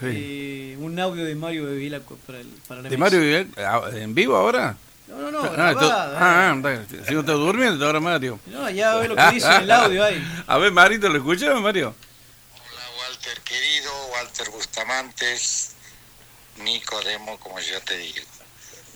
Sí. 0.00 0.06
Eh, 0.06 0.76
un 0.80 0.98
audio 0.98 1.24
de 1.24 1.34
Mario 1.34 1.64
Bevilá 1.66 2.00
para, 2.26 2.40
el, 2.40 2.46
para 2.66 2.82
la 2.82 2.88
¿De 2.88 2.96
mesa. 2.96 3.16
Mario 3.16 3.20
Vidal? 3.20 3.48
Ah, 3.58 3.82
¿En 3.94 4.14
vivo 4.14 4.36
ahora? 4.36 4.76
No, 5.08 5.16
no, 5.16 5.30
no, 5.30 5.40
Ah, 5.56 5.72
tú- 5.74 5.86
eh. 5.86 5.90
ah, 5.90 6.50
ah, 6.52 6.54
está- 6.82 7.04
si 7.06 7.14
no 7.14 7.20
estás 7.20 7.36
durmiendo 7.36 7.84
ahora, 7.86 7.98
Mario. 8.00 8.38
No, 8.46 8.68
ya 8.68 8.94
ve 8.96 9.08
lo 9.08 9.16
que 9.16 9.30
dice 9.32 9.46
en 9.46 9.62
el 9.62 9.70
audio 9.70 10.04
ahí. 10.04 10.22
A 10.46 10.58
ver, 10.58 10.70
Marito, 10.72 11.08
¿lo 11.08 11.16
escuchas, 11.18 11.54
Mario? 11.60 11.94
Walter 13.00 13.40
querido, 13.40 13.90
Walter 14.12 14.50
Bustamantes, 14.50 15.72
Nicodemo, 16.58 17.38
como 17.40 17.58
yo 17.60 17.80
te 17.82 17.96
digo. 17.96 18.24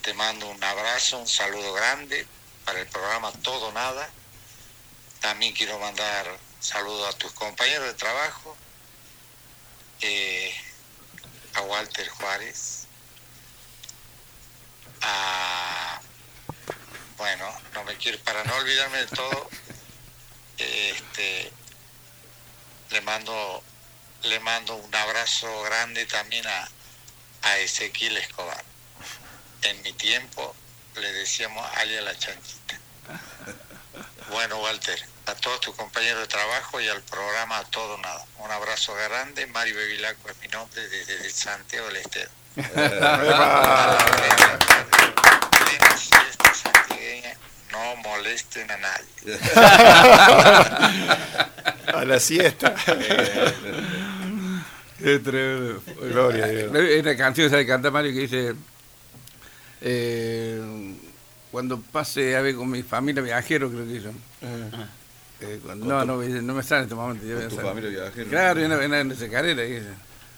Te 0.01 0.13
mando 0.13 0.47
un 0.49 0.63
abrazo, 0.63 1.17
un 1.17 1.27
saludo 1.27 1.73
grande 1.73 2.27
para 2.65 2.79
el 2.81 2.87
programa 2.87 3.31
Todo 3.41 3.71
Nada. 3.71 4.07
También 5.19 5.53
quiero 5.53 5.79
mandar 5.79 6.27
saludos 6.59 7.13
a 7.15 7.17
tus 7.17 7.31
compañeros 7.31 7.85
de 7.87 7.93
trabajo, 7.95 8.55
eh, 10.01 10.53
a 11.55 11.61
Walter 11.61 12.07
Juárez, 12.09 12.82
a, 15.03 16.01
bueno, 17.17 17.61
no 17.73 17.83
me 17.83 17.95
quiero, 17.97 18.17
para 18.19 18.43
no 18.43 18.55
olvidarme 18.55 18.97
de 18.99 19.07
todo, 19.07 19.49
este, 20.57 21.51
le 22.89 23.01
mando 23.01 23.63
le 24.23 24.39
mando 24.39 24.75
un 24.75 24.95
abrazo 24.95 25.63
grande 25.63 26.05
también 26.05 26.47
a, 26.47 26.69
a 27.41 27.57
Ezequiel 27.57 28.17
Escobar. 28.17 28.63
En 29.63 29.81
mi 29.81 29.93
tiempo 29.93 30.55
le 30.95 31.11
decíamos 31.11 31.69
Ali 31.75 31.97
a 31.97 32.01
la 32.01 32.17
chanchita. 32.17 32.79
Bueno, 34.29 34.61
Walter, 34.61 35.05
a 35.25 35.35
todos 35.35 35.59
tus 35.61 35.75
compañeros 35.75 36.21
de 36.21 36.27
trabajo 36.27 36.79
y 36.79 36.87
al 36.87 37.01
programa 37.03 37.59
a 37.59 37.65
todo 37.65 37.97
nada. 37.97 38.25
Un 38.39 38.51
abrazo 38.51 38.93
grande. 38.95 39.45
Mario 39.47 39.75
Bevilaco 39.75 40.29
es 40.29 40.37
mi 40.37 40.47
nombre 40.47 40.87
desde 40.87 41.29
Santiago 41.29 41.87
del 41.87 41.97
Estero. 41.97 42.31
Plena 42.55 42.69
siesta 45.97 46.53
santiagueña, 46.53 47.33
No 47.71 47.95
molesten 48.03 48.69
a 48.71 48.77
nadie. 48.77 49.39
A 51.93 52.05
la 52.05 52.19
siesta. 52.19 52.75
Qué 54.99 55.19
tremendo. 55.19 55.81
Gloria 56.01 56.45
a 56.45 56.47
Dios. 56.47 56.73
Hay 56.75 56.99
una 56.99 57.17
canción 57.17 57.49
que 57.49 57.65
canta 57.67 57.91
Mario 57.91 58.13
que 58.13 58.19
dice: 58.19 58.53
eh, 59.81 60.61
Cuando 61.51 61.79
pase 61.81 62.35
a 62.35 62.41
ver 62.41 62.55
con 62.55 62.69
mi 62.69 62.83
familia 62.83 63.21
viajero, 63.21 63.69
creo 63.69 63.85
que 63.85 63.91
hizo. 63.93 64.11
Eh, 65.41 65.59
cuando- 65.63 65.85
no, 65.85 66.05
no, 66.05 66.21
no 66.23 66.53
me 66.53 66.63
sale 66.63 66.79
en 66.79 66.83
este 66.83 66.95
momento. 66.95 67.25
ya 67.25 67.47
tu 67.49 67.55
familia 67.57 67.89
viajero. 67.89 68.29
Claro, 68.29 68.65
una 68.65 68.75
vez 68.77 68.91
en 68.91 69.11
esa 69.11 69.29
carrera 69.29 69.61
dice. 69.63 69.87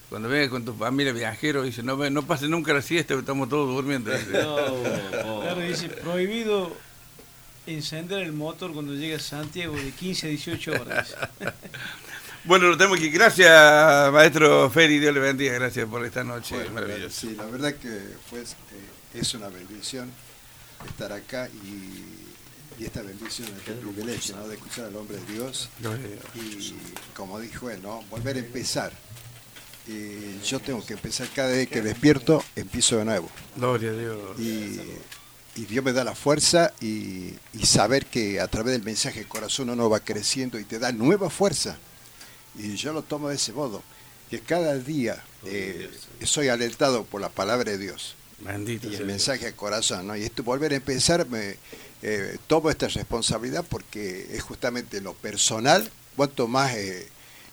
Cuando 0.08 0.28
vengas 0.28 0.50
con 0.50 0.64
tu 0.64 0.72
familia 0.74 1.12
viajero, 1.12 1.62
dice, 1.62 1.82
no, 1.82 1.96
no 2.10 2.22
pase 2.26 2.46
nunca 2.48 2.72
la 2.72 2.82
siesta, 2.82 3.14
estamos 3.14 3.48
todos 3.48 3.74
durmiendo. 3.74 4.10
dice. 4.16 4.30
Claro, 4.30 5.60
dice, 5.60 5.88
prohibido 5.88 6.76
encender 7.66 8.20
el 8.20 8.32
motor 8.32 8.72
cuando 8.72 8.94
llega 8.94 9.16
a 9.16 9.20
Santiago 9.20 9.74
de 9.74 9.90
15 9.90 10.26
a 10.26 10.30
18 10.30 10.72
horas. 10.72 11.16
Bueno, 12.46 12.68
lo 12.68 12.76
tenemos 12.76 12.98
aquí. 12.98 13.10
Gracias, 13.10 14.12
maestro 14.12 14.70
Feri. 14.70 15.00
Dios 15.00 15.12
le 15.12 15.18
bendiga. 15.18 15.54
Gracias 15.54 15.84
por 15.88 16.04
esta 16.04 16.22
noche 16.22 16.54
Bueno, 16.54 16.74
maravillosa. 16.74 17.20
Sí, 17.20 17.34
la 17.34 17.44
verdad 17.46 17.74
que 17.74 18.00
fue, 18.30 18.42
eh, 18.42 18.44
es 19.14 19.34
una 19.34 19.48
bendición 19.48 20.12
estar 20.88 21.12
acá 21.12 21.48
y, 21.48 22.80
y 22.80 22.84
esta 22.84 23.02
bendición, 23.02 23.48
este 23.58 23.72
privilegio 23.72 24.36
¿no? 24.36 24.46
de 24.46 24.54
escuchar 24.54 24.84
al 24.84 24.94
hombre 24.94 25.16
de 25.16 25.32
Dios. 25.32 25.68
y 26.36 26.74
como 27.14 27.40
dijo 27.40 27.68
él, 27.68 27.82
¿no? 27.82 28.02
volver 28.10 28.36
a 28.36 28.38
empezar. 28.38 28.92
Yo 30.44 30.60
tengo 30.60 30.84
que 30.84 30.94
empezar 30.94 31.28
cada 31.34 31.50
vez 31.50 31.68
que 31.68 31.82
despierto, 31.82 32.42
empiezo 32.56 32.96
de 32.98 33.04
nuevo. 33.04 33.28
Gloria 33.56 33.90
a 33.90 33.94
Dios. 33.94 34.18
Y, 34.38 34.80
y 35.54 35.64
Dios 35.64 35.84
me 35.84 35.92
da 35.92 36.04
la 36.04 36.14
fuerza 36.14 36.72
y, 36.80 37.34
y 37.52 37.64
saber 37.66 38.06
que 38.06 38.40
a 38.40 38.48
través 38.48 38.72
del 38.72 38.82
mensaje 38.82 39.20
del 39.20 39.28
corazón 39.28 39.70
uno 39.70 39.88
va 39.88 40.00
creciendo 40.00 40.58
y 40.58 40.64
te 40.64 40.78
da 40.78 40.92
nueva 40.92 41.30
fuerza. 41.30 41.78
Y 42.58 42.76
yo 42.76 42.92
lo 42.92 43.02
tomo 43.02 43.28
de 43.28 43.36
ese 43.36 43.52
modo, 43.52 43.82
que 44.30 44.40
cada 44.40 44.76
día 44.78 45.22
eh, 45.44 45.90
soy 46.24 46.48
alentado 46.48 47.04
por 47.04 47.20
la 47.20 47.28
palabra 47.28 47.72
de 47.72 47.78
Dios 47.78 48.16
Bendito 48.38 48.86
y 48.88 48.90
el 48.92 48.96
Dios. 48.98 49.06
mensaje 49.06 49.44
del 49.46 49.54
corazón. 49.54 50.06
¿no? 50.06 50.16
Y 50.16 50.22
esto 50.24 50.42
volver 50.42 50.72
a 50.72 50.76
empezar, 50.76 51.26
me 51.28 51.56
eh, 52.02 52.36
tomo 52.46 52.70
esta 52.70 52.88
responsabilidad 52.88 53.64
porque 53.68 54.28
es 54.32 54.42
justamente 54.42 55.00
lo 55.00 55.14
personal, 55.14 55.88
cuanto 56.16 56.48
más 56.48 56.74
eh, 56.74 57.08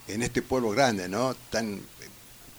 en 0.07 0.23
este 0.23 0.41
pueblo 0.41 0.71
grande, 0.71 1.07
¿no? 1.07 1.35
tan 1.49 1.81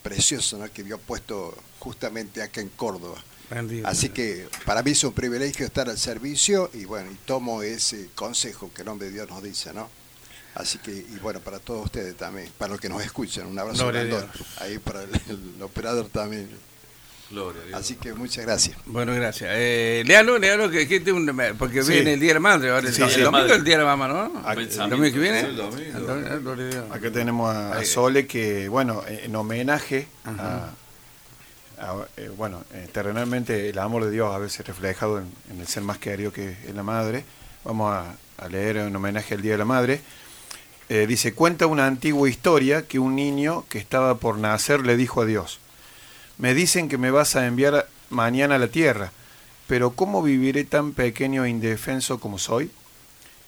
precioso 0.04 0.58
¿no? 0.58 0.70
que 0.70 0.84
Dios 0.84 1.00
ha 1.02 1.06
puesto 1.06 1.56
justamente 1.80 2.42
acá 2.42 2.60
en 2.60 2.68
Córdoba. 2.68 3.24
Bendito 3.50 3.88
Así 3.88 4.10
que 4.10 4.48
para 4.64 4.82
mí 4.82 4.92
es 4.92 5.02
un 5.02 5.12
privilegio 5.12 5.66
estar 5.66 5.88
al 5.88 5.98
servicio 5.98 6.70
y 6.74 6.84
bueno, 6.84 7.10
y 7.10 7.14
tomo 7.26 7.62
ese 7.62 8.10
consejo 8.14 8.70
que 8.72 8.82
el 8.82 8.88
hombre 8.88 9.08
de 9.08 9.14
Dios 9.14 9.28
nos 9.28 9.42
dice, 9.42 9.72
¿no? 9.72 9.88
Así 10.54 10.78
que, 10.78 10.92
y 10.92 11.18
bueno, 11.20 11.40
para 11.40 11.58
todos 11.58 11.86
ustedes 11.86 12.16
también, 12.16 12.48
para 12.56 12.72
los 12.72 12.80
que 12.80 12.88
nos 12.88 13.02
escuchan, 13.02 13.46
un 13.46 13.58
abrazo. 13.58 13.90
Ahí 14.58 14.78
para 14.78 15.02
el, 15.02 15.10
el 15.28 15.62
operador 15.62 16.08
también. 16.08 16.48
Gloria 17.30 17.62
a 17.62 17.66
Dios. 17.66 17.80
Así 17.80 17.94
que 17.96 18.12
muchas 18.14 18.44
gracias. 18.44 18.76
Bueno, 18.86 19.14
gracias. 19.14 19.50
Eh, 19.54 20.02
léalo, 20.06 20.38
léalo, 20.38 20.70
que, 20.70 20.86
que 20.86 21.12
un- 21.12 21.30
porque 21.58 21.82
Sí. 21.82 21.92
viene 21.92 22.12
el 22.14 22.20
Día 22.20 22.28
de 22.28 22.34
la 22.34 22.40
Madre. 22.40 22.70
Ahora, 22.70 22.86
el, 22.88 22.94
Sí, 22.94 23.02
el 23.02 23.08
sí. 23.10 23.20
domingo 23.20 23.32
Madre. 23.32 23.52
es 23.52 23.58
el 23.58 23.64
Día 23.64 23.78
de 23.78 23.82
la 23.84 23.96
Mamá, 23.96 24.08
¿no? 24.08 24.50
El 24.50 24.90
domingo 24.90 25.12
que 25.14 25.18
viene. 25.18 25.40
El 25.40 25.56
domingo. 25.56 25.98
El 25.98 26.44
domingo. 26.44 26.94
Acá 26.94 27.10
tenemos 27.10 27.54
a. 27.54 27.84
Sole 27.84 28.26
que, 28.26 28.68
bueno, 28.68 29.02
en 29.06 29.34
homenaje 29.34 30.06
Ajá. 30.24 30.70
a, 31.78 31.90
a, 31.90 32.06
eh, 32.16 32.30
bueno, 32.36 32.62
eh, 32.72 32.88
terrenalmente 32.92 33.68
el 33.70 33.78
amor 33.78 34.04
de 34.04 34.10
Dios 34.10 34.32
a 34.32 34.38
veces 34.38 34.66
reflejado 34.66 35.18
en, 35.18 35.26
en 35.50 35.60
el 35.60 35.66
ser 35.66 35.82
más 35.82 35.98
querido 35.98 36.32
que 36.32 36.50
es 36.66 36.74
la 36.74 36.82
madre. 36.82 37.24
Vamos 37.64 37.92
a, 37.92 38.14
a 38.38 38.48
leer 38.48 38.76
en 38.76 38.94
homenaje 38.94 39.34
al 39.34 39.42
Día 39.42 39.52
de 39.52 39.58
la 39.58 39.64
Madre. 39.64 40.00
Eh, 40.90 41.06
dice, 41.08 41.32
cuenta 41.32 41.66
una 41.66 41.86
antigua 41.86 42.28
historia 42.28 42.82
que 42.82 42.98
un 42.98 43.16
niño 43.16 43.64
que 43.70 43.78
estaba 43.78 44.16
por 44.18 44.36
nacer 44.36 44.84
le 44.84 44.96
dijo 44.98 45.22
a 45.22 45.24
Dios, 45.24 45.58
me 46.38 46.54
dicen 46.54 46.88
que 46.88 46.98
me 46.98 47.10
vas 47.10 47.36
a 47.36 47.46
enviar 47.46 47.88
mañana 48.10 48.56
a 48.56 48.58
la 48.58 48.68
tierra, 48.68 49.12
pero 49.66 49.90
¿cómo 49.90 50.22
viviré 50.22 50.64
tan 50.64 50.92
pequeño 50.92 51.44
e 51.44 51.50
indefenso 51.50 52.20
como 52.20 52.38
soy? 52.38 52.70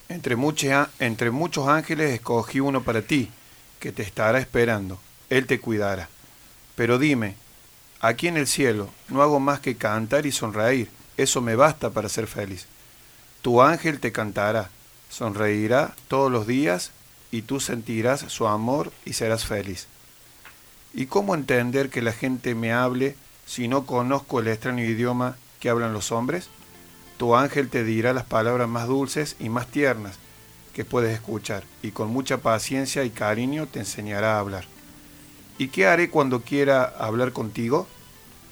Entre, 0.08 0.36
muchos, 0.36 0.88
entre 0.98 1.30
muchos 1.30 1.68
ángeles 1.68 2.12
escogí 2.12 2.60
uno 2.60 2.82
para 2.82 3.02
ti, 3.02 3.30
que 3.80 3.92
te 3.92 4.02
estará 4.02 4.38
esperando. 4.38 5.00
Él 5.28 5.46
te 5.46 5.60
cuidará. 5.60 6.08
Pero 6.76 6.98
dime, 6.98 7.34
aquí 8.00 8.28
en 8.28 8.36
el 8.36 8.46
cielo 8.46 8.88
no 9.08 9.22
hago 9.22 9.40
más 9.40 9.60
que 9.60 9.76
cantar 9.76 10.26
y 10.26 10.32
sonreír. 10.32 10.88
Eso 11.16 11.40
me 11.40 11.56
basta 11.56 11.90
para 11.90 12.08
ser 12.08 12.26
feliz. 12.26 12.66
Tu 13.42 13.60
ángel 13.62 14.00
te 14.00 14.12
cantará, 14.12 14.70
sonreirá 15.10 15.94
todos 16.08 16.30
los 16.30 16.46
días 16.46 16.92
y 17.30 17.42
tú 17.42 17.60
sentirás 17.60 18.20
su 18.28 18.46
amor 18.46 18.92
y 19.04 19.14
serás 19.14 19.44
feliz. 19.44 19.88
¿Y 20.98 21.06
cómo 21.06 21.34
entender 21.34 21.90
que 21.90 22.00
la 22.00 22.14
gente 22.14 22.54
me 22.54 22.72
hable 22.72 23.16
si 23.44 23.68
no 23.68 23.84
conozco 23.84 24.40
el 24.40 24.48
extraño 24.48 24.82
idioma 24.82 25.36
que 25.60 25.68
hablan 25.68 25.92
los 25.92 26.10
hombres? 26.10 26.48
Tu 27.18 27.36
ángel 27.36 27.68
te 27.68 27.84
dirá 27.84 28.14
las 28.14 28.24
palabras 28.24 28.66
más 28.66 28.88
dulces 28.88 29.36
y 29.38 29.50
más 29.50 29.66
tiernas 29.66 30.16
que 30.72 30.86
puedes 30.86 31.12
escuchar, 31.12 31.64
y 31.82 31.90
con 31.90 32.08
mucha 32.08 32.38
paciencia 32.38 33.04
y 33.04 33.10
cariño 33.10 33.66
te 33.66 33.80
enseñará 33.80 34.36
a 34.36 34.40
hablar. 34.40 34.64
¿Y 35.58 35.68
qué 35.68 35.86
haré 35.86 36.08
cuando 36.08 36.40
quiera 36.40 36.84
hablar 36.84 37.32
contigo? 37.32 37.86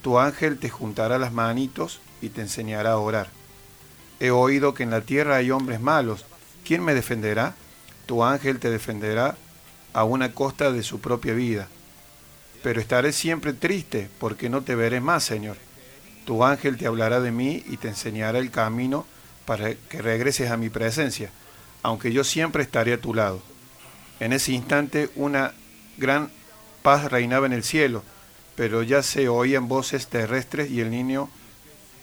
Tu 0.02 0.18
ángel 0.18 0.58
te 0.58 0.68
juntará 0.68 1.18
las 1.18 1.32
manitos 1.32 2.00
y 2.20 2.28
te 2.28 2.42
enseñará 2.42 2.92
a 2.92 2.98
orar. 2.98 3.28
He 4.20 4.31
oído 4.31 4.74
que 4.74 4.82
en 4.82 4.90
la 4.90 5.00
tierra 5.00 5.36
hay 5.36 5.50
hombres 5.50 5.81
malos. 5.81 6.26
¿Quién 6.62 6.84
me 6.84 6.92
defenderá? 6.92 7.55
Tu 8.05 8.23
ángel 8.23 8.58
te 8.58 8.68
defenderá 8.68 9.34
a 9.94 10.05
una 10.05 10.32
costa 10.32 10.73
de 10.73 10.82
su 10.82 11.00
propia 11.00 11.32
vida. 11.32 11.68
Pero 12.65 12.81
estaré 12.81 13.12
siempre 13.12 13.52
triste 13.52 14.09
porque 14.18 14.49
no 14.49 14.62
te 14.62 14.75
veré 14.75 14.99
más, 14.99 15.23
Señor. 15.23 15.59
Tu 16.25 16.43
ángel 16.43 16.78
te 16.78 16.86
hablará 16.86 17.20
de 17.20 17.31
mí 17.31 17.62
y 17.68 17.76
te 17.76 17.89
enseñará 17.89 18.39
el 18.39 18.51
camino 18.51 19.05
para 19.44 19.75
que 19.75 20.01
regreses 20.01 20.51
a 20.51 20.57
mi 20.57 20.70
presencia, 20.70 21.31
aunque 21.83 22.10
yo 22.10 22.25
siempre 22.25 22.62
estaré 22.62 22.94
a 22.94 23.01
tu 23.02 23.12
lado. 23.12 23.43
En 24.18 24.33
ese 24.33 24.52
instante 24.52 25.10
una 25.15 25.52
gran 25.99 26.31
paz 26.83 27.12
reinaba 27.12 27.44
en 27.44 27.52
el 27.52 27.65
cielo, 27.65 28.02
pero 28.57 28.83
ya 28.83 29.02
se 29.02 29.28
oían 29.28 29.68
voces 29.68 30.07
terrestres 30.07 30.70
y 30.70 30.81
el 30.81 30.91
niño 30.91 31.28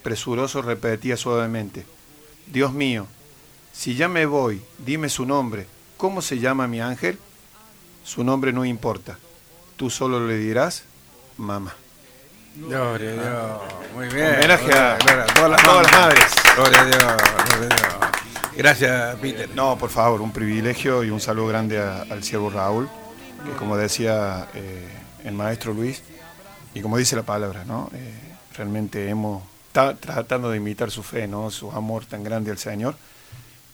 presuroso 0.04 0.62
repetía 0.62 1.16
suavemente, 1.16 1.84
Dios 2.46 2.72
mío, 2.72 3.08
si 3.72 3.96
ya 3.96 4.06
me 4.06 4.26
voy, 4.26 4.62
dime 4.78 5.08
su 5.08 5.26
nombre, 5.26 5.66
¿cómo 5.96 6.22
se 6.22 6.38
llama 6.38 6.68
mi 6.68 6.80
ángel? 6.80 7.18
Su 8.04 8.22
nombre 8.22 8.52
no 8.52 8.64
importa, 8.64 9.18
tú 9.82 9.90
solo 9.90 10.24
le 10.24 10.36
dirás, 10.36 10.84
mamá. 11.38 11.74
Gloria 12.54 13.10
a 13.10 13.12
Dios. 13.14 13.60
Muy 13.96 14.06
bien. 14.14 14.36
Homenaje 14.36 14.72
a, 14.72 14.96
Gloria 14.96 15.26
todas 15.34 15.50
las, 15.50 15.62
todas 15.64 15.82
las 15.82 15.92
madres. 16.00 16.24
Gloria 16.54 16.80
a 16.80 16.84
Dios. 16.84 16.98
Gloria 17.02 17.56
a 17.56 17.58
Dios. 17.58 18.52
Gracias, 18.56 19.16
Peter. 19.16 19.50
No, 19.56 19.76
por 19.76 19.90
favor, 19.90 20.20
un 20.20 20.30
privilegio 20.32 21.02
y 21.02 21.10
un 21.10 21.20
saludo 21.20 21.48
grande 21.48 21.80
a- 21.80 22.02
al 22.02 22.22
siervo 22.22 22.48
Raúl, 22.48 22.88
que 23.44 23.50
como 23.56 23.76
decía 23.76 24.46
eh, 24.54 24.86
el 25.24 25.32
maestro 25.34 25.72
Luis, 25.74 26.00
y 26.74 26.80
como 26.80 26.96
dice 26.96 27.16
la 27.16 27.24
palabra, 27.24 27.64
¿no? 27.64 27.90
Eh, 27.92 28.14
realmente 28.56 29.08
hemos 29.08 29.42
está 29.66 29.96
tratando 29.96 30.48
de 30.50 30.58
imitar 30.58 30.92
su 30.92 31.02
fe, 31.02 31.26
¿no? 31.26 31.50
Su 31.50 31.72
amor 31.72 32.06
tan 32.06 32.22
grande 32.22 32.52
al 32.52 32.58
Señor, 32.58 32.94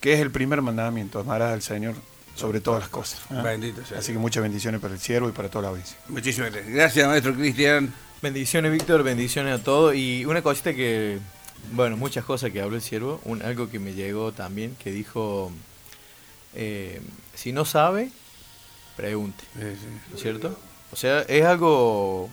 que 0.01 0.15
es 0.15 0.21
el 0.21 0.31
primer 0.31 0.63
mandamiento, 0.63 1.21
amarás 1.21 1.53
al 1.53 1.61
Señor 1.61 1.97
sobre 2.39 2.61
todas 2.61 2.81
las 2.81 2.89
cosas. 2.89 3.21
¿ah? 3.31 3.43
Bendito 3.43 3.85
sea 3.85 3.99
Así 3.99 4.13
que 4.13 4.19
muchas 4.19 4.43
bendiciones 4.43 4.81
para 4.81 4.95
el 4.95 5.01
siervo 5.01 5.29
y 5.29 5.33
para 5.33 5.49
toda 5.49 5.63
la 5.63 5.69
audiencia. 5.71 5.97
Muchísimas 6.09 6.53
gracias. 6.53 6.73
Gracias, 6.75 7.07
maestro 7.09 7.35
Cristian. 7.35 7.93
Bendiciones, 8.23 8.73
Víctor, 8.73 9.03
bendiciones 9.03 9.61
a 9.61 9.63
todos. 9.63 9.95
Y 9.95 10.25
una 10.25 10.43
cosita 10.43 10.73
que, 10.75 11.19
bueno, 11.73 11.97
muchas 11.97 12.25
cosas 12.25 12.51
que 12.51 12.61
habló 12.61 12.77
el 12.77 12.83
siervo, 12.83 13.21
un, 13.25 13.43
algo 13.43 13.69
que 13.71 13.79
me 13.79 13.93
llegó 13.95 14.33
también, 14.33 14.77
que 14.83 14.91
dijo, 14.91 15.53
eh, 16.55 17.01
si 17.35 17.53
no 17.53 17.65
sabe, 17.65 18.11
pregunte, 18.97 19.45
¿no 19.55 20.17
es 20.17 20.23
cierto? 20.23 20.59
O 20.91 20.97
sea, 20.97 21.21
es 21.23 21.45
algo 21.45 22.31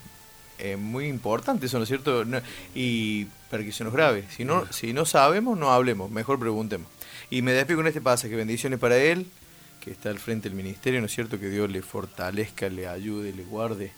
eh, 0.58 0.75
muy 0.75 1.06
importante 1.08 1.66
eso, 1.67 1.77
¿no 1.77 1.84
es 1.84 1.90
cierto? 1.90 2.25
No- 2.25 2.42
y 2.74 3.25
para 3.51 3.64
que 3.64 3.72
se 3.72 3.84
nos 3.84 3.93
grabe, 3.93 4.25
si 4.35 4.43
no, 4.45 4.66
si 4.72 4.93
no 4.93 5.06
sabemos, 5.06 5.58
no 5.58 5.72
hablemos, 5.72 6.09
mejor 6.09 6.40
preguntemos. 6.40 6.88
Y 7.30 7.42
me 7.42 7.51
despido 7.53 7.77
con 7.77 7.88
este 7.88 8.01
pasaje, 8.01 8.35
bendiciones 8.35 8.80
para 8.80 8.98
él, 8.98 9.27
que 9.85 9.91
está 9.91 10.09
al 10.09 10.17
frente 10.17 10.49
del 10.49 10.57
ministerio, 10.57 10.99
¿no 10.99 11.05
es 11.05 11.14
cierto? 11.14 11.39
Que 11.39 11.47
Dios 11.47 11.69
le 11.72 11.83
fortalezca, 11.83 12.69
le 12.69 12.88
ayude, 12.88 13.31
le 13.31 13.43
guarde. 13.43 13.91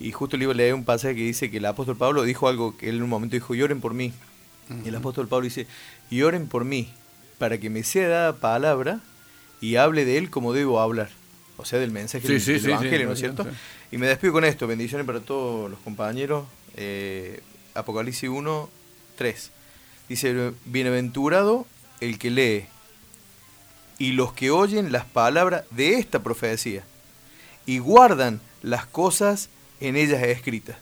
Y 0.00 0.10
justo 0.10 0.38
le 0.38 0.44
iba 0.44 0.52
a 0.54 0.56
leer 0.56 0.72
un 0.72 0.84
pasaje 0.84 1.14
que 1.14 1.22
dice 1.22 1.50
que 1.50 1.58
el 1.58 1.66
apóstol 1.66 1.98
Pablo 1.98 2.22
dijo 2.22 2.48
algo 2.48 2.76
que 2.78 2.88
él 2.88 2.96
en 2.96 3.02
un 3.02 3.10
momento 3.10 3.36
dijo, 3.36 3.54
y 3.54 3.60
oren 3.62 3.82
por 3.82 3.92
mí. 3.92 4.12
Y 4.84 4.88
el 4.88 4.96
apóstol 4.96 5.28
Pablo 5.28 5.44
dice, 5.44 5.66
y 6.10 6.22
oren 6.22 6.48
por 6.48 6.64
mí, 6.64 6.88
para 7.38 7.58
que 7.58 7.68
me 7.68 7.82
sea 7.82 8.08
dada 8.08 8.36
palabra 8.36 9.00
y 9.60 9.76
hable 9.76 10.06
de 10.06 10.16
él 10.16 10.30
como 10.30 10.54
debo 10.54 10.80
hablar. 10.80 11.10
O 11.58 11.66
sea, 11.66 11.78
del 11.78 11.90
mensaje 11.90 12.26
Sí, 12.26 12.32
del, 12.32 12.40
sí, 12.40 12.52
del 12.52 12.60
sí, 12.62 12.70
evangelio, 12.70 13.06
¿no 13.06 13.12
es 13.12 13.18
cierto? 13.18 13.46
Y 13.90 13.98
me 13.98 14.06
despido 14.06 14.32
con 14.32 14.46
esto, 14.46 14.66
bendiciones 14.66 15.06
para 15.06 15.20
todos 15.20 15.70
los 15.70 15.78
compañeros. 15.80 16.46
Eh, 16.74 17.42
Apocalipsis 17.74 18.30
1, 18.30 18.70
3. 19.16 19.50
Dice, 20.08 20.52
bienaventurado 20.64 21.66
el 22.00 22.18
que 22.18 22.30
lee 22.30 22.64
y 24.02 24.12
los 24.12 24.32
que 24.32 24.50
oyen 24.50 24.90
las 24.90 25.04
palabras 25.04 25.62
de 25.70 25.94
esta 25.94 26.22
profecía 26.22 26.82
y 27.66 27.78
guardan 27.78 28.40
las 28.62 28.84
cosas 28.86 29.48
en 29.80 29.96
ellas 29.96 30.22
escritas, 30.24 30.76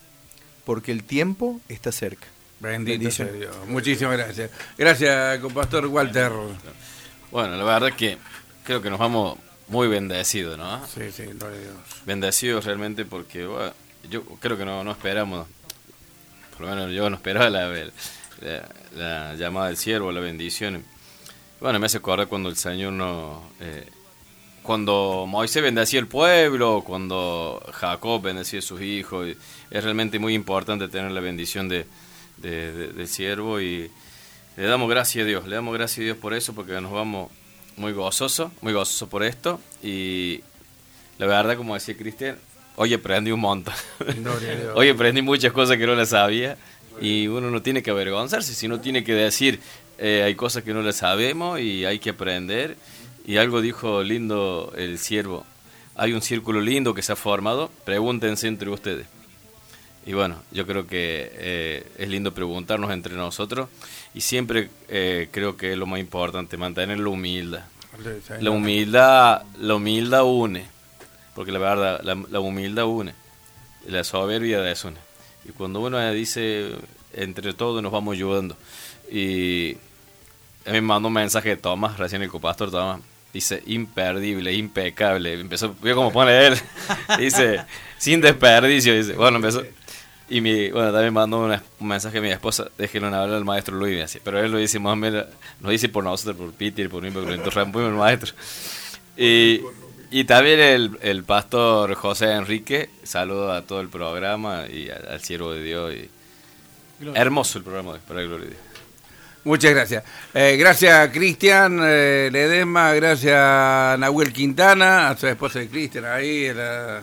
porque 0.65 0.91
el 0.93 1.05
tiempo 1.05 1.61
está 1.69 1.93
cerca. 1.93 2.27
Bendito 2.61 3.11
sea. 3.11 3.27
Dios. 3.27 3.55
Muchísimas 3.67 4.17
gracias. 4.17 4.51
Gracias, 4.79 5.39
compastor 5.41 5.87
Walter. 5.87 6.33
Bueno, 7.31 7.57
la 7.57 7.65
verdad 7.65 7.93
que 7.97 8.17
creo 8.65 8.81
que 8.81 8.89
nos 8.91 8.99
vamos 8.99 9.39
muy 9.69 9.87
bendecidos, 9.89 10.57
¿no? 10.59 10.87
Sí, 10.87 11.13
sí, 11.15 11.25
gloria 11.25 11.59
a 11.59 11.61
Dios. 11.61 11.75
Bendecidos 12.07 12.65
realmente 12.65 13.05
porque 13.05 13.45
bueno, 13.47 13.73
yo 14.11 14.25
creo 14.41 14.57
que 14.57 14.65
no, 14.65 14.83
no 14.83 14.93
esperamos, 14.93 15.47
por 16.53 16.63
lo 16.63 16.75
menos 16.75 16.91
yo 16.93 17.09
no 17.11 17.17
esperaba 17.17 17.51
la, 17.51 17.69
la- 17.69 18.69
la 18.97 19.35
llamada 19.35 19.67
del 19.69 19.77
siervo, 19.77 20.11
la 20.11 20.21
bendición. 20.21 20.83
Bueno, 21.61 21.79
me 21.79 21.87
hace 21.87 21.99
acordar 21.99 22.27
cuando 22.29 22.49
el 22.49 22.57
Señor 22.57 22.93
no... 22.93 23.43
eh, 23.61 23.87
cuando 24.63 25.25
Moisés 25.27 25.63
bendecía 25.63 25.99
el 26.01 26.07
pueblo, 26.07 26.83
cuando 26.87 27.63
Jacob 27.73 28.21
bendecía 28.23 28.59
a 28.59 28.63
sus 28.63 28.81
hijos, 28.83 29.27
es 29.71 29.85
realmente 29.85 30.19
muy 30.19 30.35
importante 30.35 30.87
tener 30.89 31.11
la 31.13 31.21
bendición 31.21 31.69
de, 31.69 31.87
de- 32.37 32.73
de- 32.73 32.89
del 32.93 33.09
siervo 33.09 33.61
y 33.61 33.91
le 34.57 34.63
damos 34.65 34.89
gracias 34.91 35.25
a 35.25 35.27
Dios, 35.27 35.47
le 35.47 35.55
damos 35.57 35.73
gracias 35.75 35.99
a 35.99 36.03
Dios 36.03 36.17
por 36.19 36.35
eso, 36.35 36.55
porque 36.55 36.79
nos 36.81 36.93
vamos 36.93 37.31
muy 37.77 37.93
gozosos, 37.93 38.53
muy 38.61 38.73
gozosos 38.75 39.09
por 39.09 39.23
esto 39.25 39.61
y 39.83 40.41
la 41.19 41.27
verdad, 41.27 41.57
como 41.57 41.75
decía 41.75 41.97
Cristian, 41.97 42.37
hoy 42.77 42.93
aprendí 42.95 43.33
un 43.33 43.41
montón. 43.41 43.75
Hoy 44.75 44.89
aprendí 44.91 45.23
muchas 45.23 45.53
cosas 45.53 45.79
que 45.79 45.87
no 45.87 45.95
las 45.95 46.11
sabía 46.11 46.59
y 47.01 47.29
uno 47.29 47.51
no 47.51 47.63
tiene 47.63 47.83
que 47.83 47.91
avergonzarse, 47.91 48.55
sino 48.55 48.81
tiene 48.81 49.05
que 49.05 49.15
decir, 49.15 49.61
eh, 50.01 50.23
hay 50.25 50.35
cosas 50.35 50.65
que 50.65 50.73
no 50.73 50.81
las 50.81 50.97
sabemos 50.97 51.61
y 51.61 51.85
hay 51.85 51.99
que 51.99 52.11
aprender. 52.11 52.77
Y 53.27 53.37
algo 53.37 53.61
dijo 53.61 54.03
lindo 54.03 54.73
el 54.77 54.99
siervo, 54.99 55.45
hay 55.95 56.15
un 56.15 56.23
círculo 56.23 56.61
lindo 56.61 56.95
que 56.95 57.03
se 57.03 57.13
ha 57.13 57.17
formado, 57.17 57.71
pregúntense 57.85 58.49
entre 58.49 58.71
ustedes. 58.71 59.07
Y 60.07 60.15
bueno, 60.15 60.43
yo 60.51 60.67
creo 60.67 60.87
que 60.87 61.31
eh, 61.35 61.87
es 61.99 62.09
lindo 62.09 62.33
preguntarnos 62.33 62.91
entre 62.91 63.15
nosotros 63.15 63.69
y 64.15 64.23
siempre 64.23 64.71
eh, 64.89 65.29
creo 65.31 65.59
que 65.59 65.73
es 65.73 65.79
lo 65.79 65.87
más 65.87 66.01
importante, 66.01 66.57
mantener 66.57 66.99
la 66.99 67.11
humildad. 67.11 67.65
La 68.41 68.51
humildad, 68.51 69.43
la 69.59 70.25
une, 70.25 70.65
porque 71.35 71.53
la 71.53 71.59
verdad, 71.59 72.01
la, 72.03 72.15
la 72.15 72.41
humildad 72.41 72.87
une, 72.87 73.13
la 73.87 74.03
soberbia 74.03 74.63
desune. 74.63 74.97
Y 75.45 75.53
cuando 75.53 75.81
uno 75.81 76.11
dice, 76.13 76.71
entre 77.13 77.53
todos 77.53 77.83
nos 77.83 77.93
vamos 77.93 78.15
ayudando. 78.15 78.57
Y 79.11 79.77
me 80.73 80.81
mandó 80.81 81.09
un 81.09 81.15
mensaje 81.15 81.51
de 81.51 81.57
Tomás, 81.57 81.99
recién 81.99 82.23
el 82.23 82.29
copastor 82.29 82.71
Tomás, 82.71 83.01
dice, 83.33 83.63
imperdible, 83.67 84.53
impecable. 84.53 85.35
Empezó, 85.35 85.75
vio 85.83 85.95
cómo 85.95 86.13
pone 86.13 86.47
él, 86.47 86.55
dice, 87.19 87.61
sin 87.99 88.21
desperdicio, 88.21 88.95
dice, 88.95 89.13
bueno, 89.15 89.37
empezó. 89.37 89.63
Y 90.29 90.41
mi, 90.41 90.71
bueno, 90.71 90.93
también 90.93 91.13
mandó 91.13 91.41
una- 91.41 91.63
un 91.81 91.89
mensaje 91.89 92.19
a 92.19 92.21
mi 92.21 92.31
esposa, 92.31 92.69
déjenlo 92.79 93.09
hablar 93.09 93.31
al 93.37 93.45
maestro 93.45 93.75
Luis, 93.77 94.01
así, 94.03 94.21
pero 94.23 94.39
él 94.39 94.53
lo 94.53 94.59
dice 94.59 94.79
más 94.79 94.93
o 94.93 94.97
menos, 94.97 95.25
lo 95.61 95.71
dice 95.71 95.89
por 95.89 96.05
nosotros, 96.05 96.37
por 96.37 96.53
Peter, 96.53 96.89
por 96.89 97.03
mí, 97.03 97.11
porque 97.11 97.31
lo 97.31 97.35
interrumpimos 97.35 97.89
el 97.89 97.95
maestro. 97.95 98.33
Y, 99.17 99.61
y 100.13 100.25
también 100.25 100.61
el, 100.61 100.99
el 101.03 101.25
pastor 101.25 101.95
José 101.95 102.31
Enrique, 102.33 102.91
saludo 103.03 103.53
a 103.53 103.63
todo 103.63 103.81
el 103.81 103.89
programa 103.89 104.67
y 104.73 104.89
al, 104.89 105.09
al 105.09 105.21
siervo 105.21 105.53
de 105.53 105.63
Dios. 105.65 105.95
Y, 105.95 106.09
hermoso 107.15 107.59
el 107.59 107.65
programa 107.65 107.93
de 107.93 107.97
hoy, 107.99 108.03
para 108.07 108.23
gloria 108.23 108.45
de 108.45 108.51
Dios. 108.51 108.63
Muchas 109.45 109.71
gracias. 109.73 110.05
Eh, 110.35 110.57
gracias 110.59 111.09
Cristian 111.11 111.81
eh, 111.83 112.29
Ledesma, 112.31 112.93
gracias 112.95 113.99
Nahuel 113.99 114.33
Quintana, 114.33 115.09
a 115.09 115.17
su 115.17 115.27
esposa 115.27 115.61
de 115.61 115.69
Cristian 115.69 116.05
ahí, 116.05 116.53
la- 116.53 117.01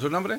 ¿su 0.00 0.08
nombre? 0.08 0.38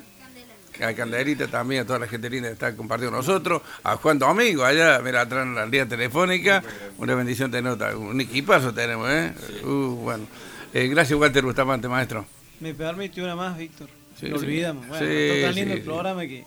A 0.82 0.94
Candelita 0.94 1.46
también, 1.46 1.82
a 1.82 1.84
toda 1.86 1.98
la 1.98 2.06
gente 2.06 2.30
linda 2.30 2.48
que 2.48 2.54
está 2.54 2.74
compartiendo 2.74 3.14
con 3.14 3.26
nosotros, 3.26 3.60
a 3.84 3.96
Juan 3.96 4.18
Domingo 4.18 4.64
allá, 4.64 4.98
mira, 5.04 5.20
atrás 5.20 5.44
en 5.44 5.54
la 5.54 5.66
línea 5.66 5.86
telefónica, 5.86 6.62
una 6.96 7.14
bendición 7.14 7.50
tener 7.50 7.70
otra, 7.72 7.94
un 7.94 8.18
equipazo 8.18 8.72
tenemos, 8.72 9.10
¿eh? 9.10 9.34
Uh, 9.62 9.96
bueno. 9.96 10.26
Eh, 10.72 10.88
gracias 10.88 11.18
Walter 11.18 11.44
Bustamante, 11.44 11.86
maestro. 11.86 12.24
Me 12.60 12.72
permite 12.72 13.20
una 13.22 13.36
más, 13.36 13.58
Víctor. 13.58 13.88
Sí, 14.18 14.28
Lo 14.28 14.38
sí. 14.38 14.46
olvidamos. 14.46 14.86
Bueno, 14.88 15.04
Sí, 15.06 15.12
está 15.12 15.46
tan 15.48 15.54
lindo 15.54 15.70
sí, 15.74 15.76
el 15.76 15.82
sí. 15.82 15.86
programa 15.90 16.22
que 16.22 16.44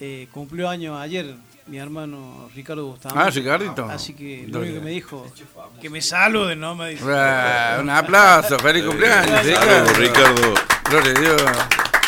eh, 0.00 0.28
cumplió 0.32 0.68
años 0.70 0.98
ayer 0.98 1.34
mi 1.70 1.78
hermano 1.78 2.50
Ricardo 2.52 2.84
Bustamante. 2.86 3.28
Ah, 3.28 3.30
Ricardito. 3.30 3.84
Así 3.84 4.12
que 4.12 4.44
lo 4.48 4.58
único 4.58 4.74
que 4.74 4.80
me 4.80 4.90
dijo, 4.90 5.26
que 5.80 5.88
me 5.88 6.02
saluden, 6.02 6.58
¿no? 6.58 6.74
Me 6.74 6.90
dice. 6.90 7.04
Un 7.04 7.90
aplauso, 7.90 8.58
feliz 8.58 8.84
cumpleaños, 8.84 9.44
Ricardo. 9.44 9.92
Ricardo. 9.94 10.54
Gloria 10.90 11.10
a 11.12 11.20
Dios. 11.20 11.42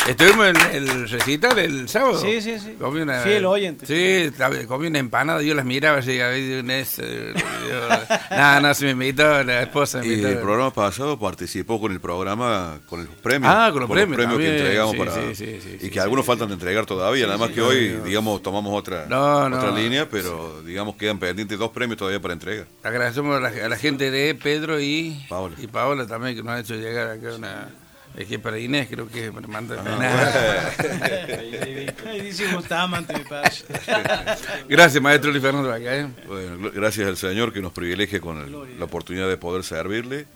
Estuvimos 0.08 0.48
en 0.48 0.56
el 0.74 1.08
recital 1.08 1.56
el 1.60 1.88
sábado. 1.88 2.18
Sí, 2.20 2.40
sí, 2.40 2.58
sí. 2.58 2.74
Comí 2.78 3.02
una, 3.02 3.20
Fiel 3.20 3.44
oyente. 3.46 3.86
Sí, 3.86 4.32
comí 4.66 4.88
una 4.88 4.98
empanada, 4.98 5.40
yo 5.42 5.54
las 5.54 5.64
miraba 5.64 5.98
así, 5.98 6.18
eh, 6.18 7.32
yo- 7.34 7.88
Nada, 8.30 8.60
no, 8.60 8.74
se 8.74 8.86
me 8.86 8.90
invitó, 8.92 9.44
la 9.44 9.62
esposa 9.62 9.98
me 10.00 10.06
Y 10.06 10.10
invitó. 10.14 10.28
el 10.30 10.38
programa 10.38 10.72
pasado 10.72 11.18
participó 11.20 11.80
con 11.80 11.92
el 11.92 12.00
programa, 12.00 12.80
con 12.88 13.00
el 13.00 13.06
premio. 13.06 13.48
Ah, 13.48 13.70
con 13.70 13.80
los 13.82 13.90
premios 13.90 14.16
que 14.18 14.24
también, 14.26 14.54
entregamos 14.56 14.92
sí, 14.92 14.98
para. 14.98 15.12
sí, 15.12 15.34
sí, 15.36 15.60
sí, 15.62 15.86
y 15.86 15.90
que 15.90 16.00
algunos 16.00 16.26
faltan 16.26 16.48
de 16.48 16.54
entregar 16.54 16.84
todavía, 16.84 17.26
nada 17.26 17.38
más 17.38 17.50
que 17.50 17.62
hoy, 17.62 17.90
digamos, 18.04 18.42
tomamos 18.42 18.72
otra, 18.76 19.06
No, 19.08 19.48
no. 19.48 19.56
otra 19.56 19.70
línea, 19.70 20.08
pero 20.10 20.62
digamos 20.62 20.96
quedan 20.96 21.20
pendientes 21.20 21.56
dos 21.58 21.70
premios 21.70 21.96
todavía 21.98 22.20
para 22.20 22.34
entrega. 22.34 22.64
Agradecemos 22.82 23.36
a 23.36 23.40
la, 23.40 23.48
a 23.66 23.68
la 23.68 23.76
gente 23.76 24.10
de 24.10 24.34
Pedro 24.34 24.80
y 24.80 25.24
Paola. 25.28 25.54
y 25.58 25.68
Paola 25.68 26.06
también 26.08 26.34
que 26.34 26.42
nos 26.42 26.54
ha 26.54 26.58
hecho 26.60 26.74
llegar 26.74 27.08
acá 27.08 27.36
una. 27.36 27.68
Es 28.16 28.26
que 28.28 28.38
para 28.38 28.58
Inés 28.58 28.88
creo 28.90 29.08
que 29.08 29.30
me 29.32 29.40
manda. 29.42 29.82
Parece. 33.28 33.64
Gracias, 34.68 35.02
maestro 35.02 35.30
Luis 35.30 35.42
Fernando 35.42 35.68
Vaca, 35.70 35.96
¿eh? 35.96 36.06
Bueno, 36.26 36.70
gracias 36.74 37.08
al 37.08 37.16
Señor 37.16 37.52
que 37.52 37.60
nos 37.60 37.72
privilegia 37.72 38.20
con 38.20 38.38
el- 38.38 38.78
la 38.78 38.84
oportunidad 38.84 39.28
de 39.28 39.36
poder 39.38 39.64
servirle 39.64 40.26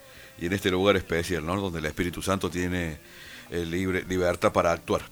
y 0.40 0.46
en 0.46 0.52
este 0.55 0.70
lugar 0.70 0.96
especial, 0.96 1.44
¿no? 1.44 1.60
Donde 1.60 1.78
el 1.80 1.86
Espíritu 1.86 2.22
Santo 2.22 2.50
tiene 2.50 2.98
eh, 3.50 3.64
libre, 3.64 4.05
libertad 4.08 4.52
para 4.52 4.72
actuar. 4.72 5.02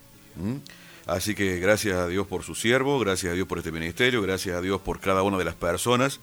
¿m? 0.43 0.61
Así 1.07 1.35
que 1.35 1.59
gracias 1.61 1.97
a 1.97 2.07
Dios 2.09 2.27
por 2.27 2.43
su 2.45 2.55
siervo, 2.55 2.99
gracias 2.99 3.33
a 3.33 3.35
Dios 3.35 3.47
por 3.47 3.59
este 3.59 3.73
ministerio, 3.73 4.23
gracias 4.23 4.57
a 4.57 4.61
Dios 4.63 4.81
por 4.81 5.01
cada 5.01 5.23
una 5.23 5.37
de 5.37 5.45
las 5.45 5.55
personas 5.55 6.19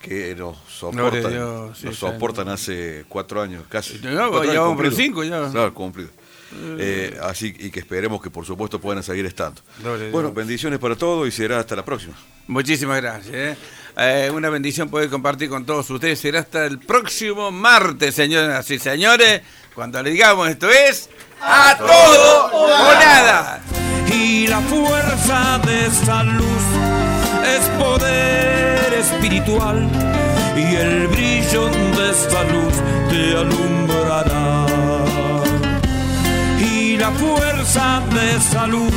que 0.00 0.34
nos 0.34 0.56
soportan, 0.68 1.30
Dios, 1.30 1.78
sí, 1.78 1.86
nos 1.86 1.96
soportan 1.96 2.48
hace 2.48 3.04
cuatro 3.08 3.42
años, 3.42 3.64
casi. 3.68 4.00
Ya, 4.00 4.28
Cuatro 4.28 4.44
ya 4.44 4.50
años 4.52 4.76
vamos 4.76 4.94
cinco, 4.96 5.22
ya. 5.22 5.48
Claro, 5.50 5.74
cumplido. 5.74 6.10
Eh, 6.78 7.16
así 7.22 7.54
y 7.58 7.70
que 7.70 7.78
esperemos 7.78 8.20
que 8.20 8.28
por 8.28 8.44
supuesto 8.44 8.80
puedan 8.80 9.02
seguir 9.04 9.24
estando. 9.26 9.60
Bueno, 9.82 9.98
Dios. 9.98 10.34
bendiciones 10.34 10.80
para 10.80 10.96
todos 10.96 11.28
y 11.28 11.30
será 11.30 11.60
hasta 11.60 11.76
la 11.76 11.84
próxima. 11.84 12.14
Muchísimas 12.48 13.00
gracias. 13.00 13.32
¿eh? 13.32 13.56
Eh, 13.96 14.30
una 14.34 14.48
bendición 14.50 14.88
poder 14.88 15.08
compartir 15.10 15.48
con 15.48 15.64
todos 15.64 15.88
ustedes. 15.90 16.18
Será 16.18 16.40
hasta 16.40 16.66
el 16.66 16.78
próximo 16.80 17.52
martes, 17.52 18.14
señoras 18.16 18.68
y 18.70 18.78
señores, 18.80 19.42
cuando 19.74 20.02
le 20.02 20.10
digamos 20.10 20.48
esto 20.48 20.68
es 20.68 21.08
a 21.40 21.76
todo 21.78 22.46
o 22.52 22.68
nada. 22.94 23.62
y 24.12 24.48
la 24.48 24.60
fuerza 24.62 25.60
de 25.64 26.32
luz 26.32 26.89
es 27.44 27.68
poder 27.78 28.92
espiritual 28.94 29.88
y 30.56 30.74
el 30.76 31.08
brillo 31.08 31.68
de 31.68 32.10
esta 32.10 32.42
luz 32.44 32.74
te 33.08 33.36
alumbrará 33.36 34.66
y 36.58 36.96
la 36.96 37.10
fuerza 37.10 38.02
de 38.14 38.36
esa 38.36 38.66
luz 38.66 38.92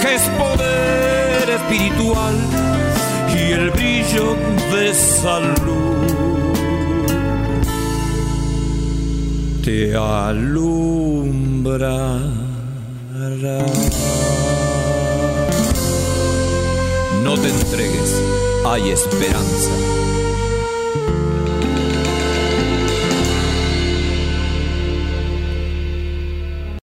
que 0.00 0.14
es 0.14 0.22
poder 0.38 1.50
espiritual 1.50 2.34
y 3.34 3.52
el 3.52 3.70
brillo 3.70 4.36
de 4.72 4.90
esa 4.90 5.40
luz 5.40 5.98
te 9.64 9.94
alumbrará. 9.94 10.78
No 17.28 17.34
te 17.34 17.50
entregues, 17.50 18.22
hay 18.64 18.90
esperanza. 18.90 19.70